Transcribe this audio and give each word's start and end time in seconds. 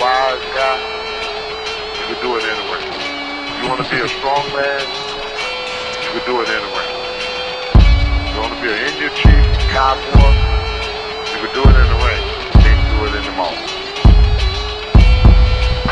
wise 0.00 0.44
guy, 0.56 0.80
you 1.92 2.04
can 2.08 2.20
do 2.24 2.32
it 2.40 2.44
anyway. 2.48 2.80
If 2.80 3.62
you 3.62 3.68
want 3.68 3.84
to 3.84 3.88
be 3.92 4.00
a 4.00 4.08
strong 4.08 4.48
man, 4.56 4.80
you 6.00 6.10
can 6.16 6.24
do 6.24 6.40
it 6.40 6.48
anyway. 6.48 6.88
If 7.76 8.32
you 8.32 8.40
want 8.40 8.54
to 8.56 8.60
be 8.64 8.72
an 8.72 8.80
Indian 8.88 9.12
chief, 9.12 9.44
cowboy, 9.68 10.32
you 11.28 11.38
can 11.44 11.52
do 11.52 11.62
it 11.68 11.76
ring. 11.76 12.24
You 12.48 12.60
can't 12.64 12.80
do 12.96 13.12
it 13.12 13.36
mall. 13.36 13.52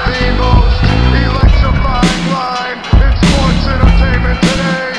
The 0.09 0.24
most 0.40 0.80
electrifying 1.29 2.24
line 2.32 2.80
in 3.04 3.12
sports 3.12 3.65
entertainment 3.68 4.40
today. 4.40 4.98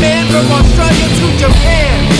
Man 0.00 0.26
from 0.30 0.50
Australia 0.52 1.08
to 1.18 1.36
Japan. 1.38 2.15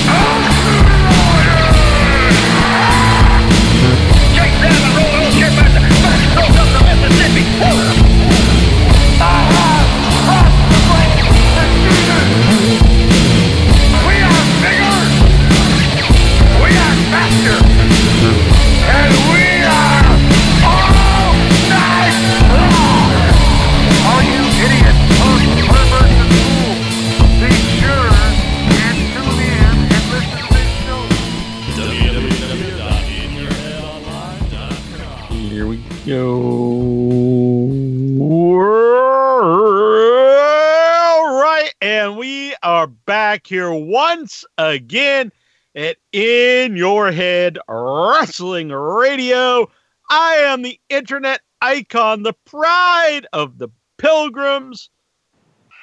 Once 44.17 44.47
again 44.57 45.31
at 45.75 45.99
In 46.11 46.75
Your 46.75 47.13
Head 47.13 47.59
Wrestling 47.69 48.71
Radio. 48.71 49.71
I 50.09 50.37
am 50.37 50.63
the 50.63 50.81
internet 50.89 51.43
icon, 51.61 52.23
the 52.23 52.33
pride 52.47 53.27
of 53.35 53.59
the 53.59 53.69
pilgrims, 53.99 54.89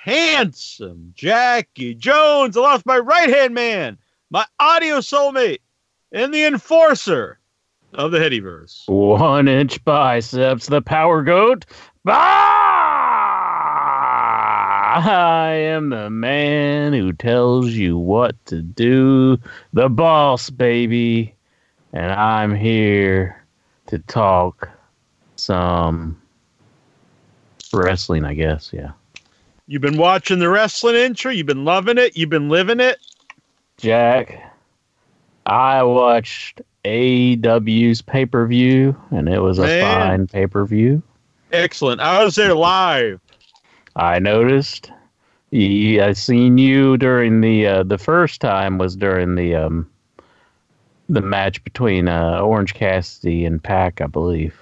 handsome 0.04 1.14
Jackie 1.16 1.94
Jones, 1.94 2.56
along 2.56 2.78
with 2.78 2.86
my 2.88 2.98
right 2.98 3.30
hand 3.30 3.54
man, 3.54 4.00
my 4.32 4.46
audio 4.60 4.98
soulmate, 4.98 5.60
and 6.12 6.34
the 6.34 6.46
enforcer 6.46 7.40
of 7.94 8.12
the 8.12 8.18
Headyverse. 8.18 8.90
One 8.90 9.48
inch 9.48 9.84
biceps, 9.86 10.66
the 10.66 10.82
power 10.82 11.22
goat. 11.22 11.66
Bah! 12.04 13.23
I 14.96 15.54
am 15.54 15.90
the 15.90 16.10
man 16.10 16.94
who 16.94 17.14
tells 17.14 17.72
you 17.72 17.98
what 17.98 18.36
to 18.46 18.62
do, 18.62 19.40
the 19.74 19.90
boss, 19.90 20.50
baby. 20.50 21.34
And 21.94 22.12
I'm 22.12 22.54
here 22.54 23.44
to 23.88 24.00
talk 24.00 24.70
some 25.36 26.22
wrestling, 27.74 28.24
I 28.24 28.36
guess. 28.36 28.72
Yeah. 28.72 28.92
You've 29.68 29.82
been 29.82 29.98
watching 29.98 30.40
the 30.40 30.50
wrestling 30.50 30.96
intro. 30.96 31.32
You've 31.32 31.48
been 31.48 31.66
loving 31.66 31.98
it. 31.98 32.16
You've 32.16 32.30
been 32.30 32.50
living 32.50 32.80
it. 32.80 33.00
Jack, 33.78 34.54
I 35.48 35.82
watched 35.84 36.62
AEW's 36.86 38.02
pay 38.02 38.26
per 38.26 38.46
view, 38.46 38.96
and 39.10 39.28
it 39.28 39.40
was 39.40 39.58
a 39.58 39.64
Man. 39.64 39.84
fine 39.84 40.28
pay 40.28 40.46
per 40.48 40.66
view. 40.66 41.02
Excellent. 41.52 42.02
I 42.02 42.24
was 42.24 42.36
there 42.36 42.54
live. 42.54 43.20
I 43.96 44.20
noticed. 44.20 44.92
I 45.52 46.14
seen 46.16 46.58
you 46.58 46.98
during 46.98 47.42
the 47.42 47.68
uh, 47.68 47.84
the 47.84 48.00
first 48.00 48.42
time 48.42 48.78
was 48.80 48.96
during 48.96 49.36
the 49.36 49.56
um 49.56 49.90
the 51.10 51.22
match 51.22 51.64
between 51.64 52.08
uh, 52.08 52.40
Orange 52.40 52.74
Cassidy 52.74 53.46
and 53.46 53.62
Pac, 53.62 54.02
I 54.02 54.08
believe. 54.08 54.56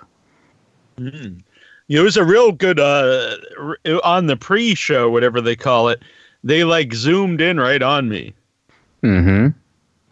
Mm. 0.98 1.42
It 1.88 2.00
was 2.02 2.18
a 2.18 2.26
real 2.26 2.52
good 2.52 2.80
uh 2.80 3.38
on 4.04 4.28
the 4.28 4.36
pre-show, 4.36 5.10
whatever 5.10 5.40
they 5.40 5.56
call 5.56 5.90
it. 5.90 6.02
They 6.44 6.64
like 6.64 6.94
zoomed 6.94 7.40
in 7.40 7.60
right 7.60 7.82
on 7.82 8.10
me, 8.10 8.34
Mm-hmm. 9.04 9.48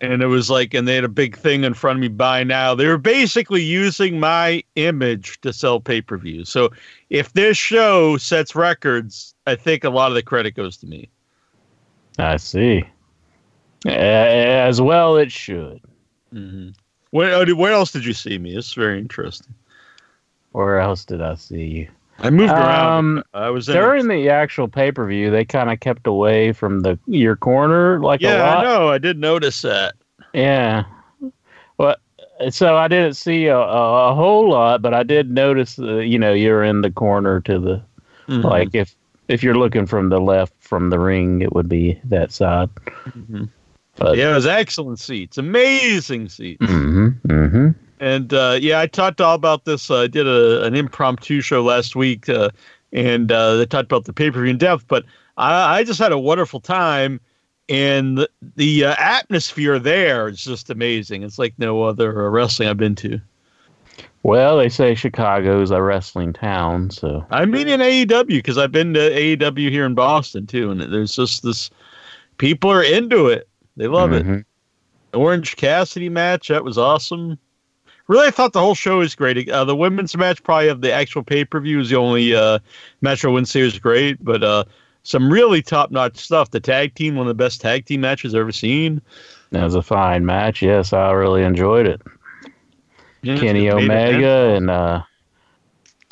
And 0.02 0.22
it 0.22 0.28
was 0.28 0.50
like, 0.50 0.74
and 0.74 0.88
they 0.88 0.96
had 0.96 1.04
a 1.04 1.10
big 1.10 1.38
thing 1.38 1.64
in 1.64 1.74
front 1.74 1.98
of 1.98 2.02
me. 2.02 2.08
By 2.08 2.44
now. 2.44 2.76
They 2.76 2.88
were 2.88 2.98
basically 2.98 3.62
using 3.62 4.20
my 4.20 4.64
image 4.76 5.40
to 5.42 5.54
sell 5.54 5.80
pay-per-views. 5.80 6.50
So 6.50 6.70
if 7.10 7.34
this 7.34 7.58
show 7.58 8.18
sets 8.18 8.56
records, 8.56 9.34
I 9.48 9.56
think 9.56 9.84
a 9.84 9.90
lot 9.90 10.12
of 10.12 10.16
the 10.16 10.24
credit 10.24 10.56
goes 10.56 10.78
to 10.78 10.88
me. 10.88 11.10
I 12.18 12.38
see. 12.38 12.84
As 13.86 14.82
well, 14.82 15.18
it 15.18 15.32
should. 15.32 15.82
Mm-hmm. 16.34 16.70
Where, 17.12 17.34
uh, 17.34 17.56
where 17.56 17.72
else 17.72 17.92
did 17.92 18.06
you 18.06 18.14
see 18.14 18.38
me? 18.38 18.56
It's 18.56 18.74
very 18.74 19.00
interesting. 19.00 19.54
Where 20.52 20.80
else 20.80 21.06
did 21.06 21.22
I 21.22 21.36
see 21.36 21.64
you? 21.64 21.88
I 22.22 22.30
moved 22.30 22.52
around. 22.52 22.98
Um, 22.98 23.24
I 23.34 23.50
was 23.50 23.70
in 23.70 23.76
during 23.76 24.08
the 24.08 24.30
actual 24.30 24.68
pay 24.68 24.92
per 24.92 25.08
view, 25.08 25.32
they 25.32 25.46
kind 25.46 25.70
of 25.72 25.80
kept 25.80 26.08
away 26.08 26.52
from 26.54 26.82
the 26.82 27.00
your 27.06 27.36
corner 27.36 28.00
like 28.00 28.22
a 28.22 28.26
yeah, 28.26 28.44
lot. 28.44 28.58
I 28.58 28.64
know. 28.64 28.90
I 28.90 28.98
did 28.98 29.18
notice 29.18 29.62
that. 29.62 29.96
Yeah. 30.34 30.84
Well, 31.78 31.96
so 32.50 32.76
I 32.78 32.88
didn't 32.88 33.16
see 33.16 33.46
a, 33.48 33.58
a, 33.58 34.12
a 34.12 34.16
whole 34.16 34.50
lot, 34.50 34.82
but 34.82 34.94
I 34.94 35.04
did 35.04 35.32
notice, 35.32 35.80
uh, 35.80 35.98
you 35.98 36.20
know, 36.20 36.34
you're 36.34 36.64
in 36.64 36.82
the 36.82 36.92
corner 36.92 37.40
to 37.42 37.60
the 37.60 37.82
Mhm. 38.28 38.44
like 38.44 38.76
if 38.76 38.96
if 39.28 39.42
you're 39.44 39.58
looking 39.58 39.86
from 39.88 40.10
the 40.10 40.20
left 40.20 40.54
from 40.60 40.90
the 40.92 41.00
ring, 41.00 41.42
it 41.42 41.54
would 41.54 41.68
be 41.68 42.00
that 42.06 42.32
side. 42.32 42.70
Mhm. 43.10 43.50
But 43.96 44.18
yeah, 44.18 44.32
it 44.32 44.36
was 44.36 44.46
excellent 44.46 45.00
seats, 45.00 45.38
amazing 45.38 46.30
seats. 46.30 46.64
hmm 46.66 47.10
hmm 47.28 47.70
And 48.00 48.34
uh, 48.34 48.58
yeah, 48.62 48.80
I 48.80 48.88
talked 48.88 49.20
all 49.22 49.36
about 49.36 49.66
this. 49.66 49.92
Uh, 49.92 50.02
I 50.02 50.08
did 50.08 50.28
a, 50.28 50.64
an 50.64 50.76
impromptu 50.76 51.42
show 51.42 51.64
last 51.64 51.96
week, 51.96 52.30
uh, 52.30 52.50
and 52.94 53.32
uh, 53.32 53.58
they 53.58 53.66
talked 53.66 53.86
about 53.92 54.06
the 54.06 54.14
pay 54.14 54.32
per 54.32 54.42
view 54.42 54.52
in 54.52 54.58
depth. 54.58 54.86
But 54.88 55.06
I, 55.38 55.80
I 55.80 55.84
just 55.84 56.00
had 56.00 56.12
a 56.12 56.20
wonderful 56.20 56.62
time, 56.62 57.20
and 57.68 58.20
the, 58.20 58.30
the 58.56 58.86
uh, 58.86 58.96
atmosphere 58.98 59.80
there 59.80 60.30
is 60.30 60.44
just 60.44 60.70
amazing. 60.70 61.24
It's 61.24 61.38
like 61.38 61.54
no 61.58 61.84
other 61.84 62.26
uh, 62.26 62.30
wrestling 62.30 62.70
I've 62.70 62.78
been 62.78 62.96
to. 62.96 63.20
Well, 64.24 64.58
they 64.58 64.70
say 64.70 64.96
Chicago 64.96 65.62
is 65.62 65.72
a 65.72 65.82
wrestling 65.82 66.34
town, 66.34 66.90
so 66.92 67.26
I 67.32 67.46
mean, 67.46 67.68
in 67.70 67.80
AEW 67.80 68.28
because 68.28 68.58
I've 68.58 68.72
been 68.72 68.94
to 68.94 69.00
AEW 69.00 69.70
here 69.70 69.86
in 69.86 69.94
Boston 69.94 70.46
too, 70.46 70.72
and 70.72 70.82
there's 70.82 71.16
just 71.16 71.44
this. 71.44 71.70
People 72.38 72.70
are 72.72 72.84
into 72.84 73.28
it. 73.28 73.48
They 73.78 73.88
love 73.88 74.14
it. 74.14 74.26
Mhm. 74.26 74.46
Orange 75.14 75.56
Cassidy 75.56 76.10
match 76.10 76.50
that 76.50 76.64
was 76.64 76.78
awesome. 76.78 77.38
Really, 78.10 78.28
I 78.28 78.32
thought 78.32 78.54
the 78.54 78.60
whole 78.60 78.74
show 78.74 78.98
was 78.98 79.14
great. 79.14 79.48
Uh, 79.50 79.64
the 79.64 79.76
women's 79.76 80.18
match, 80.18 80.42
probably 80.42 80.68
of 80.68 80.82
the 80.82 80.92
actual 80.92 81.24
pay 81.24 81.46
per 81.46 81.60
view, 81.60 81.80
is 81.80 81.92
the 81.92 81.96
only 81.96 82.34
uh, 82.34 82.58
match 83.02 83.24
I 83.24 83.28
wouldn't 83.28 83.48
say 83.48 83.62
was 83.62 83.78
great, 83.78 84.18
but 84.26 84.44
uh, 84.44 84.64
some 85.04 85.32
really 85.32 85.62
top 85.62 85.92
notch 85.92 86.18
stuff. 86.18 86.50
The 86.50 86.60
tag 86.60 86.96
team, 86.96 87.16
one 87.16 87.28
of 87.28 87.30
the 87.30 87.44
best 87.44 87.62
tag 87.62 87.86
team 87.86 88.02
matches 88.02 88.34
I've 88.34 88.42
ever 88.42 88.52
seen. 88.52 89.00
That 89.52 89.64
was 89.64 89.76
a 89.76 89.84
fine 89.84 90.26
match. 90.26 90.64
Yes, 90.64 90.92
I 90.92 91.12
really 91.12 91.44
enjoyed 91.44 91.86
it. 91.86 92.02
Yeah, 93.22 93.38
Kenny 93.38 93.68
it 93.68 93.76
made 93.76 93.84
it 93.84 94.16
Omega 94.16 94.56
and 94.56 94.70
uh 94.72 95.02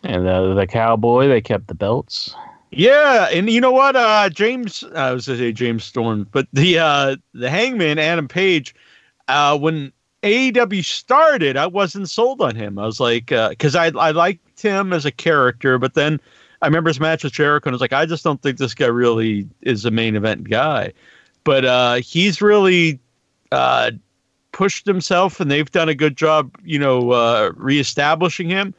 and 0.03 0.27
uh, 0.27 0.53
the 0.53 0.67
Cowboy, 0.67 1.27
they 1.27 1.41
kept 1.41 1.67
the 1.67 1.73
belts. 1.73 2.35
Yeah, 2.71 3.27
and 3.31 3.49
you 3.49 3.59
know 3.59 3.71
what? 3.71 3.95
Uh, 3.95 4.29
James, 4.29 4.83
I 4.93 5.11
was 5.13 5.25
going 5.25 5.39
to 5.39 5.45
say 5.45 5.51
James 5.51 5.83
Storm, 5.83 6.27
but 6.31 6.47
the 6.53 6.77
uh, 6.77 7.15
the 7.33 7.49
Hangman 7.49 7.97
Adam 7.97 8.27
Page, 8.27 8.75
uh, 9.27 9.57
when 9.57 9.91
AEW 10.27 10.83
started, 10.83 11.57
I 11.57 11.67
wasn't 11.67 12.09
sold 12.09 12.41
on 12.41 12.55
him. 12.55 12.77
I 12.77 12.85
was 12.85 12.99
like, 12.99 13.27
because 13.27 13.75
I 13.75 13.87
I 13.87 14.11
liked 14.11 14.61
him 14.61 14.93
as 14.93 15.05
a 15.05 15.11
character, 15.11 15.77
but 15.77 15.93
then 15.93 16.19
I 16.61 16.67
remember 16.67 16.89
his 16.89 16.99
match 16.99 17.23
with 17.23 17.33
Jericho, 17.33 17.69
and 17.69 17.73
I 17.73 17.75
was 17.75 17.81
like, 17.81 17.93
I 17.93 18.05
just 18.05 18.23
don't 18.23 18.41
think 18.41 18.57
this 18.57 18.73
guy 18.73 18.87
really 18.87 19.47
is 19.61 19.85
a 19.85 19.91
main 19.91 20.15
event 20.15 20.49
guy. 20.49 20.93
But 21.43 21.65
uh, 21.65 21.95
he's 21.95 22.41
really 22.41 22.99
uh, 23.51 23.91
pushed 24.51 24.85
himself, 24.85 25.39
and 25.39 25.51
they've 25.51 25.69
done 25.69 25.89
a 25.89 25.95
good 25.95 26.17
job, 26.17 26.55
you 26.63 26.79
know, 26.79 27.11
uh, 27.11 27.51
reestablishing 27.55 28.49
him. 28.49 28.73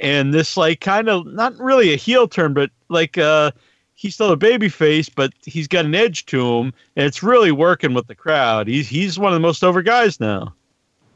And 0.00 0.34
this, 0.34 0.56
like, 0.56 0.80
kind 0.80 1.08
of 1.08 1.26
not 1.26 1.58
really 1.58 1.92
a 1.92 1.96
heel 1.96 2.28
turn, 2.28 2.52
but 2.52 2.70
like 2.88 3.16
uh, 3.16 3.52
he's 3.94 4.14
still 4.14 4.32
a 4.32 4.36
baby 4.36 4.68
face, 4.68 5.08
but 5.08 5.32
he's 5.44 5.68
got 5.68 5.84
an 5.84 5.94
edge 5.94 6.26
to 6.26 6.58
him, 6.58 6.72
and 6.96 7.06
it's 7.06 7.22
really 7.22 7.52
working 7.52 7.94
with 7.94 8.06
the 8.06 8.14
crowd. 8.14 8.68
He's 8.68 8.88
he's 8.88 9.18
one 9.18 9.32
of 9.32 9.36
the 9.36 9.46
most 9.46 9.64
over 9.64 9.82
guys 9.82 10.20
now. 10.20 10.54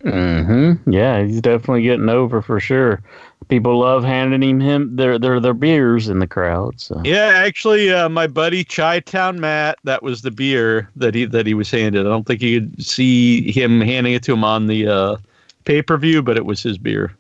Mm-hmm. 0.05 0.93
Yeah, 0.93 1.23
he's 1.25 1.41
definitely 1.41 1.83
getting 1.83 2.09
over 2.09 2.41
for 2.41 2.61
sure. 2.61 3.03
People 3.49 3.79
love 3.79 4.05
handing 4.05 4.43
him 4.43 4.61
him 4.61 4.97
their 4.97 5.19
their 5.19 5.41
their 5.41 5.55
beers 5.55 6.09
in 6.09 6.19
the 6.19 6.27
crowd. 6.27 6.81
So 6.81 7.00
Yeah, 7.05 7.33
actually, 7.35 7.91
uh, 7.91 8.09
my 8.09 8.27
buddy 8.27 8.62
Chi 8.62 9.00
Town 9.00 9.41
Matt, 9.41 9.79
that 9.85 10.03
was 10.03 10.23
the 10.23 10.31
beer 10.31 10.91
that 10.97 11.15
he 11.15 11.25
that 11.25 11.47
he 11.47 11.55
was 11.55 11.71
handed. 11.71 12.06
I 12.06 12.11
don't 12.11 12.27
think 12.27 12.43
you 12.43 12.61
could 12.61 12.85
see 12.85 13.50
him 13.50 13.81
handing 13.81 14.12
it 14.12 14.23
to 14.25 14.33
him 14.35 14.45
on 14.45 14.67
the 14.67 14.87
uh, 14.87 15.17
pay 15.65 15.81
per 15.83 15.97
view, 15.97 16.23
but 16.23 16.37
it 16.37 16.45
was 16.45 16.62
his 16.62 16.79
beer. 16.79 17.12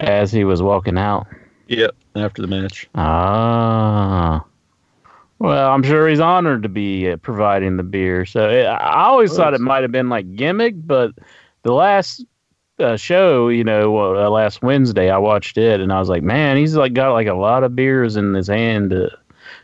as 0.00 0.32
he 0.32 0.44
was 0.44 0.60
walking 0.62 0.98
out. 0.98 1.26
Yep, 1.68 1.94
after 2.16 2.42
the 2.42 2.48
match. 2.48 2.88
Ah. 2.94 4.44
Well, 5.38 5.70
I'm 5.70 5.84
sure 5.84 6.08
he's 6.08 6.18
honored 6.18 6.64
to 6.64 6.68
be 6.68 7.10
uh, 7.10 7.16
providing 7.18 7.76
the 7.76 7.82
beer. 7.84 8.26
So 8.26 8.48
uh, 8.48 8.64
I 8.80 9.04
always 9.04 9.36
thought 9.36 9.54
it 9.54 9.60
might 9.60 9.82
have 9.82 9.92
been 9.92 10.08
like 10.08 10.34
gimmick, 10.34 10.74
but 10.86 11.12
the 11.62 11.72
last 11.72 12.24
uh, 12.78 12.96
show, 12.96 13.48
you 13.48 13.64
know, 13.64 14.14
uh, 14.16 14.30
last 14.30 14.62
Wednesday, 14.62 15.10
I 15.10 15.18
watched 15.18 15.58
it 15.58 15.80
and 15.80 15.92
I 15.92 15.98
was 15.98 16.08
like, 16.08 16.22
man, 16.22 16.56
he's 16.56 16.76
like 16.76 16.92
got 16.94 17.12
like 17.12 17.26
a 17.26 17.34
lot 17.34 17.64
of 17.64 17.74
beers 17.74 18.16
in 18.16 18.34
his 18.34 18.46
hand 18.48 18.90
to 18.90 19.10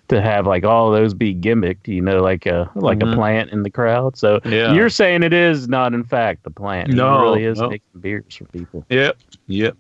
to 0.09 0.21
have 0.21 0.47
like 0.47 0.65
all 0.65 0.91
those 0.91 1.15
be 1.15 1.35
gimmicked, 1.35 1.89
you 1.89 2.01
know, 2.01 2.23
like 2.23 2.45
a 2.47 2.71
like 2.75 2.99
Mhm. 2.99 3.13
a 3.13 3.17
plant 3.17 3.51
in 3.51 3.63
the 3.63 3.71
crowd. 3.71 4.17
So 4.17 4.41
Yeah. 4.45 4.73
you're 4.75 4.91
saying 4.91 5.23
it 5.23 5.33
is 5.33 5.69
not 5.69 5.95
in 5.95 6.05
fact 6.05 6.43
the 6.43 6.51
plant. 6.51 6.93
No, 6.93 7.17
he 7.19 7.23
really 7.23 7.45
is 7.45 7.61
no. 7.61 7.71
making 7.71 8.01
beers 8.01 8.35
for 8.37 8.45
people. 8.47 8.85
Yep, 8.91 9.17
yep. 9.47 9.77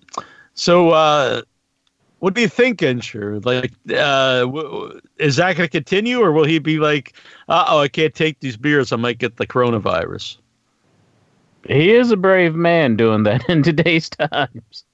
So, 0.55 0.91
uh, 0.91 1.43
what 2.21 2.33
do 2.35 2.41
you 2.41 2.49
think, 2.49 2.81
Insure? 2.83 3.41
Like, 3.41 3.73
uh, 3.91 4.41
w- 4.41 4.99
is 5.19 5.37
that 5.37 5.57
going 5.57 5.67
to 5.67 5.71
continue, 5.71 6.21
or 6.21 6.33
will 6.33 6.45
he 6.45 6.59
be 6.59 6.79
like, 6.79 7.13
"Uh 7.49 7.65
oh, 7.69 7.81
I 7.81 7.89
can't 7.89 8.15
take 8.15 8.41
these 8.41 8.57
beers. 8.57 8.93
I 8.93 8.97
might 8.97 9.19
get 9.19 9.37
the 9.37 9.47
coronavirus." 9.47 10.39
He 11.67 11.93
is 11.93 12.11
a 12.11 12.17
brave 12.17 12.55
man 12.55 12.97
doing 12.97 13.23
that 13.25 13.45
in 13.49 13.63
today's 13.63 14.09
times, 14.11 14.85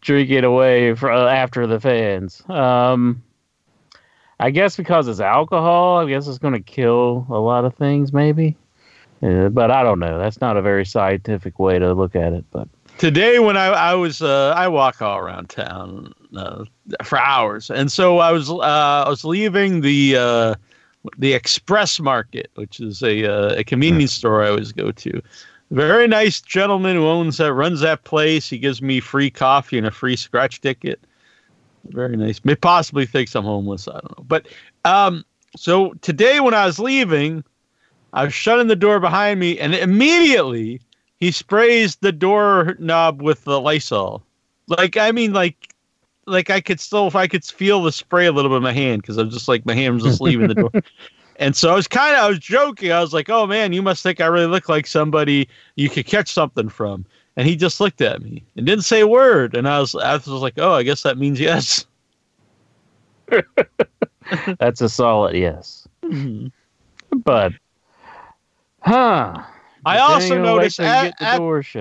drinking 0.00 0.44
away 0.44 0.94
for, 0.94 1.10
after 1.10 1.66
the 1.66 1.80
fans. 1.80 2.42
Um, 2.48 3.22
I 4.40 4.50
guess 4.50 4.76
because 4.76 5.08
it's 5.08 5.20
alcohol, 5.20 5.98
I 5.98 6.08
guess 6.08 6.28
it's 6.28 6.38
going 6.38 6.54
to 6.54 6.60
kill 6.60 7.26
a 7.28 7.38
lot 7.38 7.64
of 7.64 7.74
things, 7.74 8.12
maybe. 8.12 8.56
Uh, 9.22 9.48
but 9.48 9.70
I 9.70 9.82
don't 9.82 9.98
know. 9.98 10.18
That's 10.18 10.40
not 10.40 10.56
a 10.56 10.62
very 10.62 10.86
scientific 10.86 11.58
way 11.58 11.78
to 11.78 11.92
look 11.92 12.14
at 12.14 12.32
it. 12.32 12.44
But 12.52 12.68
today 12.98 13.40
when 13.40 13.56
I, 13.56 13.66
I 13.66 13.94
was 13.94 14.22
uh, 14.22 14.52
I 14.56 14.68
walk 14.68 15.02
all 15.02 15.18
around 15.18 15.48
town 15.48 16.12
uh, 16.36 16.64
for 17.02 17.18
hours, 17.18 17.68
and 17.68 17.90
so 17.90 18.18
I 18.18 18.30
was 18.30 18.48
uh, 18.48 18.54
I 19.06 19.08
was 19.08 19.24
leaving 19.24 19.80
the 19.80 20.16
uh, 20.16 20.54
the 21.18 21.32
Express 21.32 21.98
Market, 21.98 22.48
which 22.54 22.78
is 22.78 23.02
a 23.02 23.24
uh, 23.24 23.58
a 23.58 23.64
convenience 23.64 24.12
store 24.12 24.44
I 24.44 24.50
always 24.50 24.70
go 24.70 24.92
to. 24.92 25.22
Very 25.70 26.08
nice 26.08 26.40
gentleman 26.40 26.96
who 26.96 27.06
owns 27.06 27.36
that 27.36 27.52
runs 27.52 27.80
that 27.80 28.04
place. 28.04 28.48
He 28.48 28.58
gives 28.58 28.80
me 28.80 29.00
free 29.00 29.30
coffee 29.30 29.76
and 29.76 29.86
a 29.86 29.90
free 29.90 30.16
scratch 30.16 30.60
ticket. 30.60 31.00
Very 31.90 32.16
nice. 32.16 32.44
May 32.44 32.54
possibly 32.54 33.06
thinks 33.06 33.34
I'm 33.34 33.44
homeless. 33.44 33.86
I 33.86 33.92
don't 33.92 34.18
know. 34.18 34.24
But 34.26 34.48
um, 34.84 35.24
so 35.56 35.92
today 36.00 36.40
when 36.40 36.54
I 36.54 36.66
was 36.66 36.78
leaving, 36.78 37.44
I 38.12 38.24
was 38.24 38.34
shutting 38.34 38.68
the 38.68 38.76
door 38.76 39.00
behind 39.00 39.40
me, 39.40 39.58
and 39.58 39.74
immediately 39.74 40.80
he 41.20 41.30
sprays 41.30 41.96
the 41.96 42.12
door 42.12 42.76
knob 42.78 43.20
with 43.20 43.44
the 43.44 43.60
Lysol. 43.60 44.22
Like 44.68 44.96
I 44.96 45.12
mean, 45.12 45.32
like 45.32 45.74
like 46.26 46.50
I 46.50 46.60
could 46.60 46.80
still 46.80 47.06
if 47.06 47.16
I 47.16 47.26
could 47.26 47.44
feel 47.44 47.82
the 47.82 47.92
spray 47.92 48.26
a 48.26 48.32
little 48.32 48.50
bit 48.50 48.56
in 48.56 48.62
my 48.62 48.72
hand 48.72 49.02
because 49.02 49.18
I'm 49.18 49.30
just 49.30 49.48
like 49.48 49.66
my 49.66 49.74
hand 49.74 49.94
was 49.94 50.04
just 50.04 50.20
leaving 50.20 50.48
the 50.48 50.54
door. 50.54 50.70
And 51.38 51.54
so 51.54 51.70
I 51.70 51.74
was 51.76 51.86
kind 51.86 52.16
of 52.16 52.22
I 52.22 52.28
was 52.28 52.38
joking. 52.40 52.90
I 52.90 53.00
was 53.00 53.12
like, 53.14 53.30
"Oh 53.30 53.46
man, 53.46 53.72
you 53.72 53.80
must 53.80 54.02
think 54.02 54.20
I 54.20 54.26
really 54.26 54.46
look 54.46 54.68
like 54.68 54.86
somebody 54.86 55.48
you 55.76 55.88
could 55.88 56.06
catch 56.06 56.32
something 56.32 56.68
from." 56.68 57.04
And 57.36 57.46
he 57.46 57.54
just 57.54 57.80
looked 57.80 58.00
at 58.00 58.20
me 58.22 58.42
and 58.56 58.66
didn't 58.66 58.84
say 58.84 59.00
a 59.00 59.06
word. 59.06 59.56
And 59.56 59.68
I 59.68 59.78
was 59.78 59.94
I 59.94 60.14
was 60.14 60.26
like, 60.26 60.54
"Oh, 60.56 60.72
I 60.72 60.82
guess 60.82 61.02
that 61.04 61.16
means 61.16 61.38
yes." 61.38 61.86
that's 64.58 64.80
a 64.80 64.88
solid 64.88 65.36
yes. 65.36 65.86
But, 67.24 67.52
huh. 68.80 69.42
I 69.86 69.98
also 69.98 70.34
hang 70.34 70.38
on, 70.38 70.44
wait 70.44 70.56
noticed 70.56 70.80
at- 70.80 71.22
at-. 71.22 71.38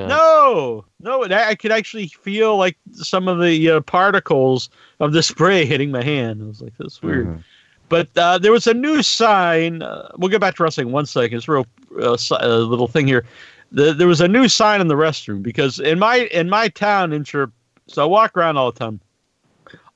No, 0.08 0.86
no, 1.02 1.24
I 1.24 1.56
could 1.56 1.72
actually 1.72 2.08
feel 2.08 2.58
like 2.58 2.78
some 2.92 3.28
of 3.28 3.40
the 3.42 3.70
uh, 3.72 3.82
particles 3.82 4.70
of 5.00 5.14
the 5.14 5.24
spray 5.24 5.66
hitting 5.66 5.92
my 5.92 6.04
hand. 6.04 6.42
I 6.44 6.46
was 6.46 6.62
like, 6.62 6.74
"That's 6.78 7.02
weird." 7.02 7.28
Mhm. 7.28 7.44
But 7.90 8.10
uh, 8.18 8.38
there 8.38 8.52
was 8.52 8.68
a 8.68 8.74
new 8.74 9.02
sign. 9.02 9.82
Uh, 9.82 10.10
we'll 10.18 10.30
get 10.30 10.42
back 10.42 10.56
to 10.56 10.64
wrestling 10.64 10.88
in 10.88 10.94
one 10.94 11.06
second. 11.06 11.38
It's 11.38 11.48
a 11.48 11.52
real 11.52 11.68
uh, 12.02 12.18
uh, 12.32 12.58
little 12.58 12.88
thing 12.88 13.08
here. 13.08 13.26
The, 13.72 13.94
there 13.94 14.08
was 14.08 14.22
a 14.22 14.28
new 14.28 14.48
sign 14.48 14.82
in 14.82 14.88
the 14.88 14.96
restroom 14.96 15.42
because 15.42 15.80
in 15.80 16.00
my 16.00 16.30
in 16.32 16.50
my 16.50 16.70
town, 16.70 17.14
in 17.14 17.24
Chir- 17.24 17.52
so 17.88 18.04
I 18.04 18.06
walk 18.06 18.36
around 18.36 18.58
all 18.58 18.72
the 18.72 18.80
time. 18.80 19.00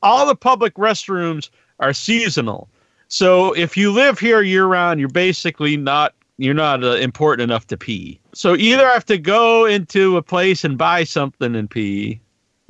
All 0.01 0.25
the 0.25 0.35
public 0.35 0.73
restrooms 0.75 1.49
are 1.79 1.93
seasonal. 1.93 2.69
So 3.07 3.53
if 3.53 3.75
you 3.75 3.91
live 3.91 4.19
here 4.19 4.41
year 4.41 4.65
round, 4.65 4.99
you're 4.99 5.09
basically 5.09 5.77
not 5.77 6.13
you're 6.38 6.53
not 6.53 6.83
uh, 6.83 6.95
important 6.95 7.49
enough 7.49 7.67
to 7.67 7.77
pee. 7.77 8.19
So 8.33 8.55
either 8.55 8.85
I 8.85 8.93
have 8.93 9.05
to 9.05 9.17
go 9.17 9.65
into 9.65 10.17
a 10.17 10.21
place 10.21 10.63
and 10.63 10.77
buy 10.77 11.03
something 11.03 11.55
and 11.55 11.69
pee, 11.69 12.21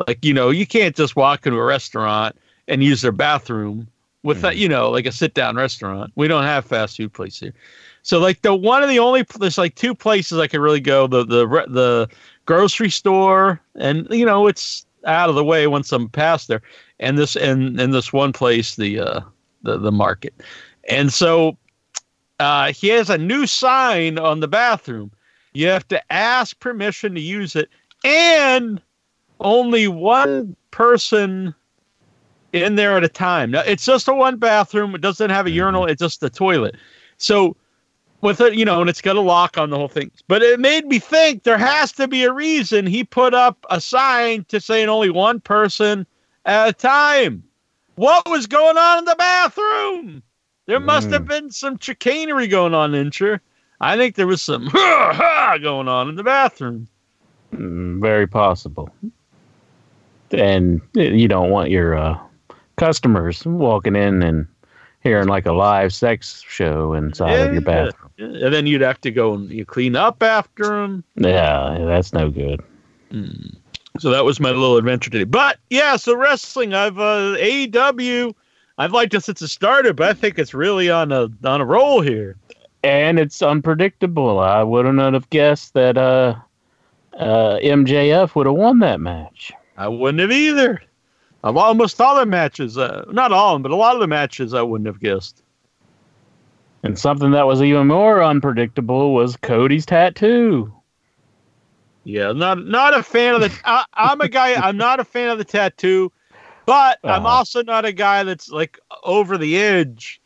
like 0.07 0.23
you 0.25 0.33
know, 0.33 0.49
you 0.49 0.65
can't 0.65 0.95
just 0.95 1.15
walk 1.15 1.45
into 1.45 1.59
a 1.59 1.63
restaurant 1.63 2.35
and 2.67 2.83
use 2.83 3.01
their 3.01 3.11
bathroom 3.11 3.87
with 4.23 4.41
that, 4.41 4.57
you 4.57 4.69
know, 4.69 4.89
like 4.89 5.05
a 5.05 5.11
sit 5.11 5.33
down 5.33 5.55
restaurant. 5.55 6.11
We 6.15 6.27
don't 6.27 6.43
have 6.43 6.65
fast 6.65 6.97
food 6.97 7.13
places 7.13 7.39
here. 7.39 7.53
So 8.03 8.19
like 8.19 8.41
the 8.41 8.53
one 8.55 8.83
of 8.83 8.89
the 8.89 8.99
only 8.99 9.25
there's 9.39 9.57
like 9.57 9.75
two 9.75 9.93
places 9.93 10.39
I 10.39 10.47
could 10.47 10.59
really 10.59 10.79
go 10.79 11.07
the 11.07 11.25
the 11.25 11.47
the 11.67 12.09
grocery 12.45 12.89
store 12.89 13.61
and 13.75 14.07
you 14.09 14.25
know 14.25 14.47
it's 14.47 14.85
out 15.05 15.29
of 15.29 15.35
the 15.35 15.43
way 15.43 15.67
once 15.67 15.91
I'm 15.91 16.09
past 16.09 16.47
there 16.47 16.61
and 16.99 17.17
this 17.17 17.35
and 17.35 17.79
and 17.79 17.93
this 17.93 18.11
one 18.11 18.33
place 18.33 18.75
the 18.75 18.99
uh 18.99 19.19
the 19.63 19.77
the 19.77 19.91
market 19.91 20.33
and 20.89 21.13
so 21.13 21.57
uh 22.39 22.71
he 22.71 22.87
has 22.89 23.09
a 23.09 23.17
new 23.17 23.45
sign 23.45 24.17
on 24.17 24.39
the 24.39 24.47
bathroom 24.47 25.11
you 25.53 25.67
have 25.67 25.87
to 25.89 26.13
ask 26.13 26.59
permission 26.59 27.13
to 27.13 27.21
use 27.21 27.55
it 27.55 27.69
and 28.03 28.81
only 29.39 29.87
one 29.87 30.55
person 30.71 31.53
in 32.53 32.75
there 32.75 32.97
at 32.97 33.03
a 33.03 33.09
time 33.09 33.51
now 33.51 33.61
it's 33.61 33.85
just 33.85 34.07
a 34.07 34.13
one 34.13 34.37
bathroom 34.37 34.93
it 34.95 35.01
doesn't 35.01 35.29
have 35.29 35.45
a 35.45 35.51
urinal 35.51 35.85
it's 35.85 36.01
just 36.01 36.21
a 36.23 36.29
toilet 36.29 36.75
so 37.17 37.55
with 38.21 38.39
it, 38.39 38.53
you 38.53 38.65
know, 38.65 38.81
and 38.81 38.89
it's 38.89 39.01
got 39.01 39.15
a 39.15 39.21
lock 39.21 39.57
on 39.57 39.69
the 39.69 39.77
whole 39.77 39.87
thing. 39.87 40.11
But 40.27 40.41
it 40.41 40.59
made 40.59 40.85
me 40.85 40.99
think 40.99 41.43
there 41.43 41.57
has 41.57 41.91
to 41.93 42.07
be 42.07 42.23
a 42.23 42.31
reason 42.31 42.85
he 42.85 43.03
put 43.03 43.33
up 43.33 43.65
a 43.69 43.81
sign 43.81 44.45
to 44.45 44.59
saying 44.59 44.89
only 44.89 45.09
one 45.09 45.39
person 45.39 46.05
at 46.45 46.69
a 46.69 46.73
time. 46.73 47.43
What 47.95 48.29
was 48.29 48.47
going 48.47 48.77
on 48.77 48.99
in 48.99 49.05
the 49.05 49.15
bathroom? 49.15 50.23
There 50.67 50.79
must 50.79 51.09
have 51.09 51.27
been 51.27 51.51
some 51.51 51.77
chicanery 51.79 52.47
going 52.47 52.73
on, 52.73 52.91
Incher. 52.91 53.39
I 53.81 53.97
think 53.97 54.15
there 54.15 54.27
was 54.27 54.41
some 54.41 54.69
going 54.73 55.87
on 55.87 56.07
in 56.07 56.15
the 56.15 56.23
bathroom. 56.23 56.87
Mm, 57.51 57.99
very 57.99 58.27
possible. 58.27 58.89
And 60.31 60.81
you 60.93 61.27
don't 61.27 61.49
want 61.49 61.71
your 61.71 61.97
uh, 61.97 62.17
customers 62.81 63.45
walking 63.45 63.95
in 63.95 64.23
and 64.23 64.47
hearing 65.03 65.27
like 65.27 65.45
a 65.45 65.51
live 65.53 65.93
sex 65.93 66.43
show 66.47 66.93
inside 66.93 67.39
of 67.39 67.53
your 67.53 67.61
Yeah. 67.61 67.91
bathroom. 67.91 68.11
And 68.43 68.51
then 68.53 68.65
you'd 68.65 68.81
have 68.81 68.99
to 69.01 69.11
go 69.11 69.35
and 69.35 69.51
you 69.51 69.65
clean 69.65 69.95
up 69.95 70.23
after 70.23 70.65
them. 70.65 71.03
Yeah, 71.15 71.77
that's 71.85 72.11
no 72.11 72.31
good. 72.31 72.59
So 73.99 74.09
that 74.09 74.25
was 74.25 74.39
my 74.39 74.49
little 74.49 74.77
adventure 74.77 75.11
today. 75.11 75.25
But 75.25 75.59
yeah, 75.69 75.95
so 75.95 76.15
wrestling, 76.15 76.73
I've 76.73 76.97
uh, 76.97 77.35
AEW. 77.37 78.33
I've 78.79 78.93
liked 78.93 79.13
it 79.13 79.23
since 79.23 79.43
it 79.43 79.49
started, 79.49 79.95
but 79.95 80.09
I 80.09 80.13
think 80.13 80.39
it's 80.39 80.55
really 80.55 80.89
on 80.89 81.11
a 81.11 81.29
on 81.43 81.61
a 81.61 81.65
roll 81.65 82.01
here. 82.01 82.35
And 82.83 83.19
it's 83.19 83.43
unpredictable. 83.43 84.39
I 84.39 84.63
wouldn't 84.63 84.97
have 84.97 85.29
guessed 85.29 85.75
that 85.75 85.97
uh, 85.99 86.33
uh, 87.15 87.57
MJF 87.61 88.33
would 88.33 88.47
have 88.47 88.55
won 88.55 88.79
that 88.79 88.99
match. 88.99 89.51
I 89.77 89.87
wouldn't 89.87 90.19
have 90.21 90.31
either. 90.31 90.81
Of 91.43 91.57
almost 91.57 91.99
all 91.99 92.17
the 92.17 92.25
matches, 92.25 92.77
uh, 92.77 93.05
not 93.11 93.31
all 93.31 93.55
of 93.55 93.55
them, 93.55 93.63
but 93.63 93.71
a 93.71 93.75
lot 93.75 93.95
of 93.95 94.01
the 94.01 94.07
matches, 94.07 94.53
I 94.53 94.61
wouldn't 94.61 94.85
have 94.87 94.99
guessed. 94.99 95.41
And 96.83 96.97
something 96.97 97.31
that 97.31 97.47
was 97.47 97.61
even 97.61 97.87
more 97.87 98.23
unpredictable 98.23 99.13
was 99.13 99.37
Cody's 99.37 99.85
tattoo. 99.85 100.73
Yeah, 102.03 102.31
not 102.31 102.65
not 102.65 102.97
a 102.97 103.03
fan 103.03 103.35
of 103.35 103.41
the. 103.41 103.51
I, 103.65 103.85
I'm 103.93 104.21
a 104.21 104.27
guy. 104.27 104.55
I'm 104.55 104.77
not 104.77 104.99
a 104.99 105.03
fan 105.03 105.29
of 105.29 105.37
the 105.37 105.43
tattoo, 105.43 106.11
but 106.65 106.99
I'm 107.03 107.25
Uh-huh. 107.25 107.35
also 107.37 107.63
not 107.63 107.85
a 107.85 107.91
guy 107.91 108.23
that's 108.23 108.49
like 108.49 108.79
over 109.03 109.37
the 109.37 109.57
edge. 109.57 110.19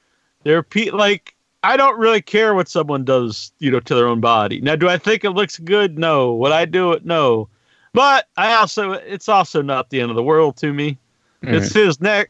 There 0.44 0.64
pe- 0.64 0.92
like 0.92 1.36
I 1.64 1.76
don't 1.76 1.98
really 2.00 2.22
care 2.22 2.54
what 2.56 2.70
someone 2.70 3.04
does, 3.04 3.52
you 3.60 3.72
know, 3.72 3.80
to 3.82 3.96
their 3.96 4.08
own 4.08 4.22
body. 4.22 4.62
Now, 4.62 4.76
do 4.76 4.88
I 4.88 4.98
think 4.98 5.24
it 5.26 5.32
looks 5.32 5.60
good? 5.60 5.98
No. 5.98 6.34
Would 6.36 6.52
I 6.52 6.66
do 6.66 6.92
it? 6.94 7.06
No. 7.06 7.50
But 7.92 8.28
I 8.38 8.54
also, 8.54 8.92
it's 8.92 9.28
also 9.30 9.62
not 9.62 9.90
the 9.90 10.00
end 10.02 10.12
of 10.12 10.16
the 10.16 10.24
world 10.24 10.58
to 10.58 10.72
me. 10.74 10.98
It's 11.48 11.74
his 11.74 12.00
neck. 12.02 12.30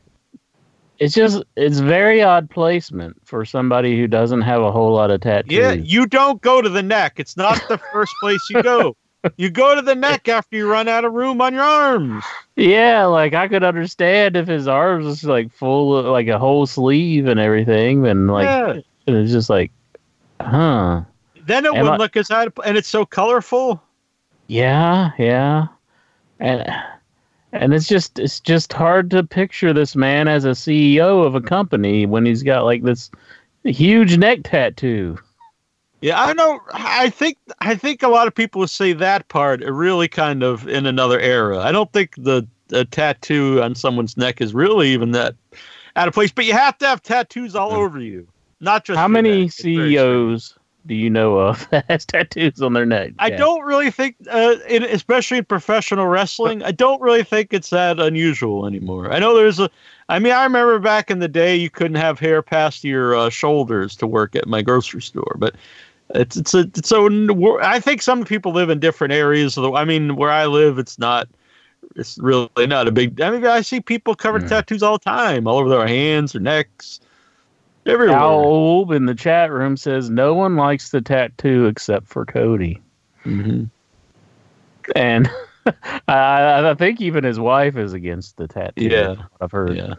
It's 0.98 1.14
just 1.14 1.44
it's 1.58 1.80
very 1.80 2.22
odd 2.22 2.50
placement 2.50 3.18
for 3.26 3.44
somebody 3.44 3.98
who 4.00 4.08
doesn't 4.08 4.42
have 4.42 4.62
a 4.62 4.72
whole 4.72 4.94
lot 4.94 5.12
of 5.12 5.22
tattoos. 5.22 5.52
Yeah, 5.52 5.72
you 5.72 6.06
don't 6.06 6.42
go 6.42 6.62
to 6.62 6.70
the 6.70 6.84
neck. 6.84 7.14
It's 7.18 7.36
not 7.36 7.62
the 7.68 7.78
first 7.94 8.14
place 8.22 8.40
you 8.50 8.64
go. 8.64 8.96
You 9.38 9.50
go 9.50 9.76
to 9.76 9.82
the 9.82 9.96
neck 9.96 10.28
after 10.30 10.56
you 10.56 10.70
run 10.72 10.88
out 10.88 11.04
of 11.04 11.12
room 11.14 11.42
on 11.42 11.54
your 11.54 11.64
arms. 11.64 12.24
Yeah, 12.56 13.06
like 13.06 13.34
I 13.34 13.48
could 13.48 13.64
understand 13.64 14.38
if 14.38 14.48
his 14.48 14.68
arms 14.68 15.06
was 15.06 15.24
like 15.24 15.52
full 15.52 15.98
of 15.98 16.06
like 16.06 16.28
a 16.28 16.40
whole 16.40 16.66
sleeve 16.66 17.28
and 17.28 17.40
everything, 17.40 18.06
and 18.08 18.28
like 18.28 18.46
yeah. 18.46 18.80
and 19.08 19.16
it's 19.18 19.32
just 19.32 19.50
like, 19.50 19.72
huh? 20.40 21.02
Then 21.46 21.66
it 21.66 21.70
Am 21.70 21.74
wouldn't 21.74 21.90
I- 21.90 21.98
look 21.98 22.16
as 22.16 22.30
hard, 22.30 22.54
and 22.66 22.78
it's 22.78 22.88
so 22.88 23.06
colorful. 23.06 23.82
Yeah, 24.48 25.12
yeah, 25.18 25.68
and 26.40 26.64
and 27.56 27.74
it's 27.74 27.88
just 27.88 28.20
it's 28.20 28.40
just 28.40 28.74
hard 28.74 29.10
to 29.12 29.24
picture 29.24 29.74
this 29.74 29.96
man 29.96 30.28
as 30.28 30.46
a 30.46 30.50
CEO 30.50 31.26
of 31.26 31.36
a 31.36 31.42
company 31.42 32.06
when 32.06 32.26
he's 32.26 32.44
got 32.44 32.66
like 32.66 32.84
this 32.84 33.10
huge 33.64 34.18
neck 34.18 34.40
tattoo. 34.44 35.18
Yeah, 36.02 36.22
I 36.22 36.34
know. 36.34 36.60
I 36.72 37.10
think 37.10 37.38
I 37.60 37.76
think 37.76 38.04
a 38.04 38.08
lot 38.08 38.28
of 38.28 38.36
people 38.36 38.60
would 38.60 38.70
say 38.70 38.94
that 38.94 39.28
part 39.30 39.64
are 39.64 39.74
really 39.74 40.08
kind 40.08 40.44
of 40.44 40.68
in 40.68 40.86
another 40.86 41.20
era. 41.20 41.60
I 41.60 41.72
don't 41.72 41.92
think 41.94 42.16
the, 42.18 42.48
the 42.68 42.86
tattoo 42.86 43.62
on 43.62 43.74
someone's 43.74 44.18
neck 44.18 44.42
is 44.42 44.54
really 44.54 44.90
even 44.90 45.12
that 45.12 45.36
out 45.96 46.08
of 46.08 46.14
place. 46.14 46.32
But 46.32 46.46
you 46.46 46.54
have 46.54 46.78
to 46.80 46.88
have 46.88 47.02
tattoos 47.02 47.56
all 47.56 47.72
mm. 47.72 47.78
over 47.78 48.00
you, 48.00 48.28
not 48.60 48.86
just. 48.86 49.00
How 49.00 49.08
many 49.08 49.44
neck. 49.44 49.52
CEOs 49.54 50.58
do 50.86 50.96
you 50.96 51.10
know 51.10 51.38
of 51.40 51.68
that 51.70 51.86
has 51.90 52.06
tattoos 52.06 52.62
on 52.62 52.74
their 52.74 52.86
neck? 52.86 53.14
I 53.20 53.30
Yeah. 53.30 53.38
don't 53.38 53.64
really 53.64 53.92
think, 53.92 54.16
uh, 54.30 54.56
in, 54.68 54.84
especially 54.84 55.38
in 55.40 55.46
professional 55.46 56.08
wrestling, 56.08 56.64
I 56.64 56.72
don't 56.72 57.02
really 57.02 57.24
think 57.24 57.54
it's 57.54 57.70
that 57.70 58.00
unusual 58.00 58.66
anymore. 58.66 59.12
I 59.12 59.20
know 59.20 59.36
there's 59.36 59.60
a, 59.60 59.70
I 60.10 60.20
mean, 60.20 60.34
I 60.34 60.44
remember 60.44 60.80
back 60.80 61.10
in 61.10 61.20
the 61.20 61.28
day 61.28 61.56
you 61.56 61.70
couldn't 61.70 61.96
have 61.98 62.20
hair 62.20 62.42
past 62.42 62.84
your 62.84 63.16
uh, 63.16 63.30
shoulders 63.30 63.96
to 63.98 64.08
work 64.08 64.36
at 64.36 64.48
my 64.48 64.62
grocery 64.62 65.02
store, 65.02 65.36
but 65.40 65.56
it's 66.14 66.38
it's 66.38 66.54
a 66.54 66.60
it's 66.76 66.88
so 66.90 67.10
I 67.62 67.80
think 67.80 68.02
some 68.02 68.24
people 68.26 68.52
live 68.52 68.70
in 68.70 68.80
different 68.80 69.14
areas. 69.14 69.58
Of 69.58 69.64
the, 69.64 69.72
I 69.74 69.86
mean, 69.86 70.16
where 70.16 70.30
I 70.32 70.46
live, 70.46 70.78
it's 70.78 71.00
not. 71.00 71.28
It's 71.96 72.18
really 72.18 72.50
not 72.68 72.88
a 72.88 72.92
big. 72.92 73.20
I 73.22 73.30
mean, 73.32 73.46
I 73.46 73.62
see 73.62 73.80
people 73.80 74.16
covered 74.16 74.46
Mm. 74.46 74.48
tattoos 74.48 74.84
all 74.84 74.98
the 74.98 75.04
time, 75.06 75.48
all 75.48 75.58
over 75.58 75.70
their 75.70 75.88
hands, 75.88 76.36
or 76.36 76.40
necks, 76.40 77.00
everywhere. 77.86 78.96
In 78.96 79.06
the 79.06 79.16
chat 79.16 79.52
room 79.52 79.78
says 79.78 80.10
no 80.10 80.34
one 80.34 80.56
likes 80.56 80.90
the 80.92 81.02
tattoo 81.02 81.66
except 81.66 82.08
for 82.08 82.26
Cody, 82.26 82.82
Mhm. 83.26 83.70
and 84.96 85.30
I, 86.08 86.70
I 86.70 86.74
think 86.76 87.02
even 87.02 87.24
his 87.24 87.40
wife 87.40 87.76
is 87.78 87.94
against 87.94 88.38
the 88.38 88.48
tattoo. 88.48 88.86
Yeah. 88.86 89.16
I've 89.42 89.52
heard. 89.52 89.76
Yeah. 89.76 89.96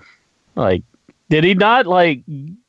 Like, 0.54 0.82
did 1.28 1.42
he 1.44 1.54
not 1.54 1.86
like 1.86 2.22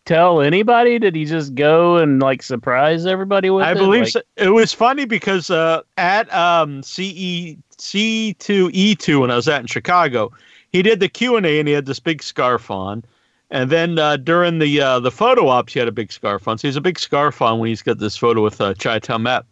tell 0.05 0.41
anybody? 0.41 0.97
Did 0.99 1.15
he 1.15 1.25
just 1.25 1.53
go 1.53 1.97
and 1.97 2.19
like 2.21 2.41
surprise 2.41 3.05
everybody 3.05 3.49
with 3.51 3.63
I 3.65 3.71
it? 3.73 3.75
believe 3.77 4.03
Like, 4.05 4.11
so. 4.13 4.21
it 4.35 4.49
was 4.49 4.73
funny 4.73 5.05
because 5.05 5.49
uh, 5.51 5.81
at 5.97 6.33
um, 6.33 6.81
CE 6.81 7.55
C2 7.77 8.35
E2 8.71 9.21
when 9.21 9.29
I 9.31 9.35
was 9.35 9.47
at 9.47 9.61
in 9.61 9.67
Chicago, 9.67 10.31
he 10.71 10.81
did 10.81 10.99
the 10.99 11.07
Q 11.09 11.37
and 11.37 11.45
A 11.45 11.59
and 11.59 11.67
he 11.67 11.73
had 11.75 11.85
this 11.85 11.99
big 11.99 12.23
scarf 12.23 12.71
on, 12.71 13.03
and 13.51 13.69
then 13.69 13.97
uh, 13.99 14.17
during 14.17 14.59
the 14.59 14.81
uh, 14.81 14.99
the 14.99 15.11
photo 15.11 15.47
ops 15.47 15.73
he 15.73 15.79
had 15.79 15.87
a 15.87 15.91
big 15.91 16.11
scarf 16.11 16.47
on. 16.47 16.57
So 16.57 16.67
he's 16.67 16.75
a 16.75 16.81
big 16.81 16.99
scarf 16.99 17.41
on 17.41 17.59
when 17.59 17.69
he's 17.69 17.81
got 17.81 17.99
this 17.99 18.17
photo 18.17 18.43
with 18.43 18.59
uh, 18.61 18.73
Matt, 19.19 19.45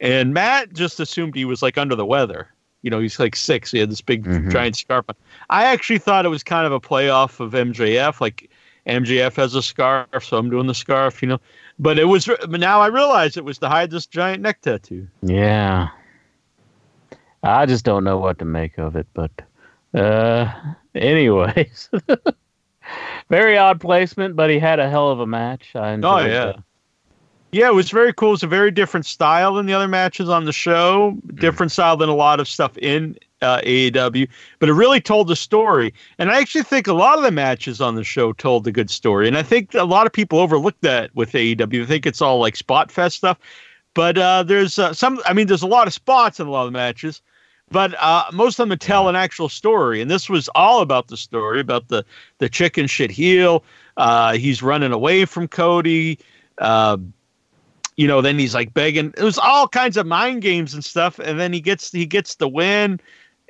and 0.00 0.32
Matt 0.34 0.72
just 0.72 0.98
assumed 1.00 1.34
he 1.34 1.44
was 1.44 1.62
like 1.62 1.76
under 1.78 1.94
the 1.94 2.06
weather. 2.06 2.48
You 2.82 2.90
know, 2.90 2.98
he's 2.98 3.18
like 3.20 3.36
six. 3.36 3.70
He 3.70 3.78
had 3.78 3.90
this 3.90 4.00
big 4.00 4.24
Mhm. 4.24 4.50
giant 4.50 4.76
scarf 4.76 5.04
on. 5.08 5.14
I 5.50 5.64
actually 5.64 5.98
thought 5.98 6.24
it 6.26 6.30
was 6.30 6.42
kind 6.42 6.66
of 6.66 6.72
a 6.72 6.80
playoff 6.80 7.38
of 7.40 7.52
MJF, 7.54 8.20
like. 8.20 8.48
MJF 8.84 9.36
has 9.36 9.54
a 9.54 9.62
scarf, 9.62 10.08
so 10.24 10.36
I'm 10.36 10.50
doing 10.50 10.66
the 10.66 10.74
scarf, 10.74 11.22
you 11.22 11.28
know. 11.28 11.38
But 11.78 12.00
it 12.00 12.06
was 12.06 12.26
but 12.26 12.58
now 12.58 12.80
I 12.80 12.88
realize 12.88 13.36
it 13.36 13.44
was 13.44 13.56
to 13.58 13.68
hide 13.68 13.92
this 13.92 14.06
giant 14.06 14.42
neck 14.42 14.60
tattoo. 14.60 15.06
yeah. 15.22 15.90
I 17.44 17.64
just 17.66 17.84
don't 17.84 18.02
know 18.02 18.18
what 18.18 18.40
to 18.40 18.44
make 18.44 18.78
of 18.78 18.96
it, 18.96 19.06
but 19.14 19.30
uh, 19.94 20.52
anyways, 20.96 21.90
very 23.32 23.56
odd 23.56 23.80
placement, 23.80 24.36
but 24.36 24.50
he 24.50 24.58
had 24.58 24.78
a 24.78 24.90
hell 24.90 25.10
of 25.10 25.18
a 25.18 25.26
match. 25.26 25.74
I 25.74 25.94
Oh 25.94 26.18
yeah. 26.18 26.50
it. 26.50 26.56
Yeah, 27.52 27.68
it 27.68 27.74
was 27.74 27.90
very 27.90 28.12
cool. 28.12 28.34
It's 28.34 28.42
a 28.42 28.46
very 28.46 28.70
different 28.70 29.06
style 29.06 29.54
than 29.54 29.64
the 29.64 29.72
other 29.72 29.88
matches 29.88 30.28
on 30.28 30.44
the 30.44 30.52
show. 30.52 31.18
Different 31.34 31.72
style 31.72 31.96
than 31.96 32.10
a 32.10 32.14
lot 32.14 32.40
of 32.40 32.48
stuff 32.48 32.76
in 32.76 33.16
uh, 33.40 33.60
AEW, 33.62 34.28
but 34.58 34.68
it 34.68 34.74
really 34.74 35.00
told 35.00 35.28
the 35.28 35.36
story. 35.36 35.94
And 36.18 36.30
I 36.30 36.40
actually 36.40 36.64
think 36.64 36.86
a 36.86 36.92
lot 36.92 37.16
of 37.16 37.24
the 37.24 37.30
matches 37.30 37.80
on 37.80 37.94
the 37.94 38.04
show 38.04 38.34
told 38.34 38.66
a 38.66 38.72
good 38.72 38.90
story. 38.90 39.28
And 39.28 39.38
I 39.38 39.42
think 39.42 39.74
a 39.74 39.84
lot 39.84 40.06
of 40.06 40.12
people 40.12 40.38
overlook 40.38 40.78
that 40.82 41.14
with 41.14 41.32
AEW. 41.32 41.70
They 41.70 41.86
think 41.86 42.06
it's 42.06 42.20
all 42.20 42.38
like 42.38 42.54
spot 42.54 42.92
fest 42.92 43.16
stuff, 43.16 43.38
but 43.94 44.18
uh, 44.18 44.42
there's 44.42 44.78
uh, 44.78 44.92
some. 44.92 45.20
I 45.24 45.32
mean, 45.32 45.46
there's 45.46 45.62
a 45.62 45.66
lot 45.66 45.86
of 45.86 45.94
spots 45.94 46.38
in 46.38 46.46
a 46.46 46.50
lot 46.50 46.66
of 46.66 46.72
the 46.72 46.78
matches, 46.78 47.22
but 47.72 47.94
uh, 47.98 48.24
most 48.32 48.60
of 48.60 48.68
them 48.68 48.78
tell 48.78 49.08
an 49.08 49.16
actual 49.16 49.48
story. 49.48 50.00
And 50.00 50.10
this 50.10 50.28
was 50.28 50.48
all 50.54 50.82
about 50.82 51.08
the 51.08 51.16
story 51.16 51.60
about 51.60 51.88
the 51.88 52.04
the 52.38 52.48
chicken 52.48 52.86
shit 52.86 53.10
heel. 53.10 53.64
Uh, 53.96 54.34
he's 54.34 54.62
running 54.62 54.92
away 54.92 55.24
from 55.24 55.48
Cody. 55.48 56.18
Uh, 56.58 56.98
you 57.96 58.06
know, 58.06 58.20
then 58.20 58.38
he's 58.38 58.54
like 58.54 58.72
begging. 58.74 59.12
It 59.16 59.22
was 59.22 59.38
all 59.38 59.68
kinds 59.68 59.96
of 59.96 60.06
mind 60.06 60.42
games 60.42 60.74
and 60.74 60.84
stuff, 60.84 61.18
and 61.18 61.40
then 61.40 61.52
he 61.52 61.60
gets 61.60 61.90
he 61.90 62.06
gets 62.06 62.36
the 62.36 62.48
win, 62.48 63.00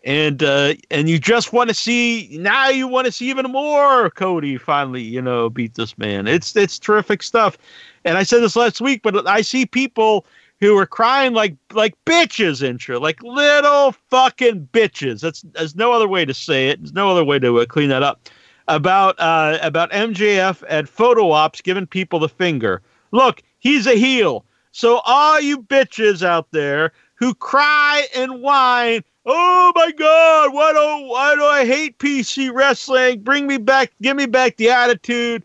and 0.05 0.43
uh, 0.43 0.75
and 0.91 1.09
you 1.09 1.19
just 1.19 1.53
want 1.53 1.69
to 1.69 1.75
see 1.75 2.37
now. 2.41 2.69
You 2.69 2.89
want 2.89 3.07
to 3.07 3.13
see 3.13 3.31
even 3.31 3.47
more. 3.51 4.11
Cody 4.11 4.57
finally, 4.57 5.03
you 5.03 5.23
know, 5.23 5.49
beat 5.49 5.75
this 5.75 5.97
man. 5.99 6.27
It's 6.27 6.57
it's 6.57 6.79
terrific 6.79 7.23
stuff. 7.23 7.57
And 8.05 8.19
I 8.19 8.25
said 8.25 8.41
this 8.41 8.57
last 8.57 8.81
week, 8.81 9.03
but 9.03 9.27
I 9.29 9.43
see 9.43 9.65
people 9.65 10.27
who 10.63 10.77
were 10.77 10.87
crying 10.87 11.35
like 11.35 11.57
like 11.73 11.93
bitches, 12.07 12.63
intro, 12.63 13.01
like 13.01 13.21
little 13.25 13.93
fucking 14.11 14.69
bitches. 14.73 15.21
That's 15.21 15.43
there's 15.55 15.75
no 15.75 15.93
other 15.93 16.07
way 16.07 16.25
to 16.25 16.33
say 16.33 16.69
it. 16.69 16.81
There's 16.81 16.93
no 16.93 17.11
other 17.11 17.25
way 17.25 17.41
to 17.41 17.59
uh, 17.61 17.67
clean 17.67 17.89
that 17.89 18.05
up. 18.05 18.29
About 18.69 19.19
uh, 19.19 19.59
about 19.61 19.91
MJF 19.91 20.63
at 20.69 20.89
photo 20.89 21.33
ops 21.33 21.61
giving 21.61 21.87
people 21.87 22.21
the 22.21 22.29
finger. 22.29 22.81
Look, 23.11 23.43
he's 23.59 23.89
a 23.89 23.97
heel. 23.97 24.45
So 24.71 25.01
all 25.05 25.41
you 25.41 25.59
bitches 25.59 26.25
out 26.25 26.47
there 26.53 26.93
who 27.17 27.35
cry 27.35 28.07
and 28.15 28.41
whine, 28.41 29.03
oh 29.27 29.73
my 29.75 29.91
God, 29.91 30.55
why 30.55 30.73
do 30.73 31.09
why 31.09 31.35
do 31.35 31.43
I 31.45 31.67
hate 31.67 31.99
PC 31.99 32.55
wrestling? 32.55 33.23
Bring 33.23 33.49
me 33.49 33.59
back, 33.59 33.91
give 34.01 34.17
me 34.17 34.27
back 34.27 34.59
the 34.59 34.71
attitude. 34.71 35.43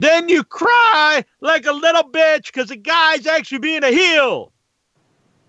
Then 0.00 0.28
you 0.30 0.42
cry 0.44 1.24
like 1.40 1.66
a 1.66 1.72
little 1.72 2.04
bitch 2.04 2.46
because 2.46 2.68
the 2.68 2.76
guy's 2.76 3.26
actually 3.26 3.58
being 3.58 3.84
a 3.84 3.90
heel. 3.92 4.52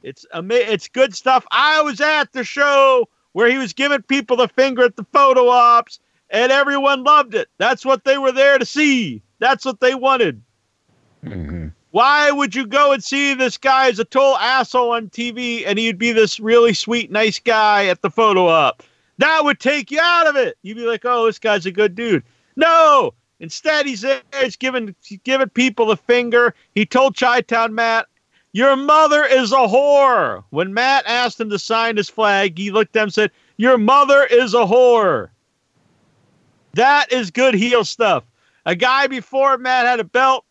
It's 0.03 0.25
ama- 0.33 0.55
it's 0.55 0.87
good 0.87 1.15
stuff. 1.15 1.45
I 1.51 1.81
was 1.81 2.01
at 2.01 2.33
the 2.33 2.43
show 2.43 3.07
where 3.31 3.49
he 3.49 3.57
was 3.57 3.71
giving 3.73 4.01
people 4.01 4.35
the 4.37 4.49
finger 4.49 4.83
at 4.83 4.97
the 4.97 5.05
photo 5.13 5.47
ops, 5.47 5.99
and 6.29 6.51
everyone 6.51 7.03
loved 7.03 7.33
it. 7.33 7.49
That's 7.59 7.85
what 7.85 8.03
they 8.03 8.17
were 8.17 8.33
there 8.33 8.57
to 8.57 8.65
see. 8.65 9.21
That's 9.39 9.63
what 9.63 9.79
they 9.79 9.95
wanted. 9.95 10.41
hmm 11.23 11.67
Why 11.91 12.31
would 12.31 12.53
you 12.53 12.67
go 12.67 12.91
and 12.91 13.03
see 13.03 13.33
this 13.33 13.57
guy 13.57 13.87
as 13.89 13.99
a 13.99 14.05
total 14.05 14.37
asshole 14.37 14.91
on 14.91 15.09
TV 15.09 15.63
and 15.65 15.79
he'd 15.79 15.97
be 15.97 16.11
this 16.11 16.39
really 16.39 16.73
sweet, 16.73 17.09
nice 17.11 17.39
guy 17.39 17.85
at 17.85 18.01
the 18.01 18.09
photo 18.09 18.47
op? 18.47 18.83
That 19.17 19.43
would 19.45 19.59
take 19.59 19.91
you 19.91 19.99
out 20.01 20.27
of 20.27 20.35
it. 20.35 20.57
You'd 20.61 20.77
be 20.77 20.85
like, 20.85 21.05
oh, 21.05 21.25
this 21.25 21.39
guy's 21.39 21.65
a 21.65 21.71
good 21.71 21.95
dude. 21.95 22.23
No. 22.55 23.13
Instead, 23.41 23.87
he's 23.87 24.01
there, 24.01 24.21
he's 24.39 24.55
giving, 24.55 24.95
he's 25.03 25.19
giving 25.23 25.49
people 25.49 25.87
the 25.87 25.97
finger. 25.97 26.53
He 26.75 26.85
told 26.85 27.17
Chi 27.17 27.41
Town 27.41 27.73
Matt, 27.73 28.05
Your 28.53 28.75
mother 28.75 29.25
is 29.25 29.51
a 29.51 29.55
whore. 29.55 30.43
When 30.51 30.75
Matt 30.75 31.05
asked 31.07 31.41
him 31.41 31.49
to 31.49 31.57
sign 31.57 31.97
his 31.97 32.07
flag, 32.07 32.57
he 32.57 32.69
looked 32.69 32.95
at 32.95 32.99
him 32.99 33.05
and 33.05 33.13
said, 33.13 33.31
Your 33.57 33.79
mother 33.79 34.23
is 34.25 34.53
a 34.53 34.59
whore. 34.59 35.29
That 36.75 37.11
is 37.11 37.31
good 37.31 37.55
heel 37.55 37.83
stuff. 37.83 38.23
A 38.67 38.75
guy 38.75 39.07
before 39.07 39.57
Matt 39.57 39.87
had 39.87 39.99
a 39.99 40.03
belt, 40.03 40.45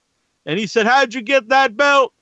and 0.45 0.59
he 0.59 0.67
said, 0.67 0.85
How'd 0.85 1.15
you 1.15 1.23
get 1.23 1.49
that 1.49 1.77
belt? 1.77 2.13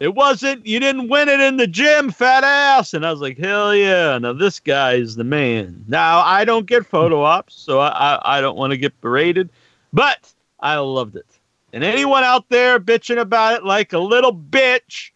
It 0.00 0.14
wasn't, 0.14 0.66
you 0.66 0.80
didn't 0.80 1.08
win 1.08 1.28
it 1.28 1.40
in 1.40 1.56
the 1.56 1.66
gym, 1.66 2.10
fat 2.10 2.44
ass. 2.44 2.94
And 2.94 3.06
I 3.06 3.10
was 3.10 3.20
like, 3.20 3.38
Hell 3.38 3.74
yeah. 3.74 4.18
Now 4.18 4.32
this 4.32 4.60
guy 4.60 4.94
is 4.94 5.16
the 5.16 5.24
man. 5.24 5.84
Now 5.88 6.20
I 6.20 6.44
don't 6.44 6.66
get 6.66 6.84
photo 6.84 7.22
ops, 7.22 7.54
so 7.54 7.80
I, 7.80 7.88
I, 7.88 8.38
I 8.38 8.40
don't 8.40 8.56
want 8.56 8.72
to 8.72 8.76
get 8.76 9.00
berated, 9.00 9.50
but 9.92 10.32
I 10.60 10.76
loved 10.76 11.16
it. 11.16 11.26
And 11.72 11.82
anyone 11.82 12.22
out 12.22 12.48
there 12.50 12.78
bitching 12.78 13.18
about 13.18 13.54
it 13.54 13.64
like 13.64 13.92
a 13.92 13.98
little 13.98 14.34
bitch, 14.34 15.10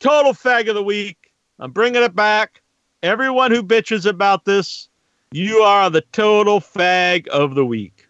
total 0.00 0.32
fag 0.32 0.68
of 0.68 0.74
the 0.74 0.82
week. 0.82 1.32
I'm 1.58 1.70
bringing 1.70 2.02
it 2.02 2.14
back. 2.14 2.62
Everyone 3.02 3.50
who 3.50 3.62
bitches 3.62 4.06
about 4.06 4.44
this, 4.44 4.88
you 5.32 5.58
are 5.58 5.90
the 5.90 6.00
total 6.12 6.60
fag 6.60 7.28
of 7.28 7.54
the 7.54 7.66
week. 7.66 8.08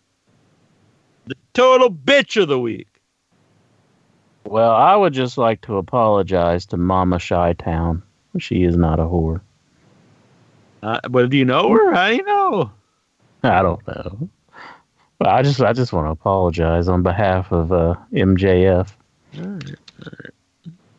The 1.27 1.37
total 1.55 1.91
bitch 1.91 2.41
of 2.41 2.49
the 2.49 2.61
week. 2.61 2.98
Well, 4.51 4.73
I 4.73 4.97
would 4.97 5.13
just 5.13 5.37
like 5.37 5.61
to 5.63 5.77
apologize 5.77 6.65
to 6.67 6.79
Mama 6.79 7.21
Chi 7.21 7.53
Town. 7.53 8.03
She 8.39 8.63
is 8.63 8.79
not 8.79 8.99
a 8.99 9.03
whore. 9.03 9.43
Uh, 10.83 11.01
but 11.11 11.29
do 11.29 11.37
you 11.37 11.45
know 11.45 11.71
her? 11.71 11.93
How 11.93 12.09
do 12.09 12.17
you 12.17 12.23
know? 12.23 12.73
I 13.43 13.61
don't 13.61 13.87
know. 13.87 14.31
But 15.19 15.29
I 15.29 15.43
just 15.43 15.61
I 15.61 15.75
just 15.75 15.93
want 15.93 16.07
to 16.07 16.13
apologize 16.13 16.89
on 16.89 17.03
behalf 17.03 17.53
of 17.53 17.73
uh, 17.73 17.97
MJF 18.13 18.89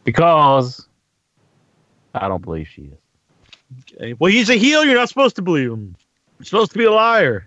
because 0.04 0.88
I 2.14 2.28
don't 2.28 2.44
believe 2.44 2.68
she 2.68 2.84
is. 2.84 3.96
Okay. 3.96 4.14
Well, 4.14 4.32
he's 4.32 4.50
a 4.52 4.56
heel. 4.56 4.86
You're 4.86 4.96
not 4.96 5.10
supposed 5.10 5.36
to 5.38 5.42
believe 5.42 5.72
him. 5.72 5.96
You're 6.38 6.46
supposed 6.46 6.72
to 6.74 6.78
be 6.78 6.84
a 6.84 6.92
liar. 6.92 7.46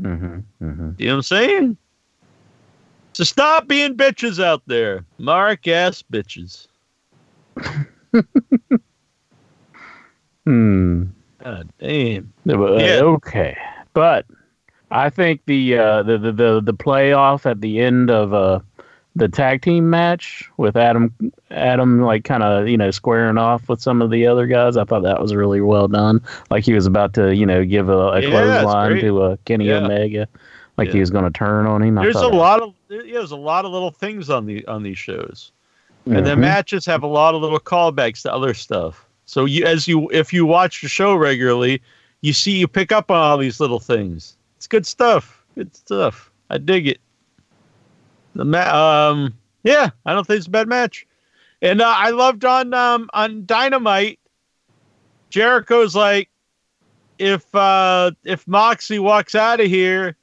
Mm-hmm, 0.00 0.40
mm-hmm. 0.62 0.90
You 0.98 1.06
know 1.06 1.12
what 1.12 1.16
I'm 1.16 1.22
saying? 1.22 1.76
So 3.12 3.24
stop 3.24 3.66
being 3.66 3.96
bitches 3.96 4.42
out 4.42 4.62
there. 4.66 5.04
Mark 5.18 5.66
ass 5.68 6.02
bitches. 6.12 6.66
Hmm. 10.46 11.04
God 11.42 11.68
damn. 11.78 12.32
Uh, 12.48 12.76
Yeah. 12.76 13.00
Okay, 13.02 13.56
but 13.92 14.26
I 14.90 15.10
think 15.10 15.42
the, 15.46 15.78
uh, 15.78 16.02
the 16.02 16.18
the 16.18 16.32
the 16.32 16.60
the 16.62 16.74
playoff 16.74 17.46
at 17.46 17.60
the 17.60 17.80
end 17.80 18.10
of 18.10 18.32
uh, 18.32 18.60
the 19.16 19.28
tag 19.28 19.62
team 19.62 19.90
match 19.90 20.50
with 20.56 20.76
Adam 20.76 21.14
Adam 21.50 22.00
like 22.00 22.24
kind 22.24 22.42
of 22.42 22.68
you 22.68 22.76
know 22.76 22.90
squaring 22.90 23.38
off 23.38 23.68
with 23.68 23.80
some 23.80 24.02
of 24.02 24.10
the 24.10 24.26
other 24.26 24.46
guys. 24.46 24.76
I 24.76 24.84
thought 24.84 25.02
that 25.02 25.20
was 25.20 25.34
really 25.34 25.60
well 25.60 25.88
done. 25.88 26.20
Like 26.50 26.64
he 26.64 26.72
was 26.72 26.86
about 26.86 27.14
to 27.14 27.34
you 27.34 27.46
know 27.46 27.64
give 27.64 27.88
a, 27.88 27.92
a 27.92 28.20
Yeah, 28.22 28.30
clothesline 28.30 28.98
to 29.00 29.22
uh, 29.22 29.36
Kenny 29.44 29.66
Yeah. 29.66 29.84
Omega, 29.84 30.28
like 30.78 30.90
he 30.90 31.00
was 31.00 31.10
going 31.10 31.24
to 31.24 31.30
turn 31.38 31.66
on 31.66 31.82
him. 31.82 31.98
I 31.98 32.02
There's 32.02 32.16
a 32.16 32.28
lot 32.28 32.62
of 32.62 32.74
there- 32.90 33.06
yeah, 33.06 33.14
there's 33.14 33.30
a 33.30 33.36
lot 33.36 33.64
of 33.64 33.72
little 33.72 33.90
things 33.92 34.28
on 34.28 34.44
the 34.46 34.66
on 34.66 34.82
these 34.82 34.98
shows. 34.98 35.52
And 36.06 36.26
the 36.26 36.34
matches 36.40 36.84
have 36.86 37.02
a 37.02 37.06
lot 37.06 37.34
of 37.34 37.40
little 37.42 37.60
callbacks 37.60 38.22
to 38.22 38.32
other 38.32 38.52
stuff. 38.52 39.06
So 39.26 39.44
you 39.44 39.64
as 39.64 39.86
you 39.86 40.10
if 40.10 40.32
you 40.32 40.44
watch 40.44 40.82
the 40.82 40.88
show 40.88 41.14
regularly, 41.14 41.80
you 42.20 42.32
see 42.32 42.52
you 42.58 42.66
pick 42.66 42.90
up 42.90 43.10
on 43.10 43.16
all 43.18 43.38
these 43.38 43.60
little 43.60 43.78
things. 43.78 44.36
It's 44.56 44.66
good 44.66 44.84
stuff. 44.86 45.44
Good 45.54 45.74
stuff. 45.74 46.30
I 46.50 46.58
dig 46.58 46.88
it. 46.88 47.00
The 48.34 48.44
ma- 48.44 49.08
um 49.10 49.34
yeah, 49.62 49.90
I 50.04 50.12
don't 50.14 50.26
think 50.26 50.38
it's 50.38 50.46
a 50.48 50.50
bad 50.50 50.68
match. 50.68 51.06
And 51.62 51.80
uh, 51.80 51.94
I 51.96 52.10
loved 52.10 52.44
on 52.44 52.74
um 52.74 53.08
on 53.14 53.44
Dynamite 53.46 54.18
Jericho's 55.30 55.94
like 55.94 56.28
if 57.18 57.54
uh 57.54 58.10
if 58.24 58.48
Moxie 58.48 58.98
walks 58.98 59.34
out 59.34 59.60
of 59.60 59.66
here, 59.66 60.16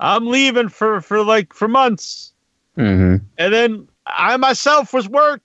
I'm 0.00 0.26
leaving 0.26 0.68
for 0.68 1.00
for 1.00 1.22
like 1.24 1.52
for 1.52 1.68
months. 1.68 2.32
Mhm. 2.76 3.22
And 3.36 3.54
then 3.54 3.88
I 4.06 4.36
myself 4.36 4.92
was 4.92 5.08
work. 5.08 5.42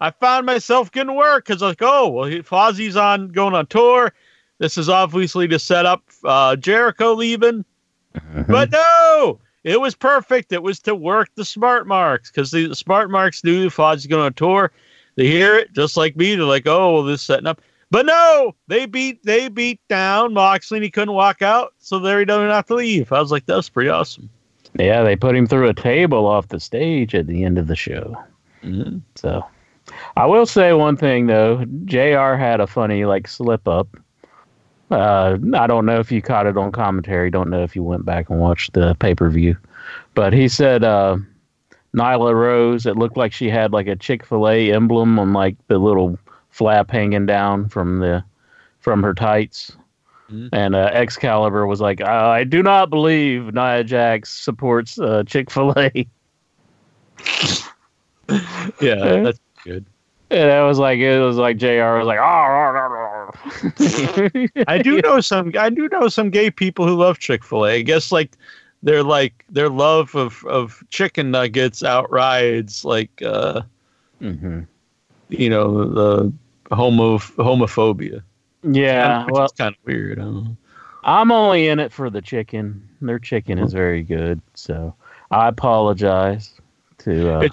I 0.00 0.10
found 0.10 0.46
myself 0.46 0.90
getting 0.90 1.14
work 1.14 1.46
because 1.46 1.60
like, 1.60 1.82
oh, 1.82 2.08
well, 2.08 2.30
Fozzy's 2.42 2.96
on 2.96 3.28
going 3.28 3.54
on 3.54 3.66
tour. 3.66 4.12
This 4.58 4.78
is 4.78 4.88
obviously 4.88 5.46
to 5.48 5.58
set 5.58 5.84
up 5.86 6.02
uh, 6.24 6.56
Jericho 6.56 7.12
leaving. 7.14 7.64
Mhm. 8.14 8.46
But 8.48 8.70
no, 8.70 9.38
it 9.62 9.80
was 9.80 9.94
perfect. 9.94 10.52
It 10.52 10.62
was 10.62 10.80
to 10.80 10.94
work 10.94 11.28
the 11.34 11.44
smart 11.44 11.86
marks 11.86 12.30
because 12.30 12.50
the 12.50 12.74
smart 12.74 13.10
marks 13.10 13.44
knew 13.44 13.68
Fozzy's 13.68 14.06
going 14.06 14.22
on 14.22 14.32
tour. 14.34 14.72
They 15.16 15.26
hear 15.26 15.56
it 15.56 15.72
just 15.74 15.96
like 15.96 16.16
me. 16.16 16.34
They're 16.34 16.44
like, 16.44 16.66
oh, 16.66 16.94
well, 16.94 17.02
this 17.02 17.20
is 17.20 17.26
setting 17.26 17.46
up. 17.46 17.60
But 17.90 18.06
no, 18.06 18.54
they 18.68 18.86
beat 18.86 19.22
they 19.24 19.48
beat 19.48 19.80
down 19.88 20.32
Moxley 20.32 20.78
and 20.78 20.84
he 20.84 20.90
couldn't 20.90 21.14
walk 21.14 21.42
out, 21.42 21.74
so 21.78 21.98
there 21.98 22.20
he 22.20 22.24
doesn't 22.24 22.50
have 22.50 22.66
to 22.66 22.76
leave. 22.76 23.12
I 23.12 23.20
was 23.20 23.32
like, 23.32 23.46
that's 23.46 23.68
pretty 23.68 23.90
awesome. 23.90 24.30
Yeah, 24.78 25.02
they 25.02 25.16
put 25.16 25.34
him 25.34 25.48
through 25.48 25.68
a 25.68 25.74
table 25.74 26.26
off 26.26 26.48
the 26.48 26.60
stage 26.60 27.14
at 27.14 27.26
the 27.26 27.44
end 27.44 27.58
of 27.58 27.66
the 27.66 27.74
show. 27.74 28.16
Mm-hmm. 28.62 28.98
So, 29.16 29.44
I 30.16 30.26
will 30.26 30.46
say 30.46 30.72
one 30.72 30.96
thing 30.96 31.26
though. 31.26 31.64
Jr. 31.84 32.36
had 32.36 32.60
a 32.60 32.66
funny 32.68 33.04
like 33.04 33.26
slip 33.26 33.66
up. 33.66 33.88
Uh, 34.92 35.38
I 35.54 35.66
don't 35.66 35.86
know 35.86 35.98
if 35.98 36.12
you 36.12 36.22
caught 36.22 36.46
it 36.46 36.56
on 36.56 36.70
commentary. 36.70 37.30
Don't 37.30 37.50
know 37.50 37.62
if 37.62 37.74
you 37.74 37.82
went 37.82 38.04
back 38.04 38.30
and 38.30 38.38
watched 38.38 38.72
the 38.72 38.94
pay 39.00 39.16
per 39.16 39.30
view, 39.30 39.56
but 40.14 40.32
he 40.32 40.46
said 40.46 40.84
uh, 40.84 41.16
Nyla 41.96 42.34
Rose. 42.34 42.86
It 42.86 42.96
looked 42.96 43.16
like 43.16 43.32
she 43.32 43.50
had 43.50 43.72
like 43.72 43.88
a 43.88 43.96
Chick 43.96 44.24
Fil 44.24 44.48
A 44.48 44.72
emblem 44.72 45.18
on 45.18 45.32
like 45.32 45.56
the 45.66 45.78
little 45.78 46.16
flap 46.50 46.90
hanging 46.90 47.26
down 47.26 47.68
from 47.68 47.98
the 48.00 48.22
from 48.80 49.02
her 49.02 49.14
tights. 49.14 49.72
Mhm. 50.30 50.48
And 50.52 50.74
uh, 50.76 50.90
Excalibur 50.92 51.66
was 51.66 51.80
like, 51.80 52.00
I, 52.00 52.38
I 52.40 52.44
do 52.44 52.62
not 52.62 52.88
believe 52.90 53.52
Nia 53.52 53.82
Jax 53.84 54.32
supports 54.32 54.98
uh, 54.98 55.24
Chick 55.26 55.50
Fil 55.50 55.74
A. 55.76 56.06
Yeah, 58.80 59.22
that's 59.22 59.40
good. 59.64 59.84
And 60.30 60.50
I 60.52 60.62
was 60.64 60.78
like, 60.78 61.00
it 61.00 61.18
was 61.18 61.36
like 61.36 61.56
Jr. 61.56 61.98
was 61.98 62.06
like, 62.06 62.20
oh, 62.20 62.22
oh, 62.22 63.30
oh, 63.34 64.46
oh." 64.54 64.62
I 64.68 64.78
do 64.78 65.00
know 65.04 65.20
some. 65.20 65.52
I 65.58 65.70
do 65.70 65.88
know 65.88 66.06
some 66.06 66.30
gay 66.30 66.50
people 66.52 66.86
who 66.86 66.94
love 66.94 67.18
Chick 67.18 67.44
Fil 67.44 67.66
A. 67.66 67.74
I 67.78 67.82
guess 67.82 68.12
like 68.12 68.36
their 68.84 69.02
like 69.02 69.44
their 69.48 69.68
love 69.68 70.14
of 70.14 70.44
of 70.46 70.82
chicken 70.90 71.32
nuggets 71.32 71.82
outrides 71.82 72.84
like 72.84 73.10
uh 73.22 73.62
Mhm. 74.22 74.66
you 75.30 75.50
know 75.50 75.84
the 75.92 76.32
homo 76.70 77.18
homophobia. 77.18 78.22
Yeah, 78.62 79.24
which 79.24 79.32
well, 79.32 79.48
kind 79.48 79.74
of 79.74 79.84
weird. 79.84 80.18
I 80.18 80.22
don't 80.22 80.44
know. 80.44 80.56
I'm 81.02 81.32
only 81.32 81.68
in 81.68 81.78
it 81.78 81.92
for 81.92 82.10
the 82.10 82.20
chicken. 82.20 82.86
Their 83.00 83.18
chicken 83.18 83.58
is 83.58 83.72
very 83.72 84.02
good, 84.02 84.40
so 84.54 84.94
I 85.30 85.48
apologize 85.48 86.60
to 86.98 87.32
uh, 87.32 87.48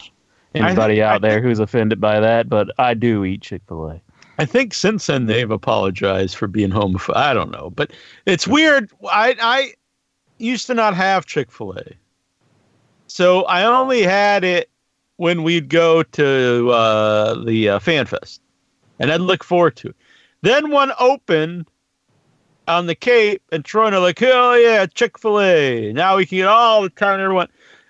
anybody 0.53 0.95
think- 0.95 1.03
out 1.03 1.21
there 1.21 1.41
who's 1.41 1.59
offended 1.59 2.01
by 2.01 2.19
that, 2.19 2.49
but 2.49 2.69
I 2.77 2.93
do 2.93 3.23
eat 3.23 3.41
Chick 3.41 3.61
Fil 3.67 3.87
A. 3.87 4.01
I 4.39 4.45
think 4.45 4.73
since 4.73 5.07
then 5.07 5.25
they've 5.25 5.49
apologized 5.49 6.35
for 6.35 6.47
being 6.47 6.69
homophobic. 6.69 7.15
I 7.15 7.33
don't 7.33 7.51
know, 7.51 7.71
but 7.71 7.91
it's 8.25 8.47
weird. 8.47 8.91
I 9.09 9.35
I 9.41 9.73
used 10.37 10.67
to 10.67 10.73
not 10.73 10.93
have 10.93 11.25
Chick 11.25 11.51
Fil 11.51 11.73
A, 11.73 11.93
so 13.07 13.43
I 13.43 13.63
only 13.63 14.03
had 14.03 14.43
it 14.43 14.69
when 15.15 15.41
we'd 15.43 15.69
go 15.69 16.03
to 16.03 16.69
uh, 16.69 17.43
the 17.45 17.69
uh, 17.69 17.79
Fan 17.79 18.05
Fest, 18.05 18.41
and 18.99 19.11
I'd 19.11 19.21
look 19.21 19.43
forward 19.43 19.75
to 19.77 19.89
it. 19.89 19.95
Then 20.41 20.71
one 20.71 20.91
opened 20.99 21.67
on 22.67 22.85
the 22.85 22.95
Cape, 22.95 23.41
and 23.51 23.63
Troy 23.63 23.87
and 23.87 23.99
like, 23.99 24.21
oh 24.21 24.53
yeah, 24.53 24.85
Chick 24.85 25.17
Fil 25.17 25.39
A. 25.39 25.93
Now 25.93 26.17
we 26.17 26.25
can 26.25 26.39
get 26.39 26.47
all 26.47 26.81
the 26.81 26.89
time. 26.89 27.19
Everyone, 27.19 27.47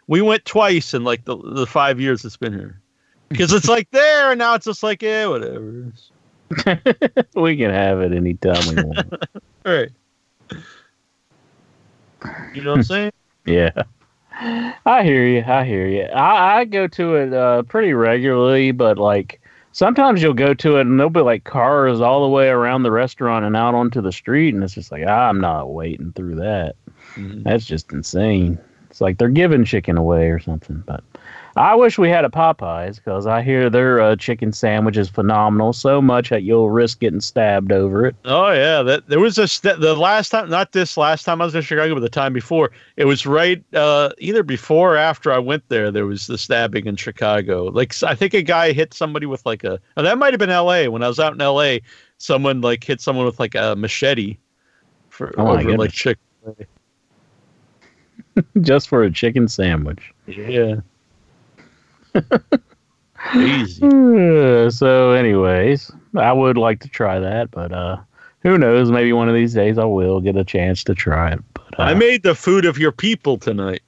we 0.08 0.22
went 0.22 0.46
twice 0.46 0.94
in 0.94 1.04
like 1.04 1.26
the 1.26 1.36
the 1.38 1.66
five 1.66 2.00
years 2.00 2.24
it's 2.24 2.38
been 2.38 2.54
here. 2.54 2.80
Because 3.30 3.52
it's 3.52 3.68
like 3.68 3.90
there, 3.92 4.32
and 4.32 4.40
now 4.40 4.54
it's 4.54 4.66
just 4.66 4.84
like, 4.84 5.02
yeah, 5.02 5.28
whatever. 5.28 5.92
we 7.36 7.58
can 7.58 7.72
have 7.72 8.00
it 8.00 8.14
anytime 8.14 8.76
we 8.76 8.84
want. 8.84 9.14
All 9.66 9.74
right. 9.74 9.92
You 12.54 12.62
know 12.62 12.72
what 12.72 12.78
I'm 12.78 12.84
saying? 12.84 13.12
yeah. 13.46 13.72
I 14.40 15.04
hear 15.04 15.26
you. 15.26 15.44
I 15.46 15.66
hear 15.66 15.88
you. 15.88 16.04
I, 16.04 16.60
I 16.60 16.66
go 16.66 16.88
to 16.88 17.16
it 17.16 17.34
uh, 17.34 17.64
pretty 17.64 17.94
regularly, 17.94 18.72
but 18.72 18.98
like 18.98 19.42
sometimes 19.78 20.24
you'll 20.24 20.34
go 20.34 20.56
to 20.56 20.78
it 20.78 20.82
and 20.82 21.00
there'll 21.00 21.12
be 21.12 21.20
like 21.20 21.44
cars 21.44 22.02
all 22.02 22.24
the 22.24 22.30
way 22.30 22.50
around 22.50 22.82
the 22.82 22.90
restaurant 22.90 23.46
and 23.46 23.56
out 23.56 23.76
onto 23.76 24.02
the 24.02 24.12
street, 24.12 24.56
and 24.56 24.64
it's 24.64 24.74
just 24.74 24.92
like 24.92 25.04
ah, 25.08 25.30
I'm 25.30 25.40
not 25.40 25.72
waiting 25.72 26.12
through 26.14 26.36
that. 26.36 26.76
Mm-hmm. 27.16 27.44
That's 27.44 27.66
just 27.66 27.92
insane. 27.92 28.58
It's 28.90 29.02
like 29.02 29.20
they're 29.20 29.30
giving 29.30 29.66
chicken 29.66 29.96
away 29.96 30.30
or 30.30 30.40
something. 30.40 30.84
But 30.88 31.04
I 31.58 31.74
wish 31.74 31.98
we 31.98 32.10
had 32.10 32.24
a 32.24 32.30
Popeyes 32.30 32.98
because 32.98 33.26
I 33.26 33.42
hear 33.42 33.70
their 33.70 34.00
uh, 34.00 34.16
chicken 34.16 34.52
sandwich 34.52 34.96
is 34.96 35.10
phenomenal. 35.10 35.74
So 35.74 36.02
much 36.02 36.30
that 36.30 36.44
you'll 36.44 36.70
risk 36.70 37.00
getting 37.00 37.20
stabbed 37.20 37.72
over 37.72 38.06
it. 38.06 38.16
Oh 38.26 38.52
yeah, 38.52 38.84
that 38.84 39.08
there 39.08 39.20
was 39.20 39.40
a 39.40 39.48
st- 39.48 39.80
the 39.80 39.96
last 39.96 40.30
time, 40.30 40.50
not 40.50 40.72
this 40.74 40.98
last 40.98 41.24
time 41.24 41.42
I 41.42 41.46
was 41.46 41.56
in 41.56 41.64
Chicago, 41.64 41.96
but 41.96 42.02
the 42.02 42.10
time 42.10 42.32
before. 42.32 42.72
It 42.96 43.06
was 43.06 43.26
right 43.26 43.64
uh, 43.74 44.10
either 44.20 44.44
before 44.44 44.94
or 44.94 44.98
after 44.98 45.32
I 45.32 45.40
went 45.40 45.68
there. 45.70 45.90
There 45.90 46.06
was 46.06 46.28
the 46.28 46.38
stabbing 46.38 46.86
in 46.86 46.96
Chicago. 46.96 47.66
Like 47.66 47.94
I 48.04 48.14
think 48.14 48.36
a 48.36 48.44
guy 48.44 48.72
hit 48.72 48.94
somebody 48.94 49.26
with 49.26 49.44
like 49.46 49.64
a. 49.64 49.80
Oh, 49.98 50.04
that 50.04 50.20
might 50.20 50.34
have 50.34 50.40
been 50.40 50.52
L.A. 50.52 50.88
When 50.90 51.02
I 51.02 51.08
was 51.08 51.20
out 51.20 51.34
in 51.34 51.42
L.A., 51.42 51.82
someone 52.20 52.62
like 52.62 52.84
hit 52.84 53.02
someone 53.02 53.26
with 53.26 53.40
like 53.40 53.56
a 53.56 53.76
machete 53.76 54.38
for 55.10 55.34
Oh, 55.40 55.58
over 55.58 55.78
like 55.78 55.92
chick. 55.92 56.20
just 58.62 58.88
for 58.88 59.02
a 59.02 59.12
chicken 59.12 59.48
sandwich. 59.48 60.14
Yeah. 60.28 60.76
Uh, 63.82 64.70
so, 64.70 65.12
anyways, 65.12 65.92
I 66.16 66.32
would 66.32 66.58
like 66.58 66.80
to 66.82 66.88
try 66.88 67.20
that, 67.20 67.52
but 67.52 67.72
uh, 67.72 67.98
who 68.42 68.58
knows? 68.58 68.90
Maybe 68.92 69.12
one 69.14 69.28
of 69.28 69.36
these 69.36 69.54
days 69.54 69.78
I 69.78 69.84
will 69.86 70.22
get 70.22 70.36
a 70.38 70.44
chance 70.46 70.84
to 70.86 70.96
try 70.96 71.32
it. 71.34 71.40
But 71.54 71.80
uh, 71.80 71.84
I 71.84 71.94
made 71.94 72.24
the 72.24 72.36
food 72.36 72.66
of 72.66 72.78
your 72.78 72.92
people 72.92 73.38
tonight. 73.38 73.82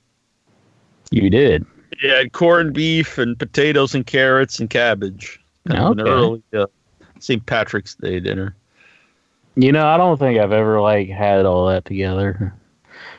you 1.12 1.30
did. 1.30 1.65
Yeah, 2.02 2.24
corned 2.32 2.74
beef 2.74 3.18
and 3.18 3.38
potatoes 3.38 3.96
and 3.96 4.06
carrots 4.06 4.60
and 4.60 4.70
cabbage. 4.70 5.39
Kind 5.68 5.80
of 5.84 5.92
an 5.92 6.00
Okay. 6.02 6.10
early 6.10 6.44
uh, 6.54 6.65
St. 7.20 7.46
Patrick's 7.46 7.96
Day 7.96 8.20
dinner. 8.20 8.56
You 9.56 9.72
know, 9.72 9.86
I 9.88 9.98
don't 9.98 10.18
think 10.18 10.39
I've 10.39 10.52
ever 10.54 10.80
like 10.80 11.10
had 11.10 11.46
all 11.46 11.68
that 11.68 11.86
together. 11.86 12.54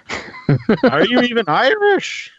Are 0.84 1.04
you 1.06 1.20
even 1.22 1.44
Irish? 1.48 2.32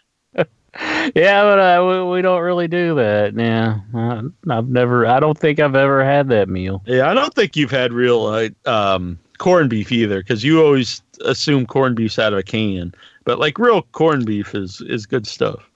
Yeah, 0.74 1.42
but 1.42 1.58
uh, 1.58 1.86
we, 1.86 2.10
we 2.10 2.22
don't 2.22 2.40
really 2.40 2.68
do 2.68 2.94
that. 2.94 3.34
Yeah, 3.34 3.80
I, 3.94 4.22
I've 4.48 4.68
never. 4.68 5.06
I 5.06 5.20
don't 5.20 5.36
think 5.36 5.60
I've 5.60 5.76
ever 5.76 6.02
had 6.02 6.28
that 6.28 6.48
meal. 6.48 6.82
Yeah, 6.86 7.10
I 7.10 7.14
don't 7.14 7.34
think 7.34 7.56
you've 7.56 7.70
had 7.70 7.92
real 7.92 8.24
uh, 8.24 8.48
um, 8.64 9.18
corned 9.38 9.68
beef 9.68 9.92
either, 9.92 10.20
because 10.20 10.42
you 10.42 10.64
always 10.64 11.02
assume 11.24 11.66
corned 11.66 11.96
beef's 11.96 12.18
out 12.18 12.32
of 12.32 12.38
a 12.38 12.42
can. 12.42 12.94
But 13.24 13.38
like 13.38 13.58
real 13.58 13.82
corned 13.92 14.24
beef 14.24 14.54
is 14.54 14.80
is 14.80 15.04
good 15.04 15.26
stuff. 15.26 15.68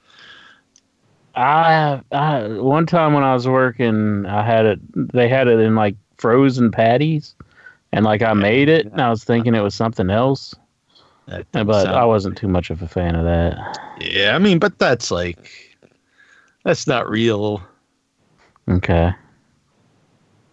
I, 1.34 2.00
I 2.12 2.48
one 2.48 2.86
time 2.86 3.12
when 3.12 3.22
I 3.22 3.34
was 3.34 3.46
working, 3.46 4.24
I 4.24 4.42
had 4.42 4.64
it. 4.64 5.12
They 5.12 5.28
had 5.28 5.46
it 5.48 5.60
in 5.60 5.74
like 5.74 5.96
frozen 6.16 6.70
patties, 6.70 7.34
and 7.92 8.04
like 8.04 8.22
I 8.22 8.32
made 8.32 8.70
it, 8.70 8.86
and 8.86 9.00
I 9.02 9.10
was 9.10 9.24
thinking 9.24 9.54
it 9.54 9.62
was 9.62 9.74
something 9.74 10.08
else, 10.08 10.54
That 11.26 11.46
but 11.52 11.64
doesn't 11.64 11.90
I 11.90 12.04
wasn't 12.04 12.36
too 12.36 12.48
much 12.48 12.70
of 12.70 12.82
a 12.82 12.88
fan 12.88 13.16
of 13.16 13.24
that. 13.24 13.78
yeah, 14.00 14.34
I 14.34 14.38
mean, 14.38 14.58
but 14.58 14.78
that's 14.78 15.10
like 15.10 15.76
that's 16.64 16.86
not 16.86 17.08
real. 17.08 17.62
Okay. 18.68 19.12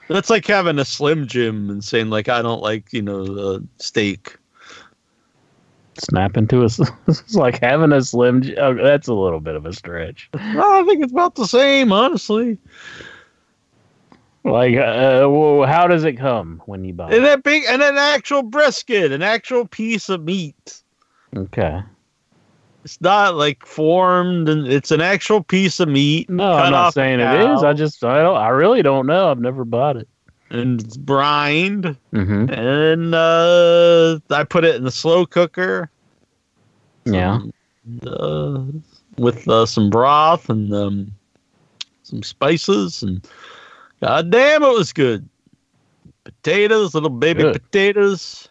That's 0.10 0.30
like 0.30 0.46
having 0.46 0.80
a 0.80 0.86
Slim 0.86 1.28
Jim 1.28 1.70
and 1.70 1.84
saying 1.84 2.10
like 2.10 2.28
I 2.28 2.42
don't 2.42 2.62
like 2.62 2.92
you 2.92 3.02
know 3.02 3.24
the 3.24 3.68
steak. 3.78 4.38
Snap 6.00 6.38
into 6.38 6.64
a. 6.64 6.66
It's 7.08 7.36
like 7.36 7.62
having 7.62 7.92
a 7.92 8.02
slim. 8.02 8.42
Oh, 8.58 8.74
that's 8.74 9.08
a 9.08 9.14
little 9.14 9.40
bit 9.40 9.56
of 9.56 9.68
a 9.68 9.74
stretch. 9.74 10.28
Well, 10.34 10.84
I 10.84 10.84
think 10.88 11.04
it's 11.04 11.12
about 11.12 11.36
the 11.36 11.46
same, 11.46 11.92
honestly. 11.92 12.58
Like, 14.46 14.76
uh, 14.76 15.26
well, 15.30 15.66
how 15.68 15.88
does 15.88 16.04
it 16.04 16.14
come 16.14 16.62
when 16.66 16.84
you 16.84 16.94
buy 16.94 17.12
And 17.14 17.24
that 17.26 17.44
big 17.44 17.64
and 17.70 17.82
an 17.82 17.98
actual 17.98 18.44
brisket, 18.44 19.12
an 19.12 19.22
actual 19.22 19.66
piece 19.66 20.10
of 20.10 20.24
meat. 20.24 20.82
Okay. 21.36 21.82
It's 22.84 23.00
not 23.00 23.36
like 23.36 23.66
formed, 23.66 24.50
and 24.50 24.68
it's 24.68 24.92
an 24.92 25.00
actual 25.00 25.42
piece 25.42 25.80
of 25.80 25.88
meat. 25.88 26.30
No, 26.30 26.52
I'm 26.52 26.72
not 26.74 26.94
saying 26.94 27.22
it 27.22 27.52
is. 27.54 27.64
I 27.64 27.72
just, 27.72 28.04
I 28.04 28.22
don't, 28.22 28.36
I 28.36 28.50
really 28.50 28.82
don't 28.82 29.08
know. 29.08 29.32
I've 29.32 29.40
never 29.40 29.64
bought 29.64 29.96
it. 29.96 30.08
and 30.50 30.82
it's 30.82 30.98
brined, 30.98 31.96
Mm-hmm. 32.14 32.52
and 32.54 33.16
uh, 33.16 34.20
I 34.30 34.44
put 34.44 34.66
it 34.66 34.76
in 34.76 34.84
the 34.84 34.92
slow 34.92 35.26
cooker. 35.26 35.90
Yeah. 37.06 37.40
uh, 38.06 38.64
with 39.18 39.48
uh, 39.48 39.66
some 39.66 39.90
broth 39.90 40.50
and 40.50 40.74
um, 40.74 41.12
some 42.04 42.22
spices, 42.24 43.02
and 43.02 43.26
god 44.04 44.32
damn, 44.32 44.64
it 44.64 44.74
was 44.74 44.94
good. 44.94 45.28
Potatoes, 46.24 46.94
little 46.94 47.10
baby 47.10 47.44
Good. 47.44 47.54
potatoes. 47.54 48.48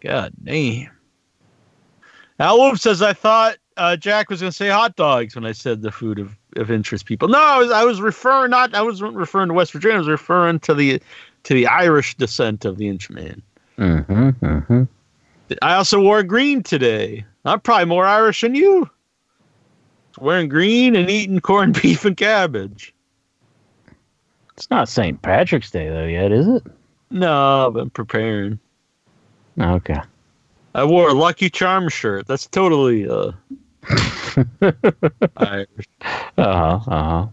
God 0.00 0.32
damn. 0.42 0.90
Al 2.38 2.58
Wolf 2.58 2.78
says, 2.78 3.02
I 3.02 3.12
thought 3.12 3.56
uh, 3.76 3.96
Jack 3.96 4.30
was 4.30 4.40
going 4.40 4.50
to 4.50 4.56
say 4.56 4.68
hot 4.68 4.96
dogs 4.96 5.34
when 5.34 5.44
I 5.44 5.52
said 5.52 5.82
the 5.82 5.92
food 5.92 6.18
of, 6.18 6.36
of 6.56 6.70
interest 6.70 7.04
people. 7.04 7.28
No, 7.28 7.38
I 7.38 7.58
was, 7.58 7.70
I 7.70 7.84
was 7.84 8.00
referring 8.00 8.50
not. 8.50 8.74
I 8.74 8.82
was 8.82 9.02
referring 9.02 9.48
to 9.48 9.54
West 9.54 9.72
Virginia. 9.72 9.96
I 9.96 9.98
was 9.98 10.08
referring 10.08 10.60
to 10.60 10.74
the 10.74 11.02
to 11.44 11.54
the 11.54 11.66
Irish 11.66 12.16
descent 12.16 12.64
of 12.64 12.76
the 12.78 12.86
Inchman. 12.86 13.42
Mm-hmm. 13.78 14.28
Mm-hmm. 14.44 14.82
I 15.62 15.74
also 15.74 16.00
wore 16.00 16.22
green 16.22 16.62
today. 16.62 17.24
I'm 17.44 17.60
probably 17.60 17.86
more 17.86 18.06
Irish 18.06 18.42
than 18.42 18.54
you. 18.54 18.88
Wearing 20.18 20.48
green 20.48 20.96
and 20.96 21.08
eating 21.08 21.40
corned 21.40 21.74
beef 21.82 22.04
and 22.04 22.16
cabbage. 22.16 22.94
It's 24.60 24.68
not 24.68 24.90
St. 24.90 25.22
Patrick's 25.22 25.70
Day 25.70 25.88
though 25.88 26.04
yet, 26.04 26.32
is 26.32 26.46
it? 26.46 26.62
No, 27.10 27.66
I've 27.66 27.72
been 27.72 27.88
preparing. 27.88 28.58
Okay. 29.58 29.98
I 30.74 30.84
wore 30.84 31.08
a 31.08 31.14
Lucky 31.14 31.48
Charm 31.48 31.88
shirt. 31.88 32.26
That's 32.26 32.46
totally 32.46 33.08
uh 33.08 33.32
Irish. 35.38 35.88
Uh 36.36 36.78
huh. 36.78 36.80
Uh 36.86 37.26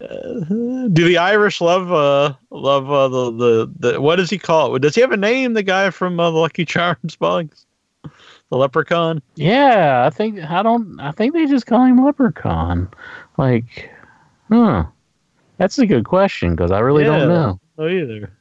huh. 0.00 0.88
Do 0.88 1.04
the 1.04 1.18
Irish 1.18 1.60
love 1.60 1.92
uh 1.92 2.32
love 2.48 2.90
uh, 2.90 3.08
the, 3.08 3.30
the 3.30 3.72
the 3.78 4.00
what 4.00 4.16
does 4.16 4.30
he 4.30 4.38
call 4.38 4.74
it? 4.74 4.78
Does 4.78 4.94
he 4.94 5.02
have 5.02 5.12
a 5.12 5.18
name? 5.18 5.52
The 5.52 5.62
guy 5.62 5.90
from 5.90 6.18
uh, 6.18 6.30
the 6.30 6.38
Lucky 6.38 6.64
Charms 6.64 7.14
bugs, 7.14 7.66
the 8.48 8.56
leprechaun. 8.56 9.20
Yeah, 9.34 10.06
I 10.06 10.08
think 10.08 10.38
I 10.42 10.62
don't. 10.62 10.98
I 10.98 11.12
think 11.12 11.34
they 11.34 11.44
just 11.44 11.66
call 11.66 11.84
him 11.84 12.02
Leprechaun. 12.02 12.88
Like, 13.36 13.90
huh? 14.48 14.86
That's 15.58 15.78
a 15.78 15.86
good 15.86 16.04
question 16.04 16.50
because 16.54 16.70
I 16.70 16.80
really 16.80 17.04
Yeah. 17.04 17.18
don't 17.18 17.28
know. 17.28 17.60
No, 17.78 17.88
either. 17.88 18.32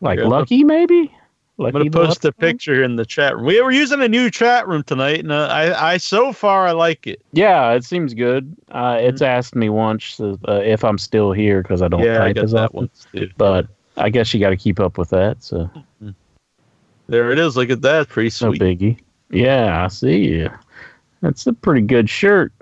Like 0.00 0.18
Yeah, 0.18 0.26
Lucky, 0.26 0.64
maybe. 0.64 1.14
I'm 1.58 1.70
gonna 1.70 1.84
the 1.84 1.90
post 1.90 2.24
a 2.24 2.28
Leprechaun? 2.28 2.50
picture 2.50 2.82
in 2.82 2.96
the 2.96 3.06
chat 3.06 3.36
room. 3.36 3.46
We 3.46 3.60
were 3.62 3.70
using 3.70 4.00
a 4.02 4.08
new 4.08 4.30
chat 4.30 4.66
room 4.66 4.82
tonight, 4.82 5.20
and 5.20 5.30
uh, 5.30 5.46
I 5.48 5.92
I 5.92 5.96
so 5.98 6.32
far 6.32 6.66
I 6.66 6.72
like 6.72 7.06
it. 7.06 7.20
Yeah, 7.32 7.70
it 7.72 7.84
seems 7.84 8.14
good. 8.14 8.56
Uh, 8.72 8.98
it's 9.00 9.22
asked 9.22 9.54
me 9.54 9.68
once 9.68 10.18
uh, 10.18 10.36
if 10.48 10.82
I'm 10.84 10.98
still 10.98 11.30
here 11.30 11.62
because 11.62 11.80
I 11.82 11.88
don't 11.88 12.00
Mm-hmm. 12.00 12.14
yeah, 12.14 12.24
I 12.24 12.26
type 12.28 12.36
got 12.36 12.44
as 12.44 12.52
that 12.52 12.64
often. 12.64 12.76
one 12.78 12.90
too. 13.12 13.30
But 13.36 13.66
I 13.96 14.10
guess 14.10 14.34
you 14.34 14.40
got 14.40 14.50
to 14.50 14.56
keep 14.56 14.80
up 14.80 14.98
with 14.98 15.10
that. 15.10 15.42
So 15.44 15.70
There 17.06 17.30
it 17.30 17.38
is. 17.38 17.56
Look 17.56 17.70
at 17.70 17.82
that. 17.82 18.08
Pretty 18.08 18.30
no 18.30 18.50
sweet. 18.50 18.60
biggie. 18.60 18.98
Yeah, 19.30 19.84
I 19.84 19.88
see 19.88 20.18
you. 20.24 20.50
That's 21.20 21.46
a 21.46 21.52
pretty 21.52 21.82
good 21.82 22.10
shirt. 22.10 22.52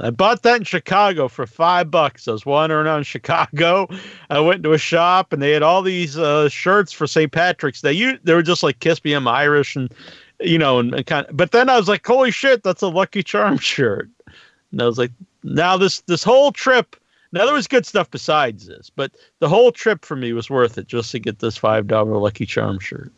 I 0.00 0.10
bought 0.10 0.42
that 0.42 0.56
in 0.56 0.64
Chicago 0.64 1.28
for 1.28 1.46
five 1.46 1.90
bucks. 1.90 2.26
I 2.26 2.32
was 2.32 2.46
wandering 2.46 2.86
around 2.86 3.04
Chicago. 3.04 3.88
I 4.30 4.40
went 4.40 4.62
to 4.62 4.72
a 4.72 4.78
shop 4.78 5.32
and 5.32 5.42
they 5.42 5.50
had 5.50 5.62
all 5.62 5.82
these 5.82 6.16
uh, 6.16 6.48
shirts 6.48 6.92
for 6.92 7.06
St. 7.06 7.30
Patrick's 7.30 7.82
Day. 7.82 7.92
You, 7.92 8.18
they 8.24 8.34
were 8.34 8.42
just 8.42 8.62
like 8.62 8.80
"Kiss 8.80 9.04
Me, 9.04 9.12
I'm 9.12 9.28
Irish," 9.28 9.76
and 9.76 9.92
you 10.40 10.58
know, 10.58 10.78
and, 10.78 10.94
and 10.94 11.06
kind 11.06 11.26
of. 11.26 11.36
But 11.36 11.52
then 11.52 11.68
I 11.68 11.76
was 11.76 11.88
like, 11.88 12.06
"Holy 12.06 12.30
shit, 12.30 12.62
that's 12.62 12.82
a 12.82 12.88
Lucky 12.88 13.22
Charm 13.22 13.58
shirt!" 13.58 14.08
And 14.72 14.80
I 14.80 14.86
was 14.86 14.98
like, 14.98 15.12
"Now 15.42 15.76
this 15.76 16.00
this 16.02 16.24
whole 16.24 16.52
trip." 16.52 16.96
Now 17.32 17.44
there 17.44 17.54
was 17.54 17.66
good 17.66 17.84
stuff 17.84 18.10
besides 18.10 18.66
this, 18.66 18.88
but 18.88 19.12
the 19.40 19.48
whole 19.48 19.72
trip 19.72 20.04
for 20.04 20.16
me 20.16 20.32
was 20.32 20.48
worth 20.48 20.78
it 20.78 20.86
just 20.86 21.10
to 21.10 21.18
get 21.18 21.40
this 21.40 21.56
five 21.56 21.86
dollar 21.86 22.16
Lucky 22.16 22.46
Charm 22.46 22.78
shirt. 22.78 23.12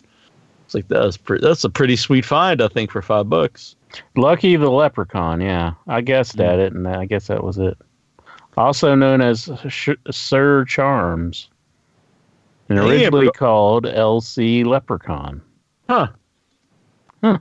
It's 0.68 0.74
like 0.74 0.88
that's 0.88 1.16
pretty. 1.16 1.46
That's 1.46 1.64
a 1.64 1.70
pretty 1.70 1.96
sweet 1.96 2.26
find, 2.26 2.60
I 2.60 2.68
think, 2.68 2.90
for 2.90 3.00
five 3.00 3.30
bucks. 3.30 3.74
Lucky 4.16 4.54
the 4.56 4.68
Leprechaun. 4.70 5.40
Yeah, 5.40 5.72
I 5.86 6.02
guessed 6.02 6.38
at 6.40 6.58
it, 6.58 6.74
and 6.74 6.86
I 6.86 7.06
guess 7.06 7.28
that 7.28 7.42
was 7.42 7.56
it. 7.56 7.78
Also 8.58 8.94
known 8.94 9.22
as 9.22 9.48
Sh- 9.68 9.88
Sir 10.10 10.66
Charms, 10.66 11.48
and 12.68 12.76
Yeah, 12.76 12.84
originally 12.86 13.26
but- 13.28 13.36
called 13.36 13.86
L.C. 13.86 14.62
Leprechaun. 14.62 15.40
Huh. 15.88 16.08
Huh. 17.24 17.38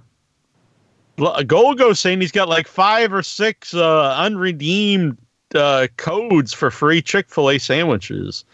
Golgo 1.17 1.97
saying 1.97 2.21
he's 2.21 2.31
got 2.31 2.47
like 2.47 2.65
five 2.65 3.11
or 3.11 3.23
six 3.23 3.73
uh, 3.73 4.15
unredeemed 4.17 5.17
uh, 5.53 5.87
codes 5.97 6.53
for 6.53 6.71
free 6.71 7.01
Chick 7.01 7.29
fil 7.29 7.49
A 7.49 7.57
sandwiches. 7.57 8.45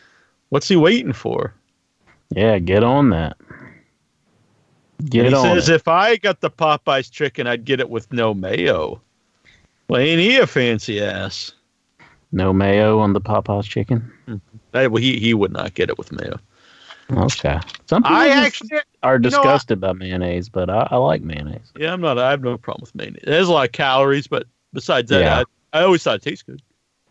What's 0.50 0.68
he 0.68 0.76
waiting 0.78 1.14
for? 1.14 1.54
Yeah, 2.36 2.58
get 2.58 2.84
on 2.84 3.12
that. 3.12 3.38
Get 5.06 5.28
he 5.28 5.34
on 5.34 5.44
says 5.44 5.70
it. 5.70 5.76
if 5.76 5.88
I 5.88 6.18
got 6.18 6.42
the 6.42 6.50
Popeyes 6.50 7.12
chicken, 7.12 7.48
I'd 7.48 7.66
get 7.66 7.80
it 7.80 7.90
with 7.90 8.12
no 8.14 8.34
mayo. 8.34 9.02
Well, 9.88 10.00
ain't 10.02 10.20
he 10.22 10.38
a 10.38 10.48
fancy 10.48 11.02
ass? 11.02 11.52
No 12.32 12.54
mayo 12.54 13.00
on 13.00 13.14
the 13.14 13.22
Popeyes 13.22 13.66
chicken. 13.66 14.12
Eh, 14.74 14.88
well, 14.88 15.02
he, 15.02 15.20
he 15.20 15.34
would 15.34 15.52
not 15.52 15.74
get 15.74 15.90
it 15.90 15.98
with 15.98 16.12
mayo. 16.12 16.40
Okay. 17.12 17.60
Some 17.86 18.02
people 18.04 18.16
I 18.16 18.30
actually, 18.30 18.70
are 19.04 19.16
you 19.16 19.20
know, 19.20 19.28
I- 19.28 19.30
disgusted 19.30 19.80
by 19.82 19.94
mayonnaise, 19.94 20.50
but 20.50 20.70
I, 20.70 20.88
I 20.90 20.98
like 20.98 21.22
mayonnaise. 21.22 21.72
yeah, 21.78 21.92
I'm 21.94 22.02
not. 22.02 22.18
I 22.18 22.32
have 22.32 22.42
no 22.42 22.58
problem 22.58 22.82
with 22.82 22.96
mayonnaise. 22.96 23.24
There's 23.26 23.48
a 23.50 23.52
lot 23.52 23.66
of 23.68 23.72
calories, 23.74 24.26
but 24.28 24.48
besides 24.72 25.10
that, 25.10 25.20
Yeah. 25.22 25.44
I, 25.74 25.80
I 25.80 25.84
always 25.84 26.02
thought 26.02 26.16
it 26.16 26.22
tastes 26.22 26.44
good. 26.44 26.62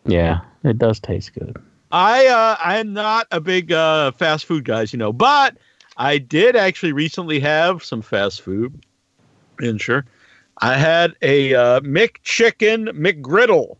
Yeah, 0.05 0.39
it 0.63 0.77
does 0.77 0.99
taste 0.99 1.33
good. 1.33 1.55
I 1.91 2.25
uh, 2.27 2.57
I 2.61 2.77
am 2.79 2.91
not 2.91 3.27
a 3.31 3.39
big 3.39 3.71
uh, 3.71 4.11
fast 4.11 4.45
food 4.45 4.65
guy, 4.65 4.85
you 4.89 4.97
know, 4.97 5.13
but 5.13 5.55
I 5.97 6.17
did 6.17 6.55
actually 6.55 6.91
recently 6.91 7.39
have 7.39 7.83
some 7.83 8.01
fast 8.01 8.41
food. 8.41 8.83
And 9.59 9.79
sure, 9.79 10.05
I 10.61 10.75
had 10.75 11.13
a 11.21 11.53
uh, 11.53 11.79
McChicken 11.81 12.89
McGriddle. 12.89 13.77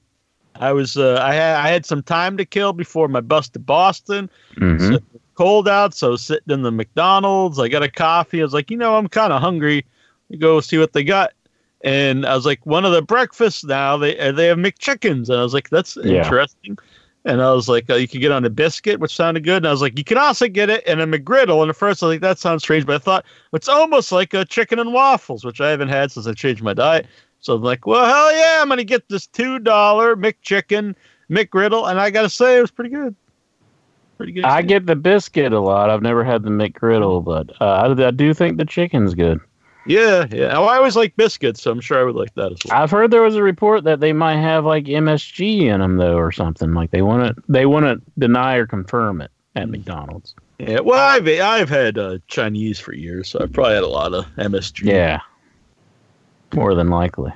I 0.55 0.71
was 0.71 0.97
uh, 0.97 1.19
I 1.21 1.33
had 1.33 1.55
I 1.57 1.69
had 1.69 1.85
some 1.85 2.03
time 2.03 2.37
to 2.37 2.45
kill 2.45 2.73
before 2.73 3.07
my 3.07 3.21
bus 3.21 3.49
to 3.49 3.59
Boston. 3.59 4.29
Mhm. 4.55 4.93
So, 4.93 4.99
cold 5.35 5.67
out, 5.67 5.95
so 5.95 6.15
sitting 6.15 6.53
in 6.53 6.61
the 6.61 6.71
McDonald's. 6.71 7.59
I 7.59 7.67
got 7.67 7.81
a 7.81 7.89
coffee. 7.89 8.39
I 8.39 8.43
was 8.43 8.53
like, 8.53 8.69
you 8.69 8.77
know, 8.77 8.95
I'm 8.95 9.07
kind 9.07 9.33
of 9.33 9.41
hungry. 9.41 9.83
Go 10.37 10.59
see 10.59 10.77
what 10.77 10.93
they 10.93 11.03
got. 11.03 11.33
And 11.83 12.25
I 12.25 12.35
was 12.35 12.45
like, 12.45 12.65
one 12.65 12.85
of 12.85 12.93
the 12.93 13.01
breakfasts 13.01 13.63
now 13.63 13.97
they 13.97 14.13
they 14.31 14.47
have 14.47 14.57
McChickens, 14.57 15.29
and 15.29 15.39
I 15.39 15.43
was 15.43 15.53
like, 15.53 15.69
that's 15.69 15.97
Yeah. 15.97 16.23
interesting. 16.23 16.77
And 17.25 17.41
I 17.41 17.53
was 17.53 17.69
like, 17.69 17.89
uh, 17.89 17.95
you 17.95 18.07
could 18.07 18.19
get 18.19 18.31
on 18.31 18.43
a 18.43 18.49
biscuit, 18.49 18.99
which 18.99 19.15
sounded 19.15 19.45
good. 19.45 19.57
And 19.57 19.67
I 19.67 19.71
was 19.71 19.81
like, 19.81 19.97
you 19.97 20.03
can 20.03 20.17
also 20.17 20.47
get 20.47 20.69
it 20.69 20.85
in 20.85 20.99
a 20.99 21.07
McGriddle. 21.07 21.61
And 21.61 21.69
at 21.69 21.75
first, 21.75 22.03
I 22.03 22.07
was 22.07 22.13
like, 22.15 22.21
that 22.21 22.37
sounds 22.37 22.63
strange, 22.63 22.85
but 22.85 22.95
I 22.95 22.97
thought 22.97 23.25
it's 23.53 23.69
almost 23.69 24.11
like 24.11 24.33
a 24.33 24.43
chicken 24.43 24.77
and 24.77 24.93
waffles, 24.93 25.45
which 25.45 25.61
I 25.61 25.69
haven't 25.69 25.87
had 25.89 26.11
since 26.11 26.27
I 26.27 26.33
changed 26.33 26.61
my 26.61 26.73
diet. 26.73 27.07
So 27.39 27.55
I'm 27.55 27.61
like, 27.61 27.85
well, 27.85 28.05
hell 28.05 28.35
yeah, 28.35 28.61
I'm 28.61 28.69
gonna 28.69 28.85
get 28.85 29.07
this 29.09 29.27
two 29.27 29.59
dollar 29.59 30.15
McChicken 30.15 30.95
McGriddle, 31.29 31.89
and 31.89 31.99
I 31.99 32.09
gotta 32.09 32.29
say 32.29 32.57
it 32.57 32.61
was 32.61 32.71
pretty 32.71 32.89
good. 32.89 33.15
Pretty 34.17 34.31
good. 34.31 34.45
I 34.45 34.61
get 34.61 34.85
the 34.85 34.95
biscuit 34.95 35.51
a 35.51 35.59
lot. 35.59 35.89
I've 35.89 36.01
never 36.01 36.23
had 36.23 36.43
the 36.43 36.49
McGriddle, 36.49 37.23
but 37.23 37.49
uh, 37.61 37.95
I, 37.97 38.07
I 38.07 38.11
do 38.11 38.33
think 38.33 38.57
the 38.57 38.65
chicken's 38.65 39.13
good. 39.13 39.41
Yeah, 39.85 40.25
yeah. 40.31 40.57
Oh, 40.57 40.65
I 40.65 40.77
always 40.77 40.95
like 40.95 41.15
biscuits, 41.15 41.61
so 41.61 41.71
I'm 41.71 41.81
sure 41.81 41.99
I 41.99 42.03
would 42.03 42.15
like 42.15 42.33
that 42.35 42.51
as 42.51 42.57
well. 42.65 42.81
I've 42.81 42.91
heard 42.91 43.11
there 43.11 43.21
was 43.21 43.35
a 43.35 43.43
report 43.43 43.83
that 43.83 43.99
they 43.99 44.13
might 44.13 44.37
have 44.37 44.65
like 44.65 44.85
MSG 44.85 45.61
in 45.63 45.79
them 45.79 45.97
though, 45.97 46.17
or 46.17 46.31
something. 46.31 46.73
Like 46.73 46.91
they 46.91 47.01
want 47.01 47.35
to 47.35 47.43
they 47.47 47.65
want 47.65 47.85
to 47.85 48.01
deny 48.19 48.55
or 48.55 48.65
confirm 48.65 49.21
it 49.21 49.31
at 49.55 49.69
McDonald's. 49.69 50.35
Yeah, 50.59 50.79
well, 50.79 50.99
I've 50.99 51.27
I've 51.27 51.69
had 51.69 51.97
uh, 51.97 52.19
Chinese 52.27 52.79
for 52.79 52.93
years, 52.93 53.29
so 53.29 53.39
I've 53.41 53.51
probably 53.51 53.75
had 53.75 53.83
a 53.83 53.87
lot 53.87 54.13
of 54.13 54.25
MSG. 54.37 54.85
Yeah, 54.85 55.19
more 56.53 56.73
than 56.75 56.89
likely. 56.89 57.31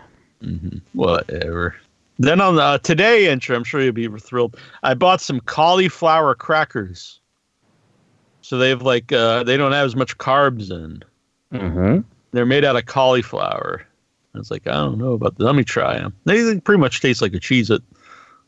whatever. 0.93 1.75
Then 2.19 2.41
on 2.41 2.55
the 2.55 2.63
uh, 2.63 2.77
today 2.79 3.29
intro, 3.29 3.55
I'm 3.55 3.63
sure 3.63 3.81
you'll 3.81 3.93
be 3.93 4.07
thrilled. 4.07 4.57
I 4.81 4.93
bought 4.95 5.21
some 5.21 5.39
cauliflower 5.41 6.33
crackers. 6.33 7.19
So 8.41 8.57
they 8.57 8.69
have 8.69 8.81
like 8.81 9.11
uh, 9.11 9.43
they 9.43 9.57
don't 9.57 9.73
have 9.73 9.85
as 9.85 9.95
much 9.95 10.17
carbs 10.17 10.71
in. 10.71 11.03
hmm 11.51 11.99
They're 12.37 12.45
made 12.45 12.63
out 12.63 12.75
of 12.75 12.85
cauliflower. 12.85 13.83
I 14.35 14.37
was 14.37 14.51
like, 14.51 14.67
I 14.67 14.73
don't 14.73 14.99
know 14.99 15.13
about 15.13 15.39
this. 15.39 15.43
Let 15.43 15.55
me 15.55 15.63
try 15.63 15.97
them. 15.97 16.13
They 16.25 16.59
pretty 16.59 16.79
much 16.79 17.01
taste 17.01 17.19
like 17.19 17.33
a 17.33 17.39
cheese. 17.39 17.71
It 17.71 17.81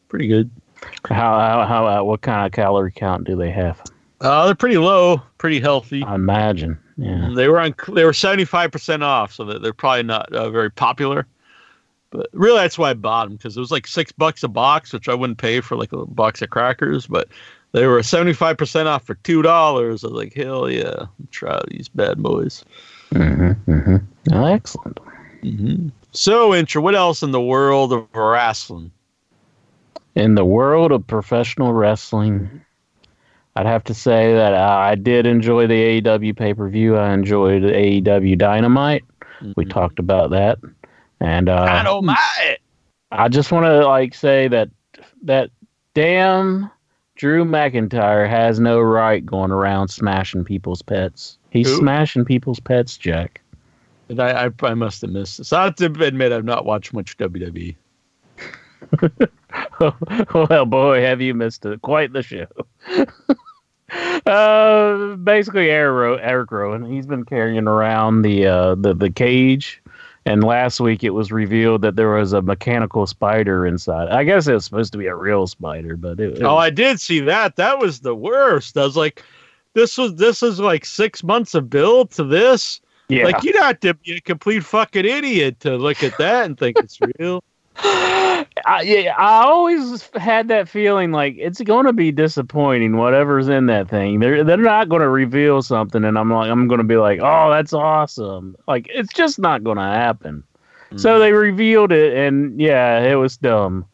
pretty 0.09 0.27
good. 0.27 0.51
How 1.05 1.39
how 1.39 1.65
how 1.65 1.87
uh, 1.87 2.03
what 2.03 2.21
kind 2.21 2.45
of 2.45 2.51
calorie 2.51 2.91
count 2.91 3.23
do 3.23 3.35
they 3.35 3.49
have? 3.49 3.81
Uh, 4.21 4.45
they're 4.45 4.53
pretty 4.53 4.77
low, 4.77 5.23
pretty 5.39 5.59
healthy. 5.59 6.03
I 6.03 6.13
imagine. 6.13 6.77
Yeah. 6.97 7.31
They 7.35 7.47
were 7.47 7.59
on. 7.59 7.73
They 7.95 8.03
were 8.03 8.13
seventy 8.13 8.45
five 8.45 8.71
percent 8.71 9.01
off, 9.01 9.33
so 9.33 9.43
that 9.45 9.63
they're 9.63 9.73
probably 9.73 10.03
not 10.03 10.31
uh, 10.31 10.51
very 10.51 10.69
popular. 10.69 11.25
But 12.11 12.29
really, 12.33 12.59
that's 12.59 12.77
why 12.77 12.91
I 12.91 12.93
bought 12.93 13.25
them 13.25 13.37
because 13.37 13.57
it 13.57 13.59
was 13.59 13.71
like 13.71 13.87
six 13.87 14.11
bucks 14.11 14.43
a 14.43 14.47
box, 14.47 14.93
which 14.93 15.09
I 15.09 15.15
wouldn't 15.15 15.39
pay 15.39 15.61
for 15.61 15.75
like 15.75 15.93
a 15.93 16.05
box 16.05 16.43
of 16.43 16.51
crackers. 16.51 17.07
But 17.07 17.27
they 17.71 17.87
were 17.87 18.03
seventy 18.03 18.33
five 18.33 18.57
percent 18.57 18.87
off 18.87 19.03
for 19.03 19.15
two 19.15 19.41
dollars. 19.41 20.03
I 20.03 20.07
was 20.09 20.15
like, 20.15 20.35
hell 20.35 20.69
yeah, 20.69 21.07
try 21.31 21.59
these 21.69 21.89
bad 21.89 22.21
boys. 22.21 22.63
Hmm 23.11 23.51
hmm 23.51 23.95
Oh, 24.31 24.45
excellent. 24.45 24.99
So, 26.11 26.53
intro. 26.53 26.81
What 26.81 26.95
else 26.95 27.23
in 27.23 27.31
the 27.31 27.41
world 27.41 27.93
of 27.93 28.07
wrestling? 28.13 28.91
In 30.15 30.35
the 30.35 30.45
world 30.45 30.91
of 30.91 31.05
professional 31.07 31.73
wrestling, 31.73 32.61
I'd 33.55 33.65
have 33.65 33.83
to 33.85 33.93
say 33.93 34.33
that 34.33 34.53
uh, 34.53 34.77
I 34.79 34.95
did 34.95 35.25
enjoy 35.25 35.67
the 35.67 36.01
AEW 36.01 36.35
pay 36.35 36.53
per 36.53 36.67
view. 36.69 36.97
I 36.97 37.13
enjoyed 37.13 37.63
AEW 37.63 38.37
Dynamite. 38.37 39.03
We 39.55 39.65
talked 39.65 39.99
about 39.99 40.31
that, 40.31 40.59
and 41.21 41.47
uh, 41.47 41.65
Dynamite. 41.65 42.59
I 43.11 43.29
just 43.29 43.51
want 43.51 43.65
to 43.65 43.87
like 43.87 44.13
say 44.13 44.47
that 44.49 44.69
that 45.23 45.51
damn 45.93 46.69
Drew 47.19 47.43
McIntyre 47.43 48.29
has 48.29 48.61
no 48.61 48.79
right 48.79 49.25
going 49.25 49.51
around 49.51 49.89
smashing 49.89 50.45
people's 50.45 50.81
pets. 50.81 51.37
He's 51.49 51.67
Who? 51.67 51.75
smashing 51.75 52.23
people's 52.23 52.61
pets, 52.61 52.95
Jack. 52.95 53.41
And 54.07 54.21
I, 54.21 54.45
I, 54.45 54.51
I 54.63 54.73
must 54.73 55.01
have 55.01 55.11
missed 55.11 55.37
this. 55.37 55.51
I 55.51 55.65
have 55.65 55.75
to 55.75 55.85
admit, 55.85 56.31
I've 56.31 56.45
not 56.45 56.65
watched 56.65 56.93
much. 56.93 57.17
WWE. 57.17 57.75
well, 60.33 60.65
boy, 60.65 61.01
have 61.01 61.19
you 61.19 61.33
missed 61.33 61.65
it. 61.65 61.81
quite 61.81 62.13
the 62.13 62.23
show. 62.23 62.47
uh, 64.25 65.17
basically, 65.17 65.71
Eric 65.71 66.49
Rowan, 66.49 66.89
he's 66.89 67.05
been 67.05 67.25
carrying 67.25 67.67
around 67.67 68.21
the, 68.21 68.45
uh, 68.45 68.75
the 68.75 68.93
the 68.93 69.11
cage, 69.11 69.81
and 70.25 70.43
last 70.43 70.79
week 70.79 71.03
it 71.03 71.11
was 71.11 71.31
revealed 71.31 71.81
that 71.81 71.95
there 71.95 72.09
was 72.09 72.33
a 72.33 72.41
mechanical 72.41 73.07
spider 73.07 73.65
inside. 73.65 74.09
I 74.09 74.23
guess 74.23 74.47
it 74.47 74.53
was 74.53 74.65
supposed 74.65 74.91
to 74.93 74.97
be 74.97 75.07
a 75.07 75.15
real 75.15 75.47
spider, 75.47 75.95
but 75.95 76.19
it, 76.19 76.37
it 76.37 76.43
Oh, 76.43 76.55
was- 76.55 76.63
I 76.65 76.69
did 76.69 76.99
see 76.99 77.19
that. 77.21 77.55
That 77.55 77.79
was 77.79 78.01
the 78.01 78.15
worst. 78.15 78.77
I 78.77 78.83
was 78.83 78.97
like, 78.97 79.23
this 79.73 79.97
was 79.97 80.15
this 80.15 80.41
is 80.43 80.59
like 80.59 80.83
six 80.85 81.23
months 81.23 81.53
of 81.55 81.69
build 81.69 82.11
to 82.11 82.23
this. 82.23 82.81
yeah. 83.07 83.25
Like 83.25 83.43
you'd 83.43 83.55
have 83.57 83.79
to 83.81 83.93
be 83.93 84.13
a 84.17 84.21
complete 84.21 84.63
fucking 84.63 85.05
idiot 85.05 85.59
to 85.61 85.77
look 85.77 86.03
at 86.03 86.17
that 86.17 86.45
and 86.45 86.57
think 86.57 86.77
it's 86.79 86.99
real. 87.19 87.43
I, 88.65 88.81
yeah, 88.83 89.15
I 89.17 89.43
always 89.45 90.09
had 90.15 90.47
that 90.49 90.67
feeling 90.69 91.11
like 91.11 91.35
it's 91.37 91.61
going 91.61 91.85
to 91.85 91.93
be 91.93 92.11
disappointing. 92.11 92.97
Whatever's 92.97 93.47
in 93.47 93.67
that 93.67 93.89
thing, 93.89 94.19
they're 94.19 94.43
they're 94.43 94.57
not 94.57 94.89
going 94.89 95.01
to 95.01 95.09
reveal 95.09 95.61
something, 95.61 96.03
and 96.03 96.17
I'm 96.17 96.31
like, 96.31 96.49
I'm 96.51 96.67
going 96.67 96.79
to 96.79 96.83
be 96.83 96.97
like, 96.97 97.19
oh, 97.21 97.49
that's 97.49 97.73
awesome. 97.73 98.55
Like 98.67 98.87
it's 98.89 99.13
just 99.13 99.39
not 99.39 99.63
going 99.63 99.77
to 99.77 99.83
happen. 99.83 100.43
So 100.95 101.19
they 101.19 101.33
revealed 101.33 101.91
it, 101.91 102.15
and 102.17 102.59
yeah, 102.59 102.99
it 103.01 103.15
was 103.15 103.37
dumb. 103.37 103.85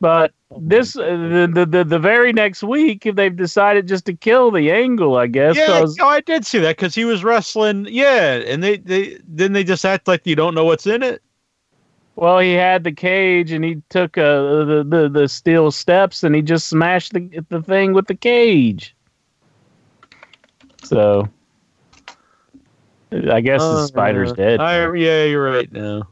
But 0.00 0.32
this 0.58 0.96
uh, 0.96 1.02
the, 1.02 1.50
the 1.52 1.66
the 1.66 1.84
the 1.84 1.98
very 1.98 2.32
next 2.32 2.62
week, 2.62 3.06
they've 3.14 3.36
decided 3.36 3.86
just 3.86 4.06
to 4.06 4.14
kill 4.14 4.50
the 4.50 4.70
angle. 4.72 5.16
I 5.16 5.26
guess. 5.26 5.56
yeah, 5.56 5.66
'cause- 5.66 5.96
oh, 6.00 6.08
I 6.08 6.20
did 6.20 6.46
see 6.46 6.58
that 6.60 6.76
because 6.76 6.94
he 6.94 7.04
was 7.04 7.22
wrestling. 7.22 7.86
Yeah, 7.90 8.36
and 8.36 8.62
they 8.62 8.78
they 8.78 9.18
then 9.28 9.52
they 9.52 9.62
just 9.64 9.84
act 9.84 10.08
like 10.08 10.26
you 10.26 10.36
don't 10.36 10.54
know 10.54 10.64
what's 10.64 10.86
in 10.86 11.02
it. 11.02 11.20
Well, 12.18 12.40
he 12.40 12.54
had 12.54 12.82
the 12.82 12.90
cage, 12.90 13.52
and 13.52 13.64
he 13.64 13.80
took 13.90 14.18
uh, 14.18 14.64
the, 14.64 14.84
the 14.84 15.08
the 15.08 15.28
steel 15.28 15.70
steps, 15.70 16.24
and 16.24 16.34
he 16.34 16.42
just 16.42 16.66
smashed 16.66 17.12
the 17.12 17.44
the 17.48 17.62
thing 17.62 17.92
with 17.92 18.08
the 18.08 18.16
cage. 18.16 18.96
So, 20.82 21.28
I 23.12 23.40
guess 23.40 23.62
the 23.62 23.86
spider's 23.86 24.32
Uh, 24.32 24.34
dead. 24.34 24.60
I, 24.60 24.92
yeah, 24.94 25.26
you're 25.26 25.44
right 25.44 25.70
now. 25.70 26.08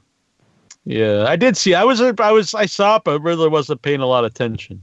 Yeah, 0.85 1.25
I 1.27 1.35
did 1.35 1.57
see. 1.57 1.75
I 1.75 1.83
was 1.83 2.01
I 2.01 2.31
was 2.31 2.55
I 2.55 2.67
saw 2.67 2.99
it, 2.99 3.03
but 3.05 3.21
really 3.21 3.49
wasn't 3.49 3.83
paying 3.83 3.99
a 3.99 4.07
lot 4.07 4.25
of 4.25 4.31
attention. 4.31 4.81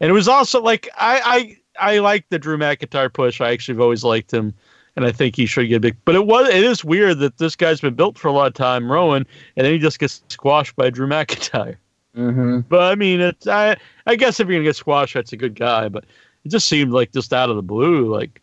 And 0.00 0.08
it 0.08 0.14
was 0.14 0.28
also 0.28 0.62
like 0.62 0.88
I 0.96 1.58
I 1.78 1.92
I 1.94 1.98
like 1.98 2.24
the 2.30 2.38
Drew 2.38 2.56
McIntyre 2.56 3.12
push. 3.12 3.42
I 3.42 3.52
actually 3.52 3.74
have 3.74 3.82
always 3.82 4.02
liked 4.02 4.32
him, 4.32 4.54
and 4.96 5.04
I 5.04 5.12
think 5.12 5.36
he 5.36 5.46
should 5.46 5.68
get 5.68 5.82
big. 5.82 5.96
But 6.04 6.14
it 6.14 6.26
was 6.26 6.48
it 6.48 6.64
is 6.64 6.84
weird 6.84 7.18
that 7.18 7.38
this 7.38 7.56
guy's 7.56 7.80
been 7.80 7.94
built 7.94 8.18
for 8.18 8.28
a 8.28 8.32
lot 8.32 8.46
of 8.46 8.54
time, 8.54 8.90
Rowan, 8.90 9.26
and 9.56 9.66
then 9.66 9.72
he 9.72 9.78
just 9.78 9.98
gets 9.98 10.22
squashed 10.28 10.76
by 10.76 10.90
Drew 10.90 11.06
McIntyre. 11.08 11.76
hmm 12.14 12.60
But 12.68 12.82
I 12.82 12.94
mean, 12.94 13.20
it's 13.20 13.46
I 13.46 13.76
I 14.06 14.16
guess 14.16 14.40
if 14.40 14.48
you're 14.48 14.56
gonna 14.56 14.64
get 14.64 14.76
squashed, 14.76 15.14
that's 15.14 15.32
a 15.32 15.36
good 15.36 15.54
guy. 15.54 15.88
But 15.88 16.04
it 16.44 16.50
just 16.50 16.68
seemed 16.68 16.92
like 16.92 17.12
just 17.12 17.32
out 17.32 17.50
of 17.50 17.56
the 17.56 17.62
blue, 17.62 18.12
like 18.12 18.40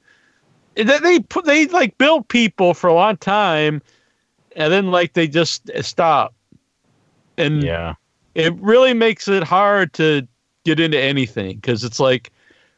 they 0.76 0.84
they 1.00 1.20
put 1.20 1.46
they 1.46 1.68
like 1.68 1.98
built 1.98 2.28
people 2.28 2.74
for 2.74 2.88
a 2.88 2.94
long 2.94 3.18
time, 3.18 3.82
and 4.56 4.72
then 4.72 4.92
like 4.92 5.14
they 5.14 5.28
just 5.28 5.70
stop, 5.82 6.34
and 7.38 7.64
Yeah. 7.64 7.96
it 8.36 8.54
really 8.60 8.94
makes 8.94 9.28
it 9.28 9.44
hard 9.44 9.94
to 9.94 10.28
get 10.64 10.80
into 10.80 11.00
anything 11.00 11.56
because 11.56 11.84
it's 11.84 12.00
like 12.00 12.32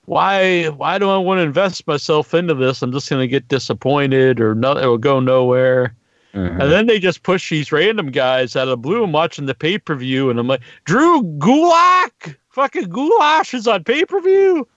why 0.05 0.65
why 0.67 0.97
do 0.97 1.09
I 1.09 1.17
want 1.17 1.39
to 1.39 1.43
invest 1.43 1.87
myself 1.87 2.33
into 2.33 2.53
this? 2.53 2.81
I'm 2.81 2.91
just 2.91 3.09
gonna 3.09 3.27
get 3.27 3.47
disappointed 3.47 4.39
or 4.39 4.55
no, 4.55 4.73
it 4.73 4.85
will 4.85 4.97
go 4.97 5.19
nowhere. 5.19 5.95
Mhm. 6.33 6.61
And 6.61 6.71
then 6.71 6.87
they 6.87 6.99
just 6.99 7.23
push 7.23 7.49
these 7.49 7.71
random 7.71 8.09
guys 8.09 8.55
out 8.55 8.63
of 8.63 8.69
the 8.69 8.77
blue. 8.77 9.03
I'm 9.03 9.11
watching 9.11 9.45
the 9.45 9.53
pay 9.53 9.77
per 9.77 9.95
view, 9.95 10.29
and 10.29 10.39
I'm 10.39 10.47
like, 10.47 10.61
Drew 10.85 11.21
Gulak, 11.37 12.35
fucking 12.49 12.89
Goulash 12.89 13.53
is 13.53 13.67
on 13.67 13.83
pay 13.83 14.03
per 14.03 14.19
view 14.19 14.67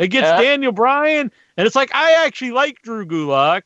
against 0.00 0.26
Yeah. 0.26 0.40
Daniel 0.40 0.72
Bryan, 0.72 1.30
and 1.56 1.66
it's 1.66 1.76
like 1.76 1.94
I 1.94 2.24
actually 2.26 2.50
like 2.50 2.82
Drew 2.82 3.06
Gulak, 3.06 3.62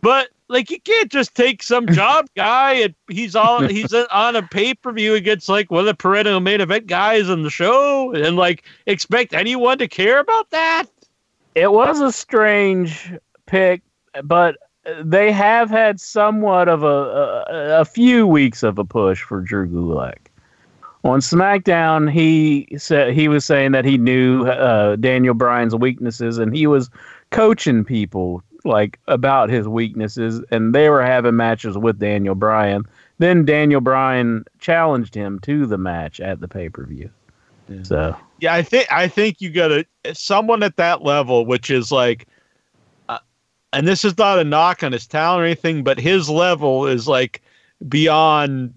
but 0.00 0.30
like 0.52 0.70
you 0.70 0.80
can't 0.80 1.10
just 1.10 1.34
take 1.34 1.62
some 1.62 1.86
job 1.86 2.26
guy 2.36 2.74
and 2.74 2.94
he's 3.10 3.34
all 3.34 3.62
he's 3.66 3.92
on 3.92 4.36
a 4.36 4.42
pay 4.42 4.74
per 4.74 4.92
view 4.92 5.14
against 5.14 5.48
like 5.48 5.70
one 5.70 5.80
of 5.80 5.86
the 5.86 5.94
perennial 5.94 6.40
main 6.40 6.60
event 6.60 6.86
guys 6.86 7.28
on 7.28 7.42
the 7.42 7.50
show, 7.50 8.12
and 8.12 8.36
like 8.36 8.64
expect 8.86 9.32
anyone 9.32 9.78
to 9.78 9.88
care 9.88 10.20
about 10.20 10.50
that. 10.50 10.86
It 11.54 11.72
was 11.72 12.00
a 12.00 12.12
strange 12.12 13.12
pick, 13.46 13.82
but 14.24 14.56
they 15.02 15.32
have 15.32 15.70
had 15.70 16.00
somewhat 16.00 16.68
of 16.68 16.82
a, 16.82 16.86
a 16.86 17.80
a 17.80 17.84
few 17.84 18.26
weeks 18.26 18.62
of 18.62 18.78
a 18.78 18.84
push 18.84 19.22
for 19.22 19.40
Drew 19.40 19.66
Gulak. 19.66 20.28
On 21.04 21.18
SmackDown, 21.18 22.10
he 22.10 22.68
said 22.76 23.12
he 23.12 23.26
was 23.26 23.44
saying 23.44 23.72
that 23.72 23.84
he 23.84 23.98
knew 23.98 24.46
uh, 24.46 24.94
Daniel 24.96 25.34
Bryan's 25.34 25.74
weaknesses, 25.74 26.38
and 26.38 26.54
he 26.54 26.68
was 26.68 26.90
coaching 27.30 27.84
people 27.84 28.42
like 28.64 28.98
about 29.08 29.50
his 29.50 29.68
weaknesses, 29.68 30.42
and 30.50 30.74
they 30.74 30.88
were 30.90 31.02
having 31.02 31.36
matches 31.36 31.76
with 31.76 31.98
Daniel 31.98 32.34
Bryan. 32.34 32.84
Then 33.18 33.44
Daniel 33.44 33.80
Bryan 33.80 34.44
challenged 34.58 35.14
him 35.14 35.38
to 35.40 35.66
the 35.66 35.78
match 35.78 36.20
at 36.20 36.40
the 36.40 36.48
pay 36.48 36.68
per 36.68 36.84
view. 36.84 37.10
So 37.82 38.16
Yeah, 38.40 38.54
I 38.54 38.62
think 38.62 38.90
I 38.92 39.08
think 39.08 39.40
you 39.40 39.50
got 39.50 39.68
to 39.68 39.86
someone 40.14 40.62
at 40.62 40.76
that 40.76 41.02
level, 41.02 41.46
which 41.46 41.70
is 41.70 41.90
like, 41.92 42.26
uh, 43.08 43.18
and 43.72 43.86
this 43.86 44.04
is 44.04 44.18
not 44.18 44.38
a 44.38 44.44
knock 44.44 44.82
on 44.82 44.92
his 44.92 45.06
talent 45.06 45.42
or 45.42 45.44
anything, 45.44 45.84
but 45.84 45.98
his 45.98 46.28
level 46.28 46.86
is 46.86 47.06
like 47.08 47.40
beyond, 47.88 48.74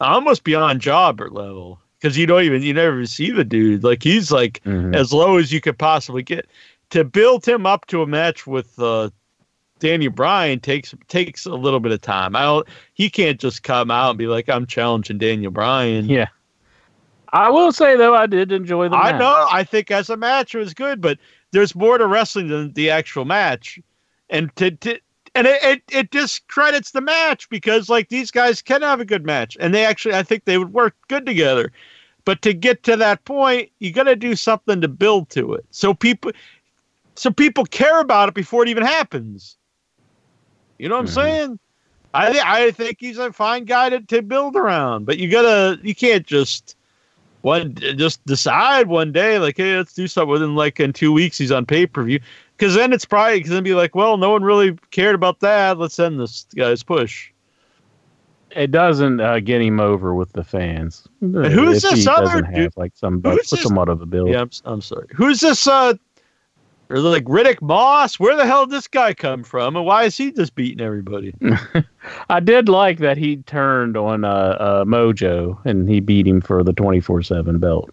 almost 0.00 0.44
beyond 0.44 0.80
jobber 0.80 1.28
level 1.30 1.80
because 1.98 2.16
you 2.16 2.26
don't 2.26 2.44
even 2.44 2.62
you 2.62 2.72
never 2.72 3.04
see 3.06 3.30
the 3.30 3.44
dude 3.44 3.82
like 3.82 4.02
he's 4.02 4.30
like 4.30 4.62
Mhm. 4.64 4.94
as 4.94 5.12
low 5.12 5.36
as 5.36 5.52
you 5.52 5.60
could 5.60 5.76
possibly 5.78 6.22
get 6.22 6.46
to 6.90 7.02
build 7.04 7.44
him 7.44 7.66
up 7.66 7.86
to 7.86 8.02
a 8.02 8.06
match 8.06 8.46
with 8.46 8.78
uh 8.78 9.10
Daniel 9.78 10.12
Bryan 10.12 10.60
takes 10.60 10.94
takes 11.08 11.46
a 11.46 11.54
little 11.54 11.80
bit 11.80 11.92
of 11.92 12.00
time. 12.00 12.34
I 12.36 12.42
don't. 12.42 12.66
He 12.94 13.10
can't 13.10 13.38
just 13.38 13.62
come 13.62 13.90
out 13.90 14.10
and 14.10 14.18
be 14.18 14.26
like, 14.26 14.48
"I'm 14.48 14.66
challenging 14.66 15.18
Daniel 15.18 15.50
Bryan." 15.50 16.08
Yeah. 16.08 16.28
I 17.32 17.50
will 17.50 17.72
say 17.72 17.96
though, 17.96 18.14
I 18.14 18.26
did 18.26 18.52
enjoy 18.52 18.84
the. 18.88 18.96
Match. 18.96 19.04
I 19.04 19.12
match. 19.12 19.20
know. 19.20 19.46
I 19.50 19.64
think 19.64 19.90
as 19.90 20.10
a 20.10 20.16
match 20.16 20.54
it 20.54 20.58
was 20.58 20.74
good, 20.74 21.00
but 21.00 21.18
there's 21.52 21.74
more 21.74 21.98
to 21.98 22.06
wrestling 22.06 22.48
than 22.48 22.72
the 22.72 22.90
actual 22.90 23.24
match, 23.24 23.78
and 24.30 24.54
to, 24.56 24.70
to 24.70 24.98
and 25.34 25.46
it, 25.46 25.62
it 25.62 25.82
it 25.90 26.10
discredits 26.10 26.92
the 26.92 27.00
match 27.00 27.48
because 27.48 27.88
like 27.88 28.08
these 28.08 28.30
guys 28.30 28.62
can 28.62 28.82
have 28.82 29.00
a 29.00 29.04
good 29.04 29.24
match, 29.24 29.56
and 29.60 29.74
they 29.74 29.84
actually 29.84 30.14
I 30.14 30.22
think 30.22 30.44
they 30.44 30.58
would 30.58 30.72
work 30.72 30.96
good 31.08 31.26
together. 31.26 31.72
But 32.24 32.42
to 32.42 32.52
get 32.52 32.82
to 32.84 32.96
that 32.96 33.24
point, 33.24 33.70
you 33.78 33.90
got 33.90 34.02
to 34.02 34.16
do 34.16 34.36
something 34.36 34.82
to 34.82 34.88
build 34.88 35.30
to 35.30 35.54
it, 35.54 35.64
so 35.70 35.94
people, 35.94 36.32
so 37.14 37.30
people 37.30 37.64
care 37.64 38.00
about 38.00 38.28
it 38.28 38.34
before 38.34 38.62
it 38.62 38.68
even 38.68 38.84
happens. 38.84 39.57
You 40.78 40.88
know 40.88 40.96
what 40.96 41.06
Mhm. 41.06 41.08
I'm 41.08 41.14
saying? 41.14 41.58
I 42.14 42.32
thi- 42.32 42.40
I 42.44 42.70
think 42.70 42.96
he's 43.00 43.18
a 43.18 43.32
fine 43.32 43.64
guy 43.64 43.90
to, 43.90 44.00
to 44.00 44.22
build 44.22 44.56
around, 44.56 45.04
but 45.04 45.18
you 45.18 45.30
gotta 45.30 45.78
you 45.82 45.94
can't 45.94 46.26
just 46.26 46.74
one 47.42 47.74
just 47.74 48.24
decide 48.26 48.88
one 48.88 49.12
day 49.12 49.38
like 49.38 49.56
hey 49.56 49.76
let's 49.76 49.92
do 49.94 50.06
something 50.08 50.30
within 50.30 50.54
like 50.56 50.80
in 50.80 50.92
two 50.92 51.12
weeks 51.12 51.38
he's 51.38 51.52
on 51.52 51.64
pay 51.64 51.86
per 51.86 52.02
view 52.02 52.18
because 52.56 52.74
then 52.74 52.92
it's 52.92 53.04
probably 53.04 53.38
going 53.40 53.56
to 53.56 53.62
be 53.62 53.74
like 53.74 53.94
well 53.94 54.16
no 54.16 54.30
one 54.30 54.42
really 54.42 54.76
cared 54.90 55.14
about 55.14 55.38
that 55.38 55.78
let's 55.78 55.98
end 56.00 56.18
this 56.18 56.46
guy's 56.56 56.82
push. 56.82 57.30
It 58.56 58.70
doesn't 58.70 59.20
uh, 59.20 59.40
get 59.40 59.60
him 59.60 59.78
over 59.78 60.14
with 60.14 60.32
the 60.32 60.42
fans. 60.42 61.06
who's 61.20 61.84
If 61.84 61.90
this 61.90 62.04
he 62.04 62.08
other 62.08 62.40
dude? 62.42 62.72
like 62.76 62.92
some 62.96 63.20
Who's 63.22 63.50
this- 63.50 63.62
somewhat 63.62 63.90
of 63.90 64.00
a 64.00 64.06
build? 64.06 64.30
Yeah, 64.30 64.40
I'm, 64.40 64.50
I'm 64.64 64.80
sorry. 64.80 65.06
Who's 65.14 65.40
this? 65.40 65.66
Uh, 65.66 65.94
or 66.90 66.98
like 66.98 67.24
Riddick 67.24 67.60
Moss? 67.60 68.18
Where 68.18 68.36
the 68.36 68.46
hell 68.46 68.66
did 68.66 68.74
this 68.74 68.88
guy 68.88 69.14
come 69.14 69.44
from, 69.44 69.76
and 69.76 69.84
why 69.84 70.04
is 70.04 70.16
he 70.16 70.32
just 70.32 70.54
beating 70.54 70.84
everybody? 70.84 71.34
I 72.30 72.40
did 72.40 72.68
like 72.68 72.98
that 72.98 73.16
he 73.16 73.38
turned 73.38 73.96
on 73.96 74.24
uh, 74.24 74.56
uh, 74.58 74.84
Mojo 74.84 75.58
and 75.64 75.88
he 75.88 76.00
beat 76.00 76.26
him 76.26 76.40
for 76.40 76.62
the 76.62 76.72
twenty 76.72 77.00
four 77.00 77.22
seven 77.22 77.58
belt. 77.58 77.90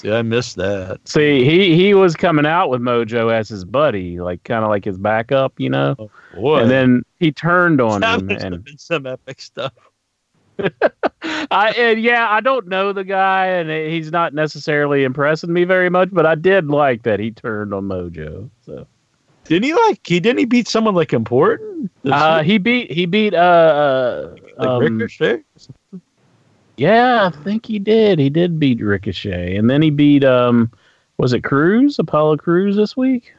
See, 0.00 0.10
I 0.10 0.22
missed 0.22 0.56
that. 0.56 1.06
See, 1.06 1.44
he 1.44 1.76
he 1.76 1.92
was 1.92 2.16
coming 2.16 2.46
out 2.46 2.70
with 2.70 2.80
Mojo 2.80 3.30
as 3.30 3.50
his 3.50 3.66
buddy, 3.66 4.18
like 4.18 4.42
kind 4.44 4.64
of 4.64 4.70
like 4.70 4.84
his 4.84 4.96
backup, 4.96 5.52
you 5.58 5.68
know. 5.68 6.10
Boy, 6.34 6.60
And 6.60 6.70
then 6.70 7.02
he 7.18 7.32
turned 7.32 7.82
on 7.82 8.00
that 8.00 8.20
him, 8.20 8.30
and 8.30 8.64
been 8.64 8.78
some 8.78 9.06
epic 9.06 9.42
stuff. 9.42 9.74
I 11.50 11.70
and 11.76 12.00
yeah, 12.00 12.28
I 12.30 12.40
don't 12.40 12.68
know 12.68 12.92
the 12.92 13.04
guy, 13.04 13.46
and 13.46 13.70
he's 13.70 14.10
not 14.12 14.34
necessarily 14.34 15.04
impressing 15.04 15.52
me 15.52 15.64
very 15.64 15.90
much, 15.90 16.10
but 16.12 16.26
I 16.26 16.34
did 16.34 16.68
like 16.68 17.02
that 17.02 17.20
he 17.20 17.30
turned 17.30 17.74
on 17.74 17.84
Mojo. 17.84 18.50
So 18.64 18.86
Didn't 19.44 19.64
he 19.64 19.74
like? 19.74 20.06
He 20.06 20.20
didn't 20.20 20.38
he 20.38 20.44
beat 20.44 20.68
someone 20.68 20.94
like 20.94 21.12
important? 21.12 21.90
Uh, 22.04 22.42
he 22.42 22.58
beat 22.58 22.90
he 22.90 23.06
beat 23.06 23.34
uh, 23.34 23.36
uh 23.36 24.36
like 24.58 24.68
um, 24.68 24.98
Ricochet. 24.98 25.42
yeah, 26.76 27.30
I 27.32 27.42
think 27.42 27.66
he 27.66 27.78
did. 27.78 28.18
He 28.18 28.30
did 28.30 28.58
beat 28.58 28.80
Ricochet, 28.80 29.56
and 29.56 29.68
then 29.68 29.82
he 29.82 29.90
beat 29.90 30.24
um 30.24 30.70
was 31.18 31.32
it 31.32 31.42
Cruz 31.42 31.98
Apollo 31.98 32.38
Cruz 32.38 32.76
this 32.76 32.96
week? 32.96 33.34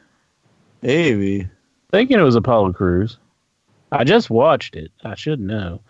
Maybe. 0.82 1.48
Thinking 1.90 2.18
it 2.18 2.22
was 2.22 2.36
Apollo 2.36 2.72
Cruz. 2.72 3.18
I 3.92 4.04
just 4.04 4.30
watched 4.30 4.74
it. 4.74 4.90
I 5.04 5.14
should 5.14 5.38
know. 5.38 5.80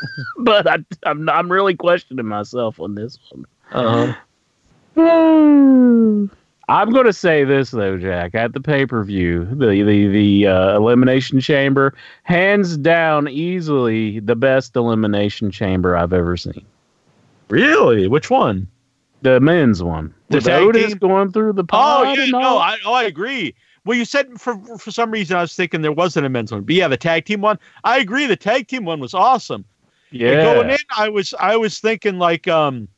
but 0.38 0.68
I, 0.68 0.78
I'm 1.04 1.28
I'm 1.28 1.50
really 1.50 1.74
questioning 1.74 2.26
myself 2.26 2.80
on 2.80 2.94
this 2.94 3.18
one. 3.30 3.44
Uh-huh. 3.72 4.14
I'm 6.68 6.90
going 6.90 7.06
to 7.06 7.12
say 7.12 7.44
this 7.44 7.70
though, 7.70 7.96
Jack. 7.96 8.34
At 8.34 8.52
the 8.52 8.60
pay 8.60 8.86
per 8.86 9.04
view, 9.04 9.44
the 9.44 9.82
the 9.82 10.08
the 10.08 10.46
uh, 10.46 10.76
elimination 10.76 11.40
chamber, 11.40 11.94
hands 12.24 12.76
down, 12.76 13.28
easily 13.28 14.20
the 14.20 14.34
best 14.34 14.74
elimination 14.74 15.50
chamber 15.50 15.96
I've 15.96 16.12
ever 16.12 16.36
seen. 16.36 16.64
Really? 17.48 18.08
Which 18.08 18.30
one? 18.30 18.66
The 19.22 19.40
men's 19.40 19.82
one, 19.82 20.14
The 20.28 20.36
with 20.36 20.44
tag 20.44 20.62
Otis 20.62 20.88
team? 20.88 20.98
going 20.98 21.32
through 21.32 21.54
the 21.54 21.64
Oh 21.72 22.12
yeah, 22.12 22.26
no. 22.26 22.58
I 22.58 22.76
oh 22.84 22.92
I 22.92 23.04
agree. 23.04 23.54
Well, 23.84 23.96
you 23.96 24.04
said 24.04 24.40
for 24.40 24.56
for 24.78 24.90
some 24.90 25.10
reason 25.10 25.36
I 25.36 25.40
was 25.40 25.54
thinking 25.54 25.82
there 25.82 25.92
wasn't 25.92 26.26
a 26.26 26.28
men's 26.28 26.52
one, 26.52 26.62
but 26.62 26.74
yeah, 26.74 26.88
the 26.88 26.96
tag 26.96 27.24
team 27.24 27.40
one. 27.40 27.58
I 27.84 27.98
agree. 27.98 28.26
The 28.26 28.36
tag 28.36 28.66
team 28.66 28.84
one 28.84 28.98
was 28.98 29.14
awesome. 29.14 29.64
And 30.26 30.40
yeah, 30.40 30.40
going 30.40 30.70
in, 30.70 30.78
I 30.96 31.08
was 31.08 31.34
I 31.38 31.56
was 31.56 31.78
thinking 31.78 32.18
like 32.18 32.48
um 32.48 32.88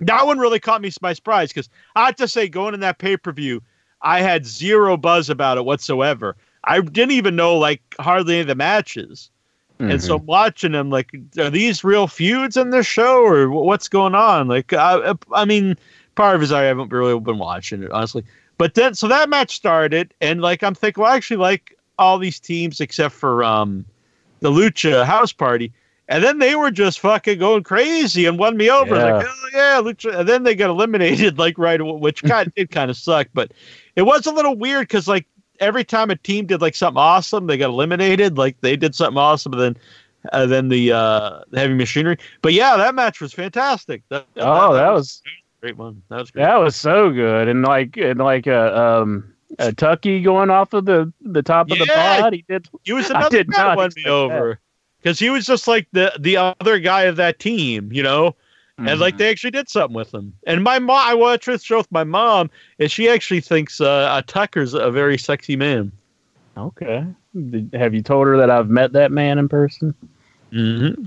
that 0.00 0.26
one 0.26 0.38
really 0.38 0.60
caught 0.60 0.82
me 0.82 0.90
by 1.00 1.12
surprise 1.12 1.50
because 1.52 1.68
I 1.94 2.06
have 2.06 2.16
to 2.16 2.28
say 2.28 2.48
going 2.48 2.74
in 2.74 2.80
that 2.80 2.98
pay 2.98 3.16
per 3.16 3.32
view, 3.32 3.62
I 4.02 4.20
had 4.20 4.46
zero 4.46 4.96
buzz 4.96 5.30
about 5.30 5.58
it 5.58 5.64
whatsoever. 5.64 6.36
I 6.64 6.80
didn't 6.80 7.12
even 7.12 7.36
know 7.36 7.56
like 7.56 7.82
hardly 8.00 8.34
any 8.34 8.40
of 8.42 8.46
the 8.48 8.54
matches, 8.54 9.30
and 9.88 10.02
so 10.02 10.18
Mhm. 10.18 10.24
watching 10.24 10.72
them 10.72 10.90
like 10.90 11.10
are 11.38 11.50
these 11.50 11.84
real 11.84 12.06
feuds 12.06 12.56
in 12.56 12.70
this 12.70 12.86
show 12.86 13.22
or 13.24 13.50
what's 13.50 13.88
going 13.88 14.14
on? 14.14 14.48
Like 14.48 14.72
I 14.72 15.14
I 15.32 15.44
mean 15.44 15.76
part 16.16 16.36
of 16.36 16.42
it 16.42 16.44
is 16.44 16.52
I 16.52 16.62
haven't 16.62 16.92
really 16.92 17.18
been 17.20 17.38
watching 17.38 17.82
it 17.82 17.90
honestly, 17.92 18.24
but 18.58 18.74
then 18.74 18.94
so 18.94 19.08
that 19.08 19.28
match 19.30 19.54
started 19.54 20.14
and 20.20 20.40
like 20.40 20.62
I'm 20.62 20.74
thinking 20.74 21.02
well 21.02 21.12
I 21.12 21.16
actually 21.16 21.38
like 21.38 21.76
all 21.98 22.18
these 22.18 22.40
teams 22.40 22.80
except 22.80 23.14
for 23.14 23.44
um 23.44 23.86
the 24.40 24.50
Lucha 24.50 25.04
House 25.04 25.32
Party. 25.32 25.72
And 26.08 26.22
then 26.22 26.38
they 26.38 26.54
were 26.54 26.70
just 26.70 27.00
fucking 27.00 27.38
going 27.40 27.64
crazy 27.64 28.26
and 28.26 28.38
won 28.38 28.56
me 28.56 28.70
over. 28.70 28.94
Yeah. 28.94 29.16
Like, 29.16 29.26
oh 29.28 29.48
yeah, 29.52 29.80
Lucha. 29.82 30.20
And 30.20 30.28
then 30.28 30.44
they 30.44 30.54
got 30.54 30.70
eliminated 30.70 31.38
like 31.38 31.58
right 31.58 31.80
away, 31.80 31.98
which 31.98 32.22
kind 32.24 32.52
did 32.54 32.70
kind 32.70 32.90
of 32.90 32.96
suck. 32.96 33.28
But 33.34 33.52
it 33.96 34.02
was 34.02 34.26
a 34.26 34.32
little 34.32 34.56
weird 34.56 34.82
because 34.82 35.08
like 35.08 35.26
every 35.58 35.84
time 35.84 36.10
a 36.10 36.16
team 36.16 36.46
did 36.46 36.60
like 36.60 36.76
something 36.76 36.98
awesome, 37.00 37.46
they 37.46 37.56
got 37.58 37.70
eliminated. 37.70 38.38
Like 38.38 38.60
they 38.60 38.76
did 38.76 38.94
something 38.94 39.18
awesome, 39.18 39.52
and 39.54 39.62
then 39.62 39.76
uh, 40.32 40.46
then 40.46 40.68
the 40.68 40.92
uh, 40.92 41.40
heavy 41.54 41.74
machinery. 41.74 42.18
But 42.40 42.52
yeah, 42.52 42.76
that 42.76 42.94
match 42.94 43.20
was 43.20 43.32
fantastic. 43.32 44.02
That, 44.10 44.26
oh, 44.36 44.74
that 44.74 44.90
was 44.90 45.22
a 45.26 45.60
great 45.60 45.76
one. 45.76 46.02
That 46.08 46.20
was 46.20 46.30
great. 46.30 46.42
That 46.44 46.56
was 46.56 46.76
so 46.76 47.10
good, 47.10 47.48
and 47.48 47.62
like 47.62 47.96
and 47.96 48.20
like 48.20 48.46
uh, 48.46 49.00
um, 49.02 49.34
uh, 49.58 49.72
Tucker 49.76 50.20
going 50.20 50.50
off 50.50 50.72
of 50.72 50.84
the 50.84 51.12
the 51.20 51.42
top 51.42 51.70
of 51.72 51.78
the 51.78 51.86
Yeah. 51.86 52.20
pod. 52.20 52.32
He 52.32 52.44
did. 52.48 52.68
He 52.84 52.92
was 52.92 53.10
I 53.10 53.18
another 53.18 53.38
did 53.38 53.50
guy 53.50 53.64
not 53.64 53.76
won 53.76 53.90
me 53.96 54.06
over 54.06 54.60
because 55.06 55.20
he 55.20 55.30
was 55.30 55.46
just 55.46 55.68
like 55.68 55.86
the 55.92 56.12
the 56.18 56.36
other 56.36 56.80
guy 56.80 57.02
of 57.02 57.14
that 57.14 57.38
team, 57.38 57.92
you 57.92 58.02
know. 58.02 58.34
and 58.78 58.98
like 58.98 59.18
they 59.18 59.30
actually 59.30 59.52
did 59.52 59.68
something 59.68 59.94
with 59.94 60.12
him. 60.12 60.34
And 60.48 60.64
my 60.64 60.80
mom, 60.80 61.00
I 61.00 61.14
watched 61.14 61.46
this 61.46 61.62
show 61.62 61.78
with 61.78 61.92
my 61.92 62.02
mom, 62.02 62.50
and 62.80 62.90
she 62.90 63.08
actually 63.08 63.40
thinks 63.40 63.80
uh, 63.80 63.86
uh, 63.86 64.22
Tucker's 64.26 64.74
a 64.74 64.90
very 64.90 65.16
sexy 65.16 65.54
man. 65.54 65.92
okay. 66.58 67.06
Did, 67.50 67.70
have 67.72 67.94
you 67.94 68.02
told 68.02 68.26
her 68.26 68.36
that 68.36 68.50
I've 68.50 68.68
met 68.68 68.92
that 68.94 69.12
man 69.12 69.38
in 69.38 69.48
person? 69.48 69.94
Mm-hmm. 70.52 71.04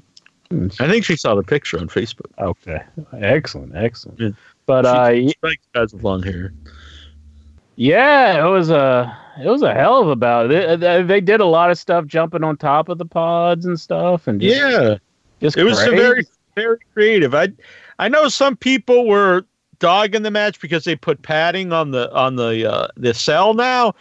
Hmm, 0.49 0.67
I 0.79 0.87
think 0.87 1.03
she 1.03 1.17
saw 1.17 1.35
the 1.35 1.43
picture 1.43 1.77
on 1.77 1.89
Facebook. 1.89 2.31
Okay, 2.39 2.81
excellent, 3.19 3.75
excellent. 3.75 4.19
Yeah. 4.19 4.29
But 4.65 4.85
uh, 4.85 5.11
she, 5.11 5.21
y- 5.23 5.27
she 5.27 5.35
likes 5.43 5.67
guys 5.75 5.93
with 5.93 6.03
long 6.03 6.23
hair. 6.23 6.53
yeah, 7.75 8.45
it 8.47 8.49
was 8.49 8.69
a 8.69 9.15
it 9.41 9.49
was 9.49 9.61
a 9.61 9.73
hell 9.73 10.01
of 10.01 10.09
a 10.09 10.15
bout. 10.15 10.47
They, 10.47 10.75
they, 10.75 11.03
they 11.03 11.21
did 11.21 11.39
a 11.39 11.45
lot 11.45 11.71
of 11.71 11.77
stuff, 11.77 12.05
jumping 12.05 12.43
on 12.43 12.57
top 12.57 12.89
of 12.89 12.97
the 12.97 13.05
pods 13.05 13.65
and 13.65 13.79
stuff, 13.79 14.27
and 14.27 14.41
just, 14.41 14.55
Yeah, 14.55 14.97
just 15.41 15.57
it 15.57 15.63
was 15.63 15.79
very 15.79 16.25
very 16.55 16.77
creative. 16.93 17.33
I 17.33 17.49
I 17.97 18.09
know 18.09 18.27
some 18.27 18.55
people 18.55 19.07
were 19.07 19.45
dogging 19.79 20.23
the 20.23 20.31
match 20.31 20.59
because 20.59 20.83
they 20.83 20.95
put 20.95 21.21
padding 21.21 21.71
on 21.71 21.91
the 21.91 22.13
on 22.13 22.35
the 22.35 22.69
uh, 22.69 22.87
the 22.97 23.13
cell 23.13 23.53
now, 23.53 23.95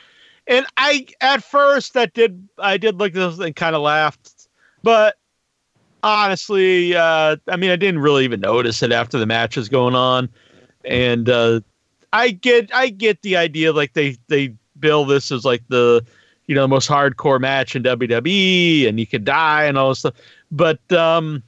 and 0.46 0.66
I 0.77 1.07
at 1.20 1.42
first 1.42 1.94
that 1.94 2.14
did 2.14 2.48
I 2.59 2.77
did 2.77 2.96
look 2.96 3.14
at 3.14 3.14
this 3.14 3.38
and 3.38 3.55
kind 3.55 3.77
of 3.77 3.83
laughed, 3.83 4.48
but 4.83 5.16
honestly, 6.03 6.94
uh, 6.94 7.37
I 7.46 7.57
mean 7.57 7.70
I 7.70 7.77
didn't 7.77 8.01
really 8.01 8.24
even 8.24 8.40
notice 8.40 8.83
it 8.83 8.92
after 8.92 9.18
the 9.18 9.27
match 9.27 9.57
was 9.57 9.68
going 9.68 9.94
on, 9.94 10.28
and 10.84 11.28
uh, 11.28 11.61
I 12.12 12.30
get 12.30 12.74
I 12.74 12.89
get 12.89 13.22
the 13.22 13.36
idea 13.36 13.72
like 13.72 13.93
they 13.93 14.16
they 14.28 14.55
bill 14.81 15.05
this 15.05 15.31
as 15.33 15.45
like 15.45 15.62
the 15.68 16.05
you 16.47 16.55
know 16.55 16.62
the 16.62 16.68
most 16.68 16.89
hardcore 16.89 17.41
match 17.41 17.76
in 17.76 17.83
WWE 17.83 18.89
and 18.89 18.99
you 18.99 19.07
could 19.07 19.24
die 19.24 19.64
and 19.64 19.76
all 19.79 19.89
this 19.91 20.01
stuff, 20.01 20.14
but 20.51 20.81
um. 20.93 21.43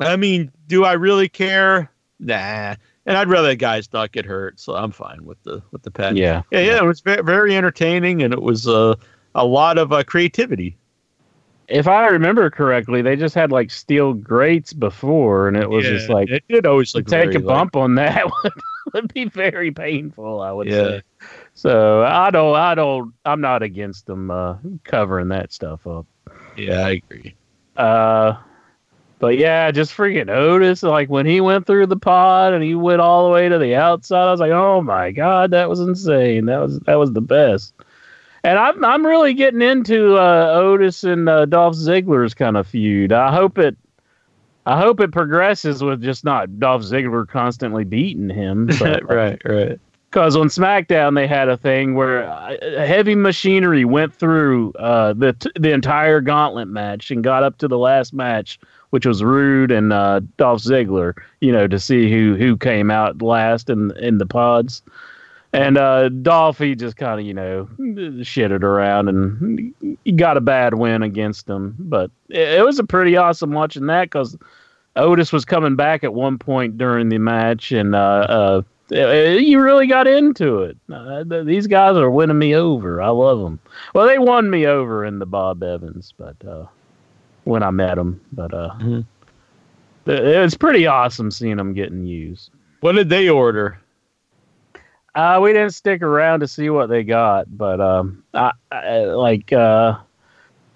I 0.00 0.16
mean, 0.16 0.50
do 0.66 0.84
I 0.84 0.94
really 0.94 1.28
care? 1.28 1.88
Nah. 2.18 2.74
And 3.06 3.16
I'd 3.16 3.28
rather 3.28 3.54
guys 3.54 3.92
not 3.92 4.10
get 4.10 4.24
hurt, 4.24 4.58
so 4.58 4.74
I'm 4.74 4.90
fine 4.90 5.24
with 5.24 5.40
the 5.44 5.62
with 5.70 5.82
the 5.82 5.90
pad. 5.92 6.16
Yeah, 6.16 6.42
yeah, 6.50 6.60
yeah. 6.60 6.78
It 6.78 6.84
was 6.84 7.00
very, 7.00 7.54
entertaining, 7.54 8.22
and 8.22 8.32
it 8.34 8.42
was 8.42 8.66
uh, 8.66 8.96
a 9.34 9.44
lot 9.44 9.78
of 9.78 9.92
uh, 9.92 10.02
creativity. 10.02 10.76
If 11.68 11.86
I 11.86 12.06
remember 12.08 12.50
correctly, 12.50 13.02
they 13.02 13.14
just 13.14 13.34
had 13.34 13.52
like 13.52 13.70
steel 13.70 14.14
grates 14.14 14.72
before, 14.72 15.46
and 15.48 15.56
it 15.56 15.68
was 15.70 15.84
just 15.84 16.08
like 16.08 16.28
it 16.30 16.42
did 16.48 16.66
always 16.66 16.94
look 16.94 17.06
take 17.06 17.34
a 17.34 17.40
bump 17.40 17.76
on 17.76 17.94
that 17.94 18.24
would, 18.44 18.52
would 18.94 19.14
be 19.14 19.26
very 19.26 19.70
painful. 19.70 20.40
I 20.40 20.50
would 20.50 20.66
Yeah. 20.66 20.82
say. 20.82 21.02
So 21.54 22.02
I 22.02 22.30
don't, 22.30 22.56
I 22.56 22.74
don't, 22.74 23.14
I'm 23.24 23.40
not 23.40 23.62
against 23.62 24.06
them 24.06 24.30
uh, 24.30 24.56
covering 24.82 25.28
that 25.28 25.52
stuff 25.52 25.86
up. 25.86 26.06
Yeah, 26.56 26.80
I 26.80 26.90
agree. 26.90 27.34
Uh, 27.76 28.34
but 29.18 29.38
yeah, 29.38 29.70
just 29.70 29.96
freaking 29.96 30.28
Otis. 30.28 30.82
Like 30.82 31.08
when 31.08 31.26
he 31.26 31.40
went 31.40 31.66
through 31.66 31.86
the 31.86 31.96
pod 31.96 32.52
and 32.52 32.62
he 32.62 32.74
went 32.74 33.00
all 33.00 33.24
the 33.24 33.32
way 33.32 33.48
to 33.48 33.58
the 33.58 33.74
outside, 33.76 34.26
I 34.26 34.30
was 34.30 34.40
like, 34.40 34.50
oh 34.50 34.82
my 34.82 35.12
god, 35.12 35.52
that 35.52 35.68
was 35.68 35.80
insane. 35.80 36.46
That 36.46 36.58
was 36.58 36.78
that 36.80 36.96
was 36.96 37.12
the 37.12 37.20
best. 37.20 37.72
And 38.42 38.58
I'm 38.58 38.84
I'm 38.84 39.06
really 39.06 39.32
getting 39.32 39.62
into 39.62 40.16
uh, 40.16 40.52
Otis 40.54 41.04
and 41.04 41.28
uh, 41.28 41.46
Dolph 41.46 41.74
Ziggler's 41.74 42.34
kind 42.34 42.56
of 42.56 42.66
feud. 42.66 43.12
I 43.12 43.34
hope 43.34 43.58
it 43.58 43.76
I 44.66 44.78
hope 44.78 45.00
it 45.00 45.12
progresses 45.12 45.82
with 45.82 46.02
just 46.02 46.24
not 46.24 46.58
Dolph 46.58 46.82
Ziggler 46.82 47.26
constantly 47.26 47.84
beating 47.84 48.28
him. 48.28 48.66
But, 48.78 49.04
right, 49.08 49.40
right. 49.44 49.80
Because 50.14 50.36
on 50.36 50.46
SmackDown 50.46 51.16
they 51.16 51.26
had 51.26 51.48
a 51.48 51.56
thing 51.56 51.96
where 51.96 52.28
uh, 52.30 52.56
heavy 52.86 53.16
machinery 53.16 53.84
went 53.84 54.14
through 54.14 54.72
uh, 54.74 55.12
the 55.12 55.32
t- 55.32 55.50
the 55.58 55.72
entire 55.72 56.20
Gauntlet 56.20 56.68
match 56.68 57.10
and 57.10 57.24
got 57.24 57.42
up 57.42 57.58
to 57.58 57.66
the 57.66 57.78
last 57.78 58.14
match, 58.14 58.60
which 58.90 59.06
was 59.06 59.24
Roode 59.24 59.72
and 59.72 59.92
uh, 59.92 60.20
Dolph 60.36 60.62
Ziggler. 60.62 61.14
You 61.40 61.50
know, 61.50 61.66
to 61.66 61.80
see 61.80 62.08
who 62.08 62.36
who 62.36 62.56
came 62.56 62.92
out 62.92 63.22
last 63.22 63.68
in 63.68 63.90
in 63.98 64.18
the 64.18 64.26
pods. 64.26 64.84
And 65.52 65.76
uh, 65.76 66.10
Dolph, 66.10 66.58
he 66.58 66.76
just 66.76 66.96
kind 66.96 67.18
of, 67.18 67.26
you 67.26 67.34
know, 67.34 67.68
shitted 67.80 68.62
around 68.62 69.08
and 69.08 69.74
he 70.04 70.12
got 70.12 70.36
a 70.36 70.40
bad 70.40 70.74
win 70.74 71.02
against 71.02 71.48
him. 71.48 71.74
But 71.76 72.12
it, 72.28 72.60
it 72.60 72.64
was 72.64 72.78
a 72.78 72.84
pretty 72.84 73.16
awesome 73.16 73.50
watching 73.50 73.86
that 73.86 74.04
because 74.04 74.36
Otis 74.96 75.32
was 75.32 75.44
coming 75.44 75.74
back 75.74 76.04
at 76.04 76.14
one 76.14 76.38
point 76.38 76.78
during 76.78 77.08
the 77.08 77.18
match, 77.18 77.72
and 77.72 77.94
uh, 77.96 77.98
uh, 77.98 78.62
you 78.90 79.60
really 79.60 79.86
got 79.86 80.06
into 80.06 80.58
it. 80.62 80.76
Uh, 80.92 81.24
th- 81.24 81.46
these 81.46 81.66
guys 81.66 81.96
are 81.96 82.10
winning 82.10 82.38
me 82.38 82.54
over. 82.54 83.00
I 83.00 83.08
love 83.08 83.40
them. 83.40 83.58
Well, 83.94 84.06
they 84.06 84.18
won 84.18 84.50
me 84.50 84.66
over 84.66 85.04
in 85.04 85.18
the 85.18 85.26
Bob 85.26 85.62
Evans, 85.62 86.12
but 86.16 86.36
uh, 86.46 86.66
when 87.44 87.62
I 87.62 87.70
met 87.70 87.94
them, 87.96 88.20
but 88.32 88.52
uh, 88.52 88.70
Mhm. 88.78 89.04
it, 90.06 90.24
it 90.26 90.40
was 90.40 90.54
pretty 90.56 90.86
awesome 90.86 91.30
seeing 91.30 91.56
them 91.56 91.72
getting 91.74 92.04
used. 92.04 92.50
What 92.80 92.92
did 92.92 93.08
they 93.08 93.28
order? 93.28 93.78
Uh, 95.14 95.38
we 95.42 95.52
didn't 95.52 95.70
stick 95.74 96.02
around 96.02 96.40
to 96.40 96.48
see 96.48 96.70
what 96.70 96.88
they 96.88 97.04
got, 97.04 97.46
but 97.56 97.80
um, 97.80 98.24
I, 98.34 98.50
I 98.72 98.98
like 99.04 99.52
uh, 99.52 99.96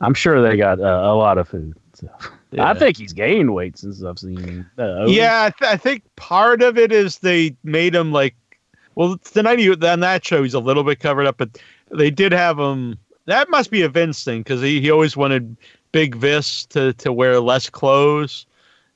I'm 0.00 0.14
sure 0.14 0.40
they 0.40 0.56
got 0.56 0.78
uh, 0.80 0.84
a 0.84 1.14
lot 1.14 1.38
of 1.38 1.48
food. 1.48 1.76
So. 1.94 2.08
I 2.56 2.72
think 2.74 2.96
he's 2.96 3.12
gained 3.12 3.54
weight 3.54 3.76
since 3.78 4.02
I've 4.02 4.18
seen 4.18 4.38
him. 4.38 4.70
Uh, 4.78 5.06
Yeah, 5.06 5.44
I, 5.44 5.50
th- 5.50 5.70
I 5.70 5.76
think 5.76 6.02
part 6.16 6.62
of 6.62 6.78
it 6.78 6.92
is 6.92 7.18
they 7.18 7.54
made 7.64 7.94
him 7.94 8.12
like, 8.12 8.34
well, 8.94 9.18
tonight 9.18 9.58
he, 9.58 9.70
on 9.70 10.00
that 10.00 10.24
show 10.24 10.42
he's 10.42 10.54
a 10.54 10.60
little 10.60 10.82
bit 10.84 11.00
covered 11.00 11.26
up, 11.26 11.36
but 11.36 11.58
they 11.90 12.10
did 12.10 12.32
have 12.32 12.58
him. 12.58 12.98
That 13.26 13.50
must 13.50 13.70
be 13.70 13.82
a 13.82 13.88
Vince 13.88 14.24
thing 14.24 14.40
because 14.40 14.62
he, 14.62 14.80
he 14.80 14.90
always 14.90 15.16
wanted 15.16 15.56
Big 15.92 16.14
Vis 16.14 16.64
to, 16.66 16.92
to 16.94 17.12
wear 17.12 17.38
less 17.40 17.68
clothes, 17.68 18.46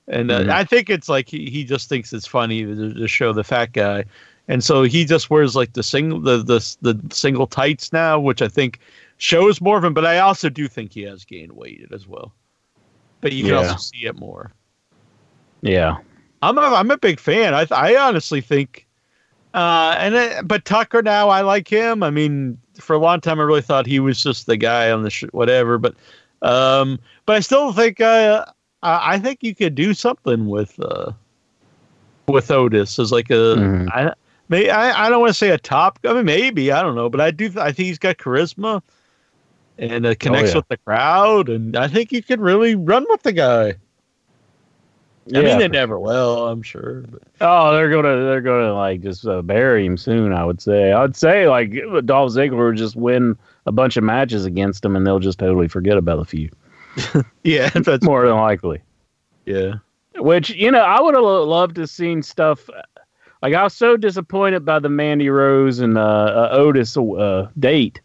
and 0.09 0.31
uh, 0.31 0.41
Mhm. 0.45 0.51
I 0.51 0.65
think 0.65 0.89
it's 0.91 1.09
like 1.09 1.29
he, 1.29 1.51
he 1.51 1.65
just 1.65 1.89
thinks 1.89 2.13
it's 2.13 2.27
funny 2.27 2.65
to, 2.65 2.95
to 2.95 3.09
show 3.09 3.33
the 3.33 3.45
fat 3.45 3.73
guy, 3.73 4.05
and 4.49 4.65
so 4.65 4.83
he 4.83 5.05
just 5.05 5.31
wears 5.31 5.55
like 5.55 5.75
the 5.75 5.83
single 5.83 6.21
the, 6.21 6.39
the 6.39 6.77
the 6.81 7.15
single 7.15 7.47
tights 7.47 7.93
now, 7.93 8.19
which 8.19 8.41
I 8.43 8.49
think 8.49 8.79
shows 9.19 9.61
more 9.61 9.77
of 9.79 9.85
him. 9.85 9.95
But 9.95 10.07
I 10.07 10.19
also 10.19 10.49
do 10.49 10.69
think 10.69 10.93
he 10.93 11.03
has 11.03 11.25
gained 11.25 11.53
weight 11.53 11.87
as 11.93 12.07
well. 12.09 12.33
But 13.23 13.33
you 13.33 13.45
can 13.45 13.53
Yeah. 13.53 13.59
also 13.61 13.77
see 13.79 14.05
it 14.05 14.19
more. 14.19 14.53
yeah. 15.63 15.97
I'm 16.43 16.59
a, 16.59 16.63
I'm 16.63 16.91
a 16.91 16.99
big 16.99 17.21
fan. 17.21 17.55
I 17.55 17.67
I 17.71 17.95
honestly 17.97 18.41
think, 18.41 18.85
uh, 19.55 19.95
and 19.99 20.15
it, 20.17 20.49
but 20.49 20.65
Tucker 20.65 21.01
now 21.01 21.29
I 21.29 21.43
like 21.43 21.69
him. 21.69 22.03
I 22.03 22.11
mean, 22.11 22.59
for 22.81 22.95
a 22.95 22.99
long 22.99 23.21
time 23.21 23.39
I 23.39 23.45
really 23.45 23.63
thought 23.63 23.87
he 23.87 24.01
was 24.01 24.21
just 24.23 24.47
the 24.47 24.57
guy 24.57 24.91
on 24.91 25.03
the 25.05 25.11
sh- 25.11 25.31
whatever, 25.33 25.79
but 25.79 25.95
um, 26.43 26.99
but 27.27 27.37
I 27.37 27.41
still 27.41 27.73
think 27.73 28.01
uh, 28.01 28.45
I 28.83 29.15
I 29.15 29.19
think 29.21 29.45
you 29.45 29.55
could 29.55 29.77
do 29.77 29.95
something 29.95 30.49
with 30.49 30.79
uh 30.81 31.13
with 32.27 32.51
Otis 32.51 32.99
as 32.99 33.13
like 33.13 33.31
a 33.31 33.55
Mhm. 33.57 33.89
I 33.93 34.13
may 34.49 34.69
I, 34.69 35.07
I 35.07 35.11
don't 35.11 35.21
want 35.21 35.31
to 35.31 35.35
say 35.35 35.51
a 35.51 35.59
top. 35.59 36.01
I 36.05 36.13
mean 36.13 36.25
maybe 36.25 36.73
I 36.73 36.83
don't 36.83 36.97
know, 36.97 37.09
but 37.09 37.21
I 37.21 37.31
do 37.31 37.53
I 37.57 37.71
think 37.71 37.87
he's 37.87 37.99
got 37.99 38.17
charisma 38.19 38.83
and 39.83 40.07
uh, 40.07 40.15
connects 40.19 40.53
yeah. 40.53 40.59
with 40.59 40.69
the 40.69 40.77
crowd, 40.79 41.49
and 41.49 41.77
I 41.77 41.89
think 41.89 42.13
you 42.13 42.23
could 42.23 42.41
really 42.41 42.75
run 42.75 43.05
with 43.09 43.23
the 43.23 43.33
guy. 43.33 43.75
I 45.35 45.41
mean, 45.41 45.59
they 45.59 45.69
never 45.69 46.01
will, 46.01 46.49
I'm 46.49 46.63
sure. 46.63 47.03
But. 47.03 47.23
Oh, 47.41 47.73
they're 47.75 47.91
gonna 47.91 48.25
they're 48.25 48.41
gonna 48.41 48.75
like 48.75 49.03
just 49.03 49.27
uh, 49.27 49.43
bury 49.43 49.85
him 49.85 49.97
soon. 49.97 50.33
I 50.33 50.45
would 50.45 50.61
say. 50.61 50.93
I 50.93 51.01
would 51.03 51.17
say 51.17 51.49
like 51.49 51.73
Dolph 52.05 52.33
Ziggler 52.33 52.69
would 52.69 52.77
just 52.77 52.97
win 52.97 53.37
a 53.67 53.73
bunch 53.73 53.97
of 53.97 54.05
matches 54.05 54.45
against 54.45 54.85
him, 54.85 54.97
and 54.97 55.07
they'll 55.07 55.21
just 55.21 55.39
totally 55.39 55.69
forget 55.69 55.97
about 55.97 56.19
the 56.19 56.25
feud. 56.25 56.55
Yeah, 57.43 57.69
that's 57.75 58.05
More 58.05 58.27
than 58.27 58.37
likely. 58.37 58.83
yeah. 59.47 59.75
Which 60.17 60.51
you 60.51 60.71
know, 60.71 60.81
I 60.81 61.01
would 61.01 61.15
have 61.15 61.25
loved 61.25 61.77
to 61.77 61.87
seen 61.87 62.23
stuff. 62.23 62.69
Like 63.41 63.55
I 63.55 63.65
was 63.65 63.75
so 63.75 63.97
disappointed 63.97 64.65
by 64.65 64.79
the 64.79 64.89
Mandy 64.89 65.29
Rose 65.29 65.81
and 65.81 65.99
uh, 65.99 66.01
uh, 66.01 66.49
Otis 66.53 66.97
uh, 66.97 67.49
date. 67.59 68.01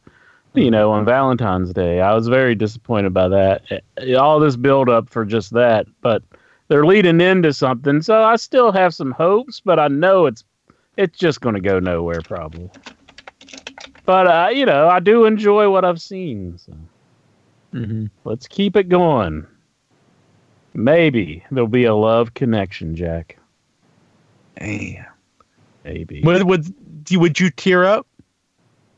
You 0.57 0.71
know, 0.71 0.91
on 0.91 1.05
Valentine's 1.05 1.71
Day, 1.71 2.01
I 2.01 2.13
was 2.15 2.27
very 2.27 2.55
disappointed 2.55 3.13
by 3.13 3.27
that. 3.27 3.83
All 4.17 4.39
this 4.39 4.55
build 4.55 4.89
up 4.89 5.09
for 5.09 5.23
just 5.23 5.53
that, 5.53 5.85
but 6.01 6.23
they're 6.67 6.85
leading 6.85 7.21
into 7.21 7.53
something, 7.53 8.01
so 8.01 8.23
I 8.23 8.35
still 8.37 8.71
have 8.71 8.93
some 8.95 9.11
hopes. 9.11 9.59
But 9.59 9.79
I 9.79 9.87
know 9.87 10.25
it's 10.25 10.43
it's 10.97 11.17
just 11.17 11.41
going 11.41 11.55
to 11.55 11.61
go 11.61 11.79
nowhere 11.79 12.21
probably. 12.21 12.69
But 14.05 14.27
uh, 14.27 14.49
you 14.51 14.65
know, 14.65 14.89
I 14.89 14.99
do 14.99 15.25
enjoy 15.25 15.69
what 15.69 15.85
I've 15.85 16.01
seen. 16.01 16.57
So 16.57 16.73
Mm-hmm. 17.73 18.05
let's 18.23 18.47
keep 18.47 18.75
it 18.75 18.89
going. 18.89 19.45
Maybe 20.73 21.43
there'll 21.51 21.67
be 21.67 21.83
a 21.83 21.93
love 21.93 22.33
connection, 22.33 22.95
Jack. 22.95 23.37
Damn. 24.57 25.05
Maybe. 25.83 26.21
Would 26.23 26.43
would 26.43 26.65
would 27.11 27.39
you 27.39 27.49
tear 27.51 27.85
up? 27.85 28.07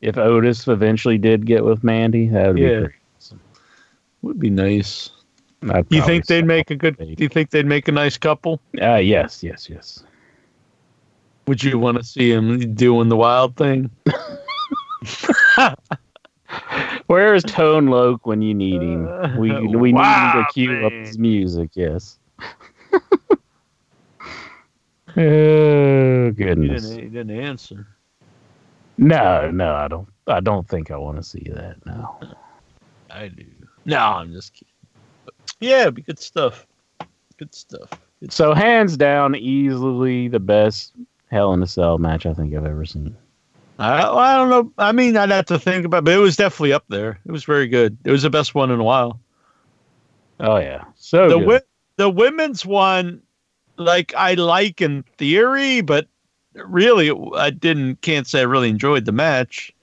If 0.01 0.17
Otis 0.17 0.67
eventually 0.67 1.17
did 1.17 1.45
get 1.45 1.63
with 1.63 1.83
Mandy, 1.83 2.27
that 2.29 2.47
would 2.49 2.57
Yeah. 2.57 2.69
be 2.69 2.79
great. 2.85 2.93
Would 4.21 4.39
be 4.39 4.49
nice. 4.49 5.11
I'd 5.69 5.87
Do 5.89 5.95
you 5.97 6.03
think 6.03 6.25
they'd 6.25 6.45
make 6.45 6.71
a 6.71 6.75
good? 6.75 6.97
maybe. 6.99 7.15
Do 7.15 7.23
you 7.23 7.29
think 7.29 7.49
they'd 7.51 7.65
make 7.65 7.87
a 7.87 7.91
nice 7.91 8.17
couple? 8.17 8.59
Uh, 8.81 8.95
yes, 8.95 9.43
yes, 9.43 9.69
yes. 9.69 10.03
Would 11.47 11.63
you 11.63 11.79
want 11.79 11.97
to 11.97 12.03
see 12.03 12.31
him 12.31 12.73
doing 12.75 13.09
the 13.09 13.15
wild 13.17 13.55
thing? 13.57 13.89
Where 17.07 17.33
is 17.35 17.43
Tone 17.43 17.87
Loc 17.87 18.25
when 18.25 18.41
you 18.41 18.53
need 18.53 18.81
him? 18.81 19.37
We 19.37 19.51
Uh, 19.51 19.61
we 19.77 19.91
need 19.91 19.99
him 19.99 20.31
to 20.33 20.45
cue 20.53 20.85
up 20.85 20.91
his 20.91 21.17
music. 21.17 21.71
Yes. 21.75 22.19
oh 25.17 26.25
He 26.27 26.31
goodness. 26.31 26.83
didn't. 26.89 27.03
He 27.03 27.09
didn't 27.09 27.31
answer. 27.39 27.87
No, 28.99 29.49
no, 29.49 29.75
I 29.75 29.87
don't. 29.87 30.09
I 30.27 30.41
don't 30.41 30.67
think 30.67 30.91
I 30.91 30.97
want 30.97 31.17
to 31.17 31.23
see 31.23 31.49
that. 31.53 31.77
No. 31.85 32.19
I 33.09 33.29
do. 33.29 33.45
No, 33.85 33.97
I'm 33.97 34.33
just 34.33 34.53
kidding. 34.53 34.73
But 35.23 35.33
yeah, 35.61 35.83
it'd 35.83 35.95
be 35.95 36.01
good 36.01 36.19
stuff. 36.19 36.67
Good 37.37 37.55
stuff. 37.55 37.89
Good 38.19 38.33
So 38.33 38.53
hands 38.53 38.97
down, 38.97 39.35
easily 39.35 40.27
the 40.27 40.41
best 40.41 40.93
Hell 41.31 41.53
in 41.53 41.63
a 41.63 41.67
Cell 41.67 41.97
match 41.97 42.25
I 42.25 42.33
think 42.33 42.53
I've 42.53 42.65
ever 42.65 42.85
seen. 42.85 43.15
I, 43.77 44.03
I 44.03 44.35
don't 44.35 44.49
know. 44.49 44.73
I 44.77 44.91
mean, 44.91 45.15
I'd 45.15 45.29
have 45.29 45.45
to 45.45 45.57
think 45.57 45.85
about, 45.85 46.03
but 46.03 46.13
it 46.13 46.17
was 46.17 46.35
definitely 46.35 46.73
up 46.73 46.83
there. 46.89 47.19
It 47.25 47.31
was 47.31 47.45
very 47.45 47.67
good. 47.67 47.97
It 48.03 48.11
was 48.11 48.23
the 48.23 48.29
best 48.29 48.53
one 48.53 48.69
in 48.69 48.81
a 48.81 48.83
while. 48.83 49.21
Oh 50.41 50.57
yeah, 50.57 50.83
so 50.95 51.29
the 51.29 51.39
wi- 51.39 51.61
the 51.95 52.09
women's 52.09 52.65
one, 52.65 53.21
like 53.77 54.13
I 54.15 54.33
like 54.33 54.81
in 54.81 55.03
theory, 55.17 55.79
but 55.79 56.07
really, 56.53 57.11
I 57.35 57.49
didn't. 57.49 58.01
Can't 58.01 58.27
say 58.27 58.39
I 58.41 58.43
really 58.43 58.69
enjoyed 58.69 59.05
the 59.05 59.11
match. 59.11 59.73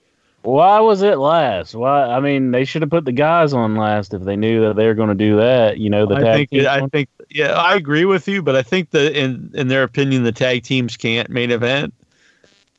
Why 0.43 0.79
was 0.79 1.03
it 1.03 1.19
last? 1.19 1.75
Why? 1.75 2.03
I 2.05 2.21
mean, 2.21 2.53
they 2.53 2.65
should 2.65 2.83
have 2.83 2.91
put 2.91 3.05
the 3.05 3.11
guys 3.13 3.53
on 3.53 3.75
last 3.75 4.15
if 4.15 4.23
they 4.23 4.37
knew 4.37 4.61
that 4.63 4.77
they 4.77 4.87
were 4.87 4.95
going 4.95 5.09
to 5.09 5.15
do 5.17 5.37
that. 5.39 5.79
You 5.79 5.91
know, 5.91 6.07
the 6.07 6.15
I 6.17 6.23
tag 6.23 6.51
think. 6.51 6.67
I 6.67 6.81
one? 6.81 6.91
think. 6.91 7.09
Yeah, 7.31 7.53
I 7.53 7.75
agree 7.75 8.05
with 8.05 8.29
you, 8.29 8.43
but 8.43 8.55
I 8.55 8.63
think 8.63 8.91
that 8.91 9.21
in 9.21 9.51
in 9.55 9.67
their 9.69 9.83
opinion, 9.83 10.23
the 10.23 10.31
tag 10.33 10.63
teams 10.63 10.97
can't 10.97 11.29
main 11.31 11.51
event. 11.51 11.93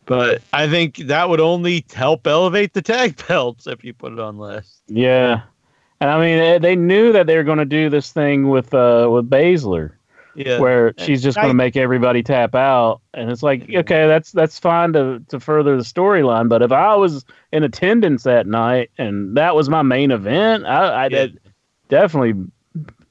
But 0.05 0.41
I 0.53 0.69
think 0.69 0.95
that 1.07 1.27
would 1.27 1.41
only 1.41 1.83
help 1.93 2.25
elevate 2.25 2.73
the 2.73 2.81
tag 2.81 3.21
belts 3.27 3.67
if 3.67 3.83
you 3.83 3.93
put 3.93 4.13
it 4.13 4.19
on 4.19 4.37
last. 4.37 4.81
Yeah, 4.87 5.41
and 5.99 6.09
I 6.09 6.17
mean, 6.21 6.39
they- 6.39 6.59
they 6.59 6.75
knew 6.77 7.11
that 7.11 7.27
they 7.27 7.35
were 7.35 7.43
going 7.43 7.57
to 7.57 7.65
do 7.65 7.89
this 7.89 8.13
thing 8.13 8.47
with 8.47 8.73
uh 8.73 9.09
with 9.11 9.29
Baszler, 9.29 9.91
Yeah. 10.37 10.59
where 10.59 10.93
she's 10.99 11.23
just 11.23 11.35
going 11.35 11.49
to 11.49 11.53
make 11.55 11.75
everybody 11.75 12.21
tap 12.21 12.53
out, 12.53 13.01
and 13.13 13.31
it's 13.31 13.41
like, 13.41 13.63
okay, 13.63 14.07
that's 14.07 14.31
that's 14.31 14.59
fine 14.59 14.93
to 14.93 15.19
to 15.29 15.39
further 15.39 15.75
the 15.75 15.83
storyline, 15.83 16.47
but 16.47 16.61
if 16.61 16.71
I 16.71 16.95
was 16.95 17.25
in 17.51 17.63
attendance 17.63 18.23
that 18.23 18.45
night 18.47 18.91
and 18.99 19.35
that 19.35 19.55
was 19.55 19.67
my 19.67 19.81
main 19.81 20.11
event, 20.11 20.65
I, 20.65 20.85
I 20.85 21.03
Yeah. 21.05 21.09
that 21.09 21.31
definitely 21.89 22.35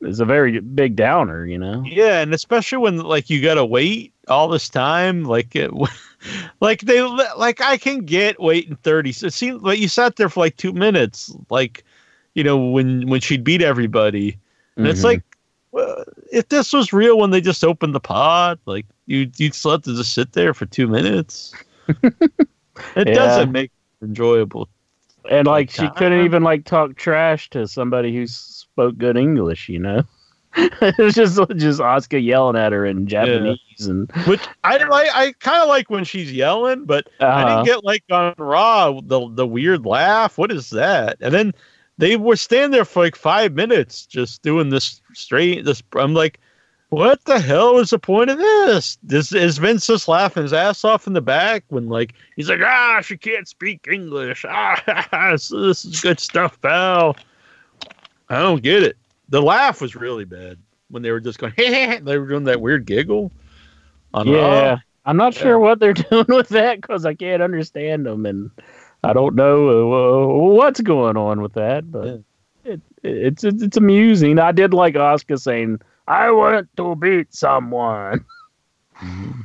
is 0.03 0.20
a 0.20 0.24
very 0.24 0.61
big 0.61 0.95
downer, 0.95 1.45
you 1.47 1.59
know. 1.59 1.83
Yeah, 1.85 2.20
and 2.20 2.33
especially 2.33 2.79
when 2.79 2.99
like 2.99 3.29
you 3.29 3.43
gotta 3.43 3.64
wait 3.64 4.12
all 4.29 4.47
this 4.49 4.68
time, 4.68 5.24
like 5.24 5.57
it, 5.57 5.70
like 6.61 6.83
they 6.83 7.03
like 7.03 7.61
I 7.61 7.77
can 7.77 8.05
get 8.05 8.41
waiting 8.41 8.77
thirty. 8.77 9.11
so 9.12 9.27
It 9.27 9.33
seems 9.33 9.62
like 9.62 9.79
you 9.81 9.89
sat 9.89 10.16
there 10.16 10.29
for 10.29 10.41
like 10.41 10.57
two 10.57 10.72
minutes, 10.72 11.35
like 11.51 11.83
you 12.35 12.45
know 12.45 12.57
when 12.57 13.09
when 13.09 13.20
she'd 13.20 13.43
beat 13.43 13.62
everybody, 13.62 14.39
and 14.77 14.87
it's 14.87 15.01
Mhm. 15.01 15.05
like 15.05 15.22
well, 15.22 15.36
if 16.33 16.49
this 16.49 16.72
was 16.72 16.93
real 16.93 17.18
when 17.18 17.31
they 17.31 17.41
just 17.41 17.64
opened 17.64 17.95
the 17.95 18.01
pod, 18.01 18.59
like 18.66 18.87
you 19.07 19.31
you'd 19.37 19.55
still 19.55 19.72
have 19.72 19.83
to 19.83 19.97
just 19.97 20.14
sit 20.14 20.33
there 20.33 20.55
for 20.55 20.66
two 20.66 20.87
minutes. 20.89 21.53
it 22.03 22.12
Yeah. 22.97 23.05
doesn't 23.05 23.53
make 23.53 23.70
it 24.01 24.05
enjoyable. 24.05 24.68
And 25.31 25.47
like 25.47 25.70
she 25.70 25.89
couldn't 25.97 26.24
even 26.24 26.43
like 26.43 26.64
talk 26.64 26.97
trash 26.97 27.51
to 27.51 27.66
somebody 27.66 28.14
who 28.14 28.27
spoke 28.27 28.97
good 28.97 29.16
English, 29.16 29.68
you 29.68 29.79
know. 29.79 30.03
it 30.57 30.97
was 30.99 31.14
just 31.14 31.37
just 31.57 31.81
Asuka 31.81 32.24
yelling 32.24 32.57
at 32.57 32.72
her 32.72 32.87
in 32.87 33.07
Japanese 33.07 33.87
and 33.87 34.11
Which 34.27 34.41
I 34.64 34.79
like. 34.85 35.11
I 35.14 35.33
kind 35.41 35.62
of 35.62 35.68
like 35.68 35.91
when 35.91 36.05
she's 36.05 36.33
yelling, 36.33 36.87
but 36.87 37.09
I 37.20 37.43
uh, 37.43 37.49
didn't 37.49 37.66
get 37.66 37.85
like 37.85 38.05
on 38.11 38.35
Raw 38.39 39.01
the 39.03 39.29
the 39.35 39.47
weird 39.47 39.85
laugh. 39.85 40.39
What 40.39 40.51
is 40.51 40.70
that? 40.70 41.18
And 41.20 41.35
then 41.35 41.53
they 41.99 42.16
were 42.16 42.36
standing 42.36 42.70
there 42.70 42.84
for 42.84 43.05
like 43.05 43.16
five 43.16 43.55
minutes 43.55 44.07
just 44.07 44.42
doing 44.42 44.70
this 44.70 45.01
straight. 45.14 45.64
This 45.64 45.82
I'm 45.94 46.14
like, 46.14 46.40
what 46.90 47.24
the 47.24 47.40
hell 47.40 47.78
is 47.78 47.90
the 47.90 47.99
point 47.99 48.30
of 48.30 48.38
this? 48.38 48.99
This 49.03 49.32
is 49.32 49.59
Vince 49.59 49.86
just 49.86 50.09
laughing 50.09 50.44
his 50.44 50.53
ass 50.53 50.84
off 50.84 51.07
in 51.07 51.14
the 51.14 51.20
back 51.20 51.64
when 51.68 51.88
like 51.88 52.14
he's 52.36 52.49
like, 52.49 52.61
ah, 52.62 53.01
she 53.03 53.16
can't 53.16 53.49
speak 53.49 53.86
English. 53.90 54.44
Ah, 54.49 54.82
this, 55.32 55.49
this 55.49 55.84
is 55.84 56.01
good 56.01 56.20
stuff, 56.20 56.61
pal. 56.61 57.16
I 58.28 58.40
don't 58.40 58.62
get 58.62 58.82
it. 58.82 58.97
The 59.28 59.42
laugh 59.42 59.80
was 59.80 59.97
really 59.97 60.24
bad 60.24 60.59
when 60.88 61.03
they 61.03 61.11
were 61.11 61.20
just 61.20 61.38
going. 61.38 61.55
they 61.57 62.18
were 62.18 62.28
doing 62.28 62.44
that 62.44 62.61
weird 62.61 62.86
giggle. 62.86 63.32
Yeah. 64.24 64.78
I'm 65.05 65.16
not 65.16 65.34
sure 65.34 65.59
what 65.59 65.78
they're 65.78 65.92
doing 66.11 66.26
with 66.28 66.49
that 66.49 66.80
because 66.80 67.07
I 67.07 67.14
can't 67.14 67.42
understand 67.42 68.07
them 68.07 68.26
and 68.26 68.51
I 69.07 69.12
don't 69.12 69.34
know 69.36 69.68
uh, 69.92 70.26
what's 70.54 70.80
going 70.80 71.16
on 71.16 71.40
with 71.40 71.52
that, 71.54 71.90
but 71.90 72.07
Yeah. 72.64 72.72
it, 72.72 72.80
it's, 73.02 73.44
it's 73.44 73.62
it's 73.62 73.76
amusing. 73.76 74.38
I 74.38 74.52
did 74.52 74.74
like 74.74 74.94
Asuka 74.94 75.38
saying, 75.38 75.80
"I 76.09 76.30
want 76.32 76.68
to 76.76 76.94
beat 76.96 77.32
someone." 77.34 78.24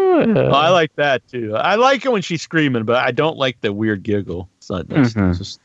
Oh, 0.00 0.50
I 0.52 0.68
like 0.68 0.94
that 0.94 1.26
too. 1.28 1.56
I 1.56 1.74
like 1.74 2.04
it 2.04 2.12
when 2.12 2.22
she's 2.22 2.40
screaming, 2.40 2.84
but 2.84 2.96
I 3.04 3.10
don't 3.10 3.36
like 3.36 3.60
the 3.62 3.72
weird 3.72 4.04
giggle. 4.04 4.48
It's 4.58 4.70
not. 4.70 4.86
Mhm. 4.86 5.12
that's 5.12 5.38
just. 5.38 5.60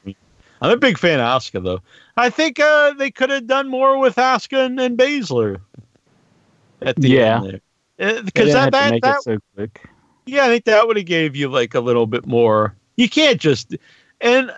I'm 0.62 0.72
a 0.72 0.78
big 0.78 0.98
fan 0.98 1.20
of 1.20 1.26
Asuka 1.42 1.64
though. 1.64 1.82
I 2.18 2.30
think 2.32 2.60
uh, 2.60 2.94
they 2.94 3.12
could 3.12 3.30
have 3.30 3.46
done 3.46 3.70
more 3.70 4.00
with 4.00 4.16
Asuka 4.16 4.66
and, 4.66 4.80
and 4.80 4.98
Baszler 4.98 5.60
at 6.82 6.96
the 6.96 7.10
Yeah. 7.10 7.44
end 7.44 7.62
there. 7.98 8.24
Because 8.24 8.48
didn't 8.48 8.72
that, 8.72 8.92
that, 8.92 9.02
that 9.04 9.24
so 9.24 9.38
quick. 9.56 9.82
yeah, 10.26 10.46
I 10.46 10.48
think 10.48 10.66
that 10.66 10.88
would 10.88 10.98
have 10.98 11.06
gave 11.06 11.36
you 11.36 11.48
like 11.50 11.76
a 11.76 11.80
little 11.80 12.08
bit 12.08 12.26
more. 12.26 12.76
You 12.96 13.10
can't 13.10 13.40
just 13.40 13.76
and 14.22 14.52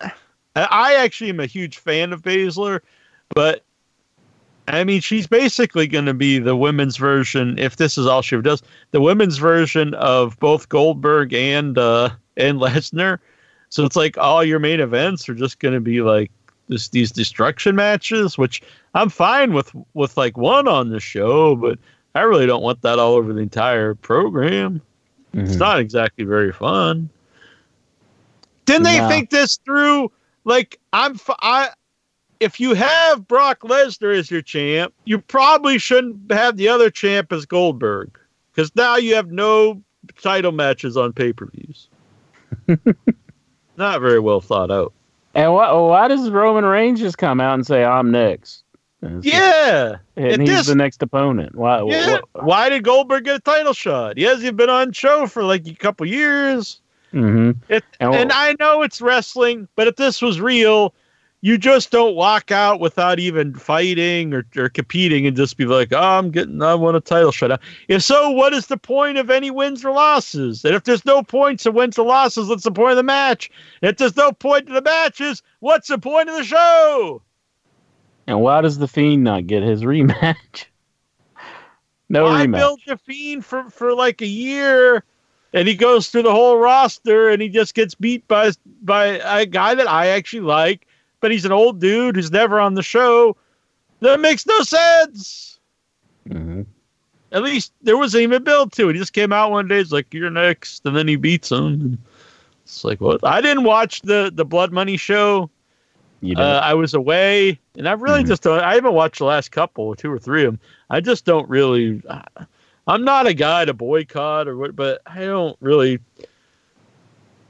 I 0.55 0.95
actually 0.95 1.29
am 1.29 1.39
a 1.39 1.45
huge 1.45 1.77
fan 1.77 2.13
of 2.13 2.21
Baszler, 2.21 2.79
but 3.33 3.63
I 4.67 4.83
mean 4.83 5.01
she's 5.01 5.27
basically 5.27 5.87
going 5.87 6.05
to 6.05 6.13
be 6.13 6.39
the 6.39 6.55
women's 6.55 6.97
version. 6.97 7.57
If 7.59 7.77
this 7.77 7.97
is 7.97 8.07
all 8.07 8.21
she 8.21 8.39
does, 8.41 8.61
the 8.91 9.01
women's 9.01 9.37
version 9.37 9.93
of 9.95 10.39
both 10.39 10.69
Goldberg 10.69 11.33
and 11.33 11.77
uh, 11.77 12.09
and 12.37 12.59
Lesnar. 12.59 13.19
So 13.69 13.83
it's 13.85 13.95
like 13.95 14.17
all 14.17 14.43
your 14.43 14.59
main 14.59 14.79
events 14.79 15.27
are 15.27 15.35
just 15.35 15.59
going 15.59 15.73
to 15.73 15.81
be 15.81 16.01
like 16.01 16.31
this 16.67 16.89
these 16.89 17.11
destruction 17.11 17.75
matches, 17.75 18.37
which 18.37 18.61
I'm 18.93 19.09
fine 19.09 19.53
with 19.53 19.71
with 19.93 20.17
like 20.17 20.37
one 20.37 20.67
on 20.67 20.89
the 20.89 20.99
show, 20.99 21.55
but 21.55 21.77
I 22.15 22.21
really 22.21 22.45
don't 22.45 22.63
want 22.63 22.81
that 22.81 22.97
all 22.97 23.13
over 23.13 23.33
the 23.33 23.41
entire 23.41 23.93
program. 23.93 24.81
It's 25.33 25.55
Mhm. 25.55 25.59
not 25.59 25.79
exactly 25.79 26.23
very 26.23 26.53
fun. 26.53 27.09
Didn't 28.65 28.83
they 28.83 28.99
No. 28.99 29.07
think 29.07 29.29
this 29.29 29.57
through? 29.57 30.11
Like, 30.43 30.79
I'm, 30.93 31.13
f- 31.13 31.35
I, 31.41 31.69
if 32.39 32.59
you 32.59 32.73
have 32.73 33.27
Brock 33.27 33.61
Lesnar 33.61 34.15
as 34.15 34.29
your 34.29 34.41
champ, 34.41 34.93
you 35.05 35.19
probably 35.19 35.77
shouldn't 35.77 36.31
have 36.31 36.57
the 36.57 36.67
other 36.67 36.89
champ 36.89 37.31
as 37.31 37.45
Goldberg, 37.45 38.19
because 38.53 38.75
now 38.75 38.95
you 38.97 39.15
have 39.15 39.31
no 39.31 39.81
title 40.21 40.51
matches 40.51 40.97
on 40.97 41.13
pay 41.13 41.33
per 41.33 41.47
views. 41.47 41.87
not 43.77 44.01
very 44.01 44.19
well 44.19 44.41
thought 44.41 44.71
out. 44.71 44.93
And 45.33 45.53
why, 45.53 45.67
oh, 45.69 45.87
why 45.87 46.07
does 46.07 46.29
Roman 46.29 46.63
Reigns 46.65 46.99
just 46.99 47.17
come 47.17 47.41
out 47.41 47.55
and 47.55 47.65
say, 47.67 47.83
"I'm 47.83 48.09
next"? 48.11 48.63
And 49.01 49.23
Yeah, 49.25 49.97
and 50.15 50.25
it 50.27 50.39
he's 50.41 50.59
is- 50.61 50.65
the 50.67 50.75
next 50.75 51.03
opponent. 51.03 51.55
Why? 51.55 51.81
yeah. 51.83 52.19
Why 52.33 52.69
did 52.69 52.83
Goldberg 52.83 53.25
get 53.25 53.35
a 53.35 53.39
title 53.39 53.73
shot? 53.73 54.17
He 54.17 54.23
hasn't 54.23 54.55
been 54.57 54.69
on 54.69 54.93
show 54.93 55.27
for 55.27 55.43
like 55.43 55.67
a 55.67 55.73
couple 55.75 56.05
years. 56.07 56.79
Hmm 57.15 57.51
It, 57.69 57.85
And 58.01 58.13
and 58.13 58.31
I 58.33 58.55
know 58.59 58.81
it's 58.81 59.01
wrestling, 59.01 59.69
but 59.75 59.87
if 59.87 59.95
this 59.95 60.21
was 60.21 60.41
real, 60.41 60.93
you 61.39 61.57
just 61.57 61.89
don't 61.89 62.13
walk 62.15 62.51
out 62.51 62.81
without 62.81 63.19
even 63.19 63.53
fighting 63.53 64.33
or, 64.33 64.45
or 64.57 64.67
competing 64.67 65.25
and 65.25 65.37
just 65.37 65.55
be 65.55 65.65
like, 65.65 65.93
oh, 65.93 65.97
I'm 65.97 66.29
getting, 66.29 66.61
I 66.61 66.73
want 66.75 66.97
a 66.97 66.99
title 66.99 67.31
shot. 67.31 67.61
If 67.87 68.03
so, 68.03 68.31
what 68.31 68.51
is 68.53 68.67
the 68.67 68.77
point 68.77 69.17
of 69.17 69.29
any 69.29 69.49
wins 69.49 69.85
or 69.85 69.91
losses? 69.91 70.65
And 70.65 70.75
if 70.75 70.83
there's 70.83 71.05
no 71.05 71.23
points 71.23 71.65
of 71.65 71.73
wins 71.73 71.97
or 71.97 72.05
losses, 72.05 72.49
what's 72.49 72.63
the 72.63 72.71
point 72.71 72.91
of 72.91 72.97
the 72.97 73.03
match? 73.03 73.49
If 73.81 73.95
there's 73.95 74.17
no 74.17 74.33
point 74.33 74.67
to 74.67 74.73
the 74.73 74.81
matches, 74.81 75.41
what's 75.59 75.87
the 75.87 75.97
point 75.97 76.29
of 76.29 76.35
the 76.35 76.43
show? 76.43 77.21
And 78.27 78.41
why 78.41 78.59
does 78.59 78.77
the 78.77 78.87
Fiend 78.89 79.23
not 79.23 79.47
get 79.47 79.63
his 79.63 79.83
rematch? 79.83 80.65
no 82.09 82.25
I 82.25 82.45
rematch. 82.45 82.55
I 82.55 82.59
built 82.59 82.81
the 82.87 82.97
fiend 82.97 83.45
for, 83.45 83.69
for 83.69 83.93
like 83.93 84.21
a 84.21 84.27
year 84.27 85.03
and 85.55 85.67
he 85.69 85.73
goes 85.73 86.09
through 86.09 86.23
the 86.23 86.31
whole 86.33 86.57
roster 86.57 87.29
and 87.29 87.41
he 87.41 87.47
just 87.49 87.73
gets 87.73 87.95
beat 87.95 88.27
by 88.27 88.51
by 88.83 89.05
a 89.39 89.45
guy 89.47 89.73
that 89.73 89.89
I 89.89 90.07
actually 90.07 90.41
like, 90.41 90.85
but 91.21 91.31
he's 91.31 91.45
an 91.45 91.51
old 91.53 91.79
dude 91.79 92.17
who's 92.17 92.29
never 92.29 92.59
on 92.59 92.75
the 92.75 92.83
show. 92.83 93.35
That 94.01 94.19
makes 94.19 94.45
no 94.45 94.61
sense. 94.61 95.57
Mhm. 96.29 96.65
At 97.31 97.41
least 97.41 97.71
there 97.81 97.97
wasn't 97.97 98.23
even 98.23 98.35
a 98.37 98.39
build 98.41 98.73
to 98.73 98.89
it. 98.89 98.93
He 98.93 98.99
just 98.99 99.13
came 99.13 99.33
out 99.33 99.49
one 99.51 99.67
day, 99.67 99.79
it's 99.79 99.91
like, 99.91 100.13
You're 100.13 100.29
next, 100.29 100.85
and 100.85 100.95
then 100.95 101.07
he 101.07 101.15
beats 101.15 101.51
him. 101.51 101.97
It's 102.65 102.83
like 102.83 102.99
what? 102.99 103.21
I 103.25 103.41
didn't 103.41 103.63
watch 103.63 104.01
the 104.01 104.31
the 104.33 104.45
Blood 104.45 104.73
Money 104.73 104.97
show. 104.97 105.49
You 106.21 106.35
Uh. 106.35 106.59
I 106.63 106.73
was 106.73 106.93
away, 106.93 107.59
and 107.77 107.87
I 107.87 107.93
really 107.93 108.23
Mhm. 108.23 108.27
just 108.27 108.43
don't. 108.43 108.59
I 108.59 108.73
haven't 108.75 108.93
watched 108.93 109.19
the 109.19 109.25
last 109.25 109.51
couple, 109.51 109.95
two 109.95 110.11
or 110.11 110.19
three 110.19 110.43
of 110.43 110.53
them. 110.53 110.59
I 110.89 110.99
just 110.99 111.23
don't 111.23 111.47
really. 111.47 112.01
I'm 112.87 113.03
not 113.03 113.27
a 113.27 113.33
guy 113.33 113.65
to 113.65 113.73
boycott 113.73 114.47
or 114.47 114.57
what, 114.57 114.75
but 114.75 115.01
I 115.05 115.21
don't 115.25 115.57
really. 115.59 115.99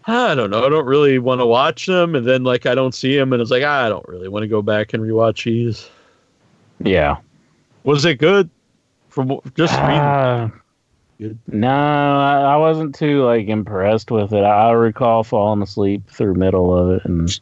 I 0.08 0.36
don't 0.36 0.52
know. 0.52 0.64
I 0.66 0.70
don't 0.70 0.86
really 0.86 1.18
want 1.18 1.42
to 1.42 1.46
watch 1.48 1.88
them, 1.88 2.14
and 2.16 2.26
then 2.28 2.44
like 2.44 2.66
I 2.66 2.76
don't 2.76 2.94
see 2.94 3.16
them, 3.18 3.34
and 3.34 3.42
it's 3.42 3.52
like 3.52 3.64
I 3.64 3.90
don't 3.90 4.08
really 4.08 4.28
want 4.28 4.44
to 4.44 4.48
go 4.48 4.62
back 4.62 4.94
and 4.94 5.04
rewatch 5.04 5.46
these. 5.46 5.90
yeah. 6.80 7.18
Was 7.84 8.06
it 8.06 8.16
good? 8.20 8.50
From 9.10 9.30
just 9.56 9.74
reading, 9.74 10.00
Ah, 10.00 10.52
Good. 11.20 11.38
no, 11.48 11.70
I, 11.70 12.54
I 12.54 12.58
wasn't 12.58 12.94
too 12.96 13.24
like 13.24 13.48
impressed 13.48 14.12
with 14.12 14.34
it. 14.34 14.44
I 14.44 14.72
recall 14.72 15.24
falling 15.24 15.62
asleep 15.62 16.10
through 16.10 16.34
middle 16.36 16.76
of 16.76 16.90
it, 16.98 17.06
and 17.06 17.40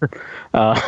uh, 0.54 0.80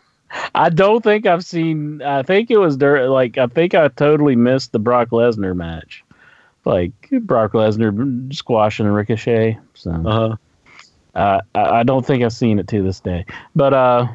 I 0.54 0.68
don't 0.70 1.02
think 1.02 1.26
I've 1.26 1.44
seen. 1.44 2.02
I 2.02 2.22
think 2.22 2.50
it 2.50 2.58
was 2.58 2.76
during 2.76 3.10
like 3.10 3.36
I 3.38 3.46
think 3.48 3.74
I 3.74 3.88
totally 3.88 4.36
missed 4.36 4.72
the 4.72 4.78
Brock 4.78 5.08
Lesnar 5.08 5.56
match, 5.56 6.04
like 6.64 6.92
Brock 7.22 7.52
Lesnar 7.52 8.34
squashing 8.34 8.86
Ricochet. 8.86 9.58
So 9.74 9.90
uh, 9.90 10.36
uh, 11.14 11.40
I, 11.54 11.60
I 11.80 11.82
don't 11.82 12.04
think 12.04 12.22
I've 12.22 12.32
seen 12.32 12.58
it 12.58 12.68
to 12.68 12.82
this 12.82 13.00
day, 13.00 13.24
but 13.54 13.72
uh, 13.74 14.08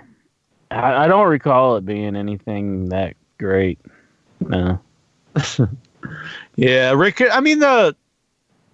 I, 0.71 1.05
I 1.05 1.07
don't 1.07 1.27
recall 1.27 1.75
it 1.77 1.85
being 1.85 2.15
anything 2.15 2.89
that 2.89 3.15
great. 3.37 3.79
No. 4.39 4.79
yeah, 6.55 6.91
Rick. 6.91 7.21
I 7.31 7.39
mean, 7.39 7.59
the 7.59 7.95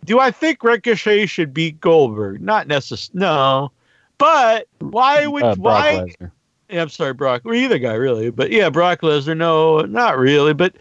do 0.06 0.20
I 0.20 0.32
think 0.32 0.64
Ricochet 0.64 1.26
should 1.26 1.54
beat 1.54 1.80
Goldberg? 1.80 2.42
Not 2.42 2.68
necessarily. 2.68 3.20
No, 3.20 3.72
but 4.18 4.68
why 4.80 5.28
would 5.28 5.44
Uh, 5.44 5.56
why? 5.56 6.06
Lesnar. 6.06 6.32
Yeah, 6.70 6.84
I'm 6.84 6.90
sorry, 6.90 7.14
Brock. 7.14 7.42
Or 7.46 7.54
either 7.54 7.80
guy, 7.80 7.94
really. 7.94 8.30
But 8.30 8.52
yeah, 8.52 8.70
Brock 8.70 9.02
Lesnar. 9.02 9.36
No, 9.36 9.82
not 9.82 10.18
really. 10.18 10.54
But 10.54 10.76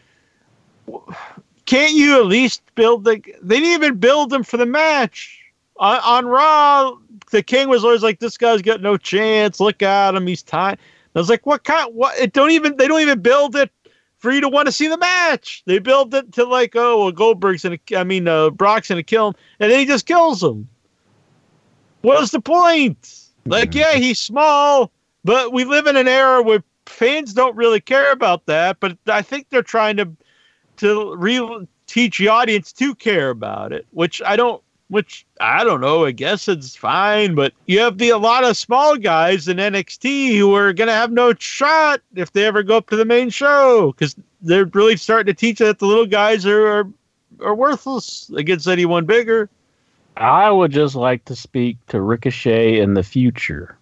can't 1.69 1.93
you 1.93 2.19
at 2.19 2.25
least 2.25 2.63
build 2.77 3.05
the? 3.05 3.21
They 3.43 3.61
didn't 3.61 3.75
even 3.75 3.97
build 3.99 4.33
him 4.33 4.43
for 4.43 4.57
the 4.57 4.65
match 4.65 5.39
on, 5.77 6.01
on 6.01 6.27
Raw. 6.27 6.97
The 7.31 7.43
King 7.43 7.69
was 7.69 7.85
always 7.85 8.03
like, 8.03 8.21
"This 8.21 8.39
guy's 8.39 8.63
got 8.63 8.81
no 8.81 8.97
chance. 8.97 9.61
Look 9.61 9.83
at 9.83 10.15
him. 10.15 10.27
He's 10.27 10.43
tied." 10.43 10.79
I 11.15 11.19
was 11.19 11.29
like, 11.29 11.45
"What 11.45 11.65
kind? 11.65 11.95
What? 11.95 12.19
It 12.19 12.33
don't 12.33 12.53
even. 12.53 12.79
They 12.79 12.89
don't 12.89 13.03
even 13.03 13.21
build 13.21 13.55
it 13.55 13.71
for 14.17 14.33
you 14.33 14.41
to 14.41 14.49
want 14.49 14.65
to 14.65 14.73
see 14.73 14.89
the 14.89 14.97
match. 14.97 15.63
They 15.67 15.79
build 15.79 16.15
it 16.15 16.33
to 16.33 16.45
like, 16.45 16.75
oh, 16.75 17.03
well, 17.05 17.13
Goldberg's 17.13 17.65
gonna. 17.65 17.79
I 17.95 18.03
mean, 18.03 18.27
uh, 18.27 18.49
Brock's 18.49 18.89
gonna 18.89 19.03
kill 19.03 19.29
him, 19.29 19.35
and 19.61 19.71
then 19.71 19.79
he 19.79 19.85
just 19.85 20.07
kills 20.07 20.43
him. 20.43 20.67
What 22.01 22.23
is 22.23 22.31
the 22.31 22.41
point? 22.41 23.25
Like, 23.45 23.75
yeah, 23.75 23.95
he's 23.95 24.19
small, 24.19 24.91
but 25.23 25.53
we 25.53 25.65
live 25.65 25.87
in 25.87 25.97
an 25.97 26.09
era 26.09 26.43
where 26.43 26.65
fans 26.87 27.35
don't 27.35 27.57
really 27.57 27.81
care 27.81 28.11
about 28.11 28.47
that. 28.47 28.81
But 28.81 28.97
I 29.07 29.21
think 29.21 29.51
they're 29.51 29.63
trying 29.63 29.99
to 29.99 30.09
to 30.79 31.15
re- 31.17 31.67
teach 31.87 32.19
the 32.19 32.29
audience 32.29 32.73
to 32.75 32.95
care 32.95 33.31
about 33.31 33.73
it, 33.73 33.87
which 33.91 34.23
I 34.23 34.37
don't. 34.37 34.63
Which 34.91 35.27
I 35.39 35.65
don't 35.65 35.83
know. 35.83 36.07
I 36.07 36.13
guess 36.13 36.49
it's 36.49 36.75
fine, 36.75 37.35
but 37.35 37.53
you 37.67 37.79
have 37.81 37.99
the 37.99 38.09
a 38.09 38.17
lot 38.17 38.45
of 38.45 38.57
small 38.57 38.97
guys 38.97 39.47
in 39.47 39.59
NXT 39.59 40.39
who 40.39 40.55
are 40.55 40.73
gonna 40.73 40.93
have 40.95 41.13
no 41.13 41.35
shot 41.35 42.01
if 42.15 42.33
they 42.33 42.47
ever 42.47 42.63
go 42.63 42.79
up 42.79 42.89
to 42.89 42.97
the 42.97 43.05
main 43.05 43.29
show 43.29 43.93
because 43.93 44.17
they're 44.41 44.65
really 44.65 44.97
starting 44.97 45.27
to 45.27 45.39
teach 45.39 45.59
that 45.59 45.79
the 45.79 45.85
little 45.85 46.07
guys 46.07 46.47
are 46.47 46.67
are, 46.67 46.89
are 47.43 47.55
worthless 47.55 48.31
against 48.35 48.67
anyone 48.67 49.05
bigger. 49.05 49.51
I 50.17 50.51
would 50.51 50.73
just 50.73 50.95
like 50.95 51.25
to 51.27 51.37
speak 51.37 51.77
to 51.89 52.01
Ricochet 52.01 52.81
in 52.81 52.95
the 52.95 53.03
future. 53.03 53.77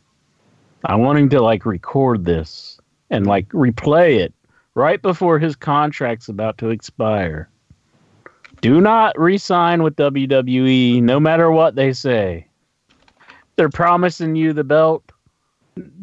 I 0.85 0.97
want 0.97 1.21
him 1.21 1.29
to 1.31 1.41
like 1.41 1.65
record 1.65 2.25
this 2.25 2.81
and 3.11 3.27
like 3.27 3.49
replay 3.51 4.19
it 4.19 4.35
right 4.77 5.03
before 5.03 5.41
his 5.41 5.57
contract's 5.57 6.29
about 6.29 6.59
to 6.59 6.69
expire. 6.69 7.49
Do 8.61 8.81
not 8.81 9.19
re-sign 9.19 9.83
with 9.83 9.97
WWE, 9.97 11.03
no 11.03 11.19
matter 11.19 11.51
what 11.51 11.75
they 11.75 11.93
say. 11.93 12.47
They're 13.57 13.69
promising 13.71 14.37
you 14.37 14.53
the 14.53 14.65
belt. 14.65 15.03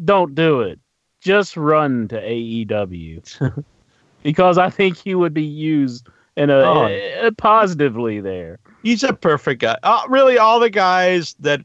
Don't 0.04 0.34
do 0.34 0.60
it. 0.60 0.78
Just 1.20 1.56
run 1.56 2.08
to 2.08 2.20
AEW 2.20 3.64
because 4.22 4.58
I 4.58 4.70
think 4.70 4.96
he 4.98 5.14
would 5.14 5.32
be 5.34 5.42
used 5.42 6.08
in 6.36 6.50
a, 6.50 6.54
Oh. 6.58 6.86
a- 6.86 7.32
positively 7.32 8.20
there. 8.20 8.58
He's 8.82 9.02
a 9.04 9.12
perfect 9.14 9.62
guy. 9.62 9.78
Uh, 9.82 10.02
really, 10.08 10.36
all 10.36 10.60
the 10.60 10.68
guys 10.70 11.34
that 11.40 11.60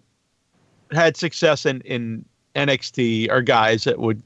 had 0.92 1.18
success 1.18 1.66
in, 1.66 1.82
in 1.82 2.24
NXT 2.56 3.30
are 3.32 3.42
guys 3.42 3.84
that 3.84 4.00
would 4.00 4.22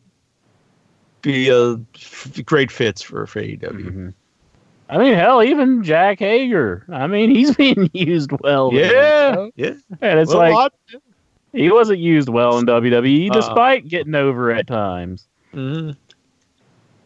be 1.24 1.50
a 1.50 1.74
f- 1.96 2.46
great 2.46 2.72
fits 2.72 3.02
for, 3.02 3.26
for 3.26 3.42
AEW. 3.42 4.14
I 4.90 4.98
mean, 5.00 5.14
hell, 5.16 5.42
even 5.42 5.84
Jake 5.84 6.20
Hager. 6.20 6.86
I 6.92 7.08
mean, 7.08 7.30
he's 7.36 7.56
being 7.56 7.90
used 7.94 8.32
well. 8.42 8.70
there, 8.70 8.94
Yeah, 8.94 9.34
so- 9.34 9.52
yeah. 9.56 9.74
and 10.02 10.20
it's 10.20 10.30
Well, 10.30 10.38
like 10.38 10.54
lot- 10.54 10.74
he 11.54 11.72
wasn't 11.72 12.00
used 12.00 12.30
well 12.30 12.58
in 12.60 12.66
WWE, 12.68 13.30
Uh. 13.30 13.34
despite 13.34 13.88
getting 13.88 14.14
over 14.16 14.52
at 14.52 14.68
times. 14.68 15.26
Mhm. 15.54 15.96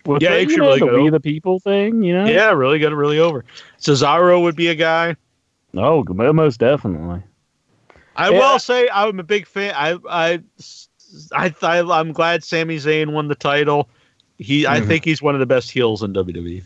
With 0.06 0.22
Yeah, 0.22 0.36
the, 0.36 0.42
you 0.44 0.50
should 0.50 0.60
know, 0.60 0.66
really 0.68 0.80
the. 0.80 0.86
We 1.04 1.10
the 1.10 1.20
People 1.20 1.60
thing, 1.60 2.02
you 2.02 2.14
know. 2.14 2.26
Yeah, 2.26 2.52
really 2.52 2.80
got 2.80 2.92
it 2.94 2.96
really 2.96 3.20
over. 3.20 3.44
Cesaro 3.80 4.42
would 4.42 4.56
be 4.56 4.68
a 4.68 4.76
guy. 4.76 5.16
Oh, 5.76 6.04
most 6.34 6.60
definitely. 6.62 7.22
I 8.16 8.30
Yeah. 8.32 8.40
will 8.40 8.58
say 8.60 8.88
I'm 8.92 9.20
a 9.20 9.24
big 9.24 9.46
fan. 9.46 9.74
I 9.76 9.98
I 10.10 10.40
I, 11.34 11.54
I 11.62 11.82
I'm 12.00 12.14
glad 12.14 12.44
Sami 12.44 12.78
Zayn 12.78 13.12
won 13.12 13.28
the 13.28 13.36
title. 13.36 13.90
He 14.38 14.68
I 14.68 14.80
Mhm. 14.80 14.88
think 14.88 15.06
he's 15.06 15.22
one 15.22 15.34
of 15.36 15.40
the 15.40 15.46
best 15.46 15.72
heels 15.72 16.04
in 16.04 16.14
WWE. 16.14 16.64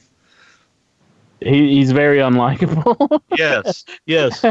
He, 1.39 1.75
he's 1.75 1.91
very 1.91 2.17
unlikable. 2.19 3.21
Yes, 3.37 3.85
yes. 4.05 4.43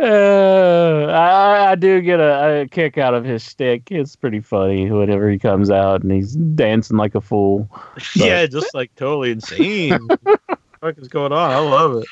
Uh, 0.00 1.06
I, 1.10 1.72
I 1.72 1.74
do 1.74 2.00
get 2.00 2.20
a, 2.20 2.60
a 2.62 2.68
kick 2.68 2.98
out 2.98 3.14
of 3.14 3.24
his 3.24 3.42
stick. 3.42 3.90
It's 3.90 4.14
pretty 4.14 4.38
funny 4.40 4.88
whenever 4.90 5.28
he 5.28 5.38
comes 5.40 5.70
out 5.70 6.02
and 6.02 6.12
he's 6.12 6.34
dancing 6.34 6.96
like 6.96 7.16
a 7.16 7.20
fool. 7.20 7.68
yeah, 8.14 8.46
just 8.46 8.74
like 8.74 8.94
totally 8.94 9.32
insane. 9.32 10.06
what 10.06 10.20
the 10.22 10.38
fuck 10.80 10.98
is 10.98 11.08
going 11.08 11.32
on? 11.32 11.50
I 11.50 11.58
love 11.58 11.96
it. 11.96 12.06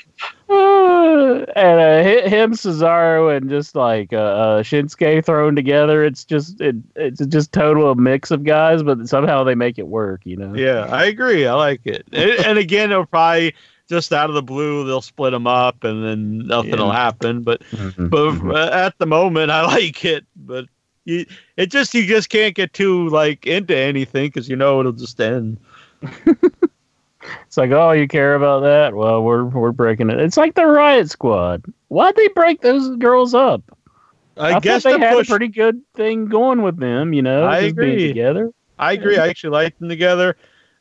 And 1.56 1.80
uh, 1.80 2.02
hi- 2.02 2.28
him, 2.28 2.52
Cesaro, 2.52 3.34
and 3.34 3.48
just 3.48 3.74
like 3.74 4.12
uh, 4.12 4.16
uh, 4.16 4.62
Shinsuke 4.62 5.24
thrown 5.24 5.54
together, 5.56 6.04
it's 6.04 6.24
just 6.24 6.60
it, 6.60 6.76
it's 6.96 7.24
just 7.26 7.52
total 7.52 7.94
mix 7.94 8.30
of 8.30 8.44
guys, 8.44 8.82
but 8.82 9.08
somehow 9.08 9.42
they 9.44 9.54
make 9.54 9.78
it 9.78 9.86
work. 9.88 10.22
You 10.24 10.36
know? 10.36 10.54
Yeah, 10.54 10.86
I 10.90 11.06
agree. 11.06 11.46
I 11.46 11.54
like 11.54 11.80
it. 11.86 12.06
And, 12.12 12.30
and 12.44 12.58
again, 12.58 12.90
it'll 12.92 13.06
probably 13.06 13.54
just 13.88 14.12
out 14.12 14.28
of 14.28 14.34
the 14.34 14.42
blue 14.42 14.84
they'll 14.86 15.00
split 15.00 15.32
them 15.32 15.46
up, 15.46 15.82
and 15.84 16.04
then 16.04 16.38
nothing 16.46 16.70
Yeah. 16.72 16.82
will 16.82 16.92
happen. 16.92 17.42
But 17.42 17.62
Mhm. 17.70 18.10
but 18.10 18.32
Mhm. 18.34 18.54
uh, 18.54 18.70
at 18.72 18.98
the 18.98 19.06
moment, 19.06 19.50
I 19.50 19.62
like 19.66 20.04
it. 20.04 20.26
But 20.36 20.66
you, 21.04 21.24
it 21.56 21.70
just 21.70 21.94
you 21.94 22.04
just 22.06 22.28
can't 22.28 22.54
get 22.54 22.72
too 22.72 23.08
like 23.10 23.46
into 23.46 23.74
anything 23.76 24.26
because 24.26 24.48
you 24.48 24.56
know 24.56 24.80
it'll 24.80 24.92
just 24.92 25.20
end. 25.20 25.58
It's 27.46 27.56
like, 27.56 27.70
oh, 27.70 27.92
you 27.92 28.08
care 28.08 28.34
about 28.34 28.60
that? 28.60 28.94
Well, 28.94 29.22
we're 29.22 29.44
we're 29.44 29.72
breaking 29.72 30.10
it. 30.10 30.20
It's 30.20 30.36
like 30.36 30.54
the 30.54 30.66
Riot 30.66 31.10
Squad. 31.10 31.64
Why'd 31.88 32.16
they 32.16 32.28
break 32.28 32.60
those 32.60 32.96
girls 32.96 33.34
up? 33.34 33.62
I, 34.36 34.54
I, 34.54 34.60
guess 34.60 34.82
they 34.82 34.92
to 34.92 34.98
had 34.98 35.14
push. 35.14 35.28
a 35.28 35.30
pretty 35.30 35.48
good 35.48 35.80
thing 35.94 36.26
going 36.26 36.62
with 36.62 36.78
them. 36.78 37.12
You 37.12 37.22
know, 37.22 37.44
I 37.44 37.58
agree. 37.60 38.08
together. 38.08 38.52
I 38.78 38.92
agree. 38.92 39.16
I 39.18 39.28
actually 39.28 39.50
like 39.50 39.78
them 39.78 39.88
together, 39.88 40.36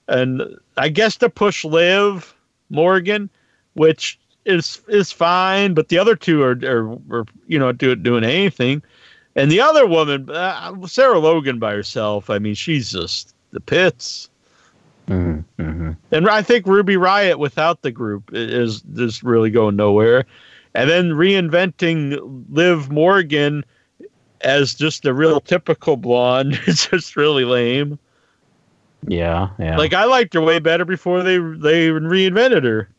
and 0.07 0.41
I 0.77 0.89
guess 0.89 1.15
to 1.17 1.29
push 1.29 1.63
Liv 1.63 2.35
Morgan, 2.69 3.29
which 3.73 4.19
is 4.45 4.81
is 4.87 5.11
fine, 5.11 5.73
but 5.73 5.89
the 5.89 5.97
other 5.97 6.15
two 6.15 6.43
are 6.43 6.59
are, 6.63 6.91
are 7.11 7.25
you 7.47 7.57
know 7.57 7.71
do, 7.71 7.95
doing 7.95 8.23
anything, 8.23 8.83
and 9.35 9.49
the 9.49 9.61
other 9.61 9.87
woman, 9.87 10.29
uh, 10.29 10.85
Sarah 10.87 11.19
Logan 11.19 11.59
by 11.59 11.73
herself. 11.73 12.29
I 12.29 12.39
mean, 12.39 12.55
she's 12.55 12.91
just 12.91 13.33
the 13.51 13.59
pits. 13.59 14.29
Mm-hmm. 15.07 15.61
Mm-hmm. 15.61 15.91
And 16.11 16.29
I 16.29 16.41
think 16.41 16.65
Ruby 16.65 16.97
Riot 16.97 17.37
without 17.39 17.81
the 17.81 17.91
group 17.91 18.31
is 18.33 18.81
just 18.81 19.23
really 19.23 19.49
going 19.51 19.75
nowhere. 19.75 20.25
And 20.73 20.89
then 20.89 21.11
reinventing 21.11 22.45
Liv 22.49 22.91
Morgan 22.91 23.63
as 24.41 24.73
just 24.73 25.05
a 25.05 25.13
real 25.13 25.39
typical 25.39 25.95
blonde 25.95 26.59
is 26.67 26.87
just 26.87 27.15
really 27.15 27.45
lame. 27.45 27.97
Yeah, 29.07 29.49
yeah. 29.59 29.77
Like 29.77 29.93
I 29.93 30.05
liked 30.05 30.33
her 30.33 30.41
way 30.41 30.59
better 30.59 30.85
before 30.85 31.21
they 31.23 31.37
they 31.37 31.89
reinvented 31.89 32.63
her 32.63 32.89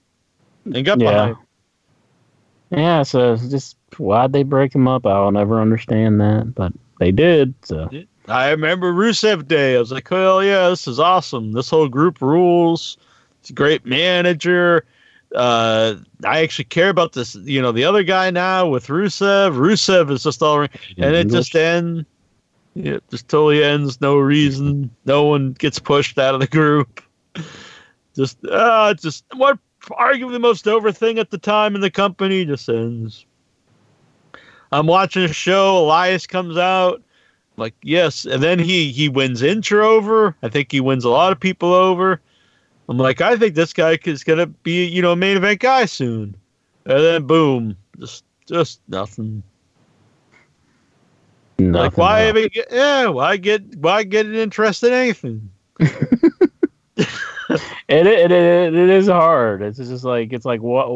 and 0.64 0.84
got 0.84 1.00
Yeah. 1.00 1.10
behind. 1.10 1.36
Yeah, 2.70 3.02
so 3.02 3.36
just 3.36 3.76
why'd 3.96 4.32
they 4.32 4.42
break 4.42 4.72
them 4.72 4.88
up? 4.88 5.06
I'll 5.06 5.30
never 5.32 5.60
understand 5.60 6.20
that, 6.20 6.54
but 6.54 6.72
they 6.98 7.12
did. 7.12 7.54
So 7.62 7.88
I 8.28 8.50
remember 8.50 8.92
Rusev 8.92 9.46
Day. 9.46 9.76
I 9.76 9.78
was 9.78 9.92
like, 9.92 10.08
hell 10.08 10.42
yeah, 10.42 10.68
this 10.68 10.88
is 10.88 10.98
awesome. 10.98 11.52
This 11.52 11.70
whole 11.70 11.88
group 11.88 12.20
rules. 12.20 12.98
It's 13.40 13.50
a 13.50 13.52
great 13.52 13.86
manager. 13.86 14.84
Uh, 15.34 15.96
I 16.24 16.42
actually 16.42 16.64
care 16.64 16.88
about 16.88 17.12
this. 17.12 17.34
You 17.36 17.62
know, 17.62 17.72
the 17.72 17.84
other 17.84 18.02
guy 18.02 18.30
now 18.30 18.66
with 18.66 18.88
Rusev. 18.88 19.56
Rusev 19.56 20.10
is 20.10 20.22
just 20.22 20.42
all, 20.42 20.62
and 20.62 20.70
it 20.98 21.28
just 21.28 21.54
ends. 21.54 22.04
Yeah, 22.74 22.94
it 22.94 23.04
just 23.10 23.28
totally 23.28 23.64
ends. 23.64 24.00
No 24.00 24.18
reason. 24.18 24.90
No 25.04 25.24
one 25.24 25.52
gets 25.52 25.78
pushed 25.78 26.18
out 26.18 26.34
of 26.34 26.40
the 26.40 26.46
group. 26.46 27.02
Just, 28.14 28.42
uh, 28.46 28.94
it's 28.94 29.02
just 29.02 29.26
what 29.34 29.58
arguably 29.90 30.32
the 30.32 30.38
most 30.38 30.66
over 30.66 30.90
thing 30.90 31.18
at 31.18 31.30
the 31.30 31.36
time 31.36 31.74
in 31.74 31.82
the 31.82 31.90
company 31.90 32.46
just 32.46 32.66
ends. 32.66 33.26
I'm 34.72 34.86
watching 34.86 35.24
a 35.24 35.32
show. 35.34 35.84
Elias 35.84 36.26
comes 36.26 36.56
out. 36.56 37.02
Like 37.56 37.74
yes, 37.82 38.24
and 38.24 38.42
then 38.42 38.58
he 38.58 38.92
he 38.92 39.08
wins 39.08 39.42
intro 39.42 39.88
over. 39.88 40.36
I 40.42 40.48
think 40.48 40.70
he 40.70 40.80
wins 40.80 41.04
a 41.04 41.08
lot 41.08 41.32
of 41.32 41.40
people 41.40 41.72
over. 41.72 42.20
I'm 42.88 42.98
like, 42.98 43.20
I 43.20 43.36
think 43.36 43.54
this 43.54 43.72
guy 43.72 43.98
is 44.04 44.24
gonna 44.24 44.46
be 44.46 44.84
you 44.84 45.02
know 45.02 45.12
a 45.12 45.16
main 45.16 45.36
event 45.36 45.60
guy 45.60 45.86
soon, 45.86 46.36
and 46.84 47.00
then 47.00 47.26
boom, 47.26 47.76
just 47.98 48.24
just 48.46 48.80
nothing. 48.88 49.42
nothing 51.58 51.72
like 51.72 51.96
why 51.96 52.26
else. 52.26 52.36
even 52.36 52.50
get, 52.52 52.68
yeah 52.70 53.06
why 53.06 53.36
get 53.36 53.76
why 53.76 54.02
get 54.02 54.26
interested 54.26 54.88
in 54.88 54.94
anything? 54.94 55.50
It, 57.88 58.06
it, 58.06 58.32
it, 58.32 58.74
it 58.74 58.90
is 58.90 59.06
hard. 59.06 59.62
It's 59.62 59.78
just 59.78 60.04
like 60.04 60.32
it's 60.32 60.44
like 60.44 60.60
what? 60.60 60.88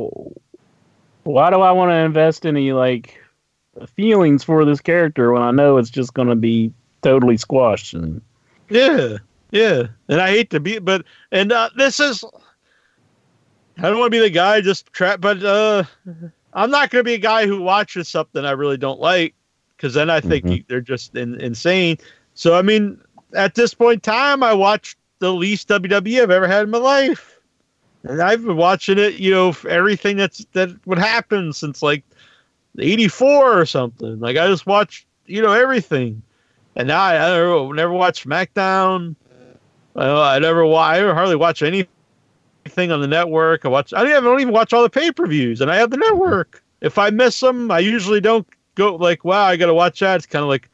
Why 1.22 1.50
do 1.50 1.60
I 1.60 1.70
want 1.70 1.90
to 1.90 1.94
invest 1.94 2.44
in 2.44 2.56
a 2.56 2.72
like 2.72 3.19
feelings 3.86 4.44
for 4.44 4.64
this 4.64 4.80
character 4.80 5.32
when 5.32 5.42
I 5.42 5.50
know 5.50 5.76
it's 5.76 5.90
just 5.90 6.14
going 6.14 6.28
to 6.28 6.36
be 6.36 6.72
totally 7.02 7.36
squashed? 7.36 7.94
And 7.94 8.20
Yeah, 8.68 9.18
yeah, 9.50 9.84
and 10.08 10.20
I 10.20 10.28
hate 10.30 10.50
to 10.50 10.60
be, 10.60 10.78
but 10.78 11.04
and 11.32 11.52
uh, 11.52 11.70
this 11.76 12.00
is. 12.00 12.24
I 13.78 13.82
don't 13.88 13.98
want 13.98 14.12
to 14.12 14.18
be 14.18 14.22
the 14.22 14.30
guy 14.30 14.60
just 14.60 14.92
trap, 14.92 15.20
but 15.20 15.42
uh, 15.42 15.84
I'm 16.52 16.70
not 16.70 16.90
going 16.90 17.00
to 17.00 17.04
be 17.08 17.14
a 17.14 17.18
guy 17.18 17.46
who 17.46 17.62
watches 17.62 18.08
something 18.08 18.44
I 18.44 18.50
really 18.50 18.76
don't 18.76 19.00
like 19.00 19.34
because 19.76 19.94
then 19.94 20.10
I 20.10 20.20
think 20.20 20.44
Mhm. 20.44 20.66
they're 20.68 20.80
just 20.82 21.16
in, 21.16 21.40
insane. 21.40 21.96
So 22.34 22.54
I 22.54 22.62
mean, 22.62 23.00
at 23.34 23.54
this 23.54 23.72
point 23.72 24.06
in 24.06 24.12
time, 24.12 24.42
I 24.42 24.52
watched 24.52 24.98
the 25.20 25.32
least 25.32 25.68
WWE 25.68 26.22
I've 26.22 26.30
ever 26.30 26.46
had 26.46 26.64
in 26.64 26.70
my 26.70 26.78
life, 26.78 27.40
and 28.04 28.20
I've 28.20 28.44
been 28.44 28.56
watching 28.56 28.98
it, 28.98 29.14
you 29.14 29.30
know, 29.30 29.54
everything 29.68 30.16
that's 30.16 30.44
that 30.52 30.70
would 30.86 30.98
happen 30.98 31.52
since 31.52 31.82
like 31.82 32.04
'84 32.78 33.60
or 33.60 33.66
something. 33.66 34.20
Like 34.20 34.36
I 34.36 34.46
just 34.46 34.66
watched, 34.66 35.06
you 35.26 35.42
know, 35.42 35.52
everything. 35.52 36.22
And 36.76 36.88
now 36.88 37.00
I, 37.02 37.14
I 37.14 37.36
don't 37.36 37.76
never 37.76 37.92
watch 37.92 38.24
SmackDown. 38.24 39.16
I, 39.96 40.36
I 40.36 40.38
never 40.38 40.64
I 40.66 41.00
hardly 41.12 41.36
watch 41.36 41.62
anything 41.62 41.88
on 42.92 43.00
the 43.00 43.08
network. 43.08 43.64
I 43.64 43.68
watch. 43.68 43.92
I 43.92 44.02
don't 44.02 44.10
even, 44.10 44.24
I 44.24 44.26
don't 44.26 44.40
even 44.40 44.54
watch 44.54 44.72
all 44.72 44.82
the 44.82 44.90
pay 44.90 45.10
per 45.10 45.26
views, 45.26 45.60
and 45.60 45.70
I 45.70 45.76
have 45.76 45.90
the 45.90 45.96
network. 45.96 46.62
If 46.80 46.96
I 46.98 47.10
miss 47.10 47.40
them, 47.40 47.70
I 47.70 47.80
usually 47.80 48.20
don't 48.20 48.46
go 48.74 48.94
like, 48.96 49.24
"Wow, 49.24 49.44
I 49.44 49.56
got 49.56 49.66
to 49.66 49.74
watch 49.74 50.00
that." 50.00 50.16
It's 50.16 50.26
kind 50.26 50.42
of 50.42 50.48
like, 50.48 50.70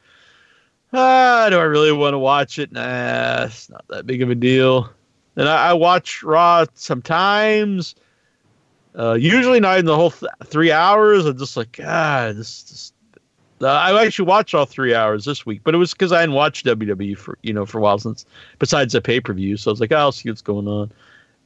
ah, 0.93 1.47
do 1.49 1.57
I 1.57 1.63
really 1.63 1.91
want 1.91 2.13
to 2.13 2.19
watch 2.19 2.59
it? 2.59 2.71
Nah, 2.71 3.45
it's 3.45 3.69
not 3.69 3.87
that 3.89 4.05
big 4.05 4.21
of 4.21 4.29
a 4.29 4.35
deal. 4.35 4.89
And 5.35 5.47
I, 5.47 5.69
I 5.69 5.73
watch 5.73 6.23
Raw 6.23 6.65
sometimes. 6.73 7.95
Uh, 8.97 9.13
usually 9.13 9.59
not 9.59 9.77
in 9.77 9.85
the 9.85 9.95
whole 9.95 10.11
th- 10.11 10.31
three 10.45 10.71
hours. 10.71 11.25
I'm 11.25 11.37
just 11.37 11.55
like, 11.55 11.73
God, 11.73 12.35
this, 12.35 12.63
this 12.63 12.93
uh, 13.61 13.67
I 13.67 14.05
actually 14.05 14.27
watched 14.27 14.53
all 14.53 14.65
three 14.65 14.93
hours 14.93 15.25
this 15.25 15.45
week, 15.45 15.61
but 15.63 15.73
it 15.73 15.77
was 15.77 15.91
because 15.91 16.11
I 16.11 16.19
hadn't 16.19 16.35
watched 16.35 16.65
WWE 16.65 17.17
for 17.17 17.37
you 17.41 17.53
know 17.53 17.65
for 17.65 17.79
a 17.79 17.81
while 17.81 17.97
since 17.97 18.25
besides 18.59 18.93
the 18.93 19.01
pay 19.01 19.19
per 19.19 19.33
view. 19.33 19.57
So 19.57 19.71
I 19.71 19.73
was 19.73 19.79
like, 19.79 19.91
oh, 19.91 19.97
I'll 19.97 20.11
see 20.11 20.29
what's 20.29 20.41
going 20.41 20.67
on. 20.67 20.91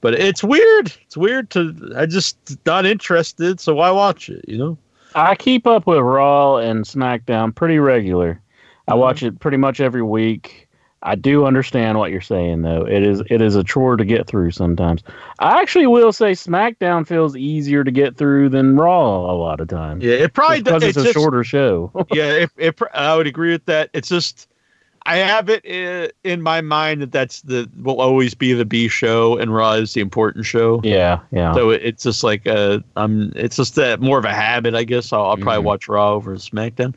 But 0.01 0.15
it's 0.15 0.43
weird. 0.43 0.93
It's 1.03 1.15
weird 1.15 1.49
to 1.51 1.93
I 1.95 2.05
just 2.05 2.37
not 2.65 2.85
interested. 2.85 3.59
So 3.59 3.75
why 3.75 3.91
watch 3.91 4.29
it? 4.29 4.43
You 4.47 4.57
know? 4.57 4.77
I 5.15 5.35
keep 5.35 5.67
up 5.67 5.87
with 5.87 5.99
Raw 5.99 6.57
and 6.57 6.85
SmackDown 6.85 7.53
pretty 7.53 7.79
regular. 7.79 8.41
I 8.87 8.95
watch 8.95 9.23
it 9.23 9.39
pretty 9.39 9.57
much 9.57 9.79
every 9.79 10.01
week. 10.01 10.67
I 11.03 11.15
do 11.15 11.45
understand 11.45 11.97
what 11.97 12.11
you're 12.11 12.21
saying 12.21 12.61
though. 12.61 12.85
It 12.85 13.01
is 13.03 13.21
it 13.29 13.41
is 13.41 13.55
a 13.55 13.63
chore 13.63 13.97
to 13.97 14.05
get 14.05 14.27
through 14.27 14.51
sometimes. 14.51 15.01
I 15.39 15.59
actually 15.61 15.87
will 15.87 16.13
say 16.13 16.33
SmackDown 16.33 17.07
feels 17.07 17.35
easier 17.35 17.83
to 17.83 17.91
get 17.91 18.17
through 18.17 18.49
than 18.49 18.75
Raw 18.77 19.31
a 19.31 19.35
lot 19.35 19.59
of 19.61 19.67
times. 19.67 20.03
Yeah, 20.03 20.13
it 20.15 20.33
probably 20.33 20.61
because 20.61 20.81
does. 20.83 20.89
it's, 20.89 20.97
a 20.97 21.03
just- 21.03 21.13
shorter 21.15 21.43
show. 21.43 21.91
yeah, 22.13 22.31
it, 22.33 22.51
it, 22.57 22.79
I 22.93 23.15
would 23.15 23.27
agree 23.27 23.51
with 23.51 23.65
that. 23.65 23.89
It's 23.93 24.09
just 24.09 24.47
I 25.03 25.17
have 25.17 25.49
it 25.49 25.65
in 26.23 26.43
my 26.43 26.61
mind 26.61 27.01
that 27.01 27.11
that's 27.11 27.41
the 27.41 27.67
will 27.81 27.99
always 27.99 28.35
be 28.35 28.53
the 28.53 28.65
B 28.65 28.87
show 28.87 29.35
and 29.37 29.51
Raw 29.51 29.71
is 29.73 29.95
the 29.95 30.01
important 30.01 30.45
show. 30.45 30.79
yeah, 30.83 31.21
yeah. 31.31 31.55
So 31.55 31.71
it, 31.71 31.81
it's 31.83 32.03
just 32.03 32.23
like 32.23 32.45
a 32.45 32.83
um, 32.95 33.33
it's 33.35 33.55
just 33.55 33.73
that 33.73 33.99
more 33.99 34.19
of 34.19 34.25
a 34.25 34.31
habit, 34.33 34.75
I 34.75 34.83
guess. 34.83 35.11
I'll, 35.11 35.25
I'll 35.25 35.37
probably 35.37 35.63
Mhm. 35.63 35.65
watch 35.65 35.87
Raw 35.87 36.13
over 36.13 36.35
SmackDown, 36.35 36.93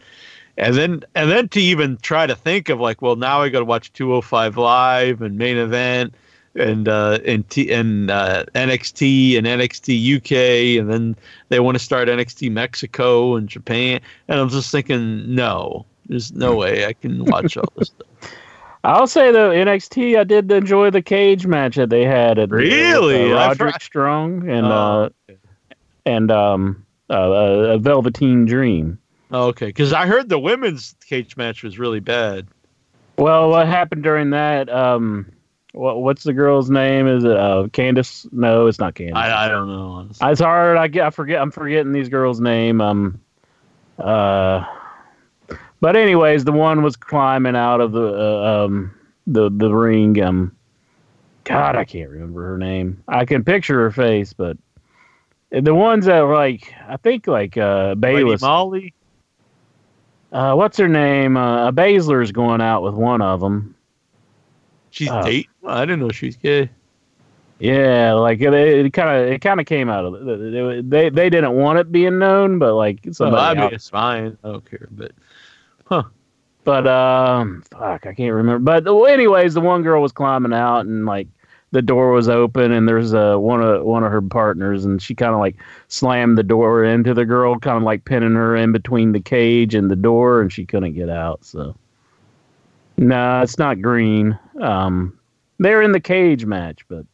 and 0.56 0.74
then 0.74 1.02
and 1.14 1.30
then 1.30 1.48
to 1.50 1.60
even 1.60 1.96
try 1.98 2.26
to 2.26 2.34
think 2.34 2.68
of 2.68 2.80
like, 2.80 3.02
well, 3.02 3.16
now 3.16 3.42
I 3.42 3.48
got 3.48 3.60
to 3.60 3.64
watch 3.64 3.92
205 3.92 4.56
Live 4.56 5.22
and 5.22 5.36
main 5.36 5.56
event 5.56 6.14
and 6.56 6.88
uh 6.88 7.18
and 7.26 7.48
T 7.50 7.72
and 7.72 8.10
uh, 8.10 8.44
NXT 8.54 9.36
and 9.38 9.46
NXT 9.46 10.16
UK, 10.16 10.80
and 10.80 10.90
then 10.90 11.16
they 11.48 11.60
want 11.60 11.74
to 11.76 11.82
start 11.82 12.08
NXT 12.08 12.50
Mexico 12.52 13.36
and 13.36 13.48
Japan, 13.48 14.00
and 14.28 14.40
I'm 14.40 14.48
just 14.48 14.70
thinking, 14.70 15.34
no, 15.34 15.86
there's 16.06 16.32
no 16.32 16.56
way 16.56 16.86
I 16.86 16.92
can 16.92 17.24
watch 17.24 17.56
all 17.56 17.72
this 17.76 17.88
stuff. 17.88 18.32
I'll 18.84 19.06
say 19.06 19.32
though, 19.32 19.50
NXT, 19.50 20.18
I 20.18 20.24
did 20.24 20.52
enjoy 20.52 20.90
the 20.90 21.00
cage 21.00 21.46
match 21.46 21.76
that 21.76 21.88
they 21.88 22.04
had 22.04 22.38
at 22.38 22.50
Really? 22.50 23.32
uh, 23.32 23.36
Roderick 23.36 23.80
Strong 23.80 24.48
and 24.48 24.66
Oh, 24.66 25.10
uh, 25.28 25.34
and 26.04 26.30
um 26.30 26.84
uh, 27.10 27.12
uh, 27.12 27.78
Velveteen 27.78 28.44
Dream. 28.44 28.98
Okay, 29.32 29.66
because 29.66 29.92
I 29.92 30.06
heard 30.06 30.28
the 30.28 30.38
women's 30.38 30.94
cage 31.06 31.36
match 31.36 31.62
was 31.62 31.78
really 31.78 32.00
bad. 32.00 32.46
Well, 33.16 33.50
what 33.50 33.66
happened 33.66 34.02
during 34.02 34.30
that? 34.30 34.68
Um, 34.68 35.32
what 35.72 36.02
what's 36.02 36.22
the 36.22 36.32
girl's 36.32 36.70
name? 36.70 37.08
Is 37.08 37.24
it 37.24 37.36
uh, 37.36 37.68
Candace? 37.72 38.26
No, 38.32 38.66
it's 38.66 38.78
not 38.78 38.94
Candace. 38.94 39.16
I, 39.16 39.46
I 39.46 39.48
don't 39.48 39.68
know. 39.68 39.88
Honestly. 39.88 40.30
It's 40.30 40.40
hard. 40.40 40.76
I 40.76 40.88
get. 40.88 41.06
I 41.06 41.10
forget. 41.10 41.40
I'm 41.40 41.50
forgetting 41.50 41.92
these 41.92 42.08
girls' 42.08 42.40
name. 42.40 42.80
Um, 42.80 43.20
uh, 43.98 44.64
but 45.80 45.96
anyways, 45.96 46.44
the 46.44 46.52
one 46.52 46.82
was 46.82 46.96
climbing 46.96 47.56
out 47.56 47.80
of 47.80 47.92
the 47.92 48.06
uh, 48.06 48.64
um 48.64 48.94
the 49.26 49.50
the 49.50 49.72
ring. 49.74 50.20
Um, 50.22 50.56
God, 51.44 51.76
I 51.76 51.84
can't 51.84 52.10
remember 52.10 52.44
her 52.46 52.58
name. 52.58 53.02
I 53.08 53.24
can 53.24 53.44
picture 53.44 53.80
her 53.80 53.90
face, 53.90 54.32
but 54.32 54.56
the 55.50 55.74
ones 55.74 56.06
that 56.06 56.20
were 56.20 56.34
like, 56.34 56.72
I 56.88 56.96
think 56.96 57.26
like 57.26 57.56
uh 57.56 57.94
Lady 57.98 58.36
Molly. 58.40 58.94
Uh, 60.34 60.54
what's 60.54 60.76
her 60.78 60.88
name? 60.88 61.36
Uh, 61.36 61.70
Baszler's 61.70 62.32
going 62.32 62.60
out 62.60 62.82
with 62.82 62.94
one 62.94 63.22
of 63.22 63.40
them. 63.40 63.74
She's 64.90 65.08
Oh. 65.10 65.22
dating. 65.22 65.48
I 65.66 65.84
didn't 65.86 66.00
know 66.00 66.10
she 66.10 66.26
was 66.26 66.36
gay. 66.36 66.68
Yeah, 67.60 68.12
like 68.14 68.40
it 68.40 68.92
kind 68.92 69.08
of 69.16 69.28
it 69.32 69.38
kind 69.40 69.60
of 69.60 69.66
came 69.66 69.88
out 69.88 70.04
of 70.04 70.28
it. 70.28 70.90
They 70.90 71.08
they 71.08 71.30
didn't 71.30 71.52
want 71.54 71.78
it 71.78 71.92
being 71.92 72.18
known, 72.18 72.58
but 72.58 72.74
like 72.74 72.98
So 73.06 73.12
somebody 73.12 73.60
out- 73.60 73.72
it's 73.72 73.88
fine. 73.88 74.36
I 74.42 74.48
don't 74.48 74.68
care. 74.68 74.88
But 74.90 75.12
huh. 75.86 76.02
But 76.64 76.86
um, 76.88 77.62
fuck, 77.70 78.06
I 78.06 78.14
can't 78.14 78.32
remember. 78.34 78.80
But 78.80 78.88
anyways, 79.10 79.54
the 79.54 79.60
one 79.60 79.82
girl 79.82 80.02
was 80.02 80.12
climbing 80.12 80.52
out, 80.52 80.80
and 80.86 81.06
like 81.06 81.28
the 81.74 81.82
door 81.82 82.12
was 82.12 82.28
open, 82.28 82.70
and 82.70 82.88
there's 82.88 83.14
uh, 83.14 83.34
one 83.36 83.60
of 83.60 83.82
one 83.82 84.04
of 84.04 84.12
her 84.12 84.22
partners, 84.22 84.84
and 84.84 85.02
she 85.02 85.12
kind 85.12 85.34
of 85.34 85.40
like 85.40 85.56
slammed 85.88 86.38
the 86.38 86.44
door 86.44 86.84
into 86.84 87.12
the 87.12 87.24
girl, 87.24 87.58
kind 87.58 87.76
of 87.76 87.82
like 87.82 88.04
pinning 88.04 88.36
her 88.36 88.54
in 88.54 88.70
between 88.70 89.10
the 89.10 89.20
cage 89.20 89.74
and 89.74 89.90
the 89.90 89.96
door, 89.96 90.40
and 90.40 90.52
she 90.52 90.64
couldn't 90.64 90.94
get 90.94 91.10
out. 91.10 91.44
So, 91.44 91.74
no, 92.96 93.42
it's 93.42 93.58
not 93.58 93.82
green. 93.82 94.38
Um, 94.60 95.18
they're 95.58 95.82
in 95.82 95.90
the 95.90 95.98
cage 95.98 96.46
match, 96.46 96.86
but 96.86 97.04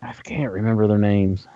I 0.00 0.14
can't 0.14 0.52
remember 0.52 0.88
their 0.88 0.96
names. 0.96 1.46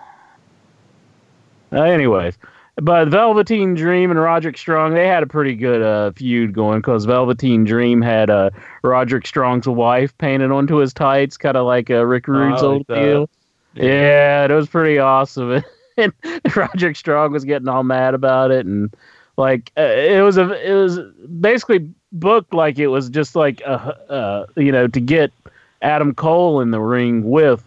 Uh, 1.73 1.81
anyways, 1.81 2.37
but 2.81 3.07
Velveteen 3.07 3.73
Dream 3.73 4.11
and 4.11 4.19
Roderick 4.19 4.57
Strong, 4.57 4.93
they 4.93 5.07
had 5.07 5.23
a 5.23 5.27
pretty 5.27 5.55
good 5.55 5.81
uh, 5.81 6.11
feud 6.11 6.53
going 6.53 6.79
because 6.79 7.05
Velveteen 7.05 7.63
Dream 7.63 8.01
had 8.01 8.29
uh, 8.29 8.51
Roderick 8.83 9.25
Strong's 9.25 9.67
wife 9.67 10.15
painted 10.19 10.51
onto 10.51 10.75
his 10.77 10.93
tights, 10.93 11.37
kind 11.37 11.57
of 11.57 11.65
like 11.65 11.89
uh, 11.89 12.05
Rick 12.05 12.27
Rude's 12.27 12.61
I 12.61 12.65
like 12.65 12.75
old 12.75 12.87
deal. 12.87 13.29
Yeah, 13.73 14.45
it 14.45 14.51
was 14.51 14.67
pretty 14.67 14.99
awesome. 14.99 15.63
and 15.97 16.13
Roderick 16.55 16.95
Strong 16.95 17.31
was 17.31 17.43
getting 17.43 17.67
all 17.67 17.83
mad 17.83 18.13
about 18.13 18.51
it, 18.51 18.65
and 18.65 18.93
like 19.37 19.71
uh, 19.77 19.81
it 19.81 20.21
was 20.21 20.37
a 20.37 20.51
it 20.69 20.73
was 20.73 20.99
basically 21.39 21.89
booked 22.11 22.53
like 22.53 22.77
it 22.77 22.87
was 22.87 23.09
just 23.09 23.35
like 23.35 23.61
uh, 23.65 23.91
uh 24.09 24.45
you 24.55 24.71
know 24.71 24.87
to 24.87 24.99
get 24.99 25.31
Adam 25.81 26.13
Cole 26.13 26.61
in 26.61 26.69
the 26.69 26.79
ring 26.79 27.29
with 27.29 27.63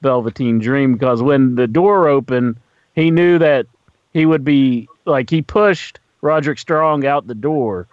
Velveteen 0.00 0.58
Dream 0.58 0.94
because 0.94 1.22
when 1.22 1.54
the 1.54 1.66
door 1.66 2.08
opened, 2.08 2.56
he 2.94 3.10
knew 3.10 3.38
that 3.38 3.66
he 4.14 4.24
would 4.24 4.44
be 4.44 4.88
like 5.04 5.28
he 5.28 5.42
pushed 5.42 5.98
Roderick 6.22 6.58
Strong 6.58 7.04
out 7.04 7.26
the 7.26 7.34
door, 7.34 7.86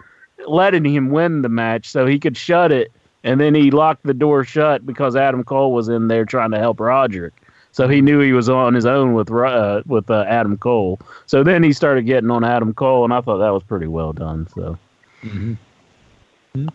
letting 0.46 0.84
him 0.84 1.10
win 1.10 1.42
the 1.42 1.48
match 1.50 1.90
so 1.90 2.06
he 2.06 2.18
could 2.18 2.36
shut 2.36 2.72
it, 2.72 2.90
and 3.24 3.40
then 3.40 3.54
he 3.54 3.70
locked 3.70 4.04
the 4.04 4.14
door 4.14 4.44
shut 4.44 4.86
because 4.86 5.16
Adam 5.16 5.44
Cole 5.44 5.72
was 5.72 5.88
in 5.88 6.08
there 6.08 6.24
trying 6.24 6.52
to 6.52 6.58
help 6.58 6.80
Roderick. 6.80 7.34
So 7.72 7.88
he 7.88 8.00
knew 8.00 8.20
he 8.20 8.32
was 8.32 8.48
on 8.48 8.74
his 8.74 8.86
own 8.86 9.14
with 9.14 9.30
uh, 9.30 9.82
with 9.86 10.10
uh, 10.10 10.24
Adam 10.28 10.56
Cole. 10.56 11.00
So 11.26 11.42
then 11.42 11.62
he 11.62 11.72
started 11.72 12.06
getting 12.06 12.30
on 12.30 12.44
Adam 12.44 12.72
Cole, 12.72 13.04
and 13.04 13.12
I 13.12 13.20
thought 13.20 13.38
that 13.38 13.52
was 13.52 13.62
pretty 13.64 13.86
well 13.86 14.12
done. 14.12 14.46
So 14.54 14.78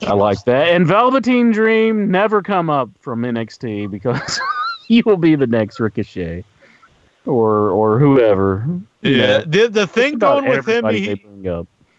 I 0.02 0.14
like 0.14 0.43
that. 0.45 0.70
And 0.70 0.86
Velveteen 0.88 1.52
Dream 1.52 2.12
never 2.12 2.41
come 2.41 2.70
up 2.70 2.89
from 3.00 3.22
NXT 3.22 3.91
because 3.91 4.39
he 4.88 5.04
will 5.04 5.18
be 5.18 5.36
the 5.36 5.48
next 5.48 5.80
Ricochet 5.80 6.43
or 7.28 7.69
or 7.69 7.99
whoever. 7.99 8.65
You 9.01 9.11
yeah. 9.11 9.25
know, 9.25 9.43
The 9.45 9.67
the 9.67 9.88
thing 9.88 10.17
going 10.17 10.47
with 10.47 10.67
him, 10.67 10.88
he, 10.89 11.23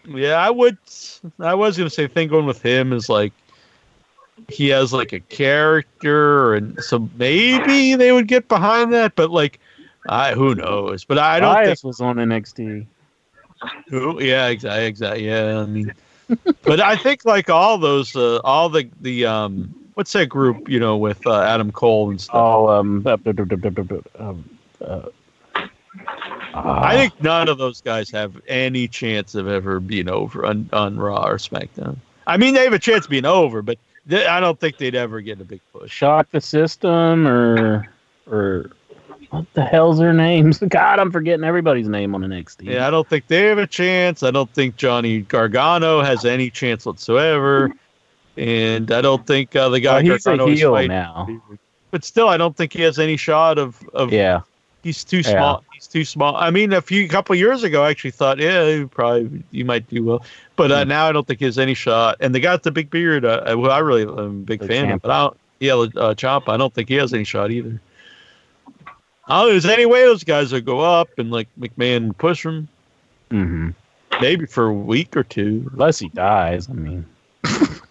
yeah, 0.09 0.35
I 0.35 0.51
would. 0.51 0.79
I 1.41 1.55
was 1.55 1.76
gonna 1.76 1.91
say 1.91 2.07
thing 2.07 2.29
going 2.29 2.47
with 2.47 2.62
him 2.62 2.93
is 2.93 3.09
like 3.09 3.33
he 4.49 4.68
has 4.68 4.93
like 4.93 5.12
a 5.12 5.20
character, 5.20 6.55
and 6.55 6.83
so 6.83 7.09
maybe 7.16 7.95
they 7.95 8.12
would 8.12 8.29
get 8.29 8.49
behind 8.49 8.93
that. 8.93 9.14
But 9.16 9.31
like, 9.31 9.61
I 10.09 10.33
who 10.33 10.55
knows? 10.55 11.05
But 11.05 11.18
I 11.18 11.41
don't 11.41 11.51
Elias 11.51 11.85
was 11.85 12.01
on 12.01 12.16
NXT. 12.16 12.87
Who, 13.89 14.22
yeah, 14.22 14.47
exactly, 14.47 14.87
exactly. 14.87 15.26
Yeah, 15.26 15.61
I 15.61 15.66
mean, 15.66 15.93
but 16.62 16.81
I 16.81 16.97
think 16.97 17.24
like 17.24 17.51
all 17.51 17.79
those, 17.79 18.14
uh, 18.14 18.41
all 18.45 18.68
the 18.68 18.89
the 19.01 19.26
um, 19.26 19.74
what's 19.95 20.12
that 20.12 20.26
group? 20.26 20.68
You 20.68 20.79
know, 20.79 20.97
with 20.97 21.26
uh, 21.26 21.43
Adam 21.43 21.72
Cole 21.72 22.11
and 22.11 22.20
stuff. 22.20 22.37
Oh, 22.37 22.68
um, 22.68 23.07
um, 24.89 25.11
uh, 26.55 26.81
I 26.83 26.95
think 26.97 27.23
none 27.23 27.49
of 27.49 27.59
those 27.59 27.81
guys 27.81 28.11
have 28.11 28.41
any 28.49 28.89
chance 28.89 29.35
of 29.35 29.49
ever 29.49 29.81
being 29.81 30.09
over 30.09 30.47
on, 30.47 30.69
on 30.73 30.97
Raw 30.97 31.27
or 31.27 31.37
SmackDown. 31.39 31.97
I 32.27 32.37
mean, 32.37 32.55
they 32.55 32.65
have 32.65 32.73
a 32.73 32.79
chance 32.79 33.05
of 33.07 33.11
being 33.11 33.25
over, 33.25 33.63
but 33.63 33.79
they, 34.07 34.27
I 34.27 34.41
don't 34.41 34.59
think 34.59 34.79
they'd 34.79 34.95
ever 34.95 35.21
get 35.21 35.41
a 35.41 35.45
big 35.45 35.61
push. 35.73 35.91
shock 35.91 36.29
the 36.31 36.41
system 36.41 37.27
or 37.27 37.87
or 38.31 38.71
what 39.31 39.47
the 39.55 39.65
hell's 39.65 39.99
their 39.99 40.13
names? 40.13 40.59
God, 40.69 40.99
I'm 40.99 41.11
forgetting 41.13 41.45
everybody's 41.45 41.89
name 41.89 42.15
on 42.15 42.23
NXT. 42.23 42.65
Yeah, 42.65 42.87
I 42.87 42.91
don't 42.91 43.09
think 43.09 43.27
they 43.29 43.45
have 43.45 43.59
a 43.59 43.67
chance. 43.67 44.23
I 44.23 44.31
don't 44.31 44.51
think 44.53 44.77
Johnny 44.77 45.21
Gargano 45.23 46.03
has 46.03 46.25
any 46.25 46.51
chance 46.51 46.87
whatsoever, 46.87 47.71
and 48.37 48.91
I 48.91 49.01
don't 49.01 49.27
think 49.27 49.55
uh, 49.57 49.69
the 49.69 49.81
guy 49.81 49.99
Oh, 49.99 50.01
he's 50.03 50.27
a 50.27 50.31
Gargano 50.31 50.49
is 50.51 50.59
heel 50.61 50.73
fighting- 50.73 50.89
now. 50.91 51.29
But 51.91 52.05
still, 52.05 52.29
I 52.29 52.37
don't 52.37 52.55
think 52.57 52.73
he 52.75 52.83
has 52.83 52.99
any 52.99 53.17
shot 53.17 53.59
of 53.59 53.83
of. 53.95 54.13
Yeah, 54.13 54.41
He's 54.83 55.05
too 55.05 55.19
Yeah. 55.19 55.23
small. 55.23 55.65
He's 55.79 55.87
too 55.87 56.05
small. 56.05 56.35
I 56.35 56.51
mean, 56.51 56.72
a 56.72 56.83
few 56.83 57.09
couple 57.09 57.37
years 57.37 57.62
ago, 57.62 57.85
I 57.85 57.91
actually 57.91 58.11
thought, 58.11 58.39
yeah, 58.41 58.85
probably 58.91 59.45
you 59.53 59.64
might 59.64 59.89
do 59.89 60.03
well, 60.05 60.24
but 60.57 60.72
Hmm. 60.72 60.72
uh, 60.72 60.85
now 60.85 61.07
I 61.09 61.12
don't 61.12 61.24
think 61.24 61.39
he 61.39 61.45
has 61.45 61.57
any 61.57 61.74
shot. 61.74 62.16
And 62.18 62.35
the 62.35 62.41
guy 62.41 62.53
with 62.53 62.64
the 62.64 62.72
big 62.72 62.91
beard, 62.91 63.24
uh, 63.24 63.45
who 63.55 63.68
I 63.68 63.79
really 63.79 64.03
am 64.03 64.09
a 64.18 64.29
big 64.31 64.59
The 64.61 64.66
fan 64.66 64.91
of, 64.91 65.03
but 65.03 65.11
I 65.12 65.20
don't, 65.20 65.37
yeah, 65.61 65.74
uh, 65.74 66.14
Ciampa, 66.14 66.49
I 66.49 66.57
don't 66.57 66.74
think 66.74 66.89
he 66.89 66.97
has 66.97 67.14
any 67.14 67.22
shot 67.22 67.53
either. 67.53 67.81
I 69.29 69.39
don't 69.41 69.47
know, 69.47 69.51
there's 69.51 69.66
any 69.66 69.87
way 69.87 70.03
those 70.03 70.24
guys 70.24 70.53
will 70.53 70.61
go 70.62 70.81
up 70.81 71.11
and 71.18 71.31
like 71.31 71.49
McMahon 71.61 72.16
push 72.18 72.43
them, 72.43 72.66
hmm 73.31 73.70
maybe 74.20 74.47
for 74.47 74.66
a 74.66 74.74
week 74.74 75.16
or 75.16 75.22
two. 75.22 75.70
unless 75.74 76.01
he 76.01 76.09
dies. 76.09 76.68
I 76.68 76.72
mean, 76.72 77.07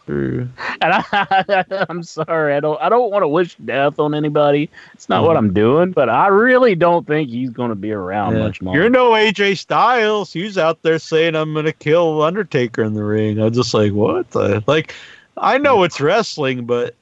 Or, 0.10 0.40
and 0.42 0.50
I, 0.82 1.66
I'm 1.90 2.04
sorry, 2.04 2.54
I 2.56 2.60
don't, 2.60 2.80
I 2.82 2.90
don't 2.90 3.12
want 3.12 3.24
to 3.24 3.28
wish 3.28 3.56
death 3.56 4.00
on 4.00 4.14
anybody. 4.14 4.70
It's 4.94 5.10
not 5.10 5.24
what 5.24 5.36
Mhm. 5.36 5.40
I'm 5.40 5.54
doing, 5.54 5.92
but 5.92 6.10
I 6.10 6.28
really 6.28 6.76
don't 6.76 7.06
think 7.06 7.30
he's 7.30 7.50
going 7.50 7.70
to 7.70 7.76
be 7.76 7.92
around 7.92 8.36
yeah. 8.36 8.44
much 8.44 8.62
longer. 8.62 8.80
You're 8.80 8.90
no 8.90 9.12
AJ 9.12 9.58
Styles. 9.58 10.32
He's 10.32 10.58
out 10.58 10.82
there 10.82 11.00
saying 11.00 11.36
I'm 11.36 11.54
gonna 11.54 11.74
kill 11.74 12.22
Undertaker 12.22 12.84
in 12.84 12.94
the 12.94 13.04
ring. 13.04 13.40
I'm 13.40 13.54
just 13.54 13.74
like, 13.74 13.92
what 13.94 14.30
the 14.32 14.64
like? 14.68 14.94
I 15.38 15.58
know 15.58 15.84
it's 15.84 16.02
wrestling, 16.02 16.66
but 16.66 16.96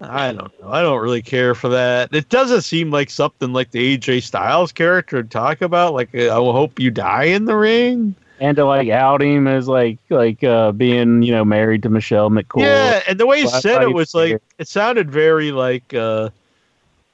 I 0.00 0.32
don't 0.32 0.52
know. 0.60 0.68
I 0.68 0.82
don't 0.82 1.00
really 1.00 1.22
care 1.22 1.54
for 1.54 1.68
that. 1.70 2.12
It 2.12 2.28
doesn't 2.28 2.62
seem 2.62 2.90
like 2.90 3.08
something 3.10 3.52
like 3.52 3.70
the 3.70 3.96
AJ 3.96 4.22
Styles 4.24 4.72
character 4.72 5.18
would 5.18 5.30
talk 5.30 5.62
about. 5.62 5.94
Like, 5.94 6.14
I 6.14 6.38
will 6.38 6.52
hope 6.52 6.80
you 6.80 6.90
die 6.90 7.24
in 7.24 7.44
the 7.44 7.56
ring. 7.56 8.14
And 8.40 8.56
to 8.56 8.64
like 8.64 8.88
out 8.88 9.22
him 9.22 9.46
as 9.46 9.68
like 9.68 9.98
like 10.10 10.42
uh 10.42 10.72
being 10.72 11.22
you 11.22 11.32
know 11.32 11.44
married 11.44 11.82
to 11.84 11.88
Michelle 11.88 12.30
McCool. 12.30 12.62
Yeah, 12.62 13.02
and 13.08 13.18
the 13.18 13.26
way 13.26 13.38
he 13.38 13.44
Well, 13.44 13.54
I 13.54 13.60
said 13.60 13.82
it 13.82 13.92
was 13.92 14.14
like 14.14 14.42
it 14.58 14.68
sounded 14.68 15.10
very 15.10 15.52
like 15.52 15.94
uh 15.94 16.30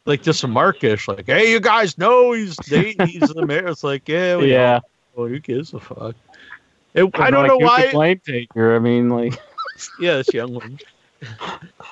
like 0.07 0.23
just 0.23 0.43
a 0.43 0.49
markish, 0.49 1.07
like, 1.07 1.27
hey, 1.27 1.51
you 1.51 1.61
guys 1.61 1.99
know 1.99 2.33
he's 2.33 2.57
dating, 2.57 3.07
he's 3.09 3.29
the 3.29 3.45
mayor. 3.45 3.69
It's 3.69 3.85
like, 3.85 4.09
yeah, 4.09 4.37
we 4.37 4.51
yeah. 4.51 4.81
know. 5.17 5.27
who 5.27 5.39
gives 5.39 5.75
a 5.75 5.81
fuck? 5.81 6.17
It, 6.95 7.11
I 7.15 7.31
don't 7.31 7.47
like, 7.47 7.49
know 7.49 7.59
why. 7.59 7.91
Flame 7.91 8.21
taker. 8.25 8.75
I 8.75 8.79
mean, 8.79 9.11
like 9.11 9.39
Yeah, 10.01 10.17
this 10.17 10.33
young 10.33 10.55
one. 10.55 10.79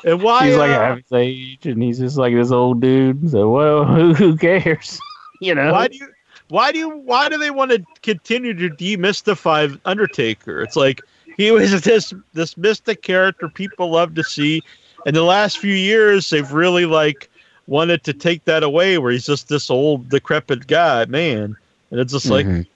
and 0.05 0.23
why? 0.23 0.47
he's 0.47 0.57
like 0.57 0.71
uh, 0.71 0.81
half 0.81 0.99
his 0.99 1.13
age, 1.13 1.67
and 1.67 1.83
he's 1.83 1.99
just 1.99 2.17
like 2.17 2.35
this 2.35 2.51
old 2.51 2.81
dude. 2.81 3.31
So 3.31 3.51
well, 3.51 3.85
who, 3.85 4.15
who 4.15 4.37
cares? 4.37 4.99
you 5.41 5.55
know? 5.55 5.73
why 5.73 5.89
do 5.89 5.97
you? 5.97 6.09
Why 6.49 6.73
do 6.73 6.79
you? 6.79 6.91
Why 6.91 7.29
do 7.29 7.39
they 7.39 7.51
want 7.51 7.73
to 7.73 7.85
continue 8.03 8.55
to 8.55 8.71
demystify 8.71 9.79
Undertaker? 9.85 10.63
It's 10.63 10.77
like 10.77 11.03
he 11.37 11.51
was 11.51 11.81
this 11.83 12.15
this 12.35 12.57
mystic 12.57 13.03
character 13.03 13.49
people 13.49 13.91
love 13.91 14.15
to 14.15 14.25
see. 14.25 14.63
In 15.05 15.15
the 15.15 15.23
last 15.23 15.59
few 15.59 15.75
years, 15.75 16.31
they've 16.31 16.51
really 16.53 16.87
like 16.87 17.29
wanted 17.67 18.05
to 18.05 18.13
take 18.13 18.45
that 18.45 18.63
away, 18.63 18.99
where 18.99 19.13
he's 19.13 19.27
just 19.27 19.49
this 19.49 19.71
old 19.71 20.09
decrepit 20.09 20.67
guy, 20.67 21.05
man. 21.07 21.57
And 21.91 22.01
it's 22.01 22.13
just 22.13 22.31
like, 22.31 22.47
Mhm. 22.47 22.67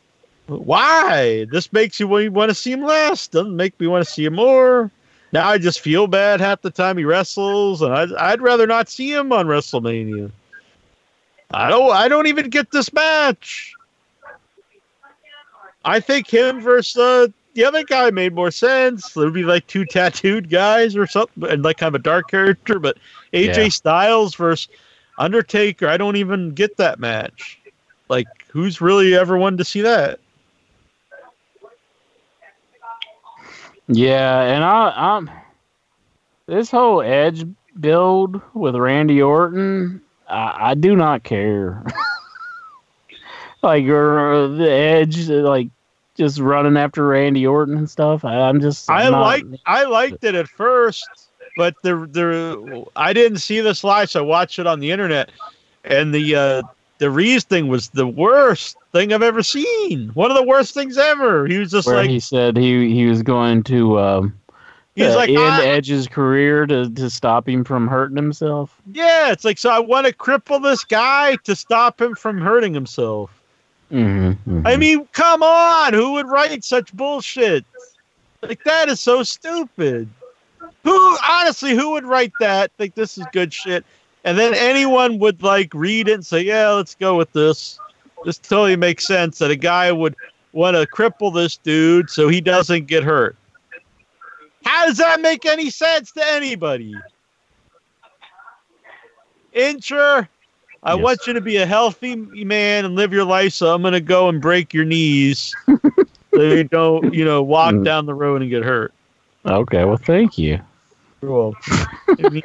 why? 0.47 1.47
This 1.51 1.73
makes 1.73 2.01
you 2.01 2.09
want 2.09 2.51
to 2.51 2.55
see 2.55 2.73
him 2.73 2.85
less. 2.85 3.29
Doesn't 3.29 3.57
make 3.57 3.79
me 3.81 3.87
want 3.87 4.05
to 4.05 4.11
see 4.11 4.25
him 4.25 4.35
more. 4.35 4.91
Now 5.33 5.49
I 5.49 5.59
just 5.59 5.81
feel 5.81 6.09
bad 6.09 6.41
half 6.41 6.63
the 6.63 6.71
time 6.71 6.99
he 6.99 7.05
wrestles, 7.05 7.83
and 7.83 7.95
I'd, 7.95 8.13
I'd 8.15 8.43
rather 8.43 8.67
not 8.67 8.89
see 8.89 9.13
him 9.13 9.33
on 9.33 9.47
WrestleMania. 9.47 10.31
I 11.53 11.69
don't. 11.69 11.91
I 11.93 12.09
don't 12.09 12.27
even 12.27 12.51
get 12.51 12.71
this 12.71 12.93
match. 12.93 13.75
I 15.85 15.99
think 16.01 16.29
him 16.29 16.61
versus 16.61 16.97
uh, 16.97 17.27
the 17.55 17.65
other 17.65 17.83
guy 17.85 18.11
made 18.11 18.35
more 18.35 18.51
sense. 18.51 19.13
There'd 19.13 19.33
be 19.33 19.43
like 19.43 19.67
two 19.67 19.85
tattooed 19.85 20.51
guys 20.51 20.95
or 20.97 21.07
something, 21.07 21.51
and 21.51 21.63
like 21.63 21.79
kind 21.79 21.95
of 21.95 22.01
a 22.01 22.03
dark 22.03 22.31
character. 22.31 22.79
But 22.79 22.99
AJ 23.33 23.57
Yeah. 23.57 23.69
Styles 23.69 24.35
versus 24.35 24.69
Undertaker, 25.19 25.87
I 25.87 25.99
don't 25.99 26.17
even 26.17 26.53
get 26.53 26.79
that 26.79 26.99
match. 26.99 27.61
Like, 28.09 28.27
who's 28.49 28.81
really 28.81 29.15
ever 29.15 29.37
wanted 29.37 29.59
to 29.59 29.65
see 29.65 29.83
that? 29.83 30.19
Yeah, 33.87 34.41
and 34.43 34.65
I, 34.65 34.93
I'm 34.97 35.31
this 36.47 36.71
whole 36.71 37.03
Edge 37.03 37.45
build 37.79 38.41
with 38.55 38.77
Randy 38.77 39.21
Orton. 39.21 40.01
I, 40.31 40.71
I 40.71 40.75
do 40.75 40.97
not 40.97 41.23
care. 41.23 41.85
like 43.63 43.85
or 43.85 44.49
the 44.49 44.71
Edge, 44.71 45.29
like 45.29 45.69
just 46.17 46.39
running 46.39 46.77
after 46.77 47.07
Randy 47.07 47.47
Orton 47.47 47.77
and 47.79 47.91
stuff. 47.91 48.25
I, 48.25 48.35
I'm 48.35 48.61
just. 48.61 48.91
I 48.91 49.05
I'm 49.05 49.13
not- 49.13 49.23
like 49.23 49.45
I 49.67 49.85
liked 49.85 50.25
it 50.25 50.35
at 50.35 50.49
first, 50.49 51.09
but 51.57 51.75
the 51.83 51.97
the 52.11 52.85
I 52.97 53.13
didn't 53.13 53.39
see 53.39 53.61
this 53.61 53.85
live, 53.85 54.11
so 54.11 54.21
I 54.21 54.23
watched 54.23 54.59
it 54.59 54.67
on 54.67 54.81
the 54.81 54.91
internet, 54.91 55.31
and 55.85 56.15
the 56.15 56.35
uh, 56.35 56.63
the 56.99 57.11
Reese 57.11 57.45
thing 57.45 57.69
was 57.69 57.89
the 57.89 58.07
worst 58.07 58.77
thing 58.93 59.13
I've 59.13 59.23
ever 59.23 59.43
seen. 59.43 60.11
One 60.15 60.31
of 60.31 60.37
the 60.37 60.45
worst 60.45 60.75
things 60.75 60.99
ever. 60.99 61.47
He 61.47 61.59
was 61.59 61.71
just 61.71 61.87
where 61.87 61.97
like 61.97 62.11
he 62.11 62.21
said 62.21 62.57
he 62.57 62.95
he 62.95 63.07
was 63.07 63.23
going 63.23 63.63
to 63.65 63.99
um, 63.99 64.40
he's 65.01 65.15
uh, 65.15 65.17
like 65.17 65.29
end 65.31 65.39
"Ah." 65.39 65.61
Edge's 65.63 66.07
career 66.07 66.67
to 66.67 66.89
to 66.91 67.11
stop 67.11 67.49
him 67.49 67.65
from 67.65 67.89
hurting 67.89 68.17
himself. 68.17 68.81
yeah, 68.93 69.33
it's 69.33 69.45
like 69.45 69.59
so 69.59 69.71
I 69.71 69.79
want 69.79 70.07
to 70.07 70.13
cripple 70.13 70.63
this 70.63 70.85
guy 70.85 71.37
to 71.45 71.57
stop 71.57 72.01
him 72.01 72.15
from 72.15 72.41
hurting 72.41 72.75
himself. 72.75 73.31
Mm-hmm, 73.91 74.67
I 74.67 74.77
mean, 74.77 75.09
come 75.13 75.43
on, 75.43 75.93
who 75.93 76.13
would 76.13 76.29
write 76.29 76.63
such 76.63 76.93
bullshit? 76.93 77.65
Like 78.43 78.63
that 78.65 78.89
is 78.89 79.01
so 79.01 79.23
stupid. 79.23 80.09
Who 80.85 81.19
honestly, 81.29 81.75
who 81.75 81.91
would 81.91 82.05
write 82.05 82.33
that? 82.41 82.71
Think 82.79 82.95
this 82.95 83.19
is 83.19 83.27
good 83.33 83.53
shit, 83.53 83.85
and 84.25 84.39
then 84.39 84.55
anyone 84.55 85.19
would 85.19 85.43
like 85.43 85.75
read 85.75 86.09
it 86.09 86.15
and 86.15 86.27
say, 86.27 86.43
"Yeah, 86.43 86.71
let's 86.71 86.95
go 86.95 87.17
with 87.17 87.33
this." 87.33 87.79
This 88.25 88.39
totally 88.39 88.77
makes 88.77 89.07
sense 89.07 89.39
that 89.39 89.51
a 89.51 89.57
guy 89.57 89.91
would 89.91 90.15
want 90.53 90.77
to 90.77 90.87
cripple 90.87 91.33
this 91.33 91.57
dude 91.57 92.11
so 92.11 92.29
he 92.29 92.41
doesn't 92.41 92.87
get 92.87 93.03
hurt. 93.03 93.37
How 94.65 94.87
does 94.87 94.99
that 94.99 95.21
make 95.21 95.45
any 95.47 95.71
sense 95.71 96.13
to 96.13 96.25
anybody? 96.25 97.05
Incher, 99.55 100.29
I 100.83 100.95
Yes. 100.95 101.03
want 101.03 101.27
you 101.27 101.33
to 101.35 101.41
be 101.41 101.57
a 101.57 101.67
healthy 101.67 102.17
man 102.17 102.85
and 102.85 102.95
live 102.95 103.13
your 103.13 103.25
life, 103.25 103.53
so 103.53 103.75
I'm 103.75 103.83
going 103.83 103.93
to 103.95 104.01
go 104.01 104.29
and 104.29 104.41
break 104.41 104.73
your 104.73 104.85
knees 104.85 105.57
so 106.35 106.43
you 106.43 106.65
don't, 106.65 107.13
you 107.13 107.25
know, 107.25 107.43
walk 107.43 107.75
Mm. 107.75 107.85
down 107.85 108.07
the 108.07 108.15
road 108.15 108.43
and 108.43 108.51
get 108.51 108.63
hurt. 108.65 108.95
okay, 109.47 109.85
well, 109.85 109.97
thank 109.97 110.39
you. 110.39 110.61
I 111.23 112.23
mean, 112.29 112.43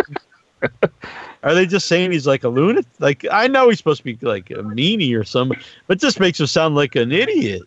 are 1.44 1.54
they 1.54 1.66
just 1.66 1.88
saying 1.88 2.12
he's 2.12 2.28
like 2.28 2.44
a 2.44 2.50
lunatic? 2.50 2.88
Like, 3.00 3.26
I 3.32 3.48
know 3.48 3.70
he's 3.70 3.78
supposed 3.78 4.00
to 4.00 4.04
be 4.04 4.18
like 4.26 4.50
a 4.52 4.56
meanie 4.64 5.18
or 5.18 5.24
something, 5.24 5.60
but 5.88 6.00
this 6.02 6.20
makes 6.20 6.40
him 6.40 6.48
sound 6.48 6.76
like 6.76 6.96
an 6.96 7.12
idiot. 7.12 7.64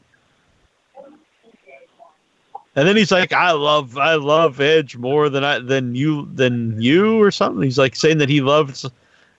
And 2.77 2.87
then 2.87 2.97
he's 2.97 3.11
like, 3.11 3.33
"I 3.33 3.53
love, 3.53 3.99
I 3.99 4.15
love 4.15 4.61
Edge 4.61 4.97
more 4.97 5.29
than 5.29 5.43
I 5.43 5.59
than 5.59 5.95
you 5.95 6.29
than 6.35 6.81
you 6.81 7.21
or 7.21 7.31
something." 7.31 7.63
He's 7.63 7.79
like 7.79 7.97
saying 7.97 8.19
that 8.19 8.29
he 8.29 8.41
loves 8.41 8.87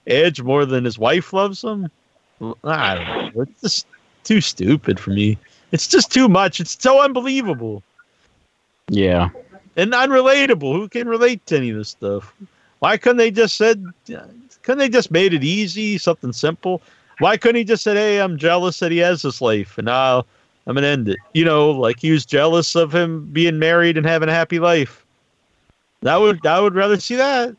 Edge 0.06 0.42
more 0.42 0.66
than 0.66 0.84
his 0.84 0.98
wife 0.98 1.32
loves 1.32 1.62
him. 1.62 1.90
I 2.64 2.94
don't 2.94 3.34
know. 3.36 3.42
It's 3.42 3.60
just 3.60 3.86
too 4.24 4.40
stupid 4.40 4.98
for 5.00 5.10
me. 5.10 5.38
It's 5.72 5.86
just 5.86 6.10
too 6.12 6.28
much. 6.28 6.60
It's 6.60 6.76
so 6.80 7.00
unbelievable 7.00 7.82
Yeah. 8.88 9.28
and 9.76 9.92
unrelatable. 9.92 10.72
Who 10.74 10.88
can 10.88 11.08
relate 11.08 11.44
to 11.46 11.56
any 11.56 11.70
of 11.70 11.76
this 11.76 11.90
stuff? 11.90 12.34
Why 12.80 12.96
couldn't 12.96 13.18
they 13.18 13.30
just 13.30 13.56
said? 13.56 13.84
Couldn't 14.62 14.78
they 14.78 14.88
just 14.88 15.10
made 15.10 15.32
it 15.32 15.44
easy, 15.44 15.96
something 15.98 16.32
simple? 16.32 16.82
Why 17.20 17.36
couldn't 17.36 17.56
he 17.56 17.64
just 17.64 17.84
said, 17.84 17.96
"Hey, 17.96 18.20
I'm 18.20 18.36
jealous 18.38 18.78
that 18.80 18.90
he 18.90 18.98
has 18.98 19.22
this 19.22 19.40
life, 19.40 19.78
and 19.78 19.86
now 19.86 20.24
I'm 20.66 20.74
gonna 20.74 20.86
end 20.86 21.08
it"? 21.08 21.18
You 21.34 21.44
know, 21.44 21.70
like 21.70 21.98
he 22.00 22.10
was 22.10 22.24
jealous 22.26 22.74
of 22.76 22.94
him 22.94 23.26
being 23.32 23.58
married 23.58 23.96
and 23.96 24.06
having 24.06 24.28
a 24.28 24.32
happy 24.32 24.58
life. 24.58 25.04
That 26.02 26.16
would 26.20 26.44
I 26.46 26.60
would 26.60 26.74
rather 26.74 26.98
see 26.98 27.16
that. 27.16 27.54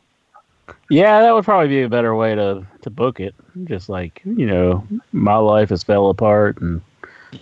Yeah, 0.88 1.20
that 1.22 1.34
would 1.34 1.44
probably 1.44 1.68
be 1.68 1.82
a 1.82 1.88
better 1.88 2.14
way 2.14 2.34
to, 2.34 2.64
to 2.82 2.90
book 2.90 3.18
it. 3.20 3.34
Just 3.64 3.88
like, 3.88 4.20
you 4.24 4.46
know, 4.46 4.86
my 5.12 5.36
life 5.36 5.70
has 5.70 5.82
fell 5.82 6.08
apart 6.08 6.60
and 6.60 6.80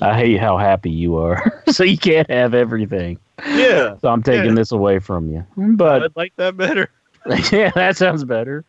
I 0.01 0.17
hate 0.17 0.39
how 0.41 0.57
happy 0.57 0.91
you 0.91 1.17
are. 1.17 1.63
so 1.69 1.85
you 1.85 1.99
can't 1.99 2.31
have 2.31 2.55
everything. 2.55 3.19
Yeah, 3.47 3.97
So 4.01 4.09
I'm 4.09 4.23
taking 4.23 4.51
Yeah. 4.51 4.55
this 4.55 4.73
away 4.73 4.99
from 5.01 5.31
you. 5.33 5.45
But 5.57 6.03
I'd 6.03 6.17
like 6.17 6.35
that 6.37 6.57
better. 6.57 6.91
yeah, 7.53 7.71
that 7.75 7.97
sounds 7.97 8.25
better. 8.25 8.65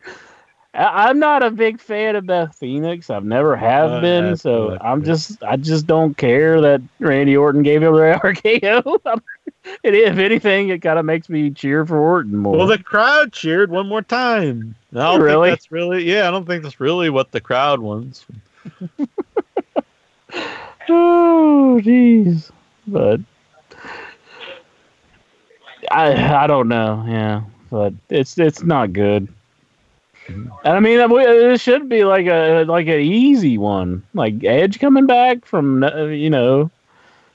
I'm 0.73 1.19
not 1.19 1.43
a 1.43 1.51
big 1.51 1.81
fan 1.81 2.15
of 2.15 2.25
Beth 2.25 2.55
Phoenix. 2.55 3.09
I've 3.09 3.25
never 3.25 3.57
have 3.57 3.91
Uh, 3.91 4.01
been. 4.01 4.37
So 4.37 4.77
I'm 4.79 5.03
just, 5.03 5.43
I 5.43 5.57
just 5.57 5.85
don't 5.85 6.15
care 6.15 6.61
that 6.61 6.81
Randy 6.99 7.35
Orton 7.35 7.61
gave 7.61 7.83
him 7.83 7.93
the 7.93 7.99
RKO. 8.23 9.21
It, 9.83 9.93
if 9.93 10.17
anything, 10.17 10.69
it 10.69 10.81
kind 10.81 10.97
of 10.97 11.03
makes 11.05 11.27
me 11.27 11.51
cheer 11.51 11.85
for 11.85 11.99
Orton 11.99 12.37
more. 12.37 12.57
Well, 12.57 12.67
the 12.67 12.77
crowd 12.81 13.33
cheered 13.33 13.69
one 13.69 13.87
more 13.89 14.01
time. 14.01 14.73
I 14.93 14.99
don't 14.99 15.21
Really? 15.21 15.49
think 15.49 15.59
that's 15.59 15.71
really. 15.71 16.03
Yeah, 16.09 16.27
I 16.27 16.31
don't 16.31 16.45
think 16.47 16.63
that's 16.63 16.79
really 16.79 17.09
what 17.09 17.31
the 17.31 17.41
crowd 17.41 17.79
wants. 17.81 18.25
Oh, 20.89 21.79
jeez. 21.83 22.49
But 22.87 23.19
I 25.91 26.43
I 26.43 26.47
don't 26.47 26.67
know. 26.67 27.05
Yeah, 27.07 27.43
but 27.69 27.93
it's 28.09 28.37
it's 28.37 28.63
not 28.63 28.93
good. 28.93 29.27
And 30.63 30.75
I 30.75 30.79
mean, 30.79 30.99
it 30.99 31.11
it 31.11 31.59
should 31.61 31.89
be 31.89 32.03
like 32.03 32.27
a 32.27 32.63
like 32.65 32.87
an 32.87 32.99
easy 33.01 33.57
one, 33.57 34.03
like 34.13 34.43
Edge 34.43 34.79
coming 34.79 35.05
back 35.07 35.45
from 35.45 35.83
uh, 35.83 36.05
you 36.05 36.29
know 36.29 36.69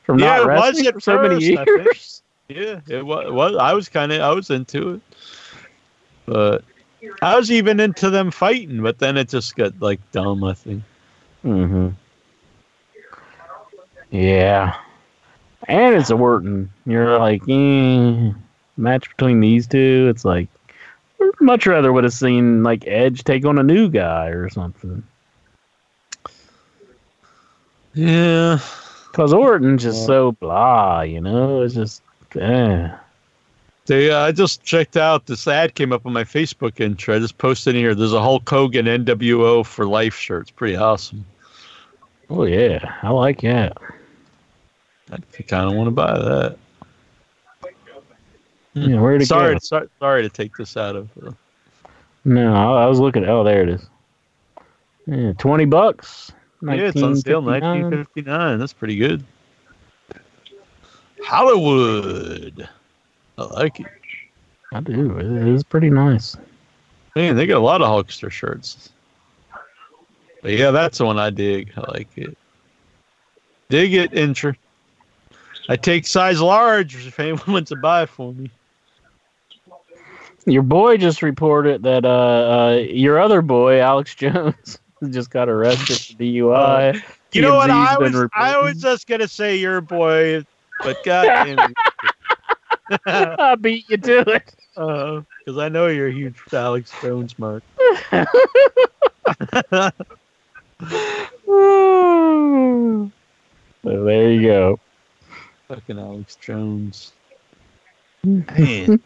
from 0.04 0.18
Yeah, 0.18 0.38
not 0.38 0.42
it 0.42 0.50
was 0.50 0.80
wrestling 0.80 0.86
for 0.92 1.00
so 1.00 1.18
many 1.18 1.36
first, 1.36 1.56
I 1.56 1.66
think. 1.66 1.92
years. 1.92 2.22
Yeah, 2.48 2.80
it 2.88 3.04
was. 3.04 3.30
was 3.32 3.56
I 3.56 3.72
was 3.74 3.88
kind 3.88 4.12
of. 4.12 4.20
I 4.20 4.32
was 4.32 4.50
into 4.50 4.94
it, 4.94 5.00
but 6.26 6.64
I 7.22 7.36
was 7.36 7.50
even 7.50 7.80
into 7.80 8.10
them 8.10 8.30
fighting. 8.30 8.82
But 8.82 8.98
then 8.98 9.16
it 9.16 9.28
just 9.28 9.56
got 9.56 9.80
like 9.80 10.00
dumb. 10.12 10.44
I 10.44 10.54
think. 10.54 10.82
hmm 11.42 11.88
Yeah, 14.10 14.76
and 15.68 15.94
it's 15.94 16.10
a 16.10 16.16
Orton. 16.16 16.70
You're 16.86 17.18
like, 17.18 17.42
eh, 17.48 18.32
match 18.76 19.08
between 19.10 19.40
these 19.40 19.66
two. 19.66 20.06
It's 20.10 20.24
like, 20.24 20.48
much 21.40 21.66
rather 21.66 21.92
would 21.92 22.04
have 22.04 22.12
seen 22.12 22.62
like 22.62 22.86
Edge 22.86 23.24
take 23.24 23.44
on 23.44 23.58
a 23.58 23.62
new 23.62 23.88
guy 23.88 24.28
or 24.28 24.48
something. 24.48 25.02
Yeah. 27.94 28.58
Cause 29.12 29.32
Orton's 29.32 29.82
just 29.82 30.04
so 30.04 30.32
blah, 30.32 31.00
you 31.00 31.20
know. 31.20 31.62
It's 31.62 31.74
just, 31.74 32.02
eh. 32.38 32.94
They, 33.86 34.10
uh, 34.10 34.18
I 34.18 34.32
just 34.32 34.64
checked 34.64 34.96
out 34.96 35.26
this 35.26 35.46
ad 35.46 35.74
came 35.74 35.92
up 35.92 36.04
on 36.04 36.12
my 36.12 36.24
Facebook 36.24 36.80
intro. 36.80 37.16
I 37.16 37.18
just 37.20 37.38
posted 37.38 37.76
in 37.76 37.80
here. 37.80 37.94
There's 37.94 38.12
a 38.12 38.20
Hulk 38.20 38.48
Hogan 38.48 38.86
NWO 38.86 39.64
for 39.64 39.86
life 39.86 40.16
shirt. 40.16 40.42
It's 40.42 40.50
pretty 40.50 40.76
awesome. 40.76 41.24
Oh 42.28 42.44
yeah, 42.44 42.96
I 43.02 43.10
like 43.10 43.42
that. 43.42 43.78
I 45.10 45.18
kind 45.42 45.70
of 45.70 45.76
want 45.76 45.86
to 45.86 45.92
buy 45.92 46.18
that. 46.18 46.58
Yeah, 48.76 49.00
where'd 49.00 49.22
it 49.22 49.26
Sorry, 49.26 49.54
go? 49.54 49.58
sorry, 49.60 49.88
sorry 49.98 50.22
to 50.22 50.28
take 50.28 50.54
this 50.56 50.76
out 50.76 50.96
of. 50.96 51.08
Uh, 51.22 51.32
No, 52.24 52.54
I, 52.54 52.84
I 52.84 52.86
was 52.86 53.00
looking. 53.00 53.24
Oh, 53.24 53.42
there 53.42 53.62
it 53.62 53.70
is. 53.70 53.86
Yeah, 55.06 55.32
twenty 55.38 55.64
bucks. 55.64 56.32
yeah, 56.62 56.72
it's 56.74 57.02
on 57.02 57.16
sale, 57.16 57.40
1959. 57.40 57.90
1959. 58.20 58.58
That's 58.58 58.72
pretty 58.74 58.96
good. 58.96 59.24
Hollywood. 61.22 62.68
I 63.38 63.42
like 63.44 63.80
it. 63.80 63.86
I 64.72 64.80
do. 64.80 65.16
It 65.18 65.48
is 65.48 65.62
pretty 65.64 65.90
nice. 65.90 66.36
Man, 67.14 67.36
they 67.36 67.46
got 67.46 67.58
a 67.58 67.60
lot 67.64 67.80
of 67.82 67.88
Hulkster 67.88 68.30
shirts. 68.30 68.90
But 70.42 70.52
yeah, 70.52 70.70
that's 70.70 70.98
the 70.98 71.04
one 71.06 71.18
I 71.18 71.30
dig. 71.30 71.72
I 71.76 71.90
like 71.92 72.08
it. 72.16 72.36
Dig 73.68 73.94
it, 73.94 74.12
Incher. 74.12 74.54
I 75.68 75.76
take 75.76 76.06
size 76.06 76.40
large 76.40 77.06
if 77.06 77.18
anyone 77.18 77.42
wants 77.54 77.70
to 77.70 77.76
buy 77.76 78.06
for 78.06 78.32
me. 78.34 78.50
Your 80.46 80.62
boy 80.62 80.96
just 80.96 81.22
reported 81.22 81.82
that 81.82 82.04
uh, 82.04 82.08
uh 82.08 82.76
your 82.88 83.18
other 83.18 83.42
boy, 83.42 83.80
Alex 83.80 84.14
Jones, 84.14 84.78
just 85.10 85.30
got 85.30 85.48
arrested 85.48 85.98
for 85.98 86.22
DUI. 86.22 87.02
You 87.32 87.42
know 87.42 87.56
what? 87.56 87.68
I 87.70 87.98
was 87.98 88.28
I 88.32 88.58
was 88.58 88.80
just 88.80 89.08
gonna 89.08 89.28
say 89.28 89.56
your 89.56 89.80
boy, 89.80 90.44
but 90.82 91.02
goddamn, 91.02 91.74
I 93.06 93.56
beat 93.56 93.90
you 93.90 93.96
to 93.96 94.20
it. 94.30 94.54
because 94.76 95.58
I 95.58 95.68
know 95.68 95.88
you're 95.88 96.08
a 96.08 96.12
huge 96.12 96.40
Alex 96.52 96.92
Jones 97.00 97.36
mark. 97.38 97.62
so 98.10 99.90
there 103.82 104.32
you 104.32 104.42
go. 104.42 104.78
Fucking 105.68 105.98
Alex 105.98 106.36
Jones. 106.36 107.12
Man. 108.22 109.00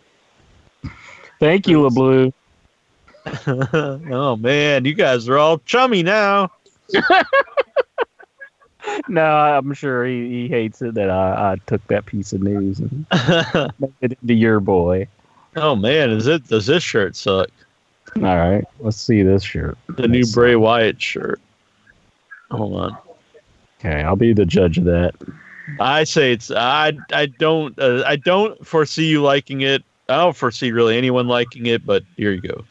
Thank 1.41 1.67
you, 1.67 1.81
LeBlue. 1.81 2.33
oh 4.11 4.37
man, 4.37 4.85
you 4.85 4.95
guys 4.95 5.29
are 5.29 5.39
all 5.39 5.59
chummy 5.59 6.03
now. 6.03 6.51
No, 9.09 9.25
I'm 9.25 9.73
sure 9.75 10.05
he, 10.07 10.29
he 10.29 10.49
hates 10.49 10.81
it 10.83 10.95
that 10.95 11.11
I, 11.11 11.53
I 11.53 11.57
took 11.67 11.87
that 11.89 12.07
piece 12.07 12.33
of 12.33 12.43
news 12.43 12.81
and 12.81 13.07
made 13.79 13.93
it 14.01 14.19
into 14.23 14.35
your 14.35 14.61
boy. 14.61 15.07
oh 15.57 15.77
man, 15.77 16.11
is 16.11 16.27
it? 16.27 16.47
Does 16.49 16.67
this 16.67 16.83
shirt 16.83 17.15
suck? 17.15 17.51
All 18.17 18.23
right, 18.23 18.65
let's 18.81 18.97
see 18.97 19.23
this 19.23 19.43
shirt. 19.43 19.77
The 19.89 20.09
new 20.09 20.25
Bray 20.33 20.57
Wyatt 20.57 21.01
shirt. 21.01 21.41
Hold 22.51 22.81
on. 22.81 22.99
Okay, 23.79 24.03
I'll 24.03 24.17
be 24.17 24.33
the 24.33 24.47
judge 24.47 24.79
of 24.79 24.85
that. 24.85 25.15
I 25.79 26.05
say 26.05 26.33
it's. 26.33 26.51
I. 26.51 26.93
I 27.13 27.27
don't. 27.27 27.79
Uh, 27.79 28.03
I 28.07 28.17
don't 28.17 28.67
foresee 28.67 29.07
you 29.07 29.23
liking 29.23 29.61
it. 29.61 29.85
I 30.11 30.17
don't 30.19 30.37
foresee 30.37 30.73
really 30.73 30.99
anyone 30.99 31.29
liking 31.29 31.67
it. 31.67 31.87
But 31.87 32.05
here 32.17 32.33
you 32.33 32.43
go. 32.43 32.65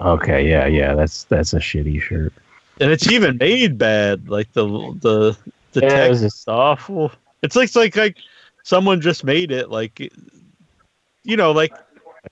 Okay, 0.00 0.48
yeah, 0.48 0.66
yeah, 0.66 0.94
that's 0.94 1.24
that's 1.24 1.52
a 1.54 1.58
shitty 1.58 2.00
shirt. 2.00 2.32
And 2.80 2.90
it's 2.90 3.08
even 3.08 3.38
made 3.38 3.78
bad. 3.78 4.28
Like 4.28 4.52
the 4.52 4.66
the 5.00 5.36
the 5.72 5.82
Yeah, 5.82 5.82
text 5.82 6.22
is 6.22 6.44
awful. 6.48 7.12
It's 7.42 7.56
like 7.56 7.64
it's 7.66 7.76
like 7.76 7.96
like 7.96 8.18
someone 8.62 9.00
just 9.00 9.24
made 9.24 9.50
it. 9.52 9.70
Like 9.70 10.00
you 11.24 11.36
know, 11.36 11.52
like 11.52 11.74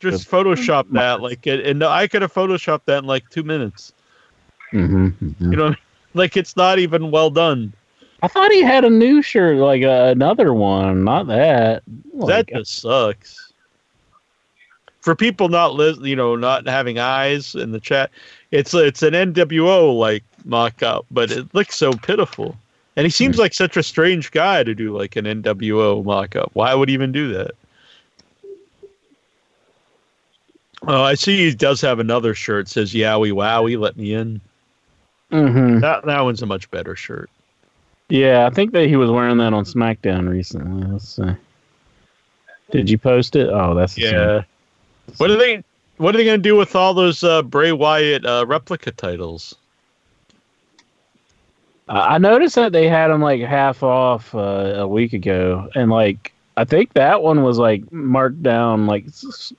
just 0.01 0.31
Photoshop 0.31 0.91
that. 0.93 1.21
Like 1.21 1.47
it, 1.47 1.67
and 1.67 1.83
I 1.85 2.07
could 2.09 2.23
have 2.23 2.33
photoshopped 2.33 2.85
that 2.87 2.99
in 2.99 3.05
like 3.07 3.29
two 3.31 3.43
minutes. 3.45 3.93
Mm-hmm, 4.73 5.51
You 5.51 5.59
know, 5.59 5.75
like 6.15 6.37
it's 6.37 6.57
not 6.57 6.79
even 6.79 7.11
well 7.11 7.31
done. 7.31 7.73
I 8.23 8.29
thought 8.29 8.51
he 8.53 8.63
had 8.63 8.85
a 8.85 8.91
new 8.91 9.23
shirt, 9.23 9.57
like 9.57 9.83
uh, 9.83 10.09
another 10.13 10.53
one, 10.53 11.05
not 11.05 11.27
that. 11.29 11.83
that 12.27 12.49
just 12.49 12.81
sucks. 12.81 13.53
For 15.01 15.15
people 15.15 15.49
not 15.49 15.75
lis- 15.75 15.99
you 16.01 16.15
know, 16.15 16.37
not 16.37 16.67
having 16.67 16.99
eyes 16.99 17.55
in 17.55 17.73
the 17.73 17.81
chat, 17.81 18.11
it's 18.51 18.75
it's 18.75 19.03
an 19.03 19.15
NWO 19.15 19.97
like 19.99 20.23
mock 20.45 20.83
up, 20.83 21.07
but 21.11 21.31
it 21.31 21.55
looks 21.55 21.77
so 21.77 21.93
pitiful. 21.93 22.55
And 22.97 23.07
he 23.07 23.11
seems 23.11 23.39
like 23.39 23.55
such 23.55 23.79
a 23.79 23.83
strange 23.83 24.31
guy 24.31 24.63
to 24.63 24.75
do 24.75 24.95
like 24.97 25.17
an 25.17 25.25
NWO 25.25 26.05
mock 26.05 26.37
up. 26.37 26.51
Why 26.53 26.75
would 26.75 26.89
he 26.91 26.95
even 26.95 27.13
do 27.13 27.33
that? 27.33 27.53
Oh, 30.87 31.03
I 31.03 31.15
see 31.15 31.49
he 31.49 31.55
does 31.55 31.81
have 31.81 31.99
another 31.99 32.35
shirt 32.35 32.69
says 32.69 32.93
Yowie 32.93 33.33
Wowie, 33.33 33.79
let 33.79 33.97
me 33.97 34.13
in. 34.15 34.41
mhm. 35.31 35.81
That 35.81 36.05
that 36.05 36.21
one's 36.21 36.43
a 36.43 36.47
much 36.47 36.71
better 36.71 36.95
shirt. 36.97 37.31
Yeah, 38.11 38.47
I 38.47 38.51
think 38.51 38.73
that 38.73 38.87
he 38.89 38.97
was 38.97 39.11
wearing 39.11 39.39
that 39.39 39.53
on 39.53 39.65
SmackDown 39.65 40.29
recently. 40.29 40.87
Let's 40.87 41.17
see. 41.17 41.31
Did 42.71 42.91
you 42.91 42.99
post 42.99 43.35
it? 43.37 43.49
Oh, 43.49 43.75
that's 43.75 43.95
the 43.95 44.03
same. 44.03 44.15
Yeah. 44.15 44.43
What 45.17 45.31
are 45.31 45.37
they 45.37 45.65
what 45.97 46.15
are 46.15 46.19
they 46.19 46.25
gonna 46.25 46.39
do 46.39 46.57
with 46.57 46.77
all 46.77 46.95
those 46.95 47.25
uh, 47.25 47.43
Bray 47.43 47.73
Wyatt 47.73 48.25
uh, 48.25 48.45
replica 48.47 48.91
titles? 48.93 49.55
I 51.89 52.15
I 52.15 52.19
noticed 52.19 52.55
that 52.57 52.73
they 52.73 52.89
had 52.89 53.09
them 53.09 53.21
like 53.21 53.41
half 53.41 53.83
off 53.83 54.35
uh, 54.35 54.39
a 54.77 54.87
week 54.89 55.13
ago, 55.13 55.69
and 55.75 55.91
like 55.91 56.33
I 56.57 56.65
think 56.65 56.93
that 56.95 57.23
one 57.23 57.43
was 57.43 57.59
like 57.59 57.91
marked 57.93 58.43
down, 58.43 58.87
like 58.87 59.07
s- 59.07 59.53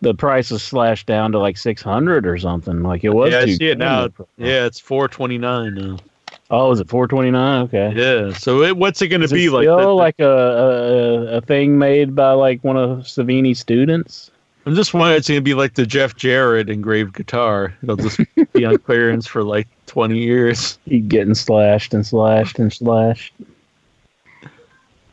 the 0.00 0.14
price 0.14 0.50
was 0.50 0.62
slashed 0.62 1.06
down 1.06 1.32
to 1.32 1.38
like 1.38 1.56
six 1.56 1.82
hundred 1.82 2.26
or 2.26 2.36
something. 2.38 2.82
Like 2.82 3.04
it 3.04 3.10
was. 3.10 3.32
Yeah, 3.32 3.40
I 3.40 3.46
see 3.58 3.68
it 3.68 3.78
now. 3.78 4.08
Yeah, 4.36 4.66
it's 4.66 4.80
four 4.80 5.06
twenty 5.08 5.38
nine 5.38 5.74
now. 5.74 5.96
Oh, 6.50 6.70
is 6.72 6.80
it 6.80 6.88
four 6.88 7.08
twenty 7.08 7.30
nine? 7.30 7.62
Okay. 7.62 7.92
Yeah. 7.96 8.32
So 8.34 8.62
it, 8.62 8.76
what's 8.76 9.00
it 9.02 9.08
going 9.08 9.22
to 9.22 9.28
be 9.28 9.48
like? 9.48 9.66
the- 9.66 9.74
like 9.88 10.20
a, 10.20 10.28
a 10.28 11.36
a 11.36 11.40
thing 11.40 11.78
made 11.78 12.14
by 12.14 12.32
like 12.32 12.62
one 12.62 12.76
of 12.76 13.00
Savini's 13.00 13.58
students? 13.58 14.30
I'm 14.66 14.74
just 14.74 14.94
wondering, 14.94 15.18
it's 15.18 15.28
going 15.28 15.36
to 15.38 15.42
be 15.42 15.52
like 15.54 15.74
the 15.74 15.84
Jeff 15.84 16.16
Jarrett 16.16 16.70
engraved 16.70 17.14
guitar. 17.14 17.74
It'll 17.82 17.96
just 17.96 18.18
be 18.54 18.64
on 18.64 18.78
clearance 18.86 19.26
for 19.26 19.42
like 19.42 19.68
twenty 19.86 20.18
years. 20.18 20.78
Keep 20.88 21.08
getting 21.08 21.34
slashed 21.34 21.92
and 21.94 22.06
slashed 22.06 22.58
and 22.58 22.72
slashed. 22.72 23.34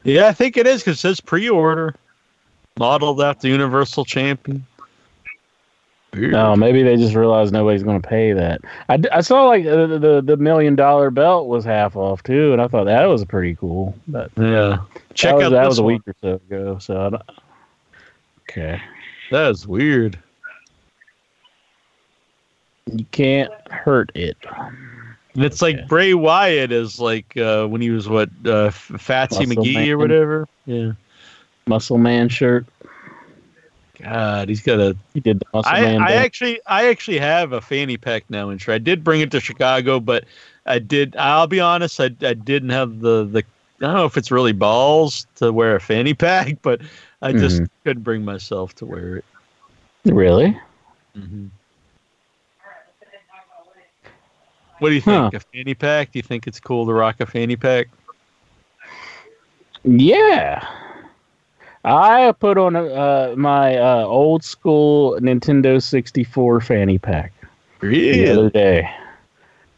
Yeah, 0.03 0.27
I 0.27 0.33
think 0.33 0.57
it 0.57 0.65
is 0.67 0.81
because 0.81 0.97
it 0.97 1.01
says 1.01 1.19
pre-order, 1.19 1.95
modeled 2.79 3.21
after 3.21 3.47
Universal 3.47 4.05
Champion. 4.05 4.65
Weird. 6.13 6.33
No, 6.33 6.55
maybe 6.57 6.83
they 6.83 6.97
just 6.97 7.15
realized 7.15 7.53
nobody's 7.53 7.83
going 7.83 8.01
to 8.01 8.07
pay 8.07 8.33
that. 8.33 8.59
I, 8.89 9.01
I 9.13 9.21
saw 9.21 9.45
like 9.45 9.65
uh, 9.65 9.87
the, 9.87 9.99
the 9.99 10.21
the 10.21 10.37
million 10.37 10.75
dollar 10.75 11.09
belt 11.09 11.47
was 11.47 11.63
half 11.63 11.95
off 11.95 12.21
too, 12.23 12.51
and 12.51 12.61
I 12.61 12.67
thought 12.67 12.83
that 12.85 13.05
was 13.05 13.23
pretty 13.23 13.55
cool. 13.55 13.95
But 14.09 14.29
Yeah. 14.35 14.79
Check 15.13 15.35
was, 15.35 15.45
out 15.45 15.49
that 15.51 15.59
this 15.63 15.67
was 15.69 15.79
a 15.79 15.83
one. 15.83 15.93
week 15.93 16.01
or 16.07 16.15
so 16.21 16.33
ago. 16.33 16.77
So 16.79 17.05
I 17.05 17.09
don't, 17.11 17.23
okay, 18.41 18.81
That 19.31 19.51
is 19.51 19.65
weird. 19.65 20.19
you 22.91 23.05
can't 23.11 23.51
hurt 23.69 24.11
it. 24.15 24.37
And 25.33 25.45
it's 25.45 25.61
like 25.61 25.87
Bray 25.87 26.13
Wyatt 26.13 26.73
is 26.73 26.99
like 26.99 27.37
uh, 27.37 27.65
when 27.67 27.79
he 27.79 27.89
was 27.89 28.09
what 28.09 28.27
uh, 28.45 28.69
Fatsy 28.69 29.47
Muscle 29.47 29.63
McGee 29.63 29.89
or 29.89 29.97
whatever. 29.97 30.47
Yeah. 30.65 30.91
Muscle 31.67 31.97
Man 31.97 32.27
shirt. 32.27 32.65
God, 34.01 34.49
he's 34.49 34.61
got 34.61 34.79
a 34.79 34.95
He 35.13 35.19
did 35.19 35.39
the 35.39 35.45
Muscle 35.53 35.71
I, 35.71 35.81
Man. 35.81 36.01
I 36.01 36.09
dance. 36.09 36.25
actually 36.25 36.59
I 36.65 36.87
actually 36.87 37.19
have 37.19 37.53
a 37.53 37.61
fanny 37.61 37.97
pack 37.97 38.23
now 38.29 38.49
and 38.49 38.63
I 38.67 38.77
did 38.77 39.03
bring 39.03 39.21
it 39.21 39.31
to 39.31 39.39
Chicago, 39.39 39.99
but 39.99 40.25
I 40.65 40.79
did 40.79 41.15
I'll 41.15 41.47
be 41.47 41.59
honest, 41.59 41.99
I, 41.99 42.05
I 42.21 42.33
didn't 42.33 42.69
have 42.69 42.99
the, 42.99 43.25
the 43.25 43.43
I 43.81 43.85
don't 43.85 43.95
know 43.95 44.05
if 44.05 44.17
it's 44.17 44.31
really 44.31 44.53
balls 44.53 45.25
to 45.35 45.51
wear 45.51 45.75
a 45.75 45.81
fanny 45.81 46.13
pack, 46.15 46.57
but 46.61 46.81
I 47.21 47.33
just 47.33 47.61
couldn't 47.83 48.03
bring 48.03 48.25
myself 48.25 48.75
to 48.75 48.85
wear 48.85 49.17
it. 49.17 49.25
really. 50.05 50.59
Mm-hmm. 51.15 51.47
What 54.79 54.89
do 54.89 54.95
you 54.95 55.01
think? 55.01 55.35
A 55.35 55.39
fanny 55.39 55.75
pack? 55.75 56.11
Do 56.11 56.17
you 56.17 56.23
think 56.23 56.47
it's 56.47 56.59
cool 56.59 56.87
to 56.87 56.93
rock 56.93 57.19
a 57.19 57.27
fanny 57.27 57.55
pack? 57.55 57.87
Yeah. 59.83 60.67
I 61.83 62.31
put 62.33 62.57
on 62.57 62.75
uh, 62.75 63.33
my 63.35 63.77
uh, 63.77 64.03
old 64.05 64.43
school 64.43 65.19
Nintendo 65.19 65.81
64 65.81 66.61
fanny 66.61 66.97
pack 66.99 67.33
the 67.79 68.29
other 68.29 68.49
day. 68.49 68.89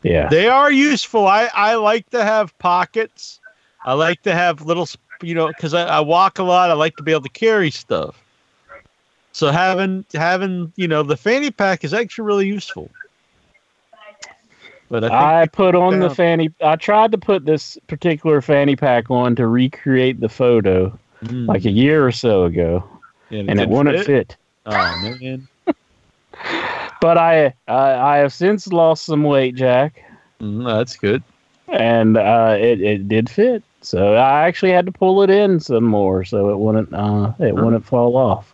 Yeah. 0.02 0.28
They 0.28 0.50
are 0.50 0.72
useful. 0.72 1.28
I, 1.28 1.50
I 1.54 1.76
like 1.76 2.10
to 2.10 2.24
have 2.24 2.58
pockets. 2.60 3.40
I 3.86 3.94
like 3.94 4.22
to 4.24 4.34
have 4.34 4.66
little, 4.66 4.88
you 5.22 5.34
know, 5.34 5.48
because 5.48 5.74
I, 5.74 5.84
I 5.86 6.00
walk 6.02 6.40
a 6.40 6.44
lot. 6.44 6.70
I 6.70 6.74
like 6.74 6.98
to 6.98 7.04
be 7.04 7.12
able 7.12 7.22
to 7.22 7.30
carry 7.30 7.72
stuff. 7.72 8.22
So 9.32 9.50
having 9.50 10.06
having 10.14 10.72
you 10.76 10.88
know 10.88 11.02
the 11.02 11.18
fanny 11.18 11.50
pack 11.50 11.84
is 11.84 11.94
actually 11.94 12.26
really 12.26 12.48
useful. 12.48 12.90
But 14.90 15.06
I 15.06 15.42
I 15.42 15.48
put 15.48 15.74
on 15.74 16.00
the 16.00 16.10
fanny. 16.12 16.52
I 16.62 16.76
tried 16.76 17.14
to 17.14 17.18
put 17.18 17.46
this 17.46 17.78
particular 17.88 18.42
fanny 18.42 18.76
pack 18.76 19.10
on 19.10 19.36
to 19.38 19.48
recreate 19.48 20.20
the 20.20 20.30
photo 20.30 20.98
Mm, 21.24 21.48
like 21.48 21.66
a 21.66 21.72
year 21.72 22.06
or 22.06 22.12
so 22.12 22.44
ago, 22.44 22.84
and 23.32 23.50
it 23.50 23.54
didn't 23.56 23.70
wouldn't 23.70 24.06
fit. 24.06 24.36
Oh 24.66 24.74
man, 24.74 25.48
But 27.02 27.18
I, 27.18 27.54
I, 27.68 27.94
I 27.94 28.18
have 28.18 28.34
since 28.34 28.68
lost 28.68 29.06
some 29.06 29.24
weight, 29.24 29.56
Jack. 29.56 30.02
Mm, 30.42 30.66
that's 30.66 30.96
good. 30.96 31.24
and 31.68 32.18
uh, 32.18 32.56
it 32.60 32.82
it 32.82 33.08
did 33.08 33.30
fit. 33.30 33.64
So 33.82 34.16
I 34.16 34.48
actually 34.48 34.72
had 34.72 34.86
to 34.86 34.92
pull 34.92 35.24
it 35.24 35.30
in 35.30 35.60
some 35.60 35.84
more 35.84 36.24
so 36.24 36.50
it 36.50 36.58
wouldn't 36.58 36.94
uh, 36.94 37.34
it 37.40 37.56
wouldn't 37.56 37.86
fall 37.86 38.16
off. 38.16 38.54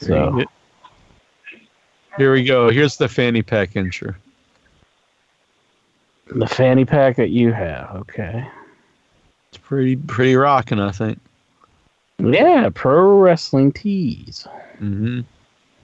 So 0.00 0.44
Here 2.16 2.32
we 2.32 2.44
go. 2.44 2.70
Here's 2.70 2.96
the 2.96 3.08
fanny 3.08 3.42
pack 3.42 3.70
incher. 3.72 4.16
the 6.34 6.46
fanny 6.46 6.84
pack 6.84 7.16
that 7.16 7.28
you 7.30 7.52
have, 7.52 7.90
okay. 7.96 8.46
It's 9.52 9.58
pretty 9.58 9.96
pretty 9.96 10.36
rocking, 10.36 10.80
I 10.80 10.92
think. 10.92 11.18
Yeah, 12.20 12.68
pro 12.74 13.18
wrestling 13.18 13.72
tees. 13.72 14.46
hmm 14.78 15.20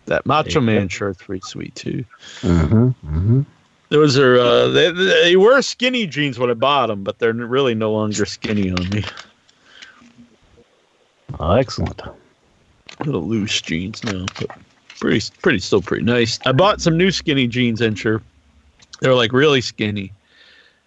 That 0.06 0.26
Macho 0.26 0.50
There 0.50 0.60
you 0.60 0.66
Man 0.66 0.88
shirt's 0.88 1.22
pretty 1.22 1.42
sweet 1.44 1.74
too. 1.74 2.04
Mm-hmm. 2.40 2.86
Mm-hmm. 2.86 3.42
Those 3.88 4.18
are 4.18 4.36
uh, 4.38 4.68
they, 4.68 4.90
they 4.90 5.36
were 5.36 5.62
skinny 5.62 6.06
jeans 6.06 6.38
when 6.38 6.50
I 6.50 6.54
bought 6.54 6.88
them, 6.88 7.04
but 7.04 7.18
they're 7.18 7.32
really 7.32 7.74
no 7.74 7.92
longer 7.92 8.26
skinny 8.26 8.70
on 8.70 8.88
me. 8.90 9.04
Oh, 11.38 11.52
excellent. 11.52 12.02
Little 13.04 13.22
loose 13.22 13.60
jeans 13.60 14.02
now, 14.02 14.24
but 14.40 14.50
pretty 14.98 15.24
pretty 15.42 15.58
still 15.58 15.82
pretty 15.82 16.04
nice. 16.04 16.38
I 16.46 16.52
bought 16.52 16.80
some 16.80 16.96
new 16.96 17.10
skinny 17.10 17.46
jeans, 17.46 17.80
Incher. 17.80 18.22
They're 19.00 19.14
like 19.14 19.32
really 19.32 19.60
skinny, 19.60 20.12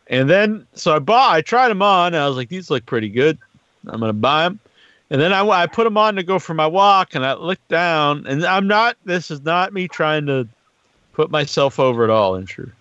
and 0.07 0.29
then 0.29 0.65
so 0.73 0.95
I 0.95 0.99
bought. 0.99 1.35
I 1.35 1.41
tried 1.41 1.69
them 1.69 1.81
on. 1.81 2.07
And 2.07 2.17
I 2.23 2.27
was 2.27 2.35
like, 2.35 2.49
these 2.49 2.69
look 2.69 2.85
pretty 2.85 3.09
good. 3.09 3.37
I'm 3.87 3.99
gonna 3.99 4.11
buy 4.11 4.43
them. 4.43 4.59
And 5.11 5.19
then 5.19 5.33
I, 5.33 5.47
I 5.47 5.67
put 5.67 5.85
them 5.85 5.97
on 5.97 6.15
to 6.15 6.23
go 6.23 6.37
for 6.37 6.53
my 6.53 6.67
walk, 6.67 7.15
and 7.15 7.25
I 7.25 7.33
looked 7.33 7.67
down, 7.67 8.27
and 8.27 8.45
I'm 8.45 8.67
not. 8.67 8.95
This 9.05 9.31
is 9.31 9.41
not 9.41 9.73
me 9.73 9.87
trying 9.87 10.27
to 10.27 10.47
put 11.13 11.31
myself 11.31 11.79
over 11.79 12.03
at 12.03 12.09
all, 12.09 12.33
Incher. 12.33 12.71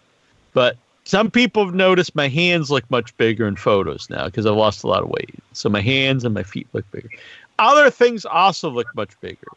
But 0.53 0.77
some 1.05 1.31
people 1.31 1.65
have 1.65 1.75
noticed 1.75 2.15
my 2.15 2.29
hands 2.29 2.71
look 2.71 2.89
much 2.91 3.17
bigger 3.17 3.49
in 3.49 3.57
photos 3.57 4.11
now 4.11 4.27
because 4.27 4.45
I've 4.45 4.57
lost 4.57 4.85
a 4.85 4.89
lot 4.89 5.03
of 5.03 5.09
weight. 5.09 5.35
So 5.53 5.69
my 5.71 5.81
hands 5.81 6.25
and 6.25 6.35
my 6.35 6.43
feet 6.43 6.69
look 6.75 6.91
bigger. 6.91 7.09
Other 7.59 7.91
things 7.91 8.27
also 8.27 8.69
look 8.69 8.95
much 8.95 9.19
bigger. 9.21 9.49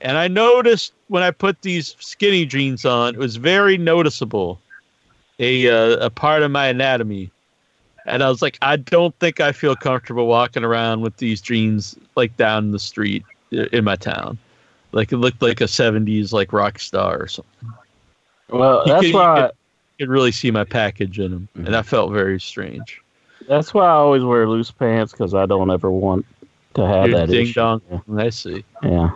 And 0.00 0.16
I 0.16 0.28
noticed 0.28 0.92
when 1.08 1.22
I 1.22 1.30
put 1.30 1.62
these 1.62 1.96
skinny 1.98 2.44
jeans 2.44 2.84
on, 2.84 3.14
it 3.14 3.18
was 3.18 3.36
very 3.36 3.78
noticeable 3.78 4.60
a 5.38 5.68
uh, 5.68 6.06
a 6.06 6.10
part 6.10 6.42
of 6.42 6.50
my 6.50 6.66
anatomy. 6.66 7.30
And 8.08 8.22
I 8.22 8.28
was 8.28 8.42
like, 8.42 8.58
I 8.62 8.76
don't 8.76 9.14
think 9.20 9.40
I 9.40 9.52
feel 9.52 9.76
comfortable 9.76 10.26
walking 10.26 10.64
around 10.64 11.00
with 11.02 11.16
these 11.18 11.40
jeans 11.40 11.96
like 12.16 12.36
down 12.36 12.70
the 12.72 12.78
street 12.78 13.24
in 13.50 13.84
my 13.84 13.96
town. 13.96 14.38
Like 14.92 15.12
it 15.12 15.18
looked 15.18 15.42
like 15.42 15.60
a 15.60 15.64
70s 15.64 16.32
like 16.32 16.52
rock 16.52 16.78
star 16.78 17.20
or 17.20 17.28
something. 17.28 17.72
Well, 18.48 18.82
You 18.86 18.92
that's 18.92 19.00
could- 19.02 19.08
you 19.10 19.14
why 19.14 19.40
could- 19.42 19.52
You 19.98 20.06
could 20.06 20.12
really 20.12 20.32
see 20.32 20.50
my 20.50 20.64
package 20.64 21.18
in 21.18 21.30
them, 21.32 21.48
mm-hmm. 21.56 21.66
and 21.66 21.76
I 21.76 21.82
felt 21.82 22.12
very 22.12 22.40
strange. 22.40 23.00
that's 23.48 23.74
why 23.74 23.86
I 23.86 23.90
always 23.92 24.22
wear 24.22 24.48
loose 24.48 24.70
pants 24.70 25.12
because 25.12 25.34
I 25.34 25.44
don't 25.46 25.70
ever 25.70 25.90
want 25.90 26.24
to 26.74 26.86
have 26.86 27.10
that 27.10 27.28
ding 27.28 27.42
issue. 27.46 27.54
dong. 27.54 27.82
Yeah. 27.90 28.00
I 28.16 28.30
see. 28.30 28.64
yeah. 28.82 29.10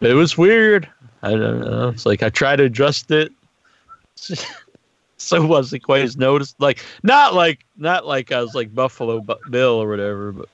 It 0.00 0.12
was 0.14 0.36
weird. 0.38 0.88
I 1.22 1.30
don't 1.30 1.60
know. 1.60 1.88
It's 1.88 2.04
like 2.06 2.22
I 2.22 2.28
tried 2.28 2.56
to 2.56 2.64
adjust 2.64 3.10
it, 3.10 3.32
so 5.18 5.44
wasn't 5.44 5.82
quite 5.82 6.02
as 6.02 6.16
noticed. 6.16 6.58
Like 6.58 6.84
not 7.02 7.34
like 7.34 7.64
not 7.76 8.06
like 8.06 8.32
I 8.32 8.40
was 8.40 8.54
like 8.54 8.74
Buffalo 8.74 9.24
Bill 9.50 9.82
or 9.82 9.88
whatever, 9.88 10.32
but 10.32 10.48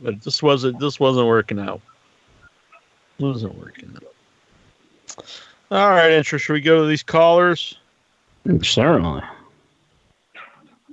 but 0.00 0.14
it 0.14 0.22
just 0.22 0.42
wasn't 0.42 0.78
this 0.78 1.00
wasn't 1.00 1.26
working 1.26 1.58
out. 1.58 1.80
It 3.18 3.24
wasn't 3.24 3.58
working 3.58 3.96
out. 3.96 5.24
All 5.70 5.90
right, 5.90 6.12
Intro, 6.12 6.38
should 6.38 6.52
we 6.52 6.60
go 6.60 6.82
to 6.82 6.86
these 6.86 7.02
callers? 7.02 7.78
Certainly. 8.62 9.22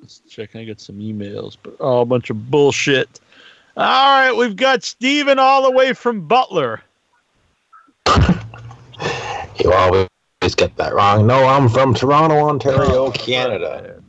Let's 0.02 0.22
check. 0.28 0.56
I 0.56 0.64
get 0.64 0.82
some 0.82 0.98
emails, 0.98 1.58
but 1.62 1.76
oh, 1.80 2.02
a 2.02 2.06
bunch 2.06 2.30
of 2.30 2.50
bullshit. 2.50 3.20
All 3.76 4.20
right, 4.20 4.32
we've 4.32 4.56
got 4.56 4.84
Steven 4.84 5.40
all 5.40 5.64
the 5.64 5.72
way 5.72 5.94
from 5.94 6.28
Butler. 6.28 6.82
You 9.60 9.72
always 9.72 10.08
get 10.52 10.76
that 10.78 10.94
wrong. 10.94 11.26
No, 11.26 11.46
I'm 11.46 11.70
from 11.70 11.94
Toronto, 11.94 12.50
Ontario, 12.50 13.12
Canada. 13.12 14.02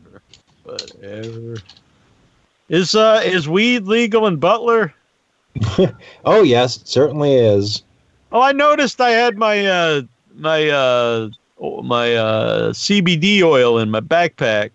Whatever. 0.65 0.93
Whatever. 1.03 1.57
Is 2.69 2.95
uh 2.95 3.23
is 3.25 3.49
weed 3.49 3.85
legal 3.85 4.27
in 4.27 4.37
Butler? 4.37 4.95
Oh 6.25 6.43
yes, 6.43 6.79
it 6.79 6.89
certainly 6.89 7.35
is. 7.35 7.83
Oh, 8.33 8.41
I 8.41 8.53
noticed 8.53 9.01
I 9.01 9.11
had 9.11 9.37
my 9.37 9.67
uh 9.67 10.03
my 10.35 10.69
uh 10.69 11.29
oh, 11.61 11.83
my 11.83 12.15
uh 12.17 12.73
CBD 12.73 13.43
oil 13.43 13.79
in 13.79 13.91
my 13.91 14.01
backpack. 14.01 14.71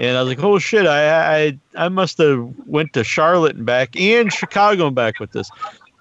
And 0.00 0.16
I 0.16 0.22
was 0.22 0.28
like, 0.28 0.42
"Oh 0.44 0.58
shit! 0.58 0.86
I 0.86 1.46
I 1.46 1.58
I 1.76 1.88
must 1.88 2.18
have 2.18 2.52
went 2.66 2.92
to 2.94 3.04
Charlotte 3.04 3.56
and 3.56 3.66
back, 3.66 3.98
and 4.00 4.32
Chicago 4.32 4.86
and 4.86 4.96
back 4.96 5.18
with 5.20 5.32
this." 5.32 5.50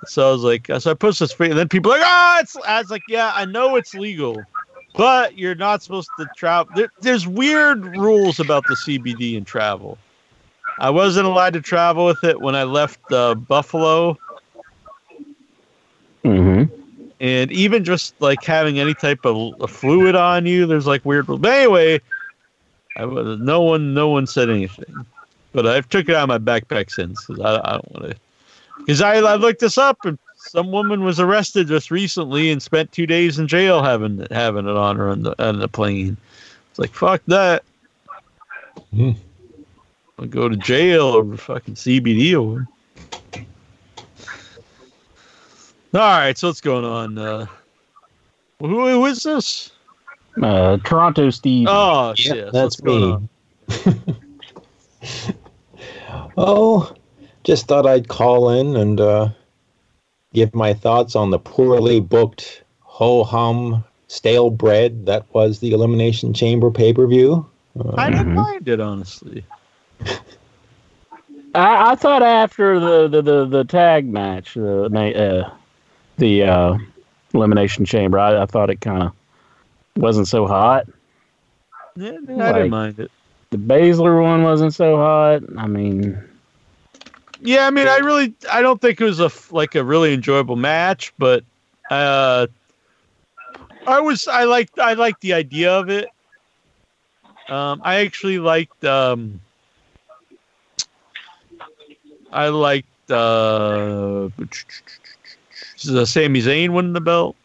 So 0.07 0.29
I 0.29 0.31
was 0.31 0.41
like, 0.43 0.67
so 0.79 0.91
I 0.91 0.93
put 0.93 1.17
this, 1.17 1.33
free 1.33 1.49
and 1.49 1.59
then 1.59 1.67
people 1.67 1.91
are 1.91 1.97
like, 1.99 2.07
"Ah, 2.07 2.39
it's." 2.39 2.55
I 2.65 2.79
was 2.79 2.89
like, 2.89 3.03
"Yeah, 3.07 3.31
I 3.35 3.43
know 3.45 3.75
it's 3.75 3.93
legal, 3.93 4.47
but 4.95 5.37
you're 5.37 5.53
not 5.55 5.83
supposed 5.83 6.15
to 6.17 6.25
travel." 6.27 6.71
There, 6.73 6.89
there's 7.01 7.27
weird 7.27 7.85
rules 7.85 8.39
about 8.39 8.67
the 8.67 8.75
CBD 8.75 9.35
and 9.37 9.45
travel. 9.45 9.97
I 10.79 10.89
wasn't 10.91 11.25
allowed 11.27 11.53
to 11.53 11.61
travel 11.61 12.05
with 12.05 12.23
it 12.23 12.39
when 12.39 12.55
I 12.55 12.63
left 12.63 13.11
uh, 13.11 13.35
Buffalo, 13.35 14.17
Mm-hmm. 16.23 16.63
and 17.19 17.51
even 17.51 17.83
just 17.83 18.13
like 18.21 18.43
having 18.43 18.79
any 18.79 18.93
type 18.93 19.25
of 19.25 19.69
fluid 19.69 20.15
on 20.15 20.45
you, 20.45 20.65
there's 20.65 20.87
like 20.87 21.05
weird. 21.05 21.27
But 21.27 21.45
anyway, 21.45 21.99
I 22.95 23.05
was 23.05 23.39
no 23.39 23.61
one, 23.61 23.93
no 23.93 24.09
one 24.09 24.25
said 24.27 24.49
anything. 24.49 25.05
But 25.53 25.67
I've 25.67 25.89
took 25.89 26.07
it 26.09 26.15
out 26.15 26.29
of 26.29 26.29
my 26.29 26.59
backpack 26.59 26.91
since 26.91 27.25
'cause 27.25 27.39
I, 27.39 27.55
I 27.63 27.73
don't 27.73 27.91
want 27.91 28.11
to. 28.11 28.15
Because 28.79 29.01
I, 29.01 29.15
I 29.17 29.35
looked 29.35 29.59
this 29.59 29.77
up 29.77 30.05
and 30.05 30.17
some 30.37 30.71
woman 30.71 31.03
was 31.03 31.19
arrested 31.19 31.67
just 31.67 31.91
recently 31.91 32.51
and 32.51 32.61
spent 32.61 32.91
two 32.91 33.05
days 33.05 33.37
in 33.39 33.47
jail 33.47 33.83
having 33.83 34.25
having 34.31 34.67
it 34.67 34.75
on 34.77 34.95
her 34.95 35.09
on 35.09 35.23
the 35.23 35.43
on 35.45 35.59
the 35.59 35.67
plane. 35.67 36.15
It's 36.69 36.79
like 36.79 36.93
fuck 36.93 37.21
that. 37.27 37.63
Hmm. 38.93 39.11
I'll 40.19 40.25
go 40.25 40.47
to 40.49 40.55
jail 40.55 41.07
over 41.07 41.37
fucking 41.37 41.75
CBD 41.75 42.33
oil. 42.35 42.65
All 45.93 45.99
right, 46.01 46.37
so 46.37 46.47
what's 46.47 46.61
going 46.61 46.85
on? 46.85 47.17
Uh, 47.17 47.45
who, 48.59 48.67
who 48.67 49.05
is 49.05 49.23
this? 49.23 49.71
Uh, 50.41 50.77
Toronto 50.83 51.29
Steve. 51.29 51.67
Oh, 51.69 52.09
Yeah, 52.09 52.13
shit. 52.15 52.53
that's 52.53 52.79
what's 52.79 52.81
going 52.81 53.29
me. 53.67 53.93
on? 53.95 54.15
Oh, 56.39 56.93
just 57.47 57.65
thought 57.67 57.85
I'd 57.87 58.09
call 58.09 58.49
in 58.49 58.75
and 58.75 58.99
uh, 58.99 59.29
give 60.33 60.53
my 60.53 60.73
thoughts 60.73 61.15
on 61.15 61.29
the 61.31 61.39
poorly 61.39 62.01
booked 62.01 62.61
ho 62.81 63.23
hum 63.23 63.83
stale 64.09 64.49
bread 64.49 65.05
that 65.05 65.25
was 65.33 65.59
the 65.59 65.71
Elimination 65.71 66.33
Chamber 66.33 66.69
pay 66.69 66.91
per 66.93 67.07
view. 67.07 67.47
I 67.95 68.09
didn't 68.09 68.31
Mhm. 68.31 68.35
mind 68.35 68.67
it, 68.67 68.79
honestly. 68.81 69.45
I, 71.55 71.91
I 71.91 71.95
thought 71.95 72.21
after 72.21 72.79
the 72.79 73.07
the, 73.07 73.21
the, 73.21 73.45
the 73.45 73.63
tag 73.63 74.07
match, 74.07 74.53
the 74.55 74.85
uh, 74.85 75.49
the 76.17 76.43
uh, 76.43 76.77
elimination 77.33 77.85
chamber, 77.85 78.19
I, 78.19 78.41
I 78.41 78.45
thought 78.45 78.69
it 78.69 78.81
kind 78.81 79.03
of 79.03 79.13
wasn't 79.95 80.27
so 80.27 80.45
hot. 80.47 80.85
Yeah, 81.95 82.09
I 82.29 82.33
Like- 82.33 82.55
didn't 82.55 82.69
mind 82.71 82.99
it. 82.99 83.11
The 83.49 83.57
Baszler 83.57 84.21
one 84.21 84.43
wasn't 84.43 84.73
so 84.73 84.97
hot. 84.97 85.41
I 85.57 85.67
mean, 85.67 86.21
Yeah, 87.41 87.67
I 87.67 87.71
mean, 87.71 87.87
I 87.87 87.97
really, 87.97 88.33
I 88.51 88.61
don't 88.61 88.81
think 88.81 88.99
it 88.99 89.03
was 89.03 89.19
a 89.19 89.31
like 89.51 89.75
a 89.75 89.83
really 89.83 90.13
enjoyable 90.13 90.55
match, 90.55 91.13
but 91.17 91.43
uh, 91.91 92.47
I 93.85 93.99
was, 93.99 94.27
I 94.27 94.43
liked, 94.45 94.79
I 94.79 94.93
liked 94.93 95.21
the 95.21 95.33
idea 95.33 95.71
of 95.71 95.89
it. 95.89 96.07
Um, 97.47 97.81
I 97.83 97.97
actually 97.97 98.39
liked, 98.39 98.83
um, 98.83 99.39
I 102.31 102.49
liked 102.49 103.11
uh, 103.11 104.29
the 105.85 106.05
Sami 106.05 106.41
Zayn 106.41 106.71
winning 106.71 106.93
the 106.93 107.01
belt. 107.01 107.35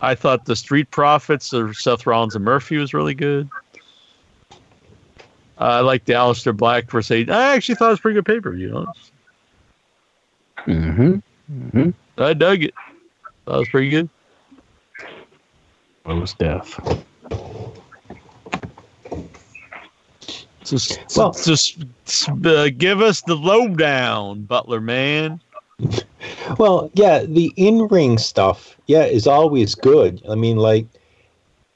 I 0.00 0.14
thought 0.14 0.44
the 0.44 0.56
Street 0.56 0.90
Profits 0.90 1.52
of 1.52 1.76
Seth 1.76 2.06
Rollins 2.06 2.34
and 2.34 2.44
Murphy 2.44 2.76
was 2.76 2.94
really 2.94 3.14
good. 3.14 3.48
Uh, 5.58 5.64
I 5.64 5.80
liked 5.80 6.06
the 6.06 6.14
Aleister 6.14 6.56
Black 6.56 6.90
versus. 6.90 7.28
I 7.28 7.54
actually 7.54 7.76
thought 7.76 7.88
it 7.88 7.90
was 7.90 8.00
pretty 8.00 8.16
good 8.16 8.26
pay 8.26 8.40
per 8.40 8.50
view. 8.50 8.86
mm-hmm, 10.66 11.16
mm-hmm. 11.52 11.90
I 12.18 12.32
dug 12.34 12.64
it. 12.64 12.74
That 13.46 13.58
was 13.58 13.68
pretty 13.68 13.90
good. 13.90 14.08
most 16.06 16.38
death. 16.38 16.78
Just, 20.64 20.98
Well- 21.16 21.32
just 21.32 21.84
uh, 22.46 22.70
give 22.76 23.02
us 23.02 23.20
the 23.22 23.36
lowdown, 23.36 24.42
Butler 24.42 24.80
man. 24.80 25.40
Well, 26.58 26.90
yeah, 26.94 27.24
the 27.24 27.52
in 27.56 27.88
ring 27.88 28.16
stuff, 28.16 28.76
yeah, 28.86 29.04
is 29.04 29.26
always 29.26 29.74
good. 29.74 30.22
I 30.28 30.34
mean, 30.36 30.56
like, 30.56 30.86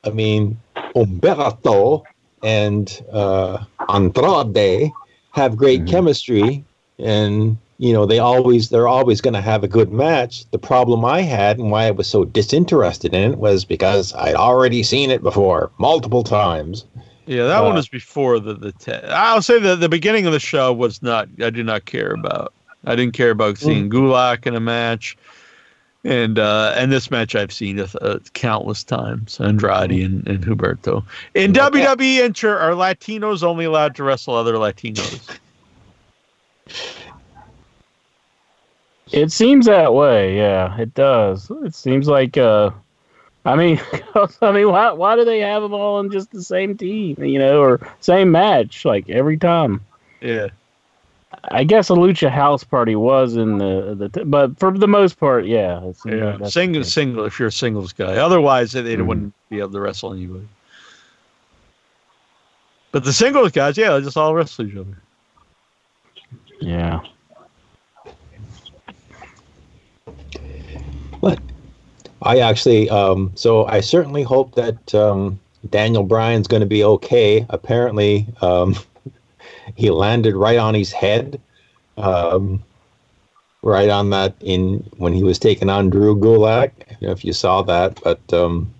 I 0.04 0.10
mean, 0.10 0.58
Humberto 0.76 2.02
and 2.42 3.02
uh, 3.12 3.58
Andrade 3.88 4.90
have 5.32 5.56
great 5.56 5.82
Mhm. 5.84 5.88
chemistry, 5.90 6.64
and 6.98 7.56
you 7.78 7.92
know 7.92 8.06
they 8.06 8.18
always 8.18 8.70
they're 8.70 8.88
always 8.88 9.20
going 9.20 9.34
to 9.34 9.40
have 9.40 9.62
a 9.64 9.68
good 9.68 9.92
match. 9.92 10.44
The 10.50 10.58
problem 10.58 11.04
I 11.04 11.22
had 11.22 11.58
and 11.58 11.70
why 11.70 11.86
I 11.86 11.90
was 11.90 12.06
so 12.06 12.24
disinterested 12.24 13.14
in 13.14 13.32
it 13.32 13.38
was 13.38 13.64
because 13.64 14.14
I'd 14.14 14.34
already 14.34 14.82
seen 14.82 15.10
it 15.10 15.22
before 15.22 15.70
multiple 15.78 16.24
times. 16.24 16.84
Yeah, 17.26 17.46
that 17.46 17.62
one 17.62 17.72
Uh, 17.72 17.76
was 17.76 17.88
before 17.88 18.40
the 18.40 18.54
the. 18.54 18.72
Te- 18.72 18.92
I'll 19.08 19.42
say 19.42 19.58
that 19.60 19.80
the 19.80 19.88
beginning 19.88 20.26
of 20.26 20.32
the 20.32 20.40
show 20.40 20.72
was 20.72 21.02
not. 21.02 21.28
I 21.42 21.50
did 21.50 21.66
not 21.66 21.84
care 21.84 22.12
about. 22.12 22.52
I 22.86 22.96
didn't 22.96 23.14
care 23.14 23.30
about 23.30 23.58
seeing 23.58 23.90
Gulak 23.90 24.46
in 24.46 24.54
a 24.54 24.60
match, 24.60 25.16
and 26.04 26.38
uh, 26.38 26.72
and 26.76 26.92
this 26.92 27.10
match 27.10 27.34
I've 27.34 27.52
seen 27.52 27.78
uh, 27.80 28.18
countless 28.32 28.84
times. 28.84 29.40
Andrade 29.40 29.90
and, 30.04 30.26
and 30.28 30.44
Humberto 30.44 31.04
in 31.34 31.56
Okay. 31.56 31.84
WWE. 31.84 32.24
Ensure 32.24 32.58
are 32.58 32.72
Latinos 32.72 33.42
only 33.42 33.64
allowed 33.64 33.94
to 33.96 34.04
wrestle 34.04 34.34
other 34.34 34.54
Latinos? 34.54 35.38
It 39.12 39.32
seems 39.32 39.66
that 39.66 39.94
way. 39.94 40.36
Yeah, 40.36 40.78
it 40.78 40.94
does. 40.94 41.50
It 41.64 41.74
seems 41.74 42.08
like. 42.08 42.36
uh 42.36 42.70
I 43.44 43.56
mean, 43.56 43.80
I 44.42 44.52
mean, 44.52 44.68
why 44.68 44.92
why 44.92 45.16
do 45.16 45.24
they 45.24 45.40
have 45.40 45.62
them 45.62 45.72
all 45.72 45.96
on 45.98 46.10
just 46.10 46.30
the 46.30 46.42
same 46.42 46.76
team? 46.76 47.16
You 47.22 47.38
know, 47.38 47.60
or 47.62 47.80
same 48.00 48.30
match 48.30 48.84
like 48.84 49.08
every 49.08 49.38
time? 49.38 49.80
Yeah, 50.20 50.48
I 51.44 51.64
guess 51.64 51.88
a 51.90 51.94
lucha 51.94 52.30
house 52.30 52.64
party 52.64 52.96
was 52.96 53.36
in 53.36 53.58
the 53.58 53.94
the, 53.94 54.08
t- 54.08 54.24
but 54.24 54.58
for 54.58 54.76
the 54.76 54.88
most 54.88 55.18
part, 55.18 55.46
yeah. 55.46 55.82
It 55.84 55.96
seems 55.96 56.16
yeah. 56.16 56.24
like 56.30 56.38
that's 56.40 56.52
Single, 56.54 56.84
single. 56.84 57.24
If 57.24 57.38
you're 57.38 57.48
a 57.48 57.52
singles 57.52 57.92
guy, 57.92 58.16
otherwise 58.16 58.72
they, 58.72 58.82
they 58.82 58.96
Mhm. 58.96 59.06
wouldn't 59.06 59.34
be 59.50 59.58
able 59.60 59.70
to 59.72 59.80
wrestle 59.80 60.12
anybody. 60.12 60.48
But 62.90 63.04
the 63.04 63.12
singles 63.12 63.52
guys, 63.52 63.76
yeah, 63.76 63.90
they 63.92 64.00
just 64.02 64.16
all 64.16 64.34
wrestle 64.34 64.66
each 64.66 64.76
other. 64.76 64.96
Yeah. 66.60 67.00
What? 71.20 71.38
I 72.22 72.40
actually, 72.40 72.88
um, 72.90 73.32
so 73.34 73.66
I 73.66 73.80
certainly 73.80 74.22
hope 74.22 74.54
that 74.54 74.94
um, 74.94 75.38
Daniel 75.70 76.02
Bryan's 76.02 76.46
going 76.48 76.60
to 76.60 76.66
be 76.66 76.82
okay. 76.84 77.46
Apparently, 77.50 78.26
um, 78.40 78.74
he 79.76 79.90
landed 79.90 80.34
right 80.34 80.58
on 80.58 80.74
his 80.74 80.92
head, 80.92 81.40
um, 81.96 82.62
right 83.62 83.88
on 83.88 84.10
that 84.10 84.34
in 84.40 84.78
when 84.96 85.12
he 85.12 85.22
was 85.22 85.38
taking 85.38 85.68
on 85.68 85.90
Drew 85.90 86.16
Gulak. 86.16 86.72
If 87.00 87.24
you 87.24 87.32
saw 87.32 87.62
that, 87.62 88.00
but 88.02 88.20
um, 88.32 88.72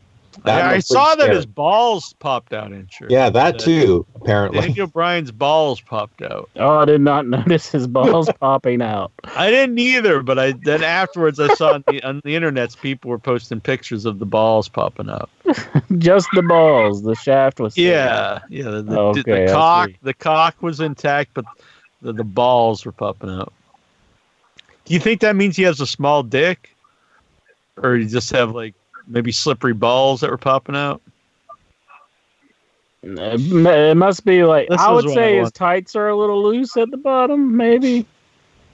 that 0.48 0.58
Yeah, 0.64 0.70
I 0.70 0.78
saw 0.80 1.04
pretty 1.06 1.16
that 1.18 1.24
scary. 1.24 1.36
his 1.36 1.46
balls 1.46 2.14
popped 2.18 2.52
out 2.52 2.72
in 2.72 2.88
shirt. 2.90 3.10
Yeah, 3.10 3.30
that 3.30 3.54
Uh, 3.56 3.58
too. 3.58 4.06
Apparently, 4.16 4.60
Daniel 4.60 4.86
Bryan's 4.86 5.30
balls 5.30 5.80
popped 5.80 6.22
out. 6.22 6.48
Oh, 6.56 6.78
I 6.78 6.84
did 6.84 7.00
not 7.00 7.26
notice 7.36 7.70
his 7.70 7.86
balls 7.86 8.28
popping 8.40 8.82
out. 8.82 9.12
I 9.36 9.50
didn't 9.50 9.78
either, 9.78 10.22
but 10.22 10.38
I 10.38 10.52
then 10.52 10.82
afterwards 10.82 11.38
I 11.38 11.52
saw 11.54 11.74
on 11.74 11.84
the, 11.86 12.02
on 12.02 12.20
the 12.24 12.34
internet 12.34 12.74
people 12.82 13.10
were 13.10 13.18
posting 13.18 13.60
pictures 13.60 14.04
of 14.04 14.18
the 14.18 14.26
balls 14.26 14.68
popping 14.68 15.08
out. 15.10 15.30
Just 15.98 16.28
the 16.34 16.42
balls. 16.42 17.02
The 17.02 17.14
shaft 17.14 17.60
was. 17.60 17.76
Yeah, 17.76 18.40
yeah. 18.48 18.64
The, 18.70 18.82
the, 18.82 18.98
Okay, 18.98 19.46
the 19.46 19.52
cock, 19.52 19.90
the 20.02 20.14
cock 20.14 20.62
was 20.62 20.80
intact, 20.80 21.30
but 21.34 21.44
the, 22.02 22.12
the 22.12 22.24
balls 22.24 22.84
were 22.84 22.92
popping 22.92 23.30
out. 23.30 23.52
Do 24.84 24.94
you 24.94 25.00
think 25.00 25.20
that 25.20 25.36
means 25.36 25.56
he 25.56 25.64
has 25.64 25.80
a 25.80 25.86
small 25.86 26.22
dick, 26.22 26.74
or 27.76 27.96
you 27.96 28.06
just 28.08 28.30
have 28.30 28.52
like 28.54 28.74
maybe 29.08 29.32
slippery 29.32 29.74
balls 29.74 30.20
that 30.20 30.30
were 30.30 30.38
popping 30.38 30.76
out? 30.76 31.02
It 33.02 33.96
must 33.96 34.24
be 34.24 34.44
like 34.44 34.68
This 34.68 34.80
I 34.80 34.90
would 34.90 35.08
say 35.10 35.38
I 35.38 35.40
his 35.42 35.52
tights 35.52 35.94
are 35.94 36.08
a 36.08 36.16
little 36.16 36.42
loose 36.42 36.76
at 36.76 36.90
the 36.90 36.96
bottom. 36.96 37.56
Maybe. 37.56 38.06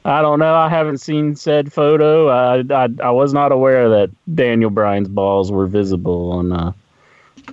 I 0.06 0.22
don't 0.22 0.38
know. 0.38 0.54
I 0.54 0.68
haven't 0.68 0.98
seen 0.98 1.36
said 1.36 1.72
photo. 1.72 2.28
I 2.28 2.64
I, 2.70 2.88
I 3.02 3.10
was 3.10 3.32
not 3.34 3.52
aware 3.52 3.88
that 3.90 4.10
Daniel 4.34 4.70
Bryan's 4.70 5.08
balls 5.08 5.52
were 5.52 5.66
visible 5.66 6.32
on 6.32 6.52
uh, 6.52 6.72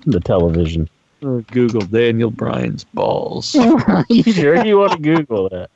the 0.06 0.20
television. 0.20 0.90
Or 1.24 1.42
Google 1.52 1.82
Daniel 1.82 2.32
Bryan's 2.32 2.84
balls. 2.84 3.54
you 4.10 4.24
sure 4.24 4.66
you 4.66 4.80
want 4.80 4.94
to 4.94 5.00
Google 5.00 5.50
that? 5.50 5.70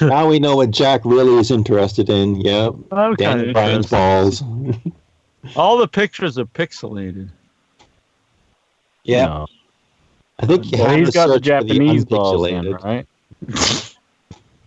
now 0.00 0.28
we 0.28 0.38
know 0.38 0.56
what 0.56 0.70
Jack 0.70 1.00
really 1.04 1.36
is 1.38 1.50
interested 1.50 2.08
in. 2.10 2.36
Yeah, 2.36 2.70
I'm 2.92 3.14
Daniel 3.14 3.52
Bryan's 3.52 3.88
balls. 3.88 4.42
All 5.56 5.76
the 5.78 5.88
pictures 5.88 6.38
are 6.38 6.44
pixelated. 6.44 7.28
Yeah, 9.04 9.26
No. 9.26 9.46
I 10.38 10.46
think 10.46 10.70
you 10.72 10.78
Well, 10.78 10.88
have 10.88 10.98
he's 10.98 11.08
to 11.08 11.14
got 11.14 11.26
the 11.26 11.32
search 11.34 11.42
for 11.42 11.46
Japanese 11.46 12.04
balls, 12.04 12.46
in, 12.48 12.64
unpixelated. 12.64 12.82
right? 12.82 13.96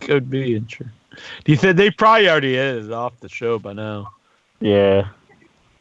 Could 0.00 0.30
be, 0.30 0.54
and 0.56 0.70
sure. 0.70 0.90
Do 1.44 1.52
you 1.52 1.56
think 1.58 1.76
they 1.76 1.90
probably 1.90 2.28
already 2.28 2.56
edited 2.58 2.92
off 2.92 3.18
the 3.20 3.28
show 3.28 3.58
by 3.58 3.72
now? 3.72 4.10
Yeah. 4.60 5.08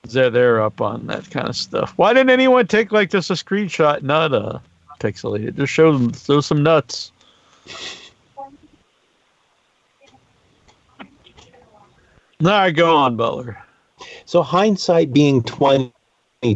They're 0.04 0.30
they're 0.30 0.62
up 0.62 0.82
on 0.82 1.08
that 1.08 1.30
kind 1.30 1.48
of 1.50 1.56
stuff. 1.56 1.94
Why 1.98 2.14
didn't 2.14 2.30
anyone 2.30 2.68
take 2.68 2.92
like 2.92 3.10
just 3.10 3.30
a 3.30 3.34
screenshot, 3.34 4.02
not 4.02 4.34
a 4.34 4.62
pixelated? 5.00 5.56
Just 5.58 5.74
show 5.74 5.98
them 5.98 6.14
show 6.14 6.42
some 6.42 6.64
nuts. 6.64 7.12
All 12.42 12.50
right, 12.52 12.72
go 12.72 12.96
on, 12.96 13.16
Butler. 13.16 13.58
So 14.26 14.42
hindsight 14.42 15.14
being 15.14 15.44
twenty 15.44 15.92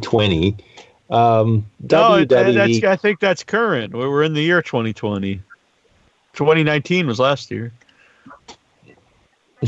twenty, 0.02 0.58
um, 1.10 1.66
No, 1.90 2.26
WWE. 2.26 2.54
that's 2.54 2.84
I 2.84 2.96
think 2.96 3.20
that's 3.20 3.44
current. 3.44 3.94
We're 3.94 4.10
we're 4.10 4.24
in 4.24 4.34
the 4.34 4.42
year 4.42 4.62
2020. 4.62 5.42
2019 6.34 7.08
was 7.08 7.20
last 7.20 7.52
year. 7.52 7.72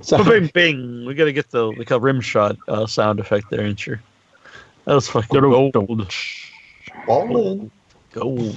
so- 0.00 0.24
bing, 0.24 0.50
bing. 0.54 1.04
We 1.04 1.14
got 1.14 1.24
to 1.26 1.32
get 1.32 1.50
the 1.50 1.66
like 1.72 1.90
a 1.90 1.98
rim 1.98 2.20
shot 2.20 2.56
uh, 2.68 2.86
sound 2.86 3.20
effect 3.20 3.50
there, 3.50 3.62
ain't 3.62 3.86
you? 3.86 3.98
That 4.86 4.94
was 4.94 5.08
fucking 5.08 5.40
gold. 5.40 5.72
Ballin'. 7.06 7.70
Gold. 8.12 8.56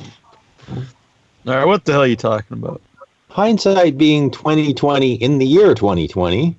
All 1.47 1.55
right, 1.55 1.65
what 1.65 1.85
the 1.85 1.91
hell 1.91 2.01
are 2.03 2.07
you 2.07 2.15
talking 2.15 2.57
about? 2.57 2.81
hindsight 3.29 3.97
being 3.97 4.31
2020 4.31 5.13
in 5.13 5.37
the 5.37 5.45
year 5.45 5.73
2020 5.75 6.55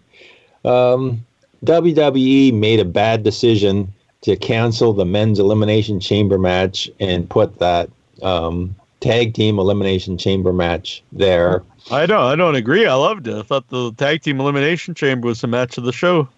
um, 0.64 1.24
wwe 1.64 2.52
made 2.52 2.80
a 2.80 2.84
bad 2.84 3.22
decision 3.22 3.92
to 4.22 4.36
cancel 4.36 4.92
the 4.92 5.04
men's 5.04 5.38
elimination 5.38 5.98
chamber 6.00 6.38
match 6.38 6.90
and 7.00 7.28
put 7.28 7.58
that 7.58 7.88
um, 8.22 8.74
tag 9.00 9.32
team 9.34 9.58
elimination 9.58 10.18
chamber 10.18 10.52
match 10.52 11.02
there 11.12 11.62
I 11.90 12.04
don't, 12.06 12.22
I 12.22 12.36
don't 12.36 12.54
agree. 12.54 12.84
I 12.86 12.94
loved 12.94 13.26
it. 13.26 13.34
I 13.34 13.42
thought 13.42 13.66
the 13.68 13.92
tag 13.94 14.22
team 14.22 14.38
elimination 14.38 14.94
chamber 14.94 15.26
was 15.28 15.40
the 15.40 15.46
match 15.48 15.78
of 15.78 15.84
the 15.84 15.92
show. 15.92 16.28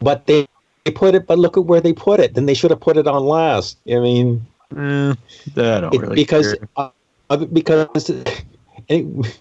but 0.00 0.26
they, 0.26 0.46
they 0.84 0.92
put 0.92 1.14
it 1.14 1.26
but 1.26 1.38
look 1.38 1.56
at 1.56 1.64
where 1.64 1.80
they 1.80 1.92
put 1.92 2.20
it 2.20 2.34
then 2.34 2.46
they 2.46 2.54
should 2.54 2.70
have 2.70 2.80
put 2.80 2.96
it 2.96 3.06
on 3.06 3.24
last 3.24 3.78
i 3.90 3.98
mean 3.98 4.44
Eh, 4.76 5.14
I 5.56 5.80
don't 5.80 5.94
it- 5.94 6.00
really 6.00 6.14
because 6.14 6.54
care. 6.54 6.68
uh, 6.76 6.90
uh, 7.30 7.36
because 7.46 8.10
it, 8.88 9.36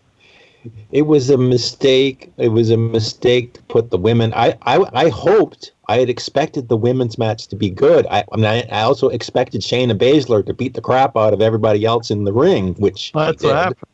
it 0.91 1.03
was 1.03 1.29
a 1.29 1.37
mistake. 1.37 2.31
It 2.37 2.49
was 2.49 2.69
a 2.69 2.77
mistake 2.77 3.53
to 3.53 3.61
put 3.63 3.91
the 3.91 3.97
women. 3.97 4.33
I 4.33 4.57
I, 4.63 4.85
I 4.93 5.09
hoped 5.09 5.71
I 5.87 5.97
had 5.99 6.09
expected 6.09 6.69
the 6.69 6.77
women's 6.77 7.17
match 7.17 7.47
to 7.47 7.55
be 7.55 7.69
good. 7.69 8.05
I 8.07 8.23
I, 8.31 8.35
mean, 8.35 8.45
I, 8.45 8.61
I 8.71 8.81
also 8.81 9.09
expected 9.09 9.61
Shayna 9.61 9.97
Baszler 9.97 10.45
to 10.45 10.53
beat 10.53 10.73
the 10.73 10.81
crap 10.81 11.15
out 11.15 11.33
of 11.33 11.41
everybody 11.41 11.85
else 11.85 12.09
in 12.11 12.23
the 12.23 12.33
ring, 12.33 12.73
which 12.75 13.11
Well, 13.13 13.27
that's 13.27 13.41
she 13.41 13.47
what 13.47 13.53
did. 13.53 13.59
happened. 13.59 13.91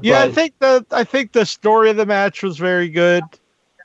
Yeah, 0.00 0.22
I 0.22 0.30
think 0.30 0.58
the 0.58 0.86
I 0.90 1.04
think 1.04 1.32
the 1.32 1.44
story 1.44 1.90
of 1.90 1.96
the 1.96 2.06
match 2.06 2.42
was 2.42 2.56
very 2.56 2.88
good, 2.88 3.24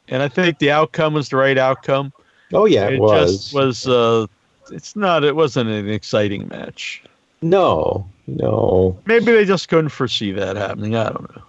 and 0.07 0.23
I 0.23 0.29
think 0.29 0.59
the 0.59 0.71
outcome 0.71 1.13
was 1.13 1.29
the 1.29 1.37
right 1.37 1.57
outcome. 1.57 2.13
Oh 2.53 2.65
yeah, 2.65 2.87
it, 2.87 2.93
it 2.93 3.01
was. 3.01 3.31
just 3.31 3.53
was. 3.53 3.87
Uh, 3.87 4.27
it's 4.71 4.95
not. 4.95 5.23
It 5.23 5.35
wasn't 5.35 5.69
an 5.69 5.89
exciting 5.89 6.47
match. 6.47 7.03
No, 7.41 8.07
no. 8.25 8.97
Maybe 9.05 9.25
they 9.25 9.45
just 9.45 9.69
couldn't 9.69 9.89
foresee 9.89 10.31
that 10.31 10.55
happening. 10.55 10.95
I 10.95 11.09
don't 11.09 11.35
know. 11.35 11.43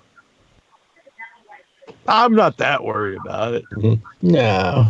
I'm 2.09 2.35
not 2.35 2.57
that 2.57 2.85
worried 2.85 3.19
about 3.19 3.55
it. 3.55 3.65
No, 4.23 4.89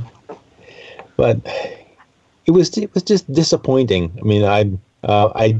but 1.16 1.40
it 2.46 2.52
was 2.52 2.76
it 2.78 2.94
was 2.94 3.02
just 3.02 3.30
disappointing. 3.32 4.16
I 4.18 4.22
mean, 4.22 4.44
I 4.44 4.70
uh, 5.06 5.32
I 5.34 5.58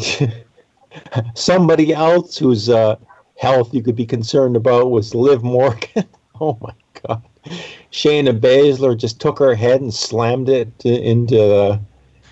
somebody 1.35 1.93
else 1.93 2.39
whose 2.39 2.69
uh, 2.69 2.97
health 3.37 3.75
you 3.75 3.83
could 3.83 3.97
be 3.97 4.07
concerned 4.07 4.57
about 4.57 4.91
was 4.91 5.15
Liv 5.15 5.43
Morgan. 5.43 6.09
oh 6.41 6.57
my 6.63 6.73
God, 7.07 7.23
Shayna 7.91 8.39
Baszler 8.39 8.97
just 8.97 9.21
took 9.21 9.39
her 9.41 9.55
head 9.55 9.81
and 9.81 9.93
slammed 9.93 10.49
it 10.49 10.87
into 10.87 11.35
the 11.35 11.81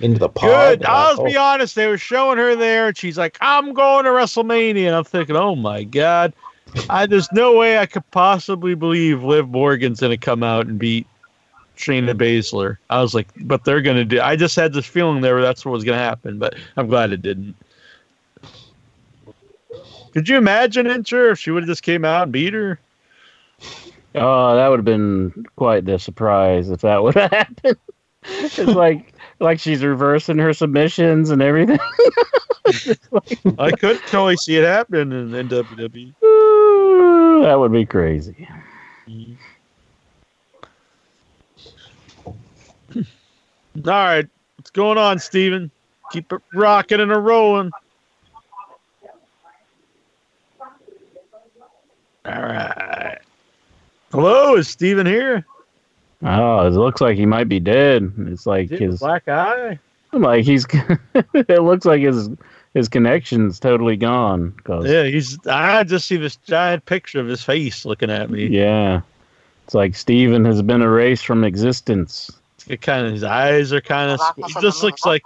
into 0.00 0.20
the 0.20 0.28
pod. 0.28 0.78
Good. 0.78 0.86
I'll 0.86 1.24
be 1.24 1.36
honest. 1.36 1.74
They 1.74 1.88
were 1.88 1.98
showing 1.98 2.38
her 2.38 2.54
there, 2.54 2.88
and 2.88 2.96
she's 2.96 3.18
like, 3.18 3.36
"I'm 3.40 3.74
going 3.74 4.04
to 4.04 4.10
WrestleMania," 4.10 4.86
and 4.86 4.94
I'm 4.94 5.04
thinking, 5.04 5.36
"Oh 5.36 5.56
my 5.56 5.82
god." 5.82 6.32
I, 6.90 7.06
there's 7.06 7.30
no 7.32 7.56
way 7.56 7.78
I 7.78 7.86
could 7.86 8.08
possibly 8.10 8.74
believe 8.74 9.22
Liv 9.22 9.48
Morgan's 9.48 10.00
gonna 10.00 10.16
come 10.16 10.42
out 10.42 10.66
and 10.66 10.78
beat 10.78 11.06
Shayna 11.76 12.14
Baszler. 12.14 12.78
I 12.90 13.00
was 13.00 13.14
like, 13.14 13.28
but 13.40 13.64
they're 13.64 13.82
gonna 13.82 14.04
do. 14.04 14.20
I 14.20 14.36
just 14.36 14.56
had 14.56 14.72
this 14.72 14.86
feeling 14.86 15.20
there 15.20 15.40
that's 15.40 15.64
what 15.64 15.72
was 15.72 15.84
gonna 15.84 15.98
happen, 15.98 16.38
but 16.38 16.54
I'm 16.76 16.88
glad 16.88 17.12
it 17.12 17.22
didn't. 17.22 17.54
Could 20.12 20.28
you 20.28 20.38
imagine 20.38 20.86
Incher 20.86 21.32
if 21.32 21.38
she 21.38 21.50
would 21.50 21.64
have 21.64 21.68
just 21.68 21.82
came 21.82 22.04
out 22.04 22.22
and 22.24 22.32
beat 22.32 22.54
her? 22.54 22.80
Oh, 24.14 24.56
that 24.56 24.68
would 24.68 24.78
have 24.78 24.84
been 24.84 25.44
quite 25.56 25.84
the 25.84 25.98
surprise 25.98 26.70
if 26.70 26.80
that 26.80 27.02
would 27.02 27.14
have 27.16 27.30
happened. 27.32 27.76
it's 28.24 28.58
like 28.58 29.12
like 29.40 29.60
she's 29.60 29.84
reversing 29.84 30.38
her 30.38 30.54
submissions 30.54 31.30
and 31.30 31.42
everything. 31.42 31.78
I 33.58 33.70
could 33.72 34.00
totally 34.06 34.36
see 34.36 34.56
it 34.56 34.64
happening 34.64 35.12
in, 35.12 35.34
in 35.34 35.48
WWE. 35.48 36.14
Ooh, 37.36 37.42
that 37.42 37.58
would 37.58 37.72
be 37.72 37.84
crazy. 37.84 38.48
All 42.96 43.04
right, 43.84 44.26
what's 44.56 44.70
going 44.70 44.96
on, 44.96 45.18
Steven? 45.18 45.70
Keep 46.12 46.32
it 46.32 46.40
rocking 46.54 47.00
and 47.00 47.12
a 47.12 47.18
rolling. 47.18 47.70
All 52.24 52.42
right. 52.42 53.18
Hello, 54.12 54.56
is 54.56 54.68
Steven 54.68 55.04
here? 55.04 55.44
Oh, 56.22 56.66
it 56.66 56.70
looks 56.70 57.02
like 57.02 57.18
he 57.18 57.26
might 57.26 57.50
be 57.50 57.60
dead. 57.60 58.12
It's 58.18 58.46
like 58.46 58.70
his 58.70 59.00
black 59.00 59.28
eye. 59.28 59.78
I'm 60.12 60.22
like 60.22 60.44
he's 60.44 60.66
it 61.34 61.62
looks 61.62 61.84
like 61.84 62.00
his 62.00 62.30
his 62.76 62.88
connection's 62.88 63.58
totally 63.58 63.96
gone. 63.96 64.52
'cause- 64.64 64.86
Yeah, 64.86 65.04
he's. 65.04 65.38
I 65.46 65.82
just 65.82 66.06
see 66.06 66.16
this 66.18 66.36
giant 66.36 66.84
picture 66.84 67.18
of 67.20 67.26
his 67.26 67.42
face 67.42 67.84
looking 67.86 68.10
at 68.10 68.28
me. 68.30 68.46
yeah. 68.46 69.00
It's 69.64 69.74
like 69.74 69.96
Steven 69.96 70.44
has 70.44 70.60
been 70.62 70.82
erased 70.82 71.26
from 71.26 71.42
existence. 71.42 72.30
It 72.68 72.82
kind 72.82 73.06
of 73.06 73.12
his 73.12 73.24
eyes 73.24 73.72
are 73.72 73.80
kind 73.80 74.10
of. 74.12 74.20
He 74.36 74.54
just 74.60 74.82
looks 74.82 75.04
like. 75.06 75.22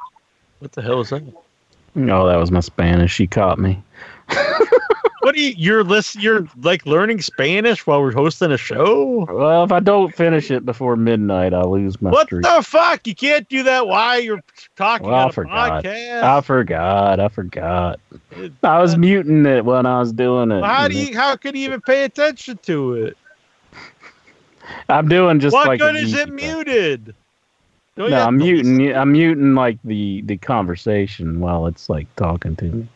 What 0.61 0.73
the 0.73 0.83
hell 0.83 1.01
is 1.01 1.11
that? 1.11 1.23
Oh, 1.97 2.27
that 2.29 2.37
was 2.37 2.51
my 2.51 2.61
Spanish. 2.61 3.13
She 3.13 3.27
caught 3.27 3.59
me. 3.59 3.83
What 5.21 5.35
are 5.35 5.39
you? 5.39 5.53
You're. 5.57 5.85
You're 6.19 6.47
like 6.63 6.87
learning 6.87 7.21
Spanish 7.21 7.87
while 7.87 8.01
we're 8.01 8.13
hosting 8.13 8.53
a 8.53 8.57
show. 8.57 9.27
Well, 9.31 9.65
if 9.65 9.73
I 9.73 9.81
don't 9.81 10.15
finish 10.15 10.51
it 10.51 10.65
before 10.65 10.97
midnight, 10.97 11.53
I'll 11.53 11.71
lose 11.73 12.01
my 12.01 12.11
What 12.11 12.27
streak. 12.29 12.43
the 12.43 12.63
fuck? 12.63 13.07
You 13.07 13.15
can't 13.15 13.49
do 13.49 13.63
that 13.65 13.87
while 13.87 14.19
you're 14.21 14.41
talking 14.77 15.07
Well, 15.09 15.29
I 15.29 15.31
forgot. 15.31 15.85
podcast. 15.85 16.23
I 16.23 16.41
forgot. 16.41 17.21
I 17.21 17.29
forgot. 17.29 18.01
I 18.63 18.81
was 18.81 18.97
muting 18.97 19.45
it 19.47 19.65
when 19.65 19.85
I 19.87 19.99
was 20.01 20.13
doing 20.13 20.51
it. 20.51 20.65
how 20.65 20.89
do 20.89 20.97
you? 20.97 21.15
How 21.15 21.37
can 21.37 21.55
you 21.55 21.65
even 21.65 21.81
pay 21.81 22.05
attention 22.05 22.59
to 22.63 22.95
it? 22.95 23.17
I'm 24.89 25.09
doing 25.09 25.41
just 25.41 25.53
what 25.55 25.67
like 25.67 25.81
good 25.81 25.97
is 25.97 26.15
it 26.15 26.33
muted? 26.33 27.15
Don't 27.97 28.11
No, 28.11 28.27
I'm 28.27 28.37
muting. 28.39 28.95
I'm 28.95 29.13
muting 29.13 29.55
like 29.55 29.79
the 29.85 30.23
the 30.23 30.37
conversation 30.37 31.41
while 31.41 31.67
it's 31.67 31.89
like 31.91 32.07
talking 32.17 32.57
to 32.57 32.65
me. 32.65 32.89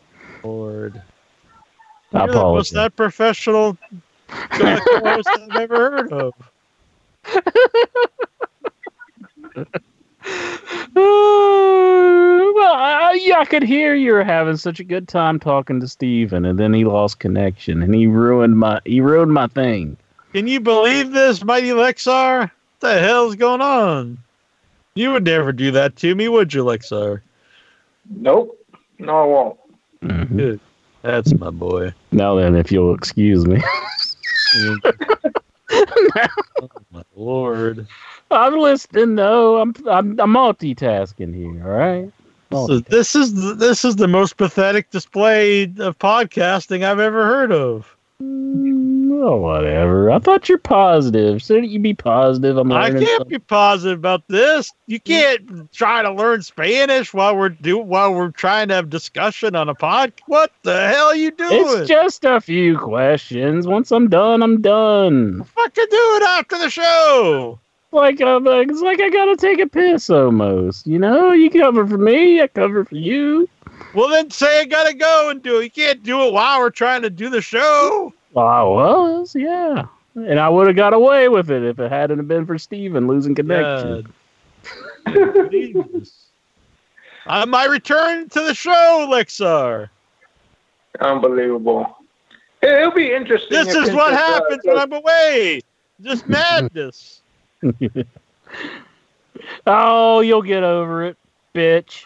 Lord. 0.43 1.01
I 2.15 2.25
You're 2.25 2.33
the 2.33 2.39
most 2.39 2.73
that 2.73 2.95
professional 2.95 3.77
co-host 4.29 5.27
I've 5.27 5.55
ever 5.55 5.91
heard 5.91 6.13
of. 6.13 6.33
well, 10.95 12.73
I, 12.73 13.19
yeah, 13.21 13.39
I 13.39 13.45
could 13.45 13.63
hear 13.63 13.95
you 13.95 14.13
were 14.13 14.23
having 14.23 14.57
such 14.57 14.79
a 14.79 14.83
good 14.83 15.07
time 15.07 15.39
talking 15.39 15.79
to 15.81 15.87
Steven, 15.87 16.45
and 16.45 16.57
then 16.57 16.73
he 16.73 16.85
lost 16.85 17.19
connection, 17.19 17.83
and 17.83 17.93
he 17.93 18.07
ruined 18.07 18.57
my 18.57 18.79
he 18.85 19.01
ruined 19.01 19.33
my 19.33 19.47
thing. 19.47 19.97
Can 20.33 20.47
you 20.47 20.59
believe 20.59 21.11
this, 21.11 21.43
Mighty 21.43 21.69
Lexar? 21.69 22.41
What 22.41 22.51
the 22.79 22.99
hell's 22.99 23.35
going 23.35 23.61
on? 23.61 24.17
You 24.95 25.11
would 25.11 25.25
never 25.25 25.51
do 25.51 25.71
that 25.71 25.95
to 25.97 26.15
me, 26.15 26.29
would 26.29 26.53
you, 26.53 26.63
Lexar? 26.63 27.21
Nope. 28.09 28.57
No, 28.99 29.17
I 29.17 29.25
won't. 29.25 29.59
Mhm. 30.01 30.37
Good. 30.37 30.59
That's 31.05 31.33
my 31.35 31.51
boy. 31.51 31.93
Now 32.11 32.33
then, 32.35 32.55
if 32.55 32.71
you'll 32.71 32.95
excuse 32.95 33.45
me, 33.45 33.61
oh, 35.71 36.69
my 36.91 37.03
lord. 37.15 37.85
I'm 38.31 38.57
listening. 38.57 39.13
though. 39.15 39.61
I'm 39.61 39.75
I'm, 39.87 40.19
I'm 40.19 40.33
multitasking 40.33 41.35
here. 41.35 41.63
All 41.63 41.77
right. 41.77 42.11
So 42.51 42.79
this 42.79 43.15
is 43.15 43.35
the, 43.35 43.53
this 43.53 43.85
is 43.85 43.97
the 43.97 44.07
most 44.07 44.37
pathetic 44.37 44.89
display 44.89 45.63
of 45.63 45.99
podcasting 45.99 46.83
I've 46.83 46.99
ever 46.99 47.25
heard 47.25 47.51
of. 47.51 47.95
Mm, 48.23 48.94
Oh, 49.07 49.37
whatever. 49.37 50.09
I 50.09 50.19
thought 50.19 50.49
you're 50.49 50.57
positive. 50.57 51.41
Shouldn't 51.41 51.69
you 51.69 51.79
be 51.79 51.93
positive? 51.93 52.57
I'm 52.57 52.71
I 52.71 52.89
can't 52.89 53.05
something. 53.05 53.27
be 53.27 53.39
positive 53.39 53.99
about 53.99 54.27
this. 54.27 54.71
You 54.87 54.99
can't 54.99 55.71
try 55.71 56.01
to 56.01 56.11
learn 56.11 56.41
Spanish 56.41 57.13
while 57.13 57.35
we're 57.35 57.49
do 57.49 57.77
while 57.77 58.13
we're 58.13 58.31
trying 58.31 58.69
to 58.69 58.73
have 58.75 58.89
discussion 58.89 59.55
on 59.55 59.69
a 59.69 59.75
pod. 59.75 60.13
What 60.25 60.51
the 60.63 60.87
hell 60.87 61.07
are 61.07 61.15
you 61.15 61.31
doing? 61.31 61.51
It's 61.53 61.87
just 61.87 62.25
a 62.25 62.41
few 62.41 62.77
questions. 62.79 63.67
Once 63.67 63.91
I'm 63.91 64.09
done, 64.09 64.41
I'm 64.41 64.61
done. 64.61 65.43
fucking 65.43 65.87
do 65.89 65.97
it 66.15 66.23
after 66.23 66.57
the 66.57 66.69
show. 66.69 67.59
Like 67.91 68.21
uh, 68.21 68.37
I'm 68.37 68.43
like, 68.43 68.69
it's 68.69 68.81
like 68.81 69.01
I 69.01 69.09
gotta 69.09 69.37
take 69.37 69.59
a 69.59 69.67
piss 69.67 70.09
almost. 70.09 70.87
You 70.87 70.99
know, 70.99 71.31
you 71.31 71.49
cover 71.49 71.85
for 71.85 71.97
me, 71.97 72.41
I 72.41 72.47
cover 72.47 72.85
for 72.85 72.95
you. 72.95 73.47
Well, 73.93 74.09
then 74.09 74.31
say 74.31 74.61
I 74.61 74.65
gotta 74.65 74.93
go 74.93 75.29
and 75.29 75.41
do 75.41 75.59
it. 75.59 75.65
You 75.65 75.71
can't 75.71 76.03
do 76.03 76.21
it 76.23 76.33
while 76.33 76.59
we're 76.59 76.71
trying 76.71 77.03
to 77.03 77.09
do 77.09 77.29
the 77.29 77.41
show. 77.41 78.13
Well, 78.35 78.47
I 78.47 78.63
was, 78.63 79.33
yeah, 79.33 79.85
and 80.15 80.37
I 80.39 80.49
would 80.49 80.67
have 80.67 80.75
got 80.75 80.93
away 80.93 81.29
with 81.29 81.49
it 81.49 81.63
if 81.63 81.79
it 81.79 81.89
hadn't 81.89 82.27
been 82.27 82.45
for 82.45 82.57
Steven 82.57 83.07
losing 83.07 83.33
connection. 83.33 84.13
God. 85.05 85.51
Jesus. 85.51 86.27
On 87.27 87.49
my 87.49 87.63
return 87.63 88.27
to 88.29 88.41
the 88.41 88.53
show, 88.53 89.07
Lexar. 89.09 89.89
Unbelievable. 90.99 91.97
It- 92.61 92.69
It'll 92.81 92.91
be 92.91 93.13
interesting. 93.13 93.51
This 93.57 93.69
is 93.69 93.93
what 93.93 94.07
Princess, 94.07 94.11
uh, 94.11 94.33
happens 94.33 94.61
when 94.65 94.77
I'm 94.79 94.91
away. 94.93 95.61
Just 96.01 96.27
madness. 96.27 97.21
Oh, 99.65 100.19
you'll 100.19 100.41
get 100.41 100.63
over 100.63 101.05
it, 101.05 101.17
bitch. 101.53 102.03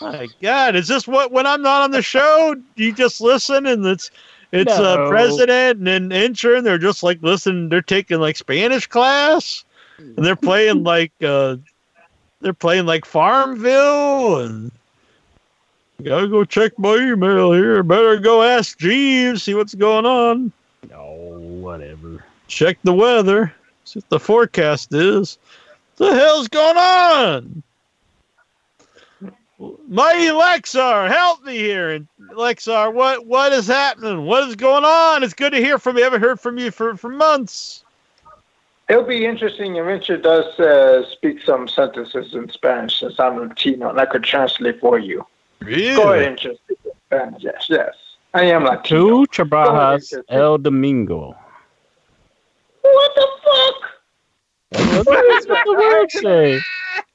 My 0.00 0.28
God, 0.40 0.74
is 0.74 0.88
this 0.88 1.06
what 1.06 1.32
when 1.32 1.46
I'm 1.46 1.60
not 1.62 1.82
on 1.82 1.90
the 1.90 2.02
show? 2.02 2.56
You 2.76 2.92
just 2.92 3.20
listen 3.20 3.66
and 3.66 3.84
it's 3.84 4.10
it's 4.52 4.78
No. 4.78 5.08
president 5.08 5.78
and 5.80 5.88
an 5.88 6.12
intern. 6.12 6.62
They're 6.64 6.78
just 6.78 7.02
like 7.02 7.18
listen. 7.22 7.68
They're 7.68 7.82
taking 7.82 8.20
like 8.20 8.36
Spanish 8.36 8.86
class 8.86 9.64
and 9.98 10.24
they're 10.24 10.36
playing 10.36 10.82
like 10.84 11.12
uh, 11.22 11.56
they're 12.40 12.52
playing 12.52 12.86
like 12.86 13.04
Farmville 13.04 14.38
and 14.38 14.70
gotta 16.02 16.28
go 16.28 16.44
check 16.44 16.78
my 16.78 16.96
email 16.96 17.52
here. 17.52 17.82
Better 17.82 18.18
go 18.18 18.42
ask 18.42 18.78
Jeeves 18.78 19.42
see 19.42 19.54
what's 19.54 19.74
going 19.74 20.06
on. 20.06 20.52
No, 20.90 21.38
whatever. 21.60 22.24
Check 22.48 22.78
the 22.82 22.92
weather. 22.92 23.54
See 23.84 24.00
what 24.00 24.08
the 24.10 24.20
forecast 24.20 24.92
is. 24.92 25.38
What 25.96 26.10
the 26.10 26.14
hell's 26.16 26.48
going 26.48 26.76
on? 26.76 27.62
Mighty 29.88 30.28
Lexar, 30.28 31.08
help 31.08 31.44
me 31.44 31.56
here. 31.56 31.90
And 31.90 32.08
Lexar, 32.32 32.92
what 32.92 33.26
what 33.26 33.52
is 33.52 33.66
happening? 33.66 34.24
What 34.24 34.48
is 34.48 34.56
going 34.56 34.84
on? 34.84 35.22
It's 35.22 35.34
good 35.34 35.52
to 35.52 35.58
hear 35.58 35.78
from 35.78 35.96
you. 35.96 36.02
I 36.02 36.04
haven't 36.04 36.22
heard 36.22 36.40
from 36.40 36.58
you 36.58 36.70
for, 36.70 36.96
for 36.96 37.08
months. 37.08 37.84
It'll 38.88 39.04
be 39.04 39.24
interesting 39.24 39.76
if 39.76 39.86
Richard 39.86 40.22
does 40.22 40.58
uh, 40.58 41.08
speak 41.10 41.40
some 41.42 41.68
sentences 41.68 42.34
in 42.34 42.50
Spanish 42.50 43.00
since 43.00 43.18
I'm 43.18 43.38
Latino 43.38 43.90
and 43.90 44.00
I 44.00 44.06
could 44.06 44.24
translate 44.24 44.80
for 44.80 44.98
you. 44.98 45.24
Really? 45.60 45.94
Go 45.94 46.12
ahead, 46.12 46.32
Richard. 46.32 46.58
Speak 46.64 46.78
in 46.84 46.90
Spanish. 47.06 47.42
Yes, 47.42 47.66
yes. 47.68 47.94
I 48.34 48.44
am 48.44 48.64
Latino. 48.64 49.24
Two 49.24 49.26
trabajas 49.30 50.12
el 50.28 50.58
domingo. 50.58 51.36
What 52.80 53.14
the 53.14 53.28
fuck? 53.44 55.04
That's 55.06 55.46
what 55.46 55.64
the 55.64 55.72
words 55.72 56.20
say. 56.20 56.60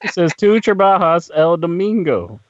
It 0.02 0.10
says 0.12 0.32
two 0.36 0.60
trabajas 0.60 1.30
el 1.34 1.56
domingo. 1.56 2.40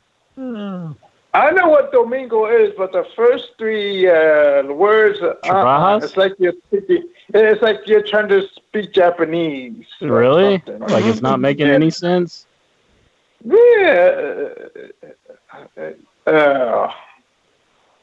I 1.35 1.51
know 1.51 1.69
what 1.69 1.93
Domingo 1.93 2.47
is, 2.47 2.73
but 2.77 2.93
the 2.93 3.05
first 3.15 3.51
three 3.59 4.09
uh, 4.09 4.63
words, 4.65 5.21
uh, 5.21 5.35
Trabajas? 5.45 6.05
it's 6.05 6.17
like 6.17 6.33
you're 6.39 6.55
speaking. 6.69 7.05
It's 7.35 7.61
like 7.63 7.81
you're 7.87 8.03
trying 8.03 8.29
to 8.29 8.49
speak 8.49 8.93
Japanese. 8.93 9.85
Really? 10.01 10.63
something. 10.67 10.89
Like 10.89 11.05
it's 11.05 11.21
not 11.21 11.39
making 11.41 11.67
Yeah. 11.67 11.75
any 11.75 11.91
sense. 11.91 12.47
Yeah. 13.45 14.49
Uh, 15.77 16.31
uh, 16.31 16.93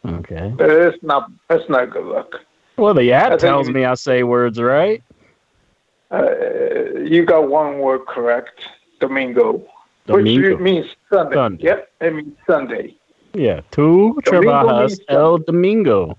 Okay. 0.08 0.54
it's 0.60 1.02
not. 1.04 1.32
It's 1.50 1.68
not 1.68 1.90
good 1.90 2.06
luck. 2.06 2.36
Well, 2.78 2.94
the 2.94 3.12
I 3.14 3.18
app 3.18 3.30
think 3.32 3.42
tells 3.42 3.70
me 3.70 3.86
I 3.86 3.96
say 3.96 4.24
words 4.24 4.62
right. 4.62 5.02
Uh, 6.12 7.00
you 7.04 7.26
got 7.26 7.50
one 7.50 7.80
word 7.80 8.06
correct. 8.06 8.68
Domingo, 9.08 9.64
Domingo. 10.08 10.52
which 10.52 10.60
means 10.60 10.86
Sunday. 11.10 11.36
Sunday. 11.36 11.64
Yep, 11.64 11.92
it 12.02 12.14
means 12.16 12.38
Sunday. 12.48 12.96
Yeah, 13.34 13.62
two 13.72 14.20
Domingo 14.24 14.42
trabajas 14.42 15.00
el 15.10 15.38
domingo. 15.40 16.18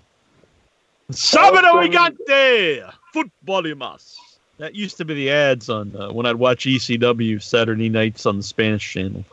Sábado 1.10 1.82
gigante! 1.82 2.88
Football 3.12 3.66
y 3.66 3.74
más. 3.74 4.16
That 4.58 4.74
used 4.74 4.96
to 4.98 5.04
be 5.04 5.14
the 5.14 5.30
ads 5.30 5.68
on 5.68 5.94
uh, 5.96 6.12
when 6.12 6.26
I'd 6.26 6.36
watch 6.36 6.64
ECW 6.64 7.42
Saturday 7.42 7.88
nights 7.88 8.24
on 8.24 8.36
the 8.36 8.42
Spanish 8.42 8.92
channel. 8.92 9.24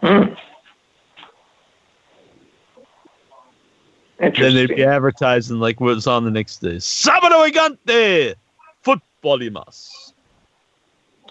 Hmm. 0.00 0.34
Then 4.18 4.54
they'd 4.54 4.68
be 4.68 4.84
advertising 4.84 5.58
like 5.58 5.80
what 5.80 5.94
was 5.94 6.06
on 6.06 6.24
the 6.24 6.30
next 6.30 6.58
day. 6.58 6.76
Sábado 6.76 7.44
gigante, 7.46 8.34
football 8.82 9.42
y 9.42 9.48
más. 9.50 10.11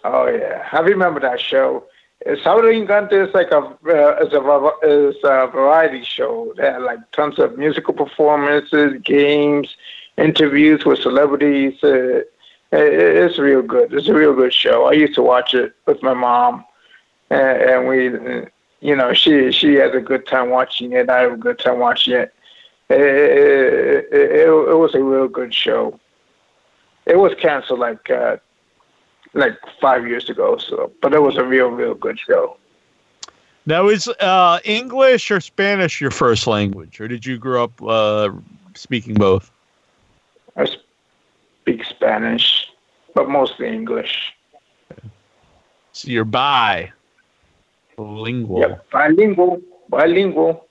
Oh 0.03 0.27
yeah, 0.27 0.67
I 0.71 0.79
remember 0.79 1.19
that 1.21 1.39
show. 1.39 1.83
Sábado 2.25 2.71
Gigante 2.71 3.13
is 3.27 3.33
like 3.33 3.51
a 3.51 3.57
uh, 3.59 4.23
is 4.23 4.33
a 4.33 4.71
is 4.87 5.15
a 5.23 5.47
variety 5.47 6.03
show. 6.03 6.53
They 6.57 6.65
had 6.65 6.81
like 6.81 6.99
tons 7.11 7.39
of 7.39 7.57
musical 7.57 7.93
performances, 7.93 8.93
games, 9.03 9.75
interviews 10.17 10.85
with 10.85 10.99
celebrities. 10.99 11.73
Uh, 11.83 12.21
it- 12.71 13.17
it's 13.23 13.37
real 13.39 13.61
good. 13.61 13.93
It's 13.93 14.07
a 14.07 14.13
real 14.13 14.33
good 14.33 14.53
show. 14.53 14.85
I 14.85 14.93
used 14.93 15.15
to 15.15 15.21
watch 15.23 15.53
it 15.53 15.73
with 15.85 16.01
my 16.03 16.13
mom, 16.13 16.63
and, 17.29 17.61
and 17.71 17.87
we, 17.87 18.09
you 18.81 18.95
know, 18.95 19.13
she 19.13 19.51
she 19.51 19.75
has 19.75 19.93
a 19.93 19.99
good 20.01 20.25
time 20.27 20.49
watching 20.49 20.93
it. 20.93 21.09
I 21.09 21.21
have 21.21 21.33
a 21.33 21.37
good 21.37 21.59
time 21.59 21.79
watching 21.79 22.13
it. 22.15 22.33
It, 22.89 22.99
it, 23.01 24.07
it, 24.11 24.13
it, 24.13 24.49
it 24.69 24.77
was 24.77 24.93
a 24.95 25.03
real 25.03 25.27
good 25.27 25.53
show. 25.53 25.99
It 27.05 27.17
was 27.17 27.33
canceled 27.35 27.79
like 27.79 28.09
uh, 28.09 28.37
like 29.33 29.57
five 29.79 30.07
years 30.07 30.29
ago. 30.29 30.57
So, 30.57 30.91
but 31.01 31.13
it 31.13 31.21
was 31.21 31.37
a 31.37 31.43
real, 31.43 31.69
real 31.69 31.93
good 31.93 32.19
show. 32.19 32.57
Now, 33.65 33.89
is 33.89 34.07
uh, 34.07 34.59
English 34.63 35.29
or 35.29 35.39
Spanish 35.39 36.01
your 36.01 36.11
first 36.11 36.47
language, 36.47 36.99
or 36.99 37.07
did 37.07 37.25
you 37.25 37.37
grow 37.37 37.65
up 37.65 37.81
uh, 37.83 38.31
speaking 38.73 39.13
both? 39.13 39.51
I 40.55 40.67
speak 41.61 41.85
Spanish, 41.85 42.67
but 43.13 43.29
mostly 43.29 43.67
English. 43.67 44.33
So 45.93 46.09
you're 46.09 46.25
bi, 46.25 46.91
lingual. 47.97 48.61
Yep, 48.61 48.89
bilingual, 48.89 49.61
bilingual. 49.89 50.67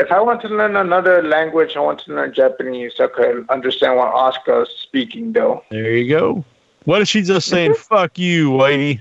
If 0.00 0.10
I 0.10 0.20
want 0.20 0.40
to 0.42 0.48
learn 0.48 0.76
another 0.76 1.22
language, 1.22 1.76
I 1.76 1.80
want 1.80 2.00
to 2.00 2.14
learn 2.14 2.32
Japanese. 2.32 2.94
so 2.96 3.04
I 3.04 3.08
could 3.08 3.48
understand 3.50 3.96
what 3.98 4.14
Asuka's 4.14 4.70
speaking, 4.82 5.32
though. 5.32 5.62
There 5.70 5.92
you 5.92 6.08
go. 6.08 6.44
What 6.84 7.02
if 7.02 7.08
she's 7.08 7.26
just 7.26 7.48
saying 7.48 7.74
"fuck 7.78 8.18
you, 8.18 8.56
lady"? 8.56 9.00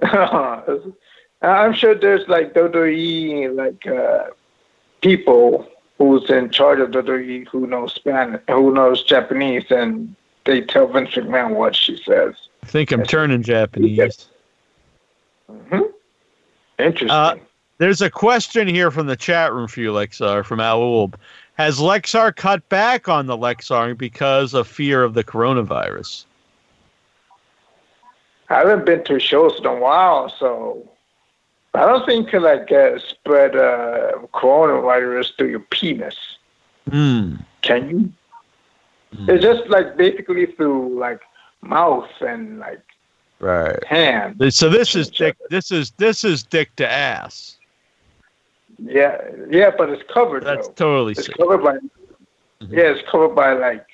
I'm 0.02 1.74
sure 1.74 1.94
there's 1.94 2.28
like 2.28 2.54
WWE, 2.54 3.56
like 3.56 3.84
uh, 3.86 4.26
people 5.00 5.68
who's 5.98 6.30
in 6.30 6.50
charge 6.50 6.78
of 6.78 6.90
WWE 6.90 7.48
who 7.48 7.66
knows 7.66 7.92
Spanish, 7.94 8.40
who 8.48 8.72
knows 8.72 9.02
Japanese, 9.02 9.64
and 9.70 10.14
they 10.44 10.60
tell 10.60 10.86
Vince 10.86 11.10
McMahon 11.10 11.56
what 11.56 11.74
she 11.74 11.96
says. 12.04 12.34
I 12.62 12.66
think 12.66 12.92
I'm 12.92 13.04
turning 13.04 13.42
Japanese. 13.42 14.28
hmm 15.50 15.80
Interesting. 16.78 17.10
Uh, 17.10 17.36
There's 17.78 18.00
a 18.00 18.10
question 18.10 18.66
here 18.68 18.90
from 18.90 19.06
the 19.06 19.16
chat 19.16 19.52
room 19.52 19.68
for 19.68 19.80
you, 19.80 19.92
Lexar, 19.92 20.44
from 20.44 20.60
Al 20.60 21.12
Has 21.54 21.78
Lexar 21.78 22.34
cut 22.34 22.66
back 22.68 23.08
on 23.08 23.26
the 23.26 23.36
Lexar 23.36 23.96
because 23.96 24.54
of 24.54 24.66
fear 24.66 25.02
of 25.02 25.14
the 25.14 25.24
coronavirus? 25.24 26.24
I 28.48 28.58
haven't 28.58 28.86
been 28.86 29.04
to 29.04 29.18
shows 29.18 29.58
in 29.58 29.66
a 29.66 29.74
while, 29.74 30.32
so 30.38 30.88
I 31.74 31.84
don't 31.84 32.06
think 32.06 32.26
you 32.26 32.30
can 32.30 32.42
like 32.42 32.70
uh, 32.72 32.98
spread 32.98 33.56
uh, 33.56 34.12
coronavirus 34.32 35.36
through 35.36 35.48
your 35.50 35.60
penis. 35.60 36.16
Hmm. 36.88 37.36
Can 37.62 37.90
you? 37.90 38.12
Mm. 39.14 39.28
It's 39.28 39.42
just 39.42 39.68
like 39.68 39.96
basically 39.96 40.46
through 40.46 40.98
like 40.98 41.20
mouth 41.60 42.08
and 42.20 42.60
like 42.60 42.80
Right. 43.38 43.84
hand. 43.84 44.42
So 44.54 44.70
this 44.70 44.94
is 44.94 45.10
dick. 45.10 45.36
This 45.50 45.70
is 45.70 45.90
this 45.98 46.24
is 46.24 46.42
dick 46.42 46.74
to 46.76 46.90
ass. 46.90 47.55
Yeah, 48.78 49.20
yeah, 49.50 49.70
but 49.76 49.90
it's 49.90 50.02
covered 50.12 50.44
That's 50.44 50.66
though. 50.66 50.72
totally 50.74 51.12
It's 51.12 51.26
sick. 51.26 51.36
covered 51.38 51.58
by 51.58 51.76
Mhm. 52.62 52.70
yeah, 52.70 52.90
it's 52.92 53.08
covered 53.10 53.34
by 53.34 53.52
like 53.52 53.86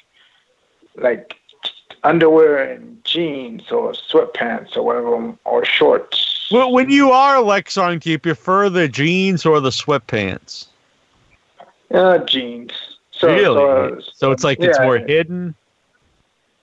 like 0.96 1.36
underwear 2.04 2.58
and 2.58 3.02
jeans 3.04 3.70
or 3.70 3.92
sweatpants 3.92 4.76
or 4.76 4.82
whatever 4.82 5.34
or 5.44 5.64
shorts. 5.64 6.48
Well, 6.50 6.72
when 6.72 6.90
you 6.90 7.10
are 7.12 7.36
Lexar, 7.36 7.98
do 7.98 8.10
you 8.10 8.18
prefer 8.18 8.68
the 8.68 8.88
jeans 8.88 9.46
or 9.46 9.60
the 9.60 9.70
sweatpants? 9.70 10.66
Uh, 11.90 12.18
jeans. 12.18 12.72
So, 13.10 13.28
really? 13.28 14.00
So, 14.02 14.02
So 14.14 14.30
it's 14.32 14.44
like 14.44 14.58
it's 14.60 14.78
yeah, 14.78 14.84
more 14.84 14.98
hidden. 14.98 15.54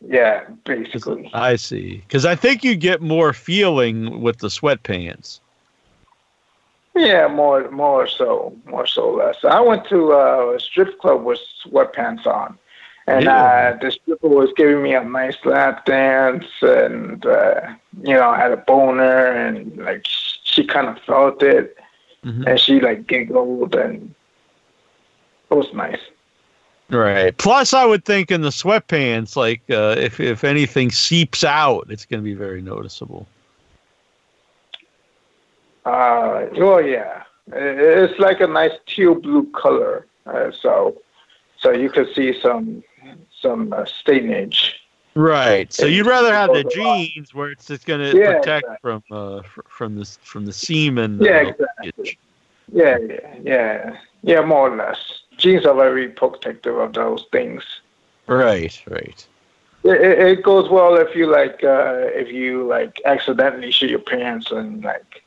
Yeah, 0.02 0.46
basically. 0.66 1.30
I 1.34 1.56
see. 1.56 1.98
Because 2.08 2.26
I 2.26 2.36
think 2.36 2.64
you 2.64 2.76
get 2.76 3.02
more 3.02 3.34
feeling 3.34 4.22
with 4.22 4.38
the 4.40 4.48
sweatpants. 4.48 5.40
Yeah, 6.99 7.27
more 7.30 7.71
more 7.71 8.07
so, 8.07 8.53
more 8.65 8.85
so 8.85 9.09
less. 9.11 9.38
I 9.45 9.61
went 9.61 9.85
to 9.88 10.11
uh, 10.13 10.53
a 10.57 10.59
strip 10.59 10.99
club 10.99 11.23
with 11.23 11.39
sweatpants 11.63 12.26
on, 12.27 12.57
and 13.07 13.23
Yeah. 13.23 13.43
uh, 13.76 13.77
the 13.81 13.91
stripper 13.91 14.27
was 14.27 14.49
giving 14.57 14.84
me 14.84 14.93
a 14.95 15.03
nice 15.03 15.38
lap 15.45 15.85
dance, 15.85 16.45
and 16.61 17.26
uh, 17.26 17.61
you 18.03 18.13
know, 18.15 18.30
I 18.30 18.38
had 18.38 18.51
a 18.51 18.57
boner, 18.57 19.31
and 19.31 19.77
like 19.77 20.01
she 20.43 20.65
kind 20.65 20.88
of 20.88 20.99
felt 21.03 21.41
it, 21.41 21.77
Mhm. 22.26 22.45
and 22.47 22.59
she 22.59 22.81
like 22.81 23.07
giggled, 23.07 23.76
and 23.76 24.13
it 25.49 25.53
was 25.55 25.73
nice. 25.73 26.01
Right. 26.89 27.38
Plus, 27.38 27.73
I 27.73 27.85
would 27.85 28.03
think 28.03 28.30
in 28.30 28.41
the 28.41 28.49
sweatpants, 28.49 29.38
like 29.38 29.61
uh, 29.69 29.95
if 29.97 30.19
if 30.19 30.43
anything 30.43 30.91
seeps 30.91 31.45
out, 31.45 31.88
it's 31.89 32.05
going 32.05 32.19
to 32.21 32.26
be 32.26 32.34
very 32.34 32.61
noticeable. 32.61 33.26
Uh, 35.90 36.48
well, 36.57 36.82
yeah, 36.86 37.24
it's 37.52 38.20
like 38.20 38.41
a 38.41 38.48
nice 38.48 38.74
teal 38.86 39.16
blue 39.16 39.49
color, 39.53 40.06
uh, 40.28 40.52
so 40.52 41.02
so 41.57 41.72
you 41.72 41.90
could 41.90 42.14
see 42.14 42.40
some 42.40 42.84
some 43.41 43.74
uh, 43.74 43.86
stainage. 43.86 44.80
Right. 45.16 45.74
So 45.74 45.88
you'd 45.88 46.06
rather 46.06 46.32
have 46.32 46.53
the 46.53 46.60
it's 46.60 46.76
a 46.76 46.80
lot. 46.80 46.95
jeans 46.98 47.34
where 47.34 47.49
it's 47.49 47.66
just 47.66 47.88
going 47.88 48.02
to 48.02 48.16
Yeah, 48.16 48.38
protect 48.38 48.68
exactly. 48.68 48.78
from 48.82 49.03
uh 49.10 49.41
from 49.68 49.95
the 49.95 50.06
from 50.22 50.45
the 50.45 50.53
semen. 50.53 51.18
Yeah, 51.20 51.38
uh, 51.38 51.48
exactly. 51.48 52.20
Yeah, 52.72 52.98
yeah, 52.99 53.36
yeah, 53.41 53.98
yeah, 54.22 54.41
more 54.41 54.72
or 54.72 54.76
less. 54.76 55.22
Jeans 55.38 55.66
are 55.66 55.74
very 55.74 56.10
protective 56.10 56.78
of 56.78 56.94
those 56.94 57.26
things. 57.32 57.64
Right. 58.28 58.80
Right. 58.88 59.26
It, 59.84 60.02
it, 60.02 60.20
it 60.20 60.44
goes 60.44 60.70
well 60.70 60.98
if 60.98 61.16
you 61.16 61.26
like 61.32 61.64
uh, 61.64 62.22
if 62.22 62.30
you 62.32 62.68
like 62.68 63.02
accidentally 63.06 63.72
shit 63.72 63.90
your 63.90 64.06
pants 64.11 64.52
and 64.52 64.84
like. 64.84 65.24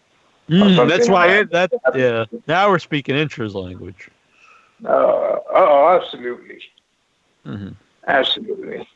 Mm, 0.48 0.88
that's 0.88 1.08
why 1.08 1.28
it, 1.28 1.50
that 1.52 1.72
yeah. 1.94 2.24
Now 2.46 2.68
we're 2.68 2.78
speaking 2.78 3.14
intra's 3.14 3.54
language. 3.54 4.10
Uh, 4.84 4.88
oh, 5.54 6.00
absolutely, 6.00 6.60
hmm 7.44 7.68
absolutely. 8.06 8.86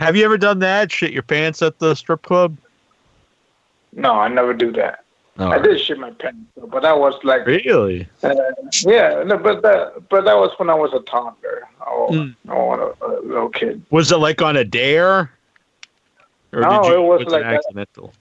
Have 0.00 0.16
you 0.16 0.24
ever 0.24 0.36
done 0.38 0.58
that? 0.60 0.90
Shit 0.90 1.12
your 1.12 1.22
pants 1.22 1.62
at 1.62 1.78
the 1.78 1.94
strip 1.94 2.22
club? 2.22 2.56
No, 3.92 4.12
I 4.14 4.28
never 4.28 4.52
do 4.54 4.72
that. 4.72 5.04
No. 5.38 5.52
I 5.52 5.58
did 5.58 5.80
shit 5.80 5.98
my 5.98 6.10
pants, 6.10 6.38
but 6.56 6.82
that 6.82 6.98
was 6.98 7.14
like 7.22 7.46
Really? 7.46 8.08
Uh, 8.22 8.34
yeah, 8.82 9.22
no, 9.24 9.38
but 9.38 9.62
that 9.62 10.08
but 10.08 10.24
that 10.24 10.34
was 10.36 10.50
when 10.58 10.68
I 10.68 10.74
was 10.74 10.92
a 10.92 11.00
toddler 11.00 11.68
or, 11.86 12.08
Mm. 12.10 12.34
or 12.48 12.94
a, 13.00 13.06
a 13.06 13.20
little 13.22 13.48
kid. 13.48 13.82
Was 13.90 14.10
it 14.10 14.16
like 14.16 14.42
on 14.42 14.56
a 14.56 14.64
dare? 14.64 15.30
Or 16.52 16.62
No, 16.62 16.82
did 16.82 16.88
you, 16.88 16.94
it 16.96 17.00
was 17.06 17.24
was 17.24 17.32
like 17.32 17.44
accidental? 17.44 18.12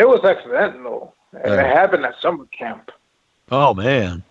It 0.00 0.08
was 0.08 0.24
accidental. 0.24 1.14
And 1.32 1.52
Yeah. 1.52 1.60
It 1.60 1.76
happened 1.76 2.04
at 2.06 2.14
summer 2.20 2.46
camp. 2.46 2.90
Oh 3.52 3.74
man. 3.74 4.22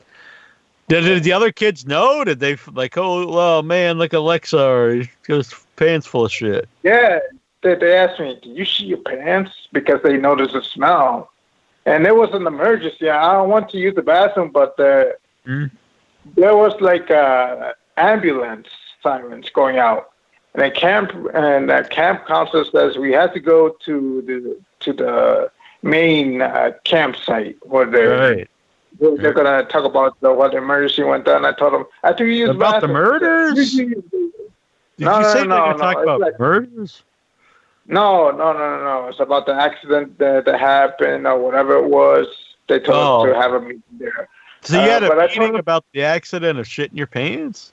Did, 0.88 1.02
did 1.04 1.24
the 1.24 1.34
other 1.34 1.52
kids 1.52 1.86
know? 1.86 2.24
Did 2.24 2.40
they 2.40 2.58
like, 2.74 2.98
oh, 2.98 3.28
oh 3.40 3.62
man, 3.62 4.00
look 4.00 4.12
at 4.14 4.18
Alexa, 4.18 5.04
his 5.28 5.54
pants 5.76 6.08
full 6.08 6.26
of 6.26 6.32
shit. 6.32 6.68
Yeah, 6.82 7.20
they, 7.62 7.76
they 7.76 7.96
asked 7.96 8.20
me, 8.20 8.40
"Do 8.42 8.50
you 8.50 8.66
see 8.66 8.86
your 8.86 8.98
pants?" 8.98 9.52
Because 9.72 10.02
they 10.02 10.18
noticed 10.18 10.54
the 10.54 10.64
smell, 10.64 11.32
and 11.86 12.08
it 12.08 12.16
was 12.16 12.32
an 12.34 12.48
emergency. 12.48 13.08
I 13.08 13.34
don't 13.34 13.50
want 13.50 13.70
to 13.70 13.78
use 13.78 13.94
the 13.94 14.02
bathroom, 14.02 14.50
but 14.52 14.78
the, 14.78 15.16
Mm. 15.46 15.70
there 16.36 16.56
was 16.58 16.74
like 16.82 17.12
uh, 17.12 17.74
ambulance 17.98 18.68
sirens 19.04 19.50
going 19.52 19.78
out, 19.78 20.10
and 20.56 20.64
the 20.64 20.72
camp 20.72 21.12
and 21.36 21.70
the 21.70 21.88
camp 21.92 22.26
counselor 22.26 22.66
says 22.66 22.98
we 22.98 23.12
have 23.12 23.32
to 23.36 23.40
go 23.40 23.78
to 23.86 24.22
the 24.28 24.58
to 24.86 24.94
the 24.94 25.52
main 25.82 26.42
uh, 26.42 26.72
campsite 26.84 27.58
where 27.64 27.86
they're 27.86 28.36
Right. 28.36 28.50
they're, 29.00 29.18
they're 29.18 29.34
gonna 29.34 29.64
talk 29.66 29.86
about 29.86 30.20
the, 30.22 30.34
what 30.34 30.54
emergency 30.54 31.04
went 31.04 31.26
down. 31.26 31.46
I 31.46 31.54
told 31.54 31.74
them 31.74 31.86
I 32.04 32.10
think 32.10 32.22
you 32.22 32.36
use 32.36 32.50
About 32.50 32.82
the 32.82 32.88
bathroom." 32.88 32.94
murders? 32.94 33.74
You- 33.74 33.88
you- 34.12 34.34
Did 34.98 35.06
No, 35.06 35.16
you 35.18 35.22
no, 35.24 35.34
say 35.34 35.44
no, 35.44 35.48
gonna 35.58 35.72
no, 35.72 35.78
talk 35.78 35.94
it's 35.98 36.04
about 36.04 36.20
like- 36.20 36.40
murders? 36.40 37.04
No, 37.88 38.30
no, 38.32 38.54
no, 38.54 38.60
no, 38.78 38.84
no. 38.84 39.08
It's 39.08 39.20
about 39.20 39.46
the 39.48 39.54
accident 39.56 40.20
that, 40.20 40.46
that 40.46 40.60
happened 40.60 41.26
or 41.26 41.40
whatever 41.40 41.76
it 41.78 41.86
was. 41.86 42.28
They 42.68 42.80
told 42.80 42.98
Oh. 42.98 43.22
us 43.30 43.34
to 43.34 43.42
have 43.42 43.54
a 43.54 43.62
meeting 43.62 43.82
there. 43.98 44.28
So 44.62 44.76
you 44.76 44.82
Uh, 44.82 44.92
had 44.92 45.04
a 45.04 45.08
but 45.08 45.18
I 45.20 45.28
meeting 45.28 45.42
them- 45.54 45.56
about 45.56 45.86
the 45.94 46.04
accident 46.04 46.60
of 46.60 46.66
shitting 46.68 46.96
your 46.98 47.08
pants? 47.08 47.72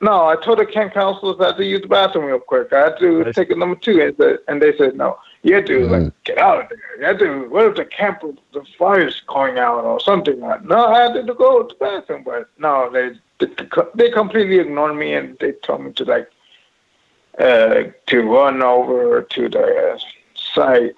No, 0.00 0.26
I 0.26 0.34
told 0.36 0.58
the 0.58 0.66
camp 0.66 0.94
counselors 0.94 1.36
I 1.38 1.48
had 1.48 1.56
to 1.58 1.64
use 1.64 1.82
the 1.82 1.86
bathroom 1.86 2.24
real 2.24 2.40
quick. 2.40 2.72
I 2.72 2.78
had 2.80 2.98
to 2.98 3.32
take 3.32 3.50
a 3.50 3.54
number 3.54 3.76
two, 3.76 4.00
and, 4.00 4.16
said, 4.16 4.38
and 4.48 4.60
they 4.60 4.76
said 4.76 4.96
no. 4.96 5.16
You 5.42 5.56
had 5.56 5.66
to 5.66 5.88
like 5.88 6.12
get 6.24 6.38
out 6.38 6.62
of 6.62 6.68
there. 6.68 6.98
You 6.98 7.04
had 7.04 7.18
to. 7.18 7.48
What 7.48 7.66
if 7.66 7.74
the 7.74 7.84
camp 7.84 8.22
the 8.52 8.64
fire's 8.78 9.22
going 9.26 9.58
out 9.58 9.84
or 9.84 9.98
something? 9.98 10.38
Like, 10.38 10.64
no, 10.64 10.86
I 10.86 11.02
had 11.02 11.26
to 11.26 11.34
go 11.34 11.64
to 11.64 11.68
the 11.68 11.74
bathroom, 11.74 12.22
but 12.24 12.48
no, 12.58 12.88
they 12.90 13.18
they, 13.40 13.52
they 13.94 14.10
completely 14.10 14.60
ignored 14.60 14.96
me 14.96 15.14
and 15.14 15.36
they 15.40 15.52
told 15.52 15.82
me 15.82 15.92
to 15.94 16.04
like 16.04 16.30
uh 17.40 17.84
to 18.06 18.22
run 18.22 18.62
over 18.62 19.22
to 19.22 19.48
the 19.48 20.00
site. 20.36 20.96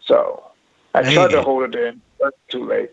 So 0.00 0.42
I 0.94 1.12
tried 1.12 1.30
to 1.30 1.42
hold 1.42 1.74
it 1.74 1.80
in, 1.80 2.00
but 2.18 2.34
too 2.48 2.64
late. 2.64 2.90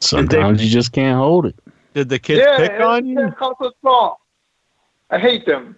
Sometimes 0.00 0.62
you 0.62 0.70
just 0.70 0.92
can't 0.92 1.16
hold 1.16 1.46
it. 1.46 1.56
Did 1.94 2.10
the 2.10 2.18
kids 2.18 2.44
yeah, 2.44 2.56
pick 2.58 2.72
and 2.72 2.82
on 2.82 3.02
the 3.04 3.08
you? 3.08 3.16
Camp 3.16 3.38
counselor's 3.38 3.72
fault. 3.82 4.18
I 5.10 5.18
hate 5.18 5.46
them. 5.46 5.76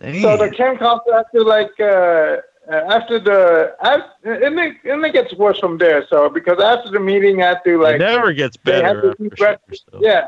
So 0.00 0.36
the 0.36 0.50
camp 0.50 0.80
counselor 0.80 1.20
after 1.20 1.42
like 1.42 1.70
uh, 1.80 1.84
uh, 1.84 2.40
after 2.70 3.18
the 3.20 3.74
after, 3.82 4.32
and 4.32 4.58
it 4.58 4.76
and 4.84 5.04
it 5.04 5.12
gets 5.12 5.34
worse 5.34 5.58
from 5.58 5.78
there. 5.78 6.06
So 6.08 6.28
because 6.28 6.62
after 6.62 6.90
the 6.90 7.00
meeting, 7.00 7.42
after 7.42 7.74
it 7.74 7.78
like 7.78 7.98
never 7.98 8.32
gets 8.32 8.56
better. 8.56 9.00
to 9.02 9.08
eat 9.08 9.12
after 9.12 9.24
shit 9.24 9.38
breakfast. 9.38 9.84
Yeah, 10.00 10.26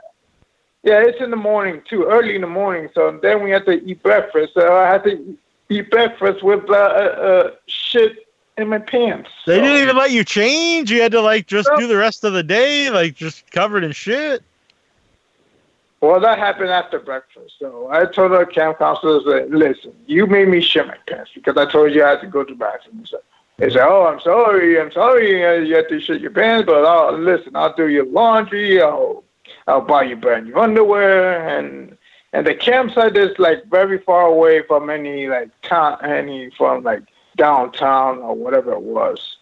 yeah, 0.82 1.02
it's 1.02 1.20
in 1.20 1.30
the 1.30 1.36
morning 1.36 1.82
too, 1.88 2.04
early 2.04 2.34
in 2.34 2.42
the 2.42 2.46
morning. 2.46 2.88
So 2.94 3.18
then 3.22 3.42
we 3.42 3.50
have 3.50 3.64
to 3.66 3.72
eat 3.72 4.02
breakfast. 4.02 4.54
So 4.54 4.76
I 4.76 4.90
had 4.90 5.04
to 5.04 5.38
eat 5.68 5.90
breakfast 5.90 6.42
with 6.42 6.68
uh, 6.68 6.74
uh, 6.74 6.76
uh, 6.76 7.50
shit 7.66 8.26
in 8.56 8.68
my 8.68 8.78
pants. 8.78 9.30
They 9.46 9.56
So- 9.56 9.62
didn't 9.62 9.82
even 9.82 9.96
let 9.96 10.10
you 10.10 10.24
change. 10.24 10.90
You 10.90 11.02
had 11.02 11.12
to 11.12 11.20
like 11.20 11.46
just 11.46 11.70
do 11.76 11.86
the 11.86 11.96
rest 11.96 12.24
of 12.24 12.32
the 12.32 12.42
day, 12.42 12.90
like 12.90 13.14
just 13.14 13.50
covered 13.50 13.84
in 13.84 13.92
shit. 13.92 14.42
Well, 16.00 16.20
that 16.20 16.38
happened 16.38 16.70
after 16.70 16.98
breakfast. 16.98 17.54
So 17.58 17.88
I 17.90 18.04
told 18.04 18.32
the 18.32 18.44
camp 18.44 18.78
counselors, 18.78 19.24
that, 19.24 19.50
listen, 19.50 19.92
you 20.06 20.26
made 20.26 20.48
me 20.48 20.60
shit 20.60 20.86
my 20.86 20.96
pants 21.06 21.30
because 21.34 21.56
I 21.56 21.70
told 21.70 21.92
you 21.92 22.04
I 22.04 22.10
had 22.10 22.20
to 22.20 22.26
go 22.26 22.44
to 22.44 22.52
the 22.52 22.58
bathroom. 22.58 23.06
So 23.06 23.18
they 23.56 23.70
said, 23.70 23.86
oh, 23.88 24.06
I'm 24.06 24.20
sorry, 24.20 24.78
I'm 24.78 24.92
sorry 24.92 25.44
uh, 25.44 25.52
you 25.52 25.74
had 25.74 25.88
to 25.88 26.00
shit 26.00 26.20
your 26.20 26.30
pants, 26.30 26.66
but 26.66 26.84
I'll, 26.84 27.18
listen, 27.18 27.56
I'll 27.56 27.74
do 27.74 27.88
your 27.88 28.04
laundry, 28.04 28.82
I'll, 28.82 29.24
I'll 29.66 29.80
buy 29.80 30.02
you 30.02 30.16
brand 30.16 30.46
new 30.46 30.58
underwear, 30.58 31.48
and 31.48 31.96
and 32.32 32.46
the 32.46 32.54
campsite 32.54 33.16
is 33.16 33.38
like 33.38 33.64
very 33.66 33.98
far 33.98 34.26
away 34.26 34.62
from 34.66 34.90
any 34.90 35.28
like 35.28 35.48
town, 35.62 35.98
any 36.04 36.50
from 36.50 36.82
like 36.82 37.02
downtown 37.36 38.18
or 38.18 38.34
whatever 38.34 38.72
it 38.72 38.82
was. 38.82 39.36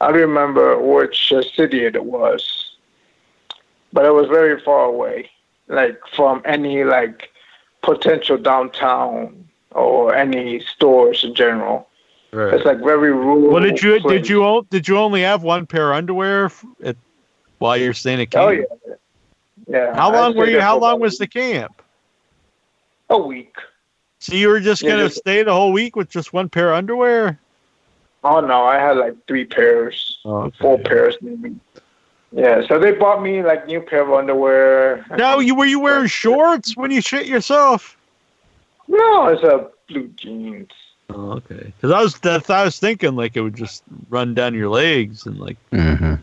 I 0.00 0.08
don't 0.10 0.20
remember 0.20 0.78
which 0.80 1.32
uh, 1.32 1.42
city 1.42 1.84
it 1.84 2.04
was, 2.04 2.76
but 3.92 4.04
it 4.04 4.10
was 4.10 4.26
very 4.28 4.60
far 4.62 4.86
away 4.86 5.30
like 5.68 6.00
from 6.14 6.42
any 6.44 6.84
like 6.84 7.30
potential 7.82 8.36
downtown 8.38 9.48
or 9.70 10.14
any 10.14 10.60
stores 10.60 11.24
in 11.24 11.34
general. 11.34 11.88
It's 12.32 12.64
like 12.64 12.78
very 12.78 13.12
rural. 13.12 13.52
Well, 13.52 13.62
did 13.62 13.80
you 13.80 14.00
did 14.00 14.28
you 14.28 14.66
did 14.70 14.88
you 14.88 14.98
only 14.98 15.22
have 15.22 15.44
one 15.44 15.66
pair 15.66 15.92
of 15.92 15.98
underwear 15.98 16.50
at, 16.82 16.96
while 17.58 17.76
you're 17.76 17.94
staying 17.94 18.20
at 18.22 18.34
Oh 18.34 18.50
camp? 18.54 18.66
yeah, 18.88 18.94
yeah. 19.68 19.94
How 19.94 20.10
I 20.10 20.20
long 20.20 20.36
were 20.36 20.46
you? 20.48 20.60
How 20.60 20.76
long 20.76 20.94
about 20.94 21.00
was 21.00 21.18
the 21.18 21.28
camp? 21.28 21.80
a 23.10 23.18
week? 23.18 23.54
So 24.18 24.34
you 24.34 24.48
were 24.48 24.58
just 24.58 24.82
gonna 24.82 25.04
just- 25.04 25.18
stay 25.18 25.42
the 25.44 25.52
whole 25.52 25.70
week 25.70 25.94
with 25.94 26.08
just 26.08 26.32
one 26.32 26.48
pair 26.48 26.70
of 26.72 26.78
underwear? 26.78 27.38
Oh 28.24 28.40
no, 28.40 28.64
I 28.64 28.78
had 28.78 28.96
like 28.96 29.14
three 29.28 29.44
pairs, 29.44 30.18
oh, 30.24 30.50
four 30.58 30.78
pairs 30.78 31.16
maybe. 31.20 31.54
Yeah, 32.34 32.66
so 32.66 32.80
they 32.80 32.90
bought 32.90 33.22
me 33.22 33.44
like 33.44 33.66
new 33.68 33.80
pair 33.80 34.02
of 34.02 34.12
underwear. 34.12 35.06
No, 35.16 35.38
you 35.38 35.54
were 35.54 35.66
you 35.66 35.78
wearing 35.78 36.08
shorts 36.08 36.76
when 36.76 36.90
you 36.90 37.00
shit 37.00 37.26
yourself? 37.26 37.96
No, 38.88 39.28
it's 39.28 39.42
a 39.44 39.68
blue 39.88 40.08
jeans. 40.16 40.70
Oh, 41.10 41.32
okay. 41.32 41.72
Because 41.76 41.92
I 41.92 42.02
was 42.02 42.18
that 42.18 42.50
I 42.50 42.64
was 42.64 42.80
thinking 42.80 43.14
like 43.14 43.36
it 43.36 43.40
would 43.40 43.54
just 43.54 43.84
run 44.08 44.34
down 44.34 44.52
your 44.52 44.68
legs 44.68 45.26
and 45.26 45.38
like 45.38 45.56
Mm-hmm. 45.70 46.14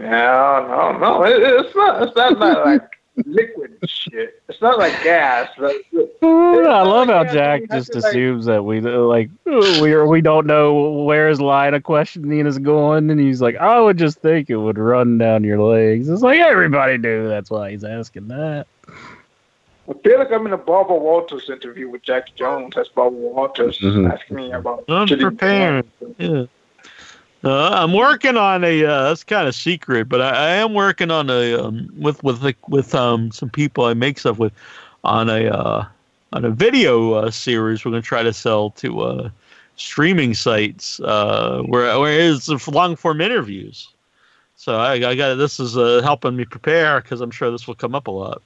No, 0.00 0.66
no, 0.66 0.98
no. 0.98 1.24
It, 1.24 1.42
it's 1.42 1.76
not. 1.76 2.02
It's 2.02 2.16
not, 2.16 2.38
not 2.38 2.64
like 2.64 2.90
liquid 3.24 3.78
shit. 3.86 4.42
It's 4.48 4.60
not 4.60 4.78
like 4.78 4.92
gas. 5.02 5.50
But 5.58 5.74
I 6.22 6.82
love 6.82 7.08
how 7.08 7.24
Jack 7.24 7.62
just 7.70 7.92
to, 7.92 8.00
like- 8.00 8.10
assumes 8.10 8.46
that 8.46 8.64
we 8.64 8.80
like 8.80 9.30
we 9.44 9.92
are, 9.92 10.06
we 10.06 10.20
don't 10.20 10.46
know 10.46 11.02
where 11.04 11.28
his 11.28 11.40
line 11.40 11.74
of 11.74 11.82
questioning 11.82 12.46
is 12.46 12.58
going, 12.58 13.10
and 13.10 13.20
he's 13.20 13.40
like, 13.40 13.56
"I 13.56 13.80
would 13.80 13.96
just 13.98 14.18
think 14.20 14.50
it 14.50 14.56
would 14.56 14.78
run 14.78 15.18
down 15.18 15.44
your 15.44 15.60
legs." 15.62 16.08
It's 16.08 16.22
like 16.22 16.40
everybody 16.40 16.98
do. 16.98 17.28
That's 17.28 17.50
why 17.50 17.70
he's 17.70 17.84
asking 17.84 18.28
that. 18.28 18.66
I 19.86 19.92
feel 20.02 20.18
like 20.18 20.32
I'm 20.32 20.46
in 20.46 20.52
a 20.54 20.56
Barbara 20.58 20.96
Walters 20.96 21.50
interview 21.50 21.90
with 21.90 22.02
Jack 22.02 22.34
Jones. 22.36 22.72
That's 22.74 22.88
Barbara 22.88 23.18
Walters 23.20 23.78
Mhm. 23.80 24.10
asking 24.10 24.36
me 24.36 24.50
about 24.52 24.84
Unprepared. 24.88 25.86
yeah. 26.18 26.44
Uh, 27.44 27.70
I'm 27.72 27.92
working 27.92 28.36
on 28.38 28.64
a. 28.64 28.84
Uh, 28.84 29.08
that's 29.08 29.22
kind 29.22 29.46
of 29.46 29.54
secret, 29.54 30.08
but 30.08 30.22
I, 30.22 30.30
I 30.30 30.48
am 30.56 30.72
working 30.72 31.10
on 31.10 31.28
a 31.28 31.54
um, 31.54 31.90
with 31.98 32.22
with 32.24 32.42
like, 32.42 32.68
with 32.68 32.94
um 32.94 33.30
some 33.32 33.50
people 33.50 33.84
I 33.84 33.92
make 33.94 34.18
stuff 34.18 34.38
with 34.38 34.52
on 35.04 35.28
a 35.28 35.48
uh, 35.48 35.84
on 36.32 36.44
a 36.44 36.50
video 36.50 37.12
uh, 37.12 37.30
series. 37.30 37.84
We're 37.84 37.90
gonna 37.90 38.02
try 38.02 38.22
to 38.22 38.32
sell 38.32 38.70
to 38.70 39.00
uh, 39.00 39.30
streaming 39.76 40.32
sites 40.32 41.00
uh, 41.00 41.62
where 41.66 41.98
where 42.00 42.18
it's 42.18 42.48
long 42.68 42.96
form 42.96 43.20
interviews. 43.20 43.88
So 44.56 44.76
I, 44.76 44.94
I 44.94 45.14
got 45.14 45.34
this 45.34 45.60
is 45.60 45.76
uh, 45.76 46.00
helping 46.02 46.36
me 46.36 46.46
prepare 46.46 47.02
because 47.02 47.20
I'm 47.20 47.30
sure 47.30 47.50
this 47.50 47.66
will 47.66 47.74
come 47.74 47.94
up 47.94 48.06
a 48.06 48.10
lot. 48.10 48.40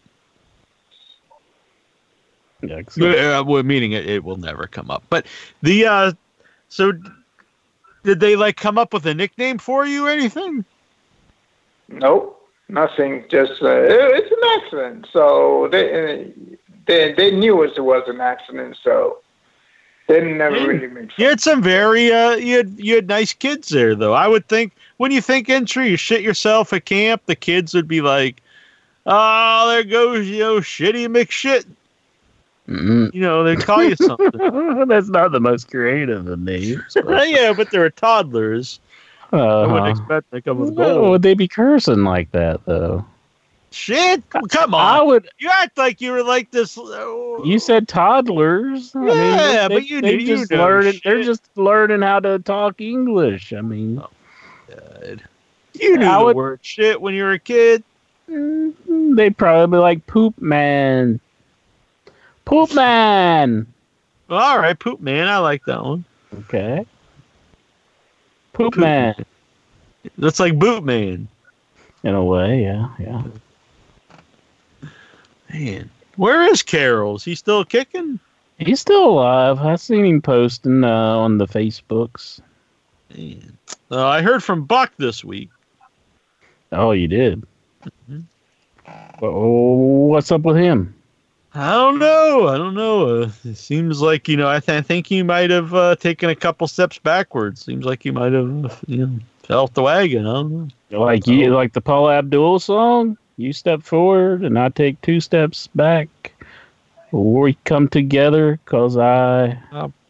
Yeah, 2.63 2.81
Uh, 3.39 3.45
well, 3.45 3.63
meaning 3.63 3.93
it, 3.93 4.07
it 4.11 4.25
will 4.25 4.39
never 4.39 4.67
come 4.67 4.91
up. 4.91 5.05
But 5.09 5.27
the 5.63 5.87
uh, 5.87 6.13
so 6.69 6.93
did 8.05 8.21
they 8.21 8.37
like 8.37 8.57
come 8.57 8.79
up 8.79 8.93
with 8.93 9.07
a 9.07 9.15
nickname 9.15 9.59
for 9.59 9.87
you 9.87 10.07
or 10.07 10.11
anything? 10.11 10.65
Nope, 11.89 12.49
nothing. 12.69 13.25
Just 13.31 13.63
uh, 13.63 13.69
it, 13.69 13.91
it's 13.91 14.31
an 14.31 14.63
accident. 14.63 15.09
So 15.13 15.69
they 15.71 16.33
they 16.87 17.13
they 17.15 17.31
knew 17.31 17.63
it 17.63 17.79
was 17.83 18.05
an 18.07 18.21
accident. 18.21 18.77
So 18.83 19.19
they 20.07 20.21
never 20.21 20.57
Yeah. 20.57 20.65
really 20.67 20.87
made. 20.87 21.13
You 21.17 21.29
had 21.29 21.41
some 21.41 21.63
very 21.63 22.13
uh, 22.13 22.37
you 22.37 22.57
had 22.57 22.75
you 22.79 22.95
had 22.95 23.09
nice 23.09 23.33
kids 23.33 23.69
there 23.69 23.95
though. 23.95 24.15
I 24.15 24.29
would 24.29 24.47
think 24.49 24.73
when 24.99 25.13
you 25.13 25.21
think 25.21 25.49
entry, 25.49 25.89
you 25.91 25.97
shit 25.97 26.23
yourself 26.23 26.73
at 26.73 26.85
camp, 26.85 27.23
the 27.27 27.37
kids 27.37 27.75
would 27.75 27.89
be 27.89 28.01
like, 28.01 28.43
"Oh, 29.07 29.69
there 29.69 29.85
goes 29.85 30.27
you 30.27 30.41
know 30.41 30.57
shitty 30.61 31.07
McShit." 31.09 31.65
Mm-mm. 32.69 33.13
You 33.15 33.21
know, 33.23 33.45
they'd 33.45 33.61
call 33.61 33.83
you 33.83 33.97
something. 33.97 34.31
That's 34.89 35.09
not 35.09 35.33
the 35.33 35.41
most 35.41 35.71
creative 35.71 36.27
of 36.29 36.39
names. 36.39 36.83
but, 36.95 37.29
yeah, 37.31 37.53
but 37.55 37.71
they 37.71 37.79
were 37.79 37.91
toddlers. 37.91 38.79
I 39.33 39.37
wouldn't 39.37 39.73
uh-huh. 39.73 39.85
expect 39.91 40.31
them 40.31 40.39
to 40.39 40.43
come 40.43 40.59
with 40.59 40.75
gold. 40.77 41.11
would 41.11 41.23
they 41.23 41.35
be 41.35 41.49
cursing 41.49 42.05
like 42.05 42.31
that 42.33 42.65
though? 42.67 43.05
Shit, 43.71 44.23
come 44.31 44.75
on! 44.75 44.99
I 44.99 45.03
would. 45.03 45.29
You 45.39 45.51
act 45.53 45.77
like 45.77 46.01
you 46.01 46.13
were 46.13 46.23
like 46.23 46.51
this. 46.51 46.79
uh, 46.79 47.43
You 47.45 47.59
said 47.59 47.87
toddlers. 47.87 48.97
I 48.97 48.99
mean, 49.01 49.09
Yeah, 49.15 49.69
they, 49.69 49.75
but 49.75 49.87
you 49.87 50.01
they 50.01 50.17
knew- 50.17 50.23
you 50.25 50.37
just 50.39 50.51
learning. 50.51 51.01
They're 51.05 51.23
just 51.23 51.43
learning 51.55 52.01
how 52.01 52.21
to 52.21 52.39
talk 52.39 52.81
English. 52.81 53.53
I 53.53 53.61
mean, 53.61 53.97
God. 54.69 55.23
You 55.75 55.99
knew 55.99 56.07
I 56.07 56.19
the 56.19 56.25
would- 56.25 56.37
word 56.37 56.61
shit 56.63 56.99
when 57.01 57.13
you 57.15 57.25
were 57.25 57.33
a 57.33 57.39
kid. 57.39 57.85
mm, 58.31 58.73
they'd 59.15 59.37
probably 59.37 59.77
be 59.77 59.81
like 59.81 60.07
poop 60.07 60.41
man, 60.41 61.21
poop 62.49 62.75
man. 62.75 63.67
All 64.31 64.59
right, 64.59 64.79
poop 64.79 65.01
man. 65.01 65.29
I 65.29 65.39
like 65.39 65.65
that 65.67 65.83
one. 65.83 66.05
Okay, 66.41 66.87
poop, 68.53 68.73
Poop 68.75 68.77
man. 68.77 69.15
That's 70.17 70.41
like 70.41 70.59
boot 70.59 70.85
man. 70.85 71.29
In 72.05 72.15
a 72.15 72.25
way, 72.25 72.63
yeah, 72.63 72.89
yeah. 72.99 73.23
Man, 75.53 75.91
where 76.17 76.43
is 76.43 76.63
Carol? 76.63 77.17
Is 77.17 77.25
he 77.25 77.35
still 77.35 77.65
kicking? 77.65 78.19
He's 78.59 78.81
still 78.81 79.09
alive. 79.09 79.61
I 79.61 79.77
seen 79.77 80.05
him 80.05 80.23
posting 80.23 80.85
uh, 80.85 80.89
on 80.89 81.39
the 81.39 81.47
Facebooks. 81.47 82.41
Man. 83.17 83.57
Uh, 83.91 84.07
I 84.07 84.21
heard 84.23 84.43
from 84.43 84.65
Buck 84.65 84.93
this 84.99 85.25
week. 85.25 85.51
Oh, 86.73 86.93
you 86.93 87.09
did. 87.09 87.45
Mhm. 88.09 88.25
Oh, 89.23 90.07
what's 90.07 90.31
up 90.31 90.43
with 90.43 90.57
him? 90.57 90.95
I 91.59 91.73
don't 91.73 91.99
know. 91.99 92.47
I 92.49 92.57
don't 92.57 92.75
know. 92.75 93.23
Uh, 93.23 93.31
it 93.45 93.57
seems 93.57 94.01
like 94.01 94.29
you 94.29 94.37
know. 94.37 94.49
I, 94.49 94.61
th- 94.61 94.79
I 94.79 94.81
think 94.81 95.11
you 95.11 95.25
might 95.25 95.51
have 95.51 95.75
uh, 95.75 95.97
taken 95.97 96.31
a 96.31 96.37
couple 96.37 96.69
steps 96.69 96.99
backwards. 96.99 97.65
Seems 97.65 97.85
like 97.85 98.05
you 98.05 98.13
might 98.13 98.33
have 98.33 98.81
you 98.87 98.99
know 99.07 99.19
fell 99.43 99.65
off 99.65 99.75
the 99.75 99.83
wagon. 99.83 100.27
I 100.27 100.33
don't 100.35 100.73
know. 100.91 101.01
Like 101.01 101.27
you, 101.27 101.53
like 101.53 101.73
the 101.73 101.81
Paula 101.81 102.19
Abdul 102.19 102.61
song. 102.61 103.19
You 103.39 103.53
step 103.53 103.83
forward 103.83 104.45
and 104.45 104.59
I 104.59 104.69
take 104.69 105.01
two 105.03 105.21
steps 105.21 105.69
back. 105.75 106.09
We 107.13 107.55
come 107.65 107.89
together 107.89 108.59
because 108.65 108.97
I 108.97 109.59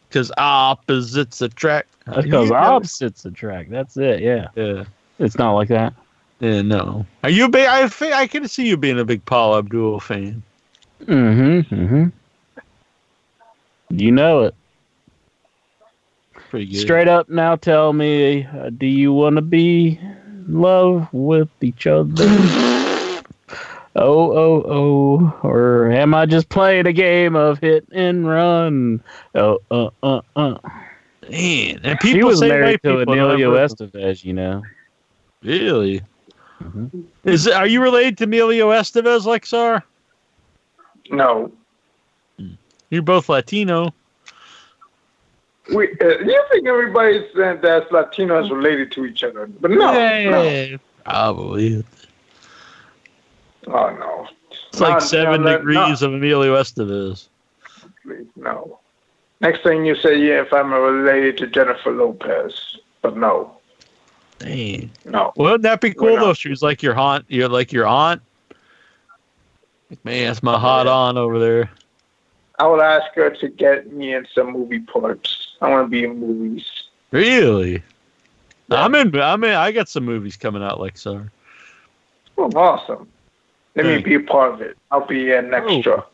Because 0.09 0.31
opposites 0.37 1.41
attract. 1.41 1.89
because 2.05 2.51
opposites 2.51 3.25
attract. 3.25 3.69
That's 3.71 3.97
it. 3.97 4.21
Yeah, 4.21 4.47
Yeah. 4.55 4.83
it's 5.19 5.37
not 5.37 5.53
like 5.53 5.69
that. 5.69 5.93
Yeah. 6.39 6.61
No. 6.63 7.05
Are 7.23 7.29
you 7.29 7.49
big? 7.49 7.67
I 7.67 7.89
I 8.13 8.27
can 8.27 8.47
see 8.47 8.67
you 8.67 8.77
being 8.77 8.99
a 8.99 9.05
big 9.05 9.23
Paula 9.25 9.59
Abdul 9.59 9.99
fan. 9.99 10.41
Mm-hmm. 11.05 11.75
Mm-hmm. 11.75 12.05
You 13.89 14.11
know 14.11 14.43
it. 14.43 14.55
Pretty 16.33 16.67
good. 16.67 16.79
Straight 16.79 17.07
up 17.07 17.29
now 17.29 17.55
tell 17.55 17.93
me, 17.93 18.45
uh, 18.45 18.69
do 18.69 18.85
you 18.85 19.13
want 19.13 19.35
to 19.35 19.41
be 19.41 19.99
in 20.01 20.61
love 20.61 21.07
with 21.13 21.49
each 21.61 21.87
other? 21.87 22.13
oh, 22.27 23.21
oh, 23.95 24.63
oh. 24.67 25.39
Or 25.43 25.91
am 25.91 26.13
I 26.13 26.25
just 26.25 26.49
playing 26.49 26.87
a 26.87 26.93
game 26.93 27.35
of 27.35 27.59
hit 27.59 27.87
and 27.91 28.27
run? 28.27 29.03
Oh, 29.35 29.59
uh, 29.71 29.89
uh, 30.03 30.21
uh. 30.35 30.57
Man, 31.29 31.79
and 31.83 31.99
She 32.01 32.13
people 32.13 32.29
was 32.29 32.39
say 32.39 32.49
married 32.49 32.81
to 32.83 33.01
Emilio 33.01 33.53
Estevez, 33.55 34.23
you 34.23 34.33
know. 34.33 34.63
Really? 35.43 36.01
Mhm. 36.61 37.05
Is 37.23 37.47
are 37.47 37.67
you 37.67 37.81
related 37.81 38.17
to 38.17 38.23
Emilio 38.25 38.69
Estevez, 38.71 39.25
Lexar? 39.25 39.83
No. 41.11 41.51
You're 42.89 43.01
both 43.03 43.29
Latino. 43.29 43.93
We, 45.73 45.89
uh, 46.01 46.07
you 46.07 46.43
think 46.51 46.67
everybody 46.67 47.27
that- 47.35 47.61
that's 47.61 47.91
Latino 47.91 48.43
is 48.43 48.49
related 48.49 48.91
to 48.93 49.05
each 49.05 49.23
other? 49.23 49.45
But 49.59 49.71
no, 49.71 49.77
no. 49.77 50.43
Yeah, 50.43 50.77
Probably. 51.05 51.83
Oh 53.67 53.89
no. 53.95 54.27
It's 54.71 54.79
like 54.79 54.93
Not- 54.93 55.03
seven 55.03 55.43
no, 55.43 55.51
no, 55.51 55.57
degrees 55.57 56.01
of 56.01 56.13
Emilio 56.13 56.55
Estevez. 56.55 57.27
Please, 58.03 58.25
no. 58.35 58.79
Next 59.41 59.61
thing 59.63 59.85
you 59.85 59.95
say, 59.95 60.17
yeah, 60.17 60.41
if 60.41 60.51
I'm 60.51 60.73
related 60.73 61.37
to 61.37 61.47
Jennifer 61.47 61.91
Lopez, 61.91 62.77
but 63.01 63.15
no, 63.15 63.51
Dang. 64.39 64.89
no. 65.05 65.31
Wouldn't 65.37 65.61
that 65.63 65.81
be 65.81 65.93
cool 65.93 66.15
though? 66.17 66.33
She 66.33 66.49
was 66.49 66.61
like 66.63 66.81
your 66.81 66.97
aunt. 66.97 67.25
You're 67.27 67.47
like 67.49 67.71
your 67.71 67.85
aunt. 67.85 68.21
Like, 69.89 70.03
man, 70.05 70.27
that's 70.27 70.43
my 70.43 70.57
hot 70.57 70.85
Yeah. 70.85 70.93
aunt 70.93 71.17
over 71.17 71.39
there. 71.39 71.69
I 72.59 72.67
would 72.67 72.81
ask 72.81 73.13
her 73.15 73.29
to 73.29 73.47
get 73.47 73.91
me 73.91 74.13
in 74.13 74.27
some 74.33 74.51
movie 74.51 74.79
parts. 74.79 75.55
I 75.61 75.69
want 75.69 75.85
to 75.85 75.89
be 75.89 76.03
in 76.03 76.19
movies. 76.19 76.65
Really? 77.11 77.81
I'm 78.69 78.93
in. 78.95 79.15
I'm 79.19 79.43
in. 79.43 79.51
I 79.51 79.71
got 79.71 79.89
some 79.89 80.05
movies 80.05 80.37
coming 80.37 80.61
out, 80.61 80.77
Lexar. 80.77 81.29
Oh, 82.37 82.51
awesome. 82.55 83.07
Let 83.75 83.85
me 83.85 83.97
be 83.99 84.15
a 84.15 84.19
part 84.19 84.53
of 84.53 84.61
it. 84.61 84.77
I'll 84.91 85.05
be 85.05 85.31
an 85.31 85.53
extra. 85.53 86.05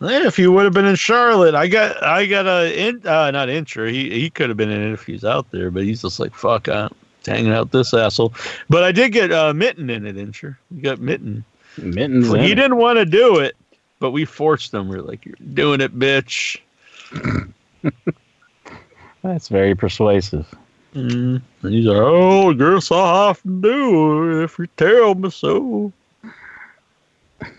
Yeah, 0.00 0.26
if 0.26 0.38
you 0.38 0.52
would 0.52 0.64
have 0.64 0.72
been 0.74 0.84
in 0.86 0.96
Charlotte, 0.96 1.54
I 1.54 1.68
got 1.68 2.02
I 2.02 2.26
got 2.26 2.46
a 2.46 2.88
in, 2.88 3.06
uh, 3.06 3.30
not 3.30 3.48
intro. 3.48 3.86
He 3.86 4.10
he 4.10 4.30
could 4.30 4.50
have 4.50 4.56
been 4.56 4.70
in 4.70 4.82
it 4.82 4.92
if 4.92 5.04
he's 5.04 5.24
out 5.24 5.50
there, 5.50 5.70
but 5.70 5.84
he's 5.84 6.02
just 6.02 6.18
like 6.20 6.34
fuck, 6.34 6.68
I'm 6.68 6.90
hanging 7.24 7.52
out 7.52 7.66
with 7.66 7.72
this 7.72 7.94
asshole. 7.94 8.34
But 8.68 8.82
I 8.84 8.92
did 8.92 9.12
get 9.12 9.32
uh, 9.32 9.54
Mitten 9.54 9.88
in 9.90 10.06
it, 10.06 10.16
intro. 10.16 10.54
You 10.70 10.82
got 10.82 10.98
Mitten. 10.98 11.44
Mittens. 11.78 12.32
in 12.32 12.40
He 12.40 12.54
didn't 12.54 12.76
want 12.76 12.98
to 12.98 13.04
do 13.04 13.38
it, 13.38 13.56
but 13.98 14.10
we 14.10 14.24
forced 14.24 14.72
him. 14.74 14.88
We 14.88 14.96
are 14.96 15.02
like, 15.02 15.24
"You're 15.24 15.36
doing 15.54 15.80
it, 15.80 15.98
bitch." 15.98 16.60
That's 19.22 19.48
very 19.48 19.74
persuasive. 19.74 20.46
Mm. 20.94 21.40
And 21.62 21.72
he's 21.72 21.86
like, 21.86 21.96
"Oh, 21.96 22.50
I 22.50 22.54
guess 22.54 22.90
I 22.92 23.28
have 23.28 23.42
to 23.42 23.48
do 23.48 24.40
it 24.40 24.44
if 24.44 24.58
you 24.58 24.66
tell 24.76 25.14
me 25.14 25.30
so." 25.30 25.92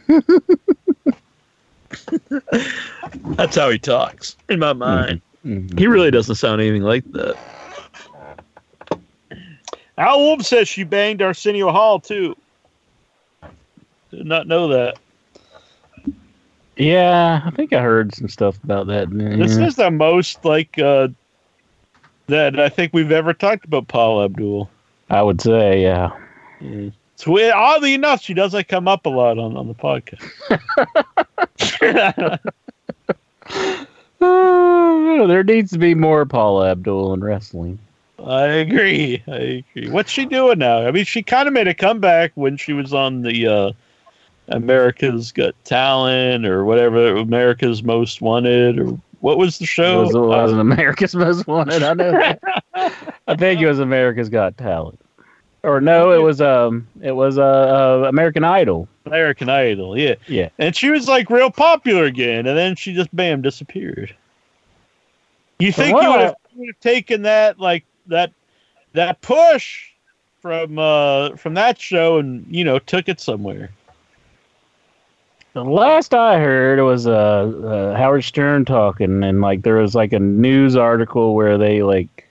That's 3.36 3.56
how 3.56 3.70
he 3.70 3.80
talks 3.80 4.36
in 4.50 4.60
my 4.60 4.74
mind. 4.74 5.22
Mhm. 5.46 5.78
He 5.78 5.88
really 5.88 6.12
doesn't 6.12 6.36
sound 6.36 6.62
anything 6.62 6.84
like 6.84 7.04
that. 7.12 7.38
Al 9.98 10.20
Wolf 10.20 10.44
says 10.44 10.68
she 10.68 10.84
banged 10.84 11.22
Arsenio 11.22 11.72
Hall 11.72 12.00
too. 12.00 12.36
Did 14.14 14.28
not 14.28 14.46
know 14.48 14.68
that. 14.68 15.00
Yeah, 16.78 17.42
I 17.44 17.50
think 17.50 17.74
I 17.74 17.82
heard 17.82 18.14
some 18.14 18.30
stuff 18.30 18.64
about 18.64 18.86
that. 18.88 19.10
This 19.10 19.58
is 19.58 19.76
the 19.76 19.90
most 19.90 20.46
like 20.46 20.78
uh, 20.78 21.08
that 22.28 22.60
I 22.60 22.70
think 22.70 22.94
we've 22.94 23.12
ever 23.12 23.34
talked 23.34 23.66
about 23.66 23.88
Paula 23.88 24.26
Abdul. 24.26 24.70
I 25.10 25.24
would 25.24 25.42
say, 25.42 25.82
yeah. 25.82 26.12
So 27.16 27.32
we- 27.32 27.50
oddly 27.50 27.96
enough, 27.96 28.22
she 28.22 28.36
doesn't 28.36 28.68
come 28.68 28.88
up 28.88 29.06
a 29.08 29.10
lot 29.10 29.40
on, 29.40 29.58
on 29.58 29.68
the 29.68 29.74
podcast. 29.74 30.22
Uh, 31.82 32.38
there 35.28 35.44
needs 35.44 35.72
to 35.72 35.80
be 35.80 35.96
more 35.96 36.26
Paula 36.26 36.72
Abdul 36.72 37.14
in 37.14 37.24
wrestling. 37.24 37.80
I 38.24 38.46
agree. 38.46 39.22
I 39.28 39.64
agree. 39.76 39.90
What's 39.90 40.12
she 40.12 40.26
doing 40.26 40.60
now? 40.60 40.88
I 40.88 40.92
mean, 40.92 41.06
she 41.06 41.22
kind 41.24 41.48
of 41.48 41.54
made 41.54 41.68
a 41.68 41.74
comeback 41.74 42.32
when 42.36 42.58
she 42.58 42.72
was 42.74 42.94
on 42.94 43.22
the 43.22 43.48
uh, 43.48 43.72
America's 44.48 45.32
Got 45.32 45.56
Talent 45.64 46.46
or 46.46 46.66
whatever, 46.66 47.16
America's 47.16 47.84
Most 47.84 48.22
Wanted 48.22 48.80
or 48.80 49.00
what 49.22 49.38
was 49.38 49.58
the 49.58 49.66
show? 49.66 50.04
it 50.04 50.14
wasn't 50.14 50.60
America's 50.60 51.16
Most 51.16 51.48
Wanted. 51.48 51.82
I 51.82 51.94
know. 51.94 52.36
I 53.28 53.36
think 53.38 53.62
it 53.62 53.68
was 53.68 53.80
America's 53.80 54.28
Got 54.28 54.58
Talent. 54.58 55.00
Or 55.64 55.80
no, 55.80 56.12
it 56.12 56.22
was 56.22 56.42
um, 56.42 56.86
it 57.02 57.14
was 57.14 57.38
uh, 57.38 57.42
uh 58.04 58.10
American 58.10 58.44
Idol. 58.44 58.90
American 59.06 59.48
Idol, 59.48 59.98
yeah. 59.98 60.16
Yeah. 60.28 60.50
And 60.60 60.76
she 60.76 60.90
was 60.90 61.08
like 61.08 61.30
real 61.30 61.50
popular 61.50 62.04
again, 62.04 62.46
and 62.48 62.58
then 62.58 62.76
she 62.76 62.94
just 62.94 63.16
bam 63.16 63.42
disappeared. 63.42 64.14
You 65.60 65.72
think 65.72 66.02
you 66.02 66.10
would 66.12 66.20
have, 66.20 66.36
you 66.54 66.60
would 66.60 66.68
have 66.68 66.80
taken 66.82 67.22
that 67.22 67.60
like 67.60 67.86
that 68.08 68.34
that 68.92 69.22
push 69.22 69.92
from 70.42 70.78
uh 70.78 71.38
from 71.38 71.54
that 71.54 71.80
show 71.80 72.18
and 72.18 72.46
you 72.50 72.66
know 72.66 72.78
took 72.78 73.08
it 73.08 73.22
somewhere? 73.22 73.70
The 75.54 75.64
last 75.64 76.16
I 76.16 76.40
heard 76.40 76.80
was 76.80 77.06
uh, 77.06 77.12
uh 77.12 77.96
Howard 77.98 78.24
Stern 78.24 78.66
talking, 78.66 79.24
and 79.24 79.40
like 79.42 79.62
there 79.62 79.76
was 79.76 79.94
like 79.94 80.12
a 80.12 80.20
news 80.20 80.76
article 80.76 81.36
where 81.36 81.58
they 81.60 81.84
like 81.84 82.28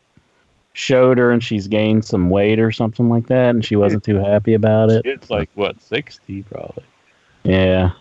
showed 0.72 1.18
her 1.18 1.30
and 1.30 1.42
she's 1.42 1.68
gained 1.68 2.04
some 2.04 2.30
weight 2.30 2.58
or 2.58 2.72
something 2.72 3.08
like 3.08 3.28
that, 3.28 3.50
and 3.50 3.64
she 3.64 3.76
wasn't 3.76 4.02
too 4.02 4.16
happy 4.16 4.54
about 4.54 4.90
it. 4.90 5.06
It's 5.06 5.30
like 5.30 5.48
what 5.54 5.80
sixty 5.80 6.42
probably. 6.42 6.84
Yeah. 7.44 7.92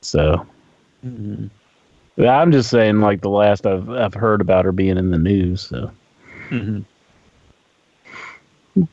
So 0.00 0.46
Mhm. 1.04 1.50
I'm 2.18 2.52
just 2.52 2.70
saying, 2.70 3.00
like 3.00 3.20
the 3.20 3.28
last 3.28 3.66
I've 3.66 3.90
I've 3.90 4.14
heard 4.14 4.40
about 4.40 4.64
her 4.64 4.72
being 4.72 4.96
in 4.96 5.10
the 5.10 5.18
news. 5.18 5.60
So, 5.62 5.90
Mhm. 6.48 6.84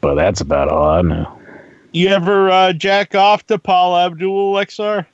but 0.02 0.16
that's 0.16 0.42
about 0.42 0.68
all 0.68 0.90
I 0.90 1.02
know. 1.02 1.41
You 1.92 2.10
ever 2.10 2.50
uh, 2.50 2.74
jack 2.74 3.16
off 3.16 3.46
to 3.48 3.58
Paula 3.58 4.06
Abdul 4.06 4.54
Lexar? 4.54 5.06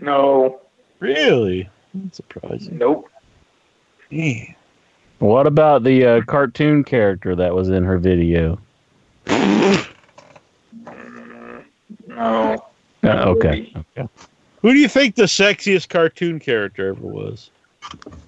No, 0.00 0.60
Really? 1.00 1.68
That's 1.94 2.16
surprising. 2.16 2.76
nope. 2.78 3.08
Yeah. 4.10 4.44
What 5.20 5.46
about 5.46 5.84
the 5.84 6.04
uh, 6.04 6.20
cartoon 6.22 6.84
character 6.84 7.34
that 7.36 7.54
was 7.54 7.68
in 7.68 7.84
her 7.84 7.98
video? 7.98 8.58
No. 12.06 12.64
Uh, 13.02 13.06
okay. 13.06 13.72
Okay. 13.96 14.08
Who 14.62 14.72
do 14.72 14.78
you 14.78 14.88
think 14.88 15.14
the 15.14 15.24
sexiest 15.24 15.88
cartoon 15.88 16.40
character 16.40 16.88
ever 16.88 17.00
was? 17.00 17.50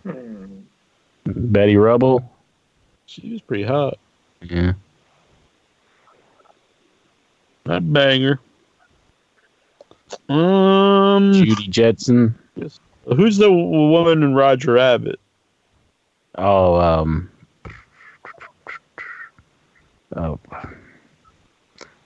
Hmm. 0.04 0.60
Betty 1.26 1.76
Rubble. 1.76 2.28
She 3.06 3.32
was 3.32 3.40
pretty 3.40 3.64
hot. 3.64 3.98
Yeah. 4.42 4.72
That 7.64 7.92
banger. 7.92 8.40
Um, 10.28 11.32
Judy 11.32 11.68
Jetson. 11.68 12.34
who's 13.04 13.36
the 13.36 13.50
woman 13.52 14.22
in 14.22 14.34
Roger 14.34 14.72
Rabbit? 14.72 15.20
Oh, 16.36 16.80
um. 16.80 17.30
Oh. 20.16 20.38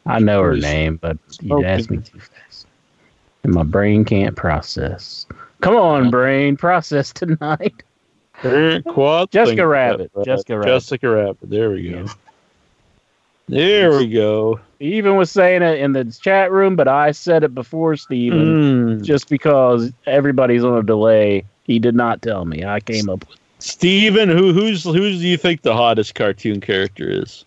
I 0.06 0.18
know 0.18 0.42
her 0.42 0.56
name, 0.56 0.98
but 1.00 1.16
you 1.40 1.56
Okay. 1.56 1.66
asked 1.66 1.90
me 1.90 1.98
too 1.98 2.18
fast. 2.18 2.66
And 3.42 3.54
my 3.54 3.62
brain 3.62 4.04
can't 4.04 4.36
process. 4.36 5.26
Come 5.60 5.76
on, 5.76 6.10
brain, 6.10 6.56
process 6.56 7.12
tonight. 7.12 7.82
Quad 8.86 9.30
Jessica. 9.30 9.66
Rabbit. 9.66 10.10
Jessica 10.24 10.58
Rabbit. 10.58 10.70
Jessica 10.70 11.08
Rabbit. 11.08 11.38
There 11.42 11.70
we 11.70 11.90
go. 11.90 12.06
There 13.48 13.96
we 13.96 14.08
go. 14.08 14.60
He 14.84 14.98
even 14.98 15.16
was 15.16 15.30
saying 15.30 15.62
it 15.62 15.78
in 15.78 15.94
the 15.94 16.04
chat 16.04 16.52
room, 16.52 16.76
but 16.76 16.88
I 16.88 17.12
said 17.12 17.42
it 17.42 17.54
before 17.54 17.96
Steven, 17.96 18.98
Mm. 18.98 19.02
just 19.02 19.30
because 19.30 19.90
everybody's 20.06 20.62
on 20.62 20.76
a 20.76 20.82
delay. 20.82 21.44
He 21.62 21.78
did 21.78 21.94
not 21.94 22.20
tell 22.20 22.44
me. 22.44 22.66
I 22.66 22.80
came 22.80 23.08
up 23.08 23.26
with 23.26 23.38
Steven, 23.60 24.28
who 24.28 24.52
who's 24.52 24.84
who 24.84 24.92
do 24.92 25.08
you 25.08 25.38
think 25.38 25.62
the 25.62 25.72
hottest 25.72 26.14
cartoon 26.14 26.60
character 26.60 27.08
is? 27.08 27.46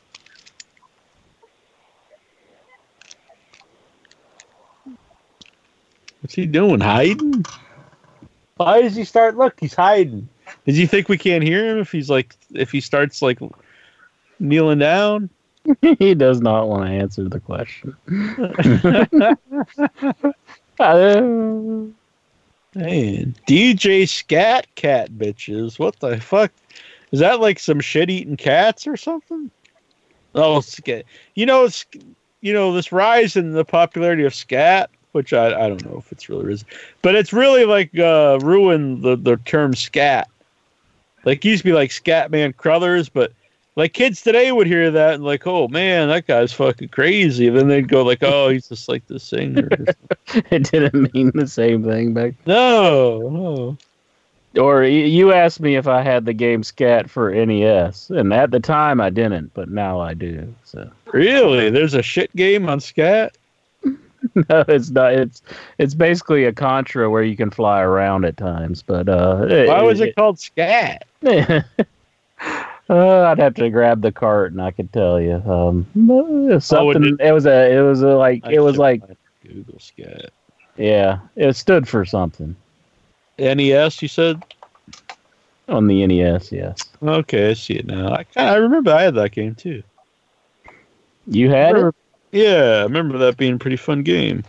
What's 6.22 6.34
he 6.34 6.48
doing? 6.48 6.80
Hiding? 6.80 7.46
Why 8.56 8.82
does 8.82 8.96
he 8.96 9.04
start? 9.04 9.38
Look, 9.38 9.60
he's 9.60 9.76
hiding. 9.76 10.28
Does 10.66 10.76
he 10.76 10.88
think 10.88 11.08
we 11.08 11.20
can't 11.20 11.44
hear 11.44 11.70
him 11.70 11.78
if 11.78 11.92
he's 11.92 12.10
like 12.10 12.34
if 12.56 12.72
he 12.72 12.82
starts 12.82 13.22
like 13.22 13.38
kneeling 14.40 14.80
down? 14.80 15.30
he 15.99 16.14
does 16.14 16.41
not 16.41 16.68
want 16.68 16.85
to 16.85 16.91
answer 16.91 17.27
the 17.27 17.39
question. 17.39 17.95
Man, 22.76 23.35
DJ 23.48 24.07
Scat 24.07 24.68
Cat 24.76 25.11
bitches. 25.11 25.80
What 25.80 25.99
the 25.99 26.19
fuck? 26.19 26.52
Is 27.11 27.19
that 27.19 27.39
like 27.39 27.60
some 27.60 27.80
shit 27.80 28.10
eating 28.10 28.38
cats 28.38 28.85
or 28.85 28.98
something? 28.98 29.49
Oh, 30.35 30.61
scat. 30.61 31.06
You 31.35 31.45
know, 31.45 31.65
it's 31.65 31.85
you 32.41 32.53
know 32.53 32.73
this 32.73 32.91
rise 32.91 33.35
in 33.35 33.53
the 33.53 33.65
popularity 33.65 34.23
of 34.23 34.35
scat, 34.35 34.89
which 35.14 35.34
I 35.34 35.48
I 35.48 35.68
don't 35.69 35.84
know 35.85 35.98
if 35.98 36.11
it's 36.11 36.30
really 36.30 36.45
risen, 36.45 36.68
but 37.02 37.15
it's 37.15 37.34
really 37.34 37.65
like 37.65 37.98
uh, 37.98 38.39
ruined 38.41 39.02
the 39.02 39.15
the 39.15 39.38
term 39.38 39.73
scat. 39.73 40.30
Like 41.26 41.44
it 41.44 41.49
used 41.49 41.64
to 41.64 41.69
be 41.69 41.73
like 41.73 41.89
Scatman 41.89 42.56
Crothers, 42.56 43.10
but 43.10 43.34
like 43.78 43.94
kids 43.94 44.22
today 44.24 44.52
would 44.52 44.68
hear 44.68 44.90
that 44.90 45.14
and 45.14 45.24
like, 45.24 45.45
oh 45.45 45.68
man, 45.68 46.10
that 46.10 46.26
guy's 46.26 46.52
fucking 46.52 46.90
crazy. 46.90 47.48
And 47.48 47.56
then 47.56 47.68
they'd 47.68 47.88
go 47.88 48.04
like, 48.04 48.24
oh, 48.24 48.49
he's 48.49 48.68
just 48.68 48.90
like 48.90 49.06
the 49.08 49.20
singer. 49.20 49.70
it 50.28 50.72
didn't 50.72 51.14
mean 51.14 51.32
the 51.36 51.48
same 51.48 51.86
thing 51.86 52.14
back. 52.14 52.34
no, 52.45 53.30
no. 53.30 53.78
Or 54.62 54.84
you 54.84 55.34
asked 55.34 55.60
me 55.60 55.76
if 55.76 55.88
I 55.88 56.02
had 56.02 56.26
the 56.26 56.34
game 56.34 56.64
Scat 56.64 57.12
for 57.12 57.32
NES, 57.32 58.10
and 58.10 58.34
at 58.34 58.49
the 58.49 58.60
time 58.60 58.99
I 58.99 59.12
didn't, 59.12 59.54
but 59.54 59.70
now 59.70 59.99
I 59.99 60.16
do. 60.16 60.52
So 60.64 60.90
Really? 61.14 61.70
There's 61.70 61.94
a 61.94 62.02
shit 62.02 62.36
game 62.36 62.68
on 62.68 62.80
scat? 62.80 63.38
no, 63.84 64.66
it's 64.68 64.90
not. 64.90 65.14
It's 65.14 65.44
it's 65.78 65.94
basically 65.94 66.45
a 66.45 66.54
Contra 66.54 67.08
where 67.08 67.22
you 67.22 67.38
can 67.38 67.52
fly 67.52 67.82
around 67.82 68.26
at 68.26 68.38
times. 68.38 68.82
But 68.82 69.08
uh, 69.08 69.45
Why 69.68 69.84
was 69.84 70.02
it 70.02 70.16
called 70.16 70.40
scat? 70.40 71.06
Uh, 72.90 73.24
I'd 73.24 73.40
have 73.40 73.56
to 73.56 73.70
grab 73.70 74.02
the 74.02 74.12
cart, 74.14 74.54
and 74.54 74.62
I 74.62 74.72
could 74.72 74.92
tell 74.94 75.20
you. 75.20 75.36
Um, 75.46 75.86
something. 76.60 77.02
did- 77.02 77.20
it 77.22 77.34
was 77.34 77.46
a. 77.46 77.72
It 77.78 77.82
was 77.82 78.02
a 78.02 78.10
like. 78.16 78.46
I 78.46 78.54
It 78.54 78.60
was 78.60 78.78
like. 78.78 79.02
Google 79.46 79.80
scat. 79.80 80.30
Yeah, 80.78 81.20
it 81.36 81.56
stood 81.56 81.88
for 81.88 82.06
something 82.06 82.56
NES, 83.40 84.02
you 84.02 84.08
said? 84.08 84.44
on 85.70 85.88
the 85.88 86.06
NES. 86.08 86.52
Yes, 86.52 86.78
Okay, 87.04 87.50
I 87.50 87.54
see 87.54 87.74
it 87.74 87.86
now. 87.88 88.14
I 88.14 88.24
kind 88.24 88.50
I 88.50 88.56
remember 88.56 88.92
I 88.92 89.02
had 89.02 89.16
that 89.16 89.32
game 89.32 89.54
too. 89.56 89.84
you 91.28 91.50
had 91.50 91.72
it. 91.72 91.74
Remember- 91.74 91.96
Yeah, 92.32 92.80
I 92.80 92.84
remember 92.84 93.18
that 93.18 93.38
being 93.38 93.56
a 93.56 93.58
pretty 93.58 93.76
fun 93.78 94.04
game. 94.04 94.44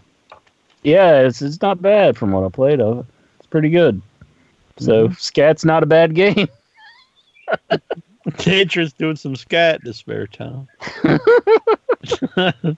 Yeah, 0.83 1.23
it's 1.23 1.43
it's 1.43 1.61
not 1.63 1.83
bad 1.83 2.17
from 2.17 2.31
what 2.33 2.45
I 2.45 2.49
played 2.51 2.81
of 2.81 2.99
it. 3.01 3.07
It's 3.39 3.47
pretty 3.47 3.71
good. 3.71 4.01
So 4.79 5.09
Scat's 5.11 5.65
not 5.65 5.83
a 5.83 5.87
bad 5.87 6.15
game. 6.15 6.49
Tantra's 8.31 8.93
doing 8.93 9.17
some 9.17 9.37
scat 9.37 9.81
in 9.81 9.87
his 9.87 9.97
spare 9.97 10.27
time. 10.27 10.69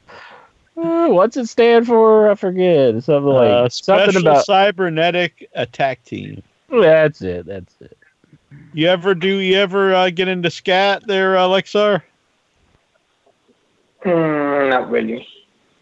Uh, 0.77 1.09
what's 1.09 1.37
it 1.37 1.47
stand 1.47 1.87
for? 1.87 2.31
I 2.31 2.35
forget. 2.35 3.03
Something 3.03 3.33
like 3.33 3.51
uh, 3.51 3.69
something 3.69 4.13
Special 4.13 4.29
about. 4.29 4.47
Cybernetic 4.47 5.51
Attack 5.55 6.05
Team. 6.05 6.43
That's 6.71 7.21
it. 7.21 7.45
That's 7.45 7.75
it. 7.81 7.99
You 8.73 8.87
ever 8.89 9.15
do? 9.15 9.37
You 9.39 9.57
ever 9.59 9.95
uh, 9.95 10.09
get 10.09 10.29
into 10.29 10.51
scat 10.51 11.07
there, 11.07 11.37
uh, 11.37 11.47
Lexar? 11.49 12.03
Mm, 14.05 14.71
not 14.71 14.91
really. 14.91 15.27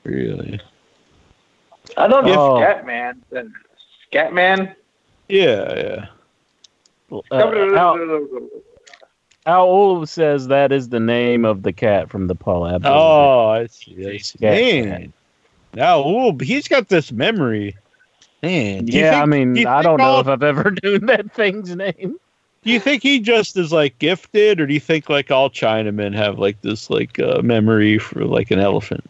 Really? 0.02 0.60
I 1.96 2.08
don't 2.08 2.24
get 2.24 2.36
Oh. 2.36 2.54
Scatman. 2.56 3.18
Then 3.30 3.54
Scatman. 4.10 4.74
Yeah, 5.28 5.74
yeah. 5.76 7.16
Uh, 7.30 7.74
Al, 7.76 7.94
Al 9.48 9.66
Olive 9.66 10.10
says 10.10 10.48
that 10.48 10.72
is 10.72 10.90
the 10.90 11.00
name 11.00 11.46
of 11.46 11.62
the 11.62 11.72
cat 11.72 12.10
from 12.10 12.26
the 12.26 12.34
Paula 12.34 12.74
Abdul. 12.74 12.92
Oh, 12.92 13.48
I 13.48 13.66
see. 13.66 14.06
I 14.06 14.18
see. 14.18 14.36
Man, 14.40 15.12
now 15.72 16.06
ooh, 16.06 16.36
he's 16.38 16.68
got 16.68 16.88
this 16.88 17.10
memory. 17.10 17.74
Man, 18.42 18.86
yeah, 18.86 19.12
think- 19.12 19.22
I 19.22 19.26
mean, 19.26 19.54
do 19.54 19.66
I 19.66 19.80
don't 19.82 19.96
know 19.96 20.04
all- 20.04 20.20
if 20.20 20.28
I've 20.28 20.42
ever 20.42 20.74
known 20.82 21.06
that 21.06 21.32
thing's 21.32 21.74
name. 21.74 22.20
Do 22.64 22.72
you 22.72 22.78
think 22.78 23.02
he 23.02 23.20
just 23.20 23.56
is 23.56 23.72
like 23.72 23.98
gifted, 23.98 24.60
or 24.60 24.66
do 24.66 24.74
you 24.74 24.80
think 24.80 25.08
like 25.08 25.30
all 25.30 25.48
Chinamen 25.48 26.14
have 26.14 26.38
like 26.38 26.60
this 26.60 26.90
like 26.90 27.18
uh, 27.18 27.40
memory 27.40 27.98
for 27.98 28.26
like 28.26 28.50
an 28.50 28.58
elephant? 28.58 29.08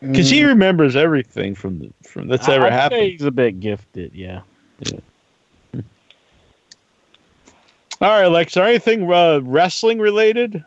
Because 0.00 0.30
he 0.30 0.44
remembers 0.44 0.94
everything 0.96 1.54
from 1.56 1.80
the 1.80 1.90
from 2.08 2.28
that's 2.28 2.48
ever 2.48 2.66
I'd 2.66 2.70
say 2.70 2.74
happened. 2.74 3.02
He's 3.10 3.22
a 3.22 3.30
bit 3.32 3.58
gifted, 3.58 4.14
yeah. 4.14 4.42
All 8.00 8.08
right, 8.08 8.26
Lex, 8.28 8.56
are 8.56 8.64
anything 8.66 9.10
uh, 9.12 9.40
wrestling 9.42 9.98
related? 9.98 10.64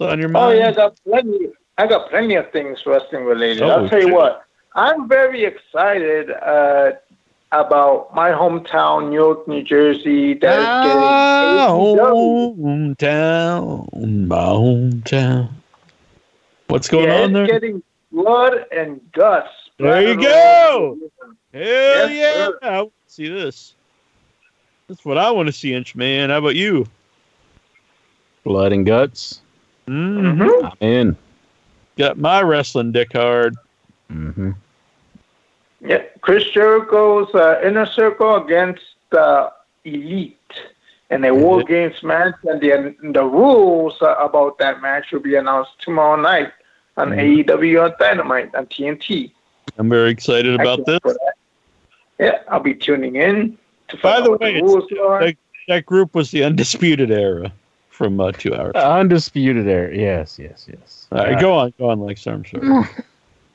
On 0.00 0.18
your 0.18 0.28
mind? 0.30 0.54
Oh 0.54 0.58
yeah, 0.58 0.68
I 0.68 0.72
got 0.72 0.98
plenty. 1.04 1.48
I 1.76 1.86
got 1.86 2.08
plenty 2.08 2.34
of 2.36 2.50
things 2.52 2.78
wrestling 2.86 3.24
related. 3.24 3.64
Oh, 3.64 3.70
I'll 3.70 3.88
tell 3.88 3.98
shit. 4.00 4.08
you 4.08 4.14
what. 4.14 4.44
I'm 4.74 5.08
very 5.08 5.44
excited 5.44 6.30
uh, 6.30 6.92
about 7.52 8.14
my 8.14 8.30
hometown, 8.30 9.08
New 9.10 9.14
York, 9.16 9.46
New 9.48 9.62
Jersey. 9.62 10.34
That 10.34 10.58
is 10.58 10.66
My 10.66 10.82
getting 10.82 11.00
AEW. 11.58 12.56
hometown, 12.56 14.26
my 14.28 14.36
hometown. 14.36 15.50
What's 16.68 16.88
going 16.88 17.08
Yeah, 17.08 17.22
on 17.22 17.32
there? 17.32 17.46
getting 17.46 17.82
blood 18.12 18.64
and 18.72 19.00
guts. 19.12 19.48
There 19.78 20.02
you 20.02 20.14
go. 20.20 20.98
Hell 21.52 21.60
Yes, 21.62 22.10
yeah! 22.12 22.32
sir. 22.46 22.58
I 22.62 22.88
see 23.06 23.28
this. 23.28 23.74
That's 24.90 25.04
what 25.04 25.18
I 25.18 25.30
want 25.30 25.46
to 25.46 25.52
see, 25.52 25.72
Inch 25.72 25.94
Man. 25.94 26.30
How 26.30 26.38
about 26.38 26.56
you? 26.56 26.84
Blood 28.42 28.72
and 28.72 28.84
guts. 28.84 29.40
Mm-hmm. 29.86 30.42
Mhm. 30.42 30.64
I'm 30.64 30.76
in. 30.88 31.16
Got 31.96 32.18
my 32.18 32.42
wrestling 32.42 32.90
dick 32.90 33.12
hard. 33.12 33.54
Mm-hmm. 34.12 34.50
Yeah, 35.80 36.02
Chris 36.22 36.42
Jericho's 36.50 37.32
uh, 37.36 37.60
inner 37.64 37.86
circle 37.86 38.34
against 38.44 38.82
the 39.10 39.52
elite 39.84 40.36
in 41.12 41.24
a 41.24 41.32
War 41.32 41.62
Games 41.62 42.02
match, 42.02 42.34
and 42.42 42.60
the 42.60 42.96
the 43.12 43.24
rules 43.24 43.94
uh, 44.02 44.16
about 44.16 44.58
that 44.58 44.82
match 44.82 45.12
will 45.12 45.20
be 45.20 45.36
announced 45.36 45.70
tomorrow 45.80 46.20
night 46.20 46.50
on 46.96 47.10
Mhm. 47.10 47.44
AEW 47.44 47.84
on 47.84 47.94
Dynamite 48.00 48.52
on 48.56 48.66
TNT. 48.66 49.30
I'm 49.78 49.88
very 49.88 50.10
excited 50.10 50.52
about 50.60 50.84
this. 50.84 50.98
Yeah, 52.18 52.40
I'll 52.48 52.58
be 52.58 52.74
tuning 52.74 53.14
in 53.14 53.52
to 53.52 53.56
By 53.94 54.14
find 54.14 54.26
the 54.26 54.30
out 54.32 54.40
way, 54.40 54.52
the 54.52 54.58
it's- 54.58 54.70
rules 54.70 54.92
are. 55.00 55.22
like- 55.22 55.38
That 55.68 55.86
group 55.86 56.14
was 56.14 56.30
the 56.30 56.42
Undisputed 56.44 57.10
Era 57.10 57.52
from 57.90 58.18
uh, 58.20 58.32
two 58.32 58.54
hours. 58.54 58.74
Undisputed 58.74 59.68
Era. 59.68 59.94
Yes, 59.94 60.38
yes, 60.38 60.66
yes. 60.68 61.06
All 61.12 61.18
right, 61.18 61.38
go 61.40 61.52
on, 61.56 61.72
go 61.78 61.90
on, 61.90 62.00
Lex. 62.00 62.26
I'm 62.26 62.44
sorry. 62.44 62.86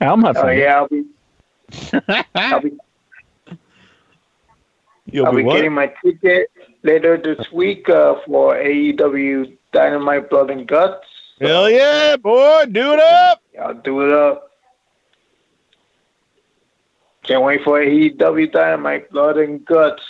How 0.01 0.13
am 0.13 0.25
I? 0.25 0.33
Oh 0.35 0.47
yeah, 0.49 0.75
I'll 0.77 0.87
be 0.87 1.03
I'll 2.35 2.61
be, 2.61 2.71
You'll 5.11 5.25
I'll 5.27 5.35
be 5.35 5.43
be 5.43 5.49
getting 5.49 5.73
my 5.73 5.91
ticket 6.03 6.51
later 6.83 7.17
this 7.17 7.51
week 7.51 7.89
uh, 7.89 8.15
for 8.25 8.55
AEW 8.55 9.55
Dynamite 9.71 10.29
Blood 10.29 10.49
and 10.51 10.67
Guts. 10.67 11.05
Hell 11.39 11.69
yeah, 11.69 12.15
boy! 12.17 12.65
Do 12.71 12.93
it 12.93 12.99
up. 12.99 13.41
I'll 13.61 13.73
do 13.73 14.01
it 14.05 14.11
up. 14.11 14.51
Can't 17.23 17.43
wait 17.43 17.63
for 17.63 17.79
AEW 17.79 18.51
Dynamite 18.51 19.09
Blood 19.11 19.37
and 19.37 19.63
Guts. 19.65 20.03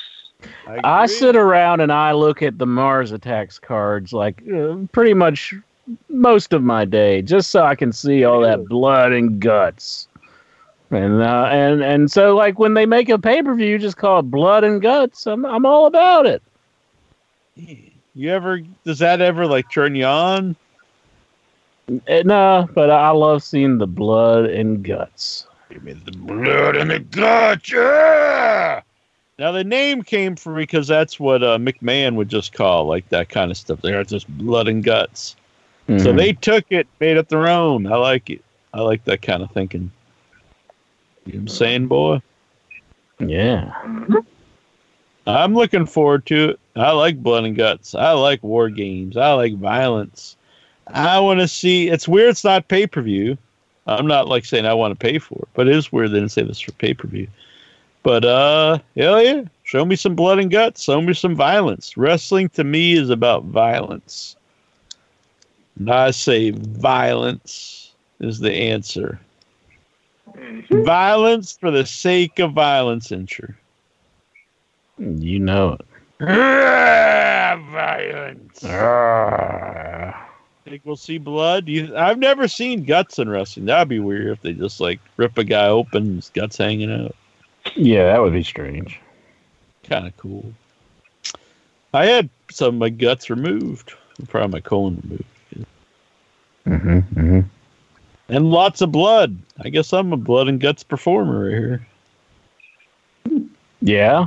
I 0.67 1.03
agree. 1.03 1.15
sit 1.15 1.35
around 1.35 1.81
and 1.81 1.91
I 1.91 2.11
look 2.13 2.41
at 2.41 2.57
the 2.57 2.65
Mars 2.65 3.11
Attacks 3.11 3.59
cards 3.59 4.13
like 4.13 4.41
uh, 4.51 4.77
pretty 4.91 5.13
much 5.13 5.53
most 6.09 6.53
of 6.53 6.63
my 6.63 6.85
day, 6.85 7.21
just 7.21 7.51
so 7.51 7.63
I 7.63 7.75
can 7.75 7.91
see 7.91 8.23
all 8.23 8.41
that 8.41 8.65
blood 8.65 9.11
and 9.11 9.39
guts. 9.39 10.07
And 10.91 11.21
uh, 11.21 11.49
and 11.51 11.83
and 11.83 12.11
so 12.11 12.35
like 12.35 12.59
when 12.59 12.73
they 12.73 12.85
make 12.85 13.09
a 13.09 13.17
pay 13.17 13.41
per 13.41 13.55
view 13.55 13.77
just 13.77 13.97
called 13.97 14.29
Blood 14.31 14.63
and 14.63 14.81
Guts, 14.81 15.25
I'm 15.27 15.45
I'm 15.45 15.65
all 15.65 15.87
about 15.87 16.25
it. 16.25 16.41
You 17.55 18.31
ever? 18.31 18.61
Does 18.85 18.99
that 18.99 19.21
ever 19.21 19.45
like 19.47 19.69
turn 19.71 19.95
you 19.95 20.05
on? 20.05 20.55
Uh, 21.89 22.21
No, 22.23 22.69
but 22.73 22.89
I 22.89 23.09
love 23.11 23.43
seeing 23.43 23.77
the 23.77 23.87
blood 23.87 24.45
and 24.45 24.83
guts. 24.83 25.47
Give 25.69 25.83
me 25.83 25.93
the 25.93 26.11
blood 26.11 26.75
and 26.75 26.89
the 26.89 26.99
guts, 26.99 27.71
yeah! 27.71 28.81
Now 29.37 29.51
the 29.51 29.63
name 29.63 30.01
came 30.03 30.35
from 30.35 30.55
because 30.55 30.87
that's 30.87 31.19
what 31.19 31.43
uh, 31.43 31.57
McMahon 31.57 32.15
would 32.15 32.29
just 32.29 32.53
call 32.53 32.85
like 32.85 33.07
that 33.09 33.27
kind 33.29 33.51
of 33.51 33.57
stuff. 33.57 33.81
They 33.81 33.93
are 33.93 34.03
just 34.03 34.27
blood 34.37 34.67
and 34.67 34.83
guts. 34.83 35.35
So 35.87 36.11
Mhm. 36.13 36.17
they 36.17 36.33
took 36.33 36.65
it, 36.69 36.87
made 36.99 37.17
it 37.17 37.29
their 37.29 37.47
own. 37.47 37.85
I 37.85 37.95
like 37.97 38.29
it. 38.29 38.41
I 38.73 38.81
like 38.81 39.03
that 39.05 39.21
kind 39.21 39.43
of 39.43 39.51
thinking. 39.51 39.91
You 41.25 41.33
know 41.33 41.37
what 41.37 41.41
I'm 41.41 41.47
saying, 41.49 41.87
boy? 41.87 42.21
yeah. 43.19 43.71
I'm 45.27 45.53
looking 45.55 45.85
forward 45.85 46.25
to 46.27 46.49
it. 46.51 46.59
I 46.75 46.91
like 46.91 47.21
blood 47.21 47.45
and 47.45 47.55
guts. 47.55 47.95
I 47.95 48.11
like 48.11 48.43
war 48.43 48.69
games. 48.69 49.17
I 49.17 49.33
like 49.33 49.55
violence. 49.55 50.37
I 50.87 51.19
want 51.19 51.39
to 51.39 51.47
see. 51.47 51.87
It's 51.89 52.07
weird. 52.07 52.29
It's 52.29 52.43
not 52.43 52.67
pay 52.67 52.85
per 52.85 53.01
view. 53.01 53.37
I'm 53.87 54.07
not 54.07 54.27
like 54.27 54.45
saying 54.45 54.65
I 54.65 54.73
want 54.73 54.97
to 54.97 55.03
pay 55.03 55.17
for 55.19 55.35
it, 55.39 55.47
but 55.53 55.67
it 55.67 55.75
is 55.75 55.91
weird 55.91 56.11
they 56.11 56.15
didn't 56.19 56.31
say 56.31 56.43
this 56.43 56.59
for 56.59 56.71
pay 56.73 56.93
per 56.93 57.07
view. 57.07 57.27
But 58.05 58.23
uh, 58.23 58.77
hell 58.95 59.19
yeah! 59.23 59.45
Show 59.63 59.83
me 59.83 59.95
some 59.95 60.15
blood 60.15 60.37
and 60.37 60.51
guts. 60.51 60.83
Show 60.83 61.01
me 61.01 61.15
some 61.15 61.35
violence. 61.35 61.97
Wrestling 61.97 62.49
to 62.49 62.63
me 62.63 62.93
is 62.93 63.09
about 63.09 63.45
violence. 63.45 64.35
And 65.79 65.89
I 65.89 66.11
say 66.11 66.51
violence 66.51 67.93
is 68.19 68.37
the 68.37 68.53
answer. 68.53 69.19
Violence 70.69 71.57
for 71.59 71.71
the 71.71 71.83
sake 71.83 72.37
of 72.37 72.53
violence, 72.53 73.07
Incher. 73.07 73.55
You 74.99 75.39
know 75.39 75.73
it. 75.73 75.85
violence. 77.71 78.63
Ah. 78.65 80.29
Think 80.63 80.83
we'll 80.85 80.95
see 80.95 81.17
blood? 81.17 81.67
You, 81.67 81.97
I've 81.97 82.19
never 82.19 82.47
seen 82.47 82.83
guts 82.83 83.17
in 83.17 83.29
wrestling. 83.29 83.65
That'd 83.65 83.89
be 83.89 83.97
weird 83.99 84.27
if 84.27 84.43
they 84.43 84.53
just 84.53 84.79
like 84.79 84.99
rip 85.17 85.39
a 85.39 85.43
guy 85.43 85.65
open, 85.65 86.17
his 86.17 86.29
guts 86.29 86.57
hanging 86.57 86.91
out. 86.91 87.15
Yeah, 87.73 88.05
that 88.05 88.21
would 88.21 88.33
be 88.33 88.43
strange. 88.43 88.99
Kind 89.83 90.07
of 90.07 90.15
cool. 90.17 90.53
I 91.93 92.05
had 92.05 92.29
some 92.51 92.67
of 92.67 92.75
my 92.75 92.89
guts 92.89 93.29
removed, 93.29 93.93
probably 94.27 94.53
my 94.53 94.59
colon 94.61 95.01
removed, 95.03 95.23
Mm-hmm, 96.67 97.19
mm-hmm. 97.19 97.39
and 98.29 98.49
lots 98.49 98.81
of 98.81 98.91
blood. 98.91 99.37
I 99.63 99.69
guess 99.69 99.93
I'm 99.93 100.11
a 100.13 100.17
blood 100.17 100.47
and 100.47 100.59
guts 100.59 100.83
performer 100.83 101.45
right 101.45 101.51
here. 101.51 101.87
Yeah. 103.81 104.25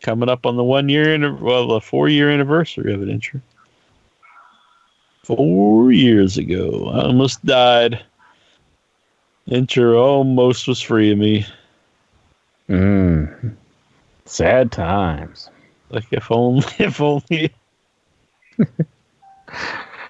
Coming 0.00 0.28
up 0.30 0.46
on 0.46 0.56
the 0.56 0.64
one 0.64 0.88
year, 0.88 1.34
well, 1.34 1.68
the 1.68 1.80
four 1.80 2.08
year 2.08 2.30
anniversary 2.30 2.92
of 2.92 3.02
it, 3.02 3.08
Incher. 3.08 3.40
Four 5.22 5.92
years 5.92 6.36
ago, 6.38 6.90
I 6.92 7.02
almost 7.04 7.44
died. 7.44 8.02
Incher 9.48 9.96
almost 9.96 10.66
was 10.66 10.80
free 10.80 11.12
of 11.12 11.18
me. 11.18 11.46
Mm. 12.68 13.54
Sad 14.24 14.72
times. 14.72 15.50
Like 15.90 16.06
if 16.10 16.30
only, 16.30 16.64
if 16.78 17.00
only. 17.00 17.52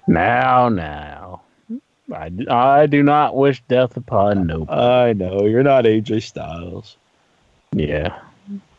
Now, 0.06 0.68
now. 0.68 1.42
I, 2.12 2.30
I 2.50 2.86
do 2.86 3.02
not 3.02 3.36
wish 3.36 3.62
death 3.68 3.96
upon 3.96 4.46
nobody. 4.46 4.80
I 4.80 5.12
know 5.12 5.46
you're 5.46 5.62
not 5.62 5.84
AJ 5.84 6.22
Styles. 6.24 6.96
yeah. 7.72 8.18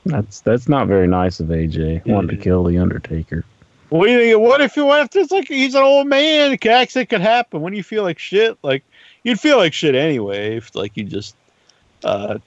That's 0.05 0.41
that's 0.41 0.67
not 0.67 0.87
very 0.87 1.07
nice 1.07 1.39
of 1.39 1.47
AJ. 1.47 2.05
Wanting 2.05 2.35
to 2.37 2.43
kill 2.43 2.65
the 2.65 2.77
Undertaker. 2.77 3.45
What 3.87 4.07
do 4.07 4.11
you 4.11 4.19
think? 4.19 4.39
What 4.41 4.59
if 4.59 4.75
you 4.75 4.85
what 4.85 4.99
if 4.99 5.15
it's 5.15 5.31
like 5.31 5.47
he's 5.47 5.75
an 5.75 5.83
old 5.83 6.07
man? 6.07 6.57
Accident 6.61 7.09
could 7.09 7.21
happen. 7.21 7.61
When 7.61 7.73
you 7.73 7.83
feel 7.83 8.03
like 8.03 8.19
shit, 8.19 8.57
like 8.63 8.83
you'd 9.23 9.39
feel 9.39 9.55
like 9.55 9.71
shit 9.71 9.95
anyway. 9.95 10.57
If 10.57 10.75
like 10.75 10.97
you 10.97 11.05
just 11.05 11.37
uh, 12.03 12.39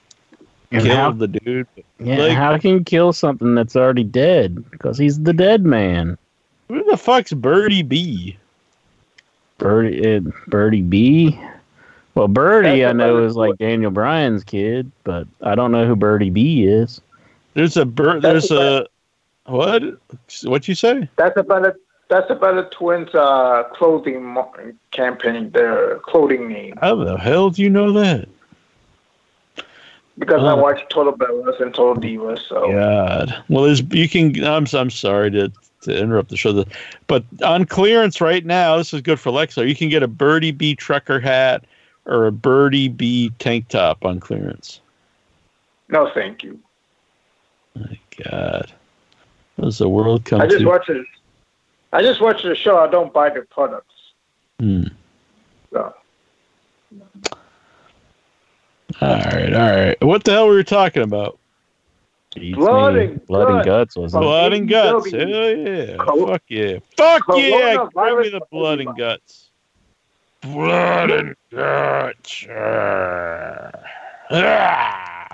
And 0.71 0.83
killed 0.83 0.97
how, 0.97 1.11
the 1.11 1.27
dude. 1.27 1.67
yeah, 1.99 2.17
like- 2.17 2.31
how 2.33 2.57
can 2.57 2.71
you 2.71 2.83
kill 2.83 3.13
something 3.13 3.55
that's 3.55 3.75
already 3.75 4.03
dead? 4.03 4.69
Because 4.69 4.97
he's 4.97 5.21
the 5.21 5.33
dead 5.33 5.65
man. 5.65 6.17
Who 6.67 6.83
the 6.83 6.97
fuck's 6.97 7.33
Birdie 7.33 7.83
B? 7.83 8.37
Birdie, 9.57 9.97
it, 9.99 10.23
Birdie 10.47 10.81
B. 10.81 11.39
Well, 12.15 12.27
Birdie, 12.27 12.81
That's 12.81 12.89
I 12.89 12.93
know 12.93 13.09
another 13.09 13.25
is 13.25 13.35
like 13.35 13.57
Daniel 13.57 13.91
Bryan's 13.91 14.43
kid, 14.43 14.91
but 15.03 15.27
I 15.41 15.55
don't 15.55 15.71
know 15.71 15.85
who 15.85 15.95
Birdie 15.95 16.29
B 16.29 16.63
is. 16.65 16.99
There's 17.53 17.77
a 17.77 17.85
bird. 17.85 18.21
There's 18.21 18.51
a 18.51 18.87
what? 19.45 19.83
What 20.43 20.67
you 20.67 20.75
say? 20.75 21.07
That's 21.15 21.37
about 21.37 21.65
it. 21.65 21.75
That's 22.09 22.29
about 22.29 22.55
the 22.55 22.75
twins' 22.75 23.13
uh, 23.13 23.63
clothing 23.73 24.35
campaign. 24.91 25.51
Their 25.51 25.99
clothing 25.99 26.47
name. 26.49 26.75
How 26.81 26.95
the 26.95 27.17
hell 27.17 27.49
do 27.49 27.61
you 27.61 27.69
know 27.69 27.91
that? 27.93 28.27
Because 30.17 30.43
I 30.43 30.53
watch 30.53 30.81
Total 30.89 31.13
Bellas 31.13 31.61
and 31.61 31.73
Total 31.73 32.01
Divas. 32.01 32.39
So 32.47 32.71
God. 32.71 33.43
Well, 33.49 33.65
there's 33.65 33.81
you 33.91 34.09
can. 34.09 34.43
I'm 34.43 34.65
I'm 34.73 34.89
sorry 34.89 35.29
to 35.31 35.51
to 35.81 35.97
interrupt 35.97 36.29
the 36.29 36.37
show, 36.37 36.65
but 37.05 37.23
on 37.43 37.65
clearance 37.65 38.19
right 38.19 38.43
now, 38.43 38.77
this 38.77 38.93
is 38.93 39.01
good 39.01 39.19
for 39.19 39.31
Lexar. 39.31 39.67
You 39.67 39.75
can 39.75 39.89
get 39.89 40.01
a 40.01 40.07
Birdie 40.07 40.51
B 40.51 40.75
trucker 40.75 41.19
hat 41.19 41.65
or 42.07 42.25
a 42.25 42.31
Birdie 42.31 42.87
B 42.87 43.31
tank 43.37 43.67
top 43.67 44.03
on 44.03 44.19
clearance. 44.19 44.81
no, 45.89 46.09
thank 46.13 46.43
you. 46.43 46.59
My 47.75 47.99
God, 48.23 48.71
what 49.55 49.65
does 49.65 49.77
the 49.77 49.87
world 49.87 50.25
come 50.25 50.41
I 50.41 50.47
just 50.47 50.59
to? 50.59 50.65
watch 50.65 50.89
it. 50.89 51.05
I 51.93 52.01
just 52.01 52.21
watch 52.21 52.41
the 52.41 52.55
show. 52.55 52.79
I 52.79 52.87
don't 52.89 53.13
buy 53.13 53.29
the 53.29 53.41
products. 53.41 53.93
Hmm. 54.59 54.87
So 55.71 55.93
All 59.01 59.09
right, 59.15 59.53
all 59.53 59.69
right. 59.69 60.01
What 60.03 60.23
the 60.23 60.31
hell 60.31 60.47
were 60.47 60.55
we 60.55 60.63
talking 60.63 61.03
about? 61.03 61.37
Beats 62.35 62.55
Blood 62.57 62.95
and 62.97 63.25
blood 63.25 63.47
and 63.49 63.57
guts. 63.65 63.95
guts 63.95 63.95
was 63.97 64.11
From 64.11 64.21
it? 64.23 64.25
Blood 64.25 64.53
and 64.53 64.69
guts. 64.69 65.11
Hell 65.11 65.21
AEW. 65.27 65.87
yeah. 65.89 65.95
Co- 65.97 66.25
Fuck 66.27 66.43
yeah. 66.47 66.79
Fuck 66.97 67.23
yeah. 67.35 67.87
Give 67.95 68.17
me 68.19 68.29
the 68.29 68.39
for 68.39 68.47
blood 68.51 68.79
and 68.79 68.95
guts. 68.97 69.49
Blood 70.41 71.09
and 71.11 71.35
guts. 71.51 72.45
Ah. 74.29 75.27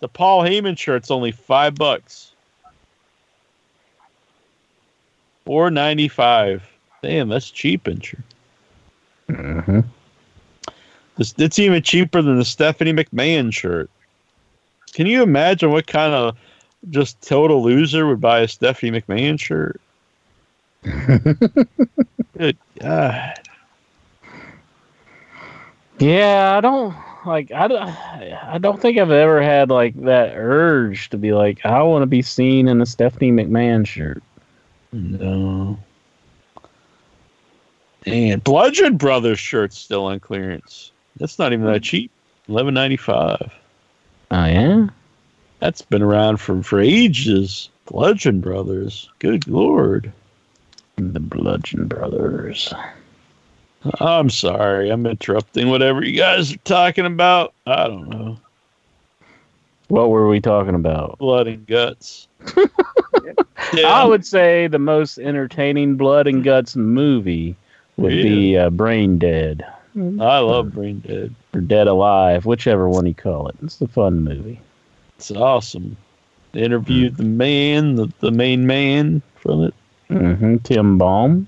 The 0.00 0.08
Paul 0.08 0.42
Heyman 0.42 0.78
shirt's 0.78 1.10
only 1.10 1.32
five 1.32 1.74
bucks. 1.74 2.32
Four 5.44 5.70
ninety 5.70 6.08
five. 6.08 6.62
Damn, 7.02 7.28
that's 7.28 7.50
cheap, 7.50 7.84
Incher. 7.84 8.20
Mhm. 9.28 9.82
This 9.82 9.84
it's 11.18 11.58
even 11.58 11.82
cheaper 11.82 12.22
than 12.22 12.36
the 12.36 12.44
Stephanie 12.44 12.92
McMahon 12.92 13.52
shirt. 13.52 13.90
Can 14.92 15.06
you 15.06 15.22
imagine 15.22 15.70
what 15.70 15.86
kind 15.86 16.14
of 16.14 16.36
just 16.90 17.20
total 17.22 17.62
loser 17.62 18.06
would 18.06 18.20
buy 18.20 18.40
a 18.40 18.48
Stephanie 18.48 19.00
McMahon 19.00 19.38
shirt? 19.38 19.80
Good 22.38 22.56
God. 22.80 23.40
Yeah, 25.98 26.56
I 26.56 26.60
don't 26.60 26.94
like. 27.24 27.50
I 27.52 27.68
don't. 27.68 27.82
I 27.82 28.58
don't 28.58 28.80
think 28.80 28.98
I've 28.98 29.10
ever 29.10 29.42
had 29.42 29.70
like 29.70 29.94
that 30.02 30.34
urge 30.36 31.08
to 31.10 31.16
be 31.16 31.32
like, 31.32 31.64
I 31.64 31.82
want 31.82 32.02
to 32.02 32.06
be 32.06 32.22
seen 32.22 32.68
in 32.68 32.80
a 32.80 32.86
Stephanie 32.86 33.32
McMahon 33.32 33.86
shirt. 33.86 34.22
No. 34.92 35.78
And 38.04 38.44
Bludgeon 38.44 38.96
Brothers 38.96 39.40
shirt's 39.40 39.78
still 39.78 40.04
on 40.04 40.20
clearance. 40.20 40.92
That's 41.16 41.38
not 41.38 41.52
even 41.52 41.66
that 41.66 41.82
cheap. 41.82 42.10
Eleven 42.48 42.74
ninety 42.74 42.96
five. 42.96 43.52
Oh 44.30 44.44
yeah. 44.44 44.88
That's 45.60 45.82
been 45.82 46.02
around 46.02 46.36
for, 46.38 46.62
for 46.62 46.80
ages. 46.80 47.70
Bludgeon 47.86 48.40
Brothers. 48.40 49.08
Good 49.18 49.46
lord. 49.48 50.12
The 50.96 51.20
Bludgeon 51.20 51.88
Brothers. 51.88 52.72
I'm 54.00 54.30
sorry. 54.30 54.90
I'm 54.90 55.06
interrupting 55.06 55.70
whatever 55.70 56.04
you 56.04 56.16
guys 56.16 56.52
are 56.52 56.58
talking 56.58 57.06
about. 57.06 57.54
I 57.66 57.86
don't 57.86 58.08
know. 58.08 58.38
What 59.88 60.10
were 60.10 60.28
we 60.28 60.40
talking 60.40 60.74
about? 60.74 61.18
Blood 61.18 61.46
and 61.46 61.66
guts. 61.66 62.26
yeah. 63.72 63.86
I 63.86 64.04
would 64.04 64.26
say 64.26 64.66
the 64.66 64.80
most 64.80 65.18
entertaining 65.18 65.96
blood 65.96 66.26
and 66.26 66.42
guts 66.42 66.74
movie 66.74 67.54
would 67.96 68.10
be 68.10 68.56
uh, 68.56 68.70
Brain 68.70 69.18
Dead 69.18 69.64
I 69.96 70.38
love 70.40 70.72
Brain 70.72 71.00
Dead. 71.00 71.34
or 71.54 71.60
Dead 71.60 71.86
Alive, 71.86 72.44
whichever 72.44 72.88
one 72.88 73.06
you 73.06 73.14
call 73.14 73.48
it. 73.48 73.56
It's 73.62 73.80
a 73.80 73.88
fun 73.88 74.20
movie. 74.24 74.60
It's 75.16 75.30
awesome. 75.30 75.96
They 76.52 76.62
interviewed 76.62 77.16
the 77.16 77.24
man, 77.24 77.96
the, 77.96 78.12
the 78.20 78.30
main 78.30 78.66
man 78.66 79.22
from 79.36 79.64
it. 79.64 79.74
hmm 80.08 80.56
Tim 80.58 80.98
Balme. 80.98 81.46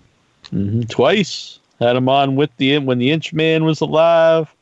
hmm 0.50 0.82
Twice 0.82 1.58
had 1.80 1.96
him 1.96 2.08
on 2.08 2.36
with 2.36 2.50
the 2.56 2.78
when 2.78 2.98
the 2.98 3.10
Inch 3.10 3.32
Man 3.34 3.64
was 3.64 3.80
alive 3.82 4.52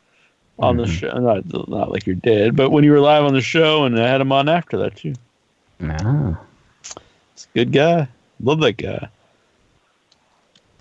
on 0.59 0.77
the 0.79 0.85
Mhm. 0.85 0.99
show. 0.99 1.19
Not 1.19 1.69
not 1.69 1.91
like 1.93 2.07
you're 2.07 2.17
dead, 2.17 2.57
but 2.57 2.71
when 2.71 2.83
you 2.85 2.91
were 2.93 3.01
live 3.01 3.25
on 3.25 3.35
the 3.35 3.41
show, 3.41 3.85
and 3.85 3.99
I 4.01 4.09
had 4.09 4.21
him 4.21 4.33
on 4.33 4.49
after 4.49 4.77
that 4.79 4.97
too. 4.97 5.15
Ah. 5.83 6.39
It's 7.35 7.47
a 7.55 7.59
good 7.59 7.73
guy. 7.73 8.09
Love 8.41 8.61
that 8.61 8.77
guy. 8.79 9.09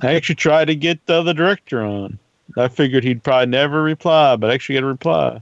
I 0.02 0.14
actually 0.16 0.36
tried 0.36 0.66
to 0.66 0.76
get 0.76 1.06
the 1.06 1.22
director 1.34 1.82
on. 1.84 2.18
I 2.58 2.68
figured 2.68 3.04
he'd 3.04 3.24
probably 3.24 3.48
never 3.48 3.82
reply, 3.84 4.36
but 4.36 4.52
actually 4.52 4.76
got 4.76 4.84
a 4.84 4.88
reply. 4.88 5.42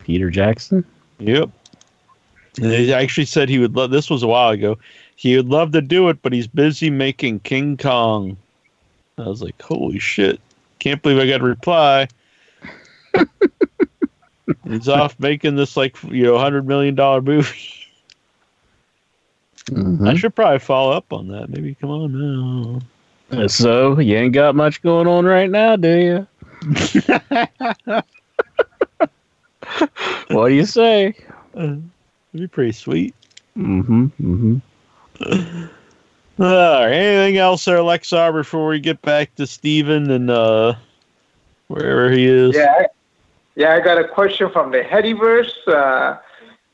Peter 0.00 0.30
Jackson. 0.30 0.84
Yep. 1.18 1.50
And 2.60 2.72
he 2.72 2.92
actually 2.92 3.26
said 3.26 3.48
he 3.48 3.58
would 3.58 3.76
love. 3.76 3.90
This 3.90 4.10
was 4.10 4.22
a 4.22 4.26
while 4.26 4.50
ago. 4.50 4.78
He 5.16 5.36
would 5.36 5.48
love 5.48 5.72
to 5.72 5.80
do 5.80 6.08
it, 6.08 6.22
but 6.22 6.32
he's 6.32 6.46
busy 6.46 6.90
making 6.90 7.40
King 7.40 7.76
Kong. 7.76 8.36
I 9.18 9.28
was 9.28 9.42
like, 9.42 9.60
holy 9.60 9.98
shit! 9.98 10.40
Can't 10.78 11.00
believe 11.02 11.18
I 11.18 11.28
got 11.28 11.42
a 11.42 11.44
reply. 11.44 12.08
he's 14.64 14.88
off 14.88 15.18
making 15.20 15.56
this 15.56 15.76
like 15.76 16.02
you 16.04 16.24
know 16.24 16.38
hundred 16.38 16.66
million 16.66 16.94
dollar 16.94 17.20
movie. 17.20 17.86
Mhm. 19.66 20.08
I 20.08 20.14
should 20.14 20.34
probably 20.34 20.58
follow 20.58 20.92
up 20.92 21.12
on 21.12 21.28
that. 21.28 21.50
Maybe 21.50 21.74
come 21.74 21.90
on 21.90 22.80
now. 23.30 23.46
So 23.46 23.98
you 24.00 24.16
ain't 24.16 24.32
got 24.32 24.56
much 24.56 24.82
going 24.82 25.06
on 25.06 25.24
right 25.24 25.50
now, 25.50 25.76
do 25.76 25.96
you? 25.96 26.26
what 30.28 30.48
do 30.48 30.54
you 30.54 30.64
say? 30.66 31.14
Uh, 31.56 31.76
It'd 32.32 32.42
be 32.42 32.46
pretty 32.46 32.72
sweet. 32.72 33.14
Mm-hmm. 33.56 34.06
Mm-hmm. 35.20 35.66
Uh, 36.42 36.78
anything 36.82 37.36
else 37.38 37.64
there, 37.64 37.78
Lexar, 37.78 38.32
before 38.32 38.68
we 38.68 38.80
get 38.80 39.02
back 39.02 39.34
to 39.34 39.46
Steven 39.46 40.10
and 40.10 40.30
uh, 40.30 40.74
wherever 41.68 42.10
he 42.10 42.24
is? 42.26 42.54
Yeah, 42.54 42.74
I- 42.78 42.86
yeah. 43.56 43.74
I 43.74 43.80
got 43.80 43.98
a 43.98 44.06
question 44.08 44.50
from 44.50 44.70
the 44.70 44.78
Headyverse. 44.80 45.52
Uh, 45.66 46.18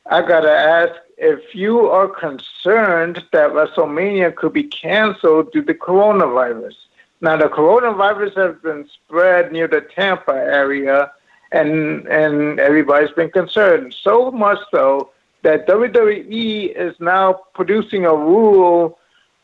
I 0.09 0.21
gotta 0.21 0.51
ask 0.51 0.93
if 1.17 1.53
you 1.55 1.87
are 1.89 2.07
concerned 2.07 3.25
that 3.33 3.51
WrestleMania 3.51 4.35
could 4.35 4.53
be 4.53 4.63
canceled 4.63 5.51
due 5.51 5.63
to 5.63 5.73
coronavirus. 5.73 6.75
Now, 7.19 7.35
the 7.37 7.45
coronavirus 7.45 8.35
has 8.37 8.55
been 8.61 8.87
spread 8.87 9.51
near 9.51 9.67
the 9.67 9.81
Tampa 9.81 10.33
area, 10.33 11.11
and 11.51 12.05
and 12.07 12.59
everybody's 12.59 13.11
been 13.11 13.31
concerned. 13.31 13.95
So 14.01 14.31
much 14.31 14.59
so 14.71 15.09
that 15.41 15.67
WWE 15.67 16.75
is 16.75 16.95
now 16.99 17.41
producing 17.53 18.05
a 18.05 18.15
rule 18.15 18.99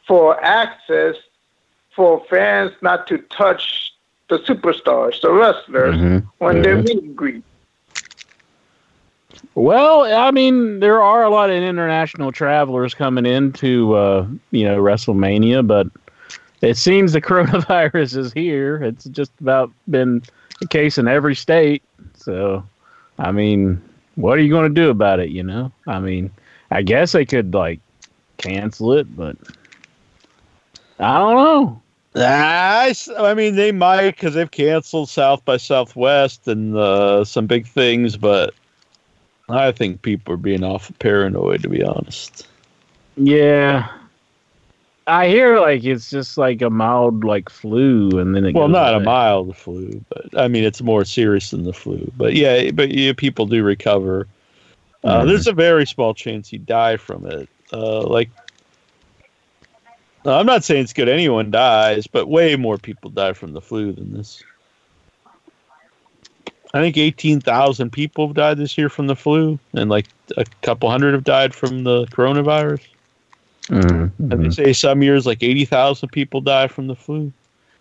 for 0.08 0.44
access 0.44 1.16
for 1.96 2.24
fans 2.30 2.72
not 2.82 3.08
to 3.08 3.18
touch 3.18 3.94
the 4.30 4.40
superstars, 4.40 5.22
the 5.22 5.32
wrestlers, 5.32 5.96
Mhm. 5.96 6.24
when 6.40 6.62
they're 6.62 6.78
Mhm. 6.78 6.84
meet 6.84 7.04
and 7.04 7.16
greet. 7.16 7.44
Well, 9.56 10.04
I 10.04 10.32
mean, 10.32 10.80
there 10.80 11.02
are 11.02 11.24
a 11.24 11.30
lot 11.30 11.50
of 11.50 11.56
international 11.56 12.32
travelers 12.32 12.94
coming 12.94 13.26
into 13.26 13.96
uh, 13.96 14.26
you 14.52 14.66
know 14.66 14.82
WrestleMania, 14.82 15.66
but 15.66 15.88
it 16.64 16.78
seems 16.78 17.14
the 17.14 17.22
coronavirus 17.30 18.18
is 18.18 18.34
here. 18.34 18.82
It's 18.84 19.06
just 19.06 19.32
about 19.40 19.72
been 19.90 20.24
the 20.60 20.68
case 20.68 20.98
in 20.98 21.08
every 21.08 21.36
state. 21.36 21.84
So, 22.16 22.64
I 23.20 23.32
mean, 23.32 23.82
what 24.16 24.38
are 24.38 24.42
you 24.42 24.50
going 24.50 24.74
to 24.74 24.82
do 24.82 24.90
about 24.90 25.20
it? 25.20 25.30
You 25.30 25.44
know, 25.44 25.72
I 25.88 26.00
mean, 26.00 26.32
I 26.72 26.82
guess 26.82 27.12
they 27.12 27.26
could 27.26 27.54
like 27.54 27.80
cancel 28.38 28.94
it, 28.94 29.16
but 29.16 29.36
I 31.00 31.18
don't 31.18 31.36
know. 31.36 31.82
I, 32.16 32.94
I 33.18 33.34
mean, 33.34 33.56
they 33.56 33.72
might 33.72 34.12
because 34.12 34.36
they've 34.36 34.50
canceled 34.50 35.10
South 35.10 35.44
by 35.46 35.58
Southwest 35.58 36.48
and 36.48 36.78
uh, 36.78 37.26
some 37.26 37.48
big 37.48 37.66
things, 37.66 38.18
but 38.18 38.54
I 39.50 39.72
think 39.72 40.04
people 40.04 40.34
are 40.34 40.38
being 40.38 40.64
awful 40.64 40.96
paranoid, 41.00 41.64
to 41.64 41.70
be 41.70 41.84
honest. 41.84 42.48
Yeah. 43.18 43.90
I 45.06 45.28
hear 45.28 45.60
like 45.60 45.84
it's 45.84 46.10
just 46.10 46.38
like 46.38 46.62
a 46.62 46.70
mild 46.70 47.24
like 47.24 47.50
flu, 47.50 48.10
and 48.20 48.36
then 48.36 48.46
it 48.46 48.56
Well, 48.56 48.70
not 48.70 48.94
a 48.94 49.00
mild 49.02 49.56
flu, 49.58 50.04
but 50.10 50.38
I 50.38 50.48
mean, 50.48 50.64
it's 50.64 50.82
more 50.82 51.04
serious 51.04 51.52
than 51.52 51.66
the 51.66 51.74
flu. 51.74 52.10
But 52.16 52.34
yeah, 52.36 52.72
but 52.72 52.92
yeah, 52.92 53.12
people 53.16 53.46
do 53.46 53.64
recover. 53.64 54.28
Uh, 55.04 55.22
Mhm. 55.22 55.28
There's 55.28 55.48
a 55.48 55.54
very 55.54 55.86
small 55.86 56.14
chance 56.14 56.54
you 56.54 56.60
die 56.60 56.96
from 56.96 57.26
it. 57.26 57.50
Uh, 57.74 58.02
like, 58.04 58.30
I'm 60.26 60.46
not 60.46 60.64
saying 60.64 60.84
it's 60.84 60.94
good 60.94 61.10
anyone 61.10 61.52
dies, 61.52 62.08
but 62.08 62.30
way 62.30 62.56
more 62.56 62.78
people 62.78 63.10
die 63.10 63.34
from 63.34 63.52
the 63.52 63.62
flu 63.62 63.92
than 63.92 64.14
this. 64.14 64.42
I 66.74 66.80
think 66.80 66.98
18,000 66.98 67.92
people 67.92 68.28
have 68.28 68.36
died 68.36 68.58
this 68.58 68.78
year 68.78 68.90
from 68.90 69.08
the 69.08 69.16
flu, 69.16 69.60
and 69.74 69.90
like 69.90 70.08
a 70.38 70.46
couple 70.62 70.90
hundred 70.90 71.14
have 71.14 71.24
died 71.24 71.54
from 71.54 71.84
the 71.84 72.06
coronavirus. 72.06 72.82
Mhm, 73.70 74.12
And 74.32 74.46
they 74.46 74.50
say 74.50 74.74
some 74.74 75.02
years 75.02 75.26
like 75.26 75.42
80,000 75.42 76.10
people 76.10 76.42
die 76.42 76.68
from 76.68 76.88
the 76.88 76.96
flu, 76.96 77.32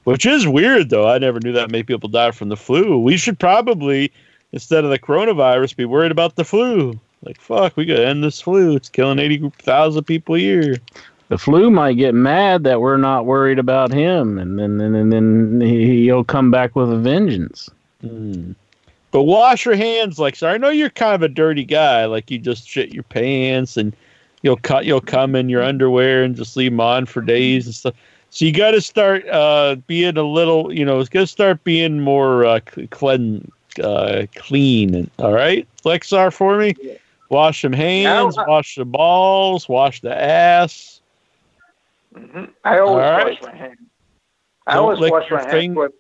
which 0.05 0.25
is 0.27 0.47
weird 0.47 0.91
though. 0.91 1.09
I 1.09 1.19
never 1.19 1.41
knew 1.41 1.53
that 1.53 1.71
many 1.71 1.83
people 1.83 2.09
die 2.09 2.31
from 2.31 2.49
the 2.49 2.57
flu. 2.57 2.99
We 2.99 3.17
should 3.17 3.39
probably, 3.39 4.13
instead 4.53 4.85
of 4.85 4.91
the 4.91 4.99
coronavirus, 4.99 5.77
be 5.77 5.85
worried 5.85 6.13
about 6.13 6.37
the 6.37 6.45
flu. 6.45 6.99
Like, 7.25 7.41
fuck, 7.41 7.77
we 7.77 7.85
got 7.85 7.97
to 7.97 8.07
end 8.07 8.25
this 8.25 8.41
flu. 8.41 8.75
It's 8.75 8.89
killing 8.89 9.19
80,000 9.21 10.05
people 10.05 10.35
a 10.35 10.39
year. 10.41 10.79
The 11.29 11.39
flu 11.39 11.71
might 11.71 11.95
get 11.95 12.15
mad 12.15 12.65
that 12.65 12.81
we're 12.81 12.97
not 12.97 13.27
worried 13.27 13.59
about 13.59 13.93
him, 13.93 14.39
and 14.39 14.59
then 14.59 14.81
and 14.81 14.95
then, 14.95 15.11
then 15.11 15.61
he- 15.61 16.03
he'll 16.05 16.25
come 16.25 16.51
back 16.51 16.75
with 16.77 16.93
a 16.93 16.97
vengeance. 16.99 17.71
Hmm. 18.03 18.53
But 19.13 19.23
wash 19.23 19.65
your 19.65 19.77
hands, 19.77 20.19
like, 20.19 20.37
so 20.37 20.49
I 20.49 20.59
know 20.59 20.71
you're 20.71 20.91
kind 20.91 21.15
of 21.15 21.23
a 21.23 21.29
dirty 21.29 21.65
guy. 21.65 22.07
Like, 22.07 22.31
you 22.31 22.39
just 22.39 22.67
shit 22.69 22.93
your 22.93 23.03
pants 23.05 23.77
and 23.77 23.95
you'll 24.43 24.57
cut, 24.57 24.85
you'll 24.85 25.01
come 25.01 25.35
in 25.35 25.49
your 25.49 25.63
underwear 25.63 26.23
and 26.23 26.37
just 26.37 26.57
leave 26.57 26.73
them 26.73 26.81
on 26.81 27.07
for 27.07 27.23
days 27.23 27.67
and 27.67 27.75
stuff. 27.75 27.95
So 28.31 28.45
you 28.45 28.53
got 28.53 28.73
to 28.73 28.81
start 28.81 29.27
uh, 29.29 29.77
being 29.87 30.17
a 30.17 30.23
little, 30.23 30.73
you 30.73 30.85
know, 30.85 31.01
it's 31.01 31.09
going 31.09 31.25
to 31.27 31.31
start 31.33 31.63
being 31.65 32.01
more 32.01 32.45
uh, 32.45 32.61
clean, 32.91 33.51
uh, 33.83 34.27
clean. 34.35 35.11
All 35.19 35.33
right, 35.33 35.67
Lexar 35.85 36.33
for 36.33 36.57
me. 36.59 36.75
Wash 37.29 37.63
some 37.63 37.73
hands, 37.73 38.37
I- 38.39 38.45
wash 38.47 38.77
the 38.77 38.85
balls, 38.85 39.69
wash 39.69 40.01
the 40.01 40.15
ass. 40.15 41.01
hmm 42.15 42.45
I 42.65 42.79
always 42.79 43.11
wash 43.13 43.41
my 43.43 43.55
hands. 43.55 43.79
I 44.67 44.75
Don't 44.75 44.83
always 44.83 44.99
wash 45.01 45.31
my 45.31 45.43
hands 45.43 45.69
with 45.75 45.93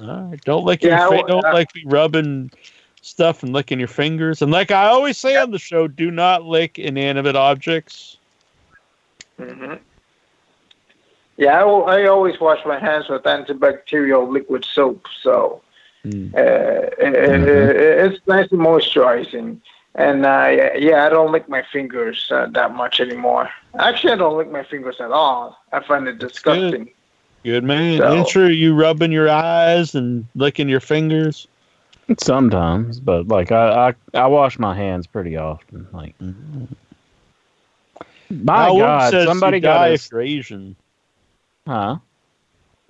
All 0.00 0.22
right, 0.30 0.40
don't 0.44 0.64
lick 0.64 0.82
Yeah, 0.82 1.08
your, 1.08 1.10
wa- 1.10 1.22
don't 1.26 1.44
uh, 1.44 1.52
like 1.52 1.72
be 1.72 1.84
rubbing 1.86 2.50
stuff 3.02 3.42
and 3.42 3.52
licking 3.52 3.78
your 3.78 3.88
fingers. 3.88 4.42
And 4.42 4.50
like 4.52 4.70
I 4.70 4.86
always 4.86 5.16
say 5.18 5.36
on 5.36 5.50
the 5.50 5.58
show, 5.58 5.88
do 5.88 6.10
not 6.10 6.44
lick 6.44 6.78
inanimate 6.78 7.36
objects. 7.36 8.16
Mm-hmm. 9.38 9.74
Yeah, 11.36 11.56
I, 11.58 11.60
al- 11.60 11.88
I 11.88 12.04
always 12.04 12.38
wash 12.38 12.58
my 12.66 12.78
hands 12.78 13.08
with 13.08 13.22
antibacterial 13.22 14.28
liquid 14.30 14.64
soap, 14.64 15.06
so 15.22 15.62
Mm. 16.06 16.34
uh, 16.34 16.38
it- 16.98 17.14
it- 17.14 17.76
it's 18.12 18.26
nice 18.26 18.50
and 18.50 18.60
moisturizing. 18.60 19.58
And 19.96 20.24
uh, 20.24 20.70
yeah, 20.78 21.04
I 21.04 21.10
don't 21.10 21.30
lick 21.30 21.46
my 21.46 21.62
fingers 21.70 22.26
uh, 22.30 22.46
that 22.52 22.74
much 22.74 23.00
anymore. 23.00 23.50
Actually, 23.78 24.14
I 24.14 24.16
don't 24.16 24.38
lick 24.38 24.50
my 24.50 24.62
fingers 24.62 24.96
at 25.00 25.10
all. 25.10 25.58
I 25.72 25.80
find 25.80 26.08
it 26.08 26.18
disgusting. 26.18 26.88
Good 27.44 27.64
man. 27.64 27.98
So- 27.98 28.24
sure 28.24 28.50
you 28.50 28.74
rubbing 28.74 29.12
your 29.12 29.28
eyes 29.28 29.94
and 29.94 30.26
licking 30.34 30.70
your 30.70 30.80
fingers. 30.80 31.46
Sometimes, 32.18 32.98
but 33.00 33.28
like 33.28 33.52
I, 33.52 33.90
I, 33.90 34.18
I 34.18 34.26
wash 34.26 34.58
my 34.58 34.74
hands 34.74 35.06
pretty 35.06 35.36
often. 35.36 35.86
Like, 35.92 36.14
my 38.30 38.66
Al 38.66 38.78
God, 38.78 39.10
says 39.10 39.26
somebody 39.26 39.58
you 39.58 39.62
got 39.62 39.74
die 39.74 39.88
a, 39.88 39.92
if 39.92 40.10
you're 40.10 40.20
Asian. 40.20 40.76
huh? 41.66 41.96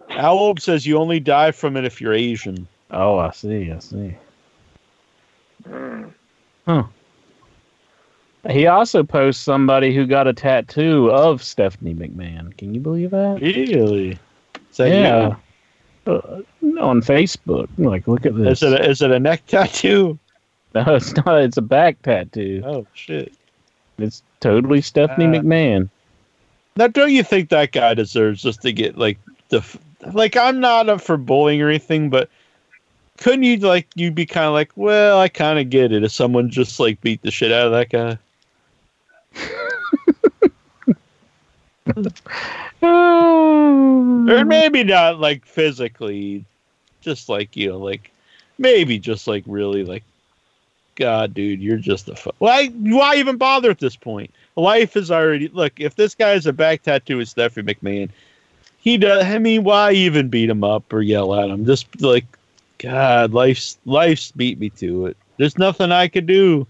Wood 0.09 0.61
says 0.61 0.87
you 0.87 0.99
only 0.99 1.21
die 1.21 1.51
from 1.51 1.77
it 1.77 1.85
if 1.85 2.01
you're 2.01 2.15
Asian. 2.15 2.67
Oh, 2.91 3.19
I 3.19 3.31
see, 3.31 3.71
I 3.71 3.79
see. 3.79 4.17
Mm. 5.69 6.13
He 8.49 8.67
also 8.67 9.03
posts 9.03 9.43
somebody 9.43 9.95
who 9.95 10.07
got 10.07 10.27
a 10.27 10.33
tattoo 10.33 11.11
of 11.11 11.43
Stephanie 11.43 11.95
McMahon. 11.95 12.57
Can 12.57 12.75
you 12.75 12.81
believe 12.81 13.11
that? 13.11 13.39
Really? 13.41 14.19
That 14.77 14.89
yeah. 14.89 15.37
Uh, 16.07 16.41
on 16.81 17.03
Facebook. 17.03 17.69
Like, 17.77 18.09
look 18.09 18.25
at 18.27 18.37
this. 18.37 18.63
Is 18.63 18.73
it 18.73 18.81
a, 18.81 18.91
is 18.91 19.03
it 19.03 19.11
a 19.11 19.21
neck 19.21 19.47
tattoo? 19.47 20.19
no, 20.75 20.95
it's 20.95 21.15
not. 21.17 21.43
It's 21.43 21.57
a 21.57 21.63
back 21.63 22.01
tattoo. 22.03 22.63
Oh 22.65 22.87
shit! 22.95 23.33
It's 23.99 24.23
totally 24.41 24.81
Stephanie 24.81 25.27
Uh, 25.27 25.43
McMahon. 25.43 25.89
Now, 26.77 26.87
don't 26.87 27.13
you 27.13 27.23
think 27.23 27.51
that 27.51 27.73
guy 27.73 27.95
deserves 27.95 28.43
just 28.43 28.63
to 28.63 28.73
get 28.73 28.97
like 28.97 29.19
the 29.49 29.65
like? 30.13 30.37
I'm 30.37 30.61
not 30.61 30.89
up 30.89 31.01
for 31.01 31.17
bullying 31.17 31.61
or 31.61 31.69
anything, 31.69 32.09
but 32.09 32.31
couldn't 33.19 33.43
you 33.43 33.59
like 33.59 33.87
you'd 33.95 34.15
be 34.15 34.27
kind 34.27 34.47
of 34.47 34.53
like, 34.53 34.71
well, 34.77 35.21
I 35.21 35.29
kind 35.29 35.59
of 35.59 35.69
get 35.71 35.93
it 35.93 36.05
if 36.05 36.13
someone 36.13 36.51
just 36.51 36.81
like 36.81 37.01
beat 37.01 37.21
the 37.23 37.31
shit 37.31 37.53
out 37.53 37.67
of 37.67 37.73
that 37.73 37.91
guy. 37.91 38.19
or 42.83 44.45
maybe 44.45 44.85
not 44.85 45.21
like 45.21 45.45
physically, 45.45 46.45
just 47.01 47.29
like 47.29 47.57
you 47.57 47.71
know, 47.71 47.79
like 47.79 48.11
maybe 48.59 48.99
just 48.99 49.27
like 49.27 49.45
really 49.47 49.85
like, 49.85 50.05
God, 50.97 51.35
dude, 51.35 51.61
you're 51.61 51.79
just 51.79 52.09
a 52.09 52.17
fu- 52.17 52.33
why 52.39 52.69
why 52.69 53.17
even 53.17 53.37
bother 53.37 53.71
at 53.71 53.79
this 53.79 53.97
point? 53.97 54.33
Life 54.57 54.97
is 54.97 55.11
already 55.11 55.49
look. 55.49 55.81
If 55.81 55.97
this 55.97 56.15
guy 56.15 56.31
has 56.31 56.47
a 56.47 56.53
back 56.53 56.83
tattoo 56.83 57.17
with 57.19 57.29
Stephanie 57.29 57.75
McMahon, 57.75 58.11
he 58.79 58.97
does. 58.99 59.25
I 59.25 59.39
mean, 59.39 59.65
why 59.65 59.93
even 59.93 60.29
beat 60.29 60.51
him 60.51 60.65
up 60.65 60.93
or 60.93 61.03
yell 61.03 61.35
at 61.35 61.51
him? 61.51 61.65
Just 61.65 62.01
like, 62.01 62.27
God, 62.79 63.33
life's 63.33 63.79
life's 63.85 64.33
beat 64.33 64.59
me 64.59 64.71
to 64.71 65.07
it. 65.07 65.17
There's 65.37 65.59
nothing 65.59 65.93
I 65.93 66.09
could 66.09 66.27
do. 66.27 66.67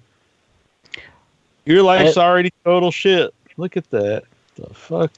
Your 1.65 1.83
life's 1.83 2.17
already 2.17 2.53
total 2.65 2.91
shit. 2.91 3.35
Look 3.57 3.77
at 3.77 3.91
that. 3.91 4.25
The 4.69 4.75
fuck. 4.75 5.11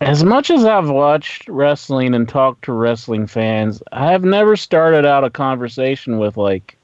As 0.00 0.24
much 0.24 0.50
as 0.50 0.64
I've 0.64 0.90
watched 0.90 1.48
wrestling 1.48 2.14
and 2.14 2.28
talked 2.28 2.64
to 2.64 2.72
wrestling 2.72 3.26
fans, 3.26 3.82
I 3.92 4.10
have 4.10 4.24
never 4.24 4.56
started 4.56 5.06
out 5.06 5.24
a 5.24 5.30
conversation 5.30 6.18
with 6.18 6.36
like, 6.36 6.76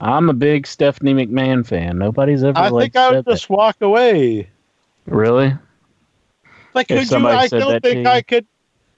"I'm 0.00 0.28
a 0.28 0.32
big 0.32 0.66
Stephanie 0.66 1.14
McMahon 1.14 1.64
fan." 1.64 1.98
Nobody's 1.98 2.42
ever 2.42 2.58
I 2.58 2.68
like 2.68 2.94
think 2.94 2.96
I 2.96 3.12
would 3.12 3.24
just 3.26 3.48
walk 3.48 3.76
away. 3.80 4.48
Really? 5.06 5.54
Like, 6.74 6.90
If 6.90 6.96
could 6.96 6.98
you, 6.98 7.04
somebody 7.04 7.36
I 7.36 7.46
said 7.46 7.60
don't 7.60 7.72
that 7.72 7.82
to 7.84 7.88
think. 7.90 8.06
I 8.06 8.22
could. 8.22 8.46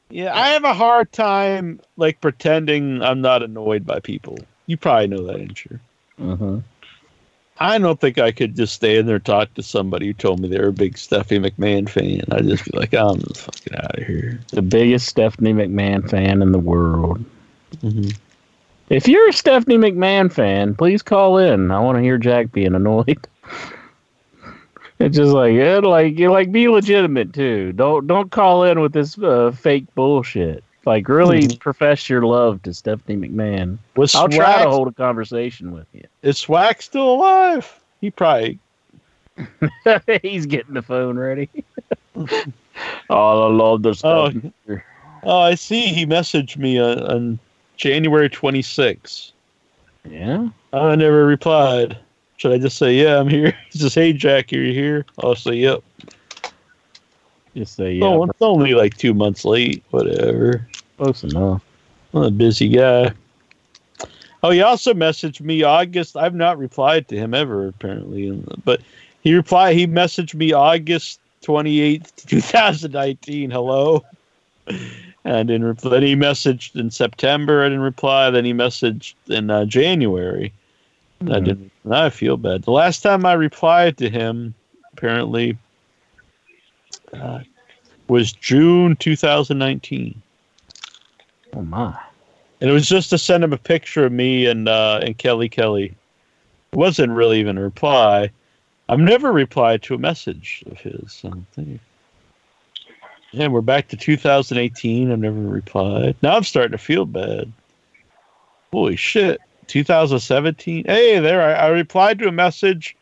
Yeah, 0.08 0.34
I 0.34 0.48
have 0.48 0.64
a 0.64 0.72
hard 0.72 1.12
time 1.12 1.80
like 1.96 2.20
pretending 2.20 3.02
I'm 3.02 3.20
not 3.20 3.42
annoyed 3.42 3.84
by 3.84 3.98
people. 4.00 4.38
You 4.66 4.76
probably 4.76 5.08
know 5.08 5.26
that, 5.26 5.38
ain't 5.38 5.64
you? 5.64 5.78
hmm 6.16 6.58
I 7.58 7.78
don't 7.78 8.00
think 8.00 8.18
I 8.18 8.32
could 8.32 8.54
just 8.54 8.74
stay 8.74 8.98
in 8.98 9.06
there 9.06 9.16
and 9.16 9.24
talk 9.24 9.54
to 9.54 9.62
somebody 9.62 10.06
who 10.06 10.12
told 10.12 10.40
me 10.40 10.48
they 10.48 10.58
were 10.58 10.68
a 10.68 10.72
big 10.72 10.98
Stephanie 10.98 11.50
McMahon 11.50 11.88
fan. 11.88 12.22
I'd 12.30 12.46
just 12.46 12.70
be 12.70 12.76
like, 12.76 12.92
I'm 12.94 13.18
just 13.20 13.40
fucking 13.40 13.74
out 13.76 13.98
of 13.98 14.06
here. 14.06 14.40
The 14.52 14.62
biggest 14.62 15.06
Stephanie 15.08 15.54
McMahon 15.54 16.08
fan 16.08 16.42
in 16.42 16.52
the 16.52 16.58
world. 16.58 17.24
Mhm. 17.82 18.14
If 18.90 19.08
you're 19.08 19.28
a 19.28 19.32
Stephanie 19.32 19.78
McMahon 19.78 20.30
fan, 20.32 20.74
please 20.74 21.02
call 21.02 21.38
in. 21.38 21.70
I 21.70 21.80
want 21.80 21.96
to 21.96 22.02
hear 22.02 22.18
Jack 22.18 22.52
being 22.52 22.74
annoyed. 22.74 23.26
It's 24.98 25.16
just 25.16 25.32
like 25.32 25.52
it, 25.52 25.82
like 25.84 26.18
you 26.18 26.30
like 26.32 26.50
be 26.50 26.68
legitimate 26.68 27.34
too. 27.34 27.72
Don't 27.72 28.06
don't 28.06 28.30
call 28.30 28.64
in 28.64 28.80
with 28.80 28.94
this 28.94 29.18
uh, 29.18 29.50
fake 29.54 29.84
bullshit. 29.94 30.64
Like 30.86 31.08
really 31.08 31.48
Mhm. 31.48 31.58
profess 31.58 32.08
your 32.08 32.22
love 32.22 32.62
to 32.62 32.72
Stephanie 32.72 33.28
McMahon. 33.28 33.78
Was 33.96 34.14
I'll 34.14 34.28
try 34.28 34.62
to 34.62 34.70
hold 34.70 34.86
a 34.86 34.92
conversation 34.92 35.72
with 35.72 35.86
you. 35.92 36.04
is 36.22 36.38
Swag 36.38 36.80
still 36.80 37.14
alive? 37.14 37.80
He 38.00 38.10
probably. 38.10 38.60
He's 40.22 40.46
getting 40.46 40.74
the 40.74 40.82
phone 40.82 41.18
ready. 41.18 41.50
oh, 42.16 42.28
I 43.10 43.52
love 43.52 43.82
this 43.82 44.04
Oh, 44.04 44.30
oh, 45.24 45.40
I 45.40 45.56
see. 45.56 45.88
He 45.88 46.06
messaged 46.06 46.56
me 46.56 46.78
on, 46.78 47.00
on 47.00 47.38
January 47.76 48.30
26th. 48.30 49.32
Yeah. 50.08 50.48
I 50.72 50.94
never 50.94 51.26
replied. 51.26 51.98
Should 52.36 52.52
I 52.52 52.58
just 52.58 52.78
say, 52.78 52.94
yeah, 52.94 53.18
I'm 53.18 53.28
here? 53.28 53.56
He 53.72 53.80
says, 53.80 53.94
hey, 53.94 54.12
Jack, 54.12 54.52
are 54.52 54.56
you 54.56 54.72
here? 54.72 55.04
I'll 55.18 55.34
say, 55.34 55.54
yep. 55.54 55.82
Just 57.56 57.74
say 57.76 57.94
yeah. 57.94 58.04
Oh, 58.04 58.24
it's 58.24 58.42
only 58.42 58.74
like 58.74 58.96
two 58.98 59.14
months 59.14 59.44
late. 59.46 59.82
Whatever. 59.90 60.68
Close 60.96 61.24
enough. 61.24 61.62
I'm 62.14 62.22
a 62.22 62.30
busy 62.30 62.68
guy. 62.68 63.12
Oh, 64.42 64.50
he 64.50 64.62
also 64.62 64.94
messaged 64.94 65.40
me 65.40 65.62
August. 65.62 66.16
I've 66.16 66.34
not 66.34 66.58
replied 66.58 67.08
to 67.08 67.16
him 67.16 67.34
ever, 67.34 67.68
apparently. 67.68 68.30
But 68.64 68.80
he 69.22 69.34
replied, 69.34 69.76
he 69.76 69.86
messaged 69.86 70.34
me 70.34 70.52
August 70.52 71.20
28th, 71.42 72.26
2019. 72.26 73.50
Hello. 73.50 74.04
And 74.68 75.36
I 75.36 75.42
didn't 75.42 75.64
reply. 75.64 75.90
Then 75.90 76.02
he 76.02 76.14
messaged 76.14 76.76
in 76.76 76.90
September. 76.90 77.62
I 77.64 77.68
didn't 77.68 77.80
reply. 77.80 78.30
Then 78.30 78.44
he 78.44 78.52
messaged 78.52 79.14
in 79.28 79.50
uh, 79.50 79.64
January. 79.64 80.52
And 81.20 81.32
I 81.34 81.40
Mhm. 81.40 81.44
didn't. 81.44 81.72
I 81.90 82.10
feel 82.10 82.36
bad. 82.36 82.62
The 82.62 82.72
last 82.72 83.02
time 83.02 83.24
I 83.26 83.32
replied 83.32 83.96
to 83.98 84.10
him, 84.10 84.54
apparently, 84.92 85.56
uh, 87.12 87.40
was 88.08 88.32
June 88.32 88.96
2019. 88.96 90.20
Oh 91.54 91.62
my. 91.62 91.98
And 92.60 92.70
it 92.70 92.72
was 92.72 92.88
just 92.88 93.10
to 93.10 93.18
send 93.18 93.44
him 93.44 93.52
a 93.52 93.58
picture 93.58 94.06
of 94.06 94.12
me 94.12 94.46
and 94.46 94.68
uh, 94.68 95.00
and 95.02 95.16
Kelly 95.18 95.48
Kelly. 95.48 95.94
It 96.72 96.76
wasn't 96.76 97.12
really 97.12 97.40
even 97.40 97.58
a 97.58 97.62
reply. 97.62 98.30
I've 98.88 99.00
never 99.00 99.32
replied 99.32 99.82
to 99.84 99.94
a 99.94 99.98
message 99.98 100.64
of 100.70 100.78
his. 100.78 101.22
I 101.24 101.32
think. 101.52 101.80
Yeah, 103.32 103.48
we're 103.48 103.60
back 103.60 103.88
to 103.88 103.96
2018. 103.96 105.12
I've 105.12 105.18
never 105.18 105.36
replied. 105.36 106.16
Now 106.22 106.36
I'm 106.36 106.44
starting 106.44 106.72
to 106.72 106.78
feel 106.78 107.04
bad. 107.04 107.52
Holy 108.72 108.96
shit. 108.96 109.40
2017. 109.66 110.84
Hey, 110.84 111.18
there. 111.18 111.42
I, 111.42 111.66
I 111.66 111.68
replied 111.68 112.18
to 112.20 112.28
a 112.28 112.32
message 112.32 112.96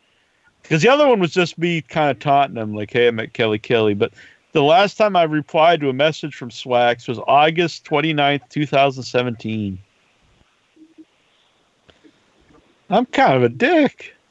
because 0.61 0.81
the 0.81 0.89
other 0.89 1.07
one 1.07 1.19
was 1.19 1.31
just 1.31 1.57
me 1.57 1.81
kind 1.81 2.09
of 2.09 2.19
taunting 2.19 2.57
him, 2.57 2.73
like, 2.73 2.91
hey, 2.91 3.07
I 3.07 3.11
met 3.11 3.33
Kelly 3.33 3.59
Kelly. 3.59 3.93
But 3.93 4.13
the 4.55 4.63
last 4.63 4.95
time 4.95 5.17
I 5.17 5.23
replied 5.23 5.81
to 5.81 5.89
a 5.89 5.93
message 5.93 6.33
from 6.33 6.49
Swax 6.49 7.09
was 7.09 7.19
August 7.27 7.83
29th, 7.83 8.47
2017. 8.47 9.77
I'm 12.89 13.05
kind 13.07 13.33
of 13.33 13.43
a 13.43 13.49
dick. 13.49 14.15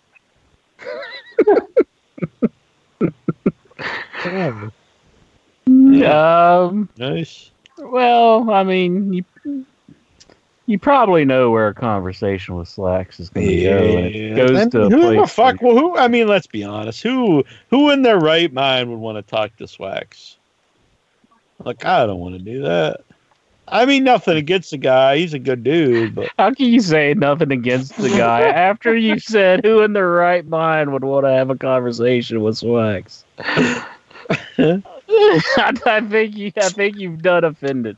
Um. 5.67 6.89
nice. 6.97 7.51
Well, 7.79 8.51
I 8.51 8.65
mean, 8.65 9.13
you 9.13 9.67
you 10.67 10.79
probably 10.79 11.25
know 11.25 11.51
where 11.51 11.69
a 11.69 11.75
conversation 11.75 12.57
with 12.57 12.69
Slacks 12.69 13.21
is 13.21 13.29
going 13.29 13.47
to 13.47 13.63
go. 13.63 13.97
and 13.99 14.07
it 14.07 14.37
goes 14.37 14.59
And 14.59 14.73
to 14.73 14.83
a 14.83 14.91
who 14.91 15.15
the 15.17 15.27
fuck? 15.27 15.61
Well, 15.61 15.77
who? 15.77 15.97
I 15.97 16.09
mean, 16.09 16.27
let's 16.27 16.47
be 16.47 16.65
honest. 16.65 17.03
Who? 17.03 17.45
Who 17.71 17.91
in 17.91 18.03
their 18.03 18.19
right 18.19 18.53
mind 18.53 18.91
would 18.91 18.99
want 18.99 19.17
to 19.19 19.23
talk 19.23 19.57
to 19.57 19.65
Swax? 19.65 20.37
Like, 21.63 21.85
I 21.85 22.07
don't 22.07 22.19
want 22.19 22.37
to 22.37 22.43
do 22.43 22.63
that. 22.63 23.01
I 23.67 23.87
mean, 23.87 24.05
nothing 24.05 24.37
against 24.37 24.71
the 24.71 24.77
guy. 24.77 25.19
He's 25.19 25.33
a 25.33 25.39
good 25.39 25.65
dude, 25.65 26.15
but 26.15 26.31
How 26.39 26.53
can 26.53 26.67
you 26.67 26.81
say 26.81 27.15
nothing 27.15 27.51
against 27.51 27.97
the 27.97 28.11
guy 28.11 28.41
after 28.43 28.95
you 28.95 29.19
said 29.19 29.65
who 29.65 29.81
in 29.81 29.95
their 29.95 30.11
right 30.11 30.47
mind 30.47 30.93
would 30.93 31.05
want 31.05 31.25
to 31.25 31.31
have 31.31 31.49
a 31.51 31.57
conversation 31.57 32.43
with 32.43 32.57
Swax? 32.57 33.23
I, 33.39 33.87
I 35.87 36.01
think 36.01 36.37
you. 36.37 36.53
I 36.57 36.69
think 36.69 36.97
you've 36.97 37.23
done 37.23 37.45
offended 37.45 37.97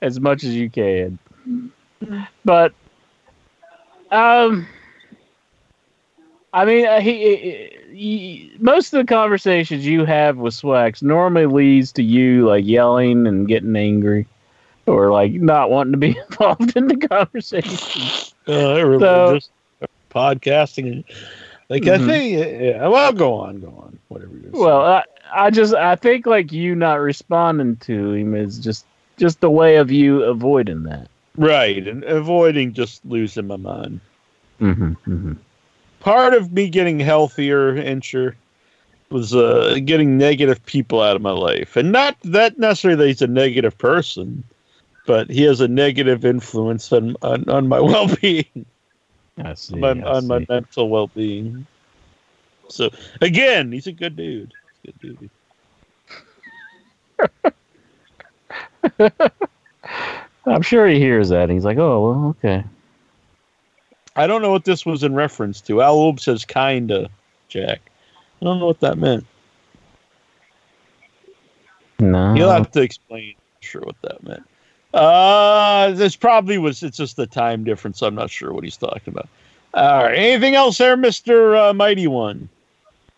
as 0.00 0.20
much 0.20 0.44
as 0.44 0.54
you 0.54 0.68
can, 0.68 1.18
but 2.44 2.72
um, 4.10 4.66
I 6.52 6.64
mean, 6.64 6.86
uh, 6.86 7.00
he, 7.00 7.70
he. 7.92 8.52
Most 8.58 8.92
of 8.92 8.98
the 9.06 9.12
conversations 9.12 9.86
you 9.86 10.04
have 10.04 10.36
with 10.36 10.54
Swax 10.54 11.02
normally 11.02 11.46
leads 11.46 11.92
to 11.92 12.02
you 12.02 12.46
like 12.48 12.64
yelling 12.66 13.26
and 13.26 13.48
getting 13.48 13.74
angry, 13.76 14.26
or 14.86 15.10
like 15.10 15.32
not 15.32 15.70
wanting 15.70 15.92
to 15.92 15.98
be 15.98 16.16
involved 16.30 16.76
in 16.76 16.88
the 16.88 16.96
conversation. 16.96 18.02
uh, 18.46 18.74
they're 18.74 18.86
really 18.88 19.00
So- 19.00 19.34
just 19.36 19.50
podcasting. 20.10 20.92
and- 20.92 21.04
Like 21.70 21.86
I 21.86 21.96
Mhm. 21.96 22.06
think, 22.06 22.60
yeah. 22.62 22.86
Well, 22.88 23.12
go 23.14 23.34
on, 23.34 23.60
go 23.60 23.68
on. 23.68 23.98
Whatever 24.08 24.32
You're 24.34 24.52
saying. 24.52 24.62
Well, 24.64 24.82
I, 24.82 25.04
I 25.34 25.50
just 25.50 25.72
I 25.74 25.96
think 25.96 26.26
like 26.26 26.52
you 26.52 26.74
not 26.74 26.96
responding 27.00 27.76
to 27.76 28.12
him 28.12 28.34
is 28.34 28.58
just 28.58 28.84
just 29.16 29.42
a 29.42 29.48
way 29.48 29.76
of 29.76 29.90
you 29.90 30.22
avoiding 30.24 30.82
that. 30.82 31.08
Right, 31.36 31.86
and 31.86 32.04
avoiding 32.04 32.72
just 32.72 33.04
losing 33.04 33.46
my 33.46 33.56
mind. 33.56 34.00
Mm-hmm, 34.60 34.92
mm-hmm. 34.92 35.32
part 36.00 36.34
of 36.34 36.52
me 36.52 36.68
getting 36.68 37.00
healthier, 37.00 37.74
Incher, 37.74 38.34
was 39.10 39.34
uh, 39.34 39.78
getting 39.84 40.16
negative 40.16 40.64
people 40.66 41.00
out 41.00 41.16
of 41.16 41.22
my 41.22 41.32
life, 41.32 41.76
and 41.76 41.90
not 41.92 42.16
that 42.22 42.58
necessarily 42.58 42.96
that 42.96 43.06
he's 43.08 43.22
a 43.22 43.26
negative 43.26 43.76
person, 43.76 44.44
but 45.06 45.28
he 45.28 45.42
has 45.42 45.60
a 45.60 45.68
negative 45.68 46.24
influence 46.24 46.92
on 46.92 47.16
on, 47.22 47.48
on 47.48 47.68
my 47.68 47.80
well 47.90 48.08
being, 48.20 48.66
I 49.42 49.54
see. 49.54 49.76
my, 49.76 49.90
I 49.90 50.02
on 50.02 50.26
my 50.26 50.46
mental 50.48 50.88
well 50.88 51.08
being. 51.08 51.66
So 52.68 52.90
again, 53.20 53.70
he's 53.72 53.86
a 53.86 53.92
good 53.92 54.16
dude. 54.16 54.52
He's 54.82 54.94
a 54.94 54.98
good 54.98 55.18
dude. 55.18 55.30
I'm 60.46 60.62
sure 60.62 60.86
he 60.86 60.98
hears 60.98 61.28
that. 61.28 61.50
He's 61.50 61.64
like, 61.64 61.78
oh 61.78 62.00
well, 62.00 62.28
okay. 62.30 62.64
I 64.16 64.26
don't 64.26 64.42
know 64.42 64.50
what 64.50 64.64
this 64.64 64.84
was 64.84 65.02
in 65.02 65.14
reference 65.14 65.60
to. 65.62 65.82
Al 65.82 65.96
Oob 65.96 66.20
says 66.20 66.44
kinda, 66.44 67.08
Jack. 67.48 67.80
I 68.40 68.44
don't 68.44 68.58
know 68.58 68.66
what 68.66 68.80
that 68.80 68.98
meant. 68.98 69.24
No. 72.00 72.34
You'll 72.34 72.50
have 72.50 72.70
to 72.72 72.82
explain. 72.82 73.34
Sure, 73.60 73.82
what 73.82 73.94
that 74.02 74.22
meant. 74.24 74.42
Uh, 74.92 75.92
this 75.92 76.16
probably 76.16 76.58
was. 76.58 76.82
It's 76.82 76.96
just 76.96 77.16
the 77.16 77.26
time 77.26 77.62
difference. 77.62 78.02
I'm 78.02 78.16
not 78.16 78.28
sure 78.28 78.52
what 78.52 78.64
he's 78.64 78.76
talking 78.76 79.12
about. 79.12 79.28
All 79.72 80.04
right. 80.04 80.18
Anything 80.18 80.56
else 80.56 80.76
there, 80.78 80.96
Mister 80.96 81.56
uh, 81.56 81.72
Mighty 81.72 82.08
One? 82.08 82.48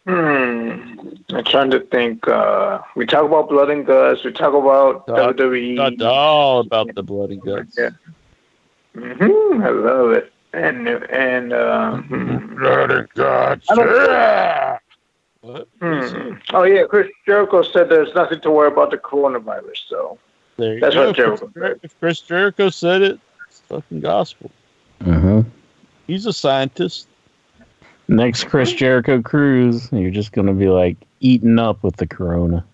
Hmm. 0.07 1.09
I'm 1.31 1.45
trying 1.45 1.71
to 1.71 1.81
think. 1.81 2.29
Uh, 2.29 2.81
we 2.95 3.07
talk 3.07 3.25
about 3.25 3.49
blood 3.49 3.71
and 3.71 3.87
guts. 3.87 4.23
We 4.25 4.33
talk 4.33 4.53
about 4.55 5.07
Talk- 5.07 5.37
WWE. 5.37 5.75
Not 5.77 6.03
all 6.03 6.61
about 6.61 6.95
the 6.95 7.03
blood 7.03 7.31
and 7.31 7.41
guts. 7.43 7.77
Yeah. 7.79 7.91
hmm 8.95 9.63
I 9.63 9.71
love 9.71 10.13
it. 10.13 10.33
And 10.53 10.87
and 10.89 11.53
uh, 11.53 11.97
hmm. 11.97 12.59
Blood 12.59 12.91
and 12.91 13.09
guts. 13.15 13.67
Yeah. 13.71 14.79
What? 15.41 15.69
Hmm. 15.81 16.35
oh 16.55 16.63
yeah, 16.63 16.85
Chris 16.89 17.09
Jericho 17.27 17.63
said 17.63 17.89
there's 17.91 18.15
nothing 18.15 18.41
to 18.43 18.51
worry 18.51 18.69
about 18.69 18.91
the 18.91 18.97
coronavirus. 18.99 19.89
So 19.89 20.19
There 20.57 20.75
you 20.75 20.81
That's 20.81 20.95
go. 20.95 21.07
what 21.09 21.17
Jericho 21.17 21.51
If- 21.57 21.85
If 21.85 22.01
Chris 22.01 22.21
Jericho 22.21 22.71
said 22.71 23.03
it, 23.03 23.21
it's 23.49 23.61
fucking 23.69 24.01
gospel. 24.01 24.51
hmm 25.03 25.41
He's 26.07 26.25
a 26.27 26.33
scientist. 26.33 27.09
Next 28.09 28.45
Chris 28.45 28.73
Jericho 28.73 29.23
cruise, 29.23 29.89
you're 29.93 30.11
just 30.11 30.33
gonna 30.33 30.53
be 30.53 30.69
like 30.69 30.97
eaten 31.21 31.59
up 31.59 31.83
with 31.83 31.97
the 31.97 32.07
corona. 32.07 32.65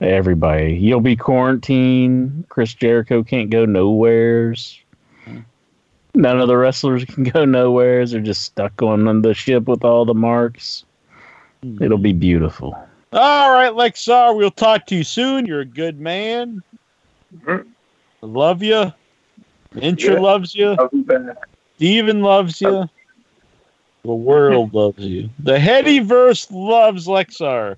Everybody, 0.00 0.74
you'll 0.74 1.00
be 1.00 1.14
quarantined. 1.14 2.46
Chris 2.48 2.74
Jericho 2.74 3.22
can't 3.22 3.50
go 3.50 3.64
nowheres. 3.64 4.80
None 6.14 6.40
of 6.40 6.48
the 6.48 6.56
wrestlers 6.56 7.04
can 7.08 7.22
go 7.24 7.44
nowheres. 7.44 8.10
They're 8.10 8.20
just 8.20 8.42
stuck 8.42 8.82
on 8.82 9.22
the 9.22 9.32
ship 9.32 9.68
with 9.68 9.84
all 9.84 10.04
the 10.04 10.14
marks. 10.14 10.84
It'll 11.80 11.96
be 11.98 12.12
beautiful. 12.12 12.76
All 13.12 13.50
right, 13.52 13.72
Lexar. 13.72 14.36
We'll 14.36 14.50
talk 14.50 14.86
to 14.86 14.96
you 14.96 15.04
soon. 15.04 15.46
You're 15.46 15.60
a 15.60 15.64
good 15.64 16.00
man. 16.00 16.62
Mhm. 17.36 17.66
Love 18.22 18.62
you. 18.64 18.92
Intra 19.80 20.14
Yeah. 20.14 20.20
loves 20.20 20.54
you. 20.54 20.70
I'll 20.78 20.88
back. 20.92 21.36
Steven 21.76 22.22
loves 22.22 22.60
you. 22.60 22.88
The 24.04 24.14
world 24.14 24.74
loves 24.74 24.98
you. 25.04 25.30
The 25.38 25.56
Headyverse 25.58 26.48
loves 26.50 27.06
Lexar. 27.06 27.76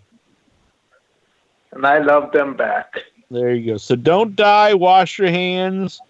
And 1.72 1.86
I 1.86 1.98
love 1.98 2.32
them 2.32 2.54
back. 2.56 2.94
There 3.30 3.52
you 3.54 3.72
go. 3.72 3.76
So 3.76 3.94
don't 3.96 4.34
die. 4.34 4.72
Wash 4.74 5.18
your 5.18 5.28
hands. 5.28 6.00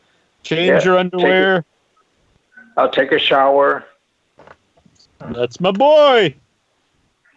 Change 0.43 0.69
Yeah, 0.69 0.85
your 0.85 1.03
take 1.03 1.13
it. 1.13 1.15
underwear. 1.15 1.65
I'll 2.77 2.91
take 2.91 3.13
a 3.13 3.19
shower. 3.19 3.85
That's 5.31 5.59
my 5.61 5.71
boy. 5.73 6.35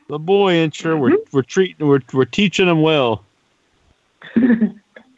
The 0.09 0.19
boy 0.19 0.53
incher. 0.53 0.99
We're 0.99 1.11
Mm-hmm. 1.11 1.35
we're 1.35 1.41
treating 1.41 1.87
we're 1.87 2.01
we're 2.13 2.25
teaching 2.25 2.67
him 2.67 2.81
well. 2.81 3.23
oh, 4.35 4.71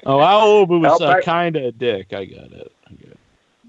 Aobu 0.06 0.80
was 0.81 1.02
uh, 1.02 1.19
kind 1.22 1.56
of 1.56 1.64
a 1.64 1.72
dick. 1.72 2.14
I 2.14 2.26
got 2.26 2.52
it. 2.52 2.72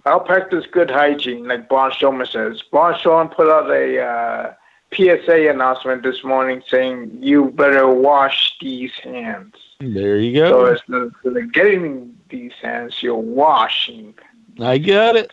I 0.04 0.10
got 0.10 0.28
it. 0.28 0.30
I'll 0.30 0.40
practice 0.40 0.66
good 0.70 0.90
hygiene, 0.90 1.46
like 1.46 1.68
Braun 1.68 1.90
Strowman 1.90 2.30
says. 2.30 2.62
Braun 2.62 2.94
Strowman 2.94 3.34
put 3.34 3.48
out 3.48 3.70
a 3.70 4.00
uh, 4.00 4.54
PSA 4.92 5.50
announcement 5.50 6.02
this 6.02 6.24
morning 6.24 6.62
saying, 6.68 7.18
you 7.20 7.50
better 7.50 7.88
wash 7.88 8.56
these 8.60 8.92
hands. 9.02 9.54
There 9.80 10.18
you 10.18 10.34
go. 10.34 10.50
So 10.50 10.60
go. 10.60 10.66
it's 10.66 10.82
the, 10.88 11.30
the 11.30 11.42
getting 11.42 12.16
these 12.28 12.52
hands, 12.60 13.02
you're 13.02 13.14
washing. 13.16 14.14
I 14.60 14.78
got 14.78 15.16
it. 15.16 15.32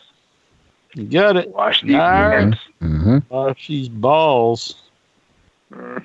You 0.94 1.04
got 1.04 1.36
it. 1.36 1.50
Wash 1.50 1.82
these 1.82 1.94
All 1.94 2.00
right. 2.00 2.32
hands. 2.32 2.56
Mm-hmm. 2.82 3.18
Wash 3.28 3.68
these 3.68 3.88
balls. 3.88 4.90
hmm 5.72 5.98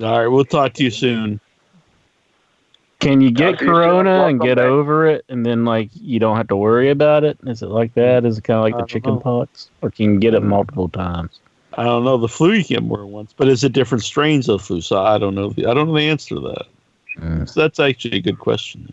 All 0.00 0.18
right, 0.18 0.26
we'll 0.26 0.44
talk 0.44 0.74
to 0.74 0.84
you 0.84 0.90
soon. 0.90 1.40
Can 3.00 3.20
you 3.20 3.30
get 3.30 3.52
Talk 3.52 3.58
to 3.60 3.64
you 3.64 3.70
soon. 3.70 3.74
corona 3.74 4.26
and 4.26 4.40
get 4.40 4.58
over 4.58 5.06
it, 5.06 5.24
and 5.28 5.46
then 5.46 5.64
like 5.64 5.90
you 5.94 6.18
don't 6.18 6.36
have 6.36 6.48
to 6.48 6.56
worry 6.56 6.90
about 6.90 7.22
it? 7.22 7.38
Is 7.46 7.62
it 7.62 7.68
like 7.68 7.94
that? 7.94 8.24
Is 8.24 8.38
it 8.38 8.44
kind 8.44 8.58
of 8.58 8.64
like 8.64 8.76
the 8.76 8.86
chicken 8.92 9.14
know. 9.14 9.20
pox, 9.20 9.70
or 9.82 9.90
can 9.90 10.14
you 10.14 10.20
get 10.20 10.34
it 10.34 10.42
multiple 10.42 10.88
times? 10.88 11.38
I 11.74 11.84
don't 11.84 12.04
know. 12.04 12.16
The 12.16 12.28
flu 12.28 12.54
you 12.54 12.64
get 12.64 12.82
more 12.82 12.98
than 12.98 13.12
once, 13.12 13.32
but 13.36 13.46
is 13.46 13.62
it 13.62 13.72
different 13.72 14.02
strains 14.02 14.48
of 14.48 14.62
flu? 14.62 14.80
So 14.80 15.00
I 15.00 15.16
don't 15.16 15.36
know. 15.36 15.50
The, 15.50 15.66
I 15.66 15.74
don't 15.74 15.86
know 15.86 15.94
the 15.94 16.08
answer 16.08 16.34
to 16.34 16.40
that. 16.40 16.66
Mm. 17.18 17.48
So 17.48 17.60
that's 17.60 17.78
actually 17.78 18.16
a 18.18 18.22
good 18.22 18.40
question. 18.40 18.92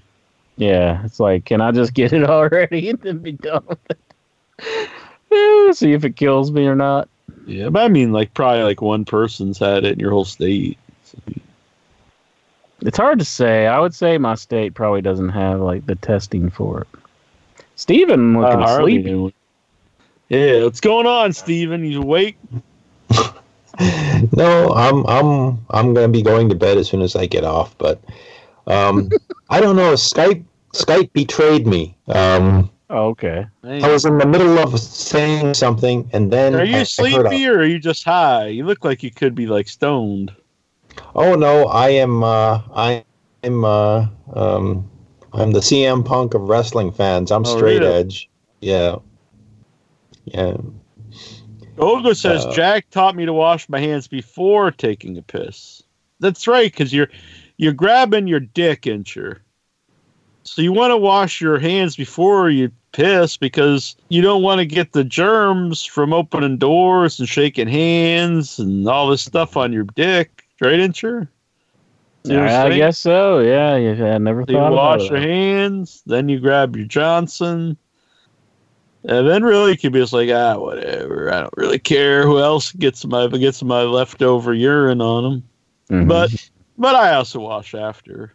Yeah, 0.57 1.03
it's 1.03 1.19
like, 1.19 1.45
can 1.45 1.59
I 1.61 1.71
just 1.71 1.93
get 1.95 2.13
it 2.13 2.23
already 2.29 2.89
and 2.89 2.99
then 3.01 3.17
be 3.19 3.31
done 3.31 3.63
with 3.67 3.79
it? 3.89 4.89
Eh, 5.31 5.73
See 5.73 5.93
if 5.93 6.05
it 6.05 6.15
kills 6.15 6.51
me 6.51 6.67
or 6.67 6.75
not. 6.75 7.09
Yeah, 7.47 7.69
but 7.69 7.83
I 7.83 7.87
mean, 7.87 8.11
like 8.11 8.33
probably 8.35 8.63
like 8.63 8.81
one 8.81 9.03
person's 9.03 9.57
had 9.57 9.83
it 9.83 9.93
in 9.93 9.99
your 9.99 10.11
whole 10.11 10.25
state. 10.25 10.77
So, 11.03 11.17
It's 12.81 12.97
hard 12.97 13.19
to 13.19 13.25
say. 13.25 13.67
I 13.67 13.79
would 13.79 13.93
say 13.93 14.17
my 14.17 14.35
state 14.35 14.73
probably 14.73 15.01
doesn't 15.01 15.29
have 15.29 15.59
like 15.59 15.85
the 15.85 15.95
testing 15.95 16.49
for 16.49 16.81
it. 16.81 16.87
Steven 17.75 18.39
looking 18.39 18.61
uh, 18.61 18.79
sleepy. 18.79 19.33
Yeah, 20.29 20.63
what's 20.63 20.79
going 20.81 21.05
on, 21.05 21.33
Steven? 21.33 21.83
You 21.85 22.01
awake? 22.01 22.37
No, 24.37 24.69
I'm 24.69 25.05
I'm 25.05 25.59
I'm 25.69 25.93
gonna 25.93 26.07
be 26.07 26.21
going 26.21 26.47
to 26.47 26.55
bed 26.55 26.77
as 26.77 26.87
soon 26.87 27.01
as 27.01 27.13
I 27.13 27.25
get 27.25 27.43
off. 27.43 27.77
But 27.77 28.01
um, 28.67 29.09
I 29.49 29.59
don't 29.59 29.75
know. 29.75 29.93
Skype 29.95 30.45
Skype 30.71 31.11
betrayed 31.11 31.67
me. 31.67 31.95
Um, 32.07 32.71
Oh, 32.89 33.07
okay. 33.07 33.45
I 33.63 33.87
was 33.91 34.05
in 34.05 34.19
the 34.19 34.27
middle 34.27 34.59
of 34.59 34.79
saying 34.79 35.55
something, 35.55 36.07
and 36.13 36.31
then 36.31 36.53
Are 36.55 36.59
I- 36.59 36.61
I 36.61 36.65
you 36.65 36.71
heard 36.73 36.81
a- 36.83 36.85
sleepy 36.85 37.47
or 37.47 37.57
are 37.59 37.65
you 37.65 37.79
just 37.79 38.03
high? 38.05 38.47
You 38.47 38.63
look 38.65 38.85
like 38.85 39.01
you 39.03 39.09
could 39.11 39.33
be 39.35 39.47
like 39.47 39.67
stoned. 39.67 40.31
Oh 41.15 41.35
no, 41.35 41.65
I 41.65 41.89
am. 41.89 42.23
Uh, 42.23 42.61
I 42.73 43.03
am. 43.43 43.63
Uh, 43.65 44.07
um, 44.33 44.89
I'm 45.33 45.51
the 45.51 45.59
CM 45.59 46.05
Punk 46.05 46.33
of 46.33 46.43
wrestling 46.49 46.91
fans. 46.91 47.31
I'm 47.31 47.45
Oh, 47.45 47.55
straight 47.57 47.81
really? 47.81 47.93
edge. 47.93 48.29
Yeah. 48.61 48.97
Yeah. 50.25 50.57
Olga 51.77 52.15
says 52.15 52.45
Uh, 52.45 52.53
Jack 52.53 52.89
taught 52.89 53.15
me 53.15 53.25
to 53.25 53.33
wash 53.33 53.67
my 53.67 53.79
hands 53.79 54.07
before 54.07 54.71
taking 54.71 55.17
a 55.17 55.21
piss. 55.21 55.83
That's 56.19 56.47
right, 56.47 56.71
because 56.71 56.93
you're 56.93 57.09
you're 57.57 57.73
grabbing 57.73 58.27
your 58.27 58.39
dick, 58.39 58.83
incher. 58.83 59.39
So 60.43 60.61
you 60.61 60.71
want 60.71 60.91
to 60.91 60.97
wash 60.97 61.41
your 61.41 61.57
hands 61.57 61.95
before 61.95 62.49
you 62.49 62.71
piss 62.91 63.35
because 63.35 63.95
you 64.09 64.21
don't 64.21 64.41
want 64.43 64.59
to 64.59 64.65
get 64.65 64.93
the 64.93 65.03
germs 65.03 65.83
from 65.83 66.13
opening 66.13 66.57
doors 66.57 67.19
and 67.19 67.27
shaking 67.27 67.67
hands 67.67 68.59
and 68.59 68.87
all 68.87 69.09
this 69.09 69.23
stuff 69.23 69.57
on 69.57 69.73
your 69.73 69.83
dick, 69.95 70.34
right, 70.61 70.79
incher? 70.79 71.27
See 72.25 72.33
what 72.33 72.41
I'm 72.43 72.47
I, 72.49 72.61
I 72.61 72.69
saying? 72.69 72.77
guess 72.77 72.97
so. 72.97 73.39
Yeah, 73.39 73.75
yeah, 73.75 74.15
I 74.15 74.17
never 74.17 74.43
So 74.45 74.51
you 74.51 74.57
wash 74.57 75.01
about 75.07 75.09
your 75.09 75.17
it. 75.17 75.29
hands, 75.29 76.01
then 76.05 76.27
you 76.27 76.39
grab 76.39 76.75
your 76.75 76.85
Johnson, 76.87 77.77
and 79.03 79.27
then 79.27 79.43
really 79.43 79.71
you 79.71 79.77
could 79.77 79.93
be 79.93 79.99
just 79.99 80.13
like, 80.13 80.29
ah, 80.31 80.57
whatever. 80.57 81.31
I 81.31 81.41
don't 81.41 81.53
really 81.57 81.77
care 81.79 82.23
who 82.23 82.39
else 82.39 82.71
gets 82.71 83.05
my 83.05 83.27
gets 83.27 83.61
my 83.61 83.81
leftover 83.83 84.53
urine 84.53 85.01
on 85.01 85.23
them. 85.23 85.43
Mhm. 85.89 86.07
But 86.07 86.49
but 86.77 86.95
I 86.95 87.13
also 87.13 87.39
wash 87.39 87.75
after. 87.75 88.33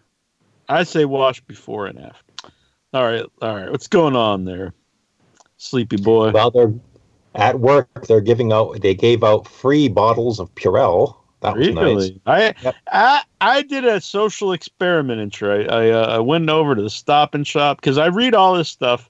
I 0.68 0.84
say 0.84 1.04
wash 1.04 1.40
before 1.40 1.86
and 1.86 1.98
after. 1.98 2.52
All 2.92 3.04
right, 3.04 3.24
all 3.42 3.56
right. 3.56 3.70
What's 3.70 3.88
going 3.88 4.14
on 4.14 4.44
there, 4.44 4.72
sleepy 5.56 5.96
boy? 5.96 6.30
Well, 6.30 6.50
they're 6.52 6.72
at 7.34 7.58
work. 7.58 8.06
They're 8.06 8.20
giving 8.20 8.52
out. 8.52 8.80
They 8.80 8.94
gave 8.94 9.24
out 9.24 9.48
free 9.48 9.88
bottles 9.88 10.38
of 10.38 10.54
Purell. 10.54 11.16
That 11.40 11.56
was 11.56 11.68
nice. 11.68 11.84
Really? 11.84 12.20
I, 12.26 12.54
Yep. 12.62 12.76
I 12.92 13.22
I 13.40 13.62
did 13.62 13.84
a 13.84 14.00
social 14.00 14.52
experiment 14.52 15.20
in 15.20 15.30
Troy. 15.30 15.64
I 15.66 15.90
uh, 15.90 16.16
I 16.16 16.18
went 16.18 16.48
over 16.50 16.74
to 16.74 16.82
the 16.82 16.90
Stop 16.90 17.34
and 17.34 17.46
Shop 17.46 17.80
because 17.80 17.98
I 17.98 18.06
read 18.06 18.34
all 18.34 18.54
this 18.54 18.68
stuff. 18.68 19.08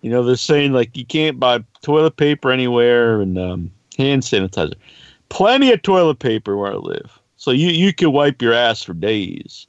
You 0.00 0.10
know, 0.10 0.22
they're 0.22 0.36
saying 0.36 0.72
like 0.72 0.96
you 0.96 1.04
can't 1.04 1.38
buy 1.38 1.62
toilet 1.82 2.16
paper 2.16 2.50
anywhere 2.50 3.20
and 3.20 3.36
um, 3.38 3.70
hand 3.98 4.22
sanitizer. 4.22 4.74
Plenty 5.28 5.72
of 5.72 5.82
toilet 5.82 6.20
paper 6.20 6.56
where 6.56 6.72
I 6.72 6.76
live, 6.76 7.18
so 7.36 7.50
you 7.50 7.68
you 7.68 7.92
could 7.92 8.10
wipe 8.10 8.40
your 8.40 8.54
ass 8.54 8.82
for 8.82 8.94
days. 8.94 9.66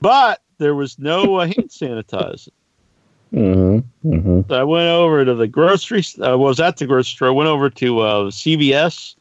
But 0.00 0.40
there 0.58 0.74
was 0.74 0.98
no 0.98 1.36
uh, 1.36 1.46
hand 1.46 1.70
sanitizer. 1.70 2.50
Mhm, 3.32 3.82
mhm. 4.04 4.48
So 4.48 4.54
I 4.54 4.62
went 4.62 4.88
over 4.88 5.24
to 5.24 5.34
the 5.34 5.48
grocery. 5.48 6.02
st- 6.02 6.26
I 6.26 6.34
was 6.34 6.60
at 6.60 6.76
the 6.76 6.86
grocery 6.86 7.16
store. 7.16 7.28
I 7.28 7.32
went 7.32 7.48
over 7.48 7.70
to 7.70 8.00
uh, 8.00 8.30
CVS. 8.30 9.16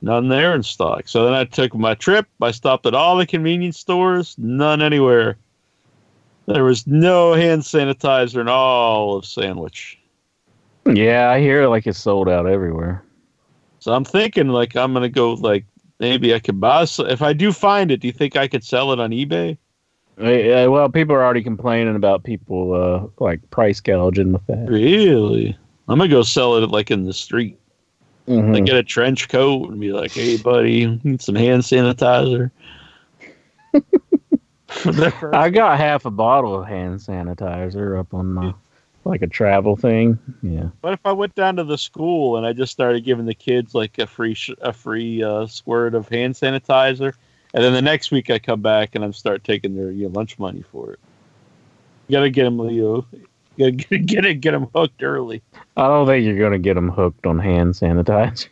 None 0.00 0.28
there 0.28 0.54
in 0.54 0.62
stock. 0.62 1.08
So 1.08 1.24
then 1.24 1.34
I 1.34 1.44
took 1.44 1.74
my 1.74 1.94
trip. 1.94 2.26
I 2.40 2.52
stopped 2.52 2.86
at 2.86 2.94
all 2.94 3.16
the 3.16 3.26
convenience 3.26 3.78
stores. 3.78 4.36
None 4.38 4.80
anywhere. 4.80 5.36
There 6.46 6.64
was 6.64 6.86
no 6.86 7.34
hand 7.34 7.62
sanitizer 7.62 8.40
in 8.40 8.48
all 8.48 9.16
of 9.16 9.26
Sandwich. 9.26 9.98
Yeah, 10.86 11.30
I 11.30 11.40
hear 11.40 11.66
like 11.68 11.86
it's 11.86 11.98
sold 11.98 12.28
out 12.28 12.46
everywhere. 12.46 13.02
So 13.80 13.92
I'm 13.92 14.04
thinking 14.04 14.48
like 14.48 14.74
I'm 14.76 14.92
gonna 14.92 15.08
go 15.08 15.34
like 15.34 15.66
maybe 16.00 16.34
I 16.34 16.38
could 16.38 16.60
buy. 16.60 16.82
s- 16.82 16.98
If 17.00 17.20
I 17.20 17.32
do 17.32 17.52
find 17.52 17.90
it, 17.90 17.98
do 18.00 18.06
you 18.06 18.12
think 18.12 18.36
I 18.36 18.48
could 18.48 18.64
sell 18.64 18.92
it 18.92 19.00
on 19.00 19.10
eBay? 19.10 19.58
Eh, 20.20 20.66
well, 20.66 20.88
people 20.88 21.14
are 21.14 21.22
already 21.24 21.42
complaining 21.42 21.94
about 21.94 22.24
people 22.24 22.72
uh, 22.72 23.06
like 23.22 23.48
price 23.50 23.80
gouging 23.80 24.32
with 24.32 24.46
that. 24.46 24.68
Really? 24.68 25.56
I'm 25.88 25.98
gonna 25.98 26.08
go 26.08 26.22
sell 26.22 26.56
it 26.56 26.70
like 26.70 26.90
in 26.90 27.04
the 27.04 27.12
street. 27.12 27.58
Mhm. 28.28 28.52
Like 28.54 28.64
get 28.66 28.76
a 28.76 28.82
trench 28.82 29.28
coat 29.28 29.70
and 29.70 29.80
be 29.80 29.92
like, 29.92 30.12
"Hey, 30.12 30.36
buddy, 30.36 31.00
need 31.02 31.22
some 31.22 31.34
hand 31.34 31.62
sanitizer." 31.62 32.50
For 34.68 34.92
the 34.92 35.10
first- 35.10 35.34
I 35.34 35.48
got 35.50 35.78
half 35.78 36.04
a 36.04 36.10
bottle 36.10 36.60
of 36.60 36.66
hand 36.68 36.98
sanitizer 37.00 37.98
up 37.98 38.12
on 38.12 38.34
my 38.34 38.54
like 39.04 39.22
a 39.22 39.26
travel 39.26 39.74
thing. 39.76 40.18
Yeah. 40.42 40.68
What 40.82 40.92
if 40.92 41.00
I 41.06 41.12
went 41.12 41.34
down 41.34 41.56
to 41.56 41.64
the 41.64 41.78
school 41.78 42.36
and 42.36 42.44
I 42.46 42.52
just 42.52 42.72
started 42.72 43.04
giving 43.04 43.24
the 43.24 43.32
kids 43.34 43.74
like 43.74 43.98
a 43.98 44.06
free 44.06 44.34
sh- 44.34 44.50
a 44.60 44.72
free 44.74 45.22
uh, 45.22 45.46
squirt 45.46 45.94
of 45.94 46.08
hand 46.10 46.34
sanitizer, 46.34 47.14
and 47.54 47.64
then 47.64 47.72
the 47.72 47.80
next 47.80 48.10
week 48.10 48.28
I 48.28 48.38
come 48.38 48.60
back 48.60 48.94
and 48.94 49.02
I'm 49.02 49.14
start 49.14 49.44
taking 49.44 49.74
their 49.76 49.90
you 49.90 50.08
know, 50.08 50.12
lunch 50.14 50.38
money 50.38 50.62
for 50.70 50.92
it. 50.92 50.98
You 52.08 52.12
gotta 52.18 52.28
get 52.28 52.44
them, 52.44 52.58
you 52.68 52.82
know, 52.82 53.06
gotta 53.10 53.27
get 53.58 54.06
get 54.06 54.24
it, 54.24 54.40
get 54.40 54.52
them 54.52 54.68
hooked 54.74 55.02
early. 55.02 55.42
I 55.76 55.86
don't 55.88 56.06
think 56.06 56.24
you're 56.24 56.38
gonna 56.38 56.58
get 56.58 56.74
them 56.74 56.88
hooked 56.90 57.26
on 57.26 57.38
hand 57.38 57.74
sanitizer. 57.74 58.48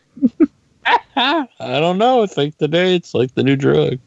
I 1.17 1.47
don't 1.59 1.99
know. 1.99 2.23
I 2.23 2.27
think 2.27 2.59
today 2.59 2.95
it's 2.95 3.15
like 3.15 3.35
the 3.35 3.43
new 3.43 3.57
drug. 3.57 3.99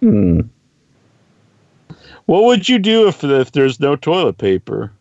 Hmm. 0.00 0.40
What 2.26 2.44
would 2.44 2.68
you 2.68 2.78
do 2.78 3.08
if 3.08 3.22
if 3.24 3.52
there's 3.52 3.80
no 3.80 3.96
toilet 3.96 4.38
paper? 4.38 4.92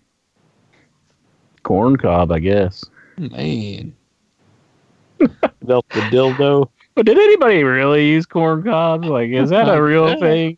Corn 1.64 1.98
cob, 1.98 2.32
I 2.32 2.40
guess. 2.40 2.84
Man, 3.18 3.94
melt 5.66 5.86
the 5.92 6.00
dildo. 6.02 6.70
But 6.96 7.06
did 7.06 7.18
anybody 7.18 7.64
really 7.64 8.08
use 8.10 8.26
corn 8.26 8.64
cobs? 8.64 9.08
Like, 9.08 9.30
is 9.30 9.50
that 9.50 9.68
a 9.70 9.82
real 9.82 10.10
Yeah. 10.10 10.16
thing? 10.20 10.58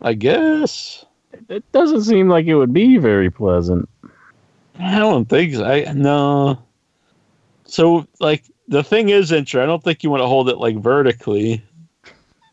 I 0.00 0.14
guess. 0.14 1.04
It 1.48 1.70
doesn't 1.72 2.02
seem 2.02 2.28
like 2.28 2.46
it 2.46 2.54
would 2.54 2.72
be 2.72 2.98
very 2.98 3.30
pleasant. 3.30 3.88
I 4.78 4.98
don't 4.98 5.28
think 5.28 5.54
so. 5.54 5.64
I 5.64 5.92
no. 5.92 6.62
So 7.64 8.06
like 8.20 8.44
the 8.68 8.82
thing 8.82 9.08
is, 9.10 9.32
intro. 9.32 9.62
I 9.62 9.66
don't 9.66 9.82
think 9.82 10.02
you 10.02 10.10
want 10.10 10.22
to 10.22 10.26
hold 10.26 10.48
it 10.48 10.58
like 10.58 10.76
vertically. 10.76 11.62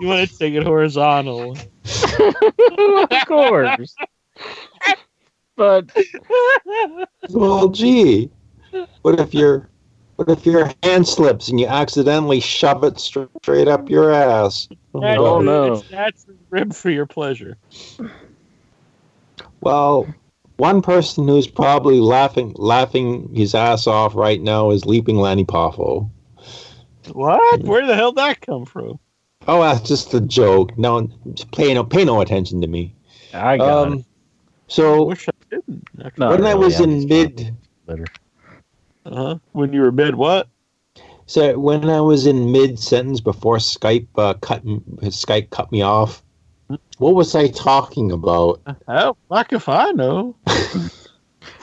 you 0.00 0.06
want 0.06 0.28
to 0.28 0.38
take 0.38 0.54
it 0.54 0.62
horizontal. 0.62 1.56
of 3.10 3.26
course. 3.26 3.94
but 5.56 5.90
Well, 7.30 7.68
gee, 7.68 8.30
what 9.02 9.20
if 9.20 9.34
your 9.34 9.68
what 10.16 10.28
if 10.28 10.44
your 10.46 10.70
hand 10.82 11.06
slips 11.06 11.48
and 11.48 11.60
you 11.60 11.66
accidentally 11.66 12.40
shove 12.40 12.84
it 12.84 12.98
straight 12.98 13.68
up 13.68 13.88
your 13.88 14.12
ass? 14.12 14.68
That's, 14.94 15.18
Oh, 15.20 15.40
no. 15.40 15.64
it's- 15.66 15.84
that's 15.90 16.26
rib 16.50 16.72
for 16.74 16.90
your 16.90 17.06
pleasure. 17.06 17.56
Well, 19.60 20.12
one 20.56 20.80
person 20.82 21.28
who's 21.28 21.46
probably 21.46 22.00
laughing 22.00 22.54
laughing 22.56 23.30
his 23.34 23.54
ass 23.54 23.86
off 23.86 24.14
right 24.14 24.40
now 24.40 24.70
is 24.70 24.86
Leaping 24.86 25.16
Lanny 25.18 25.44
Poffo. 25.44 26.08
What? 27.12 27.62
Where 27.62 27.86
the 27.86 27.94
hell 27.94 28.12
did 28.12 28.18
that 28.18 28.40
come 28.40 28.64
from? 28.64 28.98
Oh, 29.46 29.62
that's 29.62 29.86
just 29.86 30.12
a 30.14 30.20
joke. 30.20 30.76
No, 30.78 31.08
pay 31.52 31.72
no 31.74 31.84
pay 31.84 32.04
no 32.04 32.20
attention 32.20 32.60
to 32.62 32.66
me. 32.66 32.94
I 33.34 33.58
got 33.58 33.86
Um, 33.88 33.92
it. 33.94 33.98
I 33.98 34.04
so 34.68 35.04
wish 35.04 35.28
I 35.28 35.32
didn't. 35.50 35.86
No, 36.18 36.30
when 36.30 36.44
I 36.44 36.50
really, 36.52 36.64
was 36.64 36.80
I 36.80 36.84
in 36.84 37.06
mid, 37.06 37.56
Better. 37.86 38.04
Uh-huh. 39.06 39.38
When 39.52 39.72
you 39.72 39.82
were 39.82 39.92
mid 39.92 40.16
what? 40.16 40.48
so 41.26 41.58
when 41.58 41.88
I 41.88 42.00
was 42.00 42.26
in 42.26 42.50
mid 42.52 42.78
sentence 42.78 43.20
before 43.20 43.56
Skype 43.56 44.06
uh, 44.16 44.34
cut 44.34 44.64
Skype 44.64 45.50
cut 45.50 45.70
me 45.70 45.82
off, 45.82 46.22
what 46.98 47.14
was 47.14 47.34
I 47.34 47.48
talking 47.48 48.10
about? 48.12 48.60
Oh, 48.88 49.16
like 49.28 49.52
if 49.52 49.68
I 49.68 49.92
know. 49.92 50.34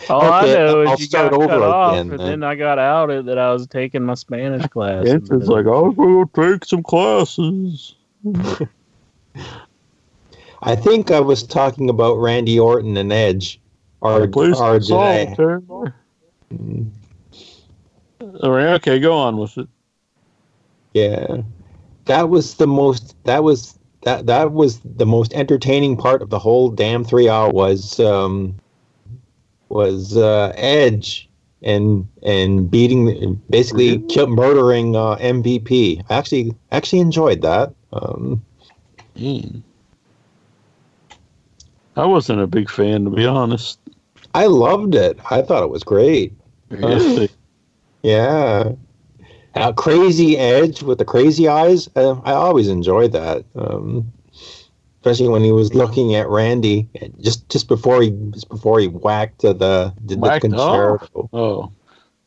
All 0.09 0.21
I 0.21 0.43
Okay, 0.43 0.55
know 0.55 0.81
I'll 0.81 0.93
is 0.93 0.99
you 1.01 1.05
start 1.05 1.31
got 1.31 1.41
over 1.41 1.47
cut 1.47 1.61
off, 1.61 1.91
again, 1.93 2.09
and 2.11 2.19
then. 2.19 2.27
then 2.41 2.43
I 2.43 2.55
got 2.55 2.79
outed 2.79 3.25
that 3.25 3.37
I 3.37 3.51
was 3.51 3.67
taking 3.67 4.03
my 4.03 4.15
Spanish 4.15 4.67
class. 4.69 5.07
It's 5.07 5.29
just 5.29 5.47
like, 5.47 5.65
oh, 5.65 5.91
we'll 5.91 6.27
take 6.27 6.65
some 6.65 6.83
classes. 6.83 7.95
I 10.61 10.75
think 10.75 11.11
I 11.11 11.19
was 11.19 11.43
talking 11.43 11.89
about 11.89 12.15
Randy 12.15 12.57
Orton 12.59 12.95
and 12.95 13.11
Edge, 13.11 13.59
or, 14.01 14.27
Please 14.27 14.59
or 14.59 14.79
did 14.79 14.91
I? 14.93 15.35
Solitaire. 18.34 18.49
All 18.49 18.55
right, 18.55 18.73
okay, 18.76 18.99
go 18.99 19.14
on 19.14 19.38
with 19.38 19.57
it. 19.57 19.68
Yeah, 20.93 21.38
that 22.05 22.30
was 22.30 22.55
the 22.55 22.68
most. 22.68 23.15
That 23.26 23.43
was 23.43 23.77
that. 24.03 24.27
That 24.27 24.51
was 24.51 24.80
the 24.80 25.05
most 25.05 25.34
entertaining 25.34 25.97
part 25.97 26.22
of 26.22 26.30
the 26.30 26.39
whole 26.39 26.69
damn 26.69 27.03
three 27.03 27.30
hour 27.30 27.49
was 27.49 27.99
um, 27.99 28.55
was 29.69 30.15
uh, 30.15 30.53
Edge 30.55 31.30
and 31.64 32.07
and 32.22 32.69
beating 32.69 33.41
basically 33.49 33.99
kill, 34.10 34.27
murdering 34.27 34.95
uh, 34.95 35.15
MVP. 35.15 36.03
I 36.10 36.15
actually 36.15 36.53
actually 36.72 36.99
enjoyed 36.99 37.41
that. 37.41 37.73
Um, 37.91 38.43
I 41.95 42.05
wasn't 42.05 42.41
a 42.41 42.47
big 42.47 42.69
fan, 42.69 43.05
to 43.05 43.11
be 43.11 43.26
honest. 43.26 43.80
I 44.34 44.47
loved 44.47 44.95
it. 44.95 45.19
I 45.30 45.43
thought 45.43 45.64
it 45.64 45.69
was 45.69 45.84
great. 45.84 46.34
Really? 46.69 47.30
Yeah. 48.03 48.73
Uh, 49.55 49.71
crazy 49.73 50.38
Edge 50.38 50.84
with 50.84 50.97
the 50.97 51.05
crazy 51.05 51.47
eyes. 51.47 51.89
Uh, 51.95 52.19
I 52.23 52.34
always 52.34 52.67
enjoyed 52.67 53.11
that. 53.13 53.45
Um, 53.55 54.11
especially 55.01 55.30
when 55.30 55.43
he 55.43 55.51
was 55.51 55.73
looking 55.73 56.15
at 56.15 56.30
Randy 56.30 56.88
just 57.19 57.49
just 57.49 57.67
before 57.67 58.01
he 58.01 58.11
just 58.31 58.49
before 58.49 58.80
he 58.80 58.88
whacked 58.88 59.41
the 59.41 59.53
the, 59.53 59.93
the 60.05 60.15
Whacked 60.17 60.41
concerto. 60.41 61.30
oh, 61.34 61.38
all 61.38 61.71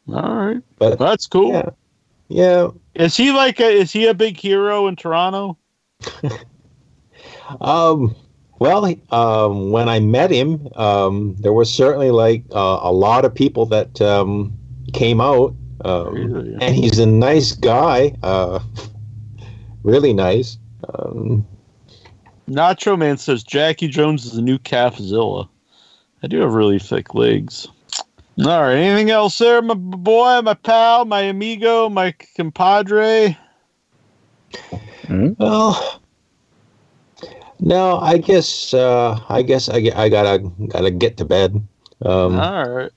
right. 0.07 0.63
But 0.79 0.99
That's 0.99 1.27
cool. 1.27 1.53
yeah, 1.53 1.71
yeah. 2.29 2.69
Is 2.95 3.17
he 3.17 3.33
like 3.33 3.61
a? 3.61 3.69
Is 3.69 3.93
he 3.93 4.07
a 4.07 4.15
big 4.15 4.39
hero 4.39 4.87
in 4.87 4.97
Toronto? 4.97 5.59
Um, 7.61 8.15
well, 8.59 8.93
um, 9.11 9.71
when 9.71 9.89
I 9.89 10.01
met 10.01 10.31
him, 10.31 10.69
um, 10.75 11.37
there 11.39 11.53
was 11.53 11.73
certainly 11.73 12.11
like 12.11 12.45
uh, 12.55 12.81
a 12.83 12.93
lot 12.93 13.25
of 13.25 13.35
people 13.35 13.67
that 13.67 14.01
um, 14.01 14.53
came 14.93 15.21
out. 15.21 15.55
Um, 15.87 16.15
Really? 16.15 16.57
and 16.61 16.75
he's 16.75 16.99
a 16.99 17.07
nice 17.07 17.53
guy. 17.53 18.13
Uh, 18.23 18.59
really 19.85 20.13
nice. 20.13 20.59
Um, 20.95 21.47
Nacho 22.49 22.99
Man 22.99 23.19
says 23.19 23.45
Jackie 23.45 23.89
Jones 23.89 24.25
is 24.25 24.33
the 24.33 24.43
new 24.43 24.59
Calfzilla. 24.59 25.49
I 26.23 26.27
do 26.27 26.41
have 26.41 26.55
really 26.55 26.79
thick 26.81 27.15
legs. 27.15 27.69
All 28.41 28.63
right. 28.63 28.75
Anything 28.75 29.11
else 29.11 29.39
there, 29.39 29.63
my 29.63 29.75
boy, 29.75 30.43
my 30.43 30.55
pal, 30.55 31.05
my 31.05 31.23
amigo, 31.23 31.89
my 31.89 32.13
compadre? 32.37 33.37
Well, 35.09 36.03
no, 37.61 37.99
I 37.99 38.19
guess 38.19 38.75
uh, 38.75 39.21
I 39.29 39.43
guess 39.43 39.69
I, 39.69 39.91
I 39.95 40.09
gotta 40.09 40.51
gotta 40.69 40.91
get 40.91 41.17
to 41.19 41.25
bed. 41.25 41.55
Um, 42.03 42.39
All 42.39 42.69
right. 42.69 42.91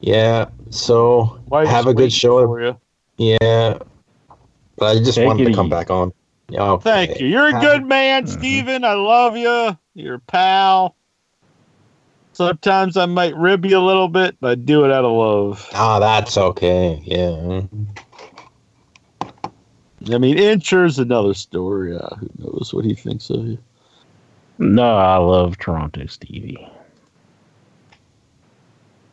Yeah, 0.00 0.48
so 0.70 1.40
Wife's 1.46 1.70
have 1.70 1.86
a 1.86 1.94
good 1.94 2.12
show. 2.12 2.46
for 2.46 2.60
you. 2.60 2.76
Yeah, 3.16 3.78
but 4.76 4.96
I 4.96 4.98
just 4.98 5.16
Take 5.16 5.26
wanted 5.26 5.44
to 5.44 5.54
come 5.54 5.66
easy. 5.66 5.70
back 5.70 5.90
on. 5.90 6.12
Yeah, 6.48 6.70
okay. 6.72 7.06
Thank 7.06 7.20
you. 7.20 7.26
You're 7.26 7.48
a 7.48 7.60
good 7.60 7.84
man, 7.86 8.26
Steven. 8.26 8.84
I 8.84 8.94
love 8.94 9.36
you. 9.36 9.76
You're 9.94 10.16
a 10.16 10.20
pal. 10.20 10.96
Sometimes 12.32 12.96
I 12.96 13.06
might 13.06 13.36
rib 13.36 13.66
you 13.66 13.76
a 13.76 13.80
little 13.84 14.08
bit, 14.08 14.36
but 14.40 14.50
I 14.52 14.54
do 14.54 14.84
it 14.84 14.90
out 14.90 15.04
of 15.04 15.12
love. 15.12 15.68
Ah, 15.74 15.98
that's 15.98 16.38
okay. 16.38 17.00
Yeah, 17.04 17.62
I 20.12 20.18
mean, 20.18 20.38
Incher's 20.38 20.98
another 20.98 21.34
story. 21.34 21.94
Uh, 21.94 22.14
who 22.16 22.30
knows 22.38 22.72
what 22.72 22.86
he 22.86 22.94
thinks 22.94 23.28
of 23.28 23.46
you? 23.46 23.58
No, 24.58 24.96
I 24.96 25.16
love 25.18 25.58
Toronto, 25.58 26.06
Stevie. 26.06 26.66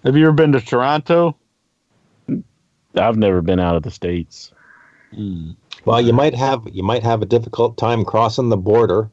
Have 0.03 0.15
you 0.15 0.23
ever 0.25 0.31
been 0.33 0.51
to 0.53 0.61
Toronto? 0.61 1.35
I've 2.95 3.17
never 3.17 3.41
been 3.41 3.59
out 3.59 3.75
of 3.75 3.83
the 3.83 3.91
states. 3.91 4.51
Hmm. 5.13 5.51
well, 5.85 6.01
you 6.01 6.11
might 6.13 6.35
have 6.35 6.67
you 6.71 6.83
might 6.83 7.03
have 7.03 7.21
a 7.21 7.25
difficult 7.25 7.77
time 7.77 8.03
crossing 8.03 8.49
the 8.49 8.57
border 8.57 9.09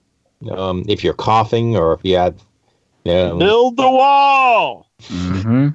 um, 0.50 0.84
if 0.88 1.04
you're 1.04 1.14
coughing 1.14 1.76
or 1.76 1.92
if 1.94 2.00
you 2.02 2.16
had. 2.16 2.36
Yeah, 3.04 3.32
Build 3.34 3.76
the 3.76 3.88
wall. 3.90 4.88
Mm-hmm. 5.02 5.68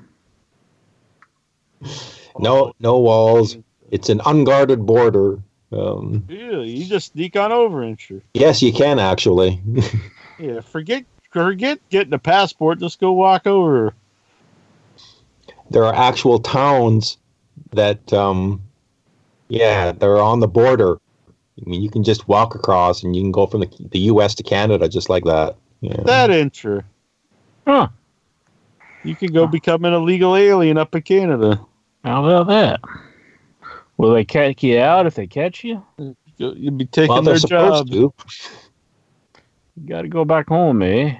no 2.39 2.73
no 2.79 2.99
walls. 2.99 3.57
It's 3.91 4.09
an 4.09 4.21
unguarded 4.25 4.85
border. 4.85 5.39
Um, 5.71 6.25
Really, 6.27 6.71
you 6.71 6.85
just 6.85 7.13
sneak 7.13 7.35
on 7.35 7.51
over, 7.51 7.81
Incher. 7.83 8.21
yes, 8.33 8.61
you 8.61 8.73
can 8.73 8.99
actually. 8.99 9.61
Yeah, 10.39 10.61
forget 10.61 11.03
forget 11.31 11.79
getting 11.89 12.13
a 12.13 12.17
passport. 12.19 12.79
Just 12.79 13.01
go 13.01 13.11
walk 13.11 13.45
over. 13.45 13.93
There 15.69 15.83
are 15.85 15.93
actual 15.93 16.39
towns 16.39 17.17
that 17.71 18.11
um 18.13 18.61
yeah 19.49 19.91
they're 19.91 20.19
on 20.19 20.39
the 20.39 20.47
border 20.47 20.97
i 21.65 21.69
mean 21.69 21.81
you 21.81 21.89
can 21.89 22.03
just 22.03 22.27
walk 22.27 22.55
across 22.55 23.03
and 23.03 23.15
you 23.15 23.21
can 23.21 23.31
go 23.31 23.45
from 23.45 23.61
the, 23.61 23.69
the 23.91 23.99
us 23.99 24.33
to 24.35 24.43
canada 24.43 24.87
just 24.89 25.09
like 25.09 25.23
that 25.25 25.55
yeah 25.81 25.95
That 26.03 26.29
Incher. 26.29 26.83
Huh. 27.67 27.87
You 29.03 29.15
can 29.15 29.31
go 29.31 29.47
become 29.47 29.85
an 29.85 29.93
illegal 29.93 30.35
alien 30.35 30.77
up 30.77 30.93
in 30.95 31.01
Canada. 31.03 31.59
How 32.03 32.25
about 32.25 32.47
that? 32.47 32.81
Will 33.97 34.13
they 34.13 34.25
catch 34.25 34.63
you 34.63 34.79
out 34.79 35.05
if 35.05 35.15
they 35.15 35.27
catch 35.27 35.63
you? 35.63 35.85
You- 35.97 36.15
You'll 36.37 36.71
be 36.71 36.85
taking 36.85 37.09
well 37.09 37.21
their 37.21 37.33
they're 37.39 37.47
job. 37.49 37.87
to 37.89 37.93
You 37.95 38.13
got 39.85 40.01
to 40.03 40.07
go 40.07 40.23
back 40.25 40.47
home, 40.47 40.81
eh? 40.81 41.17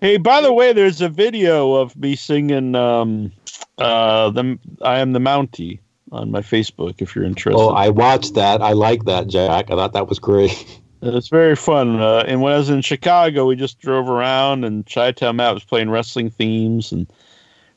Hey, 0.00 0.16
by 0.16 0.40
the 0.40 0.52
way, 0.52 0.72
there's 0.72 1.00
a 1.00 1.08
video 1.08 1.74
of 1.74 1.96
me 1.96 2.16
singing 2.16 2.74
um, 2.74 3.32
uh, 3.78 4.30
the 4.30 4.58
"I 4.82 4.98
Am 4.98 5.12
the 5.12 5.18
Mountie" 5.18 5.80
on 6.10 6.30
my 6.30 6.40
Facebook. 6.40 7.02
If 7.02 7.14
you're 7.14 7.24
interested, 7.24 7.60
oh 7.60 7.68
i 7.70 7.88
watched 7.88 8.34
that 8.34 8.60
i 8.60 8.72
like 8.72 9.04
that 9.04 9.28
jack 9.28 9.70
i 9.70 9.76
thought 9.76 9.92
that 9.92 10.08
was 10.08 10.18
great 10.18 10.80
it's 11.02 11.28
very 11.28 11.56
fun. 11.56 12.00
Uh, 12.00 12.24
and 12.26 12.42
when 12.42 12.52
I 12.52 12.58
was 12.58 12.70
in 12.70 12.82
Chicago, 12.82 13.46
we 13.46 13.56
just 13.56 13.78
drove 13.78 14.08
around, 14.08 14.64
and 14.64 14.86
Chi-Town 14.86 15.36
Matt 15.36 15.54
was 15.54 15.64
playing 15.64 15.90
wrestling 15.90 16.30
themes. 16.30 16.92
And 16.92 17.06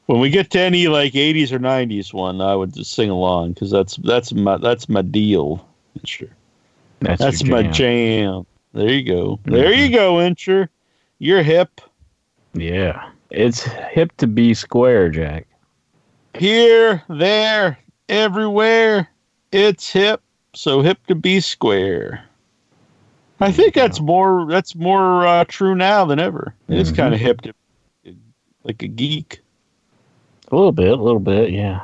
when 0.07 0.19
we 0.19 0.29
get 0.29 0.49
to 0.51 0.59
any 0.59 0.87
like 0.87 1.13
'80s 1.13 1.51
or 1.51 1.59
'90s 1.59 2.13
one, 2.13 2.41
I 2.41 2.55
would 2.55 2.73
just 2.73 2.93
sing 2.93 3.09
along 3.09 3.53
because 3.53 3.71
that's 3.71 3.95
that's 3.97 4.33
my 4.33 4.57
that's 4.57 4.89
my 4.89 5.01
deal. 5.01 5.65
Sure. 6.03 6.29
That's, 6.99 7.21
That's 7.21 7.41
your 7.43 7.51
my 7.51 7.63
jam. 7.63 7.73
jam. 7.73 8.45
There 8.73 8.89
you 8.89 9.03
go. 9.03 9.39
There 9.43 9.73
you 9.73 9.93
go, 9.93 10.15
Incher. 10.15 10.69
You're 11.19 11.43
hip. 11.43 11.81
Yeah. 12.53 13.09
It's 13.29 13.63
hip 13.63 14.15
to 14.17 14.27
be 14.27 14.53
square, 14.53 15.09
Jack. 15.09 15.47
Here, 16.37 17.03
there, 17.09 17.77
everywhere. 18.09 19.09
It's 19.51 19.91
hip. 19.91 20.21
So 20.55 20.81
hip 20.81 21.05
to 21.07 21.15
be 21.15 21.39
square. 21.39 22.23
I 23.39 23.51
think 23.51 23.73
that's 23.73 23.99
more 23.99 24.45
that's 24.49 24.75
more 24.75 25.25
uh, 25.25 25.45
true 25.47 25.75
now 25.75 26.05
than 26.05 26.19
ever. 26.19 26.53
It 26.69 26.77
is 26.77 26.91
Mhm. 26.91 26.95
kind 26.95 27.13
of 27.13 27.19
hip 27.19 27.41
to 27.41 27.53
like 28.63 28.81
a 28.83 28.87
geek. 28.87 29.41
A 30.51 30.55
little 30.55 30.71
bit, 30.71 30.91
a 30.91 31.01
little 31.01 31.19
bit, 31.19 31.51
yeah. 31.51 31.81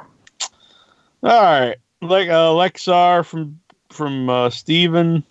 All 1.24 1.42
right, 1.42 1.76
like 2.02 2.30
uh, 2.30 2.52
Lexar 2.54 3.26
from 3.26 3.60
from 3.90 4.30
uh, 4.30 4.50
Steven, 4.52 5.24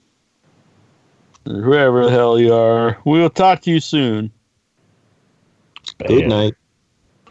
whoever 1.46 2.04
the 2.06 2.10
hell 2.10 2.38
you 2.38 2.52
are. 2.52 2.98
We 3.06 3.20
will 3.20 3.30
talk 3.30 3.62
to 3.62 3.70
you 3.70 3.80
soon. 3.80 4.30
Good 6.06 6.28
night. 6.28 6.54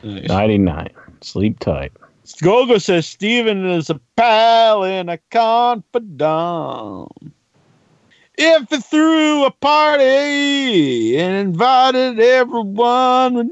Nice. 0.03 0.27
Nighty 0.27 0.57
night. 0.57 0.94
Sleep 1.22 1.60
tight. 1.60 1.91
Gogo 2.41 2.77
says 2.77 3.07
Steven 3.07 3.65
is 3.65 3.89
a 3.89 3.99
pal 4.15 4.84
and 4.84 5.10
a 5.10 5.18
confidant. 5.31 7.10
If 8.38 8.69
he 8.69 8.77
threw 8.77 9.45
a 9.45 9.52
party 9.52 11.18
and 11.18 11.35
invited 11.35 12.19
everyone 12.19 13.34
with 13.35 13.52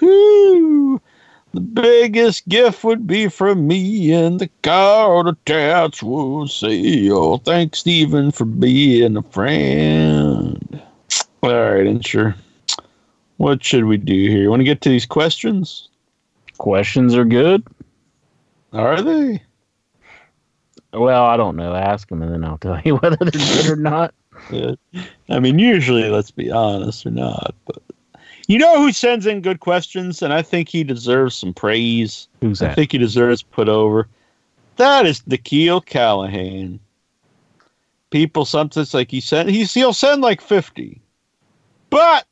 you, 0.00 1.00
the 1.52 1.60
biggest 1.60 2.48
gift 2.48 2.84
would 2.84 3.06
be 3.06 3.28
from 3.28 3.66
me 3.66 4.12
and 4.12 4.40
the 4.40 4.48
card 4.62 5.26
attached 5.28 6.02
will 6.02 6.48
say, 6.48 7.10
Oh, 7.10 7.36
thanks, 7.38 7.80
Steven, 7.80 8.30
for 8.30 8.44
being 8.46 9.16
a 9.16 9.22
friend. 9.22 10.82
All 11.42 11.50
right, 11.50 11.86
and 11.86 12.04
sure. 12.06 12.34
What 13.36 13.64
should 13.64 13.84
we 13.84 13.96
do 13.96 14.14
here? 14.14 14.42
You 14.42 14.50
want 14.50 14.60
to 14.60 14.64
get 14.64 14.80
to 14.82 14.88
these 14.88 15.06
questions? 15.06 15.88
Questions 16.58 17.16
are 17.16 17.24
good. 17.24 17.66
Are 18.72 19.02
they? 19.02 19.42
Well, 20.92 21.24
I 21.24 21.36
don't 21.36 21.56
know. 21.56 21.74
Ask 21.74 22.08
them 22.08 22.22
and 22.22 22.32
then 22.32 22.44
I'll 22.44 22.58
tell 22.58 22.80
you 22.84 22.96
whether 23.02 23.16
they're 23.16 23.30
good 23.30 23.70
or 23.70 23.76
not. 23.76 24.14
Yeah. 24.50 24.74
I 25.28 25.40
mean, 25.40 25.58
usually, 25.58 26.08
let's 26.08 26.30
be 26.30 26.50
honest, 26.50 27.06
or 27.06 27.10
not. 27.10 27.54
But 27.66 27.82
you 28.46 28.58
know 28.58 28.78
who 28.78 28.92
sends 28.92 29.26
in 29.26 29.40
good 29.40 29.60
questions, 29.60 30.22
and 30.22 30.32
I 30.32 30.42
think 30.42 30.68
he 30.68 30.84
deserves 30.84 31.36
some 31.36 31.54
praise. 31.54 32.28
Who's 32.40 32.58
that? 32.58 32.72
I 32.72 32.74
think 32.74 32.92
he 32.92 32.98
deserves 32.98 33.42
put 33.42 33.68
over. 33.68 34.08
That 34.76 35.06
is 35.06 35.26
Nikhil 35.26 35.80
Callahan. 35.80 36.80
People 38.10 38.44
sometimes 38.44 38.94
like 38.94 39.10
he 39.10 39.20
sent 39.20 39.48
he's 39.48 39.72
he'll 39.74 39.92
send 39.92 40.22
like 40.22 40.40
fifty, 40.40 41.00
but 41.90 42.26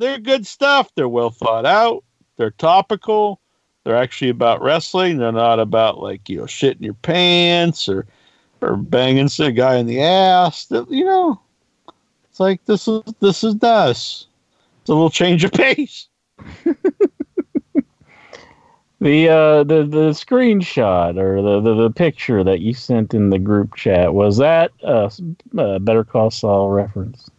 they're 0.00 0.18
good 0.18 0.46
stuff. 0.46 0.90
They're 0.94 1.08
well 1.08 1.30
thought 1.30 1.66
out. 1.66 2.04
They're 2.36 2.50
topical. 2.50 3.40
They're 3.84 3.96
actually 3.96 4.30
about 4.30 4.62
wrestling. 4.62 5.18
They're 5.18 5.32
not 5.32 5.60
about 5.60 6.00
like 6.00 6.28
you 6.28 6.38
know 6.38 6.44
shitting 6.44 6.82
your 6.82 6.94
pants 6.94 7.88
or 7.88 8.06
or 8.60 8.76
banging 8.76 9.28
a 9.38 9.52
guy 9.52 9.76
in 9.76 9.86
the 9.86 10.02
ass. 10.02 10.66
You 10.70 11.04
know, 11.04 11.40
it's 12.28 12.40
like 12.40 12.64
this 12.64 12.88
is 12.88 13.02
this 13.20 13.44
is 13.44 13.60
nice. 13.62 14.26
It's 14.80 14.90
a 14.90 14.94
little 14.94 15.10
change 15.10 15.44
of 15.44 15.52
pace. 15.52 16.08
The 19.02 19.30
uh 19.30 19.64
the 19.64 19.84
the 19.86 20.10
screenshot 20.10 21.18
or 21.18 21.40
the, 21.40 21.60
the 21.60 21.74
the 21.84 21.90
picture 21.90 22.44
that 22.44 22.60
you 22.60 22.74
sent 22.74 23.14
in 23.14 23.30
the 23.30 23.38
group 23.38 23.74
chat 23.74 24.12
was 24.12 24.36
that 24.36 24.72
s- 24.84 25.22
uh 25.56 25.78
Better 25.78 26.04
Call 26.04 26.30
Saul 26.30 26.68
reference. 26.68 27.30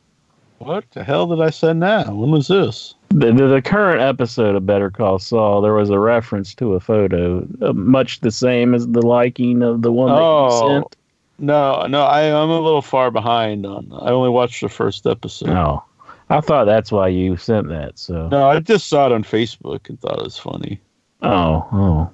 What 0.63 0.85
the 0.91 1.03
hell 1.03 1.27
did 1.27 1.41
I 1.41 1.49
send 1.49 1.79
now? 1.79 2.13
When 2.13 2.31
was 2.31 2.47
this? 2.47 2.93
The, 3.09 3.31
the 3.33 3.47
the 3.47 3.61
current 3.61 4.01
episode 4.01 4.55
of 4.55 4.65
Better 4.65 4.89
Call 4.89 5.19
Saul 5.19 5.61
there 5.61 5.73
was 5.73 5.89
a 5.89 5.99
reference 5.99 6.53
to 6.55 6.73
a 6.75 6.79
photo 6.79 7.45
uh, 7.61 7.73
much 7.73 8.21
the 8.21 8.31
same 8.31 8.73
as 8.73 8.88
the 8.88 9.01
liking 9.05 9.61
of 9.63 9.81
the 9.81 9.91
one 9.91 10.09
that 10.09 10.21
Oh. 10.21 10.45
you 10.67 10.73
sent. 10.75 10.95
No, 11.39 11.88
no, 11.88 12.03
I, 12.03 12.21
I'm 12.27 12.49
a 12.51 12.59
little 12.59 12.83
far 12.83 13.09
behind 13.09 13.65
on. 13.65 13.89
I 13.91 14.11
only 14.11 14.29
watched 14.29 14.61
the 14.61 14.69
first 14.69 15.07
episode. 15.07 15.47
No. 15.47 15.83
I 16.29 16.39
thought 16.39 16.65
that's 16.65 16.91
why 16.91 17.07
you 17.09 17.35
sent 17.35 17.67
that. 17.69 17.97
So 17.99 18.27
No, 18.29 18.47
I 18.47 18.59
just 18.59 18.88
saw 18.88 19.07
it 19.07 19.11
on 19.11 19.23
Facebook 19.23 19.89
and 19.89 19.99
thought 19.99 20.19
it 20.19 20.23
was 20.23 20.38
funny. 20.38 20.79
oh 21.23 21.67
oh 21.73 22.09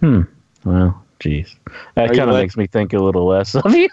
hmm 0.00 0.22
well 0.64 1.02
jeez 1.20 1.54
that 1.94 2.08
kind 2.08 2.30
of 2.30 2.36
makes 2.36 2.56
me 2.56 2.66
think 2.66 2.92
a 2.94 2.98
little 2.98 3.26
less 3.26 3.54
of 3.54 3.74
you. 3.74 3.88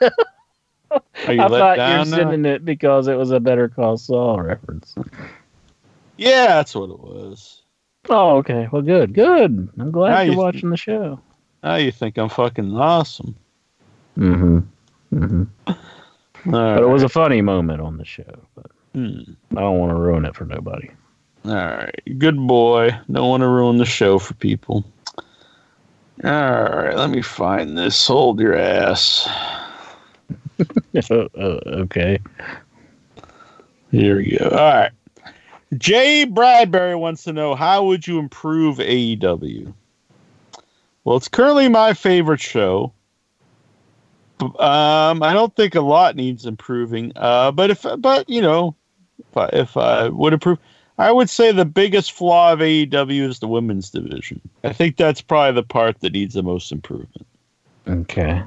I 0.92 1.38
thought 1.48 1.78
you 1.94 2.00
were 2.00 2.06
sending 2.06 2.46
it 2.46 2.64
because 2.66 3.08
it 3.08 3.16
was 3.18 3.32
a 3.32 3.40
Better 3.40 3.68
Call 3.70 3.98
Saul 3.98 4.42
reference. 4.42 4.96
Yeah, 6.18 6.48
that's 6.48 6.74
what 6.76 6.90
it 6.90 7.00
was. 7.00 7.62
Oh, 8.10 8.38
okay. 8.38 8.68
Well, 8.72 8.82
good, 8.82 9.14
good. 9.14 9.70
I'm 9.78 9.92
glad 9.92 10.12
Now 10.12 10.22
you're 10.22 10.34
you- 10.34 10.38
watching 10.40 10.70
the 10.70 10.78
show. 10.78 11.20
Now 11.64 11.76
you 11.76 11.92
think 11.92 12.18
I'm 12.18 12.30
fucking 12.30 12.76
awesome. 12.78 13.36
Mm-hmm. 14.18 14.60
Mm-hmm. 15.14 15.44
All 15.68 15.76
But 16.46 16.84
it 16.84 16.88
was 16.90 17.04
a 17.04 17.10
funny 17.10 17.42
moment 17.42 17.82
on 17.82 17.98
the 17.98 18.06
show. 18.06 18.40
But 18.56 18.68
Hmm. 18.94 19.20
I 19.56 19.60
don't 19.62 19.78
want 19.78 19.92
to 19.92 19.96
ruin 19.96 20.26
it 20.26 20.36
for 20.36 20.46
nobody. 20.46 20.90
All 21.46 21.54
right, 21.54 22.02
good 22.18 22.36
boy. 22.48 22.92
Don't 23.12 23.30
want 23.30 23.42
to 23.42 23.48
ruin 23.48 23.78
the 23.78 23.86
show 23.86 24.18
for 24.18 24.34
people. 24.36 24.84
All 26.24 26.32
right, 26.32 26.96
let 26.96 27.10
me 27.12 27.22
find 27.22 27.78
this. 27.78 28.08
Hold 28.08 28.40
your 28.40 28.56
ass. 28.58 29.28
Oh, 31.12 31.30
okay. 31.38 32.20
Here 33.92 34.18
we 34.18 34.38
go. 34.38 34.50
All 34.50 34.58
right. 34.58 34.92
Jay 35.78 36.26
Bradbury 36.26 36.96
wants 36.96 37.24
to 37.26 37.34
know 37.34 37.56
how 37.56 37.86
would 37.86 38.08
you 38.08 38.20
improve 38.20 38.78
AEW? 38.78 39.74
Well, 41.04 41.18
it's 41.18 41.28
currently 41.28 41.70
my 41.70 41.94
favorite 41.94 42.40
show. 42.40 42.94
Um, 44.40 45.24
I 45.24 45.34
don't 45.34 45.56
think 45.56 45.76
a 45.76 45.82
lot 45.82 46.16
needs 46.16 46.46
improving. 46.46 47.12
Uh, 47.16 47.52
but 47.52 47.72
if, 47.72 47.86
but 47.98 48.30
you 48.30 48.42
know, 48.42 48.76
if 49.20 49.38
I, 49.38 49.50
if 49.54 49.78
I 49.78 50.10
would 50.10 50.34
improve, 50.34 50.60
I 50.98 51.12
would 51.12 51.30
say 51.30 51.52
the 51.52 51.66
biggest 51.66 52.12
flaw 52.12 52.54
of 52.54 52.60
AEW 52.60 53.22
is 53.22 53.40
the 53.40 53.48
women's 53.48 53.90
division. 53.90 54.42
I 54.64 54.74
think 54.74 54.98
that's 54.98 55.22
probably 55.22 55.62
the 55.62 55.68
part 55.68 56.00
that 56.02 56.14
needs 56.14 56.34
the 56.34 56.44
most 56.44 56.72
improvement. 56.72 57.28
Okay. 57.88 58.44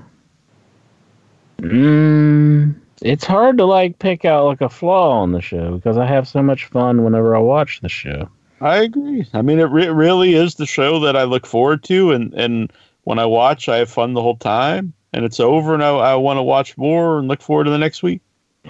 Mm, 1.61 2.75
it's 3.03 3.25
hard 3.25 3.59
to 3.59 3.65
like 3.65 3.99
pick 3.99 4.25
out 4.25 4.47
like 4.47 4.61
a 4.61 4.69
flaw 4.69 5.11
on 5.21 5.33
the 5.33 5.41
show 5.41 5.75
because 5.77 5.97
I 5.99 6.07
have 6.07 6.27
so 6.29 6.43
much 6.43 6.67
fun 6.67 7.05
whenever 7.05 7.35
I 7.37 7.41
watch 7.41 7.81
the 7.81 7.89
show. 7.89 8.29
I 8.61 8.79
agree. 8.79 9.27
I 9.33 9.43
mean, 9.43 9.59
it 9.59 9.65
re- 9.71 9.89
really 9.89 10.35
is 10.35 10.57
the 10.57 10.67
show 10.67 11.01
that 11.01 11.17
I 11.17 11.25
look 11.25 11.47
forward 11.47 11.83
to, 11.85 12.13
and 12.13 12.33
and 12.35 12.73
when 13.05 13.19
I 13.19 13.27
watch, 13.27 13.69
I 13.69 13.79
have 13.79 13.91
fun 13.91 14.13
the 14.13 14.23
whole 14.23 14.37
time, 14.37 14.93
and 15.13 15.25
it's 15.25 15.41
over, 15.41 15.73
and 15.75 15.83
I, 15.83 15.89
I 15.91 16.15
want 16.17 16.37
to 16.39 16.43
watch 16.43 16.77
more 16.77 17.19
and 17.19 17.29
look 17.29 17.41
forward 17.41 17.65
to 17.65 17.71
the 17.71 17.79
next 17.79 18.03
week. 18.03 18.21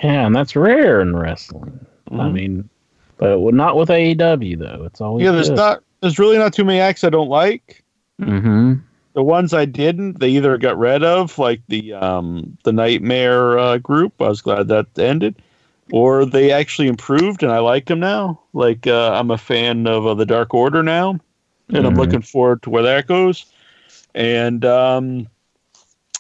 Yeah, 0.02 0.26
and 0.26 0.34
that's 0.36 0.54
rare 0.54 1.00
in 1.00 1.16
wrestling. 1.16 1.84
I 2.12 2.14
Mhm. 2.14 2.32
mean, 2.32 2.68
but 3.18 3.38
not 3.54 3.76
with 3.76 3.88
AEW 3.88 4.58
though. 4.58 4.84
It's 4.84 5.00
always 5.00 5.24
yeah, 5.24 5.32
there's 5.32 5.48
good. 5.48 5.56
not, 5.56 5.82
there's 6.00 6.18
really 6.18 6.38
not 6.38 6.52
too 6.52 6.64
many 6.64 6.78
acts 6.80 7.02
I 7.04 7.10
don't 7.10 7.28
like. 7.28 7.82
Mm-hmm. 8.22 8.74
The 9.14 9.22
ones 9.22 9.52
I 9.52 9.64
didn't, 9.64 10.20
they 10.20 10.30
either 10.30 10.56
got 10.58 10.78
rid 10.78 11.02
of, 11.02 11.38
like 11.38 11.62
the 11.68 11.94
um 11.94 12.56
the 12.64 12.72
Nightmare 12.72 13.58
uh, 13.58 13.78
group. 13.78 14.20
I 14.20 14.28
was 14.28 14.40
glad 14.40 14.68
that 14.68 14.98
ended, 14.98 15.36
or 15.90 16.24
they 16.24 16.52
actually 16.52 16.88
improved, 16.88 17.42
and 17.42 17.50
I 17.52 17.58
like 17.58 17.86
them 17.86 18.00
now. 18.00 18.40
Like 18.52 18.86
uh, 18.86 19.12
I'm 19.12 19.30
a 19.30 19.38
fan 19.38 19.86
of 19.86 20.06
uh, 20.06 20.14
the 20.14 20.26
Dark 20.26 20.54
Order 20.54 20.82
now, 20.82 21.18
and 21.72 21.86
I'm 21.86 21.94
Mhm. 21.94 21.96
looking 21.96 22.22
forward 22.22 22.62
to 22.62 22.70
where 22.70 22.82
that 22.84 23.06
goes. 23.06 23.46
And 24.14 24.64
um, 24.64 25.26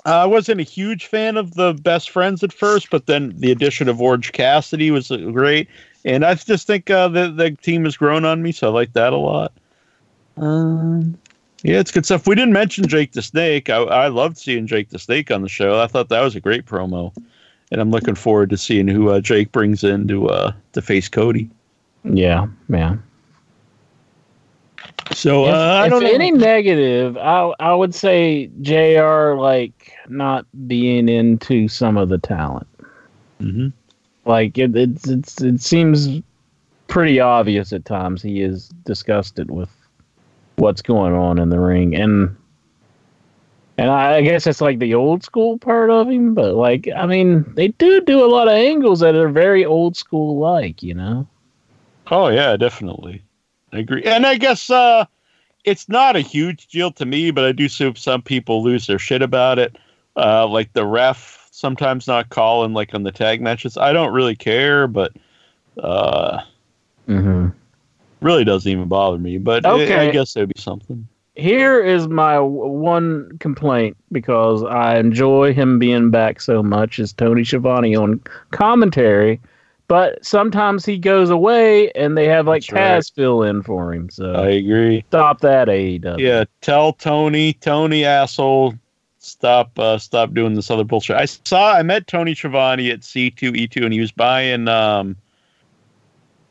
I 0.04 0.26
wasn't 0.26 0.60
a 0.60 0.64
huge 0.64 1.06
fan 1.06 1.36
of 1.36 1.54
the 1.54 1.74
Best 1.74 2.10
Friends 2.10 2.42
at 2.42 2.52
first, 2.52 2.90
but 2.90 3.06
then 3.06 3.34
the 3.36 3.50
addition 3.52 3.88
of 3.88 4.00
Orange 4.00 4.32
Cassidy 4.32 4.90
was 4.90 5.10
uh, 5.10 5.16
great, 5.16 5.68
and 6.04 6.24
I 6.24 6.34
just 6.34 6.66
think 6.66 6.90
uh, 6.90 7.08
the 7.08 7.30
the 7.30 7.50
team 7.52 7.84
has 7.84 7.96
grown 7.96 8.24
on 8.24 8.42
me, 8.42 8.52
so 8.52 8.68
I 8.68 8.70
like 8.72 8.92
that 8.94 9.12
a 9.12 9.16
lot. 9.16 9.52
Um, 10.36 11.18
yeah, 11.62 11.78
it's 11.78 11.90
good 11.90 12.06
stuff. 12.06 12.26
We 12.26 12.34
didn't 12.34 12.52
mention 12.52 12.86
Jake 12.86 13.12
the 13.12 13.22
Snake. 13.22 13.68
I, 13.68 13.78
I 13.78 14.08
loved 14.08 14.38
seeing 14.38 14.66
Jake 14.66 14.90
the 14.90 14.98
Snake 14.98 15.30
on 15.30 15.42
the 15.42 15.48
show. 15.48 15.80
I 15.80 15.86
thought 15.86 16.08
that 16.08 16.22
was 16.22 16.34
a 16.34 16.40
great 16.40 16.64
promo, 16.64 17.12
and 17.70 17.80
I'm 17.80 17.90
looking 17.90 18.14
forward 18.14 18.50
to 18.50 18.56
seeing 18.56 18.88
who 18.88 19.10
uh, 19.10 19.20
Jake 19.20 19.52
brings 19.52 19.84
in 19.84 20.08
to 20.08 20.28
uh, 20.28 20.52
to 20.72 20.82
face 20.82 21.08
Cody. 21.08 21.50
Yeah, 22.04 22.46
yeah. 22.68 22.96
So 25.12 25.44
uh, 25.44 25.48
if, 25.48 25.54
I 25.54 25.88
don't 25.88 26.02
know. 26.02 26.10
any 26.10 26.30
negative, 26.30 27.16
I 27.16 27.52
I 27.60 27.74
would 27.74 27.94
say 27.94 28.50
Jr. 28.62 29.34
like 29.36 29.92
not 30.08 30.46
being 30.66 31.08
into 31.08 31.68
some 31.68 31.96
of 31.96 32.08
the 32.08 32.18
talent. 32.18 32.66
Mhm. 33.40 33.72
Like 34.24 34.56
it, 34.56 34.74
it's 34.76 35.08
it's 35.08 35.40
it 35.42 35.60
seems 35.60 36.20
pretty 36.86 37.20
obvious 37.20 37.72
at 37.72 37.84
times 37.84 38.22
he 38.22 38.40
is 38.40 38.68
disgusted 38.84 39.50
with 39.50 39.68
what's 40.60 40.82
going 40.82 41.14
on 41.14 41.38
in 41.38 41.48
the 41.48 41.58
ring, 41.58 41.94
and 41.96 42.36
and 43.78 43.90
I 43.90 44.20
guess 44.20 44.46
it's 44.46 44.60
like 44.60 44.78
the 44.78 44.94
old 44.94 45.24
school 45.24 45.58
part 45.58 45.90
of 45.90 46.08
him. 46.08 46.34
But 46.34 46.54
like, 46.54 46.88
I 46.94 47.06
mean, 47.06 47.50
they 47.54 47.68
do 47.68 48.00
do 48.02 48.24
a 48.24 48.28
lot 48.28 48.46
of 48.46 48.54
angles 48.54 49.00
that 49.00 49.14
are 49.14 49.30
very 49.30 49.64
old 49.64 49.96
school 49.96 50.38
like, 50.38 50.82
you 50.82 50.94
know. 50.94 51.26
Oh 52.10 52.28
yeah, 52.28 52.56
definitely. 52.56 53.24
I 53.72 53.78
agree. 53.78 54.02
And 54.04 54.26
I 54.26 54.36
guess 54.36 54.68
uh 54.68 55.06
it's 55.64 55.88
not 55.88 56.16
a 56.16 56.20
huge 56.20 56.68
deal 56.68 56.90
to 56.92 57.06
me, 57.06 57.30
but 57.30 57.44
I 57.44 57.52
do 57.52 57.68
see 57.68 57.92
some 57.96 58.22
people 58.22 58.62
lose 58.62 58.86
their 58.86 58.98
shit 58.98 59.22
about 59.22 59.58
it. 59.58 59.76
Uh 60.16 60.46
like 60.46 60.72
the 60.74 60.84
ref 60.84 61.48
sometimes 61.50 62.06
not 62.06 62.28
calling 62.28 62.72
like 62.72 62.94
on 62.94 63.02
the 63.02 63.12
tag 63.12 63.40
matches. 63.40 63.76
I 63.76 63.92
don't 63.92 64.12
really 64.12 64.36
care, 64.36 64.86
but 64.86 65.12
uh 65.78 66.42
Mm-hmm. 67.08 67.48
Really 68.20 68.44
doesn't 68.44 68.70
even 68.70 68.88
bother 68.88 69.18
me. 69.18 69.38
But 69.38 69.64
I- 69.66 70.08
I 70.08 70.10
guess 70.10 70.36
it'd 70.36 70.52
be 70.54 70.60
something. 70.60 71.06
here 71.36 71.80
is 71.82 72.06
my 72.08 72.34
w- 72.34 72.66
one 72.68 73.30
complaint 73.38 73.96
because 74.12 74.62
I 74.64 74.98
enjoy 74.98 75.54
him 75.54 75.78
being 75.78 76.10
back 76.10 76.40
so 76.40 76.62
much 76.62 76.98
is 76.98 77.12
Tony 77.12 77.44
Schiavone 77.44 77.94
on 77.96 78.20
commentary 78.50 79.40
But 79.88 80.24
sometimes 80.24 80.84
he 80.86 80.98
goes 80.98 81.30
away 81.30 81.90
and 81.92 82.16
they 82.16 82.26
have 82.28 82.46
like 82.46 82.62
That's 82.62 82.72
right. 82.72 82.80
Taz 83.00 83.12
fill 83.12 83.42
in 83.42 83.62
for 83.64 83.92
him. 83.92 84.08
So 84.08 84.34
I 84.34 84.50
agree. 84.50 85.04
stop 85.08 85.40
that 85.40 85.66
AEW. 85.68 86.16
Yeah, 86.20 86.44
tell 86.60 86.92
Tony, 86.92 87.54
Tony 87.54 88.04
asshole, 88.04 88.74
stop, 89.18 89.76
uh, 89.80 89.98
stop 89.98 90.32
doing 90.32 90.54
this 90.54 90.70
other 90.70 90.84
bullshit. 90.84 91.16
I 91.16 91.24
saw, 91.24 91.74
I 91.74 91.82
met 91.82 92.06
Tony 92.06 92.36
Schiavone 92.36 92.88
at 92.90 93.02
C 93.02 93.30
two 93.32 93.52
E 93.52 93.66
two, 93.66 93.82
and 93.84 93.92
he 93.92 93.98
was 93.98 94.12
buying, 94.12 94.68
um, 94.68 95.16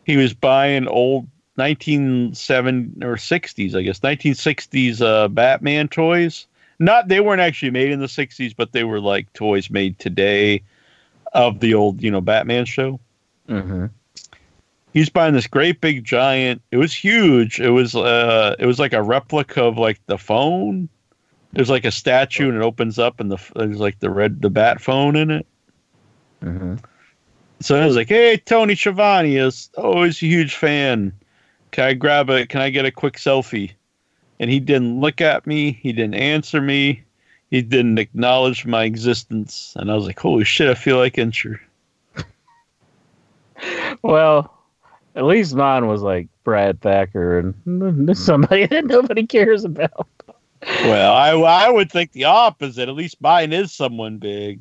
he 0.05 0.17
was 0.17 0.33
buying 0.33 0.85
old 0.89 1.25
nineteen 1.59 2.33
seven 2.33 2.99
or 3.03 3.17
sixties, 3.17 3.75
I 3.75 3.83
guess, 3.83 4.01
nineteen 4.01 4.33
sixties 4.33 5.01
uh, 5.01 5.27
Batman 5.27 5.87
toys. 5.87 6.47
Not 6.79 7.09
they 7.09 7.19
weren't 7.19 7.41
actually 7.41 7.69
made 7.69 7.91
in 7.91 7.99
the 7.99 8.07
sixties, 8.07 8.55
but 8.55 8.71
they 8.71 8.83
were 8.83 8.99
like 8.99 9.31
toys 9.33 9.69
made 9.69 9.99
today 9.99 10.63
of 11.33 11.59
the 11.59 11.75
old, 11.75 12.01
you 12.01 12.09
know, 12.09 12.21
Batman 12.21 12.65
show. 12.65 12.99
Hmm 13.47 13.87
he's 14.91 15.09
buying 15.09 15.35
this 15.35 15.45
great 15.45 15.79
big 15.81 16.03
giant. 16.03 16.63
It 16.71 16.77
was 16.77 16.91
huge. 16.93 17.59
It 17.59 17.69
was 17.69 17.95
uh 17.95 18.55
it 18.57 18.65
was 18.65 18.79
like 18.79 18.93
a 18.93 19.03
replica 19.03 19.63
of 19.63 19.77
like 19.77 20.03
the 20.07 20.17
phone. 20.17 20.89
There's 21.53 21.69
like 21.69 21.85
a 21.85 21.91
statue 21.91 22.49
and 22.49 22.57
it 22.57 22.63
opens 22.63 22.97
up 22.97 23.19
and 23.19 23.31
the 23.31 23.37
there's 23.55 23.79
like 23.79 23.99
the 23.99 24.09
red 24.09 24.41
the 24.41 24.49
bat 24.49 24.81
phone 24.81 25.15
in 25.15 25.29
it. 25.29 25.45
Hmm 26.41 26.75
so 27.61 27.79
I 27.79 27.85
was 27.85 27.95
like 27.95 28.09
hey 28.09 28.37
tony 28.37 28.75
Schiavone 28.75 29.35
is 29.35 29.69
always 29.77 30.21
a 30.21 30.25
huge 30.25 30.55
fan 30.55 31.13
can 31.71 31.85
i 31.85 31.93
grab 31.93 32.29
a 32.29 32.45
can 32.45 32.61
i 32.61 32.69
get 32.69 32.85
a 32.85 32.91
quick 32.91 33.15
selfie 33.15 33.71
and 34.39 34.49
he 34.49 34.59
didn't 34.59 34.99
look 34.99 35.21
at 35.21 35.45
me 35.47 35.71
he 35.71 35.91
didn't 35.91 36.15
answer 36.15 36.61
me 36.61 37.03
he 37.51 37.61
didn't 37.61 37.97
acknowledge 37.97 38.65
my 38.65 38.83
existence 38.83 39.73
and 39.77 39.91
i 39.91 39.95
was 39.95 40.05
like 40.05 40.19
holy 40.19 40.43
shit 40.43 40.69
i 40.69 40.73
feel 40.75 40.97
like 40.97 41.15
incher 41.15 41.59
Well, 44.01 44.53
at 45.15 45.25
least 45.25 45.55
mine 45.55 45.87
was 45.87 46.01
like 46.01 46.27
Brad 46.43 46.81
Thacker 46.81 47.39
and 47.65 48.17
somebody 48.17 48.65
that 48.67 48.85
nobody 48.85 49.25
cares 49.25 49.63
about. 49.63 50.07
Well, 50.83 51.13
I 51.13 51.31
I 51.31 51.69
would 51.69 51.91
think 51.91 52.11
the 52.11 52.25
opposite. 52.25 52.89
At 52.89 52.95
least 52.95 53.21
mine 53.21 53.53
is 53.53 53.71
someone 53.71 54.17
big. 54.17 54.59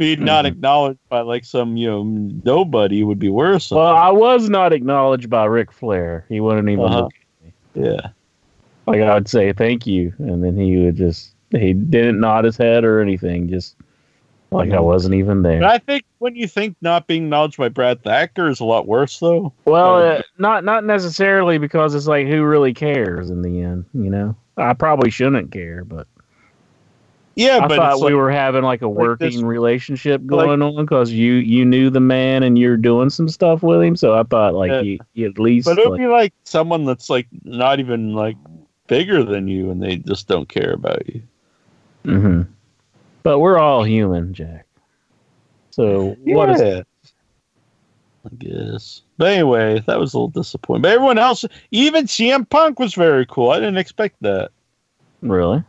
Being 0.00 0.24
not 0.24 0.46
Mhm. 0.46 0.48
acknowledged 0.48 0.98
by 1.10 1.20
like 1.20 1.44
some 1.44 1.76
you 1.76 1.86
know 1.86 2.02
nobody 2.42 3.02
would 3.04 3.18
be 3.18 3.28
worse. 3.28 3.70
Well, 3.70 3.86
I 3.94 4.08
was 4.08 4.48
not 4.48 4.72
acknowledged 4.72 5.28
by 5.28 5.44
Ric 5.44 5.70
Flair. 5.70 6.24
He 6.30 6.40
wouldn't 6.40 6.70
even 6.70 6.86
Uh-huh. 6.86 7.02
look. 7.02 7.12
At 7.44 7.44
me. 7.76 7.86
Yeah, 7.86 8.08
Like 8.86 9.02
I 9.02 9.12
would 9.12 9.28
say 9.28 9.52
thank 9.52 9.86
you, 9.86 10.14
and 10.18 10.42
then 10.42 10.56
he 10.56 10.78
would 10.78 10.96
just 10.96 11.34
he 11.50 11.74
didn't 11.74 12.18
nod 12.18 12.44
his 12.46 12.56
head 12.56 12.82
or 12.82 13.00
anything, 13.00 13.50
just 13.50 13.76
like 14.50 14.72
I 14.72 14.80
wasn't 14.80 15.16
even 15.16 15.42
but 15.42 15.50
there. 15.50 15.64
I 15.64 15.76
think 15.76 16.04
when 16.18 16.34
you 16.34 16.48
think 16.48 16.76
not 16.80 17.06
being 17.06 17.24
acknowledged 17.24 17.58
by 17.58 17.68
Brad 17.68 18.02
Thacker 18.02 18.48
is 18.48 18.60
a 18.60 18.64
lot 18.64 18.88
worse 18.88 19.18
though. 19.20 19.52
Well, 19.66 19.96
uh, 19.96 20.22
not 20.38 20.64
not 20.64 20.82
necessarily 20.84 21.58
because 21.58 21.94
it's 21.94 22.06
like 22.06 22.26
who 22.26 22.42
really 22.42 22.72
cares 22.72 23.28
in 23.28 23.42
the 23.42 23.60
end, 23.60 23.84
you 23.92 24.08
know. 24.08 24.34
I 24.56 24.72
probably 24.72 25.10
shouldn't 25.10 25.52
care, 25.52 25.84
but 25.84 26.06
Yeah, 27.36 27.60
I 27.62 27.68
but 27.68 27.76
thought 27.76 27.98
we 27.98 28.06
like, 28.06 28.14
were 28.14 28.30
having 28.30 28.62
like 28.64 28.82
a 28.82 28.88
like 28.88 28.96
working 28.98 29.30
this- 29.30 29.42
relationship 29.42 30.20
like- 30.22 30.28
going 30.28 30.62
on 30.62 30.84
because 30.84 31.10
you 31.12 31.34
you 31.34 31.64
knew 31.64 31.88
the 31.90 32.00
man 32.00 32.42
and 32.42 32.58
you're 32.58 32.76
doing 32.76 33.08
some 33.08 33.28
stuff 33.28 33.62
with 33.62 33.80
him. 33.82 33.96
So 33.96 34.14
I 34.14 34.24
thought 34.24 34.54
like 34.54 34.70
Yeah. 34.70 34.80
you, 34.80 34.98
you 35.14 35.28
at 35.28 35.38
least 35.38 35.66
but 35.66 35.78
it 35.78 35.84
would 35.88 35.92
like, 35.92 36.00
be 36.00 36.06
like 36.06 36.32
someone 36.44 36.84
that's 36.84 37.08
like 37.08 37.28
not 37.44 37.78
even 37.80 38.14
like 38.14 38.36
bigger 38.88 39.22
than 39.22 39.46
you, 39.48 39.70
and 39.70 39.80
they 39.82 39.96
just 39.96 40.26
don't 40.26 40.48
care 40.48 40.72
about 40.72 41.06
you. 41.08 41.22
Mm-hmm. 42.04 42.42
But 43.22 43.38
we're 43.38 43.58
all 43.58 43.84
human, 43.84 44.34
Jack. 44.34 44.66
So 45.70 46.16
what 46.24 46.50
is 46.50 46.60
it? 46.60 46.86
I 48.26 48.28
guess. 48.38 49.02
But 49.16 49.28
anyway, 49.32 49.82
that 49.86 49.98
was 49.98 50.12
a 50.12 50.16
little 50.18 50.28
disappointing. 50.28 50.82
But 50.82 50.92
everyone 50.92 51.18
else, 51.18 51.44
even 51.70 52.06
CM 52.06 52.48
Punk 52.48 52.78
was 52.78 52.94
very 52.94 53.24
cool. 53.26 53.50
I 53.50 53.60
didn't 53.60 53.78
expect 53.78 54.16
that. 54.22 54.50
really? 55.22 55.62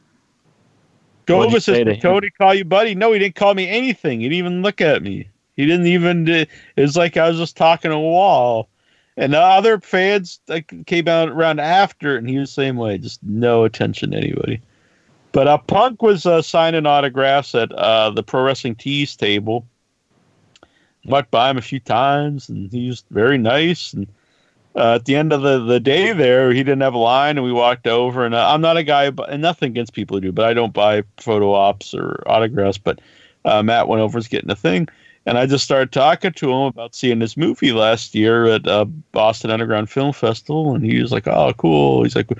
Go 1.26 1.38
What'd 1.38 1.54
you 1.54 1.60
say 1.60 1.84
says, 1.84 1.96
to? 1.96 2.02
Cody, 2.02 2.30
call 2.32 2.54
you 2.54 2.66
buddy. 2.66 2.96
No, 2.96 3.14
he 3.14 3.20
didn't 3.20 3.36
call 3.36 3.54
me 3.54 3.68
anything. 3.68 4.22
He 4.22 4.30
didn't 4.30 4.40
even 4.40 4.62
look 4.62 4.82
at 4.82 5.02
me. 5.04 5.28
He 5.56 5.66
didn't 5.66 5.88
even. 5.88 6.28
It 6.28 6.50
was 6.78 6.98
like 6.98 7.18
I 7.18 7.30
was 7.30 7.38
just 7.38 7.58
talking 7.58 7.92
to 7.92 7.98
a 7.98 8.00
wall. 8.00 8.70
And 9.18 9.34
the 9.34 9.40
other 9.40 9.80
fans 9.80 10.40
like 10.48 10.74
came 10.86 11.08
out 11.08 11.30
around 11.30 11.60
after, 11.60 12.16
and 12.16 12.28
he 12.28 12.40
was 12.40 12.50
the 12.50 12.62
same 12.62 12.78
way, 12.78 12.98
just 12.98 13.22
no 13.24 13.66
attention 13.66 14.12
to 14.12 14.18
anybody. 14.18 14.62
But 15.34 15.48
uh, 15.48 15.58
Punk 15.60 16.02
was 16.02 16.26
uh, 16.26 16.42
signing 16.42 16.86
autographs 16.86 17.54
at 17.56 17.72
uh, 17.74 18.10
the 18.10 18.24
Pro 18.24 18.44
Wrestling 18.44 18.76
Tees 18.76 19.16
table. 19.16 19.66
Walked 21.06 21.32
by 21.32 21.50
him 21.50 21.58
a 21.58 21.62
few 21.62 21.80
times, 21.80 22.48
and 22.50 22.72
he 22.72 22.88
was 22.88 23.04
very 23.12 23.38
nice. 23.38 23.94
And 23.94 24.08
uh, 24.76 24.96
at 24.96 25.06
the 25.06 25.16
end 25.16 25.34
of 25.34 25.42
the, 25.42 25.60
the 25.60 25.80
day 25.80 26.14
there, 26.14 26.52
he 26.52 26.60
didn't 26.64 26.82
have 26.82 26.94
a 26.94 26.98
line, 26.98 27.38
and 27.38 27.46
we 27.46 27.52
walked 27.52 27.88
over. 27.88 28.26
And 28.26 28.34
uh, 28.34 28.54
I'm 28.54 28.62
not 28.62 28.78
a 28.78 28.84
guy, 28.84 29.12
and 29.28 29.42
nothing 29.42 29.72
against 29.72 29.94
people 29.94 30.18
who 30.18 30.22
do, 30.22 30.32
but 30.32 30.46
I 30.46 30.54
don't 30.54 30.74
buy 30.74 31.04
photo 31.18 31.54
ops 31.54 31.94
or 31.94 32.24
autographs. 32.26 32.78
But 32.78 33.00
uh, 33.44 33.62
Matt 33.64 33.88
went 33.88 34.02
over, 34.02 34.18
was 34.18 34.28
getting 34.28 34.50
a 34.50 34.56
thing, 34.56 34.88
and 35.26 35.38
I 35.38 35.46
just 35.46 35.66
started 35.66 35.92
talking 35.92 36.32
to 36.32 36.52
him 36.52 36.62
about 36.62 36.96
seeing 36.96 37.20
this 37.20 37.36
movie 37.36 37.74
last 37.74 38.16
year 38.16 38.46
at 38.46 38.66
uh, 38.68 38.86
Boston 39.12 39.52
Underground 39.52 39.90
Film 39.90 40.14
Festival, 40.14 40.74
and 40.74 40.86
he 40.86 41.02
was 41.02 41.12
like, 41.12 41.28
"Oh, 41.28 41.54
cool." 41.58 42.04
He's 42.04 42.16
like. 42.16 42.32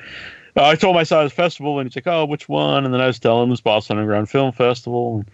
Uh, 0.58 0.66
I 0.66 0.76
told 0.76 0.98
him 0.98 1.00
I 1.00 1.04
saw 1.04 1.24
his 1.24 1.32
festival, 1.32 1.80
and 1.80 1.88
he's 1.88 1.96
like, 1.96 2.08
"Oh, 2.08 2.26
which 2.26 2.50
one?" 2.50 2.84
And 2.84 2.94
then 2.94 3.00
I 3.00 3.08
was 3.08 3.20
telling 3.20 3.44
him 3.44 3.50
it 3.50 3.52
was 3.52 3.62
Boston 3.62 3.98
Underground 3.98 4.30
Film 4.30 4.52
Festival. 4.52 5.18
And 5.18 5.32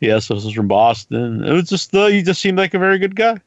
yes, 0.00 0.28
this 0.28 0.44
is 0.44 0.52
from 0.52 0.68
Boston. 0.68 1.42
It 1.42 1.52
was 1.52 1.70
just 1.70 1.94
uh, 1.94 2.06
he 2.06 2.22
just 2.22 2.40
seemed 2.42 2.58
like 2.58 2.74
a 2.74 2.78
very 2.78 2.98
good 2.98 3.16
guy, 3.16 3.38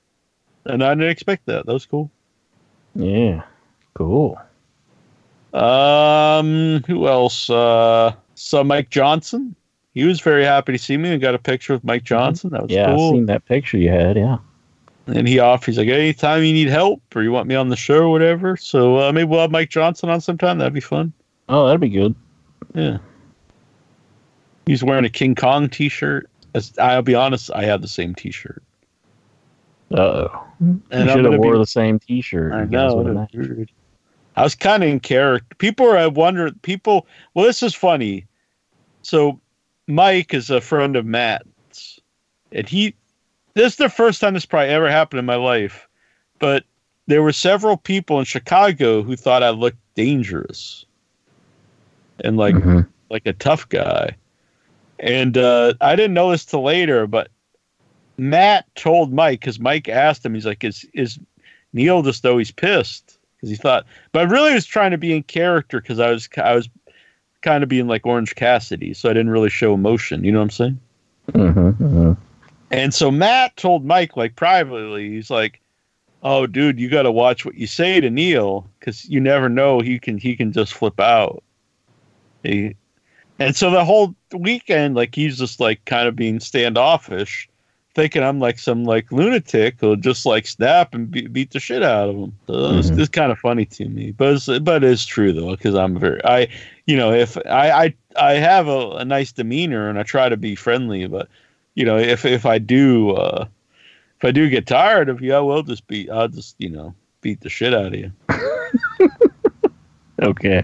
and 0.66 0.84
I 0.84 0.96
didn't 0.96 1.10
expect 1.10 1.46
that. 1.46 1.68
That 1.68 1.74
was 1.74 1.86
cool. 1.86 2.10
Yeah. 2.96 3.44
Cool. 3.94 4.38
Um, 5.54 6.84
who 6.88 7.08
else? 7.08 7.50
Uh, 7.50 8.14
saw 8.36 8.64
Mike 8.64 8.90
Johnson. 8.90 9.56
He 9.94 10.04
was 10.04 10.20
very 10.20 10.44
happy 10.44 10.74
to 10.74 10.78
see 10.78 10.98
me 10.98 11.12
and 11.14 11.22
got 11.22 11.36
a 11.36 11.40
picture 11.40 11.74
with 11.74 11.84
Mike 11.86 12.04
Johnson. 12.04 12.50
That 12.50 12.64
was 12.64 12.72
Yeah, 12.72 12.90
I've 12.92 12.98
cool. 12.98 13.12
seen 13.14 13.26
that 13.28 13.46
picture 13.46 13.78
you 13.78 13.90
had. 13.90 14.18
Yeah. 14.18 14.38
And 15.08 15.28
he 15.28 15.40
offers, 15.40 15.76
he's 15.76 15.78
like, 15.78 15.88
anytime 15.88 16.44
you 16.44 16.52
need 16.52 16.68
help 16.68 17.02
or 17.16 17.22
you 17.24 17.32
want 17.32 17.48
me 17.48 17.56
on 17.56 17.70
the 17.70 17.76
show 17.76 18.00
or 18.00 18.10
whatever. 18.10 18.58
So 18.58 18.98
uh, 19.00 19.12
maybe 19.14 19.26
we'll 19.26 19.40
have 19.42 19.52
Mike 19.52 19.70
Johnson 19.70 20.10
on 20.10 20.20
sometime. 20.20 20.58
That'd 20.58 20.74
be 20.74 20.80
fun. 20.82 21.14
Oh, 21.48 21.68
that'd 21.68 21.80
be 21.80 21.90
good. 21.90 22.16
Yeah. 22.74 22.98
He's 24.66 24.84
wearing 24.84 25.06
a 25.06 25.10
King 25.10 25.36
Kong 25.36 25.70
t-shirt. 25.70 26.28
As 26.56 26.74
I'll 26.80 27.02
be 27.04 27.14
honest, 27.16 27.52
I 27.54 27.64
have 27.66 27.82
the 27.82 27.88
same 27.88 28.16
t-shirt. 28.16 28.62
Uh 28.62 28.75
oh. 29.96 30.44
And 30.60 30.82
You 30.92 31.10
should 31.10 31.26
have 31.26 31.32
be- 31.34 31.38
wore 31.38 31.58
the 31.58 31.66
same 31.66 32.00
T-shirt. 32.00 32.54
I 32.54 32.66
know. 32.66 32.96
would've 32.96 33.12
it 33.12 33.16
matched. 33.16 33.36
was. 33.36 33.68
I 34.38 34.44
was 34.44 34.56
kind 34.56 34.84
of 34.84 34.90
in 34.90 35.00
character. 35.00 35.56
People 35.58 35.86
are, 35.88 35.98
I 35.98 36.08
wonder, 36.08 36.52
people, 36.62 37.08
well, 37.34 37.46
this 37.46 37.64
is 37.64 37.74
funny. 37.74 38.26
So 39.02 39.40
Mike 39.88 40.34
is 40.34 40.50
a 40.50 40.60
friend 40.62 40.96
of 40.96 41.06
Matt's. 41.06 42.00
And 42.52 42.68
he, 42.68 42.96
this 43.54 43.74
is 43.74 43.78
the 43.78 43.90
first 43.90 44.20
time 44.22 44.34
this 44.34 44.46
probably 44.46 44.70
ever 44.70 44.90
happened 44.90 45.20
in 45.20 45.26
my 45.26 45.36
life. 45.36 45.88
But 46.40 46.66
there 47.08 47.24
were 47.24 47.32
several 47.32 47.78
people 47.78 48.20
in 48.20 48.26
Chicago 48.26 49.04
who 49.04 49.16
thought 49.16 49.44
I 49.44 49.52
looked 49.52 49.78
dangerous 49.96 50.86
and 52.24 52.36
like 52.38 52.56
Mhm. 52.56 52.88
like 53.10 53.26
a 53.26 53.34
tough 53.34 53.70
guy. 53.70 54.16
And 55.00 55.38
uh, 55.38 55.74
I 55.82 55.96
didn't 55.96 56.14
know 56.14 56.32
this 56.32 56.46
till 56.46 56.64
later, 56.64 57.08
but 57.08 57.30
Matt 58.18 58.74
told 58.76 59.14
Mike 59.14 59.42
because 59.42 59.60
Mike 59.60 59.90
asked 59.90 60.26
him, 60.26 60.34
he's 60.34 60.46
like, 60.46 60.64
"Is 60.64 60.86
is 60.94 61.20
Neil 61.74 62.02
just 62.02 62.26
always 62.26 62.52
pissed?" 62.52 63.18
Because 63.36 63.50
he 63.50 63.56
thought, 63.56 63.86
but 64.12 64.28
I 64.28 64.32
really 64.32 64.54
was 64.54 64.66
trying 64.66 64.92
to 64.92 64.98
be 64.98 65.16
in 65.16 65.24
character 65.24 65.82
because 65.82 66.00
I 66.00 66.12
was 66.12 66.30
I 66.38 66.56
was 66.56 66.70
kind 67.42 67.64
of 67.64 67.70
being 67.70 67.88
like 67.88 68.06
Orange 68.06 68.36
Cassidy, 68.36 68.94
so 68.94 69.10
I 69.10 69.14
didn't 69.14 69.30
really 69.30 69.50
show 69.50 69.74
emotion. 69.74 70.24
You 70.24 70.32
know 70.32 70.40
what 70.40 70.46
I'm 70.46 70.50
saying? 70.50 70.80
Mhm, 71.32 71.74
mhm. 71.78 72.18
And 72.72 72.94
so 72.94 73.12
Matt 73.12 73.56
told 73.58 73.86
Mike 73.86 74.18
like 74.18 74.36
privately, 74.36 75.10
he's 75.12 75.30
like, 75.30 75.62
"Oh, 76.24 76.48
dude, 76.48 76.80
you 76.80 76.90
got 76.90 77.04
to 77.04 77.12
watch 77.12 77.46
what 77.46 77.56
you 77.56 77.68
say 77.68 78.02
to 78.02 78.10
Neil 78.10 78.68
because 78.80 79.06
you 79.06 79.20
never 79.20 79.50
know 79.50 79.80
he 79.80 80.00
can 80.00 80.18
he 80.18 80.36
can 80.36 80.52
just 80.52 80.74
flip 80.74 81.00
out." 81.00 81.44
He, 82.44 82.76
and 83.40 83.56
so 83.56 83.70
the 83.70 83.86
whole 83.86 84.16
weekend, 84.34 84.96
like 84.96 85.14
he's 85.14 85.38
just 85.38 85.60
like 85.60 85.84
kind 85.86 86.08
of 86.08 86.16
being 86.16 86.40
standoffish, 86.40 87.50
thinking 87.96 88.22
I'm 88.24 88.40
like 88.40 88.60
some 88.60 88.84
like 88.84 89.12
lunatic 89.12 89.78
who'll 89.80 89.96
just 89.96 90.26
like 90.26 90.46
snap 90.46 90.94
and 90.94 91.10
be- 91.10 91.28
beat 91.28 91.52
the 91.52 91.60
shit 91.60 91.82
out 91.82 92.10
of 92.10 92.16
him. 92.16 92.34
So 92.48 92.78
it's, 92.78 92.92
Mhm. 92.92 93.00
it's 93.00 93.10
kind 93.10 93.32
of 93.32 93.40
funny 93.40 93.66
to 93.66 93.88
me, 93.90 94.12
but 94.12 94.34
it's, 94.34 94.48
but 94.60 94.84
it's 94.84 95.06
true 95.06 95.32
though 95.34 95.52
because 95.56 95.76
I'm 95.76 95.98
very 95.98 96.24
I 96.26 96.50
you 96.86 96.98
know 96.98 97.12
if 97.14 97.38
I 97.48 97.72
I 97.72 97.94
I 98.18 98.34
have 98.34 98.68
a, 98.68 98.90
a 98.98 99.06
nice 99.06 99.32
demeanor 99.32 99.90
and 99.90 99.98
I 99.98 100.04
try 100.04 100.30
to 100.30 100.38
be 100.38 100.56
friendly, 100.56 101.08
but 101.08 101.30
you 101.74 101.86
know 101.86 101.98
if 101.98 102.26
if 102.26 102.46
I 102.46 102.58
do 102.60 103.12
uh 103.12 103.48
if 104.20 104.26
I 104.26 104.32
do 104.32 104.50
get 104.50 104.68
tired 104.68 105.10
of 105.10 105.22
you, 105.22 105.34
I 105.34 105.40
will 105.40 105.64
just 105.64 105.88
be 105.88 106.10
I'll 106.10 106.28
just 106.28 106.56
you 106.60 106.70
know 106.70 106.94
beat 107.22 107.42
the 107.42 107.50
shit 107.50 107.74
out 107.74 107.88
of 107.88 107.96
you. 107.96 108.12
Okay. 110.22 110.64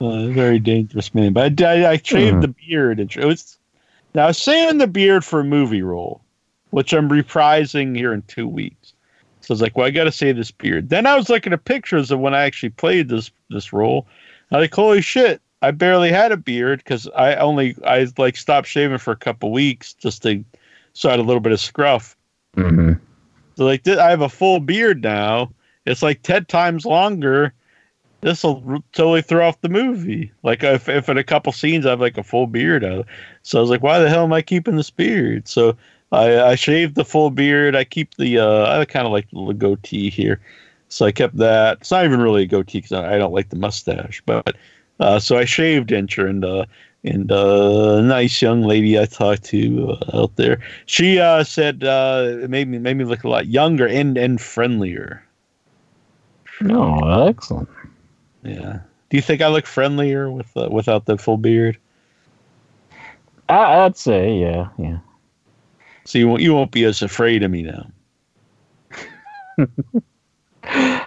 Uh, 0.00 0.26
very 0.28 0.58
dangerous 0.58 1.14
man. 1.14 1.32
But 1.34 1.60
I, 1.60 1.82
I, 1.84 1.90
I 1.92 1.96
shaved 2.02 2.38
Mhm. 2.38 2.40
the 2.40 2.48
beard. 2.48 3.00
And 3.00 3.14
it 3.14 3.24
was 3.24 3.58
now 4.16 4.24
I 4.24 4.28
was 4.28 4.38
saving 4.38 4.78
the 4.78 4.86
beard 4.86 5.26
for 5.26 5.40
a 5.40 5.44
movie 5.44 5.82
role, 5.82 6.22
which 6.70 6.94
I'm 6.94 7.10
reprising 7.10 7.94
here 7.94 8.14
in 8.14 8.22
two 8.22 8.48
weeks. 8.48 8.94
So 9.42 9.52
I 9.52 9.54
was 9.54 9.60
like, 9.60 9.76
well, 9.76 9.86
I 9.86 9.90
got 9.90 10.04
to 10.04 10.12
save 10.12 10.36
this 10.36 10.50
beard. 10.50 10.88
Then 10.88 11.04
I 11.06 11.14
was 11.16 11.28
looking 11.28 11.52
at 11.52 11.66
pictures 11.66 12.10
of 12.10 12.18
when 12.18 12.34
I 12.34 12.42
actually 12.42 12.70
played 12.70 13.10
this 13.10 13.30
this 13.50 13.74
role. 13.74 14.06
I'm 14.50 14.60
like, 14.60 14.74
holy 14.74 15.02
shit, 15.02 15.42
I 15.60 15.70
barely 15.70 16.10
had 16.10 16.32
a 16.32 16.36
beard 16.38 16.78
because 16.78 17.08
I 17.14 17.34
only 17.34 17.76
I 17.86 18.08
like 18.16 18.38
stopped 18.38 18.68
shaving 18.68 18.98
for 18.98 19.12
a 19.12 19.16
couple 19.16 19.52
weeks 19.52 19.92
just 19.92 20.22
to 20.22 20.42
so 20.94 21.10
I 21.10 21.12
had 21.12 21.20
a 21.20 21.22
little 21.22 21.40
bit 21.40 21.52
of 21.52 21.60
scruff. 21.60 22.16
Mm-hmm. 22.56 22.94
So 23.56 23.64
like 23.66 23.86
I 23.86 24.08
have 24.08 24.22
a 24.22 24.30
full 24.30 24.60
beard 24.60 25.02
now. 25.02 25.50
It's 25.84 26.02
like 26.02 26.22
ten 26.22 26.46
times 26.46 26.86
longer. 26.86 27.52
This 28.22 28.42
will 28.42 28.82
totally 28.92 29.22
throw 29.22 29.46
off 29.46 29.60
the 29.60 29.68
movie. 29.68 30.32
Like 30.42 30.64
if, 30.64 30.88
if 30.88 31.08
in 31.08 31.18
a 31.18 31.24
couple 31.24 31.52
scenes 31.52 31.86
I 31.86 31.90
have 31.90 32.00
like 32.00 32.18
a 32.18 32.22
full 32.22 32.46
beard, 32.46 32.84
I, 32.84 33.04
so 33.42 33.58
I 33.58 33.60
was 33.60 33.70
like, 33.70 33.82
why 33.82 33.98
the 33.98 34.08
hell 34.08 34.24
am 34.24 34.32
I 34.32 34.42
keeping 34.42 34.76
this 34.76 34.90
beard? 34.90 35.46
So 35.46 35.76
I, 36.12 36.40
I 36.40 36.54
shaved 36.54 36.94
the 36.94 37.04
full 37.04 37.30
beard. 37.30 37.76
I 37.76 37.84
keep 37.84 38.14
the 38.16 38.38
uh, 38.38 38.80
I 38.80 38.84
kind 38.84 39.06
of 39.06 39.12
like 39.12 39.28
the 39.30 39.52
goatee 39.52 40.10
here, 40.10 40.40
so 40.88 41.06
I 41.06 41.12
kept 41.12 41.36
that. 41.36 41.78
It's 41.80 41.90
not 41.90 42.04
even 42.04 42.20
really 42.20 42.44
a 42.44 42.46
goatee 42.46 42.78
because 42.78 42.92
I, 42.92 43.14
I 43.14 43.18
don't 43.18 43.34
like 43.34 43.50
the 43.50 43.56
mustache, 43.56 44.22
but 44.24 44.56
uh, 45.00 45.18
so 45.18 45.36
I 45.36 45.44
shaved 45.44 45.90
Incher 45.90 46.28
and 46.28 46.44
uh, 46.44 46.64
and 47.04 47.30
uh, 47.30 48.00
nice 48.00 48.40
young 48.40 48.62
lady 48.62 48.98
I 48.98 49.06
talked 49.06 49.44
to 49.44 49.90
uh, 49.90 50.22
out 50.22 50.36
there. 50.36 50.60
She 50.86 51.18
uh, 51.18 51.44
said 51.44 51.84
uh, 51.84 52.38
it 52.42 52.50
made 52.50 52.68
me 52.68 52.78
made 52.78 52.96
me 52.96 53.04
look 53.04 53.24
a 53.24 53.28
lot 53.28 53.46
younger 53.46 53.86
and 53.86 54.16
and 54.16 54.40
friendlier. 54.40 55.22
Oh, 56.62 57.26
excellent. 57.26 57.68
Yeah. 58.46 58.80
Do 59.08 59.16
you 59.16 59.22
think 59.22 59.42
I 59.42 59.48
look 59.48 59.66
friendlier 59.66 60.30
with 60.30 60.54
uh, 60.56 60.68
without 60.70 61.06
the 61.06 61.18
full 61.18 61.36
beard? 61.36 61.78
I, 63.48 63.84
I'd 63.84 63.96
say, 63.96 64.34
yeah, 64.34 64.68
yeah. 64.78 64.98
So 66.04 66.18
you 66.18 66.28
won't 66.28 66.42
you 66.42 66.54
won't 66.54 66.70
be 66.72 66.84
as 66.84 67.02
afraid 67.02 67.42
of 67.42 67.50
me 67.50 67.62
now. 67.62 67.90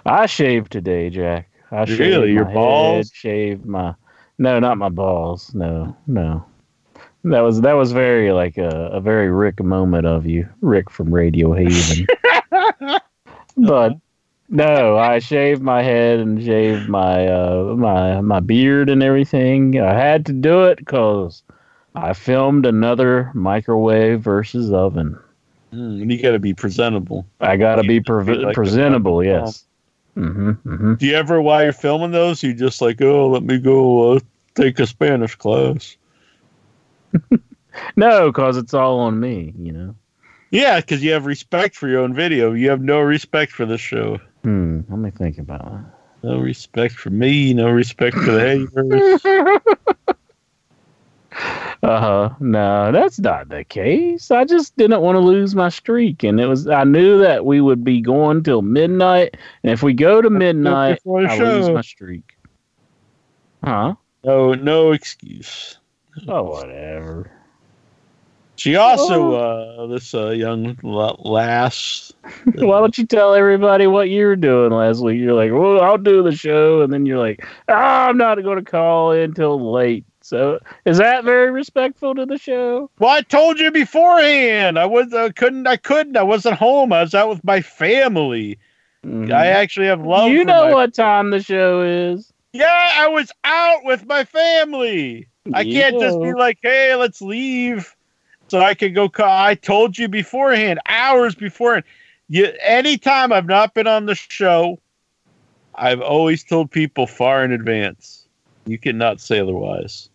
I 0.06 0.26
shaved 0.26 0.72
today, 0.72 1.10
Jack. 1.10 1.50
I 1.70 1.84
shaved 1.84 2.00
Really? 2.00 2.32
Your 2.32 2.46
my 2.46 2.54
balls? 2.54 3.10
Head, 3.10 3.14
shaved 3.14 3.66
my 3.66 3.94
no, 4.38 4.58
not 4.58 4.78
my 4.78 4.88
balls. 4.88 5.54
No, 5.54 5.94
no. 6.06 6.44
That 7.24 7.40
was 7.40 7.60
that 7.60 7.74
was 7.74 7.92
very 7.92 8.32
like 8.32 8.56
a, 8.56 8.88
a 8.92 9.00
very 9.00 9.30
Rick 9.30 9.62
moment 9.62 10.06
of 10.06 10.24
you, 10.26 10.48
Rick 10.62 10.90
from 10.90 11.12
Radio 11.12 11.52
Haven. 11.52 12.06
but 13.58 13.92
no, 14.50 14.98
I 14.98 15.20
shaved 15.20 15.62
my 15.62 15.82
head 15.82 16.18
and 16.18 16.42
shaved 16.42 16.88
my 16.88 17.26
uh, 17.28 17.74
my 17.76 18.20
my 18.20 18.40
beard 18.40 18.90
and 18.90 19.02
everything. 19.02 19.80
I 19.80 19.94
had 19.94 20.26
to 20.26 20.32
do 20.32 20.64
it 20.64 20.78
because 20.78 21.42
I 21.94 22.12
filmed 22.12 22.66
another 22.66 23.30
microwave 23.34 24.20
versus 24.20 24.72
oven. 24.72 25.18
Mm, 25.72 26.02
and 26.02 26.12
you 26.12 26.20
got 26.20 26.32
to 26.32 26.40
be 26.40 26.52
presentable. 26.52 27.26
I 27.40 27.56
got 27.56 27.76
to 27.76 27.82
be 27.82 27.94
have 27.94 28.04
to 28.04 28.24
be 28.24 28.34
pre- 28.34 28.44
like 28.44 28.54
presentable. 28.54 29.24
Yes. 29.24 29.64
Mm-hmm, 30.16 30.50
mm-hmm. 30.50 30.94
Do 30.94 31.06
you 31.06 31.14
ever, 31.14 31.40
while 31.40 31.62
you're 31.62 31.72
filming 31.72 32.10
those, 32.10 32.42
you 32.42 32.52
just 32.52 32.80
like, 32.80 33.00
oh, 33.00 33.28
let 33.28 33.44
me 33.44 33.58
go 33.58 34.14
uh, 34.14 34.20
take 34.56 34.80
a 34.80 34.86
Spanish 34.86 35.36
class? 35.36 35.96
No, 37.96 38.30
because 38.30 38.56
it's 38.56 38.74
all 38.74 38.98
on 38.98 39.20
me. 39.20 39.54
You 39.58 39.72
know. 39.72 39.94
Yeah, 40.50 40.80
because 40.80 41.02
you 41.02 41.12
have 41.12 41.26
respect 41.26 41.76
for 41.76 41.88
your 41.88 42.00
own 42.00 42.14
video. 42.14 42.52
You 42.52 42.70
have 42.70 42.80
no 42.80 43.00
respect 43.00 43.52
for 43.52 43.64
this 43.64 43.80
show. 43.80 44.18
Hmm. 44.42 44.80
Let 44.88 44.98
me 44.98 45.10
think 45.10 45.38
about 45.38 45.64
that. 45.64 45.84
No 46.22 46.38
respect 46.38 46.94
for 46.94 47.10
me. 47.10 47.54
No 47.54 47.70
respect 47.70 48.16
for 48.16 48.30
the 48.32 48.68
haters. 49.22 49.58
Uh 51.82 52.00
huh. 52.00 52.34
No, 52.40 52.92
that's 52.92 53.18
not 53.18 53.48
the 53.48 53.64
case. 53.64 54.30
I 54.30 54.44
just 54.44 54.76
didn't 54.76 55.00
want 55.00 55.16
to 55.16 55.20
lose 55.20 55.54
my 55.54 55.70
streak, 55.70 56.22
and 56.22 56.38
it 56.38 56.46
was. 56.46 56.66
I 56.66 56.84
knew 56.84 57.18
that 57.20 57.46
we 57.46 57.60
would 57.60 57.84
be 57.84 58.02
going 58.02 58.42
till 58.42 58.60
midnight, 58.60 59.36
and 59.62 59.72
if 59.72 59.82
we 59.82 59.94
go 59.94 60.20
to 60.20 60.28
midnight, 60.28 61.00
I 61.06 61.38
lose 61.38 61.70
my 61.70 61.80
streak. 61.80 62.34
Huh? 63.64 63.94
No, 64.24 64.52
no 64.52 64.92
excuse. 64.92 65.78
Oh, 66.28 66.42
whatever. 66.42 67.30
She 68.60 68.76
also, 68.76 69.32
uh, 69.32 69.86
this 69.86 70.12
uh, 70.12 70.32
young 70.32 70.76
lass. 70.82 72.12
Why 72.44 72.78
don't 72.80 72.98
you 72.98 73.06
tell 73.06 73.32
everybody 73.32 73.86
what 73.86 74.10
you 74.10 74.26
were 74.26 74.36
doing 74.36 74.70
last 74.70 75.02
week? 75.02 75.18
You're 75.18 75.32
like, 75.32 75.50
well, 75.50 75.80
I'll 75.80 75.96
do 75.96 76.22
the 76.22 76.36
show, 76.36 76.82
and 76.82 76.92
then 76.92 77.06
you're 77.06 77.18
like, 77.18 77.42
ah, 77.70 78.08
I'm 78.08 78.18
not 78.18 78.34
going 78.42 78.62
to 78.62 78.70
call 78.70 79.12
in 79.12 79.32
till 79.32 79.72
late. 79.72 80.04
So, 80.20 80.58
is 80.84 80.98
that 80.98 81.24
very 81.24 81.50
respectful 81.50 82.14
to 82.14 82.26
the 82.26 82.36
show? 82.36 82.90
Well, 82.98 83.08
I 83.08 83.22
told 83.22 83.58
you 83.58 83.70
beforehand. 83.70 84.78
I 84.78 84.84
was 84.84 85.10
uh, 85.14 85.30
couldn't. 85.34 85.66
I 85.66 85.78
couldn't. 85.78 86.18
I 86.18 86.22
wasn't 86.22 86.56
home. 86.56 86.92
I 86.92 87.00
was 87.00 87.14
out 87.14 87.30
with 87.30 87.42
my 87.42 87.62
family. 87.62 88.58
Mhm. 89.06 89.32
I 89.32 89.46
actually 89.46 89.86
have 89.86 90.02
love. 90.04 90.30
you 90.32 90.44
know 90.44 90.66
what 90.68 90.92
time 90.92 91.30
the 91.30 91.40
show 91.40 91.80
is. 91.80 92.30
Yeah, 92.52 92.90
I 92.98 93.08
was 93.08 93.32
out 93.42 93.84
with 93.84 94.04
my 94.04 94.24
family. 94.24 95.28
I 95.54 95.64
can't 95.64 95.98
just 95.98 96.20
be 96.20 96.34
like, 96.34 96.58
hey, 96.60 96.94
let's 96.94 97.22
leave. 97.22 97.96
So 98.50 98.58
I 98.58 98.74
could 98.74 98.96
go. 98.96 99.08
Call. 99.08 99.30
I 99.30 99.54
told 99.54 99.96
you 99.96 100.08
beforehand, 100.08 100.80
hours 100.88 101.36
beforehand. 101.36 101.84
You, 102.28 102.52
anytime 102.60 103.32
I've 103.32 103.46
not 103.46 103.74
been 103.74 103.86
on 103.86 104.06
the 104.06 104.16
show, 104.16 104.80
I've 105.76 106.00
always 106.00 106.42
told 106.42 106.72
people 106.72 107.06
far 107.06 107.44
in 107.44 107.52
advance. 107.52 108.26
You 108.66 108.76
cannot 108.76 109.20
say 109.20 109.38
otherwise. 109.38 110.10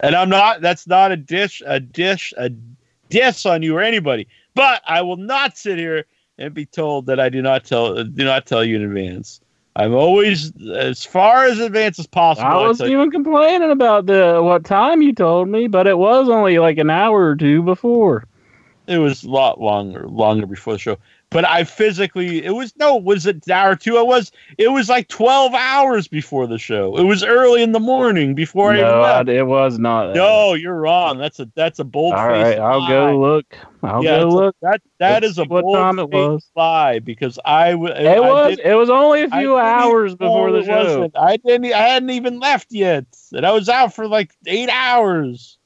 And 0.00 0.14
I'm 0.14 0.28
not. 0.28 0.60
That's 0.60 0.86
not 0.86 1.10
a 1.10 1.16
dish. 1.16 1.62
A 1.64 1.80
dish. 1.80 2.34
A 2.36 2.50
diss 3.08 3.46
on 3.46 3.62
you 3.62 3.78
or 3.78 3.80
anybody. 3.80 4.28
But 4.54 4.82
I 4.86 5.00
will 5.00 5.16
not 5.16 5.56
sit 5.56 5.78
here 5.78 6.04
and 6.36 6.52
be 6.52 6.66
told 6.66 7.06
that 7.06 7.18
I 7.18 7.30
do 7.30 7.40
not 7.40 7.64
tell. 7.64 8.04
Do 8.04 8.24
not 8.24 8.44
tell 8.44 8.62
you 8.62 8.76
in 8.76 8.82
advance. 8.82 9.40
I'm 9.76 9.94
always 9.94 10.52
as 10.74 11.04
far 11.04 11.44
as 11.44 11.60
advance 11.60 11.98
as 11.98 12.06
possible. 12.06 12.48
I 12.48 12.56
wasn't 12.66 12.90
even 12.90 13.10
complaining 13.10 13.70
about 13.70 14.06
the 14.06 14.40
what 14.42 14.64
time 14.64 15.00
you 15.00 15.12
told 15.12 15.48
me, 15.48 15.68
but 15.68 15.86
it 15.86 15.96
was 15.96 16.28
only 16.28 16.58
like 16.58 16.78
an 16.78 16.90
hour 16.90 17.24
or 17.28 17.36
two 17.36 17.62
before. 17.62 18.24
it 18.86 18.98
was 18.98 19.22
a 19.22 19.30
lot 19.30 19.60
longer, 19.60 20.08
longer 20.08 20.46
before 20.46 20.72
the 20.74 20.78
show. 20.78 20.96
But 21.30 21.44
I 21.44 21.62
physically, 21.62 22.44
it 22.44 22.50
was 22.50 22.74
no, 22.76 22.96
was 22.96 23.24
it 23.24 23.48
hour 23.48 23.76
two? 23.76 23.98
It 23.98 24.06
was, 24.06 24.32
it 24.58 24.66
was 24.68 24.88
like 24.88 25.06
twelve 25.06 25.54
hours 25.54 26.08
before 26.08 26.48
the 26.48 26.58
show. 26.58 26.96
It 26.96 27.04
was 27.04 27.22
early 27.22 27.62
in 27.62 27.70
the 27.70 27.78
morning 27.78 28.34
before 28.34 28.72
I 28.72 28.78
even 28.78 28.88
no, 28.88 29.00
I, 29.00 29.16
left. 29.18 29.28
it 29.28 29.44
was 29.44 29.78
not. 29.78 30.12
No, 30.16 30.54
you're 30.54 30.74
wrong. 30.74 31.18
That's 31.18 31.38
a 31.38 31.48
that's 31.54 31.78
a 31.78 31.84
bold. 31.84 32.14
All 32.14 32.26
right, 32.26 32.58
I'll 32.58 32.88
go 32.88 33.20
look. 33.20 33.56
I'll 33.84 34.02
yeah, 34.02 34.18
go 34.18 34.26
it's 34.26 34.34
a- 34.34 34.36
look. 34.38 34.56
that 34.62 34.82
that 34.98 35.22
Let's 35.22 35.26
is 35.32 35.38
a 35.38 35.44
what 35.44 35.62
bold 35.62 35.76
time 35.76 36.00
it 36.00 36.10
was. 36.10 36.50
lie 36.56 36.98
because 36.98 37.38
I 37.44 37.70
w- 37.70 37.94
It 37.94 38.06
I 38.08 38.18
was. 38.18 38.58
It 38.62 38.74
was 38.74 38.90
only 38.90 39.22
a 39.22 39.28
I 39.30 39.40
few 39.40 39.56
hours 39.56 40.16
before 40.16 40.50
the 40.50 40.64
show. 40.64 40.78
wasn't. 41.02 41.16
I 41.16 41.36
didn't. 41.36 41.72
I 41.72 41.78
hadn't 41.90 42.10
even 42.10 42.40
left 42.40 42.72
yet, 42.72 43.04
and 43.32 43.46
I 43.46 43.52
was 43.52 43.68
out 43.68 43.94
for 43.94 44.08
like 44.08 44.32
eight 44.46 44.68
hours. 44.68 45.58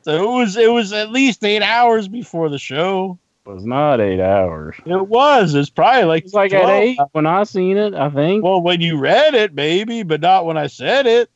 So 0.00 0.14
it 0.14 0.34
was. 0.38 0.56
It 0.56 0.72
was 0.72 0.94
at 0.94 1.10
least 1.10 1.44
eight 1.44 1.62
hours 1.62 2.08
before 2.08 2.48
the 2.48 2.58
show. 2.58 3.18
It 3.46 3.50
was 3.50 3.64
not 3.64 4.00
eight 4.00 4.20
hours. 4.20 4.76
It 4.84 5.08
was. 5.08 5.54
It's 5.54 5.70
probably 5.70 6.04
like 6.04 6.22
It 6.22 6.26
was 6.26 6.34
like 6.34 6.52
at 6.52 6.62
12. 6.62 6.82
eight 6.82 6.98
when 7.12 7.26
I 7.26 7.44
seen 7.44 7.76
it. 7.78 7.94
I 7.94 8.10
think. 8.10 8.44
Well, 8.44 8.60
when 8.60 8.80
you 8.80 8.98
read 8.98 9.34
it, 9.34 9.54
maybe, 9.54 10.02
but 10.02 10.20
not 10.20 10.44
when 10.46 10.56
I 10.58 10.66
said 10.66 11.06
it. 11.06 11.30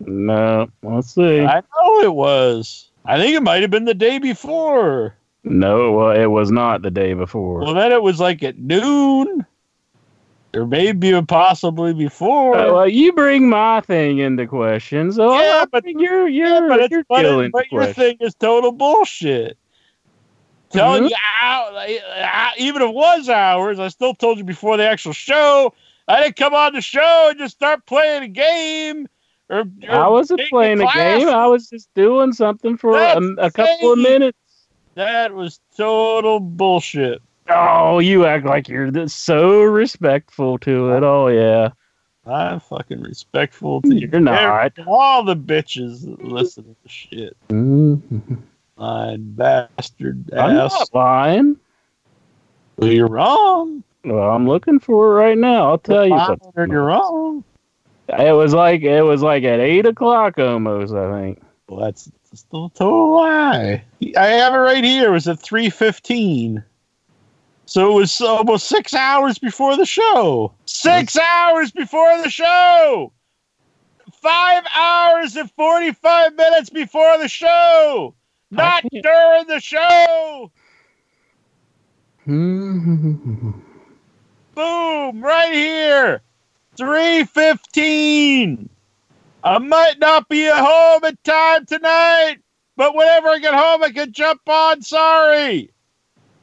No, 0.00 0.68
let's 0.82 1.14
see. 1.14 1.40
I 1.42 1.60
know 1.60 2.00
it 2.00 2.12
was. 2.14 2.90
I 3.04 3.18
think 3.18 3.34
it 3.36 3.42
might 3.42 3.62
have 3.62 3.70
been 3.70 3.84
the 3.84 3.94
day 3.94 4.18
before. 4.18 5.14
No, 5.44 5.92
well, 5.92 6.10
it 6.10 6.26
was 6.26 6.50
not 6.50 6.82
the 6.82 6.90
day 6.90 7.14
before. 7.14 7.60
Well, 7.60 7.74
then 7.74 7.92
it 7.92 8.02
was 8.02 8.20
like 8.20 8.42
at 8.42 8.58
noon, 8.58 9.44
or 10.54 10.66
maybe 10.66 11.20
possibly 11.22 11.94
before. 11.94 12.56
Uh, 12.56 12.72
well, 12.72 12.88
you 12.88 13.12
bring 13.12 13.48
my 13.48 13.80
thing 13.80 14.18
into 14.18 14.46
question, 14.46 15.12
so 15.12 15.32
Yeah, 15.40 15.64
but- 15.70 15.84
but 15.84 15.90
you're 15.92 16.28
yeah, 16.28 16.58
you're 16.58 16.68
but, 16.68 16.80
it's, 16.80 16.90
you're 16.92 17.04
but, 17.08 17.24
it, 17.24 17.52
but 17.52 17.72
your 17.72 17.86
thing 17.86 18.16
is 18.20 18.34
total 18.34 18.72
bullshit. 18.72 19.56
Telling 20.72 21.04
Mhm. 21.04 21.10
you 21.10 21.74
like, 21.74 22.02
uh, 22.16 22.50
even 22.56 22.82
if 22.82 22.88
it 22.88 22.94
was 22.94 23.28
hours, 23.28 23.78
I 23.78 23.88
still 23.88 24.14
told 24.14 24.38
you 24.38 24.44
before 24.44 24.76
the 24.76 24.88
actual 24.88 25.12
show. 25.12 25.74
I 26.08 26.22
didn't 26.22 26.36
come 26.36 26.54
on 26.54 26.72
the 26.72 26.80
show 26.80 27.28
and 27.30 27.38
just 27.38 27.54
start 27.56 27.86
playing 27.86 28.22
a 28.24 28.28
game. 28.28 29.06
Or, 29.48 29.64
or 29.88 29.90
I 29.90 30.08
wasn't 30.08 30.40
playing 30.48 30.80
a 30.80 30.86
game. 30.94 31.28
I 31.28 31.46
was 31.46 31.68
just 31.68 31.92
doing 31.94 32.32
something 32.32 32.76
for 32.76 32.96
a, 32.96 33.20
a 33.38 33.50
couple 33.50 33.92
of 33.92 33.98
minutes. 33.98 34.38
That 34.94 35.34
was 35.34 35.60
total 35.76 36.40
bullshit. 36.40 37.22
Oh, 37.48 37.98
you 37.98 38.24
act 38.24 38.46
like 38.46 38.68
you're 38.68 39.08
so 39.08 39.62
respectful 39.62 40.58
to 40.58 40.92
it. 40.92 41.02
Oh 41.02 41.28
yeah, 41.28 41.70
I'm 42.26 42.60
fucking 42.60 43.02
respectful 43.02 43.82
to 43.82 43.94
you. 43.94 44.08
You're 44.10 44.20
not. 44.20 44.72
All 44.86 45.22
the 45.22 45.36
bitches 45.36 46.04
that 46.06 46.22
listen 46.24 46.76
to 46.82 46.88
shit. 46.88 47.36
Mhm. 47.48 48.38
Lying 48.76 49.32
bastard 49.32 50.30
I'm 50.32 50.56
ass. 50.56 50.72
not 50.72 50.94
lying. 50.94 51.56
Well, 52.76 52.90
you're 52.90 53.08
wrong. 53.08 53.84
Well, 54.04 54.30
I'm 54.30 54.48
looking 54.48 54.80
for 54.80 55.12
it 55.12 55.14
right 55.14 55.38
now. 55.38 55.70
I'll 55.70 55.78
tell 55.78 56.06
you. 56.06 56.14
What's 56.14 56.46
or 56.56 56.66
you're 56.66 56.84
wrong. 56.84 57.44
It 58.08 58.32
was 58.32 58.52
like 58.52 58.82
it 58.82 59.02
was 59.02 59.22
like 59.22 59.44
at 59.44 59.60
eight 59.60 59.86
o'clock 59.86 60.38
almost. 60.38 60.92
I 60.92 61.20
think. 61.20 61.42
Well, 61.68 61.80
that's 61.80 62.10
still 62.34 62.66
a 62.66 62.70
total 62.70 63.12
lie. 63.16 63.84
I 64.16 64.26
have 64.26 64.54
it 64.54 64.58
right 64.58 64.82
here. 64.82 65.08
It 65.08 65.12
was 65.12 65.28
at 65.28 65.38
three 65.38 65.70
fifteen. 65.70 66.64
So 67.66 67.92
it 67.92 67.94
was 67.94 68.20
almost 68.20 68.66
six 68.66 68.92
hours 68.92 69.38
before 69.38 69.76
the 69.76 69.86
show. 69.86 70.52
Six 70.66 71.16
hours 71.16 71.70
before 71.70 72.20
the 72.22 72.28
show. 72.28 73.12
Five 74.12 74.64
hours 74.74 75.36
and 75.36 75.50
forty-five 75.52 76.34
minutes 76.34 76.70
before 76.70 77.18
the 77.18 77.28
show. 77.28 78.14
Not 78.52 78.84
during 78.92 79.46
the 79.46 79.60
show. 79.60 80.52
Boom! 82.26 83.54
Right 85.24 85.52
here. 85.54 86.20
Three 86.76 87.24
fifteen. 87.24 88.68
I 89.42 89.56
might 89.58 89.98
not 89.98 90.28
be 90.28 90.46
at 90.46 90.58
home 90.58 91.02
in 91.04 91.16
time 91.24 91.64
tonight, 91.64 92.36
but 92.76 92.94
whenever 92.94 93.28
I 93.28 93.38
get 93.38 93.54
home, 93.54 93.82
I 93.82 93.90
can 93.90 94.12
jump 94.12 94.42
on. 94.46 94.82
Sorry. 94.82 95.70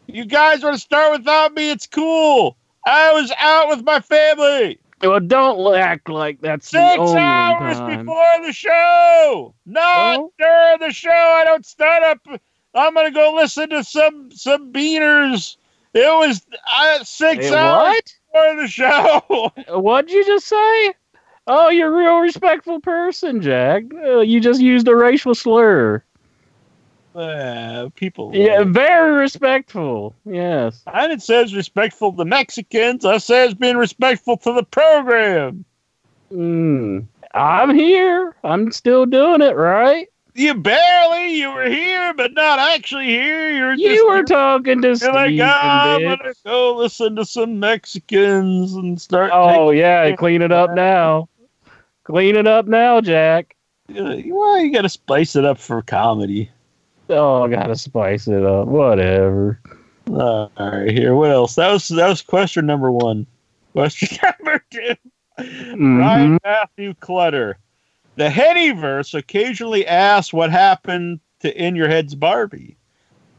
You 0.08 0.26
guys 0.26 0.64
want 0.64 0.78
to 0.78 0.82
start 0.82 1.12
without 1.20 1.54
me? 1.54 1.70
It's 1.70 1.86
cool. 1.86 2.58
I 2.88 3.14
was 3.14 3.32
out 3.38 3.70
with 3.70 3.84
my 3.84 4.00
family. 4.00 4.80
Well, 5.02 5.20
don't 5.20 5.76
act 5.76 6.10
like 6.10 6.42
that's 6.42 6.70
the 6.72 6.90
Six 6.92 7.12
hours 7.12 7.78
time. 7.78 8.00
before 8.06 8.46
the 8.46 8.54
show. 8.54 9.54
Not 9.66 10.20
Oh. 10.20 10.34
during 10.40 10.80
the 10.80 10.92
show. 10.94 11.10
I 11.10 11.44
don't 11.46 11.66
start 11.66 12.04
up. 12.04 12.20
I'm 12.76 12.94
gonna 12.94 13.12
go 13.12 13.34
listen 13.36 13.70
to 13.70 13.84
some 13.84 14.32
some 14.32 14.72
beaners. 14.72 15.58
It 15.94 16.06
was 16.08 16.46
uh, 16.72 17.04
six 17.04 17.52
hours 17.52 17.88
what? 17.96 18.14
before 18.32 18.62
the 18.62 18.68
show. 18.68 19.52
What'd 19.80 20.12
you 20.12 20.24
just 20.26 20.48
say? 20.48 20.94
Oh, 21.48 21.70
you're 21.70 21.92
a 21.92 21.98
real 21.98 22.20
respectful 22.20 22.80
person, 22.80 23.42
Jack. 23.42 23.84
Uh, 23.92 24.20
you 24.20 24.40
just 24.40 24.62
used 24.62 24.88
a 24.88 24.96
racial 24.96 25.34
slur. 25.34 26.04
Uh, 27.16 27.90
people. 27.96 28.32
Yeah, 28.34 28.64
very 28.64 29.18
respectful. 29.18 30.16
Yes. 30.26 30.84
I 30.88 31.08
didn't 31.08 31.24
say 31.24 31.42
it's 31.42 31.54
respectful 31.54 32.14
to 32.14 32.26
Mexicans. 32.26 33.04
I 33.04 33.18
said 33.18 33.50
it's 33.50 33.60
being 33.60 33.78
respectful 33.78 34.38
to 34.38 34.54
the 34.54 34.64
program. 34.64 35.66
Mm. 36.32 37.08
I'm 37.34 37.74
here. 37.74 38.36
I'm 38.44 38.72
still 38.72 39.06
doing 39.06 39.42
it, 39.42 39.56
right? 39.56 40.08
You 40.36 40.54
barely. 40.54 41.34
You 41.34 41.52
were 41.52 41.70
here, 41.70 42.14
but 42.14 42.34
not 42.34 42.60
actually 42.60 43.08
here. 43.08 43.52
You're 43.52 43.76
just. 43.76 43.84
You 43.84 44.08
were 44.08 44.24
talking 44.24 44.82
to 44.84 44.96
Steve. 44.96 45.14
like, 45.14 45.40
ah, 45.42 45.96
I'm 45.96 46.04
gonna 46.04 46.34
go 46.46 46.78
listen 46.78 47.16
to 47.18 47.26
some 47.26 47.60
Mexicans 47.60 48.74
and 48.74 49.02
start. 49.02 49.32
Oh 49.34 49.72
yeah, 49.72 50.16
clean 50.16 50.42
it 50.42 50.52
up 50.52 50.74
now. 50.74 51.28
Clean 52.04 52.36
it 52.36 52.48
up 52.48 52.68
now, 52.68 53.02
Jack. 53.02 53.56
well, 53.90 54.60
you 54.60 54.72
got 54.72 54.82
to 54.84 54.90
spice 54.90 55.36
it 55.36 55.46
up 55.46 55.60
for 55.60 55.82
comedy. 55.82 56.50
Oh, 57.10 57.44
I 57.44 57.50
gotta 57.50 57.76
spice 57.76 58.28
it 58.28 58.44
up. 58.46 58.68
Whatever. 58.68 59.60
All 60.10 60.52
right, 60.60 60.92
here. 60.92 61.16
What 61.16 61.32
else? 61.32 61.56
That 61.56 61.72
was 61.72 61.88
that 61.90 62.08
was 62.08 62.22
question 62.22 62.66
number 62.66 62.92
one. 62.92 63.26
Question 63.74 64.18
number 64.24 64.64
2 64.72 64.80
Mhm. 65.40 66.00
Ryan 66.00 66.38
Matthew 66.44 66.94
Clutter. 66.96 67.58
The 68.18 68.28
Hennyverse 68.28 69.14
occasionally 69.18 69.88
asks 69.88 70.34
what 70.34 70.52
happened 70.52 71.22
to 71.40 71.56
In 71.56 71.76
Your 71.76 71.88
Head's 71.88 72.14
Barbie. 72.16 72.76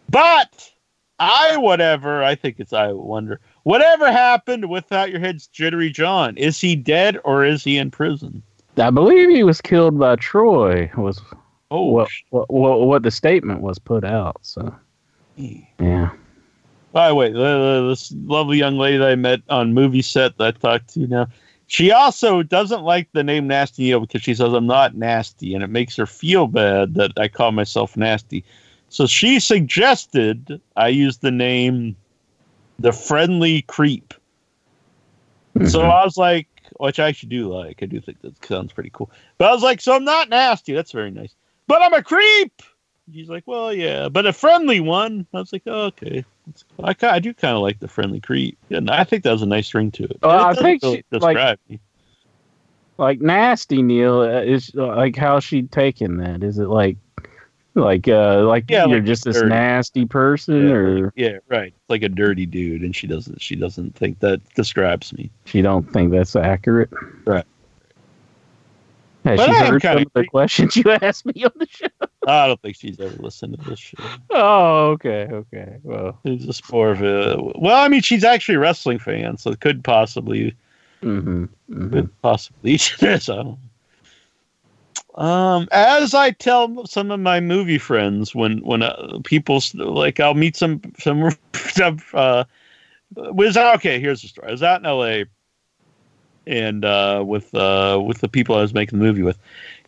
But 0.08 0.70
I 1.18 1.58
whatever, 1.58 2.22
I 2.24 2.34
think 2.34 2.56
it's 2.58 2.72
I 2.72 2.92
wonder. 2.92 3.40
Whatever 3.64 4.10
happened 4.10 4.70
without 4.70 5.10
your 5.10 5.20
head's 5.20 5.46
jittery 5.46 5.90
John? 5.90 6.36
Is 6.38 6.58
he 6.60 6.74
dead 6.74 7.18
or 7.24 7.44
is 7.44 7.62
he 7.62 7.76
in 7.76 7.90
prison? 7.90 8.42
I 8.78 8.88
believe 8.90 9.28
he 9.28 9.42
was 9.42 9.60
killed 9.60 9.98
by 9.98 10.16
Troy. 10.16 10.90
Was 10.96 11.20
Oh, 11.70 11.84
what, 11.84 12.08
what 12.30 12.50
what 12.50 12.80
what 12.80 13.02
the 13.02 13.10
statement 13.10 13.60
was 13.60 13.78
put 13.78 14.04
out. 14.04 14.38
So 14.42 14.74
yeah. 15.36 16.10
By 16.92 17.08
the 17.08 17.14
way, 17.14 17.32
the- 17.32 17.38
the- 17.38 17.86
this 17.88 18.12
lovely 18.24 18.58
young 18.58 18.76
lady 18.76 18.98
that 18.98 19.10
I 19.10 19.14
met 19.14 19.42
on 19.48 19.74
movie 19.74 20.02
set 20.02 20.36
that 20.38 20.44
I 20.44 20.50
talked 20.50 20.92
to 20.94 21.06
now, 21.06 21.28
she 21.68 21.92
also 21.92 22.42
doesn't 22.42 22.82
like 22.82 23.08
the 23.12 23.22
name 23.22 23.46
Nasty 23.46 23.84
Neil 23.84 24.00
because 24.00 24.22
she 24.22 24.34
says 24.34 24.52
I'm 24.52 24.66
not 24.66 24.96
nasty, 24.96 25.54
and 25.54 25.62
it 25.62 25.68
makes 25.68 25.94
her 25.96 26.06
feel 26.06 26.48
bad 26.48 26.94
that 26.94 27.12
I 27.16 27.28
call 27.28 27.52
myself 27.52 27.96
nasty. 27.96 28.44
So 28.88 29.06
she 29.06 29.38
suggested 29.38 30.60
I 30.76 30.88
use 30.88 31.18
the 31.18 31.30
name 31.30 31.94
the 32.80 32.92
Friendly 32.92 33.62
Creep. 33.62 34.14
So 35.66 35.80
mm-hmm. 35.80 35.90
I 35.90 36.04
was 36.04 36.16
like, 36.16 36.48
which 36.78 36.98
I 36.98 37.08
actually 37.08 37.28
do 37.28 37.52
like. 37.52 37.82
I 37.82 37.86
do 37.86 38.00
think 38.00 38.20
that 38.22 38.44
sounds 38.44 38.72
pretty 38.72 38.90
cool. 38.92 39.10
But 39.38 39.50
I 39.50 39.52
was 39.52 39.62
like, 39.62 39.80
so 39.80 39.94
I'm 39.94 40.04
not 40.04 40.28
nasty. 40.28 40.72
That's 40.72 40.92
very 40.92 41.10
nice. 41.10 41.34
But 41.70 41.82
I'm 41.82 41.94
a 41.94 42.02
creep. 42.02 42.62
He's 43.10 43.28
like, 43.28 43.44
well, 43.46 43.72
yeah, 43.72 44.08
but 44.08 44.26
a 44.26 44.32
friendly 44.32 44.80
one. 44.80 45.26
I 45.32 45.38
was 45.38 45.52
like, 45.52 45.62
oh, 45.66 45.86
okay. 45.86 46.24
Cool. 46.76 46.84
I, 46.86 46.94
I 47.02 47.18
do 47.20 47.32
kind 47.32 47.54
of 47.56 47.62
like 47.62 47.78
the 47.78 47.86
friendly 47.88 48.20
creep. 48.20 48.58
And 48.70 48.90
I 48.90 49.04
think 49.04 49.22
that 49.24 49.32
was 49.32 49.42
a 49.42 49.46
nice 49.46 49.72
ring 49.72 49.90
to 49.92 50.04
it. 50.04 50.18
Well, 50.22 50.36
It 50.50 50.58
I 50.58 50.60
think 50.60 50.82
really 50.82 51.04
she- 51.12 51.18
like- 51.18 51.58
me. 51.68 51.78
like 52.98 53.20
nasty 53.20 53.82
Neil 53.82 54.20
uh, 54.20 54.40
is 54.42 54.70
uh, 54.76 54.86
like 54.96 55.16
how 55.16 55.38
she 55.40 55.62
taking 55.62 56.16
that? 56.18 56.42
Is 56.42 56.58
it 56.58 56.68
like 56.68 56.96
like 57.74 58.08
uh 58.08 58.42
like 58.42 58.64
Yeah, 58.68 58.86
you're 58.86 58.98
like 58.98 59.06
just 59.06 59.24
this 59.24 59.36
dirty. 59.36 59.48
nasty 59.48 60.04
person 60.06 60.66
Yeah, 60.68 60.74
or 60.74 61.12
Yeah, 61.16 61.38
right. 61.48 61.72
Like 61.88 62.02
a 62.02 62.08
dirty 62.08 62.46
dude, 62.46 62.82
and 62.82 62.94
she 62.94 63.06
doesn't. 63.06 63.40
She 63.40 63.54
doesn't 63.54 63.94
think 63.94 64.18
that 64.20 64.40
describes 64.54 65.12
me. 65.12 65.30
she 65.44 65.62
don't 65.62 65.90
think 65.92 66.10
that's 66.10 66.34
accurate? 66.36 66.90
Right. 67.24 67.44
Has 69.24 69.38
But 69.38 69.50
she 69.50 69.56
I 69.56 69.66
heard 69.66 69.82
some 69.82 69.98
of 69.98 70.12
the 70.14 70.24
questions 70.24 70.76
you 70.76 70.90
asked 71.02 71.26
me 71.26 71.44
on 71.44 71.52
the 71.56 71.66
show? 71.68 71.86
I 72.26 72.46
don't 72.46 72.60
think 72.62 72.76
she's 72.76 72.98
ever 73.00 73.14
listened 73.18 73.58
to 73.58 73.68
this 73.68 73.78
show. 73.78 73.96
Oh, 74.30 74.90
okay, 74.90 75.28
okay. 75.30 75.76
Well, 75.82 76.18
It's 76.24 76.44
just 76.44 76.70
more 76.72 76.90
of 76.90 77.02
a. 77.02 77.36
Well, 77.56 77.76
I 77.76 77.88
mean, 77.88 78.02
she's 78.02 78.24
actually 78.24 78.54
a 78.56 78.60
wrestling 78.60 78.98
fan, 78.98 79.36
so 79.36 79.50
it 79.50 79.60
could 79.60 79.84
possibly 79.84 80.54
hmm 81.02 81.44
hmm 81.68 81.90
could 81.90 82.22
possibly 82.22 82.76
so. 83.18 83.58
Um, 85.16 85.68
as 85.72 86.14
I 86.14 86.30
tell 86.30 86.86
some 86.86 87.10
of 87.10 87.20
my 87.20 87.40
movie 87.40 87.78
friends, 87.78 88.34
when 88.34 88.58
when 88.58 88.82
uh, 88.82 89.18
people 89.24 89.60
like, 89.74 90.20
I'll 90.20 90.34
meet 90.34 90.56
some 90.56 90.80
some 90.98 91.30
some. 91.54 91.98
Uh, 92.14 92.44
was 93.16 93.56
okay. 93.56 93.98
Here's 94.00 94.22
the 94.22 94.28
story. 94.28 94.48
I 94.48 94.52
was 94.52 94.62
out 94.62 94.80
in 94.80 94.86
L.A. 94.86 95.24
and 96.50 96.84
uh, 96.84 97.22
with 97.26 97.54
uh, 97.54 98.02
with 98.04 98.18
the 98.18 98.28
people 98.28 98.56
I 98.56 98.62
was 98.62 98.74
making 98.74 98.98
the 98.98 99.04
movie 99.04 99.22
with, 99.22 99.38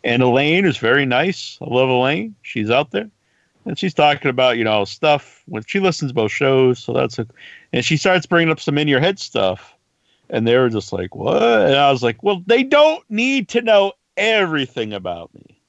and 0.03 0.23
Elaine 0.23 0.65
is 0.65 0.77
very 0.77 1.05
nice. 1.05 1.59
I 1.61 1.65
love 1.65 1.89
Elaine. 1.89 2.35
She's 2.41 2.71
out 2.71 2.91
there, 2.91 3.09
and 3.65 3.77
she's 3.77 3.93
talking 3.93 4.29
about 4.29 4.57
you 4.57 4.63
know 4.63 4.85
stuff 4.85 5.43
when 5.45 5.63
she 5.67 5.79
listens 5.79 6.11
to 6.11 6.15
both 6.15 6.31
shows. 6.31 6.79
So 6.79 6.93
that's 6.93 7.19
a, 7.19 7.27
and 7.71 7.85
she 7.85 7.97
starts 7.97 8.25
bringing 8.25 8.51
up 8.51 8.59
some 8.59 8.77
in 8.77 8.87
your 8.87 8.99
head 8.99 9.19
stuff 9.19 9.75
and 10.29 10.47
they 10.47 10.57
were 10.57 10.69
just 10.69 10.91
like, 10.93 11.15
"What?" 11.15 11.41
And 11.41 11.75
I 11.75 11.91
was 11.91 12.03
like, 12.03 12.21
"Well, 12.23 12.43
they 12.45 12.63
don't 12.63 13.03
need 13.09 13.49
to 13.49 13.61
know 13.61 13.93
everything 14.17 14.93
about 14.93 15.33
me." 15.33 15.61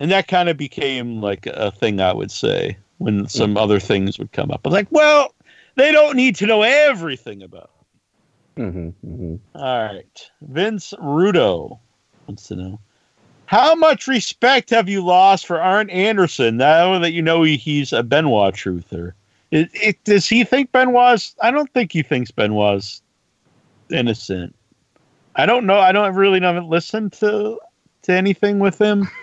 And 0.00 0.10
that 0.10 0.28
kind 0.28 0.48
of 0.48 0.56
became 0.56 1.20
like 1.20 1.46
a 1.46 1.70
thing 1.70 2.00
I 2.00 2.12
would 2.12 2.30
say 2.30 2.76
when 2.98 3.28
some 3.28 3.56
other 3.56 3.80
things 3.80 4.18
would 4.18 4.32
come 4.32 4.50
up. 4.50 4.62
I 4.64 4.68
was 4.68 4.74
like, 4.74 4.88
"Well, 4.90 5.34
they 5.76 5.92
don't 5.92 6.16
need 6.16 6.36
to 6.36 6.46
know 6.46 6.62
everything 6.62 7.42
about." 7.42 7.70
Hmm 8.58 8.88
hmm 8.88 9.36
All 9.54 9.84
right, 9.84 10.30
Vince 10.42 10.92
Rudo 11.00 11.78
wants 12.26 12.48
to 12.48 12.56
know. 12.56 12.80
How 13.46 13.74
much 13.74 14.06
respect 14.08 14.70
have 14.70 14.88
you 14.88 15.02
lost 15.02 15.46
for 15.46 15.60
Arn 15.60 15.88
Anderson 15.90 16.56
now 16.58 16.98
that 16.98 17.12
you 17.12 17.22
know 17.22 17.42
he, 17.44 17.56
he's 17.56 17.92
a 17.92 18.02
Benoit 18.02 18.54
truther? 18.54 19.12
It, 19.50 19.70
it, 19.72 20.04
does 20.04 20.28
he 20.28 20.44
think 20.44 20.72
Benoit's? 20.72 21.34
I 21.40 21.50
don't 21.50 21.72
think 21.72 21.92
he 21.92 22.02
thinks 22.02 22.30
Benoit's 22.30 23.00
innocent. 23.90 24.54
I 25.36 25.46
don't 25.46 25.64
know. 25.64 25.78
I 25.78 25.92
don't 25.92 26.14
really 26.14 26.40
know. 26.40 26.52
Listen 26.66 27.10
to 27.10 27.58
to 28.02 28.12
anything 28.12 28.58
with 28.58 28.80
him. 28.80 29.08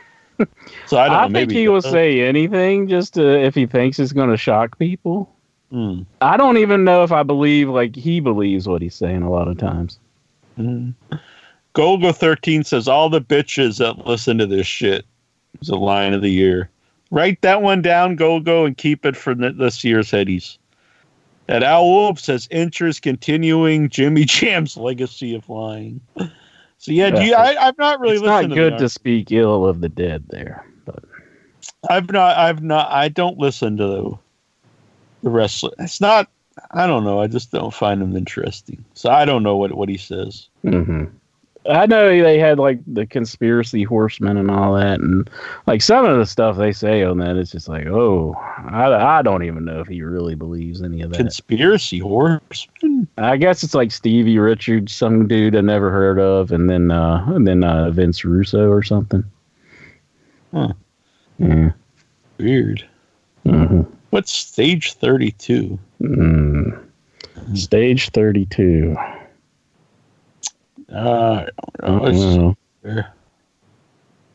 So 0.88 0.98
I 0.98 1.06
I, 1.06 1.10
don't 1.10 1.32
know. 1.32 1.40
think 1.40 1.50
maybe 1.50 1.56
he 1.62 1.68
will 1.70 1.82
say 1.82 2.22
anything 2.22 2.90
just 2.90 3.14
to, 3.14 3.26
if 3.26 3.56
he 3.56 3.66
thinks 3.66 4.00
it's 4.00 4.12
going 4.12 4.30
to 4.30 4.38
shock 4.38 4.78
people. 4.78 5.35
Hmm. 5.72 6.02
I 6.22 6.38
don't 6.38 6.58
even 6.58 6.84
know 6.84 7.04
if 7.04 7.12
I 7.12 7.24
believe 7.24 7.70
like 7.70 7.96
he 7.96 8.20
believes 8.20 8.68
what 8.68 8.82
he's 8.82 8.96
saying 8.96 9.24
a 9.24 9.32
lot 9.32 9.48
of 9.48 9.58
times. 9.58 10.00
Mm. 10.58 10.94
Golgo 11.74 12.16
thirteen 12.16 12.64
says 12.64 12.88
all 12.88 13.10
the 13.10 13.22
bitches 13.22 13.80
that 13.80 14.06
listen 14.06 14.38
to 14.38 14.46
this 14.46 14.68
shit 14.68 15.06
is 15.62 15.70
a 15.70 15.76
line 15.76 16.14
of 16.14 16.22
the 16.22 16.30
year. 16.32 16.70
Write 17.12 17.42
that 17.42 17.62
one 17.62 17.82
down, 17.82 18.18
Golgo, 18.18 18.66
and 18.66 18.78
keep 18.78 19.06
it 19.06 19.16
for 19.16 19.36
this 19.36 19.84
year's 19.84 20.12
headies. 20.12 20.58
That 21.48 21.62
Al 21.62 21.86
Wolf 21.86 22.20
says 22.20 22.48
interest 22.50 23.02
continuing 23.02 23.90
Jimmy 23.90 24.26
Jam's 24.26 24.78
legacy 24.78 25.36
of 25.36 25.48
lying. 25.50 26.02
So 26.78 26.92
yeah, 26.92 27.10
do 27.10 27.24
you, 27.24 27.36
I, 27.36 27.68
I've 27.68 27.78
not 27.78 28.00
really 28.00 28.16
it's 28.16 28.24
not 28.24 28.42
to 28.42 28.48
good 28.48 28.74
the- 28.74 28.80
to 28.80 28.90
speak 28.90 29.32
ill 29.32 29.66
of 29.66 29.82
the 29.82 29.90
dead 29.90 30.26
there, 30.30 30.66
but 30.86 31.04
I've 31.90 32.12
not. 32.12 32.38
I've 32.38 32.64
not. 32.64 32.92
I 32.92 33.10
don't 33.10 33.38
listen 33.38 33.78
to 33.78 34.18
the, 35.22 35.30
the 35.30 35.30
wrestling. 35.30 35.74
It's 35.80 36.02
not. 36.02 36.30
I 36.72 36.88
don't 36.88 37.04
know. 37.04 37.20
I 37.20 37.28
just 37.28 37.52
don't 37.52 37.74
find 37.74 38.02
him 38.02 38.16
interesting. 38.16 38.84
So 38.94 39.10
I 39.10 39.26
don't 39.26 39.44
know 39.44 39.58
what 39.58 39.74
what 39.74 39.90
he 39.90 39.98
says. 39.98 40.48
hmm 40.64 41.06
I 41.68 41.88
know 41.88 42.10
they 42.10 42.38
had 42.38 42.60
like 42.60 42.80
the 42.86 43.08
conspiracy 43.08 43.84
horsemen 43.84 44.38
and 44.38 44.52
all 44.52 44.76
that, 44.76 45.00
and 45.00 45.28
like 45.66 45.82
some 45.82 46.06
of 46.06 46.18
the 46.18 46.26
stuff 46.26 46.58
they 46.58 46.72
say 46.72 47.04
on 47.04 47.18
that, 47.18 47.38
it's 47.38 47.52
just 47.52 47.68
like, 47.68 47.88
oh, 47.88 48.36
I, 48.70 49.18
I 49.18 49.22
don't 49.24 49.44
even 49.44 49.66
know 49.66 49.80
if 49.80 49.88
he 49.88 50.04
really 50.04 50.36
believes 50.36 50.84
any 50.84 51.02
of 51.02 51.10
that. 51.10 51.18
Conspiracy 51.18 51.98
horseman. 51.98 53.08
I 53.18 53.38
guess 53.38 53.64
it's 53.64 53.74
like 53.74 53.92
Stevie 53.92 54.38
Richards, 54.38 54.94
some 54.94 55.28
dude 55.28 55.56
I 55.56 55.62
never 55.62 55.90
heard 55.90 56.20
of, 56.20 56.52
and 56.52 56.70
then 56.70 56.92
uh, 56.92 57.26
and 57.30 57.48
then 57.48 57.64
uh, 57.64 57.90
Vince 57.90 58.24
Russo 58.24 58.70
or 58.70 58.84
something. 58.84 59.24
Huh. 60.54 60.74
Yeah. 61.40 61.72
Weird. 62.38 62.88
hmm 63.44 63.82
What's 64.12 64.32
stage 64.32 64.94
thirty-two? 64.94 65.78
Mm. 66.02 66.84
Stage 67.54 68.10
thirty-two. 68.10 68.96
Uh, 70.92 71.46
I 71.84 71.88
don't 71.88 71.98
know. 72.02 72.06
I 72.06 72.10
It's- 72.10 72.22
don't 72.24 72.38
know. 72.38 72.58
there. 72.84 73.14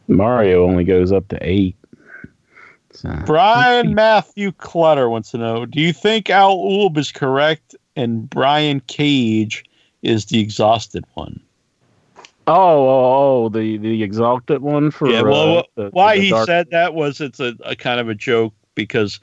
Mario 0.09 0.65
only 0.67 0.85
goes 0.85 1.13
up 1.13 1.29
to 1.29 1.39
eight. 1.41 1.77
So, 2.93 3.15
Brian 3.25 3.95
Matthew 3.95 4.51
Clutter 4.53 5.09
wants 5.09 5.31
to 5.31 5.39
know: 5.39 5.65
Do 5.65 5.81
you 5.81 5.93
think 5.93 6.29
Al 6.29 6.51
Ulb 6.51 6.99
is 6.99 7.13
correct 7.13 7.77
and 7.97 8.29
Brian 8.29 8.81
Cage 8.89 9.65
is 10.03 10.27
the 10.27 10.41
exhausted 10.41 11.05
one? 11.15 11.41
oh, 12.47 12.53
oh, 12.57 13.45
oh, 13.45 13.49
the 13.49 13.77
the 13.79 14.03
exalted 14.03 14.61
one 14.61 14.91
for 14.91 15.09
yeah. 15.09 15.23
Well, 15.23 15.59
uh, 15.59 15.63
the- 15.77 15.91
why 15.91 16.17
the 16.17 16.23
he 16.23 16.45
said 16.45 16.69
that 16.73 16.95
was 16.95 17.21
it's 17.21 17.39
a, 17.39 17.55
a 17.65 17.77
kind 17.77 18.01
of 18.01 18.09
a 18.09 18.15
joke 18.15 18.53
because 18.75 19.21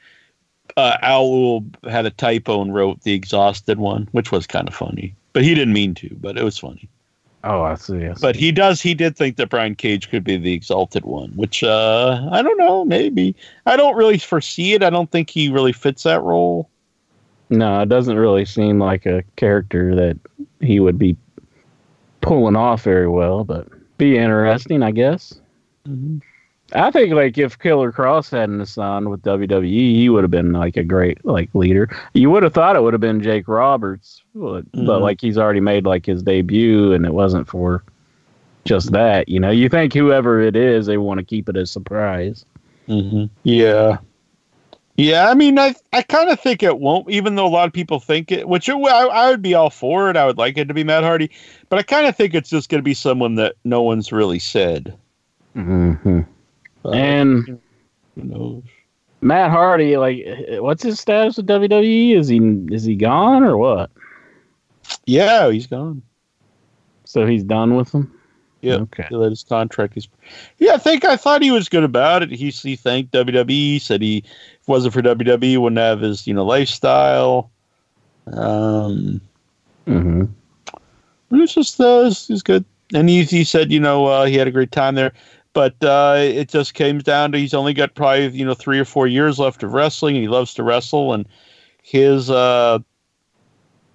uh, 0.78 0.98
Al 1.02 1.66
had 1.90 2.06
a 2.06 2.12
typo 2.12 2.62
and 2.62 2.74
wrote 2.74 3.02
the 3.02 3.14
exhausted 3.14 3.80
one, 3.80 4.08
which 4.12 4.32
was 4.32 4.48
kind 4.48 4.68
of 4.68 4.74
funny. 4.74 5.16
But 5.34 5.44
he 5.44 5.54
didn't 5.54 5.74
mean 5.74 5.94
to, 5.96 6.16
but 6.22 6.38
it 6.38 6.44
was 6.44 6.58
funny. 6.58 6.88
Oh, 7.44 7.64
I 7.64 7.76
see. 7.76 8.06
I 8.06 8.14
see. 8.14 8.22
But 8.22 8.36
he 8.36 8.52
does. 8.52 8.82
He 8.82 8.94
did 8.94 9.18
think 9.18 9.38
that 9.38 9.50
Brian 9.50 9.76
Cage 9.76 10.10
could 10.10 10.24
be 10.24 10.38
the 10.38 10.54
exalted 10.54 11.06
one, 11.06 11.30
which 11.32 11.64
uh, 11.64 12.28
I 12.32 12.42
don't 12.42 12.58
know. 12.58 12.86
Maybe 12.86 13.36
I 13.66 13.76
don't 13.76 13.96
really 13.96 14.18
foresee 14.18 14.74
it. 14.74 14.84
I 14.84 14.90
don't 14.90 15.12
think 15.12 15.30
he 15.30 15.50
really 15.50 15.74
fits 15.74 16.04
that 16.04 16.22
role. 16.22 16.70
No, 17.50 17.82
it 17.82 17.90
doesn't 17.90 18.18
really 18.18 18.46
seem 18.46 18.80
like 18.80 19.06
a 19.06 19.24
character 19.36 19.96
that 19.96 20.18
he 20.60 20.80
would 20.80 21.00
be 21.00 21.16
pulling 22.22 22.56
off 22.56 22.84
very 22.84 23.08
well, 23.08 23.44
but 23.44 23.68
be 23.98 24.18
interesting, 24.18 24.84
I 24.84 24.92
guess. 24.92 25.40
I 26.74 26.92
think 26.92 27.14
like 27.14 27.38
if 27.38 27.58
Killer 27.60 27.92
Kross 27.92 28.30
hadn't 28.32 28.66
signed 28.66 29.10
with 29.10 29.22
WWE, 29.22 29.70
he 29.96 30.10
would 30.10 30.24
have 30.24 30.32
been 30.32 30.52
like 30.52 30.76
a 30.76 30.84
great 30.84 31.24
like 31.24 31.50
leader. 31.56 31.90
You 32.14 32.30
would 32.30 32.44
have 32.44 32.54
thought 32.54 32.76
it 32.76 32.84
would 32.84 32.94
have 32.94 33.02
been 33.02 33.22
Jake 33.22 33.48
Roberts, 33.48 34.22
but, 34.36 34.70
but 34.74 34.82
Mhm. 34.82 35.02
like 35.02 35.22
he's 35.22 35.38
already 35.38 35.62
made 35.62 35.86
like 35.86 36.06
his 36.06 36.22
debut, 36.22 36.92
and 36.92 37.06
it 37.06 37.14
wasn't 37.14 37.48
for 37.48 37.84
just 38.66 38.92
that. 38.92 39.30
You 39.30 39.40
know, 39.40 39.50
you 39.50 39.70
think 39.70 39.94
whoever 39.94 40.42
it 40.42 40.56
is, 40.58 40.86
they 40.88 40.98
want 40.98 41.20
to 41.20 41.24
keep 41.26 41.48
it 41.48 41.56
a 41.56 41.66
surprise. 41.66 42.44
Mm-hmm. 42.90 43.26
Yeah. 43.44 43.98
Yeah, 44.98 45.30
I 45.30 45.36
mean, 45.36 45.60
I 45.60 45.76
I 45.94 46.02
kind 46.02 46.30
of 46.30 46.40
think 46.40 46.64
it 46.64 46.80
won't, 46.80 47.10
even 47.10 47.36
though 47.36 47.46
a 47.46 47.50
lot 47.50 47.68
of 47.68 47.74
people 47.74 48.00
think 48.00 48.32
it. 48.32 48.50
Which 48.50 48.68
it, 48.68 48.74
I, 48.76 49.06
I 49.06 49.30
would 49.30 49.42
be 49.44 49.54
all 49.54 49.70
for 49.70 50.10
it. 50.10 50.18
I 50.18 50.26
would 50.26 50.38
like 50.40 50.58
it 50.58 50.66
to 50.66 50.74
be 50.74 50.84
Matt 50.84 51.04
Hardy, 51.04 51.30
but 51.70 51.78
I 51.80 51.84
kind 51.84 52.08
of 52.08 52.16
think 52.18 52.34
it's 52.34 52.50
just 52.50 52.68
going 52.68 52.80
to 52.80 52.84
be 52.84 52.96
someone 52.96 53.36
that 53.36 53.56
no 53.64 53.84
one's 53.84 54.12
really 54.12 54.40
said. 54.40 54.98
Mm-hmm. 55.56 56.22
Uh, 56.88 56.92
And 56.92 57.46
who 58.16 58.24
knows? 58.24 58.64
Matt 59.22 59.50
Hardy, 59.52 59.98
like, 59.98 60.24
what's 60.60 60.84
his 60.84 61.00
status 61.00 61.38
with 61.38 61.48
WWE? 61.48 62.16
Is 62.16 62.28
he 62.28 62.38
is 62.72 62.84
he 62.84 62.96
gone 62.96 63.44
or 63.44 63.58
what? 63.58 63.90
Yeah, 65.06 65.50
he's 65.50 65.68
gone. 65.68 66.02
So 67.06 67.26
he's 67.26 67.44
done 67.44 67.76
with 67.76 67.92
them. 67.92 68.14
Yeah. 68.62 68.76
Okay. 68.76 69.08
Let 69.12 69.30
his 69.32 69.44
contract. 69.44 69.94
He's, 69.94 70.08
yeah, 70.58 70.74
I 70.74 70.78
think 70.78 71.06
I 71.06 71.16
thought 71.16 71.42
he 71.42 71.52
was 71.52 71.70
good 71.70 71.84
about 71.84 72.24
it. 72.24 72.32
He 72.32 72.50
he 72.50 72.76
thanked 72.76 73.12
WWE, 73.14 73.80
said 73.82 74.02
he 74.02 74.18
if 74.18 74.26
it 74.26 74.68
wasn't 74.68 74.94
for 74.94 75.02
WWE, 75.02 75.58
wouldn't 75.58 75.80
have 75.80 76.02
his 76.02 76.28
you 76.28 76.34
know 76.34 76.46
lifestyle. 76.46 77.52
Um, 78.34 79.22
Mm-hmm. 79.88 80.24
it 81.32 81.36
was 81.36 81.54
just 81.54 81.80
uh, 81.80 82.04
it's, 82.08 82.30
it's 82.30 82.42
good. 82.42 82.66
And 82.94 83.08
he 83.10 83.24
he 83.24 83.44
said 83.46 83.72
you 83.72 83.80
know 83.80 84.06
uh, 84.06 84.26
he 84.26 84.36
had 84.36 84.48
a 84.48 84.52
great 84.52 84.72
time 84.72 84.96
there, 84.96 85.14
but 85.58 85.84
uh, 85.84 86.18
it 86.20 86.50
just 86.50 86.76
came 86.76 87.00
down 87.00 87.32
to 87.32 87.40
he's 87.40 87.56
only 87.56 87.74
got 87.74 87.96
probably 87.96 88.28
you 88.28 88.46
know 88.46 88.54
three 88.54 88.78
or 88.78 88.86
four 88.86 89.08
years 89.08 89.40
left 89.40 89.64
of 89.64 89.74
wrestling, 89.74 90.14
he 90.14 90.28
loves 90.28 90.54
to 90.54 90.62
wrestle, 90.62 91.14
and 91.14 91.28
his 91.82 92.30
uh 92.30 92.78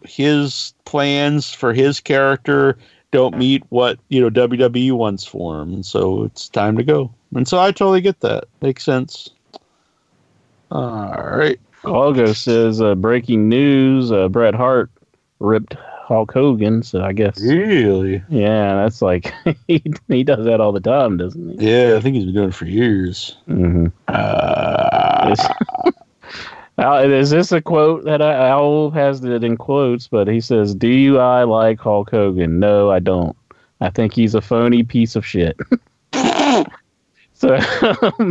his 0.04 0.74
plans 0.86 1.54
for 1.54 1.72
his 1.72 2.00
character 2.00 2.76
don't 3.12 3.38
meet 3.38 3.62
what 3.68 4.00
you 4.08 4.20
know 4.20 4.28
WWE 4.28 4.90
wants 4.90 5.24
for 5.24 5.62
him, 5.62 5.84
so 5.84 6.24
it's 6.24 6.48
time 6.48 6.76
to 6.78 6.82
go. 6.82 7.14
And 7.32 7.46
so 7.46 7.60
I 7.60 7.70
totally 7.70 8.00
get 8.00 8.18
that. 8.22 8.46
Makes 8.60 8.82
sense. 8.82 9.30
All 10.72 11.12
right. 11.14 11.60
Algo 11.84 12.34
says 12.34 12.80
uh, 12.80 12.96
breaking 12.96 13.48
news: 13.48 14.10
uh, 14.10 14.28
Bret 14.28 14.56
Hart 14.56 14.90
ripped 15.38 15.76
Hulk 16.12 16.32
Hogan. 16.32 16.82
So 16.82 17.02
I 17.02 17.12
guess 17.14 17.40
Really? 17.40 18.22
yeah, 18.28 18.74
that's 18.76 19.00
like 19.00 19.32
he 19.66 19.82
he 20.08 20.22
does 20.24 20.44
that 20.44 20.60
all 20.60 20.72
the 20.72 20.80
time, 20.80 21.16
doesn't 21.16 21.58
he? 21.60 21.70
Yeah, 21.70 21.94
I 21.96 22.00
think 22.00 22.16
he's 22.16 22.26
been 22.26 22.34
doing 22.34 22.48
it 22.50 22.54
for 22.54 22.66
years. 22.66 23.36
Mm-hmm. 23.48 23.86
Uh, 24.08 25.34
Uh, 26.78 27.02
is 27.06 27.30
this 27.30 27.50
a 27.52 27.60
quote 27.62 28.04
that 28.04 28.20
I, 28.22 28.48
Owl 28.50 28.90
has 28.90 29.24
it 29.24 29.42
in 29.44 29.56
quotes? 29.56 30.06
But 30.08 30.28
he 30.28 30.40
says, 30.40 30.74
"Do 30.74 30.88
you 30.88 31.18
I 31.18 31.44
like 31.44 31.78
Hulk 31.80 32.10
Hogan? 32.10 32.58
No, 32.60 32.90
I 32.90 32.98
don't. 32.98 33.36
I 33.80 33.88
think 33.90 34.12
he's 34.14 34.34
a 34.34 34.40
phony 34.40 34.82
piece 34.82 35.16
of 35.16 35.24
shit." 35.24 35.56
so 37.34 37.58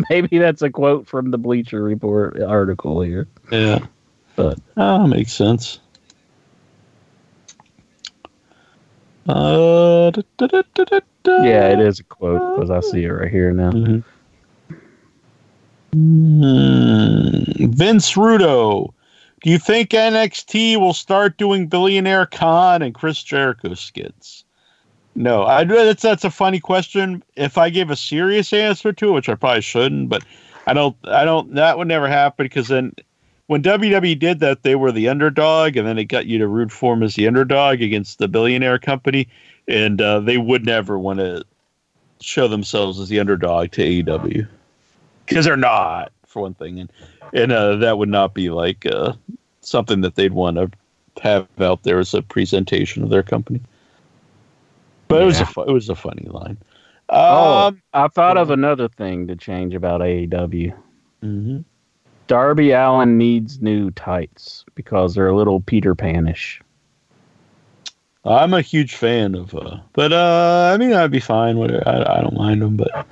maybe 0.10 0.38
that's 0.38 0.62
a 0.62 0.70
quote 0.70 1.08
from 1.08 1.32
the 1.32 1.38
Bleacher 1.38 1.82
Report 1.84 2.42
article 2.42 3.02
here. 3.02 3.28
yeah. 3.52 3.80
But 4.36 4.60
Oh, 4.78 5.06
makes 5.08 5.34
sense. 5.34 5.80
Uh, 9.32 10.12
da, 10.12 10.48
da, 10.48 10.62
da, 11.24 11.44
yeah, 11.44 11.68
it 11.70 11.80
is 11.80 12.00
a 12.00 12.04
quote 12.04 12.56
because 12.56 12.70
I 12.70 12.80
see 12.82 13.04
it 13.04 13.10
right 13.10 13.32
here 13.32 13.52
now. 13.52 13.72
Mhm. 13.72 14.04
Hmm. 15.94 17.66
Vince 17.72 18.14
Rudo. 18.14 18.94
Do 19.44 19.50
you 19.50 19.58
think 19.58 19.90
NXT 19.90 20.78
will 20.78 20.94
start 20.94 21.38
doing 21.38 21.68
Billionaire 21.68 22.28
Khan 22.28 22.82
and 22.82 22.94
Chris 22.94 23.24
Jericho 23.24 23.74
skits? 23.74 24.44
No, 25.16 25.44
I 25.44 25.64
that's 25.64 26.02
that's 26.02 26.24
a 26.24 26.30
funny 26.30 26.60
question. 26.60 27.24
If 27.36 27.58
I 27.58 27.70
gave 27.70 27.90
a 27.90 27.96
serious 27.96 28.54
answer 28.54 28.94
to 28.94 29.10
it, 29.10 29.12
which 29.12 29.30
I 29.30 29.36
probably 29.36 29.62
shouldn't, 29.62 30.10
but 30.10 30.24
I 30.68 30.74
don't, 30.74 30.96
I 31.06 31.26
don't. 31.26 31.56
That 31.56 31.78
would 31.78 31.88
never 31.88 32.08
happen 32.08 32.46
because 32.46 32.68
then 32.68 32.94
when 33.52 33.62
WWE 33.62 34.18
did 34.18 34.40
that, 34.40 34.64
they 34.64 34.76
were 34.76 34.94
the 34.94 35.10
underdog, 35.10 35.76
and 35.76 35.86
then 35.86 35.98
it 35.98 36.06
got 36.06 36.26
you 36.26 36.38
to 36.38 36.48
root 36.48 36.72
for 36.72 36.96
them 36.96 37.04
as 37.04 37.16
the 37.16 37.28
underdog 37.28 37.82
against 37.82 38.18
the 38.18 38.30
billionaire 38.30 38.80
company, 38.80 39.28
and 39.68 40.00
uh, 40.00 40.22
they 40.22 40.38
would 40.38 40.66
never 40.66 40.98
want 40.98 41.20
to 41.20 41.44
show 42.22 42.48
themselves 42.48 42.98
as 42.98 43.10
the 43.10 43.20
underdog 43.20 43.72
to 43.72 43.82
AEW 43.82 44.48
because 45.26 45.44
they're 45.44 45.58
not, 45.58 46.14
for 46.26 46.44
one 46.44 46.54
thing, 46.54 46.80
and 46.80 46.90
and 47.34 47.52
uh, 47.52 47.76
that 47.76 47.98
would 47.98 48.08
not 48.08 48.34
be 48.34 48.50
like 48.50 48.86
uh, 48.86 49.12
something 49.60 50.00
that 50.00 50.16
they'd 50.16 50.32
want 50.32 50.56
to 50.56 50.72
have 51.22 51.46
out 51.60 51.84
there 51.84 52.00
as 52.00 52.14
a 52.14 52.22
presentation 52.22 53.04
of 53.04 53.10
their 53.10 53.22
company. 53.22 53.60
But 55.10 55.24
it 55.24 55.26
was 55.26 55.42
a 55.42 55.46
fu- 55.46 55.64
it 55.64 55.74
was 55.74 55.90
a 55.90 55.96
funny 55.96 56.26
line. 56.30 56.58
Oh, 57.10 57.68
Um, 57.68 57.82
I 57.94 58.08
thought 58.08 58.38
of 58.38 58.50
another 58.50 58.88
thing 58.88 59.28
to 59.28 59.36
change 59.36 59.76
about 59.76 60.00
AEW. 60.00 60.74
mhm. 61.22 61.66
Darby 62.32 62.72
Allin 62.72 63.18
needs 63.18 63.62
new 63.62 63.92
tights 63.92 64.64
because 64.74 65.16
they're 65.16 65.28
a 65.28 65.36
little 65.36 65.60
Peter 65.60 65.96
Panish. 65.96 66.62
I'm 68.24 68.54
a 68.54 68.62
huge 68.62 68.96
fan 68.96 69.36
of, 69.36 69.54
uh, 69.54 69.80
but 69.92 70.14
uh, 70.14 70.72
I 70.74 70.78
mean, 70.78 70.94
I'd 70.94 71.12
be 71.12 71.20
fine. 71.20 71.58
Whatever, 71.58 71.84
I, 71.86 72.20
I 72.20 72.22
don't 72.22 72.38
mind 72.38 72.64
him, 72.64 72.78
but 72.78 73.06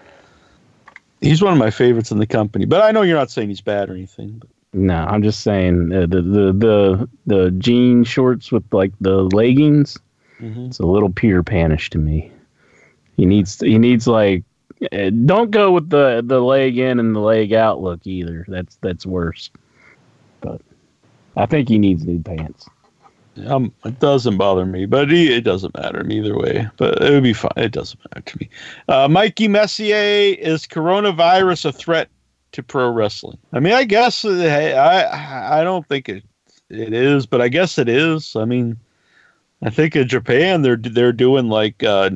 he's 1.19 1.41
one 1.41 1.51
of 1.51 1.59
my 1.59 1.69
favorites 1.69 2.11
in 2.11 2.19
the 2.19 2.25
company. 2.25 2.63
But 2.63 2.81
I 2.81 2.91
know 2.91 3.01
you're 3.01 3.17
not 3.17 3.29
saying 3.29 3.49
he's 3.49 3.59
bad 3.59 3.89
or 3.89 3.93
anything. 3.93 4.37
But 4.39 4.49
No, 4.71 4.95
I'm 4.95 5.21
just 5.21 5.41
saying 5.41 5.91
uh, 5.91 6.05
the, 6.05 6.21
the 6.21 6.53
the 6.53 7.09
the 7.25 7.51
jean 7.51 8.05
shorts 8.05 8.53
with 8.53 8.63
like 8.71 8.93
the 9.01 9.23
leggings. 9.33 9.97
It's 10.67 10.79
a 10.79 10.85
little 10.85 11.11
Peter 11.11 11.43
Panish 11.43 11.89
to 11.89 11.97
me. 11.97 12.31
He 13.17 13.25
needs 13.25 13.59
he 13.59 13.77
needs 13.79 14.07
like 14.07 14.45
don't 15.25 15.51
go 15.51 15.71
with 15.71 15.89
the 15.89 16.21
the 16.25 16.39
leg 16.39 16.77
in 16.77 16.99
and 16.99 17.15
the 17.15 17.19
leg 17.19 17.53
out 17.53 17.81
look 17.81 18.05
either. 18.05 18.45
That's 18.47 18.77
that's 18.77 19.05
worse. 19.05 19.49
But 20.41 20.61
I 21.35 21.45
think 21.45 21.69
he 21.69 21.77
needs 21.77 22.05
new 22.05 22.19
pants. 22.21 22.67
Um, 23.47 23.73
it 23.85 23.99
doesn't 23.99 24.37
bother 24.37 24.65
me, 24.65 24.85
but 24.85 25.09
he, 25.09 25.33
it 25.33 25.45
doesn't 25.45 25.77
matter 25.77 26.03
me 26.03 26.19
either 26.19 26.37
way. 26.37 26.67
But 26.75 27.01
it 27.01 27.11
would 27.11 27.23
be 27.23 27.33
fine. 27.33 27.51
It 27.55 27.71
doesn't 27.71 27.99
matter 28.11 28.21
to 28.31 28.37
me. 28.39 28.49
Uh, 28.89 29.07
Mikey 29.07 29.47
Messier 29.47 30.35
is 30.37 30.65
coronavirus 30.65 31.65
a 31.65 31.71
threat 31.71 32.09
to 32.53 32.63
pro 32.63 32.89
wrestling? 32.89 33.37
I 33.53 33.59
mean, 33.59 33.73
I 33.73 33.83
guess 33.83 34.25
uh, 34.25 34.33
hey, 34.33 34.73
I 34.73 35.61
I 35.61 35.63
don't 35.63 35.87
think 35.87 36.09
it 36.09 36.23
it 36.69 36.93
is, 36.93 37.25
but 37.25 37.41
I 37.41 37.49
guess 37.49 37.77
it 37.77 37.89
is. 37.89 38.35
I 38.35 38.45
mean, 38.45 38.77
I 39.61 39.69
think 39.69 39.95
in 39.95 40.07
Japan 40.07 40.61
they're 40.61 40.77
they're 40.77 41.13
doing 41.13 41.49
like 41.49 41.83
uh, 41.83 42.09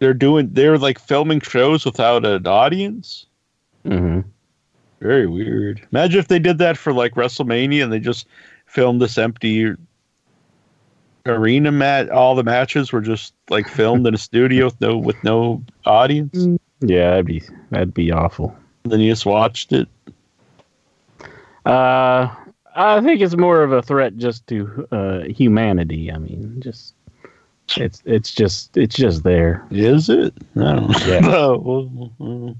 they're 0.00 0.14
doing 0.14 0.48
they're 0.52 0.78
like 0.78 0.98
filming 0.98 1.40
shows 1.40 1.84
without 1.84 2.26
an 2.26 2.46
audience. 2.46 3.26
hmm 3.84 4.20
Very 5.00 5.26
weird. 5.26 5.86
Imagine 5.92 6.18
if 6.18 6.28
they 6.28 6.40
did 6.40 6.58
that 6.58 6.76
for 6.76 6.92
like 6.92 7.14
WrestleMania 7.14 7.84
and 7.84 7.92
they 7.92 8.00
just 8.00 8.26
filmed 8.66 9.00
this 9.00 9.16
empty 9.16 9.74
arena 11.26 11.70
mat. 11.70 12.10
All 12.10 12.34
the 12.34 12.42
matches 12.42 12.92
were 12.92 13.00
just 13.00 13.34
like 13.48 13.68
filmed 13.68 14.06
in 14.06 14.14
a 14.14 14.18
studio 14.18 14.64
with 14.64 14.80
no 14.80 14.96
with 14.96 15.22
no 15.22 15.62
audience. 15.86 16.48
Yeah, 16.80 17.10
that'd 17.10 17.26
be 17.26 17.42
that'd 17.70 17.94
be 17.94 18.10
awful. 18.10 18.56
And 18.84 18.92
then 18.92 19.00
you 19.00 19.12
just 19.12 19.26
watched 19.26 19.72
it. 19.72 19.88
Uh, 21.66 22.34
I 22.74 23.00
think 23.02 23.20
it's 23.20 23.36
more 23.36 23.62
of 23.62 23.72
a 23.72 23.82
threat 23.82 24.16
just 24.16 24.46
to 24.46 24.88
uh, 24.90 25.20
humanity. 25.24 26.10
I 26.10 26.16
mean, 26.16 26.56
just 26.60 26.94
it's 27.76 28.02
it's 28.04 28.32
just 28.34 28.76
it's 28.76 28.96
just 28.96 29.22
there, 29.22 29.66
Is 29.70 30.08
it? 30.08 30.34
Don't 30.54 30.90
Yeah. 31.06 31.20
know. 31.20 31.58
Well, 31.58 32.12
well, 32.18 32.56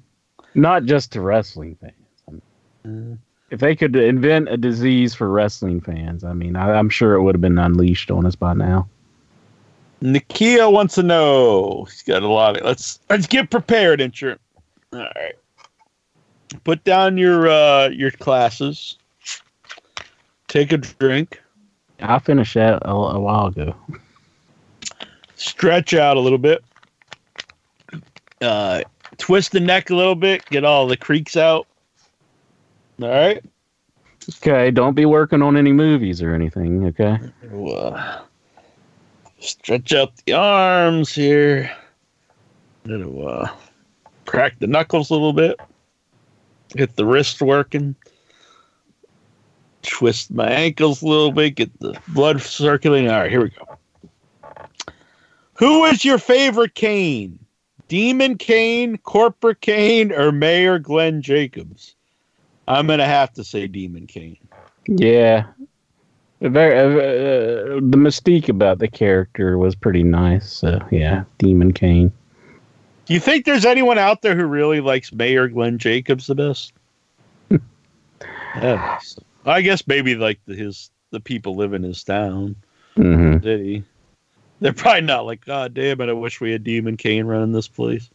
not 0.55 0.85
just 0.85 1.13
to 1.13 1.21
wrestling 1.21 1.77
fans. 1.81 2.43
I 2.85 2.89
mean, 2.89 3.19
if 3.51 3.61
they 3.61 3.75
could 3.75 3.97
invent 3.97 4.49
a 4.49 4.57
disease 4.57 5.15
for 5.15 5.29
wrestling 5.31 5.81
fans, 5.81 6.23
I 6.25 6.33
mean, 6.33 6.57
I, 6.57 6.73
I'm 6.73 6.89
sure 6.89 7.15
it 7.15 7.23
would 7.23 7.35
have 7.35 7.41
been 7.41 7.59
unleashed 7.59 8.11
on 8.11 8.27
us 8.27 8.37
by 8.37 8.55
now. 8.55 8.89
Nikia 10.03 10.73
wants 10.73 10.95
to 10.95 11.03
know. 11.03 11.85
He's 11.85 12.03
got 12.03 12.23
a 12.23 12.29
lot 12.29 12.57
of. 12.57 12.65
Let's 12.65 13.01
let's 13.11 13.27
get 13.27 13.51
prepared, 13.51 14.01
insurance. 14.01 14.41
All 14.93 15.01
right. 15.01 15.35
Put 16.65 16.83
down 16.85 17.19
your 17.19 17.49
uh 17.49 17.89
your 17.89 18.11
classes. 18.11 18.97
Take 20.49 20.73
a 20.73 20.79
drink. 20.79 21.41
I 22.01 22.19
finished 22.19 22.55
that 22.55 22.83
a, 22.85 22.91
a 22.91 23.21
while 23.21 23.47
ago. 23.49 23.75
Stretch 25.41 25.95
out 25.95 26.19
a 26.19 26.21
little 26.21 26.37
bit. 26.37 26.63
Uh, 28.43 28.83
twist 29.17 29.53
the 29.53 29.61
neck 29.61 29.89
a 29.89 29.95
little 29.95 30.15
bit. 30.15 30.45
Get 30.51 30.67
all 30.67 30.87
the 30.87 30.99
creaks 30.99 31.35
out. 31.35 31.67
All 33.01 33.09
right. 33.09 33.43
Okay, 34.37 34.71
don't 34.71 34.93
be 34.93 35.07
working 35.07 35.41
on 35.41 35.57
any 35.57 35.73
movies 35.73 36.21
or 36.21 36.35
anything. 36.35 36.85
Okay. 36.89 37.19
Stretch 39.39 39.95
out 39.95 40.13
the 40.27 40.35
arms 40.35 41.15
here. 41.15 41.75
Little 42.85 43.27
uh, 43.27 43.51
crack 44.27 44.59
the 44.59 44.67
knuckles 44.67 45.09
a 45.09 45.15
little 45.15 45.33
bit. 45.33 45.59
Get 46.77 46.97
the 46.97 47.07
wrist 47.07 47.41
working. 47.41 47.97
Twist 49.81 50.31
my 50.33 50.51
ankles 50.51 51.01
a 51.01 51.07
little 51.07 51.33
bit. 51.33 51.55
Get 51.55 51.81
the 51.81 51.99
blood 52.09 52.43
circulating. 52.43 53.11
All 53.11 53.21
right, 53.21 53.31
here 53.31 53.43
we 53.43 53.49
go. 53.49 53.70
Who 55.61 55.85
is 55.85 56.07
your 56.07 56.17
favorite 56.17 56.75
Kane? 56.75 57.39
Demon 57.87 58.39
Kane, 58.39 58.97
Corporate 58.97 59.61
Kane, 59.61 60.11
or 60.11 60.33
Mayor 60.33 60.79
Glenn 60.79 61.21
Jacobs? 61.21 61.97
I'm 62.67 62.87
gonna 62.87 63.05
have 63.05 63.35
to 63.35 63.45
say 63.45 63.67
Demon 63.67 64.07
Kane. 64.07 64.39
Yeah. 64.89 65.49
Very, 66.41 66.79
uh, 66.79 66.83
uh, 66.83 67.75
the 67.75 67.99
mystique 67.99 68.49
about 68.49 68.79
the 68.79 68.89
character 68.89 69.59
was 69.59 69.75
pretty 69.75 70.03
nice. 70.03 70.51
So 70.51 70.81
yeah, 70.91 71.25
Demon 71.37 71.73
Kane. 71.73 72.11
Do 73.05 73.13
you 73.13 73.21
think 73.21 73.45
there's 73.45 73.67
anyone 73.67 73.99
out 73.99 74.23
there 74.23 74.35
who 74.35 74.47
really 74.47 74.81
likes 74.81 75.13
Mayor 75.13 75.47
Glenn 75.49 75.77
Jacobs 75.77 76.27
the 76.27 76.37
best? 76.37 76.73
yeah, 78.57 78.99
I 79.45 79.61
guess 79.61 79.87
maybe 79.87 80.15
like 80.15 80.41
the, 80.47 80.55
his 80.55 80.91
the 81.11 81.21
people 81.21 81.55
live 81.55 81.75
in 81.75 81.83
his 81.83 82.03
town 82.03 82.57
hmm 82.97 83.37
city. 83.43 83.85
They're 84.61 84.73
probably 84.73 85.01
not 85.03 85.27
like, 85.27 85.45
God 85.45 85.75
damn 85.75 86.01
it! 86.01 86.09
I 86.09 86.13
wish 86.13 86.41
we 86.41 86.53
had 86.53 86.65
Demon 86.65 86.97
Kane 86.97 87.27
running 87.27 87.53
this 87.53 87.69
place. 87.69 88.11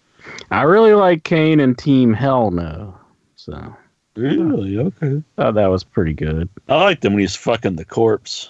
I 0.52 0.64
really 0.64 0.94
like 0.94 1.24
Kane 1.24 1.60
and 1.60 1.78
Team 1.78 2.14
Hell 2.14 2.52
No. 2.52 2.98
So 3.36 3.76
Really? 4.16 4.78
Okay. 4.80 5.22
thought 5.36 5.56
that 5.56 5.68
was 5.68 5.84
pretty 5.84 6.14
good. 6.14 6.48
I 6.70 6.76
liked 6.82 7.04
him 7.04 7.14
when 7.14 7.20
he's 7.22 7.36
fucking 7.36 7.76
the 7.76 7.86
corpse. 7.86 8.50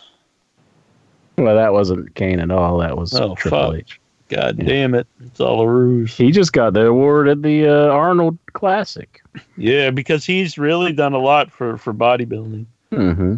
Well, 1.37 1.55
that 1.55 1.73
wasn't 1.73 2.13
Kane 2.15 2.39
at 2.39 2.51
all. 2.51 2.77
That 2.77 2.97
was 2.97 3.13
Oh, 3.13 3.35
Triple 3.35 3.71
fuck. 3.71 3.75
H. 3.75 3.99
God 4.29 4.57
Yeah. 4.57 4.65
damn 4.65 4.95
it! 4.95 5.05
It's 5.25 5.39
all 5.39 5.61
a 5.61 5.67
ruse. 5.67 6.15
He 6.15 6.31
just 6.31 6.53
got 6.53 6.73
the 6.73 6.85
award 6.87 7.27
at 7.27 7.41
the 7.41 7.67
uh, 7.67 7.87
Arnold 7.89 8.37
Classic. 8.53 9.21
Yeah, 9.57 9.89
because 9.91 10.25
he's 10.25 10.57
really 10.57 10.93
done 10.93 11.13
a 11.13 11.19
lot 11.19 11.51
for 11.51 11.77
for 11.77 11.93
bodybuilding. 11.93 12.65
hmm 12.91 13.35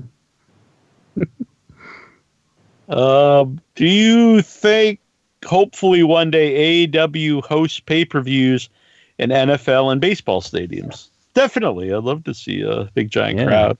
Um, 2.88 3.60
do 3.76 3.86
you 3.86 4.42
think 4.42 5.00
hopefully 5.46 6.04
one 6.04 6.32
day 6.32 6.88
AEW 6.88 7.44
hosts 7.44 7.80
pay 7.80 8.06
per 8.06 8.22
views 8.22 8.70
in 9.18 9.30
NFL 9.30 9.92
and 9.92 10.00
baseball 10.02 10.42
stadiums? 10.42 11.10
Definitely, 11.34 11.94
I'd 11.94 12.04
love 12.04 12.24
to 12.26 12.34
see 12.34 12.62
a 12.62 12.86
big 12.94 13.10
giant 13.12 13.40
Yeah. 13.40 13.46
crowd. 13.46 13.78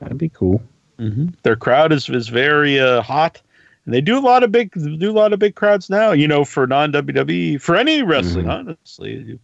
That'd 0.00 0.18
be 0.18 0.28
cool. 0.28 0.62
hmm 0.98 1.28
Their 1.42 1.56
crowd 1.56 1.92
is 1.92 2.08
is 2.08 2.28
very 2.28 2.78
uh, 2.78 3.00
hot, 3.02 3.40
and 3.84 3.94
they 3.94 4.00
do 4.00 4.18
a 4.18 4.20
lot 4.20 4.42
of 4.42 4.52
big 4.52 4.72
do 4.98 5.10
a 5.10 5.12
lot 5.12 5.32
of 5.32 5.38
big 5.38 5.54
crowds 5.54 5.88
now. 5.88 6.12
You 6.12 6.28
know, 6.28 6.44
for 6.44 6.66
non 6.66 6.92
WWE 6.92 7.60
for 7.60 7.76
any 7.76 8.02
wrestling, 8.02 8.46
Mhm. 8.46 8.50
honestly. 8.50 9.38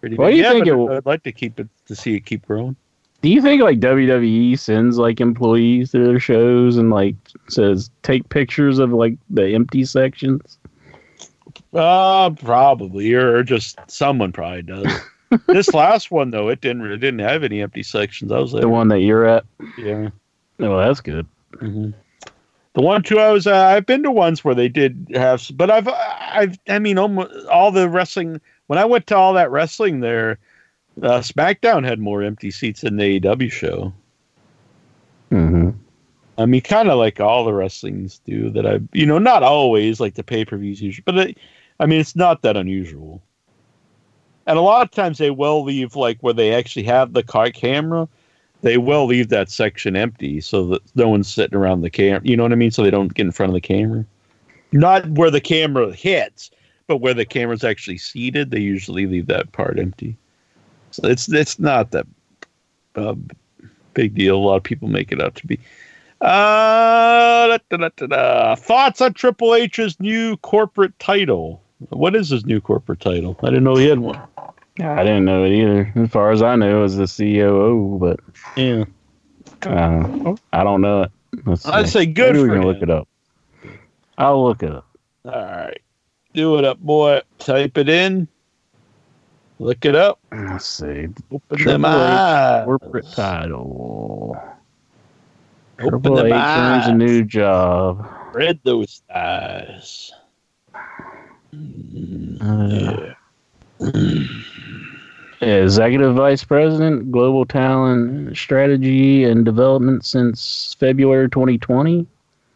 Pretty 0.00 0.16
What 0.16 0.26
big. 0.26 0.32
do 0.32 0.36
you 0.38 0.42
yeah, 0.44 0.50
think 0.52 0.66
it 0.66 0.96
I'd 0.96 1.06
like 1.06 1.22
to 1.24 1.32
keep 1.32 1.58
it 1.58 1.68
to 1.86 1.94
see 1.96 2.14
it 2.14 2.20
keep 2.26 2.46
growing. 2.46 2.76
Do 3.24 3.30
you 3.30 3.40
think 3.40 3.62
like 3.62 3.80
WWE 3.80 4.58
sends 4.58 4.98
like 4.98 5.18
employees 5.18 5.92
to 5.92 6.04
their 6.04 6.20
shows 6.20 6.76
and 6.76 6.90
like 6.90 7.14
says 7.48 7.88
take 8.02 8.28
pictures 8.28 8.78
of 8.78 8.92
like 8.92 9.16
the 9.30 9.54
empty 9.54 9.86
sections? 9.86 10.58
Uh, 11.72 12.28
probably, 12.28 13.14
or 13.14 13.42
just 13.42 13.78
someone 13.86 14.30
probably 14.30 14.60
does. 14.60 15.00
this 15.46 15.72
last 15.72 16.10
one 16.10 16.32
though, 16.32 16.50
it 16.50 16.60
didn't 16.60 16.84
it 16.84 16.98
didn't 16.98 17.20
have 17.20 17.42
any 17.42 17.62
empty 17.62 17.82
sections. 17.82 18.30
I 18.30 18.38
was 18.38 18.52
like, 18.52 18.60
The 18.60 18.68
one 18.68 18.88
that 18.88 19.00
you're 19.00 19.24
at? 19.24 19.46
yeah. 19.78 20.10
Well, 20.58 20.76
that's 20.76 21.00
good. 21.00 21.26
hmm 21.60 21.92
The 22.74 22.82
one 22.82 23.02
two 23.02 23.20
I 23.20 23.30
was 23.32 23.46
uh, 23.46 23.56
I've 23.56 23.86
been 23.86 24.02
to 24.02 24.10
ones 24.10 24.44
where 24.44 24.54
they 24.54 24.68
did 24.68 25.08
have, 25.14 25.50
but 25.54 25.70
I've 25.70 25.88
I've 25.88 26.58
I 26.68 26.78
mean 26.78 26.98
almost 26.98 27.46
all 27.46 27.70
the 27.72 27.88
wrestling 27.88 28.38
when 28.66 28.78
I 28.78 28.84
went 28.84 29.06
to 29.06 29.16
all 29.16 29.32
that 29.32 29.50
wrestling 29.50 30.00
there, 30.00 30.38
uh, 31.02 31.20
SmackDown 31.20 31.84
had 31.84 31.98
more 31.98 32.22
empty 32.22 32.50
seats 32.50 32.82
than 32.82 32.96
the 32.96 33.20
AEW 33.20 33.50
show. 33.50 33.92
hmm 35.30 35.70
I 36.36 36.46
mean, 36.46 36.62
kind 36.62 36.90
of 36.90 36.98
like 36.98 37.20
all 37.20 37.44
the 37.44 37.52
wrestlings 37.52 38.18
do 38.24 38.50
that 38.50 38.66
I, 38.66 38.80
you 38.92 39.06
know, 39.06 39.18
not 39.18 39.44
always 39.44 40.00
like 40.00 40.14
the 40.14 40.24
pay 40.24 40.44
per 40.44 40.56
views 40.56 40.82
usually, 40.82 41.04
but 41.04 41.16
it, 41.16 41.38
I 41.78 41.86
mean, 41.86 42.00
it's 42.00 42.16
not 42.16 42.42
that 42.42 42.56
unusual. 42.56 43.22
And 44.46 44.58
a 44.58 44.62
lot 44.62 44.82
of 44.82 44.90
times 44.90 45.18
they 45.18 45.30
will 45.30 45.62
leave 45.62 45.94
like 45.94 46.18
where 46.20 46.34
they 46.34 46.52
actually 46.52 46.82
have 46.84 47.12
the 47.12 47.22
car 47.22 47.50
camera, 47.50 48.08
they 48.62 48.78
will 48.78 49.06
leave 49.06 49.28
that 49.28 49.50
section 49.50 49.94
empty 49.94 50.40
so 50.40 50.66
that 50.66 50.82
no 50.96 51.08
one's 51.08 51.32
sitting 51.32 51.56
around 51.56 51.82
the 51.82 51.90
camera. 51.90 52.20
You 52.24 52.36
know 52.36 52.42
what 52.42 52.52
I 52.52 52.56
mean? 52.56 52.70
So 52.70 52.82
they 52.82 52.90
don't 52.90 53.14
get 53.14 53.26
in 53.26 53.32
front 53.32 53.50
of 53.50 53.54
the 53.54 53.60
camera. 53.60 54.04
Not 54.72 55.08
where 55.10 55.30
the 55.30 55.40
camera 55.40 55.92
hits, 55.92 56.50
but 56.86 56.96
where 56.96 57.14
the 57.14 57.24
camera's 57.24 57.62
actually 57.62 57.98
seated, 57.98 58.50
they 58.50 58.60
usually 58.60 59.06
leave 59.06 59.26
that 59.28 59.52
part 59.52 59.78
empty. 59.78 60.16
So 60.94 61.08
it's 61.08 61.28
it's 61.32 61.58
not 61.58 61.90
that 61.90 62.06
uh, 62.94 63.16
big 63.94 64.14
deal. 64.14 64.36
A 64.36 64.38
lot 64.38 64.54
of 64.56 64.62
people 64.62 64.86
make 64.86 65.10
it 65.10 65.20
out 65.20 65.34
to 65.34 65.46
be. 65.46 65.58
Uh, 66.20 67.58
da, 67.68 67.76
da, 67.76 67.88
da, 67.96 68.06
da. 68.06 68.54
Thoughts 68.54 69.00
on 69.00 69.12
Triple 69.12 69.56
H's 69.56 69.98
new 69.98 70.36
corporate 70.36 70.96
title? 71.00 71.60
What 71.90 72.14
is 72.14 72.30
his 72.30 72.46
new 72.46 72.60
corporate 72.60 73.00
title? 73.00 73.36
I 73.42 73.46
didn't 73.46 73.64
know 73.64 73.74
he 73.74 73.86
had 73.86 73.98
one. 73.98 74.20
I 74.78 75.02
didn't 75.02 75.24
know 75.24 75.44
it 75.44 75.50
either. 75.52 75.92
As 75.96 76.10
far 76.10 76.30
as 76.30 76.42
I 76.42 76.54
know, 76.54 76.78
it 76.78 76.82
was 76.82 76.96
the 76.96 77.06
COO, 77.08 77.98
but 78.00 78.20
Yeah, 78.56 78.84
uh, 79.64 80.36
I 80.52 80.62
don't 80.62 80.80
know 80.80 81.02
it. 81.02 81.12
Let's 81.44 81.66
I'd 81.66 81.86
see. 81.86 81.90
say 81.92 82.06
good 82.06 82.36
Maybe 82.36 82.42
we 82.44 82.48
can 82.50 82.58
him. 82.58 82.64
look 82.68 82.82
it 82.82 82.90
up. 82.90 83.08
I'll 84.16 84.44
look 84.44 84.62
it 84.62 84.70
up. 84.70 84.86
All 85.24 85.32
right, 85.32 85.80
do 86.34 86.56
it 86.58 86.64
up, 86.64 86.78
boy. 86.78 87.20
Type 87.40 87.76
it 87.78 87.88
in. 87.88 88.28
Look 89.64 89.86
it 89.86 89.96
up. 89.96 90.18
Let's 90.30 90.66
see. 90.66 91.08
Open 91.32 91.56
Triple 91.56 91.72
them 91.72 91.84
eyes. 91.86 92.66
Corporate 92.66 93.10
title. 93.12 94.36
Open 95.78 95.88
Triple 95.88 96.16
them 96.16 96.26
H 96.26 96.32
earns 96.34 96.86
a 96.88 96.92
new 96.92 97.24
job. 97.24 98.06
Read 98.34 98.60
those 98.62 99.00
eyes. 99.14 100.12
Uh, 102.42 103.14
Executive 105.40 106.14
Vice 106.14 106.44
President, 106.44 107.10
Global 107.10 107.46
Talent 107.46 108.36
Strategy 108.36 109.24
and 109.24 109.46
Development 109.46 110.04
since 110.04 110.76
February 110.78 111.30
2020. 111.30 112.06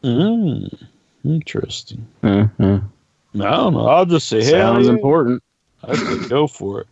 Mm, 0.04 0.88
interesting. 1.24 2.06
Uh, 2.22 2.48
uh, 2.60 2.64
I 2.64 2.80
don't 3.32 3.72
know. 3.72 3.86
I'll 3.86 4.04
just 4.04 4.28
say, 4.28 4.44
hell 4.44 4.74
sounds 4.74 4.88
yeah. 4.88 4.92
important. 4.92 5.42
I 5.82 5.94
say 5.94 6.28
go 6.28 6.46
for 6.46 6.82
it. 6.82 6.86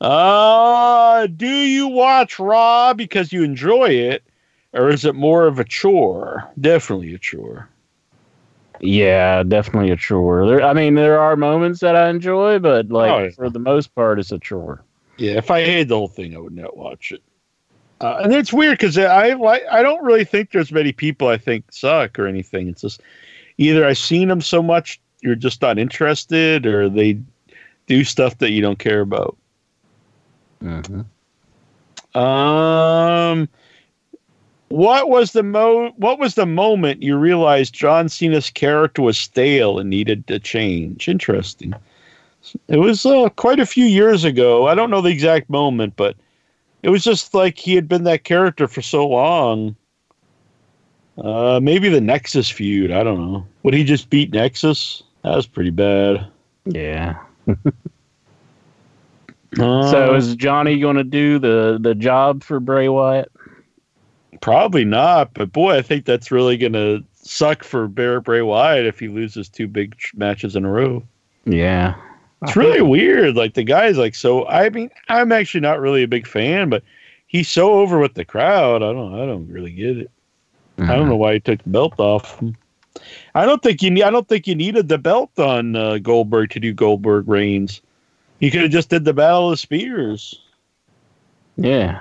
Uh, 0.00 1.26
do 1.26 1.46
you 1.46 1.88
watch 1.88 2.38
Raw 2.38 2.94
because 2.94 3.32
you 3.32 3.42
enjoy 3.42 3.90
it, 3.90 4.22
or 4.72 4.88
is 4.88 5.04
it 5.04 5.14
more 5.14 5.46
of 5.46 5.58
a 5.58 5.64
chore? 5.64 6.50
Definitely 6.60 7.14
a 7.14 7.18
chore. 7.18 7.68
Yeah, 8.80 9.42
definitely 9.42 9.90
a 9.90 9.96
chore. 9.96 10.46
There, 10.46 10.62
I 10.62 10.72
mean, 10.72 10.94
there 10.94 11.20
are 11.20 11.36
moments 11.36 11.80
that 11.80 11.96
I 11.96 12.08
enjoy, 12.08 12.58
but 12.60 12.88
like 12.88 13.10
Oh, 13.10 13.18
yeah. 13.24 13.30
for 13.30 13.50
the 13.50 13.58
most 13.58 13.94
part, 13.94 14.18
it's 14.18 14.32
a 14.32 14.38
chore. 14.38 14.82
Yeah, 15.18 15.32
if 15.32 15.50
I 15.50 15.62
hated 15.62 15.88
the 15.88 15.96
whole 15.96 16.08
thing, 16.08 16.34
I 16.34 16.38
would 16.38 16.56
not 16.56 16.78
watch 16.78 17.12
it. 17.12 17.22
Uh, 18.00 18.20
and 18.24 18.32
it's 18.32 18.54
weird 18.54 18.78
because 18.78 18.96
I 18.96 19.34
like 19.34 19.62
I 19.70 19.82
don't 19.82 20.02
really 20.02 20.24
think 20.24 20.50
there's 20.50 20.72
many 20.72 20.92
people 20.92 21.28
I 21.28 21.36
think 21.36 21.70
suck 21.70 22.18
or 22.18 22.26
anything. 22.26 22.68
It's 22.68 22.80
just 22.80 23.02
either 23.58 23.84
I've 23.86 23.98
seen 23.98 24.28
them 24.28 24.40
so 24.40 24.62
much 24.62 24.98
you're 25.20 25.34
just 25.34 25.60
not 25.60 25.78
interested, 25.78 26.64
or 26.64 26.88
they 26.88 27.18
do 27.86 28.02
stuff 28.04 28.38
that 28.38 28.52
you 28.52 28.62
don't 28.62 28.78
care 28.78 29.00
about. 29.02 29.36
Mm-hmm. 30.62 32.18
Um, 32.18 33.48
what 34.68 35.08
was 35.08 35.32
the 35.32 35.42
mo? 35.42 35.92
What 35.96 36.18
was 36.18 36.34
the 36.34 36.46
moment 36.46 37.02
you 37.02 37.16
realized 37.16 37.74
John 37.74 38.08
Cena's 38.08 38.50
character 38.50 39.02
was 39.02 39.18
stale 39.18 39.78
and 39.78 39.90
needed 39.90 40.26
to 40.28 40.38
change? 40.38 41.08
Interesting. 41.08 41.74
It 42.68 42.78
was 42.78 43.04
uh, 43.04 43.28
quite 43.30 43.60
a 43.60 43.66
few 43.66 43.84
years 43.84 44.24
ago. 44.24 44.66
I 44.66 44.74
don't 44.74 44.90
know 44.90 45.00
the 45.00 45.10
exact 45.10 45.50
moment, 45.50 45.94
but 45.96 46.16
it 46.82 46.88
was 46.88 47.04
just 47.04 47.34
like 47.34 47.58
he 47.58 47.74
had 47.74 47.88
been 47.88 48.04
that 48.04 48.24
character 48.24 48.66
for 48.66 48.80
so 48.80 49.06
long. 49.06 49.76
Uh, 51.18 51.60
maybe 51.62 51.88
the 51.88 52.00
Nexus 52.00 52.48
feud. 52.48 52.90
I 52.90 53.02
don't 53.02 53.20
know. 53.20 53.46
Would 53.62 53.74
he 53.74 53.84
just 53.84 54.08
beat 54.08 54.32
Nexus? 54.32 55.02
That 55.22 55.36
was 55.36 55.46
pretty 55.46 55.70
bad. 55.70 56.26
Yeah. 56.64 57.18
Uh, 59.58 59.90
so 59.90 60.14
is 60.14 60.36
Johnny 60.36 60.78
going 60.78 60.96
to 60.96 61.04
do 61.04 61.38
the 61.38 61.78
the 61.80 61.94
job 61.94 62.42
for 62.42 62.60
Bray 62.60 62.88
Wyatt? 62.88 63.30
Probably 64.40 64.84
not, 64.84 65.34
but 65.34 65.52
boy, 65.52 65.76
I 65.76 65.82
think 65.82 66.04
that's 66.04 66.30
really 66.30 66.56
going 66.56 66.72
to 66.72 67.04
suck 67.14 67.64
for 67.64 67.88
Bear 67.88 68.20
Bray 68.20 68.42
Wyatt 68.42 68.86
if 68.86 68.98
he 68.98 69.08
loses 69.08 69.48
two 69.48 69.68
big 69.68 69.96
tr- 69.96 70.16
matches 70.16 70.56
in 70.56 70.64
a 70.64 70.70
row. 70.70 71.02
Yeah. 71.44 71.94
It's 72.42 72.56
really 72.56 72.80
weird. 72.80 73.36
Like 73.36 73.54
the 73.54 73.64
guy's 73.64 73.98
like 73.98 74.14
so. 74.14 74.46
I 74.46 74.70
mean, 74.70 74.90
I'm 75.08 75.30
actually 75.30 75.60
not 75.60 75.80
really 75.80 76.02
a 76.02 76.08
big 76.08 76.26
fan, 76.26 76.70
but 76.70 76.82
he's 77.26 77.48
so 77.48 77.74
over 77.74 77.98
with 77.98 78.14
the 78.14 78.24
crowd. 78.24 78.82
I 78.82 78.92
don't. 78.92 79.14
I 79.14 79.26
don't 79.26 79.46
really 79.48 79.72
get 79.72 79.98
it. 79.98 80.10
I 80.78 80.96
don't 80.96 81.10
know 81.10 81.16
why 81.16 81.34
he 81.34 81.40
took 81.40 81.62
the 81.62 81.68
belt 81.68 82.00
off. 82.00 82.42
I 83.34 83.44
don't 83.44 83.62
think 83.62 83.82
you. 83.82 83.90
Need, 83.90 84.04
I 84.04 84.10
don't 84.10 84.26
think 84.26 84.46
you 84.46 84.54
needed 84.54 84.88
the 84.88 84.96
belt 84.96 85.38
on 85.38 85.76
uh, 85.76 85.98
Goldberg 85.98 86.48
to 86.50 86.60
do 86.60 86.72
Goldberg 86.72 87.28
Reigns. 87.28 87.82
You 88.40 88.50
could 88.50 88.62
have 88.62 88.70
just 88.70 88.88
did 88.88 89.04
the 89.04 89.14
Battle 89.14 89.48
of 89.48 89.52
the 89.52 89.56
Spears. 89.58 90.40
Yeah. 91.56 92.00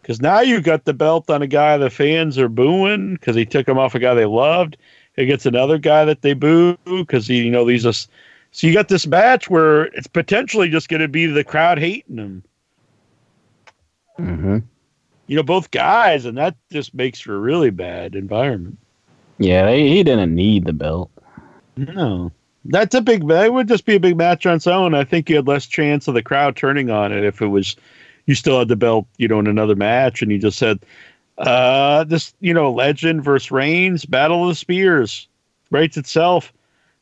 Because 0.00 0.20
now 0.20 0.40
you 0.40 0.60
got 0.60 0.84
the 0.84 0.92
belt 0.92 1.30
on 1.30 1.42
a 1.42 1.46
guy 1.46 1.76
the 1.76 1.88
fans 1.88 2.36
are 2.38 2.48
booing 2.48 3.14
because 3.14 3.36
he 3.36 3.46
took 3.46 3.68
him 3.68 3.78
off 3.78 3.94
a 3.94 4.00
guy 4.00 4.14
they 4.14 4.24
loved. 4.24 4.76
It 5.16 5.26
gets 5.26 5.46
another 5.46 5.78
guy 5.78 6.04
that 6.04 6.22
they 6.22 6.34
boo 6.34 6.76
because 6.86 7.28
he, 7.28 7.42
you 7.42 7.50
know, 7.50 7.64
these 7.64 7.84
just. 7.84 8.10
So 8.50 8.66
you 8.66 8.74
got 8.74 8.88
this 8.88 9.06
match 9.06 9.48
where 9.48 9.84
it's 9.84 10.08
potentially 10.08 10.68
just 10.68 10.88
going 10.88 11.00
to 11.00 11.08
be 11.08 11.26
the 11.26 11.44
crowd 11.44 11.78
hating 11.78 12.18
him. 12.18 12.42
Mm-hmm. 14.18 14.58
You 15.28 15.36
know, 15.36 15.42
both 15.42 15.70
guys, 15.70 16.26
and 16.26 16.36
that 16.36 16.56
just 16.70 16.92
makes 16.92 17.20
for 17.20 17.34
a 17.34 17.38
really 17.38 17.70
bad 17.70 18.14
environment. 18.14 18.78
Yeah, 19.38 19.70
he 19.70 20.02
didn't 20.02 20.34
need 20.34 20.66
the 20.66 20.72
belt. 20.72 21.10
No, 21.76 22.30
that's 22.64 22.94
a 22.94 23.00
big. 23.00 23.26
That 23.28 23.52
would 23.52 23.68
just 23.68 23.84
be 23.84 23.96
a 23.96 24.00
big 24.00 24.16
match 24.16 24.46
on 24.46 24.56
its 24.56 24.66
own. 24.66 24.94
I 24.94 25.04
think 25.04 25.28
you 25.28 25.36
had 25.36 25.48
less 25.48 25.66
chance 25.66 26.08
of 26.08 26.14
the 26.14 26.22
crowd 26.22 26.56
turning 26.56 26.90
on 26.90 27.12
it 27.12 27.24
if 27.24 27.42
it 27.42 27.48
was 27.48 27.76
you 28.26 28.34
still 28.34 28.58
had 28.58 28.68
the 28.68 28.76
belt, 28.76 29.06
you 29.18 29.28
know, 29.28 29.40
in 29.40 29.46
another 29.46 29.74
match, 29.74 30.22
and 30.22 30.30
you 30.30 30.38
just 30.38 30.58
said, 30.58 30.78
uh, 31.38 32.04
this, 32.04 32.34
you 32.40 32.54
know, 32.54 32.70
Legend 32.70 33.24
versus 33.24 33.50
Reigns, 33.50 34.04
Battle 34.04 34.42
of 34.42 34.48
the 34.48 34.54
Spears, 34.54 35.26
rates 35.70 35.96
itself, 35.96 36.52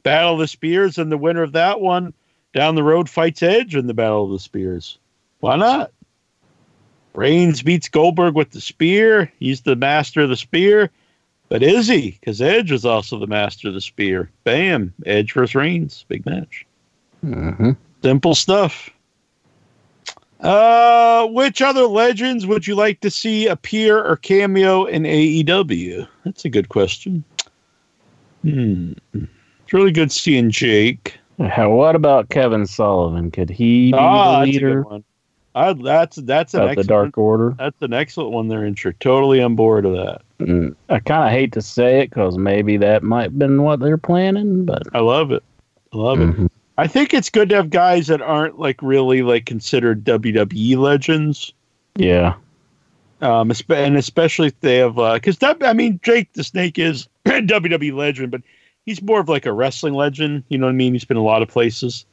Battle 0.03 0.35
of 0.35 0.39
the 0.39 0.49
Spears, 0.49 0.99
and 0.99 1.13
the 1.13 1.19
winner 1.19 1.43
of 1.43 1.53
that 1.53 1.81
one 1.81 2.15
down 2.55 2.75
the 2.75 2.83
road 2.83 3.09
fights 3.09 3.43
Edge 3.43 3.77
in 3.77 3.87
the 3.87 3.95
Battle 3.95 4.25
of 4.25 4.31
the 4.31 4.39
Spears. 4.39 4.99
Why 5.41 5.57
not? 5.57 5.93
Reigns 7.15 7.63
beats 7.63 7.89
Goldberg 7.89 8.35
with 8.35 8.51
the 8.51 8.61
spear. 8.61 9.33
He's 9.39 9.63
the 9.63 9.77
master 9.77 10.23
of 10.23 10.29
the 10.29 10.37
spear. 10.37 10.91
But 11.51 11.63
is 11.65 11.89
he? 11.89 12.13
Because 12.13 12.41
Edge 12.41 12.71
is 12.71 12.87
also 12.87 13.19
the 13.19 13.27
master 13.27 13.69
of 13.69 13.75
the 13.75 13.81
spear. 13.81 14.31
Bam. 14.45 14.95
Edge 15.05 15.33
versus 15.35 15.55
Reigns. 15.55 16.05
Big 16.09 16.25
match. 16.25 16.65
Mm-hmm. 17.27 17.73
Simple 18.03 18.35
stuff. 18.37 18.89
Uh, 20.41 21.27
which 21.27 21.61
other 21.61 21.83
legends 21.83 22.47
would 22.47 22.67
you 22.67 22.75
like 22.75 23.01
to 23.01 23.11
see 23.11 23.47
appear 23.49 24.03
or 24.03 24.17
cameo 24.17 24.85
in 24.87 25.03
AEW? 25.03 26.07
That's 26.25 26.45
a 26.45 26.49
good 26.49 26.69
question. 26.71 27.25
Hmm. 28.43 28.93
It's 29.13 29.73
really 29.73 29.93
good 29.93 30.11
seeing 30.13 30.51
Jake. 30.51 31.19
How, 31.41 31.71
what 31.71 31.95
about 31.97 32.29
Kevin 32.31 32.67
Sullivan? 32.67 33.31
Could 33.31 33.51
he 33.51 33.91
be 33.93 33.99
Ah, 33.99 34.41
the 34.41 34.47
that's 34.47 34.49
a 34.49 34.53
leader 34.53 34.83
good 34.83 34.91
one. 34.91 35.05
I, 35.55 35.73
that's 35.73 36.17
that's 36.17 36.55
an 36.55 36.61
the 36.61 36.67
excellent, 36.69 36.89
Dark 36.89 37.19
Order? 37.19 37.55
that's 37.59 37.83
an 37.83 37.93
excellent 37.93 38.31
one 38.31 38.49
there, 38.49 38.61
Incher. 38.61 38.95
Totally 38.99 39.43
on 39.43 39.57
board 39.57 39.85
of 39.85 39.93
that. 39.93 40.23
Mm, 40.41 40.75
I 40.89 40.99
kind 41.01 41.25
of 41.25 41.31
hate 41.31 41.53
to 41.53 41.63
say 41.63 42.01
it 42.01 42.11
because 42.11 42.39
maybe 42.39 42.77
that 42.79 43.03
might 43.03 43.25
have 43.25 43.39
been 43.39 43.63
what 43.63 43.81
they're 43.81 43.99
planning, 43.99 44.65
but 44.65 44.83
I 44.95 45.01
love 45.01 45.31
it. 45.33 45.43
I 45.93 45.97
love 45.97 46.21
it. 46.21 46.31
Mhm. 46.31 46.51
I 46.79 46.87
think 46.87 47.13
it's 47.13 47.29
good 47.29 47.51
to 47.51 47.57
have 47.57 47.69
guys 47.71 48.07
that 48.07 48.23
aren't 48.23 48.59
like 48.59 48.81
really 48.81 49.23
like 49.23 49.45
considered 49.45 50.03
WWE 50.05 50.77
legends. 50.79 51.53
yeah, 51.97 52.35
Um, 53.21 53.53
and 53.69 53.97
especially 53.97 54.47
if 54.49 54.59
they 54.61 54.77
have, 54.77 54.95
because 54.95 55.37
I 55.43 55.73
mean, 55.75 56.01
Jake 56.03 56.33
the 56.33 56.45
Snake 56.45 56.79
is 56.79 57.07
a 57.27 57.43
WWE 57.43 57.93
legend, 57.95 58.31
but 58.31 58.41
he's 58.87 59.03
more 59.03 59.21
of 59.21 59.29
like 59.29 59.45
a 59.45 59.53
wrestling 59.53 59.93
legend. 59.95 60.45
You 60.49 60.57
know 60.57 60.67
what 60.67 60.73
I 60.73 60.77
mean? 60.77 60.95
He's 60.95 61.05
been 61.05 61.19
a 61.19 61.23
lot 61.23 61.43
of 61.43 61.49
places, 61.49 62.07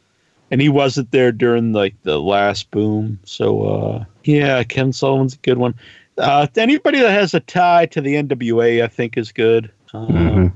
and 0.51 0.59
he 0.59 0.67
wasn't 0.67 1.11
there 1.11 1.31
during 1.31 1.71
like 1.71 1.95
the 2.03 2.19
last 2.19 2.69
boom. 2.71 3.19
So 3.23 3.61
uh, 3.63 4.05
yeah, 4.25 4.63
Ken 4.63 4.91
Sullivan's 4.91 5.35
a 5.35 5.37
good 5.37 5.59
one. 5.59 5.75
Uh, 6.17 6.47
anybody 6.55 6.99
that 6.99 7.11
has 7.11 7.33
a 7.33 7.39
tie 7.41 7.85
to 7.87 8.01
the 8.01 8.15
NWA, 8.15 8.83
I 8.83 8.87
think, 8.87 9.17
is 9.17 9.31
good. 9.31 9.71
Uh, 9.93 10.07
Mhm. 10.07 10.53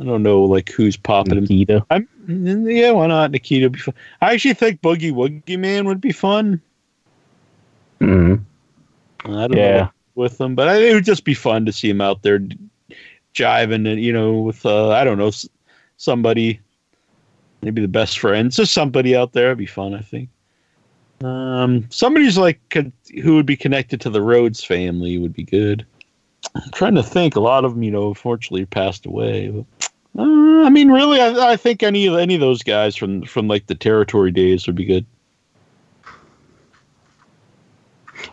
I 0.00 0.04
don't 0.04 0.22
know 0.22 0.42
like 0.42 0.70
who's 0.70 0.96
popping. 0.96 1.34
in. 1.36 1.40
Nikita. 1.42 1.84
I'm 1.90 2.08
yeah, 2.26 2.90
why 2.90 3.06
not? 3.06 3.30
Nikita 3.30 3.70
be 3.70 3.78
fun. 3.78 3.94
I 4.22 4.32
actually 4.32 4.54
think 4.54 4.80
Boogie 4.80 5.12
Woogie 5.12 5.58
Man 5.58 5.84
would 5.86 6.00
be 6.00 6.10
fun. 6.12 6.60
Mhm. 8.00 8.42
I 9.26 9.30
don't 9.46 9.52
know 9.76 9.90
with 10.16 10.38
them, 10.38 10.54
but 10.54 10.68
I 10.68 10.76
it 10.78 10.94
would 10.94 11.04
just 11.04 11.24
be 11.24 11.34
fun 11.34 11.64
to 11.66 11.72
see 11.72 11.88
him 11.90 12.00
out 12.00 12.22
there 12.22 12.40
jiving 13.34 13.88
and 13.90 14.00
you 14.00 14.12
know 14.12 14.32
with 14.40 14.64
uh, 14.66 14.90
I 14.90 15.04
don't 15.04 15.18
know 15.18 15.30
somebody, 15.96 16.60
maybe 17.62 17.80
the 17.82 17.88
best 17.88 18.18
friends, 18.18 18.56
just 18.56 18.72
somebody 18.74 19.14
out 19.14 19.32
there. 19.32 19.46
It'd 19.46 19.58
be 19.58 19.66
fun, 19.66 19.94
I 19.94 20.00
think. 20.00 20.28
Um, 21.24 21.86
somebody's 21.90 22.36
like 22.36 22.60
con- 22.70 22.92
who 23.22 23.36
would 23.36 23.46
be 23.46 23.56
connected 23.56 24.00
to 24.02 24.10
the 24.10 24.20
Rhodes 24.20 24.62
family 24.62 25.16
would 25.18 25.32
be 25.32 25.44
good. 25.44 25.86
I'm 26.54 26.70
trying 26.72 26.94
to 26.96 27.02
think. 27.02 27.36
A 27.36 27.40
lot 27.40 27.64
of 27.64 27.72
them, 27.72 27.82
you 27.82 27.90
know, 27.90 28.08
unfortunately 28.08 28.66
passed 28.66 29.06
away. 29.06 29.48
But, 29.48 29.90
uh, 30.18 30.64
I 30.64 30.70
mean, 30.70 30.90
really, 30.90 31.20
I, 31.20 31.52
I 31.52 31.56
think 31.56 31.82
any 31.82 32.06
of 32.06 32.16
any 32.16 32.34
of 32.34 32.40
those 32.40 32.62
guys 32.62 32.94
from 32.94 33.22
from 33.22 33.48
like 33.48 33.66
the 33.66 33.74
territory 33.74 34.30
days 34.30 34.66
would 34.66 34.76
be 34.76 34.84
good. 34.84 35.06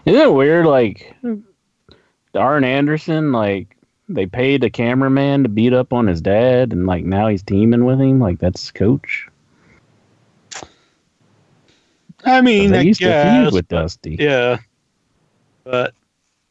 isn't 0.05 0.21
it 0.21 0.33
weird? 0.33 0.65
Like 0.65 1.15
Arn 2.35 2.63
Anderson, 2.63 3.31
like 3.31 3.75
they 4.09 4.25
paid 4.25 4.63
a 4.63 4.69
cameraman 4.69 5.43
to 5.43 5.49
beat 5.49 5.73
up 5.73 5.93
on 5.93 6.07
his 6.07 6.21
dad, 6.21 6.73
and 6.73 6.85
like 6.85 7.05
now 7.05 7.27
he's 7.27 7.43
teaming 7.43 7.85
with 7.85 7.99
him. 7.99 8.19
Like 8.19 8.39
that's 8.39 8.71
coach. 8.71 9.27
I 12.25 12.41
mean, 12.41 12.71
they 12.71 12.79
I 12.79 12.81
used 12.81 12.99
to 13.01 13.07
guess, 13.07 13.43
feud 13.43 13.53
with 13.53 13.67
Dusty. 13.67 14.17
Yeah, 14.19 14.57
but 15.63 15.93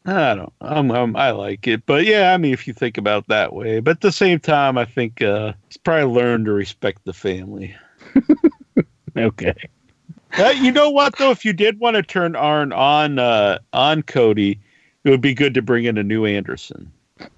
I 0.05 0.35
don't. 0.35 0.53
I'm, 0.61 0.91
I'm. 0.91 1.15
I 1.15 1.31
like 1.31 1.67
it, 1.67 1.85
but 1.85 2.05
yeah. 2.05 2.33
I 2.33 2.37
mean, 2.37 2.53
if 2.53 2.67
you 2.67 2.73
think 2.73 2.97
about 2.97 3.23
it 3.23 3.27
that 3.29 3.53
way, 3.53 3.79
but 3.79 3.91
at 3.91 4.01
the 4.01 4.11
same 4.11 4.39
time, 4.39 4.77
I 4.77 4.85
think 4.85 5.21
uh, 5.21 5.53
he's 5.67 5.77
probably 5.77 6.05
learned 6.05 6.45
to 6.45 6.51
respect 6.51 7.05
the 7.05 7.13
family. 7.13 7.75
Okay. 9.17 9.69
Uh, 10.37 10.53
you 10.61 10.71
know 10.71 10.89
what 10.89 11.17
though? 11.17 11.31
If 11.31 11.43
you 11.43 11.53
did 11.53 11.79
want 11.79 11.95
to 11.95 12.03
turn 12.03 12.35
Arn 12.35 12.71
on 12.71 13.19
uh, 13.19 13.59
on 13.73 14.01
Cody, 14.03 14.59
it 15.03 15.09
would 15.09 15.21
be 15.21 15.33
good 15.33 15.53
to 15.55 15.61
bring 15.61 15.85
in 15.85 15.97
a 15.97 16.03
new 16.03 16.25
Anderson. 16.25 16.91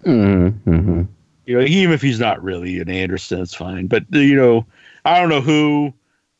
Mm-hmm. 0.05 1.03
You 1.45 1.59
know, 1.59 1.65
even 1.65 1.93
if 1.93 2.01
he's 2.01 2.19
not 2.19 2.41
really 2.43 2.79
an 2.79 2.89
Anderson, 2.89 3.41
it's 3.41 3.55
fine. 3.55 3.87
But 3.87 4.05
you 4.11 4.35
know, 4.35 4.65
I 5.05 5.19
don't 5.19 5.29
know 5.29 5.41
who, 5.41 5.93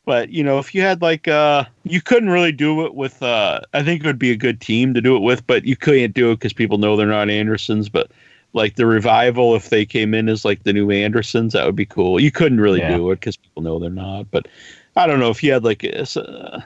but 0.04 0.28
you 0.30 0.42
know, 0.44 0.58
if 0.58 0.74
you 0.74 0.82
had 0.82 1.00
like 1.02 1.28
uh, 1.28 1.64
you 1.84 2.00
couldn't 2.00 2.28
really 2.30 2.52
do 2.52 2.84
it 2.84 2.94
with. 2.94 3.22
Uh, 3.22 3.60
I 3.72 3.82
think 3.82 4.02
it 4.02 4.06
would 4.06 4.18
be 4.18 4.30
a 4.30 4.36
good 4.36 4.60
team 4.60 4.94
to 4.94 5.00
do 5.00 5.16
it 5.16 5.20
with, 5.20 5.46
but 5.46 5.64
you 5.64 5.76
couldn't 5.76 6.14
do 6.14 6.30
it 6.30 6.36
because 6.36 6.52
people 6.52 6.78
know 6.78 6.96
they're 6.96 7.06
not 7.06 7.30
Andersons. 7.30 7.88
But 7.88 8.10
like 8.52 8.76
the 8.76 8.86
revival, 8.86 9.54
if 9.56 9.70
they 9.70 9.84
came 9.86 10.14
in 10.14 10.28
as 10.28 10.44
like 10.44 10.62
the 10.62 10.72
new 10.72 10.90
Andersons, 10.90 11.52
that 11.54 11.66
would 11.66 11.76
be 11.76 11.86
cool. 11.86 12.20
You 12.20 12.30
couldn't 12.30 12.60
really 12.60 12.80
Yeah. 12.80 12.96
do 12.96 13.10
it 13.10 13.16
because 13.16 13.36
people 13.36 13.62
know 13.62 13.78
they're 13.78 13.90
not. 13.90 14.30
But 14.30 14.46
I 14.96 15.06
don't 15.06 15.20
know 15.20 15.30
if 15.30 15.42
you 15.42 15.52
had 15.52 15.64
like 15.64 15.82
a, 15.84 16.02
uh, 16.20 16.60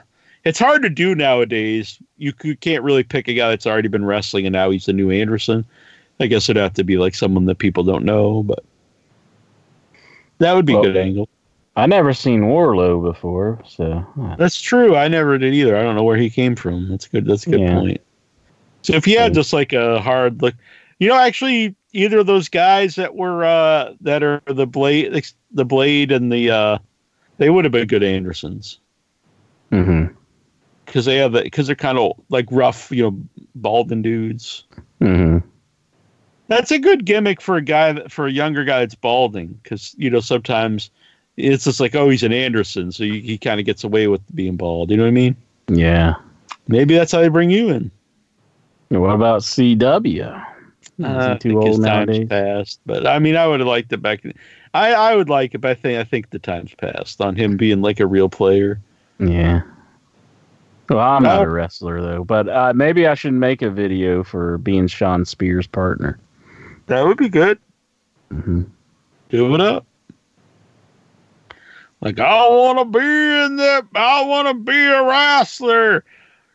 it's 0.45 0.59
hard 0.59 0.83
to 0.83 0.89
do 0.89 1.15
nowadays. 1.15 1.97
You, 2.17 2.31
c- 2.41 2.55
can't 2.57 2.83
really 2.83 3.03
pick 3.03 3.27
a 3.27 3.33
guy 3.33 3.49
that's 3.49 3.65
already 3.65 3.87
been 3.87 4.05
wrestling 4.05 4.45
and 4.45 4.53
now 4.53 4.69
he's 4.69 4.85
the 4.85 4.93
new 4.93 5.09
Anderson. 5.11 5.65
I 6.19 6.27
guess 6.27 6.47
it'd 6.49 6.61
have 6.61 6.73
to 6.75 6.83
be 6.83 6.97
like 6.97 7.15
someone 7.15 7.45
that 7.45 7.57
people 7.57 7.83
don't 7.83 8.05
know, 8.05 8.43
but 8.43 8.63
That 10.39 10.53
would 10.53 10.65
be 10.65 10.73
Well- 10.73 10.83
a 10.83 10.87
good 10.87 10.97
angle. 10.97 11.29
I 11.75 11.85
never 11.85 12.13
seen 12.13 12.47
Warlow 12.47 13.01
before, 13.01 13.61
so 13.65 14.05
That's 14.37 14.59
true. 14.59 14.95
I 14.95 15.07
never 15.07 15.37
did 15.37 15.53
either. 15.53 15.77
I 15.77 15.81
don't 15.83 15.95
know 15.95 16.03
where 16.03 16.17
he 16.17 16.29
came 16.29 16.55
from. 16.55 16.89
That's 16.89 17.07
good. 17.07 17.25
That's 17.25 17.45
a 17.45 17.49
good 17.49 17.61
Yeah. 17.61 17.79
point. 17.79 18.01
So 18.81 18.93
if 18.95 19.05
he 19.05 19.13
had 19.13 19.33
just 19.33 19.53
like 19.53 19.73
a 19.73 19.99
hard 19.99 20.41
look, 20.41 20.55
you 20.99 21.07
know, 21.07 21.17
actually, 21.17 21.75
either 21.93 22.19
of 22.19 22.27
those 22.27 22.49
guys 22.49 22.95
that 22.95 23.15
were 23.15 23.43
uh 23.45 23.93
that 24.01 24.23
are 24.23 24.41
the 24.47 24.67
blade, 24.67 25.23
the 25.51 25.65
blade, 25.65 26.11
and 26.11 26.31
the 26.31 26.49
uh, 26.51 26.77
they 27.37 27.49
would 27.49 27.65
have 27.65 27.71
been 27.71 27.87
good 27.87 28.03
Andersons 28.03 28.79
mhm, 29.71 30.13
because 30.85 31.05
they 31.05 31.17
have 31.17 31.33
because 31.33 31.67
they're 31.67 31.75
kind 31.75 31.97
of 31.97 32.13
like 32.29 32.45
rough, 32.51 32.91
you 32.91 33.03
know, 33.03 33.19
balding 33.55 34.01
dudes. 34.01 34.65
mhm. 35.01 35.43
That's 36.47 36.71
a 36.71 36.79
good 36.79 37.05
gimmick 37.05 37.41
for 37.41 37.57
a 37.57 37.61
guy 37.61 37.91
that, 37.93 38.11
for 38.11 38.25
a 38.25 38.31
younger 38.31 38.63
guy 38.63 38.79
that's 38.79 38.95
balding 38.95 39.59
because 39.61 39.93
you 39.97 40.09
know 40.09 40.19
sometimes 40.19 40.89
it's 41.39 41.63
just 41.65 41.79
like 41.79 41.95
oh 41.95 42.09
he's 42.09 42.23
an 42.23 42.33
Anderson, 42.33 42.91
so 42.91 43.03
he, 43.03 43.21
he 43.21 43.37
kind 43.37 43.59
of 43.59 43.65
gets 43.65 43.83
away 43.83 44.07
with 44.07 44.21
being 44.35 44.55
bald. 44.57 44.91
You 44.91 44.97
know 44.97 45.03
what 45.03 45.09
I 45.09 45.11
mean? 45.11 45.35
Yeah. 45.67 46.15
Maybe 46.67 46.95
that's 46.95 47.11
how 47.11 47.19
they 47.21 47.29
bring 47.29 47.49
you 47.49 47.69
in. 47.69 47.91
What 48.89 49.13
about 49.15 49.41
CW? 49.43 50.45
Uh, 51.01 51.07
Is 51.07 51.25
I 51.25 51.33
he 51.33 51.35
too 51.35 51.59
old 51.59 51.81
time's 51.83 52.19
nowadays? 52.19 52.29
passed, 52.29 52.79
but 52.85 53.07
I 53.07 53.19
mean, 53.19 53.35
I 53.35 53.47
would 53.47 53.59
have 53.61 53.67
liked 53.67 53.91
it 53.93 54.01
back. 54.01 54.21
I 54.73 54.93
I 54.93 55.15
would 55.15 55.29
like 55.29 55.53
it, 55.55 55.59
but 55.59 55.71
I 55.71 55.75
think 55.75 55.97
I 55.99 56.03
think 56.03 56.29
the 56.29 56.39
time's 56.39 56.73
passed 56.75 57.21
on 57.21 57.35
him 57.35 57.57
being 57.57 57.81
like 57.81 57.99
a 57.99 58.07
real 58.07 58.29
player. 58.29 58.81
Yeah. 59.19 59.61
Well, 60.89 60.99
I'm 60.99 61.23
not 61.23 61.41
Uh, 61.41 61.43
a 61.43 61.49
wrestler 61.49 62.01
though, 62.01 62.23
but 62.23 62.49
uh, 62.49 62.73
maybe 62.75 63.07
I 63.07 63.13
should 63.15 63.33
make 63.33 63.61
a 63.61 63.69
video 63.69 64.23
for 64.23 64.57
being 64.57 64.87
Shawn 64.87 65.25
Spears' 65.25 65.67
partner. 65.67 66.19
That 66.87 67.05
would 67.05 67.17
be 67.17 67.29
good. 67.29 67.59
hmm 68.31 68.63
Do 69.29 69.53
it 69.55 69.61
up. 69.61 69.85
Like 72.01 72.19
I 72.19 72.47
want 72.47 72.79
to 72.79 72.85
be 72.85 73.45
in 73.45 73.57
that. 73.57 73.87
I 73.95 74.23
want 74.25 74.47
to 74.47 74.53
be 74.53 74.85
a 74.85 75.03
wrestler. 75.03 76.05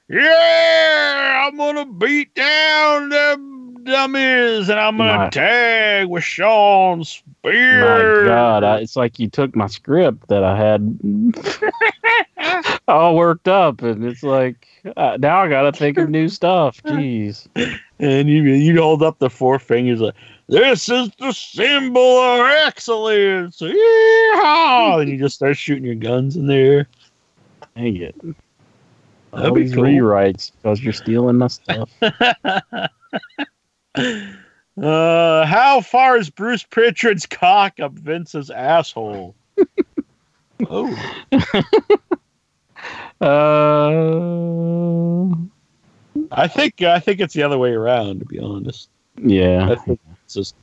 Yeah, 0.09 1.47
I'm 1.47 1.57
gonna 1.57 1.87
beat 1.87 2.35
down 2.35 3.09
them 3.09 3.85
dummies, 3.85 4.69
and 4.69 4.79
I'm 4.79 4.97
gonna 4.99 5.31
tag 5.31 6.09
with 6.09 6.25
Shawn 6.25 7.05
Spears. 7.05 8.25
My 8.25 8.29
God, 8.29 8.65
I, 8.65 8.79
it's 8.79 8.97
like 8.97 9.19
you 9.19 9.29
took 9.29 9.55
my 9.55 9.67
script 9.67 10.29
that 10.29 10.45
I 10.45 10.57
had 10.57 10.99
all 12.89 13.17
worked 13.17 13.49
up, 13.49 13.83
and 13.83 14.05
it's 14.05 14.23
like 14.23 14.67
uh, 14.97 15.17
now 15.19 15.41
I 15.41 15.49
got 15.49 15.63
to 15.63 15.73
think 15.73 15.99
of 15.99 16.11
new 16.11 16.29
stuff. 16.29 16.83
Jeez. 16.83 17.47
And 17.99 18.29
you 18.29 18.43
you 18.43 18.81
hold 18.81 19.03
up 19.03 19.19
the 19.19 19.31
four 19.31 19.59
fingers 19.59 20.01
like 20.01 20.15
this 20.49 20.89
is 20.89 21.11
the 21.19 21.33
symbol 21.33 22.19
of 22.19 22.47
excellence. 22.67 23.61
Yeehaw! 23.61 25.01
and 25.01 25.11
you 25.11 25.19
just 25.19 25.37
start 25.37 25.57
shooting 25.57 25.85
your 25.85 25.95
guns 25.95 26.37
in 26.37 26.47
there. 26.47 26.89
Dang 27.77 27.97
it. 27.97 28.15
That'd 29.33 29.49
All 29.49 29.55
be 29.55 29.63
these 29.63 29.75
cool. 29.75 29.85
rewrites 29.85 30.53
because 30.53 30.83
you're 30.83 30.93
stealing 30.93 31.37
my 31.37 31.49
stuff. 31.49 31.91
Uh, 34.77 35.47
how 35.47 35.81
far 35.81 36.17
is 36.17 36.31
Bruce 36.31 36.65
Pritchard's 36.65 37.27
cock 37.27 37.79
up 37.79 37.93
Vince's 37.93 38.51
asshole? 38.51 39.37
oh, 40.69 41.23
uh, 43.21 45.29
I 46.33 46.49
think 46.49 46.83
I 46.83 46.99
think 46.99 47.21
it's 47.21 47.35
the 47.35 47.45
other 47.45 47.57
way 47.57 47.71
around. 47.71 48.19
To 48.19 48.25
be 48.25 48.41
honest, 48.41 48.89
I 49.17 49.21
yeah. 49.23 49.77
think 49.77 50.01
just 50.35 50.55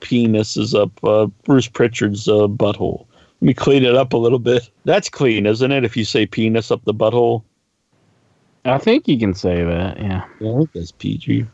penis 0.00 0.56
is 0.56 0.74
up 0.74 0.92
uh, 1.04 1.26
Bruce 1.44 1.68
Pritchard's 1.68 2.28
uh, 2.28 2.46
butthole. 2.46 3.06
Let 3.40 3.46
me 3.46 3.54
clean 3.54 3.84
it 3.84 3.94
up 3.94 4.12
a 4.12 4.16
little 4.16 4.38
bit. 4.38 4.68
That's 4.84 5.08
clean, 5.08 5.46
isn't 5.46 5.70
it? 5.70 5.84
If 5.84 5.96
you 5.96 6.04
say 6.04 6.26
penis 6.26 6.70
up 6.70 6.84
the 6.84 6.94
butthole. 6.94 7.42
I 8.64 8.78
think 8.78 9.06
you 9.06 9.18
can 9.18 9.34
say 9.34 9.62
that. 9.62 9.98
Yeah. 9.98 10.24
Yeah, 10.40 10.52
I 10.52 10.56
think 10.56 10.72
that's 10.72 10.92
PG. 10.92 11.46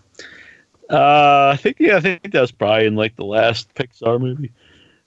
Uh, 0.90 1.50
I 1.52 1.56
think 1.56 1.76
yeah, 1.80 1.96
I 1.96 2.00
think 2.00 2.32
that 2.32 2.40
was 2.40 2.52
probably 2.52 2.86
in 2.86 2.94
like 2.94 3.16
the 3.16 3.24
last 3.24 3.74
Pixar 3.74 4.20
movie. 4.20 4.52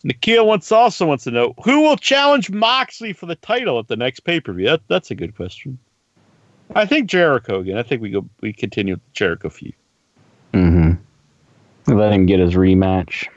Nikhil 0.04 0.46
wants 0.48 0.72
also 0.72 1.06
wants 1.06 1.24
to 1.26 1.32
know 1.32 1.54
who 1.64 1.82
will 1.82 1.98
challenge 1.98 2.50
Moxley 2.50 3.14
for 3.14 3.26
the 3.26 3.36
title 3.36 3.80
at 3.80 3.88
the 3.88 3.96
next 3.96 4.22
pay 4.22 4.40
per 4.40 4.54
view. 4.54 4.68
That, 4.68 4.82
that's 4.88 5.12
a 5.12 5.16
good 5.16 5.36
question. 5.36 5.78
I 6.76 6.86
think 6.86 7.10
Jericho 7.10 7.60
again. 7.60 7.78
I 7.78 7.84
think 7.84 8.02
we 8.02 8.10
go 8.10 8.28
we 8.42 8.54
continue 8.54 8.96
with 8.96 9.14
Jericho 9.14 9.50
feud. 9.50 9.74
Mm-hmm. 10.54 11.02
Let 11.88 12.12
him 12.12 12.26
get 12.26 12.40
his 12.40 12.54
rematch. 12.54 13.28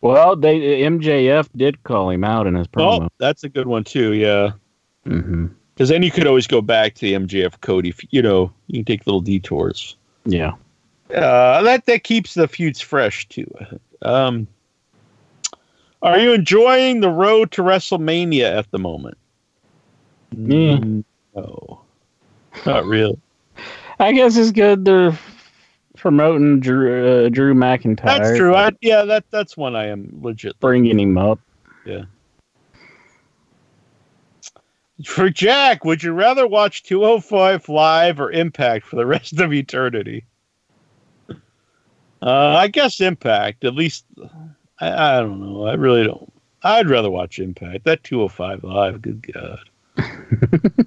Well, 0.00 0.36
they 0.36 0.82
MJF 0.82 1.48
did 1.56 1.82
call 1.84 2.10
him 2.10 2.24
out 2.24 2.46
in 2.46 2.54
his 2.54 2.66
promo. 2.66 3.04
Oh, 3.04 3.08
that's 3.18 3.44
a 3.44 3.48
good 3.48 3.66
one 3.66 3.84
too. 3.84 4.12
Yeah, 4.14 4.50
because 5.04 5.88
then 5.88 6.02
you 6.02 6.10
could 6.10 6.26
always 6.26 6.46
go 6.46 6.60
back 6.60 6.94
to 6.96 7.00
the 7.02 7.12
MJF 7.14 7.60
Cody. 7.60 7.90
f- 7.90 8.00
You 8.10 8.20
know, 8.22 8.52
you 8.66 8.78
can 8.78 8.84
take 8.84 9.06
little 9.06 9.20
detours. 9.20 9.96
Yeah. 10.24 10.52
Uh, 11.14 11.62
that 11.62 11.86
that 11.86 12.04
keeps 12.04 12.34
the 12.34 12.48
feuds 12.48 12.80
fresh 12.80 13.28
too. 13.28 13.46
Um, 14.02 14.46
are 16.02 16.18
you 16.18 16.32
enjoying 16.32 17.00
the 17.00 17.10
road 17.10 17.52
to 17.52 17.62
WrestleMania 17.62 18.56
at 18.58 18.70
the 18.72 18.78
moment? 18.78 19.16
Yeah. 20.36 20.80
No, 21.36 21.80
not 22.66 22.84
really. 22.86 23.18
I 24.00 24.12
guess 24.12 24.36
it's 24.36 24.50
good 24.50 24.84
they're 24.84 25.16
promoting 26.02 26.58
Drew, 26.58 27.26
uh, 27.26 27.28
Drew 27.28 27.54
McIntyre. 27.54 28.04
That's 28.04 28.36
true. 28.36 28.56
I, 28.56 28.72
yeah, 28.80 29.04
that 29.04 29.24
that's 29.30 29.56
one 29.56 29.76
I 29.76 29.86
am 29.86 30.18
legit. 30.20 30.58
bringing 30.58 30.98
him 30.98 31.16
up. 31.16 31.38
Yeah. 31.86 32.02
For 35.06 35.30
Jack, 35.30 35.84
would 35.84 36.02
you 36.02 36.12
rather 36.12 36.44
watch 36.46 36.82
205 36.82 37.68
live 37.68 38.20
or 38.20 38.32
Impact 38.32 38.84
for 38.84 38.96
the 38.96 39.06
rest 39.14 39.38
of 39.40 39.52
eternity? 39.52 40.24
Uh, 41.30 42.56
I 42.56 42.66
guess 42.66 43.00
Impact. 43.00 43.64
At 43.64 43.74
least, 43.74 44.04
I, 44.80 45.18
I 45.18 45.20
don't 45.20 45.40
know. 45.40 45.66
I 45.66 45.74
really 45.74 46.02
don't. 46.02 46.32
I'd 46.64 46.90
rather 46.90 47.10
watch 47.10 47.38
Impact. 47.38 47.84
That 47.84 48.02
205 48.02 48.64
live. 48.64 49.00
Good 49.02 49.32
God. 49.32 50.86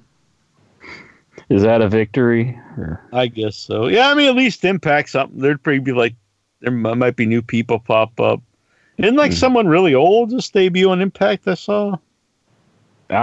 Is 1.48 1.62
that 1.62 1.80
a 1.80 1.88
victory? 1.88 2.58
Or, 2.76 3.00
I 3.12 3.28
guess 3.28 3.56
so. 3.56 3.86
Yeah, 3.86 4.10
I 4.10 4.14
mean, 4.14 4.28
at 4.28 4.34
least 4.34 4.64
Impact 4.64 5.08
something. 5.10 5.38
There'd 5.40 5.62
probably 5.62 5.78
be 5.80 5.92
like 5.92 6.14
there 6.60 6.72
might 6.72 7.16
be 7.16 7.26
new 7.26 7.42
people 7.42 7.78
pop 7.78 8.18
up. 8.18 8.40
Didn't 8.98 9.16
like 9.16 9.30
Hmm. 9.32 9.36
someone 9.36 9.68
really 9.68 9.94
old 9.94 10.30
just 10.30 10.52
debut 10.52 10.90
on 10.90 11.00
Impact? 11.00 11.46
I 11.46 11.54
saw. 11.54 11.96
I, 13.10 13.14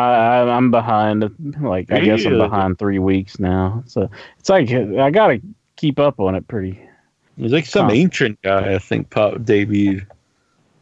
I'm 0.41 0.71
behind. 0.71 1.29
Like 1.59 1.91
I 1.91 1.99
guess 1.99 2.25
I'm 2.25 2.37
behind 2.37 2.79
three 2.79 2.99
weeks 2.99 3.39
now. 3.39 3.83
So 3.87 4.09
it's 4.39 4.49
like 4.49 4.71
I 4.71 5.09
gotta 5.11 5.41
keep 5.75 5.99
up 5.99 6.19
on 6.21 6.35
it. 6.35 6.47
Pretty 6.47 6.79
It 7.37 7.51
like 7.51 7.65
some 7.65 7.89
ancient 7.91 8.41
guy. 8.43 8.73
I 8.75 8.77
think 8.79 9.09
pop 9.09 9.33
debuted. 9.39 10.05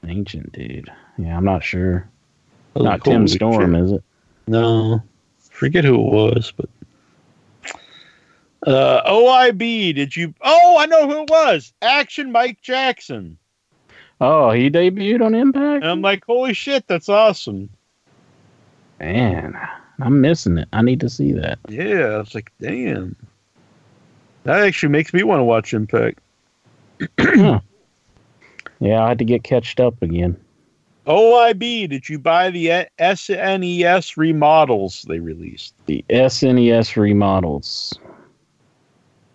ancient, 0.07 0.51
dude. 0.51 0.91
Yeah, 1.17 1.35
I'm 1.35 1.45
not 1.45 1.63
sure. 1.63 2.07
Not 2.75 2.83
like, 2.85 3.03
Tim 3.03 3.27
Storm, 3.27 3.75
is 3.75 3.91
it? 3.93 4.03
No, 4.47 5.01
forget 5.39 5.83
who 5.83 5.95
it 5.95 6.11
was, 6.13 6.53
but 6.55 6.69
uh, 8.65 9.09
OIB. 9.09 9.95
Did 9.95 10.15
you? 10.15 10.33
Oh, 10.41 10.77
I 10.77 10.85
know 10.85 11.07
who 11.07 11.23
it 11.23 11.29
was. 11.29 11.73
Action 11.81 12.31
Mike 12.31 12.61
Jackson. 12.61 13.37
Oh, 14.19 14.51
he 14.51 14.69
debuted 14.69 15.25
on 15.25 15.33
Impact. 15.33 15.83
And 15.83 15.91
I'm 15.91 16.01
like, 16.01 16.23
holy 16.25 16.53
shit, 16.53 16.87
that's 16.87 17.09
awesome. 17.09 17.69
Man, 18.99 19.59
I'm 19.99 20.21
missing 20.21 20.59
it. 20.59 20.67
I 20.73 20.83
need 20.83 20.99
to 20.99 21.09
see 21.09 21.31
that. 21.33 21.57
Yeah, 21.69 22.05
I 22.05 22.17
was 22.17 22.35
like, 22.35 22.51
damn. 22.61 23.15
That 24.43 24.61
actually 24.61 24.89
makes 24.89 25.11
me 25.13 25.23
want 25.23 25.39
to 25.39 25.43
watch 25.43 25.73
Impact. 25.73 26.19
Yeah, 28.81 29.03
I 29.03 29.09
had 29.09 29.19
to 29.19 29.25
get 29.25 29.43
catched 29.43 29.79
up 29.79 30.01
again. 30.01 30.35
OIB, 31.05 31.87
did 31.87 32.09
you 32.09 32.17
buy 32.17 32.49
the 32.49 32.87
SNES 32.99 34.17
remodels 34.17 35.05
they 35.07 35.19
released? 35.19 35.75
The 35.85 36.03
SNES 36.09 36.95
remodels. 36.95 37.99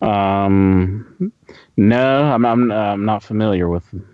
Um, 0.02 1.32
no, 1.76 2.22
I'm 2.24 2.44
I'm, 2.44 2.70
I'm 2.72 3.04
not 3.04 3.22
familiar 3.22 3.68
with 3.68 3.90
them. 3.90 4.06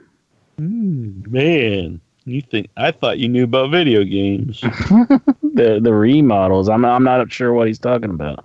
Hmm, 0.58 1.22
man, 1.32 2.00
you 2.24 2.42
think 2.42 2.68
I 2.76 2.90
thought 2.92 3.18
you 3.18 3.28
knew 3.28 3.44
about 3.44 3.70
video 3.70 4.04
games. 4.04 4.60
the 4.60 5.80
the 5.82 5.92
remodels. 5.94 6.68
I'm 6.68 6.84
I'm 6.84 7.04
not 7.04 7.30
sure 7.32 7.52
what 7.52 7.66
he's 7.66 7.78
talking 7.78 8.10
about. 8.10 8.44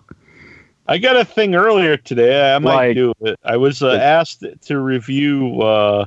I 0.88 0.98
got 0.98 1.18
a 1.18 1.26
thing 1.26 1.54
earlier 1.54 1.98
today. 1.98 2.54
I 2.54 2.60
might 2.60 2.76
Like- 2.88 2.96
do 2.96 3.14
it. 3.22 3.40
I 3.44 3.58
was 3.58 3.84
uh, 3.84 3.92
asked 3.96 4.44
to 4.62 4.80
review 4.80 5.62
uh, 5.62 6.06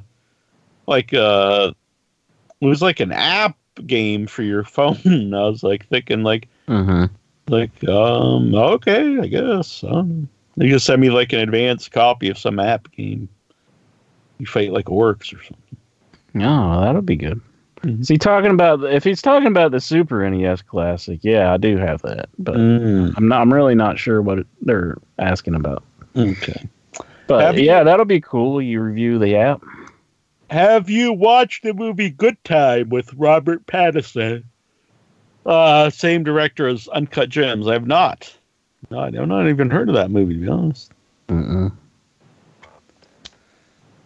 like 0.86 1.12
uh, 1.14 1.72
it 2.60 2.66
was 2.66 2.80
like 2.82 3.00
an 3.00 3.12
app 3.12 3.56
game 3.86 4.26
for 4.26 4.42
your 4.42 4.64
phone. 4.76 5.32
I 5.34 5.42
was 5.48 5.62
like 5.62 5.86
thinking 5.88 6.22
like 6.22 6.48
Mm-hmm. 6.68 7.12
like 7.52 7.88
um 7.88 8.54
okay, 8.54 9.18
I 9.20 9.26
guess. 9.26 9.84
Um, 9.84 10.28
they 10.60 10.68
just 10.68 10.84
send 10.84 11.00
me 11.00 11.08
like 11.10 11.32
an 11.32 11.40
advanced 11.40 11.90
copy 11.90 12.28
of 12.28 12.36
some 12.38 12.60
app 12.60 12.90
game. 12.92 13.28
You 14.38 14.46
fight 14.46 14.72
like 14.72 14.86
orcs 14.86 15.32
or 15.34 15.42
something. 15.42 15.76
Oh, 16.36 16.80
that'll 16.82 17.02
be 17.02 17.16
good. 17.16 17.40
Is 17.82 18.08
he 18.08 18.18
talking 18.18 18.50
about 18.50 18.84
if 18.84 19.02
he's 19.04 19.22
talking 19.22 19.46
about 19.48 19.70
the 19.72 19.80
Super 19.80 20.28
NES 20.28 20.60
Classic? 20.60 21.18
Yeah, 21.22 21.50
I 21.52 21.56
do 21.56 21.78
have 21.78 22.02
that, 22.02 22.28
but 22.38 22.56
Mm, 22.56 23.14
I'm 23.16 23.26
not. 23.26 23.40
I'm 23.40 23.52
really 23.52 23.74
not 23.74 23.98
sure 23.98 24.20
what 24.20 24.40
it, 24.40 24.46
they're 24.60 24.98
asking 25.18 25.54
about. 25.54 25.82
okay. 26.14 26.68
But 27.26 27.40
Have 27.42 27.58
you- 27.58 27.64
yeah, 27.64 27.82
that'll 27.82 28.04
be 28.04 28.20
cool. 28.20 28.60
You 28.60 28.82
review 28.82 29.18
the 29.18 29.34
app. 29.36 29.62
Have 30.50 30.90
you 30.90 31.12
watched 31.14 31.62
the 31.62 31.72
movie 31.72 32.10
Good 32.10 32.42
Time 32.44 32.90
with 32.90 33.14
Robert 33.14 33.64
Pattinson? 33.66 34.44
Uh, 35.46 35.88
same 35.88 36.22
director 36.22 36.68
as 36.68 36.86
Uncut 36.88 37.30
Gems. 37.30 37.66
I 37.66 37.72
have 37.72 37.86
not. 37.86 38.36
No, 38.88 39.00
I've 39.00 39.12
not 39.12 39.48
even 39.48 39.70
heard 39.70 39.88
of 39.88 39.94
that 39.94 40.10
movie, 40.10 40.34
to 40.34 40.40
be 40.40 40.48
honest. 40.48 40.92
Mm-mm. 41.28 41.72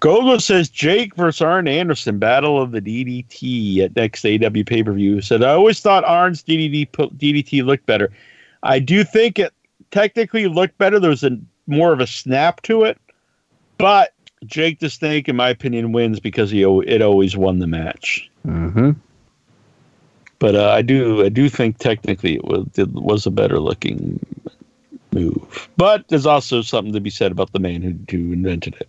Gogo 0.00 0.36
says 0.36 0.68
Jake 0.68 1.14
versus 1.14 1.40
Arn 1.40 1.66
Anderson, 1.66 2.18
Battle 2.18 2.60
of 2.60 2.72
the 2.72 2.80
DDT 2.82 3.78
at 3.78 3.96
next 3.96 4.24
AW 4.26 4.62
pay 4.66 4.82
per 4.82 4.92
view. 4.92 5.22
Said, 5.22 5.42
I 5.42 5.52
always 5.52 5.80
thought 5.80 6.04
Arn's 6.04 6.42
DDT, 6.42 6.90
DDT 6.90 7.64
looked 7.64 7.86
better. 7.86 8.12
I 8.62 8.80
do 8.80 9.04
think 9.04 9.38
it 9.38 9.54
technically 9.90 10.46
looked 10.46 10.76
better. 10.76 11.00
There 11.00 11.08
was 11.08 11.24
a, 11.24 11.38
more 11.66 11.92
of 11.92 12.00
a 12.00 12.06
snap 12.06 12.60
to 12.62 12.84
it, 12.84 12.98
but 13.78 14.12
Jake 14.44 14.80
the 14.80 14.90
Snake, 14.90 15.28
in 15.28 15.36
my 15.36 15.48
opinion, 15.48 15.92
wins 15.92 16.20
because 16.20 16.50
he 16.50 16.62
it 16.62 17.00
always 17.00 17.36
won 17.36 17.58
the 17.58 17.66
match. 17.66 18.30
Mm-hmm. 18.46 18.90
But 20.38 20.54
uh, 20.54 20.70
I 20.70 20.82
do 20.82 21.24
I 21.24 21.30
do 21.30 21.48
think 21.48 21.78
technically 21.78 22.34
it 22.34 22.44
was 22.44 22.66
it 22.76 22.90
was 22.90 23.24
a 23.24 23.30
better 23.30 23.58
looking 23.58 24.20
move. 25.14 25.68
But 25.76 26.06
there's 26.08 26.26
also 26.26 26.62
something 26.62 26.92
to 26.92 27.00
be 27.00 27.10
said 27.10 27.32
about 27.32 27.52
the 27.52 27.58
man 27.58 27.82
who, 27.82 27.94
who 28.10 28.32
invented 28.32 28.76
it. 28.80 28.88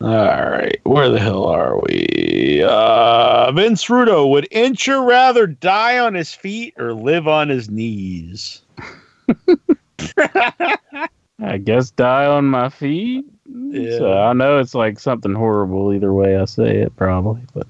All 0.00 0.50
right, 0.50 0.78
where 0.84 1.08
the 1.08 1.18
hell 1.18 1.46
are 1.46 1.80
we? 1.80 2.62
Uh, 2.62 3.50
Vince 3.52 3.86
Rudo 3.86 4.28
would 4.28 4.46
Incher 4.52 5.06
rather 5.06 5.46
die 5.46 5.98
on 5.98 6.12
his 6.12 6.34
feet 6.34 6.74
or 6.78 6.92
live 6.92 7.26
on 7.26 7.48
his 7.48 7.70
knees? 7.70 8.60
I 10.18 11.58
guess 11.58 11.90
die 11.90 12.26
on 12.26 12.44
my 12.44 12.68
feet. 12.68 13.24
Yeah. 13.48 13.98
So 13.98 14.12
I 14.18 14.34
know 14.34 14.58
it's 14.58 14.74
like 14.74 14.98
something 14.98 15.32
horrible 15.32 15.94
either 15.94 16.12
way 16.12 16.36
I 16.36 16.44
say 16.44 16.78
it, 16.78 16.94
probably. 16.96 17.42
But 17.54 17.68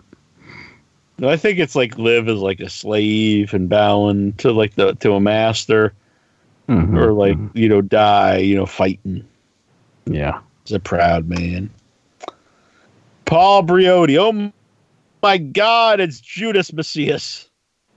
I 1.23 1.37
think 1.37 1.59
it's 1.59 1.77
like 1.77 1.97
live 1.97 2.29
as 2.29 2.39
like 2.39 2.61
a 2.61 2.69
slave 2.69 3.55
and 3.55 3.69
bowing 3.69 4.33
to 4.35 4.53
like 4.53 4.75
the 4.75 4.95
to 4.97 5.15
a 5.15 5.21
master, 5.21 5.95
Mhm, 6.69 6.97
or 6.97 7.13
like 7.13 7.37
mhm. 7.37 7.51
you 7.55 7.69
know 7.69 7.81
die 7.81 8.39
you 8.39 8.57
know 8.57 8.67
fighting. 8.67 9.27
yeah. 10.07 10.41
He's 10.65 10.75
a 10.75 10.81
proud 10.81 11.29
man. 11.29 11.71
Paul 13.25 13.63
Briotti. 13.63 14.19
Oh 14.19 14.53
my 15.23 15.39
God, 15.39 16.01
it's 16.01 16.21
Judas 16.21 16.71
Mesias. 16.73 17.49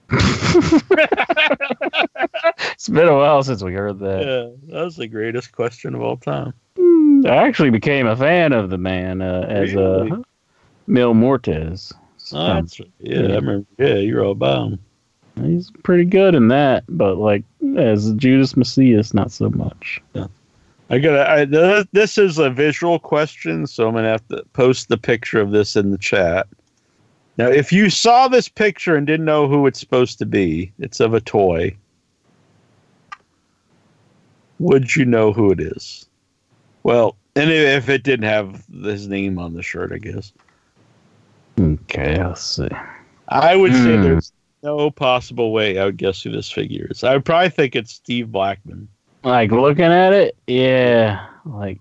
It's 2.74 2.88
been 2.88 3.08
a 3.08 3.16
while 3.16 3.44
since 3.44 3.62
we 3.62 3.74
heard 3.74 4.00
that. 4.00 4.22
Yeah, 4.22 4.74
that 4.74 4.84
was 4.86 4.96
the 4.96 5.08
greatest 5.08 5.52
question 5.52 5.94
of 5.96 6.02
all 6.02 6.16
time. 6.18 6.54
I 6.78 7.36
actually 7.46 7.72
became 7.72 8.08
a 8.08 8.16
fan 8.16 8.54
of 8.54 8.70
the 8.70 8.78
man 8.78 9.22
uh, 9.22 9.46
as 9.50 9.74
Really? 9.74 10.12
uh, 10.12 10.18
Mil 10.88 11.14
Muertes. 11.14 11.92
Oh, 12.32 12.54
that's, 12.54 12.80
yeah, 13.00 13.20
I 13.20 13.22
remember. 13.36 13.66
Yeah, 13.78 13.96
you're 13.96 14.24
all 14.24 14.32
about 14.32 14.68
him. 14.68 14.80
He's 15.44 15.72
pretty 15.84 16.06
good 16.06 16.36
in 16.36 16.48
that, 16.50 16.84
but 16.90 17.18
like 17.18 17.44
as 17.78 18.14
Judas 18.14 18.54
Mesias, 18.54 19.14
not 19.14 19.32
so 19.32 19.50
much. 19.50 20.02
Yeah. 20.14 20.28
I 20.90 21.00
gotta. 21.00 21.30
I, 21.30 21.86
this 21.92 22.18
is 22.18 22.38
a 22.40 22.50
visual 22.50 23.00
question, 23.00 23.68
so 23.68 23.88
I'm 23.88 23.94
gonna 23.94 24.10
have 24.10 24.28
to 24.30 24.44
post 24.54 24.90
the 24.90 24.98
picture 24.98 25.40
of 25.40 25.52
this 25.52 25.76
in 25.76 25.92
the 25.92 25.98
chat. 25.98 26.48
Now, 27.38 27.48
if 27.48 27.72
you 27.72 27.90
saw 27.90 28.28
this 28.28 28.50
picture 28.50 28.96
and 28.96 29.08
didn't 29.08 29.26
know 29.26 29.48
who 29.48 29.66
it's 29.68 29.80
supposed 29.80 30.18
to 30.20 30.26
be, 30.26 30.74
it's 30.80 31.00
of 31.00 31.14
a 31.14 31.22
toy. 31.22 31.76
Would 34.60 34.96
you 34.96 35.06
know 35.06 35.32
who 35.32 35.52
it 35.52 35.62
is? 35.62 36.08
Well, 36.84 37.16
and 37.36 37.50
if 37.50 37.88
it 37.88 38.04
didn't 38.04 38.26
have 38.26 38.66
his 38.84 39.08
name 39.08 39.40
on 39.40 39.54
the 39.54 39.64
shirt, 39.64 39.92
I 39.94 40.00
guess 40.00 40.34
Okay, 41.60 42.22
let's 42.24 42.42
see. 42.42 42.70
I 43.28 43.56
would 43.56 43.74
say 43.74 43.96
Hmm. 43.96 44.02
there's 44.02 44.32
no 44.64 44.92
possible 44.92 45.52
way 45.52 45.78
I 45.78 45.86
would 45.86 45.98
guess 45.98 46.22
who 46.22 46.32
this 46.32 46.52
figure 46.52 46.88
is. 46.90 47.04
I 47.04 47.14
would 47.14 47.26
probably 47.26 47.50
think 47.50 47.76
it's 47.76 47.92
Steve 47.94 48.32
Blackman. 48.32 48.88
Like 49.24 49.52
looking 49.52 49.86
at 49.86 50.14
it, 50.14 50.38
yeah, 50.48 51.28
like 51.46 51.80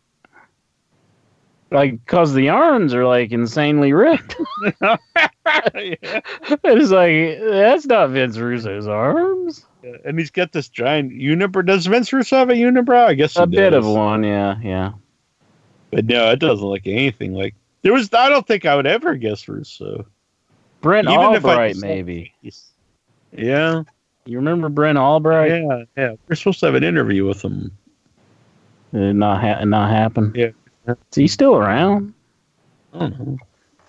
like 1.71 2.05
cause 2.07 2.35
the 2.35 2.49
arms 2.49 2.95
are 2.95 3.07
like 3.07 3.31
insanely 3.31 3.93
ripped. 3.93 4.37
it's 5.45 6.91
like 6.91 7.41
that's 7.41 7.87
not 7.87 8.11
Vince 8.11 8.39
Russo's 8.39 8.89
arms. 8.89 9.65
And 10.05 10.19
he's 10.19 10.31
got 10.31 10.53
this 10.53 10.69
giant 10.69 11.13
unibrow. 11.13 11.65
Does 11.65 11.87
Vince 11.87 12.13
Russo 12.13 12.37
have 12.37 12.51
a 12.51 12.55
unibrow? 12.55 13.07
I 13.07 13.15
guess 13.15 13.35
he 13.35 13.43
A 13.43 13.47
bit 13.47 13.73
of 13.73 13.87
one, 13.87 14.25
yeah, 14.25 14.57
yeah. 14.63 14.93
But 15.91 16.07
no, 16.07 16.31
it 16.33 16.41
doesn't 16.41 16.67
look 16.67 16.87
anything 16.87 17.33
like. 17.33 17.55
There 17.83 17.93
was. 17.93 18.13
I 18.13 18.29
don't 18.29 18.47
think 18.47 18.67
I 18.67 18.75
would 18.75 18.87
ever 18.87 19.15
guess 19.15 19.47
Russo. 19.47 20.05
Brent 20.81 21.09
Even 21.09 21.35
if 21.35 21.45
I 21.45 21.49
Albright, 21.51 21.73
just- 21.73 21.83
maybe. 21.85 22.33
Yeah, 23.37 23.83
You 24.25 24.37
remember 24.39 24.69
Brent 24.69 24.97
Albright? 24.99 25.51
yeah, 25.51 25.85
yeah. 25.97 26.13
We're 26.29 26.35
supposed 26.37 26.61
to 26.61 26.67
have 26.67 26.75
an 26.75 26.85
interview 26.85 27.27
with 27.27 27.43
him. 27.45 27.71
Did 28.93 29.03
it 29.03 29.13
not 29.15 29.41
ha- 29.43 29.65
not 29.65 29.91
happen. 29.91 30.33
Yeah. 30.35 30.51
Is 30.87 30.97
he 31.15 31.29
still 31.29 31.57
around? 31.57 32.15
I 32.95 32.99
don't 33.01 33.19
know. 33.21 33.39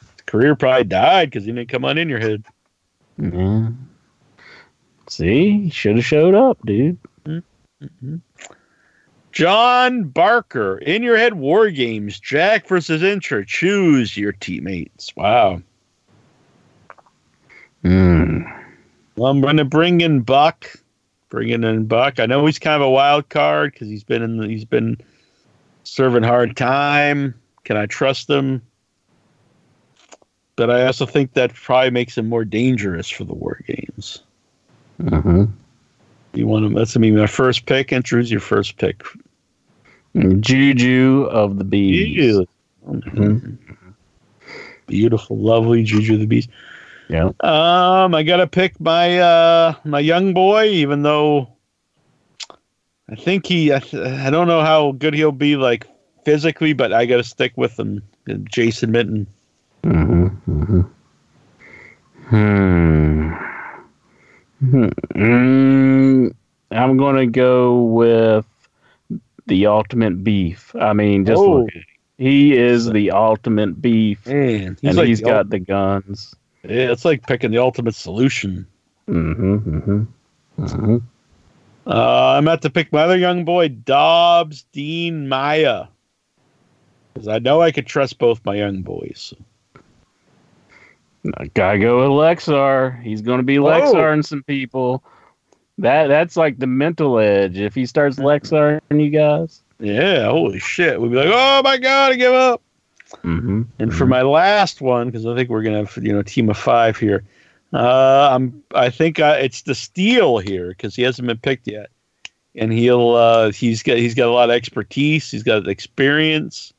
His 0.01 0.21
career 0.25 0.55
probably 0.55 0.83
died 0.83 1.29
because 1.29 1.45
he 1.45 1.51
didn't 1.53 1.69
come 1.69 1.85
on 1.85 1.97
in 1.97 2.09
your 2.09 2.19
head. 2.19 2.43
Yeah. 3.17 3.69
See, 5.07 5.69
should 5.69 5.95
have 5.95 6.05
showed 6.05 6.35
up, 6.35 6.57
dude. 6.65 6.97
Mm-hmm. 7.25 8.15
John 9.31 10.03
Barker, 10.03 10.77
in 10.79 11.01
your 11.03 11.15
head 11.17 11.33
war 11.35 11.69
games, 11.69 12.19
Jack 12.19 12.67
versus 12.67 13.01
Incher. 13.01 13.45
Choose 13.47 14.17
your 14.17 14.33
teammates. 14.33 15.15
Wow. 15.15 15.61
Hmm. 17.81 18.41
Well, 19.15 19.31
I'm 19.31 19.41
going 19.41 19.57
to 19.57 19.65
bring 19.65 20.01
in 20.01 20.21
Buck. 20.21 20.71
Bringing 21.29 21.63
in 21.63 21.85
Buck. 21.85 22.19
I 22.19 22.25
know 22.25 22.45
he's 22.45 22.59
kind 22.59 22.75
of 22.75 22.81
a 22.81 22.89
wild 22.89 23.29
card 23.29 23.73
because 23.73 23.87
he's 23.87 24.03
been 24.03 24.21
in. 24.21 24.37
The, 24.37 24.47
he's 24.47 24.65
been 24.65 24.97
serving 25.83 26.23
hard 26.23 26.57
time. 26.57 27.35
Can 27.63 27.77
I 27.77 27.85
trust 27.85 28.29
him? 28.29 28.61
But 30.55 30.69
I 30.69 30.85
also 30.85 31.05
think 31.05 31.33
that 31.33 31.53
probably 31.53 31.91
makes 31.91 32.17
him 32.17 32.27
more 32.27 32.43
dangerous 32.43 33.09
for 33.09 33.23
the 33.23 33.33
war 33.33 33.59
games. 33.65 34.23
hmm 34.97 35.45
You 36.33 36.47
want 36.47 36.65
him? 36.65 36.73
That's 36.73 36.93
gonna 36.93 37.05
be 37.05 37.11
my 37.11 37.27
first 37.27 37.65
pick. 37.65 37.93
Intro's 37.93 38.29
your 38.31 38.41
first 38.41 38.77
pick. 38.77 39.03
Juju 40.15 41.27
of 41.31 41.59
the 41.59 41.63
Bees. 41.63 42.35
Ew. 42.35 42.47
Mhm. 42.87 43.57
Beautiful, 44.87 45.37
lovely 45.37 45.83
Juju 45.83 46.17
the 46.17 46.25
Beast. 46.25 46.49
Yeah. 47.09 47.31
Um, 47.39 48.13
I 48.13 48.23
gotta 48.23 48.45
pick 48.47 48.79
my 48.79 49.17
uh 49.19 49.73
my 49.83 49.99
young 49.99 50.33
boy, 50.33 50.65
even 50.65 51.01
though 51.01 51.49
I 53.09 53.15
think 53.15 53.47
he 53.47 53.73
I, 53.73 53.77
I 53.93 54.29
don't 54.29 54.47
know 54.47 54.61
how 54.61 54.91
good 54.91 55.13
he'll 55.15 55.31
be 55.31 55.55
like 55.55 55.87
physically, 56.23 56.73
but 56.73 56.93
I 56.93 57.05
gotta 57.07 57.23
stick 57.23 57.53
with 57.55 57.79
him. 57.79 58.03
Jason 58.43 58.91
Minton. 58.91 59.25
hmm 59.83 60.27
hmm 60.27 60.81
Hmm. 62.27 63.33
Hmm. 65.15 66.27
I'm 66.71 66.97
gonna 66.97 67.25
go 67.25 67.81
with 67.81 68.45
the 69.47 69.65
ultimate 69.65 70.23
beef. 70.23 70.75
I 70.79 70.93
mean, 70.93 71.25
just 71.25 71.39
Oh. 71.39 71.61
look. 71.61 71.69
He 72.19 72.55
is 72.55 72.85
the 72.89 73.11
ultimate 73.11 73.81
beef, 73.81 74.27
Man, 74.27 74.77
he's 74.81 74.89
and 74.89 74.97
like 74.97 75.07
he's 75.07 75.21
got 75.21 75.45
ul- 75.45 75.49
the 75.51 75.59
guns. 75.59 76.35
Yeah, 76.63 76.91
it's 76.91 77.05
like 77.05 77.25
picking 77.25 77.51
the 77.51 77.57
ultimate 77.57 77.95
solution. 77.95 78.67
Mm-hmm. 79.07 79.55
Mm-hmm. 79.55 80.03
Mm-hmm. 80.63 80.97
Uh, 81.87 82.35
I'm 82.37 82.47
about 82.47 82.61
to 82.63 82.69
pick 82.69 82.91
my 82.91 83.01
other 83.01 83.17
young 83.17 83.45
boy, 83.45 83.69
Dobbs 83.69 84.65
Dean 84.71 85.27
Maya, 85.27 85.85
because 87.13 87.27
I 87.27 87.39
know 87.39 87.61
I 87.61 87.71
could 87.71 87.87
trust 87.87 88.19
both 88.19 88.45
my 88.45 88.55
young 88.55 88.81
boys. 88.81 89.33
Gotta 91.53 91.79
go 91.79 91.99
with 91.99 92.09
Lexar. 92.09 93.01
He's 93.01 93.21
gonna 93.21 93.43
be. 93.43 93.57
Lexar 93.57 94.13
and 94.13 94.25
some 94.25 94.43
people. 94.43 95.03
That 95.77 96.07
that's 96.07 96.37
like 96.37 96.59
the 96.59 96.67
mental 96.67 97.19
edge. 97.19 97.57
If 97.57 97.75
he 97.75 97.85
starts 97.85 98.17
Lexar 98.17 98.79
and 98.89 99.01
you 99.01 99.09
guys. 99.09 99.61
Yeah, 99.79 100.25
holy 100.25 100.59
shit. 100.59 100.99
We'd 100.99 101.11
be 101.11 101.17
like, 101.17 101.29
oh 101.31 101.61
my 101.63 101.77
god, 101.77 102.13
I 102.13 102.15
give 102.15 102.33
up. 102.33 102.61
Mm-hmm. 103.23 103.63
And 103.79 103.93
for 103.93 104.05
my 104.05 104.21
last 104.21 104.81
one, 104.81 105.07
because 105.07 105.25
I 105.25 105.35
think 105.35 105.49
we're 105.49 105.63
gonna 105.63 105.85
have 105.85 105.97
you 106.01 106.13
know 106.13 106.19
a 106.19 106.23
team 106.23 106.49
of 106.49 106.57
five 106.57 106.97
here. 106.97 107.23
Uh, 107.73 108.29
I'm 108.31 108.63
I 108.73 108.89
think 108.89 109.19
uh, 109.19 109.37
it's 109.39 109.63
the 109.63 109.75
steel 109.75 110.39
here 110.39 110.69
because 110.69 110.95
he 110.95 111.03
hasn't 111.03 111.27
been 111.27 111.37
picked 111.37 111.67
yet, 111.67 111.89
and 112.55 112.71
he'll 112.71 113.11
uh, 113.11 113.51
he's 113.51 113.83
got 113.83 113.97
he's 113.97 114.15
got 114.15 114.27
a 114.27 114.31
lot 114.31 114.49
of 114.49 114.55
expertise. 114.55 115.29
He's 115.31 115.43
got 115.43 115.67
experience. 115.67 116.73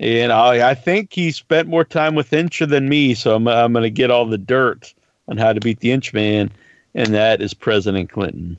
And 0.00 0.32
I, 0.32 0.70
I 0.70 0.74
think 0.74 1.12
he 1.12 1.32
spent 1.32 1.66
more 1.66 1.84
time 1.84 2.14
with 2.14 2.30
Incha 2.30 2.68
than 2.68 2.88
me, 2.88 3.14
so 3.14 3.34
I'm, 3.34 3.48
I'm 3.48 3.72
going 3.72 3.82
to 3.82 3.90
get 3.90 4.12
all 4.12 4.26
the 4.26 4.38
dirt 4.38 4.94
on 5.26 5.36
how 5.36 5.52
to 5.52 5.60
beat 5.60 5.80
the 5.80 5.88
Inchman, 5.88 6.50
and 6.94 7.14
that 7.14 7.42
is 7.42 7.52
President 7.52 8.08
Clinton. 8.08 8.56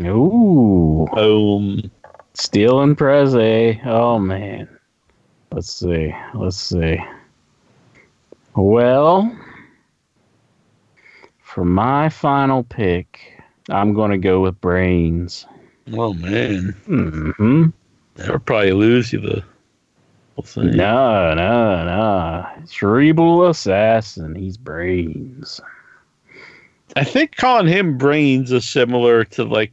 Ooh, 0.00 1.06
Boom. 1.14 1.90
stealing 2.34 2.96
Preze. 2.96 3.84
Oh 3.86 4.18
man. 4.18 4.68
Let's 5.52 5.70
see. 5.70 6.14
Let's 6.34 6.56
see. 6.56 6.98
Well, 8.56 9.36
for 11.40 11.64
my 11.64 12.08
final 12.08 12.62
pick, 12.62 13.42
I'm 13.68 13.92
going 13.92 14.10
to 14.10 14.18
go 14.18 14.40
with 14.40 14.60
brains. 14.60 15.46
Oh 15.92 16.14
man, 16.14 16.74
hmm 16.86 17.66
that 18.14 18.30
would 18.30 18.46
probably 18.46 18.72
lose 18.72 19.12
you 19.12 19.20
the 19.20 19.44
whole 20.36 20.44
thing. 20.44 20.70
No, 20.70 21.34
no, 21.34 21.84
no. 21.84 22.46
Cerebral 22.66 23.48
assassin. 23.48 24.34
He's 24.34 24.56
brains. 24.56 25.60
I 26.96 27.04
think 27.04 27.36
calling 27.36 27.66
him 27.66 27.98
brains 27.98 28.52
is 28.52 28.68
similar 28.68 29.24
to 29.24 29.44
like 29.44 29.72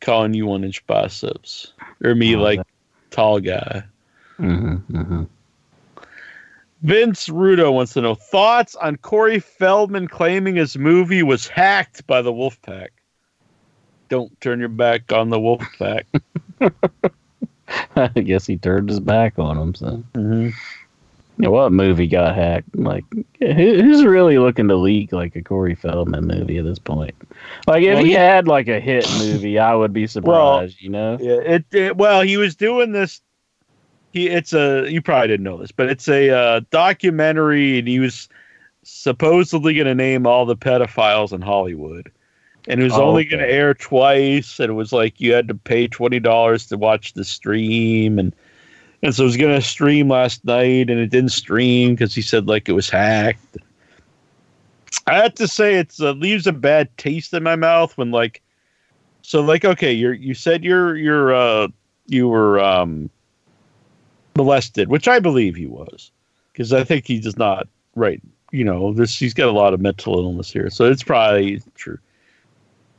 calling 0.00 0.34
you 0.34 0.46
one 0.46 0.62
inch 0.62 0.86
biceps, 0.86 1.72
or 2.04 2.14
me 2.14 2.36
Oh, 2.36 2.40
like 2.40 2.60
tall 3.10 3.40
guy. 3.40 3.82
Hmm 4.36 4.74
hmm 4.76 5.22
Vince 6.82 7.28
Rudo 7.28 7.72
wants 7.72 7.94
to 7.94 8.02
know 8.02 8.14
thoughts 8.14 8.74
on 8.76 8.96
Corey 8.98 9.38
Feldman 9.40 10.08
claiming 10.08 10.56
his 10.56 10.76
movie 10.76 11.22
was 11.22 11.48
hacked 11.48 12.06
by 12.06 12.20
the 12.22 12.32
Wolfpack. 12.32 12.88
Don't 14.08 14.38
turn 14.40 14.60
your 14.60 14.68
back 14.68 15.10
on 15.10 15.30
the 15.30 15.38
Wolfpack. 15.38 16.04
I 17.96 18.08
guess 18.20 18.46
he 18.46 18.56
turned 18.58 18.90
his 18.90 19.00
back 19.00 19.38
on 19.38 19.56
him. 19.58 19.74
So, 19.74 20.04
mm-hmm. 20.14 20.50
yeah, 21.42 21.48
what 21.48 21.72
movie 21.72 22.06
got 22.06 22.36
hacked? 22.36 22.76
Like, 22.76 23.04
who- 23.40 23.82
who's 23.82 24.04
really 24.04 24.38
looking 24.38 24.68
to 24.68 24.76
leak 24.76 25.12
like 25.12 25.34
a 25.34 25.42
Corey 25.42 25.74
Feldman 25.74 26.26
movie 26.26 26.58
at 26.58 26.64
this 26.64 26.78
point? 26.78 27.14
Like, 27.66 27.82
if 27.82 27.94
Well, 27.94 28.04
he 28.04 28.10
he- 28.10 28.16
had 28.16 28.46
like 28.46 28.68
a 28.68 28.78
hit 28.78 29.08
movie, 29.18 29.58
I 29.58 29.74
would 29.74 29.94
be 29.94 30.06
surprised. 30.06 30.80
you 30.80 30.90
know? 30.90 31.16
Yeah, 31.20 31.40
it, 31.40 31.64
it. 31.72 31.96
Well, 31.96 32.20
he 32.20 32.36
was 32.36 32.54
doing 32.54 32.92
this. 32.92 33.22
He, 34.16 34.28
it's 34.28 34.54
a. 34.54 34.90
You 34.90 35.02
probably 35.02 35.28
didn't 35.28 35.44
know 35.44 35.58
this, 35.58 35.72
but 35.72 35.90
it's 35.90 36.08
a 36.08 36.30
uh, 36.30 36.60
documentary, 36.70 37.78
and 37.78 37.86
he 37.86 38.00
was 38.00 38.30
supposedly 38.82 39.74
going 39.74 39.88
to 39.88 39.94
name 39.94 40.26
all 40.26 40.46
the 40.46 40.56
pedophiles 40.56 41.34
in 41.34 41.42
Hollywood, 41.42 42.10
and 42.66 42.80
it 42.80 42.84
was 42.84 42.94
Oh, 42.94 43.02
only 43.08 43.24
okay. 43.26 43.36
going 43.36 43.42
to 43.42 43.52
air 43.52 43.74
twice, 43.74 44.58
and 44.58 44.70
it 44.70 44.72
was 44.72 44.90
like 44.90 45.20
you 45.20 45.34
had 45.34 45.48
to 45.48 45.54
pay 45.54 45.86
twenty 45.86 46.18
dollars 46.18 46.64
to 46.68 46.78
watch 46.78 47.12
the 47.12 47.24
stream, 47.24 48.18
and 48.18 48.34
and 49.02 49.14
so 49.14 49.24
it 49.24 49.26
was 49.26 49.36
going 49.36 49.54
to 49.54 49.60
stream 49.60 50.08
last 50.08 50.42
night, 50.46 50.88
and 50.88 50.98
it 50.98 51.10
didn't 51.10 51.32
stream 51.32 51.94
because 51.94 52.14
he 52.14 52.22
said 52.22 52.48
like 52.48 52.70
it 52.70 52.72
was 52.72 52.88
hacked. 52.88 53.58
I 55.06 55.16
have 55.18 55.34
to 55.34 55.46
say, 55.46 55.74
it 55.74 55.94
uh, 56.00 56.12
leaves 56.12 56.46
a 56.46 56.54
bad 56.54 56.88
taste 56.96 57.34
in 57.34 57.42
my 57.42 57.54
mouth 57.56 57.94
when 57.98 58.12
like 58.12 58.40
so 59.20 59.42
like 59.42 59.66
okay 59.66 59.92
you're 59.92 60.14
you 60.14 60.32
said 60.32 60.64
you're 60.64 60.96
you're 60.96 61.34
uh 61.34 61.68
you 62.06 62.28
were 62.28 62.58
um 62.60 63.10
molested 64.36 64.88
which 64.88 65.08
i 65.08 65.18
believe 65.18 65.56
he 65.56 65.66
was 65.66 66.10
because 66.52 66.72
i 66.72 66.84
think 66.84 67.06
he 67.06 67.20
does 67.20 67.36
not 67.36 67.68
right 67.94 68.20
you 68.52 68.64
know 68.64 68.92
this 68.92 69.18
he's 69.18 69.34
got 69.34 69.48
a 69.48 69.52
lot 69.52 69.74
of 69.74 69.80
mental 69.80 70.18
illness 70.18 70.50
here 70.50 70.70
so 70.70 70.84
it's 70.84 71.02
probably 71.02 71.60
true 71.74 71.98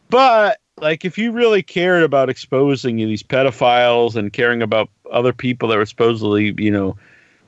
but 0.09 0.59
like 0.79 1.05
if 1.05 1.17
you 1.17 1.31
really 1.31 1.63
cared 1.63 2.03
about 2.03 2.29
exposing 2.29 2.97
these 2.97 3.23
pedophiles 3.23 4.15
and 4.15 4.33
caring 4.33 4.61
about 4.61 4.89
other 5.11 5.33
people 5.33 5.69
that 5.69 5.77
were 5.77 5.85
supposedly 5.85 6.53
you 6.57 6.71
know 6.71 6.95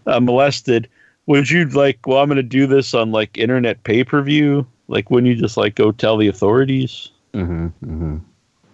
uh, 0.08 0.20
molested 0.20 0.90
would 1.26 1.50
you 1.50 1.66
like 1.66 2.00
well 2.06 2.20
i'm 2.20 2.30
going 2.30 2.38
to 2.38 2.44
do 2.44 2.66
this 2.68 2.94
on 2.94 3.12
like 3.12 3.38
internet 3.38 3.84
pay-per-view 3.84 4.66
like 4.88 5.10
wouldn't 5.12 5.34
you 5.34 5.40
just 5.40 5.58
like 5.58 5.76
go 5.76 5.92
tell 5.92 6.18
the 6.18 6.28
authorities 6.28 7.10
hmm 7.34 7.68
hmm 7.68 8.18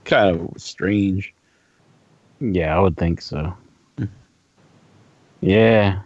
kind 0.05 0.39
of 0.39 0.61
strange. 0.61 1.33
Yeah, 2.39 2.77
I 2.77 2.79
would 2.79 2.95
think 2.95 3.21
so. 3.21 3.55
Yeah. 5.45 5.99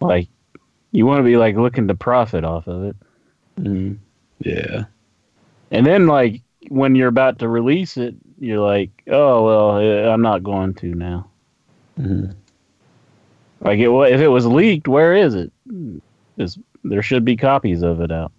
Like, 0.00 0.28
you 0.92 1.04
want 1.06 1.18
to 1.20 1.24
be 1.24 1.36
like 1.36 1.56
looking 1.56 1.88
to 1.88 1.94
profit 1.94 2.42
off 2.44 2.66
of 2.66 2.84
it. 2.84 2.96
Mm, 3.60 3.98
yeah. 4.40 4.84
And 5.70 5.84
then, 5.86 6.06
like, 6.06 6.40
when 6.68 6.94
you're 6.94 7.08
about 7.08 7.38
to 7.40 7.48
release 7.48 7.96
it, 7.96 8.14
you're 8.38 8.60
like, 8.60 8.90
oh, 9.08 9.44
well, 9.44 9.78
eh, 9.78 10.08
I'm 10.10 10.22
not 10.22 10.42
going 10.42 10.74
to 10.74 10.94
now. 10.94 11.28
Mhm. 12.00 12.34
Like, 13.60 13.78
it, 13.78 13.88
wa- 13.88 14.02
if 14.02 14.20
it 14.20 14.28
was 14.28 14.46
leaked, 14.46 14.88
where 14.88 15.14
is 15.14 15.34
it? 15.34 15.52
Is, 16.38 16.58
there 16.82 17.02
should 17.02 17.24
be 17.24 17.36
copies 17.36 17.82
of 17.82 18.00
it 18.00 18.10
out. 18.10 18.32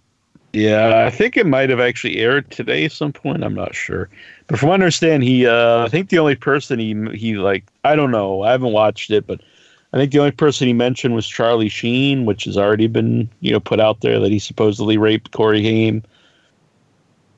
Yeah, 0.52 1.04
I 1.06 1.10
think 1.10 1.36
it 1.36 1.46
might 1.46 1.68
have 1.70 1.80
actually 1.80 2.16
aired 2.16 2.50
today 2.50 2.84
at 2.86 2.92
some 2.92 3.12
point. 3.12 3.44
I'm 3.44 3.54
not 3.54 3.74
sure, 3.74 4.08
but 4.46 4.58
from 4.58 4.70
what 4.70 4.74
I 4.80 4.84
understand, 4.84 5.22
he. 5.22 5.46
Uh, 5.46 5.84
I 5.84 5.88
think 5.88 6.08
the 6.08 6.18
only 6.18 6.34
person 6.34 6.78
he 6.78 6.94
he 7.14 7.34
like. 7.34 7.64
I 7.84 7.94
don't 7.94 8.10
know. 8.10 8.42
I 8.42 8.52
haven't 8.52 8.72
watched 8.72 9.10
it, 9.10 9.26
but 9.26 9.40
I 9.96 9.98
think 9.98 10.12
the 10.12 10.18
only 10.18 10.30
person 10.30 10.66
he 10.66 10.74
mentioned 10.74 11.14
was 11.14 11.26
Charlie 11.26 11.70
Sheen, 11.70 12.26
which 12.26 12.44
has 12.44 12.58
already 12.58 12.86
been 12.86 13.30
you 13.40 13.50
know 13.50 13.60
put 13.60 13.80
out 13.80 14.02
there 14.02 14.20
that 14.20 14.30
he 14.30 14.38
supposedly 14.38 14.98
raped 14.98 15.30
Corey 15.30 15.62
Haim. 15.62 16.02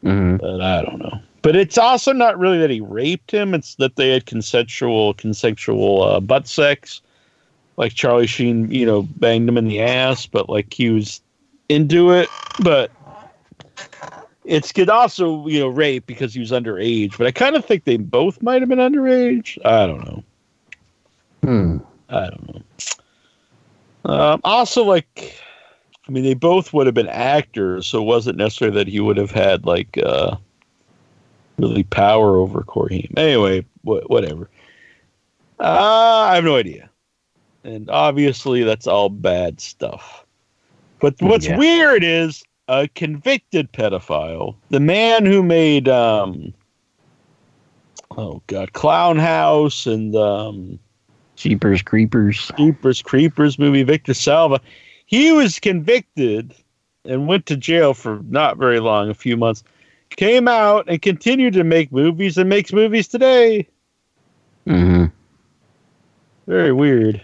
hmm 0.02 0.38
But 0.38 0.60
I 0.60 0.82
don't 0.82 0.98
know. 0.98 1.20
But 1.42 1.54
it's 1.54 1.78
also 1.78 2.12
not 2.12 2.36
really 2.36 2.58
that 2.58 2.68
he 2.68 2.80
raped 2.80 3.30
him. 3.30 3.54
It's 3.54 3.76
that 3.76 3.94
they 3.94 4.10
had 4.10 4.26
consensual 4.26 5.14
consensual 5.14 6.02
uh, 6.02 6.18
butt 6.18 6.48
sex. 6.48 7.00
Like 7.76 7.94
Charlie 7.94 8.26
Sheen, 8.26 8.72
you 8.72 8.84
know, 8.84 9.02
banged 9.02 9.48
him 9.48 9.56
in 9.56 9.68
the 9.68 9.80
ass, 9.80 10.26
but 10.26 10.48
like 10.48 10.74
he 10.74 10.90
was 10.90 11.20
into 11.68 12.10
it. 12.10 12.28
But 12.64 12.90
it's 14.44 14.72
could 14.72 14.90
also, 14.90 15.46
you 15.46 15.60
know, 15.60 15.68
rape 15.68 16.06
because 16.06 16.34
he 16.34 16.40
was 16.40 16.50
underage. 16.50 17.16
But 17.18 17.28
I 17.28 17.30
kind 17.30 17.54
of 17.54 17.64
think 17.64 17.84
they 17.84 17.98
both 17.98 18.42
might 18.42 18.62
have 18.62 18.68
been 18.68 18.80
underage. 18.80 19.64
I 19.64 19.86
don't 19.86 20.04
know. 20.04 20.24
Hmm. 21.44 21.78
I 22.08 22.20
don't 22.30 22.54
know. 22.54 22.62
Um, 24.04 24.40
also, 24.44 24.84
like, 24.84 25.38
I 26.06 26.10
mean, 26.10 26.24
they 26.24 26.34
both 26.34 26.72
would 26.72 26.86
have 26.86 26.94
been 26.94 27.08
actors, 27.08 27.86
so 27.86 28.00
it 28.00 28.06
wasn't 28.06 28.38
necessarily 28.38 28.76
that 28.76 28.88
he 28.88 29.00
would 29.00 29.18
have 29.18 29.30
had 29.30 29.66
like 29.66 29.98
uh, 29.98 30.36
really 31.58 31.82
power 31.84 32.36
over 32.36 32.62
Corey 32.62 33.10
Anyway, 33.16 33.62
wh- 33.82 34.08
whatever. 34.08 34.48
Uh, 35.60 36.26
I 36.30 36.36
have 36.36 36.44
no 36.44 36.56
idea, 36.56 36.88
and 37.64 37.90
obviously 37.90 38.62
that's 38.62 38.86
all 38.86 39.08
bad 39.10 39.60
stuff. 39.60 40.24
But 41.00 41.16
what's 41.20 41.46
Yeah. 41.46 41.58
weird 41.58 42.02
is 42.04 42.42
a 42.68 42.88
convicted 42.88 43.70
pedophile, 43.72 44.54
the 44.70 44.80
man 44.80 45.26
who 45.26 45.42
made 45.42 45.88
um, 45.88 46.54
oh 48.16 48.40
god, 48.46 48.72
Clown 48.72 49.18
House 49.18 49.86
and 49.86 50.16
um. 50.16 50.78
Cheapers, 51.38 51.82
creepers. 51.82 52.50
Jeepers 52.56 53.00
Creepers 53.00 53.60
movie, 53.60 53.84
Victor 53.84 54.12
Salva. 54.12 54.60
He 55.06 55.30
was 55.30 55.60
convicted 55.60 56.52
and 57.04 57.28
went 57.28 57.46
to 57.46 57.56
jail 57.56 57.94
for 57.94 58.20
not 58.24 58.56
very 58.56 58.80
long, 58.80 59.08
a 59.08 59.14
few 59.14 59.36
months. 59.36 59.62
Came 60.10 60.48
out 60.48 60.86
and 60.88 61.00
continued 61.00 61.54
to 61.54 61.62
make 61.62 61.92
movies 61.92 62.38
and 62.38 62.48
makes 62.48 62.72
movies 62.72 63.06
today. 63.06 63.68
Mm-hmm. 64.66 65.04
Very 66.48 66.72
weird. 66.72 67.22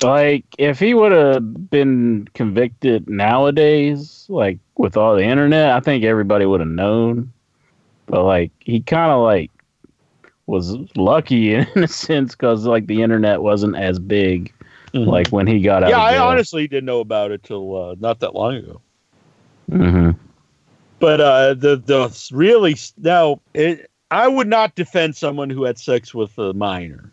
Like, 0.00 0.44
if 0.58 0.78
he 0.78 0.94
would 0.94 1.10
have 1.10 1.70
been 1.70 2.28
convicted 2.34 3.10
nowadays, 3.10 4.26
like 4.28 4.60
with 4.76 4.96
all 4.96 5.16
the 5.16 5.24
internet, 5.24 5.72
I 5.72 5.80
think 5.80 6.04
everybody 6.04 6.46
would 6.46 6.60
have 6.60 6.68
known. 6.68 7.32
But 8.06 8.22
like, 8.22 8.52
he 8.60 8.80
kind 8.80 9.10
of 9.10 9.22
like 9.22 9.50
was 10.48 10.76
lucky 10.96 11.54
in 11.54 11.66
a 11.76 11.86
sense 11.86 12.34
because 12.34 12.64
like 12.64 12.86
the 12.86 13.02
internet 13.02 13.42
wasn't 13.42 13.76
as 13.76 13.98
big 13.98 14.52
like 14.94 15.28
when 15.28 15.46
he 15.46 15.60
got 15.60 15.84
out. 15.84 15.90
yeah, 15.90 16.00
I 16.00 16.18
honestly 16.18 16.66
didn't 16.66 16.86
know 16.86 17.00
about 17.00 17.30
it 17.30 17.42
till 17.42 17.76
uh, 17.76 17.94
not 18.00 18.20
that 18.20 18.34
long 18.34 18.56
ago. 18.56 18.80
hmm 19.68 20.10
But 20.98 21.20
uh, 21.20 21.54
the 21.54 21.76
the 21.76 22.28
really 22.32 22.76
now, 22.96 23.40
it, 23.54 23.90
I 24.10 24.26
would 24.26 24.48
not 24.48 24.74
defend 24.74 25.14
someone 25.14 25.50
who 25.50 25.64
had 25.64 25.78
sex 25.78 26.14
with 26.14 26.36
a 26.38 26.54
minor. 26.54 27.12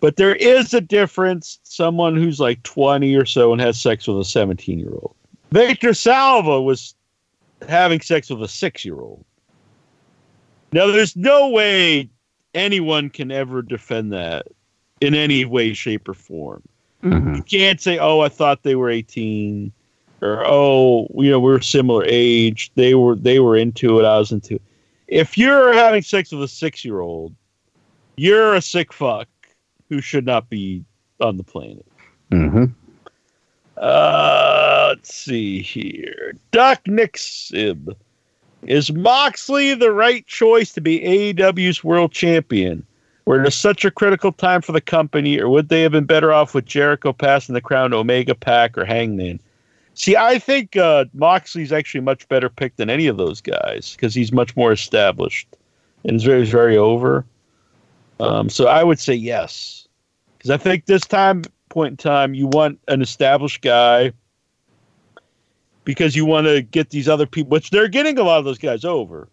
But 0.00 0.16
there 0.16 0.34
is 0.34 0.74
a 0.74 0.80
difference. 0.80 1.60
Someone 1.62 2.16
who's 2.16 2.40
like 2.40 2.62
twenty 2.64 3.14
or 3.14 3.24
so 3.24 3.52
and 3.52 3.60
has 3.60 3.80
sex 3.80 4.06
with 4.06 4.18
a 4.18 4.24
seventeen-year-old. 4.24 5.14
Victor 5.52 5.94
Salva 5.94 6.60
was 6.60 6.94
having 7.68 8.00
sex 8.00 8.28
with 8.28 8.42
a 8.42 8.48
six-year-old. 8.48 9.24
Now, 10.72 10.88
there's 10.88 11.14
no 11.14 11.50
way 11.50 12.10
anyone 12.54 13.10
can 13.10 13.30
ever 13.30 13.62
defend 13.62 14.12
that 14.12 14.46
in 15.00 15.14
any 15.14 15.44
way, 15.44 15.72
shape, 15.74 16.08
or 16.08 16.14
form 16.14 16.62
hmm 17.04 17.34
you 17.34 17.42
can't 17.42 17.80
say, 17.80 17.98
"Oh, 17.98 18.20
I 18.20 18.28
thought 18.28 18.62
they 18.62 18.74
were 18.76 18.88
18," 18.88 19.70
or 20.22 20.42
"Oh, 20.46 21.06
you 21.16 21.30
know, 21.30 21.38
we're 21.38 21.60
similar 21.60 22.04
age. 22.06 22.72
They 22.74 22.94
were 22.94 23.14
they 23.14 23.40
were 23.40 23.56
into 23.56 24.00
it. 24.00 24.04
I 24.06 24.18
was 24.18 24.32
into 24.32 24.54
it." 24.54 24.62
If 25.06 25.36
you're 25.36 25.74
having 25.74 26.02
sex 26.02 26.32
with 26.32 26.42
a 26.42 26.48
six 26.48 26.84
year 26.84 27.00
old, 27.00 27.34
you're 28.16 28.54
a 28.54 28.62
sick 28.62 28.92
fuck. 28.92 29.28
who 29.90 30.00
should 30.00 30.24
not 30.24 30.48
be 30.48 30.82
on 31.20 31.36
the 31.36 31.44
planet. 31.44 31.84
Mm-hmm. 32.30 32.64
Uh, 33.76 34.86
let's 34.88 35.14
see 35.14 35.60
here. 35.60 36.32
Duck 36.52 36.82
Nixib. 36.84 37.94
Is 38.66 38.92
Moxley 38.92 39.74
the 39.74 39.92
right 39.92 40.26
choice 40.26 40.72
to 40.72 40.80
be 40.80 41.00
AEW's 41.00 41.84
world 41.84 42.12
champion? 42.12 42.86
Were 43.26 43.50
such 43.50 43.86
a 43.86 43.90
critical 43.90 44.32
time 44.32 44.60
for 44.60 44.72
the 44.72 44.82
company, 44.82 45.40
or 45.40 45.48
would 45.48 45.70
they 45.70 45.80
have 45.80 45.92
been 45.92 46.04
better 46.04 46.32
off 46.32 46.54
with 46.54 46.66
Jericho 46.66 47.12
passing 47.12 47.54
the 47.54 47.60
crown 47.60 47.90
to 47.90 47.96
Omega 47.96 48.34
Pac 48.34 48.76
or 48.76 48.84
Hangman? 48.84 49.40
See, 49.94 50.14
I 50.16 50.38
think 50.38 50.76
uh, 50.76 51.06
Moxley's 51.14 51.72
actually 51.72 52.02
much 52.02 52.28
better 52.28 52.50
pick 52.50 52.76
than 52.76 52.90
any 52.90 53.06
of 53.06 53.16
those 53.16 53.40
guys 53.40 53.92
because 53.92 54.14
he's 54.14 54.32
much 54.32 54.54
more 54.56 54.72
established 54.72 55.48
and 56.04 56.16
is 56.16 56.24
very, 56.24 56.44
very 56.44 56.76
over. 56.76 57.24
Um, 58.20 58.50
so 58.50 58.66
I 58.66 58.84
would 58.84 58.98
say 58.98 59.14
yes, 59.14 59.88
because 60.36 60.50
I 60.50 60.56
think 60.56 60.84
this 60.84 61.02
time 61.02 61.44
point 61.70 61.92
in 61.92 61.96
time 61.96 62.34
you 62.34 62.46
want 62.46 62.78
an 62.88 63.00
established 63.00 63.62
guy 63.62 64.12
because 65.84 66.16
you 66.16 66.24
want 66.24 66.46
to 66.46 66.62
get 66.62 66.90
these 66.90 67.08
other 67.08 67.26
people, 67.26 67.50
which 67.50 67.70
they're 67.70 67.88
getting 67.88 68.18
a 68.18 68.22
lot 68.22 68.38
of 68.38 68.44
those 68.44 68.58
guys 68.58 68.84
over, 68.84 69.28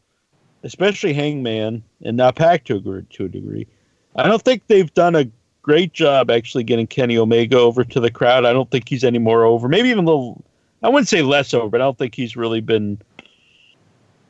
especially 0.64 1.14
Hangman 1.14 1.84
and 2.04 2.18
not 2.18 2.36
Pac 2.36 2.66
to 2.66 2.76
a, 2.78 3.02
to 3.14 3.26
a 3.26 3.30
degree. 3.30 3.68
I 4.16 4.28
don't 4.28 4.42
think 4.42 4.68
they've 4.68 4.94
done 4.94 5.16
a 5.16 5.26
great 5.62 5.94
job 5.94 6.30
actually 6.30 6.64
getting 6.64 6.88
Kenny 6.88 7.18
Omega 7.18 7.58
over 7.58 7.84
to 7.84 8.00
the 8.00 8.12
crowd. 8.12 8.46
I 8.46 8.54
don't 8.54 8.70
think 8.70 8.90
he's 8.90 9.04
any 9.04 9.20
more 9.20 9.46
over. 9.46 9.68
Maybe 9.68 9.90
even 9.90 10.06
a 10.06 10.08
little. 10.08 10.44
I 10.84 10.90
wouldn't 10.90 11.08
say 11.08 11.22
less 11.22 11.54
over, 11.54 11.70
but 11.70 11.82
I 11.82 11.86
don't 11.86 11.98
think 11.98 12.16
he's 12.16 12.36
really 12.36 12.62
been 12.62 13.00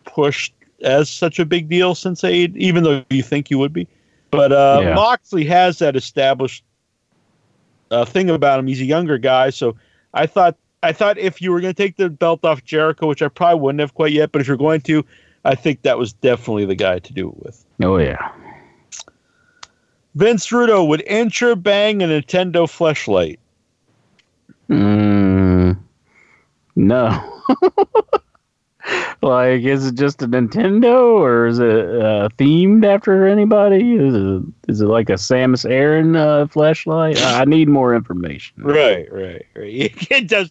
pushed 0.06 0.53
as 0.83 1.09
such 1.09 1.40
a 1.40 1.45
big 1.45 1.69
deal 1.69 1.95
since 1.95 2.24
A. 2.24 2.33
Even 2.33 2.83
though 2.83 3.03
you 3.09 3.24
think 3.24 3.48
he 3.48 3.56
would 3.56 3.74
be, 3.74 3.88
but 4.30 4.51
uh, 4.51 4.82
Yeah. 4.83 4.93
Moxley 4.93 5.45
has 5.45 5.80
that 5.80 5.95
established 5.95 6.64
uh, 7.90 8.06
thing 8.06 8.30
about 8.30 8.59
him. 8.59 8.67
He's 8.67 8.82
a 8.82 8.85
younger 8.85 9.17
guy, 9.17 9.50
so 9.50 9.75
I 10.14 10.25
thought 10.25 10.58
I 10.83 10.93
thought 10.93 11.17
if 11.17 11.41
you 11.41 11.51
were 11.51 11.61
going 11.61 11.73
to 11.73 11.83
take 11.83 11.97
the 11.97 12.09
belt 12.09 12.43
off 12.43 12.63
Jericho, 12.63 13.07
which 13.07 13.21
I 13.21 13.27
probably 13.27 13.59
wouldn't 13.59 13.79
have 13.81 13.93
quite 13.93 14.13
yet, 14.13 14.31
but 14.31 14.41
if 14.41 14.47
you're 14.47 14.57
going 14.57 14.81
to, 14.81 15.05
I 15.45 15.55
think 15.55 15.83
that 15.83 15.97
was 15.97 16.13
definitely 16.13 16.65
the 16.65 16.75
guy 16.75 16.99
to 16.99 17.13
do 17.13 17.29
it 17.29 17.43
with. 17.43 17.65
Oh 17.83 17.97
yeah. 17.97 18.31
Vince 20.15 20.47
Rudo 20.47 20.87
would 20.87 21.03
enter 21.05 21.55
bang 21.55 22.03
a 22.03 22.07
Nintendo 22.07 22.65
fleshlight. 22.65 23.37
Mm, 24.69 25.77
no. 26.75 27.41
like, 29.21 29.61
is 29.61 29.87
it 29.87 29.95
just 29.95 30.21
a 30.21 30.27
Nintendo, 30.27 31.13
or 31.13 31.47
is 31.47 31.59
it 31.59 31.69
uh, 31.69 32.29
themed 32.37 32.85
after 32.85 33.27
anybody? 33.27 33.95
Is 33.95 34.15
it 34.15 34.43
is 34.67 34.81
it 34.81 34.85
like 34.85 35.09
a 35.09 35.13
Samus 35.13 35.69
Aran 35.69 36.15
uh, 36.15 36.47
flashlight? 36.47 37.21
I 37.21 37.43
need 37.45 37.67
more 37.67 37.93
information. 37.93 38.55
Right, 38.63 39.11
right, 39.11 39.45
right. 39.55 40.11
It 40.11 40.27
does, 40.27 40.49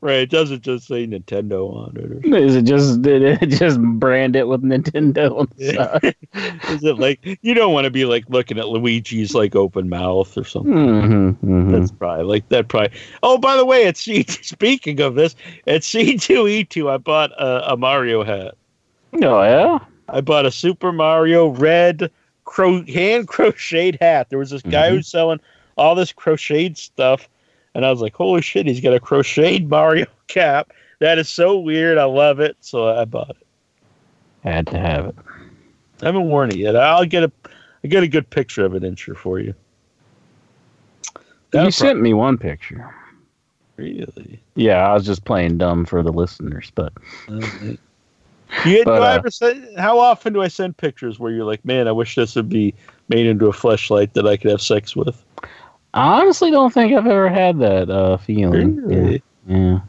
right. 0.00 0.18
It 0.18 0.30
doesn't 0.30 0.62
just 0.62 0.86
say 0.86 1.06
Nintendo 1.06 1.72
on 1.74 1.96
it. 1.96 2.26
Or. 2.26 2.36
Is 2.36 2.56
it 2.56 2.62
just 2.62 3.02
did 3.10 3.22
it 3.22 3.46
just 3.46 3.80
brand 3.80 4.36
it 4.36 4.48
with 4.48 4.62
Nintendo 4.62 5.40
on 5.40 5.48
the 5.56 5.74
side? 5.74 6.16
Is 6.70 6.84
it 6.84 6.98
like 6.98 7.38
you 7.42 7.54
don't 7.54 7.72
want 7.72 7.84
to 7.84 7.90
be 7.90 8.04
like 8.04 8.24
looking 8.28 8.58
at 8.58 8.66
Luigi's 8.66 9.34
like 9.34 9.54
open 9.54 9.88
mouth 9.88 10.36
or 10.36 10.44
something? 10.44 10.72
Mm-hmm, 10.72 11.72
That's 11.72 11.90
probably 11.92 12.24
like 12.24 12.48
that. 12.48 12.68
Probably. 12.68 12.96
Oh, 13.22 13.38
by 13.38 13.56
the 13.56 13.64
way, 13.64 13.92
C. 13.92 14.24
Speaking 14.24 15.00
of 15.00 15.14
this, 15.14 15.36
at 15.66 15.84
C 15.84 16.16
two 16.16 16.46
E 16.48 16.64
two, 16.64 16.90
I 16.90 16.96
bought 16.96 17.32
a, 17.32 17.72
a 17.72 17.76
Mario 17.80 18.22
hat. 18.22 18.54
Oh 19.14 19.42
yeah. 19.42 19.78
I 20.08 20.20
bought 20.20 20.46
a 20.46 20.50
Super 20.50 20.92
Mario 20.92 21.48
red 21.48 22.10
cro- 22.44 22.84
hand 22.86 23.26
crocheted 23.28 23.98
hat. 24.00 24.28
There 24.30 24.38
was 24.38 24.50
this 24.50 24.62
guy 24.62 24.88
Mhm. 24.88 24.96
who's 24.96 25.08
selling 25.08 25.40
all 25.76 25.94
this 25.94 26.12
crocheted 26.12 26.76
stuff, 26.76 27.28
and 27.74 27.84
I 27.86 27.90
was 27.90 28.00
like, 28.00 28.14
"Holy 28.14 28.42
shit, 28.42 28.66
he's 28.66 28.80
got 28.80 28.94
a 28.94 29.00
crocheted 29.00 29.68
Mario 29.68 30.06
cap! 30.28 30.72
That 30.98 31.18
is 31.18 31.28
so 31.28 31.58
weird. 31.58 31.96
I 31.98 32.04
love 32.04 32.38
it." 32.40 32.56
So 32.60 32.88
I 32.88 33.04
bought 33.04 33.30
it. 33.30 33.46
Had 34.44 34.66
to 34.68 34.78
have 34.78 35.06
it. 35.06 35.14
I 36.02 36.06
haven't 36.06 36.28
worn 36.28 36.50
it 36.50 36.56
yet. 36.56 36.76
I'll 36.76 37.04
get 37.04 37.24
a, 37.24 37.32
I 37.84 37.88
get 37.88 38.02
a 38.02 38.08
good 38.08 38.28
picture 38.30 38.64
of 38.64 38.74
it 38.74 38.82
in 38.84 38.94
sure 38.96 39.14
for 39.14 39.38
you. 39.38 39.54
you 41.14 41.22
That'll 41.50 41.70
sent 41.72 42.00
me 42.00 42.14
one 42.14 42.38
picture. 42.38 42.94
Really? 43.80 44.38
Yeah, 44.56 44.86
I 44.86 44.92
was 44.92 45.06
just 45.06 45.24
playing 45.24 45.56
dumb 45.56 45.86
for 45.86 46.02
the 46.02 46.12
listeners, 46.12 46.70
but. 46.74 46.92
You, 48.66 48.84
But, 48.84 48.96
do 48.96 49.02
I 49.04 49.12
uh, 49.12 49.16
ever 49.18 49.30
send, 49.30 49.78
how 49.78 50.00
often 50.00 50.32
do 50.32 50.42
I 50.42 50.48
send 50.48 50.76
pictures 50.76 51.20
where 51.20 51.30
you're 51.30 51.44
like, 51.44 51.64
man, 51.64 51.86
I 51.86 51.92
wish 51.92 52.16
this 52.16 52.34
would 52.34 52.48
be 52.48 52.74
made 53.08 53.26
into 53.26 53.46
a 53.46 53.52
fleshlight 53.52 54.14
that 54.14 54.26
I 54.26 54.36
could 54.36 54.50
have 54.50 54.60
sex 54.60 54.96
with? 54.96 55.24
I 55.94 56.20
honestly 56.20 56.50
don't 56.50 56.74
think 56.74 56.92
I've 56.92 57.06
ever 57.06 57.28
had 57.28 57.60
that 57.60 57.88
uh, 57.88 58.16
feeling. 58.16 58.76
Really? 58.78 59.22
Yeah. 59.46 59.56
yeah. 59.56 59.80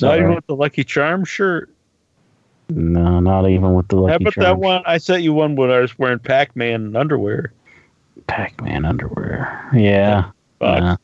Not 0.00 0.18
even 0.18 0.34
with 0.36 0.46
the 0.46 0.54
Lucky 0.54 0.84
Charm 0.84 1.24
shirt. 1.24 1.70
No, 2.70 3.18
not 3.18 3.50
even 3.50 3.74
with 3.74 3.88
the 3.88 3.96
How 3.96 4.02
Lucky 4.02 4.24
about 4.24 4.36
that 4.36 4.58
one? 4.58 4.82
I 4.86 4.98
sent 4.98 5.24
you 5.24 5.32
one 5.32 5.56
when 5.56 5.72
I 5.72 5.80
was 5.80 5.98
wearing 5.98 6.20
Pac-Man 6.20 6.94
underwear. 6.94 7.52
Pac-Man 8.28 8.84
underwear. 8.84 9.68
Yeah. 9.74 10.30
Fuck. 10.60 11.00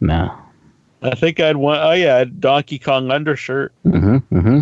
No. 0.00 0.36
I 1.02 1.14
think 1.14 1.40
I'd 1.40 1.56
want. 1.56 1.80
Oh 1.82 1.92
yeah, 1.92 2.24
Donkey 2.24 2.78
Kong 2.78 3.10
undershirt. 3.10 3.72
Mm-hmm. 3.84 4.36
Mm-hmm. 4.36 4.60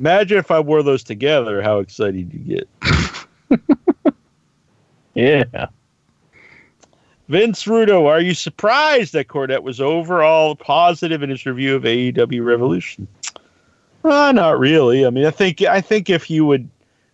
Imagine 0.00 0.38
if 0.38 0.50
I 0.50 0.60
wore 0.60 0.82
those 0.82 1.02
together. 1.02 1.62
How 1.62 1.78
excited 1.78 2.32
you 2.32 2.40
get! 2.56 2.68
Yeah. 5.14 5.66
Vince 7.28 7.64
Rudo, 7.64 8.06
are 8.06 8.20
you 8.20 8.34
surprised 8.34 9.14
that 9.14 9.28
Cornette 9.28 9.62
was 9.62 9.80
overall 9.80 10.56
positive 10.56 11.22
in 11.22 11.30
his 11.30 11.46
review 11.46 11.76
of 11.76 11.84
AEW 11.84 12.44
Revolution? 12.44 13.08
Uh, 14.04 14.32
not 14.32 14.58
really. 14.58 15.06
I 15.06 15.10
mean, 15.10 15.24
I 15.24 15.30
think 15.30 15.62
I 15.62 15.80
think 15.80 16.10
if 16.10 16.28
you 16.28 16.44
would 16.44 16.68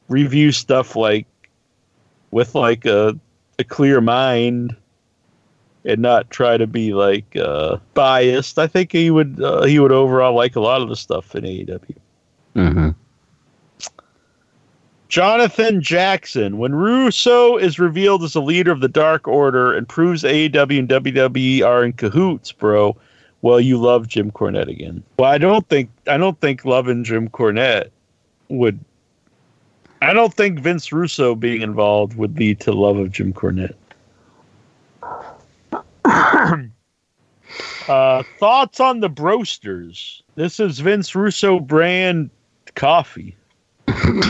review 0.08 0.50
stuff 0.50 0.96
like 0.96 1.26
with 2.32 2.56
like 2.56 2.84
a 2.86 3.16
a 3.60 3.64
clear 3.64 4.00
mind 4.00 4.74
and 5.84 6.00
not 6.00 6.30
try 6.30 6.56
to 6.56 6.66
be 6.66 6.92
like 6.92 7.36
uh, 7.36 7.78
biased, 7.94 8.58
I 8.58 8.66
think 8.66 8.92
he 8.92 9.10
would 9.10 9.42
uh, 9.42 9.64
he 9.64 9.78
would 9.78 9.92
overall 9.92 10.34
like 10.34 10.56
a 10.56 10.60
lot 10.60 10.82
of 10.82 10.88
the 10.88 10.96
stuff 10.96 11.34
in 11.34 11.44
AEW. 11.44 11.96
Mm-hmm. 12.56 12.90
Jonathan 15.08 15.82
Jackson. 15.82 16.58
When 16.58 16.72
Russo 16.74 17.56
is 17.56 17.78
revealed 17.80 18.22
as 18.22 18.32
the 18.32 18.40
leader 18.40 18.70
of 18.70 18.80
the 18.80 18.88
Dark 18.88 19.26
Order 19.26 19.74
and 19.74 19.88
proves 19.88 20.22
AEW 20.22 20.78
and 20.78 20.88
WWE 20.88 21.66
are 21.66 21.84
in 21.84 21.92
cahoots, 21.92 22.52
bro, 22.52 22.96
well, 23.42 23.60
you 23.60 23.76
love 23.76 24.06
Jim 24.06 24.30
Cornette 24.30 24.68
again. 24.68 25.02
Well, 25.18 25.30
I 25.30 25.38
don't 25.38 25.68
think 25.68 25.90
I 26.06 26.16
don't 26.16 26.40
think 26.40 26.64
loving 26.64 27.04
Jim 27.04 27.28
Cornette 27.28 27.90
would. 28.48 28.78
I 30.02 30.12
don't 30.12 30.32
think 30.32 30.60
Vince 30.60 30.92
Russo 30.92 31.34
being 31.34 31.60
involved 31.60 32.16
would 32.16 32.38
lead 32.38 32.60
to 32.60 32.72
love 32.72 32.96
of 32.96 33.10
Jim 33.10 33.32
Cornette. 33.32 33.74
uh, 37.88 38.22
thoughts 38.38 38.80
on 38.80 39.00
the 39.00 39.10
Broasters? 39.10 40.22
This 40.34 40.60
is 40.60 40.78
Vince 40.80 41.14
Russo 41.14 41.60
brand 41.60 42.30
coffee. 42.74 43.36
I, 43.88 44.22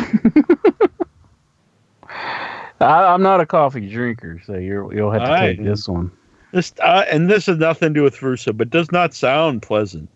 I'm 2.81 3.23
not 3.23 3.41
a 3.41 3.47
coffee 3.47 3.89
drinker, 3.89 4.41
so 4.45 4.55
you're, 4.55 4.93
you'll 4.95 5.11
have 5.11 5.23
to 5.23 5.33
I- 5.33 5.41
take 5.41 5.65
this 5.65 5.89
one. 5.89 6.11
This 6.53 6.73
uh, 6.83 7.05
and 7.09 7.31
this 7.31 7.47
has 7.47 7.59
nothing 7.59 7.95
to 7.95 8.01
do 8.01 8.03
with 8.03 8.21
Russo, 8.21 8.53
but 8.53 8.71
does 8.71 8.91
not 8.91 9.15
sound 9.15 9.63
pleasant. 9.63 10.09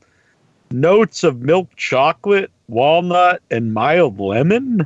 Notes 0.73 1.23
of 1.23 1.43
milk 1.43 1.69
chocolate, 1.77 2.51
walnut, 2.67 3.41
and 3.53 3.73
mild 3.73 4.19
lemon. 4.19 4.85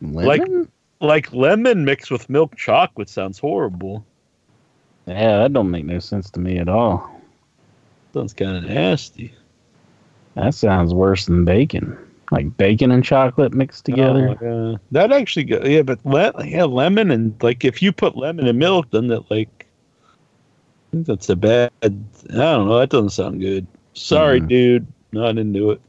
Like- 0.00 0.40
Lemon? 0.40 0.68
Like 1.00 1.32
lemon 1.32 1.84
mixed 1.84 2.10
with 2.12 2.30
milk 2.30 2.56
chocolate 2.56 3.08
sounds 3.08 3.38
horrible. 3.38 4.06
Yeah, 5.06 5.38
that 5.38 5.52
don't 5.52 5.70
make 5.70 5.84
no 5.84 5.98
sense 5.98 6.30
to 6.30 6.40
me 6.40 6.58
at 6.58 6.68
all. 6.68 7.20
Sounds 8.14 8.34
kind 8.34 8.56
of 8.56 8.64
nasty. 8.64 9.32
That 10.34 10.54
sounds 10.54 10.94
worse 10.94 11.26
than 11.26 11.44
bacon. 11.44 11.96
Like 12.30 12.56
bacon 12.56 12.90
and 12.90 13.04
chocolate 13.04 13.52
mixed 13.52 13.84
together. 13.84 14.36
Oh. 14.42 14.78
That 14.92 15.12
actually 15.12 15.44
go 15.44 15.62
yeah, 15.64 15.82
but 15.82 16.04
le- 16.06 16.32
yeah, 16.46 16.64
lemon 16.64 17.10
and 17.10 17.34
like 17.42 17.64
if 17.64 17.82
you 17.82 17.92
put 17.92 18.16
lemon 18.16 18.46
in 18.46 18.58
milk, 18.58 18.90
then 18.90 19.08
that 19.08 19.30
like 19.30 19.66
I 20.08 20.90
think 20.92 21.06
that's 21.06 21.28
a 21.28 21.36
bad. 21.36 21.70
I 21.82 21.88
don't 21.88 22.68
know. 22.68 22.78
That 22.78 22.90
doesn't 22.90 23.10
sound 23.10 23.40
good. 23.40 23.66
Sorry, 23.94 24.40
Mhm. 24.40 24.48
dude. 24.48 24.86
Not 25.12 25.36
into 25.36 25.72
it. 25.72 25.80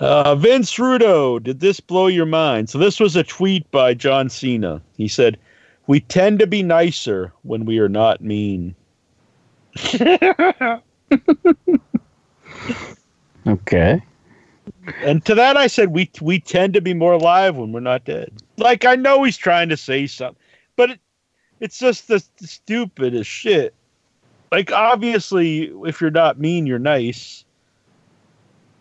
Uh, 0.00 0.34
Vince 0.34 0.74
Rudo, 0.74 1.42
did 1.42 1.60
this 1.60 1.80
blow 1.80 2.08
your 2.08 2.26
mind? 2.26 2.68
So 2.68 2.78
this 2.78 2.98
was 2.98 3.14
a 3.14 3.22
tweet 3.22 3.70
by 3.70 3.94
John 3.94 4.28
Cena. 4.28 4.82
He 4.96 5.06
said, 5.06 5.38
"We 5.86 6.00
tend 6.00 6.38
to 6.40 6.46
be 6.46 6.62
nicer 6.62 7.32
when 7.42 7.64
we 7.64 7.78
are 7.78 7.88
not 7.88 8.20
mean." 8.20 8.74
Okay. 13.46 14.02
And 15.02 15.24
to 15.26 15.34
that, 15.34 15.56
I 15.56 15.66
said 15.66 15.90
we 15.90 16.10
we 16.20 16.40
tend 16.40 16.74
to 16.74 16.80
be 16.80 16.94
more 16.94 17.12
alive 17.12 17.56
when 17.56 17.72
we're 17.72 17.80
not 17.80 18.04
dead. 18.04 18.32
Like 18.56 18.84
I 18.84 18.96
know 18.96 19.22
he's 19.22 19.36
trying 19.36 19.68
to 19.68 19.76
say 19.76 20.06
something, 20.06 20.40
but 20.76 20.90
it, 20.90 21.00
it's 21.60 21.78
just 21.78 22.08
the, 22.08 22.22
the 22.38 22.46
stupidest 22.46 23.28
shit. 23.28 23.74
Like 24.52 24.72
obviously, 24.72 25.72
if 25.84 26.00
you're 26.00 26.10
not 26.10 26.38
mean, 26.38 26.66
you're 26.66 26.78
nice. 26.78 27.44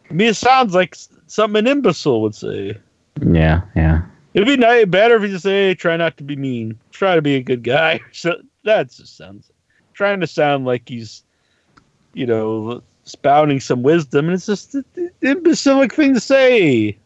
I 0.09 0.13
mean, 0.13 0.27
it 0.27 0.35
sounds 0.35 0.73
like 0.73 0.95
something 1.27 1.59
an 1.59 1.67
imbecile 1.67 2.21
would 2.21 2.35
say. 2.35 2.77
Yeah, 3.25 3.61
yeah. 3.75 4.03
It'd 4.33 4.47
be 4.47 4.57
nice, 4.57 4.85
better 4.85 5.15
if 5.15 5.21
you 5.21 5.27
just 5.29 5.43
say, 5.43 5.67
hey, 5.67 5.75
"Try 5.75 5.95
not 5.97 6.17
to 6.17 6.23
be 6.23 6.35
mean. 6.35 6.79
Try 6.91 7.15
to 7.15 7.21
be 7.21 7.35
a 7.35 7.43
good 7.43 7.63
guy." 7.63 8.01
So 8.11 8.41
that 8.63 8.91
just 8.91 9.17
sounds 9.17 9.51
trying 9.93 10.19
to 10.21 10.27
sound 10.27 10.65
like 10.65 10.89
he's, 10.89 11.23
you 12.13 12.25
know, 12.25 12.81
spouting 13.03 13.59
some 13.59 13.83
wisdom, 13.83 14.25
and 14.25 14.33
it's 14.33 14.45
just 14.45 14.75
an 14.75 15.11
imbecilic 15.21 15.93
thing 15.93 16.13
to 16.13 16.19
say. 16.19 16.97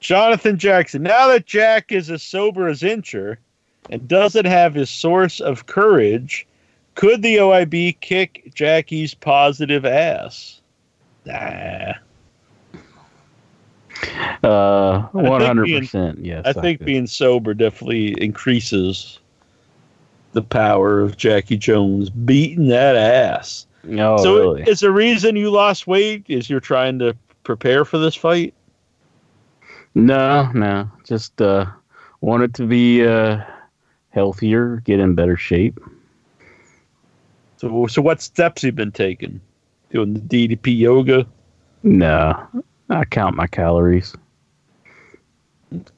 Jonathan 0.00 0.58
Jackson. 0.58 1.02
Now 1.02 1.28
that 1.28 1.46
Jack 1.46 1.92
is 1.92 2.10
as 2.10 2.22
sober 2.22 2.68
as 2.68 2.80
Incher 2.80 3.36
and 3.90 4.08
doesn't 4.08 4.46
have 4.46 4.74
his 4.74 4.88
source 4.88 5.40
of 5.40 5.66
courage, 5.66 6.46
could 6.94 7.22
the 7.22 7.36
OIB 7.36 8.00
kick 8.00 8.50
Jackie's 8.54 9.14
positive 9.14 9.84
ass? 9.84 10.60
Nah. 11.26 11.94
Uh, 14.42 15.02
One 15.12 15.40
hundred 15.40 15.68
percent. 15.68 16.24
Yes, 16.24 16.46
I 16.46 16.52
think 16.52 16.78
could. 16.78 16.86
being 16.86 17.06
sober 17.06 17.54
definitely 17.54 18.20
increases 18.22 19.18
the 20.32 20.42
power 20.42 21.00
of 21.00 21.16
Jackie 21.16 21.56
Jones 21.56 22.10
beating 22.10 22.68
that 22.68 22.96
ass. 22.96 23.66
Oh, 23.92 24.16
so, 24.18 24.36
really? 24.36 24.62
is 24.62 24.80
the 24.80 24.92
reason 24.92 25.36
you 25.36 25.50
lost 25.50 25.86
weight 25.86 26.24
is 26.28 26.48
you're 26.48 26.60
trying 26.60 26.98
to 27.00 27.16
prepare 27.44 27.84
for 27.84 27.98
this 27.98 28.14
fight? 28.14 28.54
No, 29.94 30.50
no. 30.52 30.90
Just 31.04 31.40
uh, 31.40 31.66
wanted 32.20 32.54
to 32.54 32.66
be 32.66 33.04
uh, 33.04 33.42
healthier, 34.10 34.76
get 34.84 35.00
in 35.00 35.14
better 35.14 35.36
shape. 35.36 35.80
So, 37.56 37.86
so 37.86 38.00
what 38.00 38.22
steps 38.22 38.62
have 38.62 38.68
you 38.68 38.72
been 38.72 38.92
taking? 38.92 39.40
Doing 39.90 40.14
the 40.14 40.20
DDP 40.20 40.78
yoga? 40.78 41.26
No, 41.82 42.48
I 42.90 43.04
count 43.04 43.36
my 43.36 43.46
calories. 43.46 44.14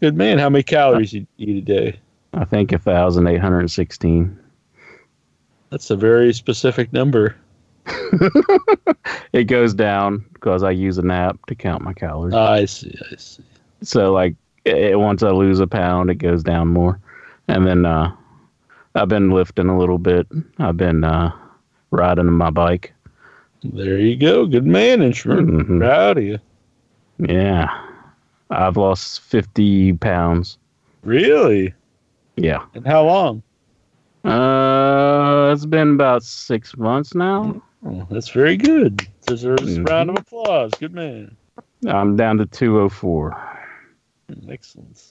Good 0.00 0.16
man. 0.16 0.38
How 0.38 0.50
many 0.50 0.62
calories 0.62 1.12
you 1.12 1.26
eat 1.38 1.56
a 1.56 1.60
day? 1.62 1.98
I 2.34 2.44
think 2.44 2.72
a 2.72 2.78
thousand 2.78 3.26
eight 3.26 3.40
hundred 3.40 3.70
sixteen. 3.70 4.38
That's 5.70 5.90
a 5.90 5.96
very 5.96 6.32
specific 6.32 6.92
number. 6.92 7.36
It 9.32 9.44
goes 9.44 9.72
down 9.72 10.24
because 10.34 10.62
I 10.62 10.70
use 10.72 10.98
an 10.98 11.10
app 11.10 11.46
to 11.46 11.54
count 11.54 11.82
my 11.82 11.94
calories. 11.94 12.34
I 12.34 12.66
see. 12.66 12.94
I 13.10 13.16
see. 13.16 13.42
so 13.82 14.12
like, 14.12 14.34
it, 14.66 14.98
once 14.98 15.22
I 15.22 15.30
lose 15.30 15.58
a 15.58 15.66
pound, 15.66 16.10
it 16.10 16.16
goes 16.16 16.42
down 16.42 16.68
more. 16.68 17.00
And 17.48 17.66
then 17.66 17.86
uh, 17.86 18.14
I've 18.94 19.08
been 19.08 19.30
lifting 19.30 19.70
a 19.70 19.78
little 19.78 19.96
bit. 19.98 20.26
I've 20.58 20.76
been 20.76 21.02
uh, 21.02 21.32
riding 21.90 22.26
my 22.30 22.50
bike. 22.50 22.92
There 23.64 23.98
you 23.98 24.16
go. 24.16 24.44
Good 24.46 24.66
man, 24.66 25.00
insurance. 25.00 25.50
Mhm. 25.50 25.78
Proud 25.80 26.18
of 26.18 26.24
you. 26.24 26.38
Yeah, 27.18 27.68
I've 28.50 28.76
lost 28.76 29.20
fifty 29.22 29.92
pounds. 29.92 30.58
Really? 31.02 31.74
Yeah. 32.36 32.64
And 32.74 32.86
how 32.86 33.04
long? 33.04 33.42
Uh, 34.24 35.50
it's 35.52 35.66
been 35.66 35.92
about 35.94 36.22
six 36.22 36.76
months 36.76 37.14
now. 37.14 37.60
Oh, 37.84 38.06
that's 38.10 38.28
very 38.28 38.56
good. 38.56 39.06
Deserves 39.26 39.76
a 39.76 39.80
Mhm. 39.80 39.88
round 39.88 40.10
of 40.10 40.16
applause. 40.18 40.70
Good 40.78 40.94
man. 40.94 41.36
I'm 41.86 42.16
down 42.16 42.38
to 42.38 42.46
204. 42.46 43.36
Excellent. 44.48 45.02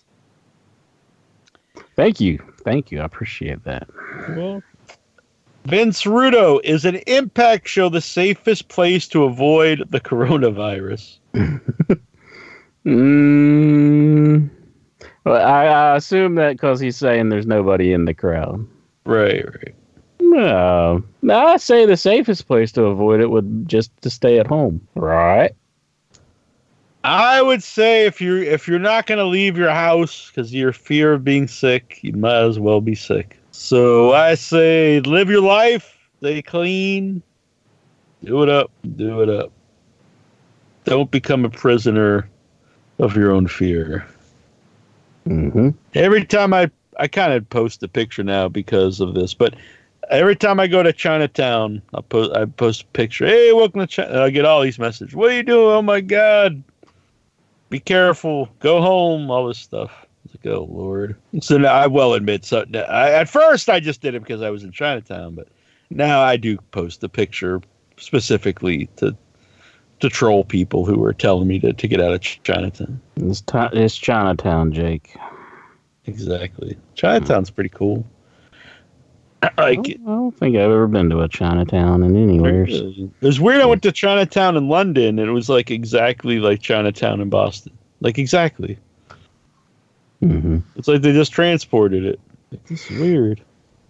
Thank 1.98 2.22
you. 2.22 2.40
Thank 2.64 2.92
you. 2.92 3.02
I 3.02 3.04
appreciate 3.04 3.64
that. 3.66 3.90
Well, 4.30 4.64
Vince 5.66 6.04
Rudo 6.04 6.62
is 6.64 6.86
an 6.86 6.96
impact 7.08 7.68
show 7.68 7.90
the 7.90 8.00
safest 8.02 8.70
place 8.70 9.08
to 9.10 9.26
avoid 9.26 9.84
the 9.90 10.00
coronavirus? 10.00 11.18
Mm, 12.86 14.50
well, 15.24 15.48
I, 15.48 15.66
I 15.66 15.96
assume 15.96 16.36
that 16.36 16.54
because 16.54 16.80
he's 16.80 16.98
saying 16.98 17.30
there's 17.30 17.46
nobody 17.46 17.94
in 17.94 18.06
the 18.06 18.14
crowd. 18.14 18.66
Right, 19.06 19.46
right. 19.46 19.76
No, 20.20 21.04
no, 21.22 21.38
I 21.38 21.58
say 21.58 21.86
the 21.86 21.98
safest 21.98 22.48
place 22.48 22.72
to 22.74 22.84
avoid 22.84 23.20
it 23.20 23.30
would 23.30 23.68
just 23.68 23.92
to 24.02 24.10
stay 24.10 24.40
at 24.40 24.48
home, 24.48 24.88
right? 24.96 25.52
I 27.04 27.42
would 27.42 27.64
say 27.64 28.06
if 28.06 28.22
you're 28.22 28.42
if 28.42 28.68
you're 28.68 28.80
not 28.80 29.08
going 29.08 29.18
to 29.18 29.26
leave 29.26 29.58
your 29.58 29.72
house 29.72 30.30
because 30.30 30.54
your 30.54 30.72
fear 30.72 31.14
of 31.14 31.24
being 31.24 31.48
sick, 31.48 32.00
you 32.02 32.14
might 32.14 32.44
as 32.44 32.60
well 32.60 32.82
be 32.82 32.96
sick. 32.96 33.40
So 33.52 34.14
I 34.14 34.36
say 34.36 35.02
live 35.02 35.30
your 35.30 35.42
life, 35.42 35.98
stay 36.20 36.42
clean, 36.42 37.22
do 38.24 38.44
it 38.44 38.50
up, 38.50 38.72
do 38.96 39.22
it 39.22 39.30
up. 39.30 39.52
Don't 40.86 41.12
become 41.12 41.46
a 41.46 41.50
prisoner 41.50 42.30
of 43.00 43.16
your 43.16 43.32
own 43.32 43.48
fear. 43.48 44.06
Mm-hmm. 45.28 45.70
Every 45.94 46.26
time 46.26 46.54
I 46.54 46.70
I 46.98 47.08
kind 47.08 47.34
of 47.34 47.50
post 47.50 47.84
a 47.84 47.88
picture 47.88 48.24
now 48.24 48.48
because 48.48 49.00
of 49.00 49.14
this, 49.14 49.34
but 49.34 49.56
every 50.10 50.36
time 50.36 50.60
I 50.60 50.68
go 50.68 50.84
to 50.84 50.92
Chinatown, 50.92 51.82
I 51.94 52.02
post 52.02 52.32
I 52.36 52.46
post 52.46 52.84
a 52.84 52.86
picture. 52.88 53.26
Hey, 53.26 53.54
welcome 53.54 53.82
to 53.82 53.88
China. 53.88 54.22
I 54.22 54.30
get 54.30 54.46
all 54.46 54.62
these 54.62 54.80
messages. 54.80 55.16
What 55.16 55.32
are 55.32 55.36
you 55.36 55.44
doing? 55.44 55.76
Oh 55.76 55.82
my 55.82 56.02
god! 56.02 56.64
Be 57.70 57.80
careful. 57.80 58.50
Go 58.60 58.82
home. 58.82 59.30
All 59.30 59.48
this 59.48 59.60
stuff. 59.60 60.06
It's 60.26 60.36
like, 60.36 60.54
oh 60.54 60.68
lord. 60.70 61.16
So 61.42 61.58
now 61.58 61.74
I 61.74 61.88
will 61.88 62.14
admit, 62.14 62.46
so 62.46 62.66
I, 62.74 63.12
at 63.12 63.30
first 63.30 63.70
I 63.70 63.80
just 63.80 64.02
did 64.02 64.16
it 64.16 64.22
because 64.22 64.42
I 64.42 64.50
was 64.50 64.64
in 64.64 64.72
Chinatown, 64.72 65.36
but 65.36 65.48
now 65.90 66.22
I 66.22 66.38
do 66.38 66.58
post 66.72 67.04
a 67.04 67.10
picture 67.10 67.62
specifically 67.98 68.88
to 68.98 69.16
to 70.02 70.10
troll 70.10 70.44
people 70.44 70.86
who 70.86 71.00
were 71.00 71.14
telling 71.14 71.48
me 71.48 71.60
to, 71.60 71.74
to 71.74 71.88
get 71.88 72.02
out 72.02 72.14
of 72.14 72.22
Chinatown. 72.22 73.02
It's, 73.18 73.42
ti 73.42 73.60
it's 73.74 73.96
Chinatown, 73.96 74.72
Jake. 74.72 75.16
Exactly. 76.06 76.78
Chinatown's 76.96 77.50
pretty 77.50 77.70
cool. 77.70 78.06
I 79.44 79.50
like 79.58 79.90
it. 79.90 80.00
I 80.02 80.06
don't 80.06 80.38
think 80.38 80.56
I've 80.56 80.64
ever 80.64 80.88
been 80.88 81.10
to 81.10 81.22
a 81.22 81.28
Chinatown 81.28 82.04
in 82.04 82.16
anywhere. 82.16 82.66
It 82.70 83.10
was 83.22 83.40
weird. 83.40 83.62
I 83.62 83.66
went 83.66 83.82
to 83.84 83.92
Chinatown 83.92 84.56
in 84.56 84.68
London, 84.68 85.18
and 85.18 85.28
it 85.28 85.32
was 85.32 85.50
like 85.50 85.72
exactly 85.72 86.40
like 86.40 86.62
Chinatown 86.62 87.22
in 87.22 87.30
Boston. 87.30 87.76
Like 88.02 88.20
exactly. 88.20 88.78
hmm 90.20 90.60
It's 90.76 90.88
like 90.88 91.02
they 91.02 91.12
just 91.12 91.32
transported 91.32 92.06
it. 92.06 92.20
Like, 92.52 92.66
this 92.66 92.92
is 92.92 93.00
weird. 93.00 93.42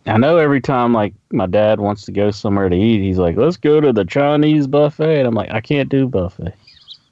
I 0.06 0.18
know 0.18 0.38
every 0.38 0.62
time 0.62 0.94
like 0.94 1.14
my 1.32 1.46
dad 1.46 1.80
wants 1.80 2.04
to 2.06 2.12
go 2.12 2.32
somewhere 2.32 2.70
to 2.70 2.76
eat, 2.76 3.02
he's 3.02 3.18
like, 3.20 3.38
"Let's 3.38 3.58
go 3.58 3.80
to 3.80 3.94
the 3.94 4.06
Chinese 4.06 4.68
buffet," 4.68 5.20
and 5.20 5.28
I'm 5.28 5.36
like, 5.36 5.52
"I 5.52 5.62
can't 5.62 5.90
do 5.90 6.08
buffet. 6.08 6.54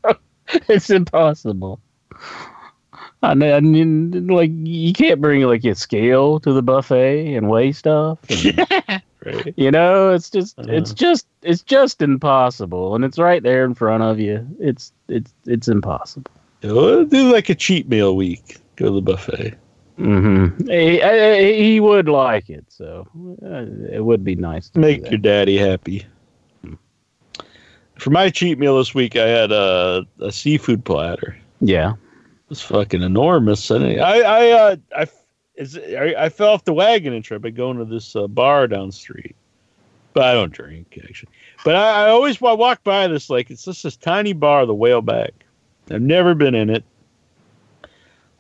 it's 0.68 0.90
impossible." 0.90 1.80
I 3.22 3.34
mean, 3.36 4.28
like 4.28 4.52
you 4.54 4.94
can't 4.94 5.20
bring 5.22 5.42
like 5.44 5.66
a 5.66 5.76
scale 5.76 6.40
to 6.40 6.54
the 6.54 6.62
buffet 6.62 7.36
and 7.36 7.50
weigh 7.50 7.72
stuff. 7.74 8.20
and- 8.30 9.02
Right. 9.26 9.54
you 9.58 9.70
know, 9.70 10.14
it's 10.14 10.30
just, 10.30 10.58
it's 10.60 10.92
Uh-huh. 10.92 10.96
just, 10.96 11.28
it's 11.42 11.62
just 11.62 12.02
impossible, 12.02 12.96
and 12.96 13.04
it's 13.04 13.20
right 13.20 13.44
there 13.44 13.66
in 13.66 13.74
front 13.74 14.02
of 14.02 14.18
you. 14.18 14.48
It's, 14.62 14.94
it's, 15.10 15.34
it's 15.46 15.68
impossible. 15.68 16.32
We'll 16.64 17.04
do 17.04 17.30
like 17.30 17.50
a 17.50 17.56
cheat 17.56 17.90
meal 17.90 18.16
week. 18.16 18.60
Go 18.78 18.86
to 18.86 18.92
the 18.94 19.02
buffet. 19.02 19.56
Hmm 20.00 20.48
He, 20.70 21.02
I- 21.02 21.54
he 21.54 21.80
would 21.80 22.08
like 22.08 22.50
it, 22.50 22.66
so 22.70 23.08
uh, 23.46 23.66
it 23.94 24.04
would 24.04 24.24
be 24.24 24.36
nice. 24.36 24.70
To 24.70 24.80
Make 24.80 25.10
your 25.10 25.20
daddy 25.20 25.58
happy. 25.58 26.06
For 27.98 28.12
my 28.12 28.30
cheat 28.30 28.58
meal 28.58 28.78
this 28.78 28.96
week, 28.96 29.18
I 29.18 29.28
had 29.28 29.52
a, 29.52 30.06
a 30.22 30.32
seafood 30.32 30.86
platter. 30.86 31.38
yeah. 31.60 31.94
It 31.94 32.50
was 32.50 32.62
fucking 32.62 33.02
enormous. 33.04 33.70
And 33.70 34.02
I, 34.02 34.20
I, 34.22 34.50
uh, 34.52 34.76
I, 34.96 35.08
is, 35.56 35.78
I, 35.78 36.16
I 36.18 36.30
fell 36.30 36.50
off 36.50 36.64
the 36.64 36.74
wagon 36.74 37.14
and 37.14 37.24
tried 37.24 37.42
by 37.42 37.50
going 37.52 37.78
to 37.78 37.86
this 37.86 38.16
uh, 38.16 38.26
bar 38.28 38.68
down 38.68 38.88
the 38.88 38.94
street. 38.94 39.36
But 40.14 40.24
I 40.24 40.34
don't 40.34 40.52
drink 40.52 40.98
actually. 41.04 41.30
But 41.66 41.76
I, 41.76 42.06
I 42.06 42.10
always 42.10 42.42
I 42.42 42.54
walk 42.54 42.84
by 42.84 43.08
this 43.08 43.30
like 43.30 43.52
it's 43.52 43.66
just 43.66 43.84
this 43.84 43.98
tiny 43.98 44.34
bar, 44.34 44.66
the 44.66 44.74
Whale 44.74 45.02
Back. 45.04 45.34
I've 45.92 46.02
never 46.02 46.34
been 46.34 46.56
in 46.56 46.70
it. 46.72 46.84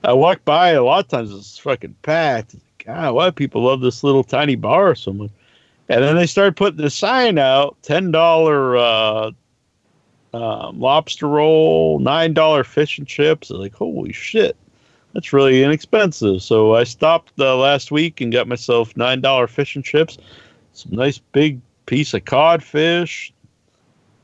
I 0.03 0.13
walk 0.13 0.43
by 0.45 0.69
a 0.69 0.83
lot 0.83 1.05
of 1.05 1.07
times. 1.09 1.33
It's 1.33 1.57
fucking 1.57 1.95
packed. 2.01 2.55
God, 2.85 3.13
why 3.13 3.27
do 3.27 3.31
people 3.33 3.63
love 3.63 3.81
this 3.81 4.03
little 4.03 4.23
tiny 4.23 4.55
bar 4.55 4.95
so 4.95 5.11
much? 5.13 5.31
And 5.89 6.03
then 6.03 6.15
they 6.15 6.27
started 6.27 6.55
putting 6.55 6.81
the 6.81 6.89
sign 6.89 7.37
out: 7.37 7.75
ten 7.81 8.11
dollar 8.11 8.77
uh, 8.77 9.31
um, 10.33 10.79
lobster 10.79 11.27
roll, 11.27 11.99
nine 11.99 12.33
dollar 12.33 12.63
fish 12.63 12.97
and 12.97 13.07
chips. 13.07 13.49
I 13.51 13.55
was 13.55 13.61
like, 13.61 13.73
holy 13.73 14.13
shit, 14.13 14.55
that's 15.13 15.33
really 15.33 15.63
inexpensive. 15.63 16.41
So 16.41 16.75
I 16.75 16.83
stopped 16.83 17.33
uh, 17.39 17.57
last 17.57 17.91
week 17.91 18.21
and 18.21 18.31
got 18.31 18.47
myself 18.47 18.95
nine 18.95 19.21
dollar 19.21 19.47
fish 19.47 19.75
and 19.75 19.83
chips, 19.83 20.17
some 20.73 20.91
nice 20.93 21.17
big 21.17 21.59
piece 21.87 22.13
of 22.13 22.23
codfish, 22.25 23.33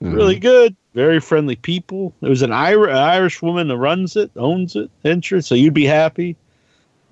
Mhm. 0.01 0.13
really 0.13 0.39
good. 0.39 0.75
Very 0.95 1.19
friendly 1.19 1.57
people. 1.57 2.13
There 2.21 2.29
was 2.29 2.41
an, 2.41 2.53
Irish 2.53 3.41
woman 3.41 3.67
that 3.67 3.77
runs 3.77 4.15
it, 4.15 4.31
owns 4.37 4.75
it, 4.75 4.89
entrance. 5.03 5.45
So 5.45 5.53
you'd 5.53 5.73
be 5.73 5.85
happy. 5.85 6.35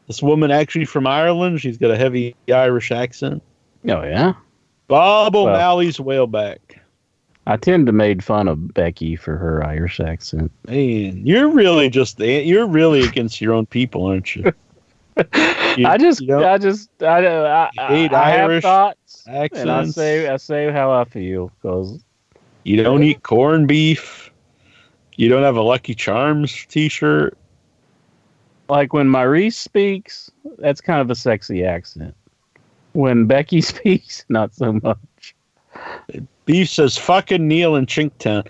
This 0.07 0.23
woman 0.23 0.49
actually 0.51 0.85
from 0.85 1.05
Ireland. 1.05 1.61
She's 1.61 1.77
got 1.77 1.91
a 1.91 1.97
heavy 1.97 2.35
Irish 2.47 2.91
accent. 2.91 3.43
Oh 3.87 4.01
yeah. 4.03 4.33
Bob 4.87 5.35
O'Malley's 5.35 5.99
Well- 5.99 6.27
whaleback. 6.27 6.57
I 7.45 7.57
tend 7.57 7.87
to 7.87 7.91
made 7.91 8.23
fun 8.23 8.47
of 8.47 8.73
Becky 8.73 9.17
for 9.17 9.35
her 9.35 9.65
Irish 9.67 9.99
accent. 9.99 10.49
Man, 10.65 11.25
you're 11.27 11.49
really 11.49 11.89
just 11.89 12.21
eh, 12.21 12.39
you're 12.39 12.65
really 12.65 13.03
against 13.03 13.41
your 13.41 13.53
own 13.53 13.65
people, 13.65 14.05
aren't 14.05 14.35
you? 14.35 14.51
You- 15.77 15.87
I 15.87 15.97
just, 15.97 16.21
you 16.21 16.27
don't- 16.27 16.43
I 16.43 16.57
just, 16.57 16.89
I, 17.01 17.25
I, 17.25 17.69
I, 17.77 17.87
hate 17.87 18.13
I 18.13 18.29
have 18.29 18.49
Irish 18.49 18.63
thoughts, 18.63 19.23
and 19.27 19.69
I 19.69 19.85
say, 19.85 20.27
I 20.29 20.37
say 20.37 20.71
how 20.71 20.91
I 20.91 21.03
feel 21.03 21.51
because 21.61 22.03
You 22.63 22.81
don't 22.81 23.03
eat 23.03 23.23
corned 23.23 23.67
beef. 23.67 24.31
You 25.15 25.29
don't 25.29 25.43
have 25.43 25.57
a 25.57 25.61
Lucky 25.61 25.93
Charms 25.93 26.65
T-shirt. 26.69 27.37
like 28.69 28.93
when 28.93 29.07
Maurice 29.07 29.57
speaks, 29.57 30.31
that's 30.57 30.81
kind 30.81 31.01
of 31.01 31.09
a 31.11 31.15
sexy 31.15 31.63
accent. 31.63 32.15
When 32.93 33.25
Becky 33.25 33.61
speaks, 33.73 34.25
not 34.29 34.55
so 34.55 34.79
much. 34.81 35.35
Beef 36.45 36.69
says 36.69 36.97
fucking 36.97 37.47
Neil 37.47 37.75
in 37.75 37.85
Chinktown. 37.85 38.47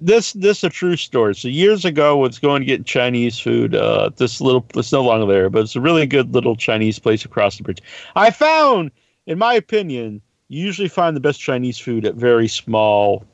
This 0.00 0.32
this 0.34 0.62
a 0.64 0.68
true 0.68 0.96
story. 0.96 1.34
So 1.34 1.48
years 1.48 1.84
ago, 1.84 2.18
I 2.18 2.20
was 2.20 2.38
going 2.38 2.60
to 2.60 2.66
get 2.66 2.84
Chinese 2.84 3.38
food. 3.38 3.74
Uh, 3.74 4.10
this 4.16 4.40
little 4.40 4.64
it's 4.74 4.92
no 4.92 5.02
longer 5.02 5.26
there, 5.26 5.50
but 5.50 5.62
it's 5.62 5.76
a 5.76 5.80
really 5.80 6.06
good 6.06 6.34
little 6.34 6.56
Chinese 6.56 6.98
place 6.98 7.24
across 7.24 7.56
the 7.56 7.62
bridge. 7.62 7.82
I 8.16 8.30
found, 8.30 8.90
in 9.26 9.38
my 9.38 9.54
opinion, 9.54 10.20
you 10.48 10.64
usually 10.64 10.88
find 10.88 11.16
the 11.16 11.20
best 11.20 11.40
Chinese 11.40 11.78
food 11.78 12.04
at 12.04 12.14
very 12.14 12.48
small, 12.48 13.24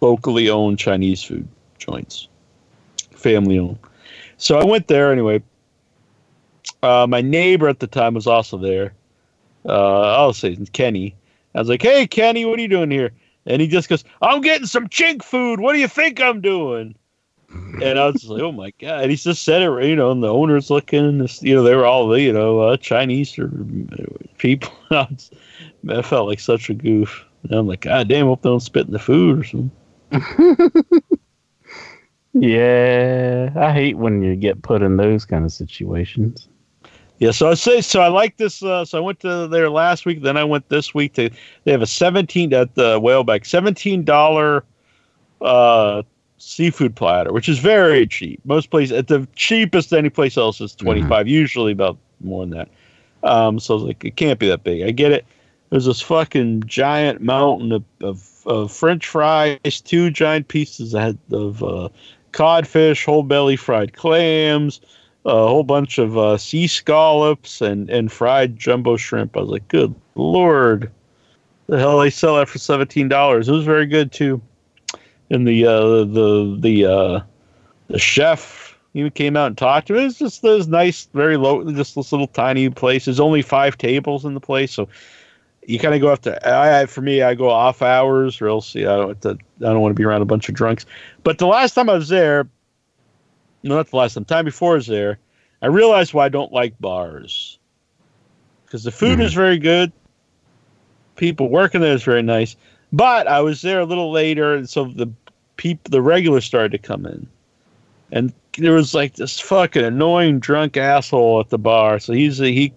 locally 0.00 0.48
owned 0.48 0.78
Chinese 0.78 1.22
food 1.22 1.46
joints, 1.78 2.28
family 3.14 3.58
owned. 3.58 3.78
So 4.38 4.58
I 4.58 4.64
went 4.64 4.88
there 4.88 5.12
anyway. 5.12 5.42
Uh, 6.82 7.06
my 7.08 7.20
neighbor 7.20 7.68
at 7.68 7.80
the 7.80 7.86
time 7.86 8.14
was 8.14 8.26
also 8.26 8.56
there. 8.56 8.94
Uh, 9.66 10.16
I'll 10.16 10.32
say 10.32 10.52
it's 10.52 10.70
Kenny. 10.70 11.14
I 11.54 11.58
was 11.58 11.68
like, 11.68 11.82
"Hey, 11.82 12.06
Kenny, 12.06 12.44
what 12.44 12.58
are 12.58 12.62
you 12.62 12.68
doing 12.68 12.90
here?" 12.90 13.12
And 13.44 13.60
he 13.60 13.68
just 13.68 13.88
goes, 13.88 14.04
"I'm 14.22 14.40
getting 14.40 14.66
some 14.66 14.88
chink 14.88 15.22
food. 15.22 15.60
What 15.60 15.74
do 15.74 15.78
you 15.78 15.88
think 15.88 16.20
I'm 16.20 16.40
doing?" 16.40 16.94
And 17.82 17.98
I 17.98 18.06
was 18.06 18.24
like, 18.24 18.40
"Oh 18.40 18.52
my 18.52 18.72
god!" 18.78 19.02
And 19.02 19.10
he 19.10 19.16
just 19.16 19.42
said 19.42 19.60
it, 19.60 19.84
you 19.84 19.96
know. 19.96 20.10
And 20.10 20.22
the 20.22 20.32
owner's 20.32 20.70
looking, 20.70 21.28
you 21.40 21.54
know, 21.54 21.62
they 21.62 21.74
were 21.74 21.84
all, 21.84 22.08
the 22.08 22.20
you 22.20 22.32
know, 22.32 22.60
uh, 22.60 22.76
Chinese 22.78 23.38
or 23.38 23.50
people. 24.38 24.72
I 25.88 26.02
felt 26.02 26.28
like 26.28 26.40
such 26.40 26.70
a 26.70 26.74
goof. 26.74 27.24
And 27.42 27.52
I'm 27.52 27.66
like, 27.66 27.82
God 27.82 28.08
damn, 28.08 28.26
hope 28.26 28.42
they 28.42 28.50
don't 28.50 28.60
spit 28.60 28.86
in 28.86 28.92
the 28.92 28.98
food 28.98 29.38
or 29.38 29.44
something. 29.44 30.84
Yeah, 32.32 33.50
I 33.56 33.72
hate 33.72 33.98
when 33.98 34.22
you 34.22 34.36
get 34.36 34.62
put 34.62 34.82
in 34.82 34.96
those 34.96 35.24
kind 35.24 35.44
of 35.44 35.52
situations. 35.52 36.48
Yeah, 37.18 37.32
so 37.32 37.50
I 37.50 37.54
say 37.54 37.80
so. 37.80 38.00
I 38.00 38.08
like 38.08 38.36
this. 38.36 38.62
Uh, 38.62 38.84
so 38.84 38.98
I 38.98 39.00
went 39.00 39.20
to 39.20 39.48
there 39.48 39.68
last 39.68 40.06
week. 40.06 40.22
Then 40.22 40.36
I 40.36 40.44
went 40.44 40.68
this 40.68 40.94
week 40.94 41.14
to. 41.14 41.28
They 41.64 41.72
have 41.72 41.82
a 41.82 41.86
seventeen 41.86 42.54
at 42.54 42.74
the 42.76 43.00
Whaleback, 43.00 43.44
seventeen 43.44 44.04
dollar 44.04 44.64
uh, 45.40 46.02
seafood 46.38 46.94
platter, 46.94 47.32
which 47.32 47.48
is 47.48 47.58
very 47.58 48.06
cheap. 48.06 48.40
Most 48.44 48.70
places 48.70 48.96
at 48.96 49.08
the 49.08 49.26
cheapest 49.34 49.92
any 49.92 50.08
place 50.08 50.36
else 50.36 50.60
is 50.60 50.74
twenty 50.74 51.04
Usually 51.28 51.72
about 51.72 51.98
more 52.20 52.46
than 52.46 52.50
that. 52.50 52.68
Um, 53.22 53.58
so 53.58 53.74
I 53.74 53.76
was 53.76 53.84
like, 53.84 54.04
it 54.04 54.16
can't 54.16 54.38
be 54.38 54.48
that 54.48 54.64
big. 54.64 54.82
I 54.82 54.92
get 54.92 55.12
it. 55.12 55.26
There's 55.70 55.86
this 55.86 56.00
fucking 56.00 56.64
giant 56.66 57.22
mountain 57.22 57.72
of, 57.72 57.84
of, 58.00 58.28
of 58.46 58.72
French 58.72 59.06
fries, 59.06 59.80
two 59.80 60.10
giant 60.10 60.48
pieces 60.48 60.94
of, 60.94 61.62
uh, 61.62 61.88
codfish, 62.32 63.04
whole 63.04 63.22
belly 63.22 63.56
fried 63.56 63.92
clams 63.94 64.80
a 65.24 65.30
whole 65.30 65.64
bunch 65.64 65.98
of 65.98 66.16
uh, 66.16 66.38
sea 66.38 66.66
scallops 66.66 67.60
and, 67.60 67.90
and 67.90 68.10
fried 68.10 68.56
jumbo 68.56 68.96
shrimp. 68.96 69.36
I 69.36 69.40
was 69.40 69.50
like, 69.50 69.68
good 69.68 69.94
lord, 70.14 70.90
the 71.66 71.78
hell 71.78 71.98
they 71.98 72.10
sell 72.10 72.36
that 72.36 72.48
for 72.48 72.58
seventeen 72.58 73.08
dollars? 73.08 73.48
It 73.48 73.52
was 73.52 73.64
very 73.64 73.86
good 73.86 74.12
too. 74.12 74.40
And 75.30 75.46
the 75.46 75.66
uh, 75.66 76.04
the 76.04 76.56
the 76.58 76.86
uh, 76.86 77.20
the 77.88 77.98
chef 77.98 78.76
even 78.94 79.10
came 79.12 79.36
out 79.36 79.46
and 79.48 79.58
talked 79.58 79.86
to 79.88 79.92
me. 79.92 80.00
It 80.00 80.04
was 80.04 80.18
just 80.18 80.42
this 80.42 80.66
nice, 80.66 81.08
very 81.14 81.36
low, 81.36 81.62
just 81.70 81.94
this 81.94 82.12
little 82.12 82.26
tiny 82.26 82.70
place. 82.70 83.04
There's 83.04 83.20
only 83.20 83.42
five 83.42 83.78
tables 83.78 84.24
in 84.24 84.34
the 84.34 84.40
place, 84.40 84.72
so 84.72 84.88
you 85.66 85.78
kind 85.78 85.94
of 85.94 86.00
go 86.00 86.10
after. 86.10 86.38
I 86.44 86.86
for 86.86 87.00
me, 87.00 87.22
I 87.22 87.34
go 87.34 87.50
off 87.50 87.82
hours, 87.82 88.40
or 88.40 88.48
else 88.48 88.74
I 88.74 88.80
don't 88.80 89.20
to, 89.22 89.30
I 89.30 89.34
don't 89.58 89.80
want 89.80 89.94
to 89.94 89.98
be 89.98 90.04
around 90.04 90.22
a 90.22 90.26
bunch 90.26 90.48
of 90.48 90.54
drunks. 90.54 90.86
But 91.22 91.38
the 91.38 91.46
last 91.46 91.74
time 91.74 91.90
I 91.90 91.94
was 91.94 92.08
there, 92.08 92.48
no, 93.62 93.76
not 93.76 93.88
the 93.90 93.96
last 93.96 94.14
time. 94.14 94.24
Time 94.24 94.44
before 94.44 94.72
I 94.72 94.74
was 94.76 94.86
there, 94.86 95.18
I 95.62 95.66
realized 95.66 96.14
why 96.14 96.26
I 96.26 96.30
don't 96.30 96.52
like 96.52 96.78
bars. 96.80 97.58
Because 98.64 98.84
the 98.84 98.90
food 98.90 99.16
hmm. 99.16 99.22
is 99.22 99.34
very 99.34 99.58
good. 99.58 99.92
People 101.16 101.48
working 101.48 101.80
there 101.80 101.94
is 101.94 102.02
very 102.02 102.22
nice. 102.22 102.56
But 102.92 103.26
I 103.26 103.40
was 103.40 103.62
there 103.62 103.80
a 103.80 103.84
little 103.84 104.10
later, 104.10 104.54
and 104.54 104.68
so 104.68 104.84
the 104.84 105.10
people, 105.56 105.90
the 105.90 106.02
regulars 106.02 106.44
started 106.44 106.72
to 106.72 106.78
come 106.78 107.06
in, 107.06 107.28
and 108.10 108.32
there 108.58 108.72
was 108.72 108.94
like 108.94 109.14
this 109.14 109.38
fucking 109.38 109.84
annoying 109.84 110.40
drunk 110.40 110.76
asshole 110.76 111.40
at 111.40 111.50
the 111.50 111.58
bar. 111.58 112.00
So 112.00 112.12
he's 112.12 112.38
he, 112.38 112.72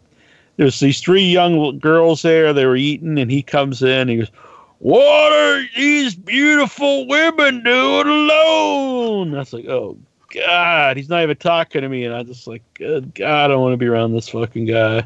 there's 0.57 0.79
these 0.79 0.99
three 0.99 1.23
young 1.23 1.79
girls 1.79 2.21
there. 2.21 2.53
They 2.53 2.65
were 2.65 2.75
eating, 2.75 3.17
and 3.17 3.31
he 3.31 3.41
comes 3.41 3.81
in. 3.81 4.07
he 4.07 4.17
goes, 4.17 4.31
"What 4.79 5.31
are 5.31 5.65
these 5.75 6.15
beautiful 6.15 7.07
women 7.07 7.63
doing 7.63 8.07
alone?" 8.07 9.33
I 9.35 9.39
was 9.39 9.53
like, 9.53 9.67
"Oh 9.67 9.97
God, 10.33 10.97
he's 10.97 11.09
not 11.09 11.23
even 11.23 11.37
talking 11.37 11.81
to 11.81 11.89
me, 11.89 12.05
and 12.05 12.15
I 12.15 12.23
just 12.23 12.47
like, 12.47 12.63
good 12.73 13.13
God, 13.13 13.45
I 13.45 13.47
don't 13.47 13.61
want 13.61 13.73
to 13.73 13.77
be 13.77 13.87
around 13.87 14.13
this 14.13 14.29
fucking 14.29 14.65
guy. 14.65 15.05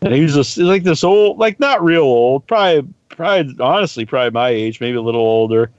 And 0.00 0.12
he 0.12 0.22
was 0.22 0.34
just 0.34 0.56
he's 0.56 0.64
like 0.64 0.82
this 0.82 1.04
old, 1.04 1.38
like 1.38 1.60
not 1.60 1.82
real 1.82 2.02
old, 2.02 2.46
probably, 2.46 2.92
probably 3.08 3.54
honestly, 3.60 4.04
probably 4.04 4.30
my 4.30 4.48
age, 4.48 4.80
maybe 4.80 4.96
a 4.96 5.02
little 5.02 5.20
older. 5.20 5.70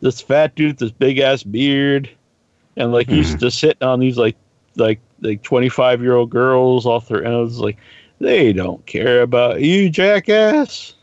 This 0.00 0.20
fat 0.20 0.54
dude, 0.56 0.72
with 0.72 0.78
this 0.78 0.90
big 0.90 1.18
ass 1.20 1.44
beard, 1.44 2.10
and 2.76 2.92
like 2.92 3.08
he's 3.08 3.30
mm-hmm. 3.30 3.38
just 3.38 3.60
hitting 3.60 3.86
on 3.86 4.00
these 4.00 4.18
like, 4.18 4.36
like, 4.76 5.00
like 5.20 5.42
twenty 5.42 5.68
five 5.68 6.00
year 6.02 6.14
old 6.14 6.30
girls 6.30 6.86
off 6.86 7.08
their, 7.08 7.22
was 7.22 7.58
like, 7.58 7.78
they 8.18 8.52
don't 8.52 8.84
care 8.86 9.22
about 9.22 9.60
you, 9.60 9.88
jackass. 9.90 10.94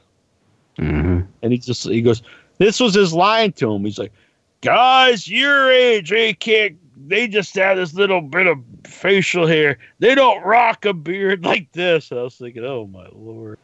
hmm 0.77 1.22
And 1.42 1.52
he 1.52 1.58
just 1.58 1.84
he 1.84 2.02
goes, 2.02 2.22
this 2.58 2.80
was 2.80 2.93
his 2.93 3.14
line 3.14 3.52
to 3.53 3.74
him. 3.74 3.84
He's 3.85 4.00
like, 4.00 4.14
guys 4.61 5.27
your 5.27 5.72
age, 5.72 6.10
they 6.10 6.34
can't. 6.34 6.77
They 7.06 7.27
just 7.27 7.53
have 7.56 7.76
this 7.77 7.93
little 7.93 8.22
bit 8.22 8.48
of 8.48 8.60
facial 8.85 9.45
hair. 9.45 9.77
They 10.00 10.16
don't 10.16 10.42
rock 10.43 10.85
a 10.85 10.93
beard 10.93 11.43
like 11.43 11.69
this. 11.74 12.11
And 12.11 12.19
I 12.19 12.24
was 12.24 12.35
thinking, 12.35 12.64
oh 12.64 12.88
my 12.88 13.08
lord. 13.11 13.58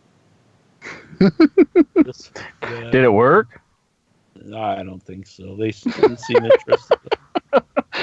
This- 1.95 2.31
yeah, 2.63 2.91
Did 2.91 3.03
it 3.03 3.13
work? 3.13 3.61
I 4.55 4.83
don't 4.83 5.03
think 5.03 5.27
so. 5.27 5.55
They 5.55 5.71
didn't 5.71 6.19
seem 6.19 6.43
interested. 6.43 6.97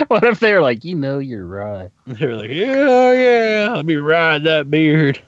What 0.08 0.24
if 0.24 0.40
they're 0.40 0.60
like, 0.60 0.84
you 0.84 0.94
know, 0.94 1.18
you're 1.18 1.46
right. 1.46 1.90
They're 2.06 2.36
like, 2.36 2.50
yeah, 2.50 3.12
yeah, 3.12 3.72
let 3.74 3.86
me 3.86 3.96
ride 3.96 4.44
that 4.44 4.70
beard. 4.70 5.20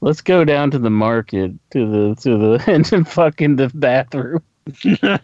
Let's 0.00 0.20
go 0.20 0.44
down 0.44 0.72
to 0.72 0.78
the 0.78 0.90
market 0.90 1.52
to 1.70 1.88
the 1.88 2.14
to 2.22 2.36
the 2.36 2.64
and 2.92 3.08
fucking 3.08 3.56
the 3.56 3.68
bathroom. 3.68 4.42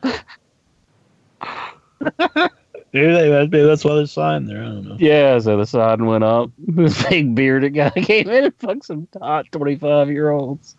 They, 2.90 3.28
maybe 3.28 3.64
that's 3.64 3.84
why 3.84 3.96
there's 3.96 4.08
a 4.08 4.12
sign 4.14 4.46
there. 4.46 4.62
I 4.62 4.68
don't 4.68 4.88
know. 4.88 4.96
Yeah, 4.98 5.38
so 5.40 5.58
the 5.58 5.66
sign 5.66 6.06
went 6.06 6.24
up. 6.24 6.50
This 6.56 7.06
big 7.06 7.34
bearded 7.34 7.74
guy 7.74 7.90
came 7.90 8.30
in 8.30 8.44
and 8.44 8.54
fucked 8.56 8.86
some 8.86 9.06
hot 9.20 9.44
twenty 9.52 9.76
five 9.76 10.08
year 10.08 10.30
olds. 10.30 10.74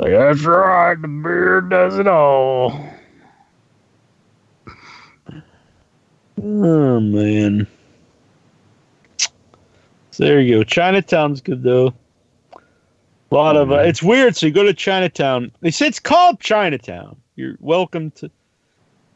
Like 0.00 0.12
that's 0.12 0.42
right, 0.44 0.94
the 0.94 1.08
beard 1.08 1.68
does 1.68 1.98
it 1.98 2.08
all. 2.08 2.72
Oh 6.42 7.00
man. 7.00 7.66
So 9.18 10.24
there 10.24 10.40
you 10.40 10.56
go. 10.56 10.64
Chinatown's 10.64 11.42
good 11.42 11.62
though. 11.62 11.92
A 13.30 13.34
lot 13.34 13.58
of 13.58 13.70
uh, 13.70 13.80
it's 13.80 14.02
weird. 14.02 14.34
So 14.34 14.46
you 14.46 14.52
go 14.52 14.62
to 14.62 14.72
Chinatown. 14.72 15.52
They 15.60 15.70
say 15.70 15.86
it's 15.86 16.00
called 16.00 16.40
Chinatown. 16.40 17.20
You're 17.36 17.56
welcome 17.60 18.10
to. 18.12 18.30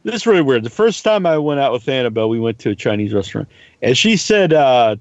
This 0.03 0.17
is 0.17 0.27
really 0.27 0.43
weird. 0.43 0.65
The 0.65 0.71
first 0.71 1.03
time 1.03 1.25
I 1.25 1.39
went 1.39 1.61
out 1.61 1.73
with 1.73 1.89
Annabelle, 1.89 2.29
we 2.29 2.39
went 2.39 2.59
to 2.59 2.71
a 2.71 2.77
Chinese 2.77 3.15
restaurant, 3.15 3.49
and 3.81 3.97
she 3.97 4.19
said, 4.19 4.53
uh, 4.53 4.97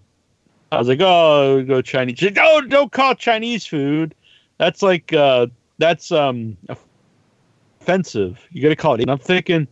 "I 0.71 0.77
was 0.77 0.87
like, 0.87 1.01
oh, 1.01 1.61
go 1.67 1.81
Chinese." 1.81 2.19
She 2.19 2.27
said, 2.27 2.37
"No, 2.37 2.61
don't 2.61 2.93
call 2.93 3.11
it 3.11 3.19
Chinese 3.19 3.65
food. 3.65 4.15
That's 4.59 4.81
like 4.81 5.11
uh, 5.11 5.47
that's 5.77 6.11
um 6.11 6.57
offensive. 7.81 8.39
You 8.51 8.61
got 8.63 8.69
to 8.69 8.75
call 8.75 8.95
it." 8.95 9.01
And 9.01 9.11
I'm 9.11 9.19
thinking, 9.19 9.67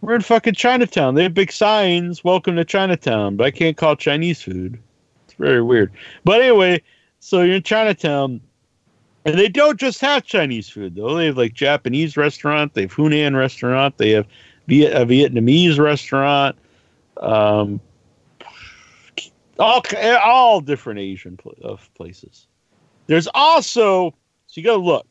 we're 0.00 0.14
in 0.16 0.22
fucking 0.22 0.54
Chinatown. 0.54 1.14
They 1.14 1.24
have 1.24 1.34
big 1.34 1.52
signs, 1.52 2.24
welcome 2.24 2.56
to 2.56 2.64
Chinatown, 2.64 3.36
but 3.36 3.46
I 3.46 3.50
can't 3.50 3.76
call 3.76 3.96
Chinese 3.96 4.42
food. 4.42 4.78
It's 5.24 5.34
very 5.34 5.62
weird. 5.62 5.92
But 6.24 6.42
anyway, 6.42 6.82
so 7.20 7.42
you're 7.42 7.56
in 7.56 7.62
Chinatown 7.62 8.40
And 9.24 9.38
they 9.38 9.48
don't 9.48 9.80
just 9.80 10.00
have 10.00 10.24
Chinese 10.24 10.68
food 10.68 10.96
though. 10.96 11.14
They 11.14 11.26
have 11.26 11.38
like 11.38 11.54
Japanese 11.54 12.16
restaurant, 12.16 12.74
they 12.74 12.82
have 12.82 12.94
Hunan 12.94 13.36
restaurant, 13.36 13.96
they 13.98 14.10
have 14.10 14.26
a 14.68 15.06
Vietnamese 15.06 15.78
restaurant, 15.78 16.56
um, 17.18 17.80
all 19.58 19.82
all 20.22 20.60
different 20.60 21.00
Asian 21.00 21.36
pl- 21.36 21.80
places. 21.94 22.46
There's 23.06 23.28
also 23.34 24.10
so 24.46 24.60
you 24.60 24.64
got 24.64 24.76
to 24.76 24.82
look. 24.82 25.06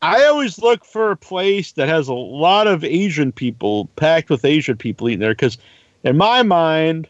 I 0.00 0.24
always 0.24 0.58
look 0.58 0.84
for 0.84 1.10
a 1.10 1.16
place 1.16 1.72
that 1.72 1.88
has 1.88 2.08
a 2.08 2.14
lot 2.14 2.66
of 2.66 2.84
Asian 2.84 3.32
people, 3.32 3.86
packed 3.96 4.30
with 4.30 4.44
Asian 4.44 4.76
people 4.76 5.08
eating 5.08 5.20
there, 5.20 5.32
because 5.32 5.58
in 6.04 6.16
my 6.16 6.42
mind, 6.42 7.08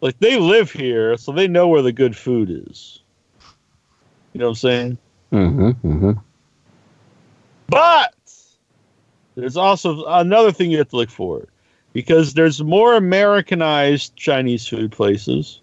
like 0.00 0.18
they 0.20 0.38
live 0.38 0.70
here, 0.70 1.16
so 1.16 1.32
they 1.32 1.48
know 1.48 1.66
where 1.66 1.82
the 1.82 1.92
good 1.92 2.16
food 2.16 2.50
is. 2.68 3.00
You 4.32 4.40
know 4.40 4.46
what 4.46 4.50
I'm 4.50 4.54
saying? 4.56 4.98
Mm-hmm. 5.32 5.68
Mm-hmm. 5.68 6.12
But 7.68 8.14
there's 9.34 9.56
also 9.56 10.04
another 10.04 10.52
thing 10.52 10.70
you 10.70 10.78
have 10.78 10.90
to 10.90 10.96
look 10.96 11.10
for 11.10 11.48
because 11.92 12.34
there's 12.34 12.62
more 12.62 12.94
Americanized 12.94 14.14
Chinese 14.14 14.66
food 14.68 14.92
places, 14.92 15.60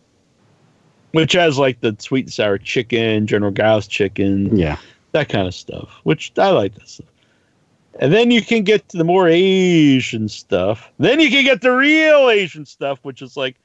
which 1.12 1.34
has 1.34 1.58
like 1.58 1.80
the 1.80 1.96
sweet 2.00 2.26
and 2.26 2.34
sour 2.34 2.58
chicken, 2.58 3.28
General 3.28 3.52
Gao's 3.52 3.88
chicken, 3.88 4.56
Yeah. 4.58 4.78
That 5.12 5.30
kind 5.30 5.48
of 5.48 5.54
stuff, 5.54 6.00
which 6.04 6.32
I 6.38 6.50
like 6.50 6.76
that 6.76 6.88
stuff. 6.88 7.08
And 8.00 8.14
then 8.14 8.32
you 8.32 8.42
can 8.42 8.64
get 8.64 8.88
to 8.90 8.98
the 8.98 9.04
more 9.04 9.28
Asian 9.28 10.30
stuff. 10.30 10.90
Then 10.98 11.20
you 11.20 11.30
can 11.30 11.44
get 11.44 11.62
the 11.62 11.72
real 11.72 12.30
Asian 12.30 12.66
stuff, 12.66 13.00
which 13.04 13.22
is 13.22 13.36
like 13.36 13.58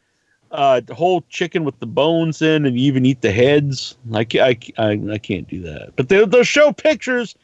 uh, 0.50 0.80
the 0.80 0.94
whole 0.94 1.22
chicken 1.28 1.64
with 1.64 1.78
the 1.78 1.86
bones 1.86 2.42
in, 2.42 2.66
and 2.66 2.78
you 2.78 2.86
even 2.86 3.06
eat 3.06 3.20
the 3.20 3.30
heads. 3.30 3.96
I, 4.12 4.26
I, 4.34 4.58
I, 4.78 5.00
I 5.12 5.18
can't 5.18 5.48
do 5.48 5.60
that. 5.62 5.94
But 5.96 6.08
they'll, 6.08 6.26
they'll 6.26 6.44
show 6.44 6.72
pictures. 6.72 7.34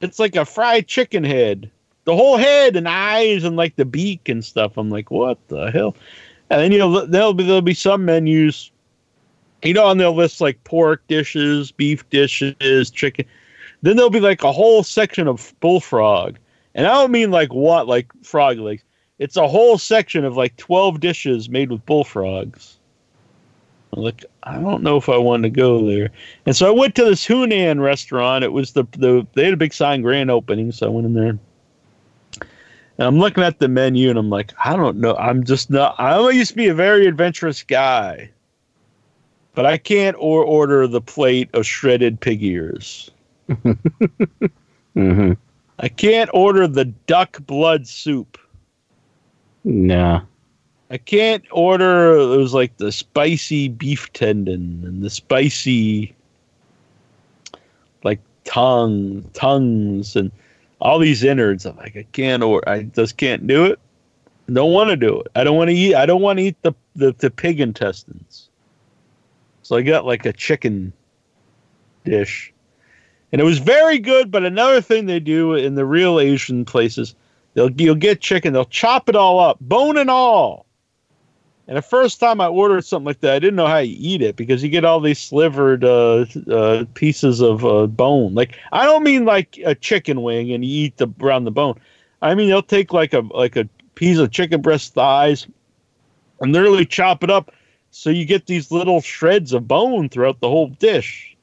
It's 0.00 0.18
like 0.18 0.36
a 0.36 0.44
fried 0.44 0.86
chicken 0.86 1.24
head, 1.24 1.70
the 2.04 2.14
whole 2.14 2.36
head 2.36 2.76
and 2.76 2.86
eyes 2.86 3.44
and 3.44 3.56
like 3.56 3.76
the 3.76 3.86
beak 3.86 4.28
and 4.28 4.44
stuff. 4.44 4.76
I'm 4.76 4.90
like, 4.90 5.10
what 5.10 5.38
the 5.48 5.70
hell? 5.70 5.96
And 6.50 6.60
then 6.60 6.72
you 6.72 6.78
know 6.78 7.06
there'll 7.06 7.34
be 7.34 7.44
there'll 7.44 7.62
be 7.62 7.74
some 7.74 8.04
menus, 8.04 8.70
you 9.62 9.74
know, 9.74 9.90
and 9.90 10.00
they'll 10.00 10.14
list 10.14 10.40
like 10.40 10.62
pork 10.64 11.06
dishes, 11.08 11.72
beef 11.72 12.08
dishes, 12.10 12.90
chicken. 12.90 13.24
Then 13.82 13.96
there'll 13.96 14.10
be 14.10 14.20
like 14.20 14.42
a 14.42 14.52
whole 14.52 14.82
section 14.82 15.28
of 15.28 15.54
bullfrog, 15.60 16.36
and 16.74 16.86
I 16.86 16.92
don't 16.94 17.10
mean 17.12 17.30
like 17.30 17.52
what 17.52 17.86
like 17.86 18.10
frog 18.22 18.58
legs. 18.58 18.82
It's 19.18 19.36
a 19.36 19.48
whole 19.48 19.78
section 19.78 20.24
of 20.24 20.36
like 20.36 20.56
twelve 20.56 21.00
dishes 21.00 21.48
made 21.48 21.70
with 21.70 21.84
bullfrogs. 21.86 22.76
Like, 23.92 24.24
I 24.42 24.58
don't 24.58 24.82
know 24.82 24.98
if 24.98 25.08
I 25.08 25.16
want 25.16 25.44
to 25.44 25.50
go 25.50 25.86
there. 25.86 26.10
And 26.44 26.54
so 26.54 26.66
I 26.66 26.70
went 26.70 26.94
to 26.96 27.04
this 27.04 27.26
Hunan 27.26 27.80
restaurant. 27.80 28.44
It 28.44 28.52
was 28.52 28.72
the 28.72 28.84
the 28.92 29.26
they 29.34 29.44
had 29.44 29.54
a 29.54 29.58
big 29.58 29.72
sign 29.72 30.02
grand 30.02 30.30
opening, 30.30 30.70
so 30.72 30.86
I 30.86 30.90
went 30.90 31.06
in 31.06 31.14
there. 31.14 31.38
And 32.98 33.06
I'm 33.06 33.18
looking 33.18 33.44
at 33.44 33.58
the 33.58 33.68
menu 33.68 34.08
and 34.10 34.18
I'm 34.18 34.30
like, 34.30 34.52
I 34.62 34.74
don't 34.76 34.98
know. 34.98 35.16
I'm 35.16 35.44
just 35.44 35.70
not 35.70 35.98
I 35.98 36.30
used 36.30 36.50
to 36.50 36.56
be 36.56 36.68
a 36.68 36.74
very 36.74 37.06
adventurous 37.06 37.62
guy. 37.62 38.30
But 39.56 39.66
I 39.66 39.78
can't 39.78 40.16
or 40.20 40.44
order 40.44 40.86
the 40.86 41.00
plate 41.00 41.48
of 41.52 41.66
shredded 41.66 42.20
pig 42.20 42.44
ears. 42.44 43.10
Mm-hmm. 44.96 45.32
I 45.78 45.88
can't 45.88 46.30
order 46.32 46.66
the 46.66 46.86
duck 46.86 47.38
blood 47.46 47.86
soup. 47.86 48.38
Nah. 49.64 50.22
I 50.90 50.96
can't 50.96 51.44
order 51.50 52.16
it 52.16 52.36
was 52.36 52.54
like 52.54 52.76
the 52.76 52.92
spicy 52.92 53.68
beef 53.68 54.12
tendon 54.12 54.82
and 54.86 55.02
the 55.02 55.10
spicy 55.10 56.14
like 58.04 58.20
tongue 58.44 59.28
tongues 59.34 60.16
and 60.16 60.30
all 60.80 60.98
these 60.98 61.24
innards. 61.24 61.66
I'm 61.66 61.76
like 61.76 61.96
I 61.96 62.06
can't 62.12 62.42
or 62.42 62.66
I 62.68 62.84
just 62.84 63.16
can't 63.16 63.46
do 63.46 63.64
it. 63.64 63.78
Don't 64.50 64.72
want 64.72 64.90
to 64.90 64.96
do 64.96 65.20
it. 65.20 65.26
I 65.34 65.42
don't 65.44 65.56
want 65.56 65.68
to 65.68 65.76
eat 65.76 65.94
I 65.94 66.06
don't 66.06 66.22
want 66.22 66.38
to 66.38 66.44
eat 66.44 66.56
the, 66.62 66.72
the 66.94 67.12
the 67.18 67.30
pig 67.30 67.60
intestines. 67.60 68.45
So 69.66 69.74
I 69.74 69.82
got 69.82 70.06
like 70.06 70.24
a 70.24 70.32
chicken 70.32 70.92
dish. 72.04 72.52
And 73.32 73.40
it 73.40 73.44
was 73.44 73.58
very 73.58 73.98
good, 73.98 74.30
but 74.30 74.44
another 74.44 74.80
thing 74.80 75.06
they 75.06 75.18
do 75.18 75.54
in 75.54 75.74
the 75.74 75.84
real 75.84 76.20
Asian 76.20 76.64
places, 76.64 77.16
they'll 77.54 77.72
you'll 77.72 77.96
get 77.96 78.20
chicken, 78.20 78.52
they'll 78.52 78.64
chop 78.64 79.08
it 79.08 79.16
all 79.16 79.40
up, 79.40 79.58
bone 79.60 79.98
and 79.98 80.08
all. 80.08 80.66
And 81.66 81.76
the 81.76 81.82
first 81.82 82.20
time 82.20 82.40
I 82.40 82.46
ordered 82.46 82.84
something 82.84 83.06
like 83.06 83.18
that, 83.22 83.34
I 83.34 83.38
didn't 83.40 83.56
know 83.56 83.66
how 83.66 83.78
you 83.78 83.96
eat 83.98 84.22
it 84.22 84.36
because 84.36 84.62
you 84.62 84.68
get 84.68 84.84
all 84.84 85.00
these 85.00 85.18
slivered 85.18 85.82
uh, 85.82 86.26
uh, 86.48 86.84
pieces 86.94 87.40
of 87.40 87.64
uh, 87.64 87.88
bone. 87.88 88.34
Like 88.34 88.56
I 88.70 88.84
don't 88.84 89.02
mean 89.02 89.24
like 89.24 89.58
a 89.64 89.74
chicken 89.74 90.22
wing 90.22 90.52
and 90.52 90.64
you 90.64 90.84
eat 90.84 90.98
the 90.98 91.12
around 91.20 91.42
the 91.42 91.50
bone. 91.50 91.74
I 92.22 92.36
mean 92.36 92.46
they'll 92.46 92.62
take 92.62 92.92
like 92.92 93.12
a 93.12 93.22
like 93.34 93.56
a 93.56 93.68
piece 93.96 94.18
of 94.18 94.30
chicken 94.30 94.62
breast 94.62 94.94
thighs 94.94 95.48
and 96.40 96.52
literally 96.52 96.86
chop 96.86 97.24
it 97.24 97.30
up 97.30 97.50
so 97.96 98.10
you 98.10 98.26
get 98.26 98.44
these 98.44 98.70
little 98.70 99.00
shreds 99.00 99.54
of 99.54 99.66
bone 99.66 100.10
throughout 100.10 100.38
the 100.40 100.50
whole 100.50 100.68
dish. 100.68 101.34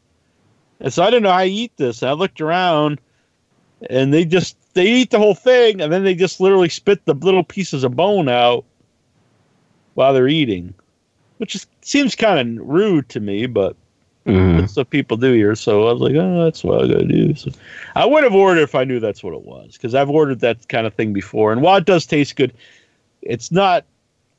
And 0.80 0.94
so 0.94 1.02
I 1.02 1.10
didn't 1.10 1.24
know 1.24 1.32
how 1.32 1.42
eat 1.42 1.72
this. 1.78 2.04
And 2.04 2.10
I 2.10 2.14
looked 2.14 2.42
around 2.42 3.02
and 3.90 4.14
they 4.14 4.24
just 4.24 4.56
they 4.76 4.86
eat 4.86 5.10
the 5.10 5.18
whole 5.18 5.34
thing 5.34 5.82
and 5.82 5.92
then 5.92 6.04
they 6.04 6.14
just 6.14 6.40
literally 6.40 6.70
spit 6.70 7.04
the 7.06 7.16
little 7.16 7.44
pieces 7.44 7.84
of 7.84 7.96
bone 7.96 8.30
out 8.30 8.66
while 9.96 10.14
they're 10.14 10.28
eating. 10.28 10.76
Which 11.40 11.56
is, 11.56 11.66
seems 11.82 12.14
kind 12.16 12.60
of 12.60 12.66
rude 12.66 13.10
to 13.10 13.20
me, 13.20 13.48
but 13.48 13.76
Mm-hmm. 14.26 14.60
that's 14.60 14.78
what 14.78 14.90
people 14.90 15.18
do 15.18 15.34
here. 15.34 15.54
So 15.54 15.90
I 15.90 15.92
was 15.92 16.02
like, 16.02 16.16
oh, 16.16 16.46
that's 16.46 16.64
what 16.64 16.82
I 16.82 16.88
gotta 16.88 17.08
do. 17.08 17.36
So 17.36 17.52
I 17.94 18.06
would 18.06 18.24
have 18.24 18.34
ordered 18.34 18.62
if 18.62 18.74
I 18.74 18.86
knew 18.86 19.02
that's 19.02 19.22
what 19.22 19.34
it 19.34 19.42
was, 19.44 19.74
because 19.74 19.94
I've 19.94 20.10
ordered 20.10 20.40
that 20.40 20.70
kind 20.70 20.88
of 20.88 20.94
thing 20.94 21.12
before. 21.12 21.52
And 21.52 21.62
while 21.62 21.76
it 21.76 21.84
does 21.84 22.06
taste 22.06 22.38
good, 22.38 22.54
it's 23.22 23.52
not 23.52 23.86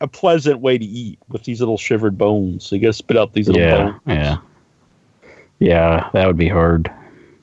a 0.05 0.09
pleasant 0.09 0.61
way 0.61 0.79
to 0.79 0.85
eat 0.85 1.19
with 1.29 1.45
these 1.45 1.61
little 1.61 1.79
shivered 1.79 2.17
bones. 2.17 2.65
So 2.65 2.77
you 2.77 2.83
gotta 2.83 2.93
spit 2.93 3.17
out 3.17 3.33
these 3.33 3.49
little 3.49 3.63
Yeah. 3.63 3.77
bones. 3.85 4.01
Yeah. 4.07 4.37
Yeah. 5.59 6.11
That 6.13 6.27
would 6.27 6.37
be 6.37 6.49
hard. 6.49 6.91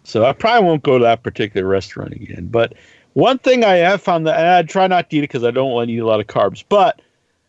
So 0.04 0.26
I 0.26 0.34
probably 0.34 0.68
won't 0.68 0.84
go 0.84 0.98
to 0.98 1.04
that 1.04 1.24
particular 1.24 1.68
restaurant 1.68 2.14
again. 2.14 2.48
But 2.48 2.74
one 3.14 3.38
thing 3.40 3.64
I 3.64 3.76
have 3.78 4.02
found 4.02 4.26
that 4.28 4.40
and 4.40 4.48
I 4.48 4.62
try 4.64 4.88
not 4.88 5.10
to 5.10 5.18
eat 5.18 5.20
it 5.20 5.24
because 5.24 5.44
I 5.44 5.52
don't 5.52 5.72
want 5.72 5.90
to 5.90 5.94
eat 5.94 6.00
a 6.00 6.06
lot 6.06 6.20
of 6.20 6.28
carbs. 6.28 6.64
But 6.68 7.02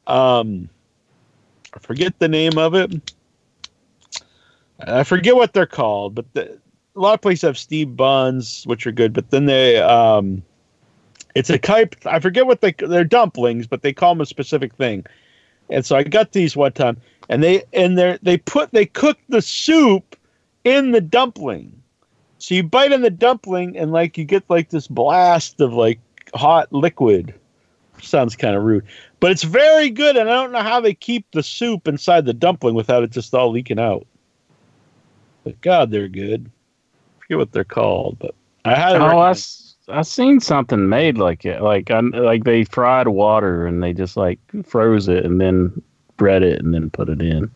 um, 0.06 0.68
I 1.74 1.78
forget 1.78 2.18
the 2.18 2.28
name 2.28 2.58
of 2.58 2.74
it. 2.74 3.12
I 4.80 5.04
forget 5.04 5.36
what 5.36 5.52
they're 5.52 5.66
called, 5.66 6.14
but 6.14 6.32
the, 6.34 6.58
a 6.96 7.00
lot 7.00 7.14
of 7.14 7.20
places 7.20 7.42
have 7.42 7.56
steamed 7.56 7.96
buns, 7.96 8.64
which 8.66 8.86
are 8.86 8.92
good. 8.92 9.12
But 9.12 9.30
then 9.30 9.46
they, 9.46 9.78
um, 9.78 10.42
it's 11.34 11.50
a 11.50 11.58
type. 11.58 11.96
I 12.06 12.18
forget 12.20 12.46
what 12.46 12.60
they 12.60 12.72
they're 12.72 13.04
dumplings, 13.04 13.66
but 13.66 13.82
they 13.82 13.92
call 13.92 14.14
them 14.14 14.20
a 14.20 14.26
specific 14.26 14.74
thing. 14.74 15.04
And 15.70 15.84
so 15.84 15.96
I 15.96 16.02
got 16.02 16.32
these 16.32 16.56
one 16.56 16.72
time, 16.72 17.00
and 17.28 17.42
they 17.42 17.64
and 17.72 17.96
they 17.96 18.18
they 18.22 18.38
put 18.38 18.70
they 18.72 18.86
cook 18.86 19.18
the 19.28 19.42
soup 19.42 20.16
in 20.64 20.90
the 20.92 21.00
dumpling. 21.00 21.82
So 22.38 22.54
you 22.54 22.62
bite 22.64 22.92
in 22.92 23.02
the 23.02 23.10
dumpling 23.10 23.78
and 23.78 23.92
like 23.92 24.18
you 24.18 24.24
get 24.24 24.42
like 24.50 24.70
this 24.70 24.88
blast 24.88 25.60
of 25.60 25.72
like 25.72 26.00
hot 26.34 26.72
liquid. 26.72 27.34
Sounds 28.00 28.34
kind 28.34 28.56
of 28.56 28.64
rude, 28.64 28.84
but 29.20 29.30
it's 29.30 29.44
very 29.44 29.88
good. 29.88 30.16
And 30.16 30.28
I 30.28 30.34
don't 30.34 30.50
know 30.50 30.62
how 30.62 30.80
they 30.80 30.94
keep 30.94 31.30
the 31.30 31.42
soup 31.42 31.86
inside 31.86 32.24
the 32.24 32.32
dumpling 32.34 32.74
without 32.74 33.04
it 33.04 33.10
just 33.10 33.32
all 33.32 33.50
leaking 33.52 33.78
out. 33.78 34.06
But 35.44 35.60
God, 35.60 35.90
they're 35.90 36.08
good. 36.08 36.50
I 36.50 37.20
forget 37.22 37.38
what 37.38 37.52
they're 37.52 37.64
called, 37.64 38.18
but 38.18 38.34
I 38.64 38.74
had. 38.74 38.96
Oh, 38.96 39.18
I, 39.18 39.30
s- 39.30 39.71
I 39.92 40.02
seen 40.02 40.40
something 40.40 40.88
made 40.88 41.18
like 41.18 41.44
it. 41.44 41.62
Like 41.62 41.90
I, 41.90 42.00
like 42.00 42.44
they 42.44 42.64
fried 42.64 43.08
water 43.08 43.66
and 43.66 43.82
they 43.82 43.92
just 43.92 44.16
like 44.16 44.38
froze 44.64 45.08
it 45.08 45.24
and 45.24 45.40
then 45.40 45.82
bread 46.16 46.42
it 46.42 46.60
and 46.60 46.72
then 46.74 46.90
put 46.90 47.08
it 47.08 47.20
in. 47.22 47.50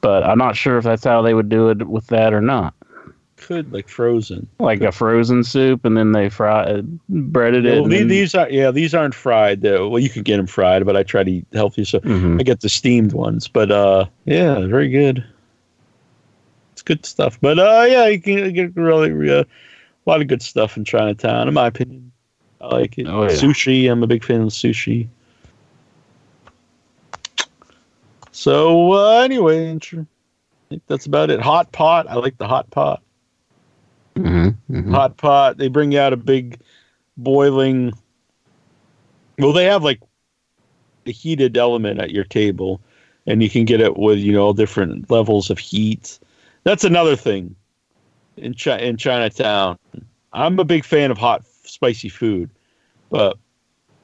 But 0.00 0.24
I'm 0.24 0.38
not 0.38 0.56
sure 0.56 0.78
if 0.78 0.84
that's 0.84 1.04
how 1.04 1.22
they 1.22 1.34
would 1.34 1.48
do 1.48 1.68
it 1.70 1.86
with 1.88 2.06
that 2.08 2.34
or 2.34 2.40
not. 2.40 2.74
could 3.36 3.72
like 3.72 3.88
frozen. 3.88 4.46
Like 4.58 4.82
a 4.82 4.92
frozen 4.92 5.42
soup 5.44 5.84
and 5.84 5.96
then 5.96 6.12
they 6.12 6.28
fry 6.28 6.62
uh, 6.64 6.82
breaded 7.08 7.64
it. 7.66 7.74
Well, 7.74 7.84
and 7.84 7.92
the- 7.92 7.98
then- 7.98 8.08
these 8.08 8.34
are 8.34 8.48
yeah, 8.50 8.70
these 8.70 8.94
aren't 8.94 9.14
fried. 9.14 9.62
Though. 9.62 9.88
Well, 9.88 10.00
you 10.02 10.08
can 10.10 10.22
get 10.22 10.36
them 10.38 10.46
fried, 10.46 10.84
but 10.86 10.96
I 10.96 11.02
try 11.04 11.24
to 11.24 11.30
eat 11.30 11.46
healthy, 11.52 11.84
so 11.84 12.00
Mhm. 12.00 12.40
I 12.40 12.42
get 12.44 12.60
the 12.60 12.68
steamed 12.68 13.12
ones. 13.12 13.48
But 13.48 13.70
uh, 13.70 14.06
yeah, 14.26 14.66
very 14.66 14.88
good. 14.88 15.24
It's 16.72 16.82
good 16.82 17.04
stuff. 17.06 17.38
But 17.40 17.58
uh, 17.58 17.86
yeah, 17.88 18.06
you 18.08 18.20
can 18.20 18.52
get 18.52 18.76
really 18.76 19.30
uh, 19.30 19.44
a 20.06 20.10
lot 20.10 20.20
of 20.20 20.28
good 20.28 20.42
stuff 20.42 20.76
in 20.76 20.84
Chinatown, 20.84 21.48
in 21.48 21.54
my 21.54 21.66
opinion. 21.66 22.12
I 22.60 22.66
like 22.68 22.98
it. 22.98 23.06
Oh, 23.06 23.22
yeah. 23.22 23.28
Sushi, 23.28 23.90
I'm 23.90 24.02
a 24.02 24.06
big 24.06 24.24
fan 24.24 24.42
of 24.42 24.48
sushi. 24.48 25.08
So 28.30 28.92
uh, 28.92 29.20
anyway, 29.20 29.72
I 29.72 29.78
think 30.70 30.82
that's 30.86 31.06
about 31.06 31.30
it. 31.30 31.40
Hot 31.40 31.70
pot. 31.72 32.06
I 32.08 32.14
like 32.14 32.38
the 32.38 32.48
hot 32.48 32.70
pot 32.70 33.02
Mhm, 34.14 34.56
mhm. 34.70 34.90
hot 34.90 35.16
pot. 35.16 35.58
They 35.58 35.68
bring 35.68 35.92
you 35.92 36.00
out 36.00 36.12
a 36.12 36.16
big 36.16 36.60
boiling. 37.16 37.92
Well, 39.38 39.52
they 39.52 39.64
have 39.64 39.84
like 39.84 40.00
a 41.06 41.12
heated 41.12 41.56
element 41.56 42.00
at 42.00 42.10
your 42.10 42.24
table, 42.24 42.80
and 43.26 43.42
you 43.42 43.50
can 43.50 43.64
get 43.64 43.80
it 43.80 43.96
with 43.96 44.18
you 44.18 44.32
know 44.32 44.44
all 44.46 44.52
different 44.54 45.10
levels 45.10 45.50
of 45.50 45.58
heat. 45.58 46.18
That's 46.64 46.84
another 46.84 47.16
thing 47.16 47.56
in 48.36 48.54
Chi- 48.54 48.78
in 48.78 48.96
Chinatown. 48.96 49.76
I'm 50.32 50.58
a 50.58 50.64
big 50.64 50.84
fan 50.84 51.10
of 51.10 51.18
hot, 51.18 51.44
spicy 51.64 52.08
food, 52.08 52.50
but 53.10 53.36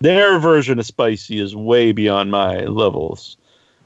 their 0.01 0.39
version 0.39 0.79
of 0.79 0.87
spicy 0.87 1.41
is 1.41 1.57
way 1.57 1.93
beyond 1.93 2.31
my 2.31 2.61
levels. 2.65 3.37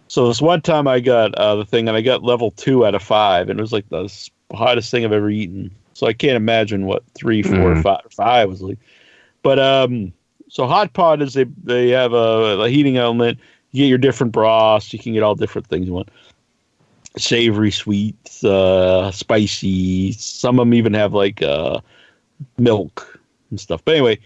So 0.09 0.29
this 0.29 0.43
one 0.43 0.61
time 0.61 0.87
I 0.87 1.01
got 1.01 1.35
uh, 1.37 1.57
the 1.57 1.65
thing, 1.65 1.89
and 1.89 1.97
I 1.97 2.03
got 2.03 2.23
level 2.23 2.51
two 2.51 2.85
out 2.85 2.95
of 2.95 3.03
five, 3.03 3.49
and 3.49 3.59
it 3.59 3.63
was 3.63 3.73
like 3.73 3.89
the 3.89 4.13
hottest 4.53 4.91
thing 4.91 5.05
I've 5.05 5.13
ever 5.13 5.31
eaten. 5.31 5.71
So 5.95 6.07
I 6.07 6.13
can't 6.13 6.37
imagine 6.37 6.85
what 6.87 7.03
three, 7.15 7.43
four, 7.43 7.75
Mhm. 7.75 7.83
five, 7.83 8.01
five 8.11 8.49
was 8.49 8.61
like. 8.63 8.79
But 9.43 9.59
um, 9.59 10.13
so 10.49 10.67
hot 10.67 10.93
pot 10.93 11.23
is 11.23 11.35
they 11.35 11.45
they 11.65 11.89
have 11.91 12.13
a, 12.13 12.61
a 12.61 12.69
heating 12.69 12.97
element. 12.97 13.39
You 13.71 13.85
get 13.85 13.89
your 13.89 13.99
different 13.99 14.33
broths. 14.33 14.93
You 14.93 14.99
can 14.99 15.15
get 15.15 15.23
all 15.23 15.35
different 15.35 15.67
things 15.69 15.87
you 15.87 15.95
want. 15.95 16.11
Savory, 17.17 17.71
sweets, 17.71 18.43
uh, 18.43 19.11
spicy. 19.11 20.13
Some 20.13 20.59
of 20.59 20.67
them 20.67 20.75
even 20.75 20.95
have 20.95 21.13
like 21.13 21.43
uh, 21.43 21.81
milk 22.59 23.21
and 23.51 23.61
stuff. 23.61 23.85
But 23.85 23.97
anyway, 23.97 24.19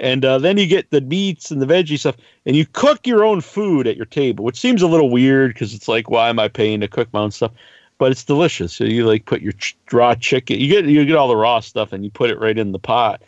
and 0.00 0.24
uh, 0.24 0.38
then 0.38 0.58
you 0.58 0.66
get 0.66 0.90
the 0.90 1.00
meats 1.00 1.50
and 1.50 1.60
the 1.60 1.66
veggie 1.66 1.98
stuff, 1.98 2.16
and 2.46 2.54
you 2.54 2.66
cook 2.66 3.06
your 3.06 3.24
own 3.24 3.40
food 3.40 3.86
at 3.86 3.96
your 3.96 4.06
table, 4.06 4.44
which 4.44 4.58
seems 4.58 4.82
a 4.82 4.86
little 4.86 5.10
weird 5.10 5.52
because 5.52 5.74
it's 5.74 5.88
like, 5.88 6.08
why 6.08 6.28
am 6.28 6.38
I 6.38 6.48
paying 6.48 6.80
to 6.80 6.88
cook 6.88 7.12
my 7.12 7.20
own 7.20 7.30
stuff? 7.30 7.52
But 7.98 8.12
it's 8.12 8.24
delicious. 8.24 8.72
So 8.72 8.84
you 8.84 9.06
like 9.06 9.26
put 9.26 9.42
your 9.42 9.52
ch- 9.52 9.76
raw 9.92 10.14
chicken, 10.14 10.60
you 10.60 10.68
get 10.68 10.84
you 10.84 11.04
get 11.04 11.16
all 11.16 11.28
the 11.28 11.36
raw 11.36 11.58
stuff, 11.58 11.92
and 11.92 12.04
you 12.04 12.10
put 12.10 12.30
it 12.30 12.38
right 12.38 12.56
in 12.56 12.70
the 12.70 12.78
pot, 12.78 13.22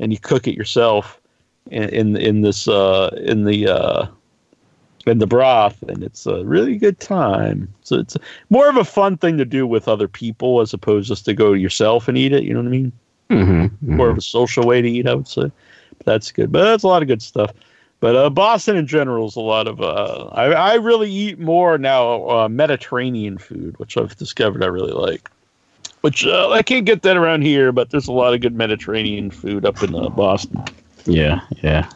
and 0.00 0.12
you 0.12 0.18
cook 0.18 0.48
it 0.48 0.56
yourself 0.56 1.20
in 1.70 1.88
in, 1.90 2.16
in 2.16 2.40
this 2.40 2.66
uh, 2.66 3.16
in 3.22 3.44
the 3.44 3.68
uh, 3.68 4.06
in 5.06 5.18
the 5.18 5.26
broth, 5.26 5.82
and 5.84 6.02
it's 6.02 6.26
a 6.26 6.44
really 6.44 6.76
good 6.76 6.98
time. 6.98 7.72
So 7.82 7.96
it's 7.96 8.16
more 8.50 8.68
of 8.68 8.76
a 8.76 8.84
fun 8.84 9.16
thing 9.16 9.38
to 9.38 9.44
do 9.44 9.66
with 9.66 9.88
other 9.88 10.08
people 10.08 10.60
as 10.60 10.74
opposed 10.74 11.08
just 11.08 11.24
to 11.26 11.34
go 11.34 11.52
yourself 11.52 12.08
and 12.08 12.18
eat 12.18 12.32
it. 12.32 12.42
You 12.42 12.54
know 12.54 12.60
what 12.60 12.68
I 12.68 12.70
mean? 12.70 12.92
Mm-hmm. 13.28 13.96
more 13.96 14.08
of 14.08 14.16
a 14.16 14.20
social 14.20 14.64
way 14.64 14.80
to 14.80 14.88
eat, 14.88 15.08
I 15.08 15.14
would 15.14 15.26
say. 15.26 15.50
But 15.98 16.06
that's 16.06 16.30
good. 16.30 16.52
But 16.52 16.62
that's 16.62 16.84
a 16.84 16.88
lot 16.88 17.02
of 17.02 17.08
good 17.08 17.22
stuff. 17.22 17.52
But 17.98 18.14
uh, 18.14 18.30
Boston 18.30 18.76
in 18.76 18.86
general 18.86 19.26
is 19.26 19.36
a 19.36 19.40
lot 19.40 19.66
of. 19.66 19.80
Uh, 19.80 20.28
I 20.32 20.52
I 20.52 20.74
really 20.74 21.10
eat 21.10 21.38
more 21.38 21.78
now 21.78 22.28
uh, 22.28 22.48
Mediterranean 22.48 23.38
food, 23.38 23.78
which 23.78 23.96
I've 23.96 24.16
discovered 24.16 24.62
I 24.62 24.66
really 24.66 24.92
like. 24.92 25.30
Which 26.02 26.26
uh, 26.26 26.50
I 26.50 26.62
can't 26.62 26.84
get 26.84 27.02
that 27.02 27.16
around 27.16 27.42
here, 27.42 27.72
but 27.72 27.90
there's 27.90 28.06
a 28.06 28.12
lot 28.12 28.34
of 28.34 28.40
good 28.40 28.54
Mediterranean 28.54 29.30
food 29.30 29.64
up 29.64 29.82
in 29.82 29.94
uh, 29.94 30.08
Boston. 30.10 30.62
Yeah, 31.06 31.40
yeah. 31.62 31.90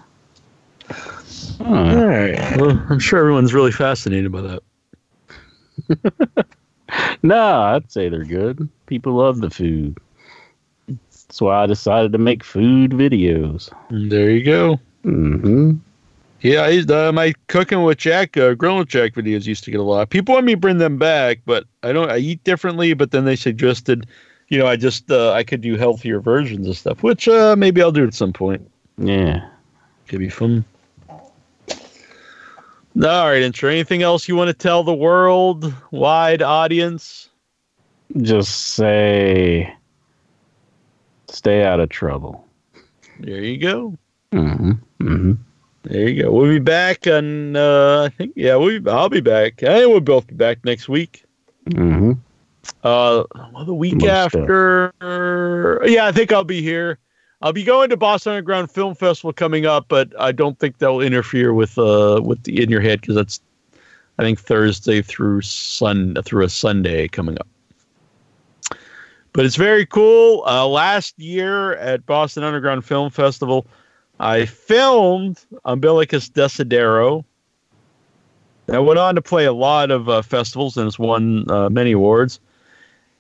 All 1.61 1.67
Huh. 1.87 2.05
right. 2.07 2.57
Well, 2.61 2.87
I'm 2.89 2.99
sure 2.99 3.19
everyone's 3.19 3.53
really 3.55 3.73
fascinated 3.73 4.33
by 4.33 4.41
that. 4.43 4.63
No, 7.23 7.61
I'd 7.63 7.91
say 7.93 8.09
they're 8.09 8.25
good. 8.25 8.69
People 8.87 9.13
love 9.15 9.41
the 9.41 9.49
food. 9.51 9.97
That's 10.89 11.41
why 11.41 11.63
I 11.63 11.67
decided 11.67 12.11
to 12.13 12.19
make 12.19 12.43
food 12.43 12.91
videos. 12.91 13.71
There 13.91 14.31
you 14.31 14.45
go. 14.45 14.81
Mm-hmm. 15.05 15.75
Yeah, 16.41 16.63
I 16.63 16.69
used, 16.71 16.91
uh, 16.91 17.13
my 17.13 17.33
cooking 17.47 17.85
with 17.85 17.99
Jack, 17.99 18.37
uh, 18.37 18.55
grilling 18.55 18.81
with 18.81 18.89
Jack 18.89 19.13
videos 19.15 19.47
used 19.47 19.63
to 19.65 19.71
get 19.71 19.79
a 19.79 19.85
lot. 19.85 20.11
People 20.11 20.35
want 20.35 20.47
me 20.47 20.55
to 20.55 20.59
bring 20.59 20.79
them 20.79 20.99
back, 20.99 21.39
but 21.47 21.65
I 21.85 21.93
don't. 21.93 22.11
I 22.11 22.17
eat 22.19 22.43
differently. 22.43 22.95
But 22.95 23.13
then 23.13 23.25
they 23.25 23.37
suggested, 23.37 24.07
you 24.49 24.59
know, 24.59 24.67
I 24.67 24.75
just 24.75 25.09
uh, 25.13 25.33
I 25.33 25.45
could 25.45 25.61
do 25.61 25.77
healthier 25.77 26.19
versions 26.19 26.67
of 26.67 26.77
stuff, 26.77 27.05
which 27.05 27.29
uh, 27.29 27.55
maybe 27.57 27.81
I'll 27.83 27.93
do 27.93 28.05
at 28.07 28.15
some 28.15 28.33
point. 28.33 28.69
Yeah. 28.99 29.47
Could 30.09 30.19
be 30.19 30.29
fun. 30.31 30.65
All 32.97 33.29
right, 33.29 33.43
intro. 33.43 33.71
Anything 33.71 34.03
else 34.03 34.27
you 34.29 34.35
want 34.37 34.49
to 34.49 34.55
tell 34.55 34.83
the 34.83 34.95
world-wide 34.95 36.43
audience? 36.43 37.29
Just 38.21 38.75
say, 38.75 39.73
stay 41.29 41.65
out 41.65 41.79
of 41.79 41.89
trouble. 41.89 42.45
There 43.21 43.43
you 43.43 43.59
go. 43.59 43.97
Mm-hmm. 44.33 44.73
Mm-hmm. 45.01 45.33
There 45.85 46.09
you 46.09 46.23
go. 46.25 46.33
We'll 46.33 46.51
be 46.51 46.59
back 46.59 47.07
on. 47.07 47.55
Uh, 47.57 48.03
I 48.07 48.09
think. 48.11 48.33
Yeah, 48.35 48.57
we. 48.57 48.85
I'll 48.87 49.09
be 49.09 49.21
back. 49.21 49.63
I 49.63 49.79
think 49.79 49.89
we'll 49.89 50.01
both 50.01 50.27
be 50.27 50.35
back 50.35 50.65
next 50.65 50.89
week. 50.89 51.25
Mm-hmm. 51.71 52.13
Uh, 52.83 53.25
well, 53.55 53.65
the 53.65 53.73
week 53.73 53.95
Most 54.03 54.11
after. 54.11 54.93
Yeah, 55.87 56.07
I 56.07 56.13
think 56.13 56.33
I'll 56.33 56.45
be 56.45 56.61
here. 56.61 56.99
I'll 57.43 57.53
be 57.53 57.65
going 57.65 57.89
to 57.91 57.97
Boston 57.97 58.35
Underground 58.35 58.71
Film 58.71 58.95
Festival 58.95 59.33
coming 59.33 59.65
up, 59.65 59.87
but 59.89 60.13
I 60.21 60.33
don't 60.33 60.59
think 60.59 60.79
that 60.79 60.91
will 60.91 61.01
interfere 61.01 61.55
with 61.55 61.79
uh 61.79 62.21
with 62.23 62.43
the 62.43 62.63
In 62.63 62.71
Your 62.71 62.81
Head 62.81 63.01
because 63.01 63.15
that's 63.15 63.41
I 64.19 64.23
think 64.23 64.39
Thursday 64.39 65.01
through 65.01 65.41
Sun 65.41 66.17
through 66.25 66.45
a 66.45 66.51
Sunday 66.51 67.09
coming 67.09 67.39
up. 67.39 67.49
But 69.33 69.47
it's 69.47 69.57
very 69.57 69.87
cool. 69.87 70.43
Uh, 70.45 70.67
last 70.67 71.19
year 71.19 71.75
at 71.77 72.05
Boston 72.05 72.43
Underground 72.43 72.85
Film 72.85 73.11
Festival, 73.11 73.67
I 74.19 74.45
filmed 74.45 75.45
Umbilicus 75.65 76.29
Desidero. 76.29 77.25
That 78.67 78.85
went 78.85 78.99
on 78.99 79.15
to 79.15 79.23
play 79.23 79.47
a 79.47 79.53
lot 79.53 79.91
of 79.91 80.09
uh, 80.09 80.23
festivals 80.23 80.77
and 80.77 80.85
has 80.85 80.99
won 80.99 81.51
uh, 81.51 81.71
many 81.71 81.93
awards. 81.93 82.41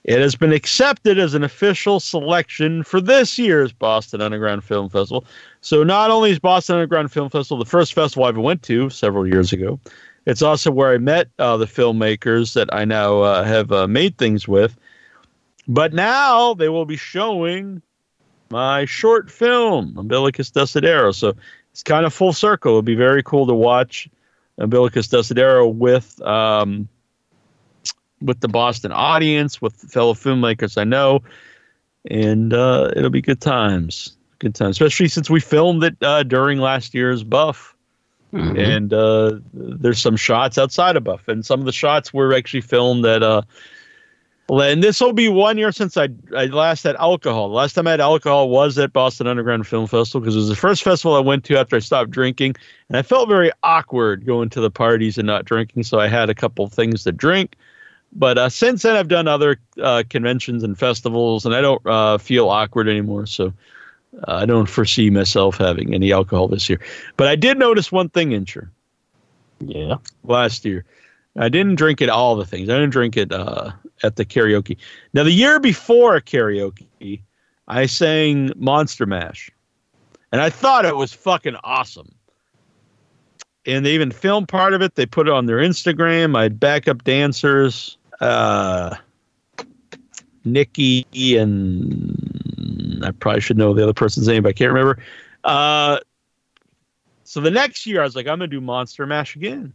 It 0.05 0.19
has 0.19 0.35
been 0.35 0.53
accepted 0.53 1.19
as 1.19 1.35
an 1.35 1.45
official 1.45 2.01
selection 2.01 2.83
for 2.83 3.01
this 3.01 3.39
year's 3.39 3.73
Boston 3.73 4.23
Underground 4.23 4.65
Film 4.65 4.89
Festival. 4.89 5.25
So 5.61 5.85
not 5.85 6.11
only 6.11 6.31
is 6.31 6.39
Boston 6.39 6.77
Underground 6.77 7.13
Film 7.13 7.29
Festival 7.29 7.63
the 7.63 7.69
first 7.69 7.93
festival 7.93 8.25
I 8.25 8.31
ever 8.31 8.41
went 8.41 8.63
to 8.65 8.89
several 8.89 9.27
years 9.27 9.53
ago, 9.53 9.79
it's 10.27 10.43
also 10.43 10.71
where 10.71 10.93
I 10.93 10.99
met 10.99 11.29
uh, 11.39 11.57
the 11.57 11.67
filmmakers 11.67 12.55
that 12.55 12.73
I 12.73 12.85
now 12.85 13.21
uh, 13.21 13.45
have 13.45 13.73
uh, 13.73 13.87
made 13.87 14.17
things 14.17 14.49
with. 14.49 14.77
But 15.69 15.93
now 15.93 16.55
they 16.55 16.69
will 16.69 16.87
be 16.87 16.97
showing 16.97 17.83
my 18.51 18.85
short 18.87 19.31
film, 19.31 19.95
Umbilicus 19.97 20.51
Desidero. 20.51 21.15
So 21.15 21.35
it's 21.73 21.83
kind 21.83 22.07
of 22.07 22.13
full 22.13 22.33
circle. 22.33 22.73
It'll 22.73 22.83
be 22.83 22.95
very 22.95 23.23
cool 23.23 23.47
to 23.47 23.55
watch 23.55 24.09
Umbilicus 24.59 25.09
Desidero 25.09 25.73
with 25.73 26.21
um, 26.23 26.89
with 28.21 28.41
the 28.41 28.49
Boston 28.49 28.93
audience, 28.93 29.61
with 29.61 29.75
fellow 29.75 30.15
filmmakers 30.15 30.79
I 30.79 30.85
know, 30.85 31.23
and 32.11 32.53
uh, 32.53 32.91
it'll 32.97 33.11
be 33.11 33.23
good 33.23 33.41
times. 33.41 34.17
Good 34.39 34.55
times, 34.55 34.77
especially 34.77 35.09
since 35.09 35.29
we 35.29 35.41
filmed 35.41 35.85
it 35.85 35.97
uh, 36.03 36.23
during 36.23 36.59
last 36.59 36.95
year's 36.95 37.23
Buff, 37.23 37.75
Mm-hmm. 38.33 38.59
and 38.61 38.93
uh, 38.93 39.39
there's 39.53 39.99
some 40.01 40.17
shots 40.17 40.57
outside 40.57 40.95
of 40.97 41.03
Buff, 41.03 41.27
and 41.27 41.45
some 41.45 41.59
of 41.59 41.67
the 41.67 41.73
shots 41.73 42.15
were 42.15 42.33
actually 42.33 42.61
filmed 42.61 43.05
at. 43.05 43.25
Uh, 43.25 43.43
and 44.49 44.83
this 44.85 45.01
will 45.01 45.13
be 45.13 45.29
one 45.29 45.59
year 45.59 45.73
since 45.73 45.97
I, 45.97 46.09
I 46.37 46.47
last 46.47 46.85
had 46.85 46.97
alcohol. 46.97 47.49
The 47.49 47.55
last 47.55 47.73
time 47.75 47.87
I 47.87 47.93
had 47.93 48.01
alcohol 48.01 48.49
was 48.49 48.79
at 48.79 48.93
Boston 48.93 49.27
Underground 49.27 49.67
Film 49.67 49.87
Festival 49.89 50.21
because 50.21 50.35
it 50.37 50.39
was 50.39 50.49
the 50.49 50.57
first 50.57 50.83
festival 50.85 51.17
I 51.17 51.21
went 51.21 51.45
to 51.47 51.59
after 51.59 51.77
I 51.77 51.81
stopped 51.81 52.13
drinking, 52.13 52.55
and 52.89 52.97
I 52.97 53.03
felt 53.03 53.29
very 53.29 53.51
awkward 53.65 54.25
going 54.25 54.49
to 54.51 54.61
the 54.61 54.71
parties 54.71 55.19
and 55.19 55.27
not 55.27 55.45
drinking. 55.45 55.83
So 55.83 55.99
I 55.99 56.07
had 56.07 56.31
a 56.31 56.35
couple 56.35 56.65
of 56.65 56.73
things 56.73 57.03
to 57.05 57.13
drink. 57.13 57.57
But 58.13 58.39
uh, 58.39 58.49
since 58.49 58.83
then, 58.83 58.97
I've 58.97 59.09
done 59.09 59.29
other 59.29 59.61
uh, 59.81 60.03
conventions 60.09 60.65
and 60.65 60.79
festivals, 60.79 61.47
and 61.47 61.55
I 61.55 61.61
don't 61.61 61.85
uh, 61.87 62.19
feel 62.19 62.49
awkward 62.49 62.89
anymore. 62.89 63.27
So 63.27 63.53
uh, 64.27 64.35
I 64.35 64.47
don't 64.47 64.69
foresee 64.69 65.11
myself 65.11 65.59
having 65.59 65.95
any 65.95 66.13
alcohol 66.13 66.49
this 66.49 66.69
year. 66.69 66.81
But 67.17 67.29
I 67.29 67.37
did 67.37 67.59
notice 67.59 67.93
one 67.93 68.09
thing, 68.09 68.31
Incher, 68.31 68.69
Yeah. 69.61 69.97
last 70.25 70.65
year. 70.65 70.85
I 71.37 71.49
didn't 71.49 71.77
drink 71.77 72.03
at 72.03 72.09
all 72.09 72.35
the 72.35 72.45
things. 72.45 72.69
I 72.69 72.75
didn't 72.75 72.91
drink 72.91 73.17
it 73.17 73.31
uh, 73.33 73.71
at 74.03 74.17
the 74.17 74.25
karaoke. 74.25 74.77
Now, 75.15 75.23
the 75.23 75.31
year 75.31 75.61
before 75.61 76.21
karaoke, 76.21 77.21
I 77.69 77.87
sang 77.87 78.51
Monster 78.57 79.07
Mash, 79.07 79.51
and 80.33 80.41
I 80.41 80.51
thought 80.51 80.85
it 80.85 80.97
was 80.97 81.13
fucking 81.13 81.57
awesome. 81.63 82.13
And 83.67 83.87
they 83.87 83.93
even 83.93 84.11
filmed 84.11 84.49
part 84.49 84.75
of 84.75 84.83
it. 84.83 84.97
They 84.97 85.07
put 85.07 85.29
it 85.29 85.33
on 85.33 85.47
their 85.47 85.59
Instagram. 85.59 86.37
I 86.37 86.43
had 86.45 86.59
backup 86.59 87.05
dancers, 87.05 87.97
uh, 88.21 88.97
Nikki, 90.45 91.07
and 91.37 93.03
I 93.05 93.11
probably 93.13 93.41
should 93.41 93.59
know 93.59 93.75
the 93.75 93.83
other 93.83 93.95
person's 93.95 94.29
name, 94.29 94.43
but 94.43 94.51
I 94.51 94.53
can't 94.53 94.73
remember. 94.73 95.03
Uh, 95.45 95.99
so 97.25 97.41
the 97.41 97.51
next 97.51 97.87
year, 97.87 98.01
I 98.01 98.05
was 98.05 98.17
like, 98.17 98.27
I'm 98.27 98.39
gonna 98.39 98.49
do 98.49 98.61
Monster 98.61 99.07
Mash 99.07 99.37
again. 99.37 99.73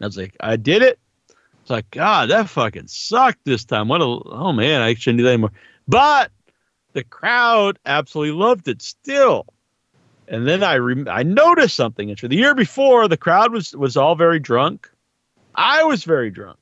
I 0.00 0.06
was 0.06 0.16
like, 0.16 0.36
I 0.40 0.56
did 0.56 0.82
it. 0.82 0.98
It's 1.62 1.70
like, 1.70 1.90
God, 1.90 2.30
that 2.30 2.48
fucking 2.48 2.86
sucked 2.86 3.44
this 3.44 3.64
time. 3.64 3.88
What 3.88 4.00
a 4.00 4.04
oh 4.04 4.52
man, 4.52 4.82
I 4.82 4.94
shouldn't 4.94 5.18
do 5.18 5.24
that 5.24 5.32
anymore. 5.32 5.52
But 5.88 6.30
the 6.92 7.04
crowd 7.04 7.78
absolutely 7.84 8.32
loved 8.32 8.68
it 8.68 8.82
still. 8.82 9.46
And 10.28 10.46
then 10.46 10.62
I 10.62 10.76
rem- 10.76 11.08
I 11.08 11.22
noticed 11.22 11.76
something. 11.76 12.14
The 12.20 12.36
year 12.36 12.54
before, 12.54 13.08
the 13.08 13.16
crowd 13.16 13.52
was 13.52 13.74
was 13.76 13.96
all 13.96 14.14
very 14.14 14.40
drunk. 14.40 14.90
I 15.54 15.84
was 15.84 16.04
very 16.04 16.30
drunk. 16.30 16.58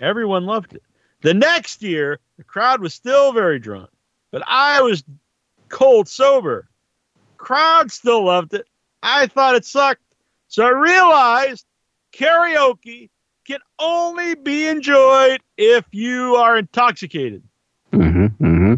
Everyone 0.00 0.46
loved 0.46 0.72
it. 0.72 0.82
The 1.22 1.34
next 1.34 1.82
year, 1.82 2.18
the 2.38 2.44
crowd 2.44 2.80
was 2.80 2.94
still 2.94 3.32
very 3.32 3.58
drunk, 3.58 3.90
but 4.30 4.42
I 4.46 4.80
was 4.80 5.04
cold 5.68 6.08
sober. 6.08 6.68
Crowd 7.36 7.92
still 7.92 8.24
loved 8.24 8.54
it. 8.54 8.66
I 9.02 9.26
thought 9.26 9.54
it 9.54 9.64
sucked. 9.64 10.02
So 10.48 10.64
I 10.64 10.70
realized 10.70 11.66
karaoke 12.12 13.10
can 13.46 13.60
only 13.78 14.34
be 14.34 14.66
enjoyed 14.66 15.40
if 15.56 15.84
you 15.92 16.36
are 16.36 16.58
intoxicated. 16.58 17.42
Mm-hmm. 17.92 18.44
Mm-hmm. 18.44 18.74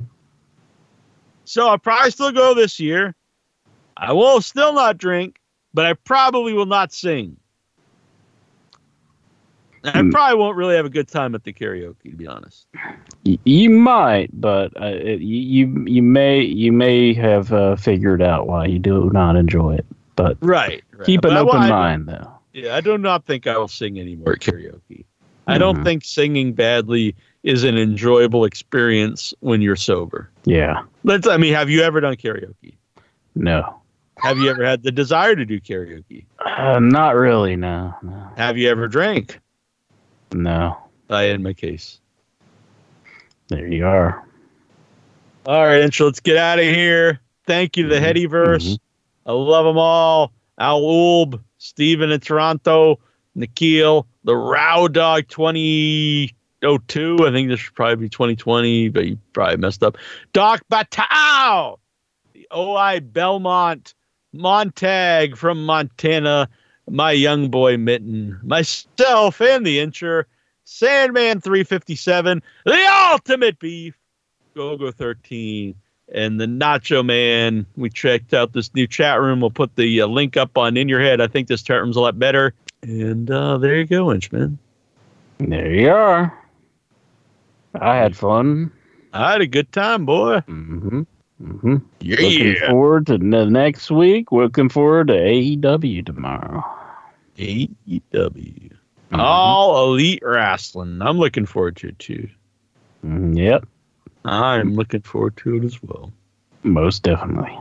So 1.45 1.69
I'll 1.69 1.79
probably 1.79 2.11
still 2.11 2.33
go 2.33 2.55
this 2.55 2.81
year. 2.81 3.15
I 3.97 4.13
will 4.13 4.41
still 4.41 4.73
not 4.73 4.99
drink, 4.99 5.39
but 5.75 5.87
I 5.87 5.93
probably 5.95 6.53
will 6.53 6.67
not 6.67 6.93
sing. 6.93 7.37
I 9.85 10.01
Hmm. 10.01 10.11
probably 10.11 10.39
won't 10.39 10.57
really 10.57 10.77
have 10.77 10.87
a 10.87 10.91
good 10.91 11.09
time 11.09 11.35
at 11.35 11.43
the 11.45 11.53
karaoke, 11.53 12.11
to 12.11 12.17
be 12.17 12.27
honest. 12.27 12.67
You 13.25 13.71
might, 13.71 14.31
but 14.41 14.71
uh, 14.81 14.89
you 15.19 15.85
you 15.87 16.03
may 16.03 16.41
you 16.43 16.73
may 16.73 17.13
have 17.15 17.53
uh, 17.53 17.77
figured 17.77 18.23
out 18.23 18.47
why 18.47 18.67
you 18.67 18.79
do 18.79 19.11
not 19.13 19.37
enjoy 19.37 19.75
it. 19.75 19.87
But 20.15 20.37
Right. 20.41 20.83
right. 20.97 21.07
keep 21.07 21.25
an 21.25 21.33
I- 21.33 21.41
open 21.41 21.57
I- 21.63 21.69
mind, 21.69 22.07
though. 22.09 22.29
Yeah, 22.53 22.77
I 22.77 22.81
do 22.83 22.99
not 22.99 23.25
think 23.25 23.47
I 23.47 23.57
will 23.57 23.67
sing 23.69 23.99
anymore 23.99 24.35
at 24.35 24.41
karaoke. 24.41 25.05
I 25.47 25.57
don't 25.59 25.79
Mhm. 25.79 25.85
think 25.85 26.05
singing 26.05 26.53
badly 26.53 27.17
is 27.43 27.65
an 27.65 27.77
enjoyable 27.77 28.45
experience 28.45 29.33
when 29.41 29.61
you're 29.63 29.75
sober. 29.75 30.31
Yeah. 30.45 30.83
Let's. 31.03 31.27
I 31.27 31.39
mean, 31.39 31.55
have 31.55 31.71
you 31.71 31.83
ever 31.83 32.01
done 32.01 32.15
karaoke? 32.17 32.75
No. 33.35 33.79
Have 34.19 34.39
you 34.39 34.51
ever 34.51 34.65
had 34.65 34.85
the 34.85 34.93
desire 34.93 35.35
to 35.35 35.45
do 35.45 35.59
karaoke? 35.59 36.25
Uh, 36.45 36.79
not 36.79 37.17
really. 37.17 37.57
No. 37.57 37.93
No. 38.03 38.29
Have 38.37 38.57
you 38.59 38.69
ever 38.69 38.87
drank? 38.87 39.41
No. 40.35 40.77
I 41.11 41.25
in 41.25 41.43
my 41.43 41.53
case. 41.53 42.01
There 43.49 43.67
you 43.67 43.87
are. 43.87 44.27
All 45.45 45.67
right, 45.67 45.83
Inch, 45.83 46.01
let's 46.01 46.21
get 46.21 46.37
out 46.37 46.59
of 46.59 46.65
here. 46.65 47.21
Thank 47.47 47.77
you 47.77 47.85
to 47.85 47.89
the 47.89 48.01
Mhm, 48.01 48.15
Headyverse. 48.15 48.79
I 49.27 49.33
love 49.33 49.65
them 49.67 49.79
all. 49.79 50.33
Al 50.59 50.77
Ulb, 50.79 51.43
Steven 51.59 52.11
in 52.11 52.21
Toronto, 52.21 52.99
Nikhil, 53.35 54.07
the 54.25 54.37
Row 54.37 54.89
Dog 54.89 55.27
2002. 55.29 57.27
I 57.27 57.33
think 57.33 57.49
this 57.49 57.61
should 57.61 57.75
probably 57.75 57.97
be 57.97 58.09
2020, 58.09 58.89
but 58.91 59.07
you 59.07 59.19
probably 59.33 59.57
messed 59.57 59.83
up. 59.83 59.97
Doc 60.33 60.63
Batao, 60.71 61.79
the 62.33 62.47
OI 62.55 63.01
Belmont, 63.01 63.95
Montag 64.33 65.37
from 65.37 65.67
Montana, 65.67 66.49
my 66.89 67.13
young 67.13 67.51
boy 67.51 67.77
Mitten, 67.77 68.39
myself, 68.43 69.41
and 69.41 69.65
the 69.67 69.79
Incher, 69.79 70.25
Sandman 70.65 71.41
357, 71.41 72.43
the 72.65 73.09
ultimate 73.11 73.59
beef. 73.59 73.97
Gogo 74.55 74.93
13 74.93 75.75
and 76.15 76.41
the 76.41 76.47
Nacho 76.47 77.05
Man. 77.05 77.67
We 77.77 77.91
checked 77.91 78.35
out 78.35 78.53
this 78.53 78.75
new 78.75 78.87
chat 78.87 79.21
room. 79.21 79.41
We'll 79.41 79.51
put 79.51 79.75
the 79.77 80.03
uh, 80.03 80.07
link 80.07 80.37
up 80.37 80.59
on 80.59 80.77
In 80.77 80.89
Your 80.89 81.01
Head. 81.01 81.21
I 81.21 81.27
think 81.27 81.49
this 81.49 81.63
chat 81.63 81.81
room's 81.81 81.97
a 81.97 82.01
lot 82.01 82.19
better. 82.19 82.55
And 82.83 83.31
uh, 83.31 83.59
there 83.59 83.79
you 83.79 83.87
go, 83.87 84.07
Inchman. 84.07 84.59
There 85.39 85.73
you 85.73 85.91
are. 85.91 86.39
I 87.75 87.97
had 87.97 88.17
fun. 88.17 88.71
I 89.13 89.33
had 89.33 89.41
a 89.41 89.47
good 89.47 89.73
time, 89.73 90.05
boy. 90.07 90.41
Mm-hmm. 90.49 91.03
Mm-hmm. 91.43 91.77
Yeah. 92.01 92.17
Looking 92.21 92.57
forward 92.71 93.07
to 93.07 93.19
the 93.19 93.47
next 93.47 93.91
week. 93.91 94.31
Looking 94.31 94.69
forward 94.69 95.09
to 95.09 95.15
AEW 95.15 96.07
tomorrow. 96.07 96.63
AEW. 97.37 98.71
Mhm. 99.11 99.19
All 99.19 99.85
Elite 99.93 100.23
Wrestling. 100.25 101.03
I'm 101.03 101.19
looking 101.19 101.47
forward 101.47 101.77
to 101.77 101.89
it 101.89 101.99
too. 101.99 102.29
Mm, 103.05 103.37
Yep. 103.37 103.67
I'm 104.25 104.75
looking 104.77 105.01
forward 105.03 105.37
to 105.39 105.57
it 105.57 105.65
as 105.65 105.83
well. 105.83 106.13
Most 106.63 107.03
definitely. 107.03 107.59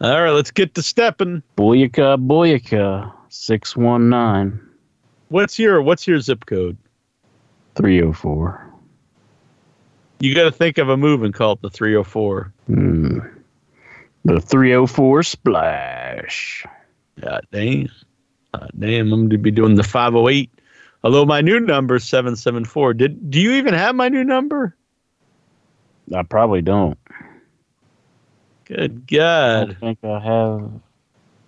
All 0.00 0.22
right, 0.22 0.30
let's 0.30 0.50
get 0.52 0.74
to 0.74 0.82
stepping. 0.82 1.42
Booyaka, 1.56 2.24
booyaka. 2.24 3.12
619 3.30 4.60
What's 5.28 5.58
your 5.58 5.82
What's 5.82 6.06
your 6.06 6.20
zip 6.20 6.46
code? 6.46 6.76
304. 7.74 8.63
You 10.24 10.34
got 10.34 10.44
to 10.44 10.52
think 10.52 10.78
of 10.78 10.88
a 10.88 10.96
move 10.96 11.22
and 11.22 11.34
call 11.34 11.52
it 11.52 11.60
the 11.60 11.68
304. 11.68 12.50
Hmm. 12.66 13.18
The 14.24 14.40
304 14.40 15.22
splash. 15.22 16.64
God 17.20 17.46
damn. 17.52 17.88
God 18.54 18.70
damn, 18.78 19.12
I'm 19.12 19.20
going 19.20 19.30
to 19.30 19.38
be 19.38 19.50
doing 19.50 19.74
the 19.74 19.82
508. 19.82 20.50
Although 21.02 21.26
my 21.26 21.42
new 21.42 21.60
number 21.60 21.96
is 21.96 22.04
774. 22.04 22.94
Did 22.94 23.30
do 23.30 23.38
you 23.38 23.52
even 23.52 23.74
have 23.74 23.94
my 23.94 24.08
new 24.08 24.24
number? 24.24 24.74
I 26.14 26.22
probably 26.22 26.62
don't. 26.62 26.98
Good 28.64 29.06
God. 29.06 29.66
don't 29.78 29.78
think 29.78 29.98
I 30.04 30.20
have 30.20 30.70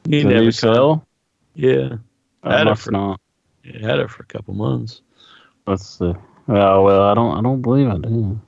You 0.06 0.22
the 0.22 0.28
never 0.28 0.40
new 0.40 0.44
con- 0.46 0.52
cell. 0.52 1.06
Yeah. 1.54 1.96
I 2.42 2.54
I 2.54 2.58
had 2.58 2.66
it 2.68 2.78
for- 2.78 2.90
not. 2.90 3.20
You 3.62 3.80
had 3.86 4.00
it 4.00 4.10
for 4.10 4.22
a 4.22 4.26
couple 4.26 4.52
months. 4.52 5.00
Let's 5.66 5.98
see. 5.98 6.12
Oh 6.48 6.82
well, 6.82 7.02
I 7.04 7.14
don't. 7.14 7.38
I 7.38 7.40
don't 7.40 7.62
believe 7.62 7.88
I 7.88 7.96
do. 7.96 8.38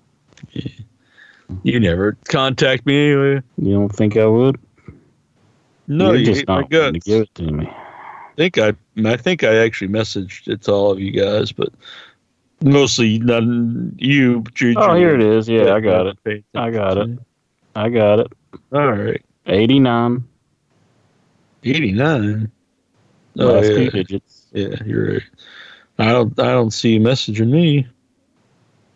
You 1.63 1.81
never 1.81 2.17
contact 2.29 2.85
me 2.85 3.13
anyway. 3.13 3.43
You 3.57 3.73
don't 3.73 3.89
think 3.89 4.17
I 4.17 4.27
would? 4.27 4.61
No, 5.87 6.09
You're 6.09 6.17
you 6.17 6.27
just 6.27 6.41
hate 6.41 6.49
my 6.49 6.61
not 6.61 6.71
going 6.71 6.93
to 6.95 7.01
give 7.01 7.23
it 7.23 7.35
to 7.37 7.43
me. 7.43 7.67
I 7.67 8.33
think 8.37 8.59
I 8.59 8.75
I 9.05 9.17
think 9.17 9.43
I 9.43 9.57
actually 9.57 9.89
messaged 9.89 10.49
it 10.49 10.63
to 10.63 10.73
all 10.73 10.93
of 10.93 11.01
you 11.01 11.11
guys, 11.11 11.51
but 11.51 11.71
mostly 12.63 13.19
none 13.19 13.97
you 13.99 14.45
Juju. 14.55 14.79
Oh, 14.79 14.95
here 14.95 15.15
it 15.15 15.23
is. 15.23 15.49
Yeah, 15.49 15.75
I 15.75 15.81
got 15.81 16.07
it. 16.07 16.45
I 16.55 16.71
got 16.71 16.99
it. 16.99 17.19
I 17.75 17.89
got 17.89 18.21
it. 18.21 18.33
All 18.73 18.93
right. 18.93 19.25
89. 19.47 20.25
89. 21.65 22.53
Oh, 23.39 23.45
last 23.47 23.71
yeah. 23.71 23.77
two 23.77 23.91
digits. 23.91 24.47
Yeah, 24.53 24.75
you're 24.85 25.13
right. 25.15 25.23
I 25.99 26.13
don't 26.13 26.39
I 26.39 26.53
don't 26.53 26.71
see 26.71 26.95
you 26.95 27.01
messaging 27.01 27.51
me. 27.51 27.87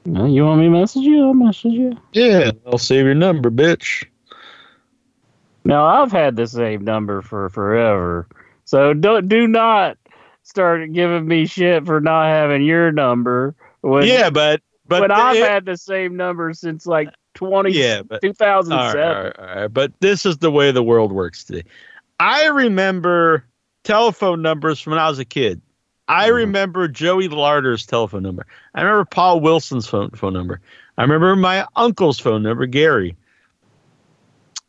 No, 0.05 0.25
you 0.27 0.45
want 0.45 0.61
me 0.61 0.67
to 0.67 0.71
message 0.71 1.03
you? 1.03 1.23
I'll 1.27 1.35
message 1.35 1.73
you. 1.73 1.97
Yeah, 2.13 2.51
I'll 2.67 2.79
save 2.79 3.05
your 3.05 3.15
number, 3.15 3.51
bitch. 3.51 4.05
Now 5.65 5.85
I've 5.87 6.11
had 6.11 6.35
the 6.37 6.47
same 6.47 6.83
number 6.85 7.23
for 7.23 7.49
forever, 7.49 8.27
so 8.65 8.95
don't 8.95 9.29
do 9.29 9.47
not 9.47 9.97
start 10.43 10.93
giving 10.93 11.27
me 11.29 11.47
shit 11.47 11.87
for 11.87 12.01
not 12.01 12.27
having 12.27 12.63
your 12.63 12.91
number. 12.91 13.55
When, 13.83 14.05
yeah, 14.05 14.29
but 14.29 14.61
but 14.89 15.03
when 15.03 15.11
I've 15.13 15.37
it- 15.37 15.49
had 15.49 15.65
the 15.65 15.77
same 15.77 16.17
number 16.17 16.53
since 16.53 16.85
like 16.85 17.11
20, 17.35 17.71
yeah, 17.71 18.03
but 18.03 18.17
all 18.25 18.31
2007. 18.31 18.99
right, 18.99 19.17
all 19.17 19.23
right, 19.25 19.39
all 19.39 19.61
right. 19.63 19.69
But 19.69 19.93
this 20.01 20.27
is 20.27 20.39
the 20.39 20.51
way 20.51 20.73
the 20.73 20.83
world 20.83 21.13
works 21.13 21.45
today. 21.45 21.63
I 22.19 22.47
remember 22.47 23.45
telephone 23.85 24.43
numbers 24.43 24.81
from 24.81 24.93
when 24.93 25.01
I 25.01 25.09
was 25.09 25.21
a 25.21 25.25
kid. 25.25 25.61
I 26.13 26.29
Mhm. 26.29 26.35
remember 26.35 26.89
Joey 26.89 27.29
Larder's 27.29 27.87
telephone 27.87 28.23
number. 28.23 28.47
I 28.75 28.83
remember 28.83 29.07
Paul 29.07 29.41
Wilson's 29.41 29.87
phone 29.87 30.11
phone 30.11 30.35
number. 30.35 30.61
I 30.99 31.03
remember 31.03 31.35
my 31.37 31.67
uncle's 31.75 32.19
phone 32.19 32.43
number, 32.43 32.67
Gary. 32.67 33.17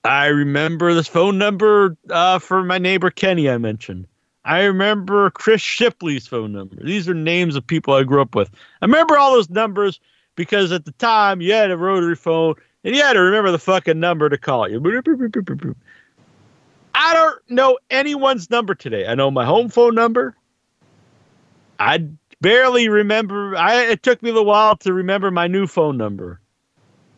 I 0.05 0.27
remember 0.27 0.93
this 0.93 1.07
phone 1.07 1.37
number 1.37 1.97
uh, 2.09 2.39
for 2.39 2.63
my 2.63 2.77
neighbor 2.77 3.09
Kenny. 3.09 3.49
I 3.49 3.57
mentioned. 3.57 4.07
I 4.45 4.63
remember 4.63 5.29
Chris 5.31 5.61
Shipley's 5.61 6.27
phone 6.27 6.53
number. 6.53 6.77
These 6.81 7.09
are 7.09 7.13
names 7.13 7.57
of 7.57 7.67
people 7.67 7.93
I 7.93 8.03
grew 8.03 8.21
up 8.21 8.35
with. 8.35 8.49
I 8.81 8.85
remember 8.85 9.17
all 9.17 9.33
those 9.33 9.49
numbers 9.49 9.99
because 10.35 10.71
at 10.71 10.85
the 10.85 10.91
time 10.93 11.41
you 11.41 11.53
had 11.53 11.71
a 11.71 11.77
rotary 11.77 12.15
phone 12.15 12.55
and 12.85 12.95
you 12.95 13.01
had 13.01 13.13
to 13.13 13.21
remember 13.21 13.51
the 13.51 13.59
fucking 13.59 13.99
number 13.99 14.29
to 14.29 14.37
call 14.37 14.69
you. 14.69 14.81
I 16.95 17.13
don't 17.13 17.49
know 17.49 17.79
anyone's 17.89 18.49
number 18.49 18.75
today. 18.75 19.07
I 19.07 19.15
know 19.15 19.29
my 19.29 19.45
home 19.45 19.67
phone 19.69 19.95
number. 19.95 20.35
I 21.83 22.07
barely 22.39 22.87
remember. 22.87 23.55
I 23.57 23.83
it 23.83 24.03
took 24.03 24.23
me 24.23 24.29
a 24.29 24.33
little 24.33 24.45
while 24.47 24.77
to 24.77 24.93
remember 24.93 25.31
my 25.31 25.47
new 25.47 25.67
phone 25.67 25.97
number, 25.97 26.39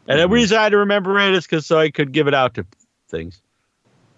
and 0.07 0.19
the 0.19 0.27
Mhm. 0.27 0.31
reason 0.31 0.57
I 0.57 0.63
had 0.63 0.69
to 0.71 0.77
remember 0.79 1.19
it 1.19 1.33
is 1.35 1.45
because 1.45 1.65
so 1.67 1.77
I 1.77 1.91
could 1.91 2.11
give 2.11 2.27
it 2.27 2.33
out 2.33 2.55
to 2.55 2.65
things. 3.09 3.41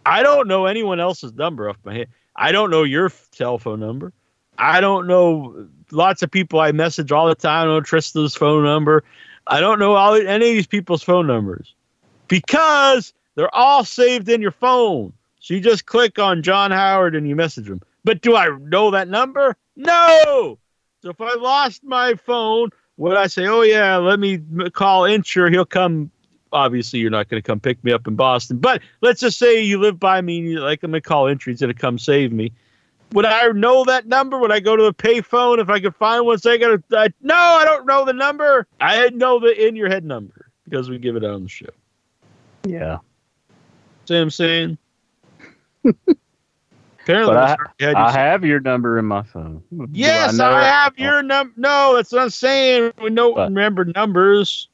I 0.06 0.24
don't 0.24 0.48
know 0.48 0.66
anyone 0.66 1.02
else's 1.02 1.34
number 1.34 1.70
off 1.70 1.78
my 1.84 1.94
head. 1.96 2.08
I 2.36 2.54
don't 2.54 2.70
know 2.70 2.84
your 2.84 3.08
f- 3.08 3.30
telephone 3.36 3.82
number. 3.82 4.14
I 4.58 4.80
don't 4.80 5.06
know 5.06 5.68
lots 5.92 6.24
of 6.24 6.32
people 6.32 6.60
I 6.62 6.72
message 6.72 7.12
all 7.12 7.28
the 7.28 7.36
time. 7.36 7.64
I 7.64 7.66
don't 7.66 7.74
know 7.76 7.82
Trista's 7.82 8.36
phone 8.36 8.64
number. 8.64 9.04
I 9.48 9.60
don't 9.60 9.80
know 9.80 9.96
all 9.96 10.16
any 10.16 10.32
of 10.34 10.40
these 10.56 10.68
people's 10.68 11.04
phone 11.04 11.28
numbers 11.28 11.74
because 12.30 13.14
they're 13.36 13.54
all 13.54 13.84
saved 13.84 14.30
in 14.30 14.42
your 14.42 14.52
phone. 14.52 15.12
So 15.40 15.54
you 15.54 15.60
just 15.60 15.86
click 15.86 16.20
on 16.20 16.42
John 16.42 16.72
Howard 16.72 17.16
and 17.16 17.28
you 17.28 17.36
message 17.36 17.70
him. 17.70 17.82
But 18.08 18.22
do 18.22 18.38
I 18.38 18.48
know 18.62 18.92
that 18.92 19.10
number? 19.10 19.58
No. 19.76 20.58
So 21.02 21.10
if 21.10 21.20
I 21.20 21.36
lost 21.36 21.84
my 21.84 22.14
phone, 22.14 22.70
would 22.96 23.18
I 23.18 23.28
say, 23.28 23.48
"Oh 23.48 23.64
yeah, 23.64 23.98
let 23.98 24.18
me 24.18 24.40
call 24.72 25.02
Incher. 25.02 25.52
He'll 25.52 25.66
come." 25.66 26.10
Obviously, 26.54 27.00
you're 27.00 27.12
not 27.12 27.28
going 27.28 27.44
to 27.44 27.46
come 27.46 27.60
pick 27.60 27.84
me 27.84 27.92
up 27.92 28.08
in 28.08 28.16
Boston. 28.16 28.60
But 28.60 28.82
let's 29.02 29.20
just 29.20 29.38
say 29.38 29.62
you 29.62 29.78
live 29.78 30.00
by 30.00 30.22
me 30.22 30.40
and 30.40 30.50
you're 30.50 30.62
like, 30.62 30.84
"I'm 30.84 30.92
going 30.92 31.02
to 31.02 31.06
call 31.06 31.26
Incher. 31.26 31.48
He's 31.48 31.60
going 31.60 31.74
to 31.74 31.78
come 31.78 32.00
save 32.00 32.32
me." 32.32 32.54
Would 33.12 33.26
I 33.26 33.50
know 33.50 33.84
that 33.84 34.08
number? 34.08 34.40
Would 34.40 34.54
I 34.54 34.62
go 34.62 34.78
to 34.78 34.84
the 34.84 34.94
payphone 34.94 35.60
if 35.60 35.70
I 35.70 35.82
could 35.82 35.96
find 35.98 36.26
one? 36.26 36.38
Say, 36.38 36.54
I 36.54 36.58
got. 36.58 37.12
No, 37.22 37.36
I 37.36 37.66
don't 37.66 37.86
know 37.86 38.06
the 38.06 38.14
number. 38.14 38.68
I 38.80 39.10
know 39.10 39.42
the 39.42 39.68
in 39.68 39.76
your 39.76 39.90
head 39.90 40.06
number 40.06 40.50
because 40.64 40.90
we 40.90 40.98
give 40.98 41.18
it 41.18 41.26
out 41.26 41.32
on 41.32 41.44
the 41.44 41.50
show. 41.50 41.66
Yeah. 42.64 43.00
See 44.06 44.14
what 44.14 44.22
I'm 44.22 44.30
saying? 44.30 44.78
Apparently, 47.08 47.36
But 47.80 47.96
I, 47.96 48.08
I 48.08 48.12
have 48.12 48.44
your 48.44 48.60
number 48.60 49.00
in 49.00 49.06
my 49.06 49.24
phone. 49.24 49.64
Yes, 49.94 50.40
I, 50.40 50.60
it? 50.60 50.64
have 50.66 51.00
your 51.00 51.24
number. 51.24 51.54
No, 51.56 51.96
that's 51.96 52.12
what 52.12 52.22
I'm 52.22 52.30
saying. 52.30 52.92
We 53.02 53.10
don't 53.12 53.36
But- 53.36 53.50
remember 53.50 53.86
numbers. 53.86 54.68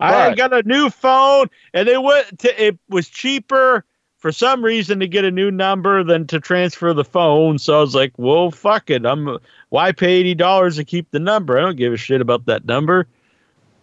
I 0.00 0.34
got 0.34 0.52
a 0.52 0.62
new 0.64 0.90
phone, 0.90 1.48
and 1.72 1.88
they 1.88 1.96
went 1.96 2.40
to, 2.40 2.62
it 2.62 2.78
was 2.90 3.08
cheaper 3.08 3.82
for 4.18 4.30
some 4.30 4.62
reason 4.62 5.00
to 5.00 5.06
get 5.06 5.24
a 5.24 5.30
new 5.30 5.50
number 5.50 6.04
than 6.04 6.26
to 6.26 6.40
transfer 6.40 6.92
the 6.92 7.04
phone. 7.04 7.58
So 7.58 7.78
I 7.78 7.80
was 7.80 7.94
like, 7.94 8.12
"Well, 8.18 8.50
fuck 8.50 8.90
it. 8.90 9.06
I'm 9.06 9.38
why 9.70 9.92
pay 9.92 10.12
eighty 10.14 10.34
dollars 10.34 10.76
to 10.76 10.84
keep 10.84 11.10
the 11.12 11.18
number? 11.18 11.56
I 11.56 11.62
don't 11.62 11.76
give 11.76 11.94
a 11.94 11.96
shit 11.96 12.20
about 12.20 12.44
that 12.44 12.66
number. 12.66 13.06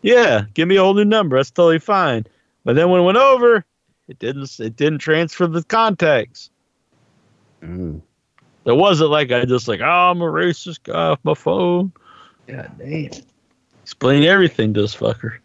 Yeah, 0.04 0.44
give 0.54 0.68
me 0.68 0.76
a 0.76 0.84
whole 0.84 0.94
new 0.94 1.06
number. 1.06 1.38
That's 1.38 1.50
totally 1.50 1.80
fine." 1.80 2.28
But 2.64 2.76
then 2.76 2.90
when 2.90 3.02
it 3.02 3.06
went 3.06 3.18
over, 3.18 3.66
it 4.08 4.20
didn't. 4.20 4.60
It 4.60 4.76
didn't 4.76 5.00
transfer 5.00 5.48
the 5.48 5.64
contacts. 5.64 6.52
Mm. 7.64 8.02
It 8.66 8.76
wasn't 8.76 9.12
like 9.12 9.32
I 9.32 9.46
just 9.46 9.68
like, 9.68 9.82
oh, 9.82 10.12
I'm 10.12 10.22
a 10.22 10.26
racist 10.26 10.84
guy 10.84 11.10
off 11.10 11.20
my 11.24 11.34
phone. 11.34 11.92
God 12.48 12.72
damn. 12.78 13.12
Explain 13.82 14.24
everything 14.24 14.74
to 14.74 14.82
this 14.82 14.96
fucker. 14.96 15.38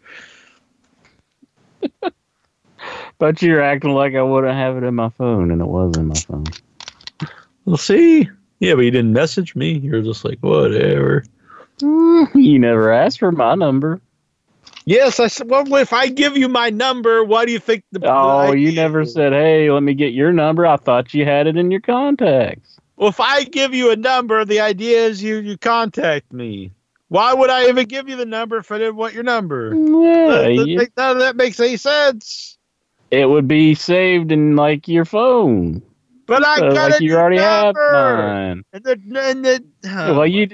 But 3.19 3.41
you're 3.41 3.61
acting 3.61 3.91
like 3.91 4.15
I 4.15 4.21
wouldn't 4.21 4.55
have 4.55 4.77
it 4.77 4.83
in 4.83 4.95
my 4.95 5.09
phone, 5.09 5.51
and 5.51 5.61
it 5.61 5.65
was 5.65 5.95
in 5.97 6.07
my 6.07 6.15
phone. 6.15 6.45
We'll 7.65 7.75
see. 7.75 8.29
Yeah, 8.59 8.75
but 8.75 8.81
you 8.81 8.91
didn't 8.91 9.11
message 9.11 9.55
me. 9.55 9.73
You're 9.73 10.01
just 10.01 10.25
like, 10.25 10.39
whatever. 10.39 11.23
You 11.81 12.59
never 12.59 12.91
asked 12.91 13.19
for 13.19 13.31
my 13.31 13.55
number. 13.55 14.01
Yes, 14.85 15.19
I 15.19 15.27
said, 15.27 15.49
well, 15.49 15.71
if 15.75 15.93
I 15.93 16.07
give 16.07 16.35
you 16.37 16.49
my 16.49 16.69
number, 16.69 17.23
why 17.23 17.45
do 17.45 17.51
you 17.51 17.59
think 17.59 17.83
the. 17.91 17.99
Oh, 18.03 18.53
you 18.53 18.71
never 18.73 19.05
said, 19.05 19.33
"Hey, 19.33 19.69
let 19.69 19.83
me 19.83 19.93
get 19.93 20.13
your 20.13 20.31
number." 20.33 20.65
I 20.65 20.77
thought 20.77 21.13
you 21.13 21.25
had 21.25 21.47
it 21.47 21.57
in 21.57 21.69
your 21.69 21.81
contacts. 21.81 22.77
Well, 22.95 23.09
if 23.09 23.19
I 23.19 23.43
give 23.43 23.73
you 23.73 23.91
a 23.91 23.95
number, 23.95 24.43
the 24.45 24.59
idea 24.61 25.05
is 25.05 25.21
you, 25.23 25.37
you 25.37 25.57
contact 25.57 26.33
me. 26.33 26.71
Why 27.07 27.33
would 27.33 27.49
I 27.49 27.69
even 27.69 27.87
give 27.87 28.09
you 28.09 28.15
the 28.17 28.25
number 28.25 28.57
if 28.57 28.71
I 28.71 28.77
didn't 28.77 28.95
want 28.97 29.13
your 29.13 29.23
number? 29.23 29.73
Mm, 29.73 30.03
yeah, 30.05 30.27
That- 30.27 30.55
that 30.57 30.67
you- 30.67 30.77
make- 30.77 30.97
none 30.97 31.11
of 31.11 31.19
that 31.19 31.35
makes 31.35 31.59
any 31.59 31.77
sense. 31.77 32.57
it 33.11 33.27
would 33.27 33.47
be 33.47 33.73
saved 33.75 34.31
in 34.31 34.55
like 34.55 34.87
your 34.87 35.05
phone, 35.05 35.81
But 36.27 36.45
I 36.45 36.57
So, 36.57 36.71
got 36.73 36.91
like 36.91 37.01
you 37.01 37.15
already 37.15 37.37
have 37.39 37.73
number. 37.73 38.17
mine. 38.27 38.63
And 38.73 38.83
the, 38.83 38.99
and 39.23 39.45
the, 39.45 39.63
well, 40.13 40.27
you. 40.27 40.47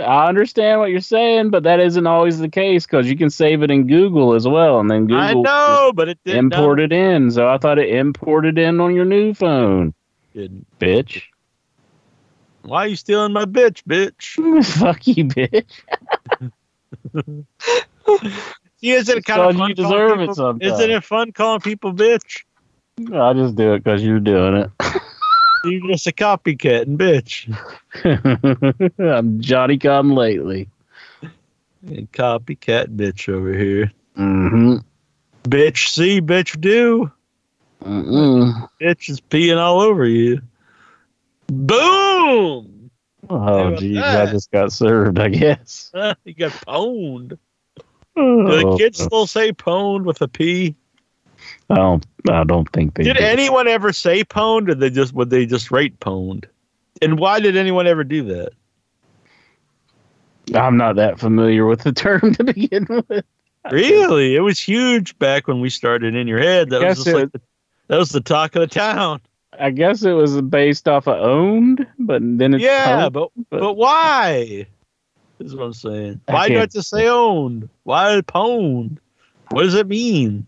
I 0.00 0.28
understand 0.28 0.80
what 0.80 0.90
you're 0.90 1.00
saying, 1.00 1.50
but 1.50 1.62
that 1.64 1.80
isn't 1.80 2.06
always 2.06 2.38
the 2.38 2.48
case 2.48 2.86
because 2.86 3.08
you 3.08 3.16
can 3.16 3.30
save 3.30 3.62
it 3.62 3.70
in 3.70 3.86
Google 3.86 4.34
as 4.34 4.46
well, 4.46 4.78
and 4.80 4.90
then 4.90 5.06
Google 5.06 5.22
I 5.22 5.32
know, 5.34 5.92
but 5.94 6.08
it 6.08 6.18
didn't. 6.24 6.52
import 6.52 6.80
it 6.80 6.92
in. 6.92 7.30
So 7.30 7.48
I 7.48 7.58
thought 7.58 7.78
it 7.78 7.88
imported 7.88 8.58
in 8.58 8.80
on 8.80 8.94
your 8.94 9.04
new 9.04 9.34
phone, 9.34 9.94
Didn't. 10.34 10.66
bitch. 10.78 11.22
Why 12.62 12.84
are 12.84 12.88
you 12.88 12.96
stealing 12.96 13.32
my 13.32 13.44
bitch, 13.44 13.82
bitch? 13.84 14.64
Fuck 14.78 15.06
you, 15.06 15.24
bitch. 15.24 15.70
Isn't 18.82 19.18
it 19.18 19.24
kind 19.24 19.42
of 19.42 19.56
fun 19.56 19.68
you 19.68 19.74
deserve 19.74 20.12
it 20.12 20.22
people- 20.22 20.34
sometimes. 20.34 20.72
Isn't 20.80 20.90
it 20.90 21.04
fun 21.04 21.32
calling 21.32 21.60
people 21.60 21.92
bitch? 21.92 22.44
I 23.12 23.32
just 23.34 23.56
do 23.56 23.74
it 23.74 23.84
because 23.84 24.02
you're 24.02 24.20
doing 24.20 24.56
it. 24.56 24.70
You're 25.64 25.90
just 25.90 26.06
a 26.06 26.12
copycat 26.12 26.82
and 26.82 26.98
bitch. 26.98 27.46
I'm 28.98 29.40
Johnny 29.40 29.78
come 29.78 30.14
lately. 30.14 30.68
And 31.86 32.10
copycat 32.12 32.96
bitch 32.96 33.32
over 33.32 33.52
here. 33.52 33.92
Mm-hmm. 34.16 34.76
Bitch 35.44 35.88
see, 35.88 36.20
bitch 36.20 36.60
do. 36.60 37.10
Mm-mm. 37.84 38.68
Bitch 38.80 39.08
is 39.08 39.20
peeing 39.20 39.58
all 39.58 39.80
over 39.80 40.06
you. 40.06 40.40
Boom! 41.48 42.90
Oh, 43.28 43.76
geez, 43.76 43.96
that? 43.96 44.28
I 44.28 44.32
just 44.32 44.50
got 44.50 44.72
served, 44.72 45.18
I 45.18 45.28
guess. 45.28 45.92
you 46.24 46.34
got 46.34 46.52
pwned. 46.52 47.38
Do 48.16 48.46
the 48.46 48.66
Oh, 48.66 48.78
kids 48.78 49.02
still 49.02 49.26
say 49.26 49.52
pwned 49.52 50.04
with 50.04 50.22
a 50.22 50.28
P? 50.28 50.74
I 51.70 51.74
don't. 51.74 52.06
I 52.30 52.44
don't 52.44 52.70
think 52.72 52.94
they 52.94 53.04
Did 53.04 53.16
do. 53.16 53.24
anyone 53.24 53.66
ever 53.68 53.92
say 53.92 54.24
pwned, 54.24 54.68
or 54.70 54.74
they 54.74 54.90
just 54.90 55.12
would 55.14 55.30
they 55.30 55.46
just 55.46 55.70
rate 55.70 55.98
pwned? 56.00 56.44
And 57.02 57.18
why 57.18 57.40
did 57.40 57.56
anyone 57.56 57.86
ever 57.86 58.04
do 58.04 58.22
that? 58.24 58.50
I'm 60.54 60.76
not 60.76 60.96
that 60.96 61.18
familiar 61.18 61.66
with 61.66 61.80
the 61.82 61.92
term 61.92 62.34
to 62.34 62.44
begin 62.44 62.86
with. 63.08 63.24
Really, 63.70 64.36
it 64.36 64.40
was 64.40 64.60
huge 64.60 65.18
back 65.18 65.48
when 65.48 65.60
we 65.60 65.70
started 65.70 66.14
in 66.14 66.28
your 66.28 66.38
head. 66.38 66.70
That 66.70 66.82
was 66.82 66.96
just 66.98 67.08
it- 67.08 67.14
like 67.14 67.32
the, 67.32 67.40
that 67.88 67.98
was 67.98 68.10
the 68.10 68.20
talk 68.20 68.54
of 68.56 68.60
the 68.60 68.66
town. 68.68 69.20
I 69.58 69.70
guess 69.70 70.02
it 70.02 70.12
was 70.12 70.40
based 70.42 70.86
off 70.86 71.08
of 71.08 71.16
owned, 71.18 71.86
but 71.98 72.20
then 72.22 72.52
it's 72.54 72.62
yeah, 72.62 73.04
owned, 73.04 73.12
but, 73.14 73.30
but- 73.50 73.60
but 73.60 73.74
why? 73.74 74.66
This 75.38 75.48
is 75.48 75.56
what 75.56 75.64
I'm 75.64 75.72
saying. 75.72 76.20
Why 76.26 76.48
do 76.48 76.56
I 76.56 76.60
have 76.60 76.70
to 76.70 76.82
say 76.82 77.08
owned? 77.08 77.68
Why 77.82 78.20
pwned? 78.22 78.98
What 79.50 79.62
does 79.64 79.74
it 79.74 79.86
mean? 79.86 80.46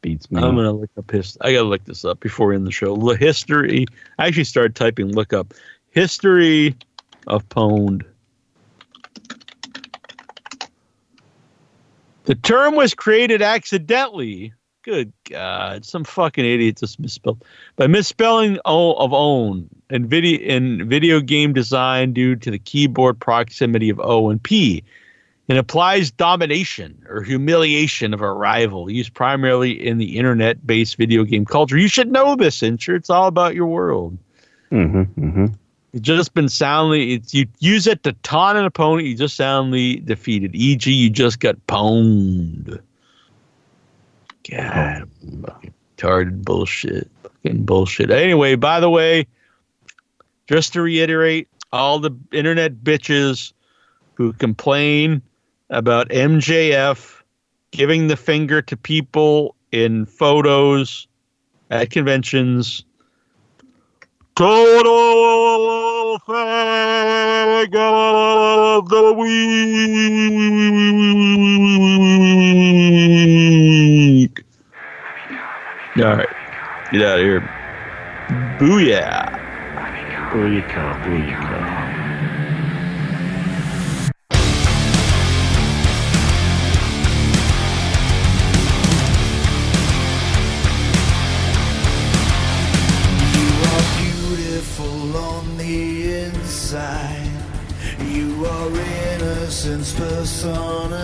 Beats 0.00 0.30
me. 0.30 0.40
I'm 0.40 0.54
gonna 0.54 0.72
look 0.72 0.90
up 0.96 1.10
his. 1.10 1.36
I 1.40 1.52
gotta 1.52 1.68
look 1.68 1.84
this 1.84 2.04
up 2.04 2.20
before 2.20 2.48
we 2.48 2.56
end 2.56 2.66
the 2.66 2.72
show. 2.72 2.96
The 2.96 3.16
history. 3.16 3.86
I 4.18 4.26
actually 4.26 4.44
started 4.44 4.74
typing. 4.74 5.12
Look 5.12 5.32
up 5.32 5.54
history 5.90 6.76
of 7.26 7.48
pwned. 7.48 8.04
The 12.24 12.34
term 12.34 12.76
was 12.76 12.94
created 12.94 13.40
accidentally. 13.40 14.52
Good 14.82 15.12
God, 15.28 15.84
some 15.84 16.04
fucking 16.04 16.44
idiot 16.44 16.78
just 16.78 16.98
misspelled 16.98 17.44
by 17.76 17.86
misspelling 17.88 18.58
o 18.64 18.94
of 18.94 19.12
own 19.12 19.68
in 19.90 20.06
video 20.06 20.40
in 20.40 20.88
video 20.88 21.20
game 21.20 21.52
design 21.52 22.12
due 22.12 22.36
to 22.36 22.50
the 22.50 22.58
keyboard 22.58 23.18
proximity 23.18 23.90
of 23.90 24.00
O 24.00 24.30
and 24.30 24.42
P. 24.42 24.84
It 25.48 25.56
implies 25.56 26.10
domination 26.10 27.02
or 27.08 27.22
humiliation 27.22 28.12
of 28.12 28.20
a 28.20 28.30
rival, 28.30 28.90
used 28.90 29.14
primarily 29.14 29.72
in 29.72 29.96
the 29.96 30.18
internet-based 30.18 30.96
video 30.96 31.24
game 31.24 31.46
culture. 31.46 31.78
You 31.78 31.88
should 31.88 32.12
know 32.12 32.36
this, 32.36 32.60
Incher. 32.60 32.94
It's 32.94 33.08
all 33.08 33.26
about 33.26 33.54
your 33.54 33.66
world. 33.66 34.18
hmm 34.70 35.02
hmm 35.02 35.46
You've 35.92 36.02
just 36.02 36.34
been 36.34 36.50
soundly. 36.50 37.14
It's, 37.14 37.32
you 37.32 37.46
use 37.60 37.86
it 37.86 38.02
to 38.02 38.12
taunt 38.22 38.58
an 38.58 38.66
opponent. 38.66 39.08
You 39.08 39.16
just 39.16 39.36
soundly 39.36 39.96
defeated. 39.96 40.54
E.g., 40.54 40.92
you 40.92 41.08
just 41.08 41.40
got 41.40 41.56
pwned. 41.66 42.78
God, 44.50 45.10
fucking 45.46 45.74
retarded 45.96 46.44
bullshit. 46.44 47.10
Fucking 47.22 47.64
bullshit. 47.64 48.10
Anyway, 48.10 48.54
by 48.54 48.80
the 48.80 48.90
way, 48.90 49.26
just 50.46 50.74
to 50.74 50.82
reiterate, 50.82 51.48
all 51.72 51.98
the 51.98 52.10
internet 52.32 52.74
bitches 52.74 53.54
who 54.14 54.34
complain 54.34 55.22
about 55.70 56.08
MJF 56.08 57.22
giving 57.70 58.08
the 58.08 58.16
finger 58.16 58.62
to 58.62 58.76
people 58.76 59.54
in 59.72 60.06
photos 60.06 61.06
at 61.70 61.90
conventions. 61.90 62.84
Total 64.34 66.18
fag 66.20 67.74
of 67.74 68.88
the 68.88 69.12
week. 69.12 69.28
All 75.98 76.16
right, 76.16 76.28
get 76.92 77.02
out 77.02 77.18
of 77.18 77.24
here. 77.24 77.40
Booyah. 78.58 79.34
Booyaka, 80.30 81.02
booyaka. 81.02 81.77
personified 99.98 100.94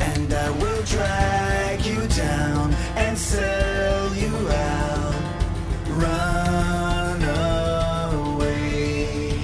And 0.00 0.32
I 0.32 0.50
will 0.50 0.82
drag 0.82 1.84
you 1.86 2.06
down 2.08 2.74
and 2.94 3.16
sell 3.16 4.14
you 4.14 4.34
out. 4.50 5.14
Run 5.88 7.22
away. 8.22 9.40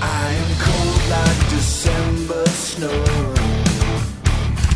I 0.00 0.26
am 0.42 0.50
cold 0.66 1.02
like 1.16 1.40
December 1.56 2.46
snow. 2.68 3.02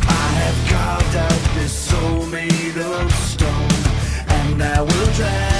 I 0.08 0.28
have 0.42 0.58
carved 0.72 1.16
out 1.28 1.42
this 1.54 1.72
soul 1.72 2.26
made 2.26 2.76
of 2.76 3.12
stone 3.30 3.82
And 4.26 4.60
I 4.60 4.80
will 4.82 5.12
drag 5.12 5.53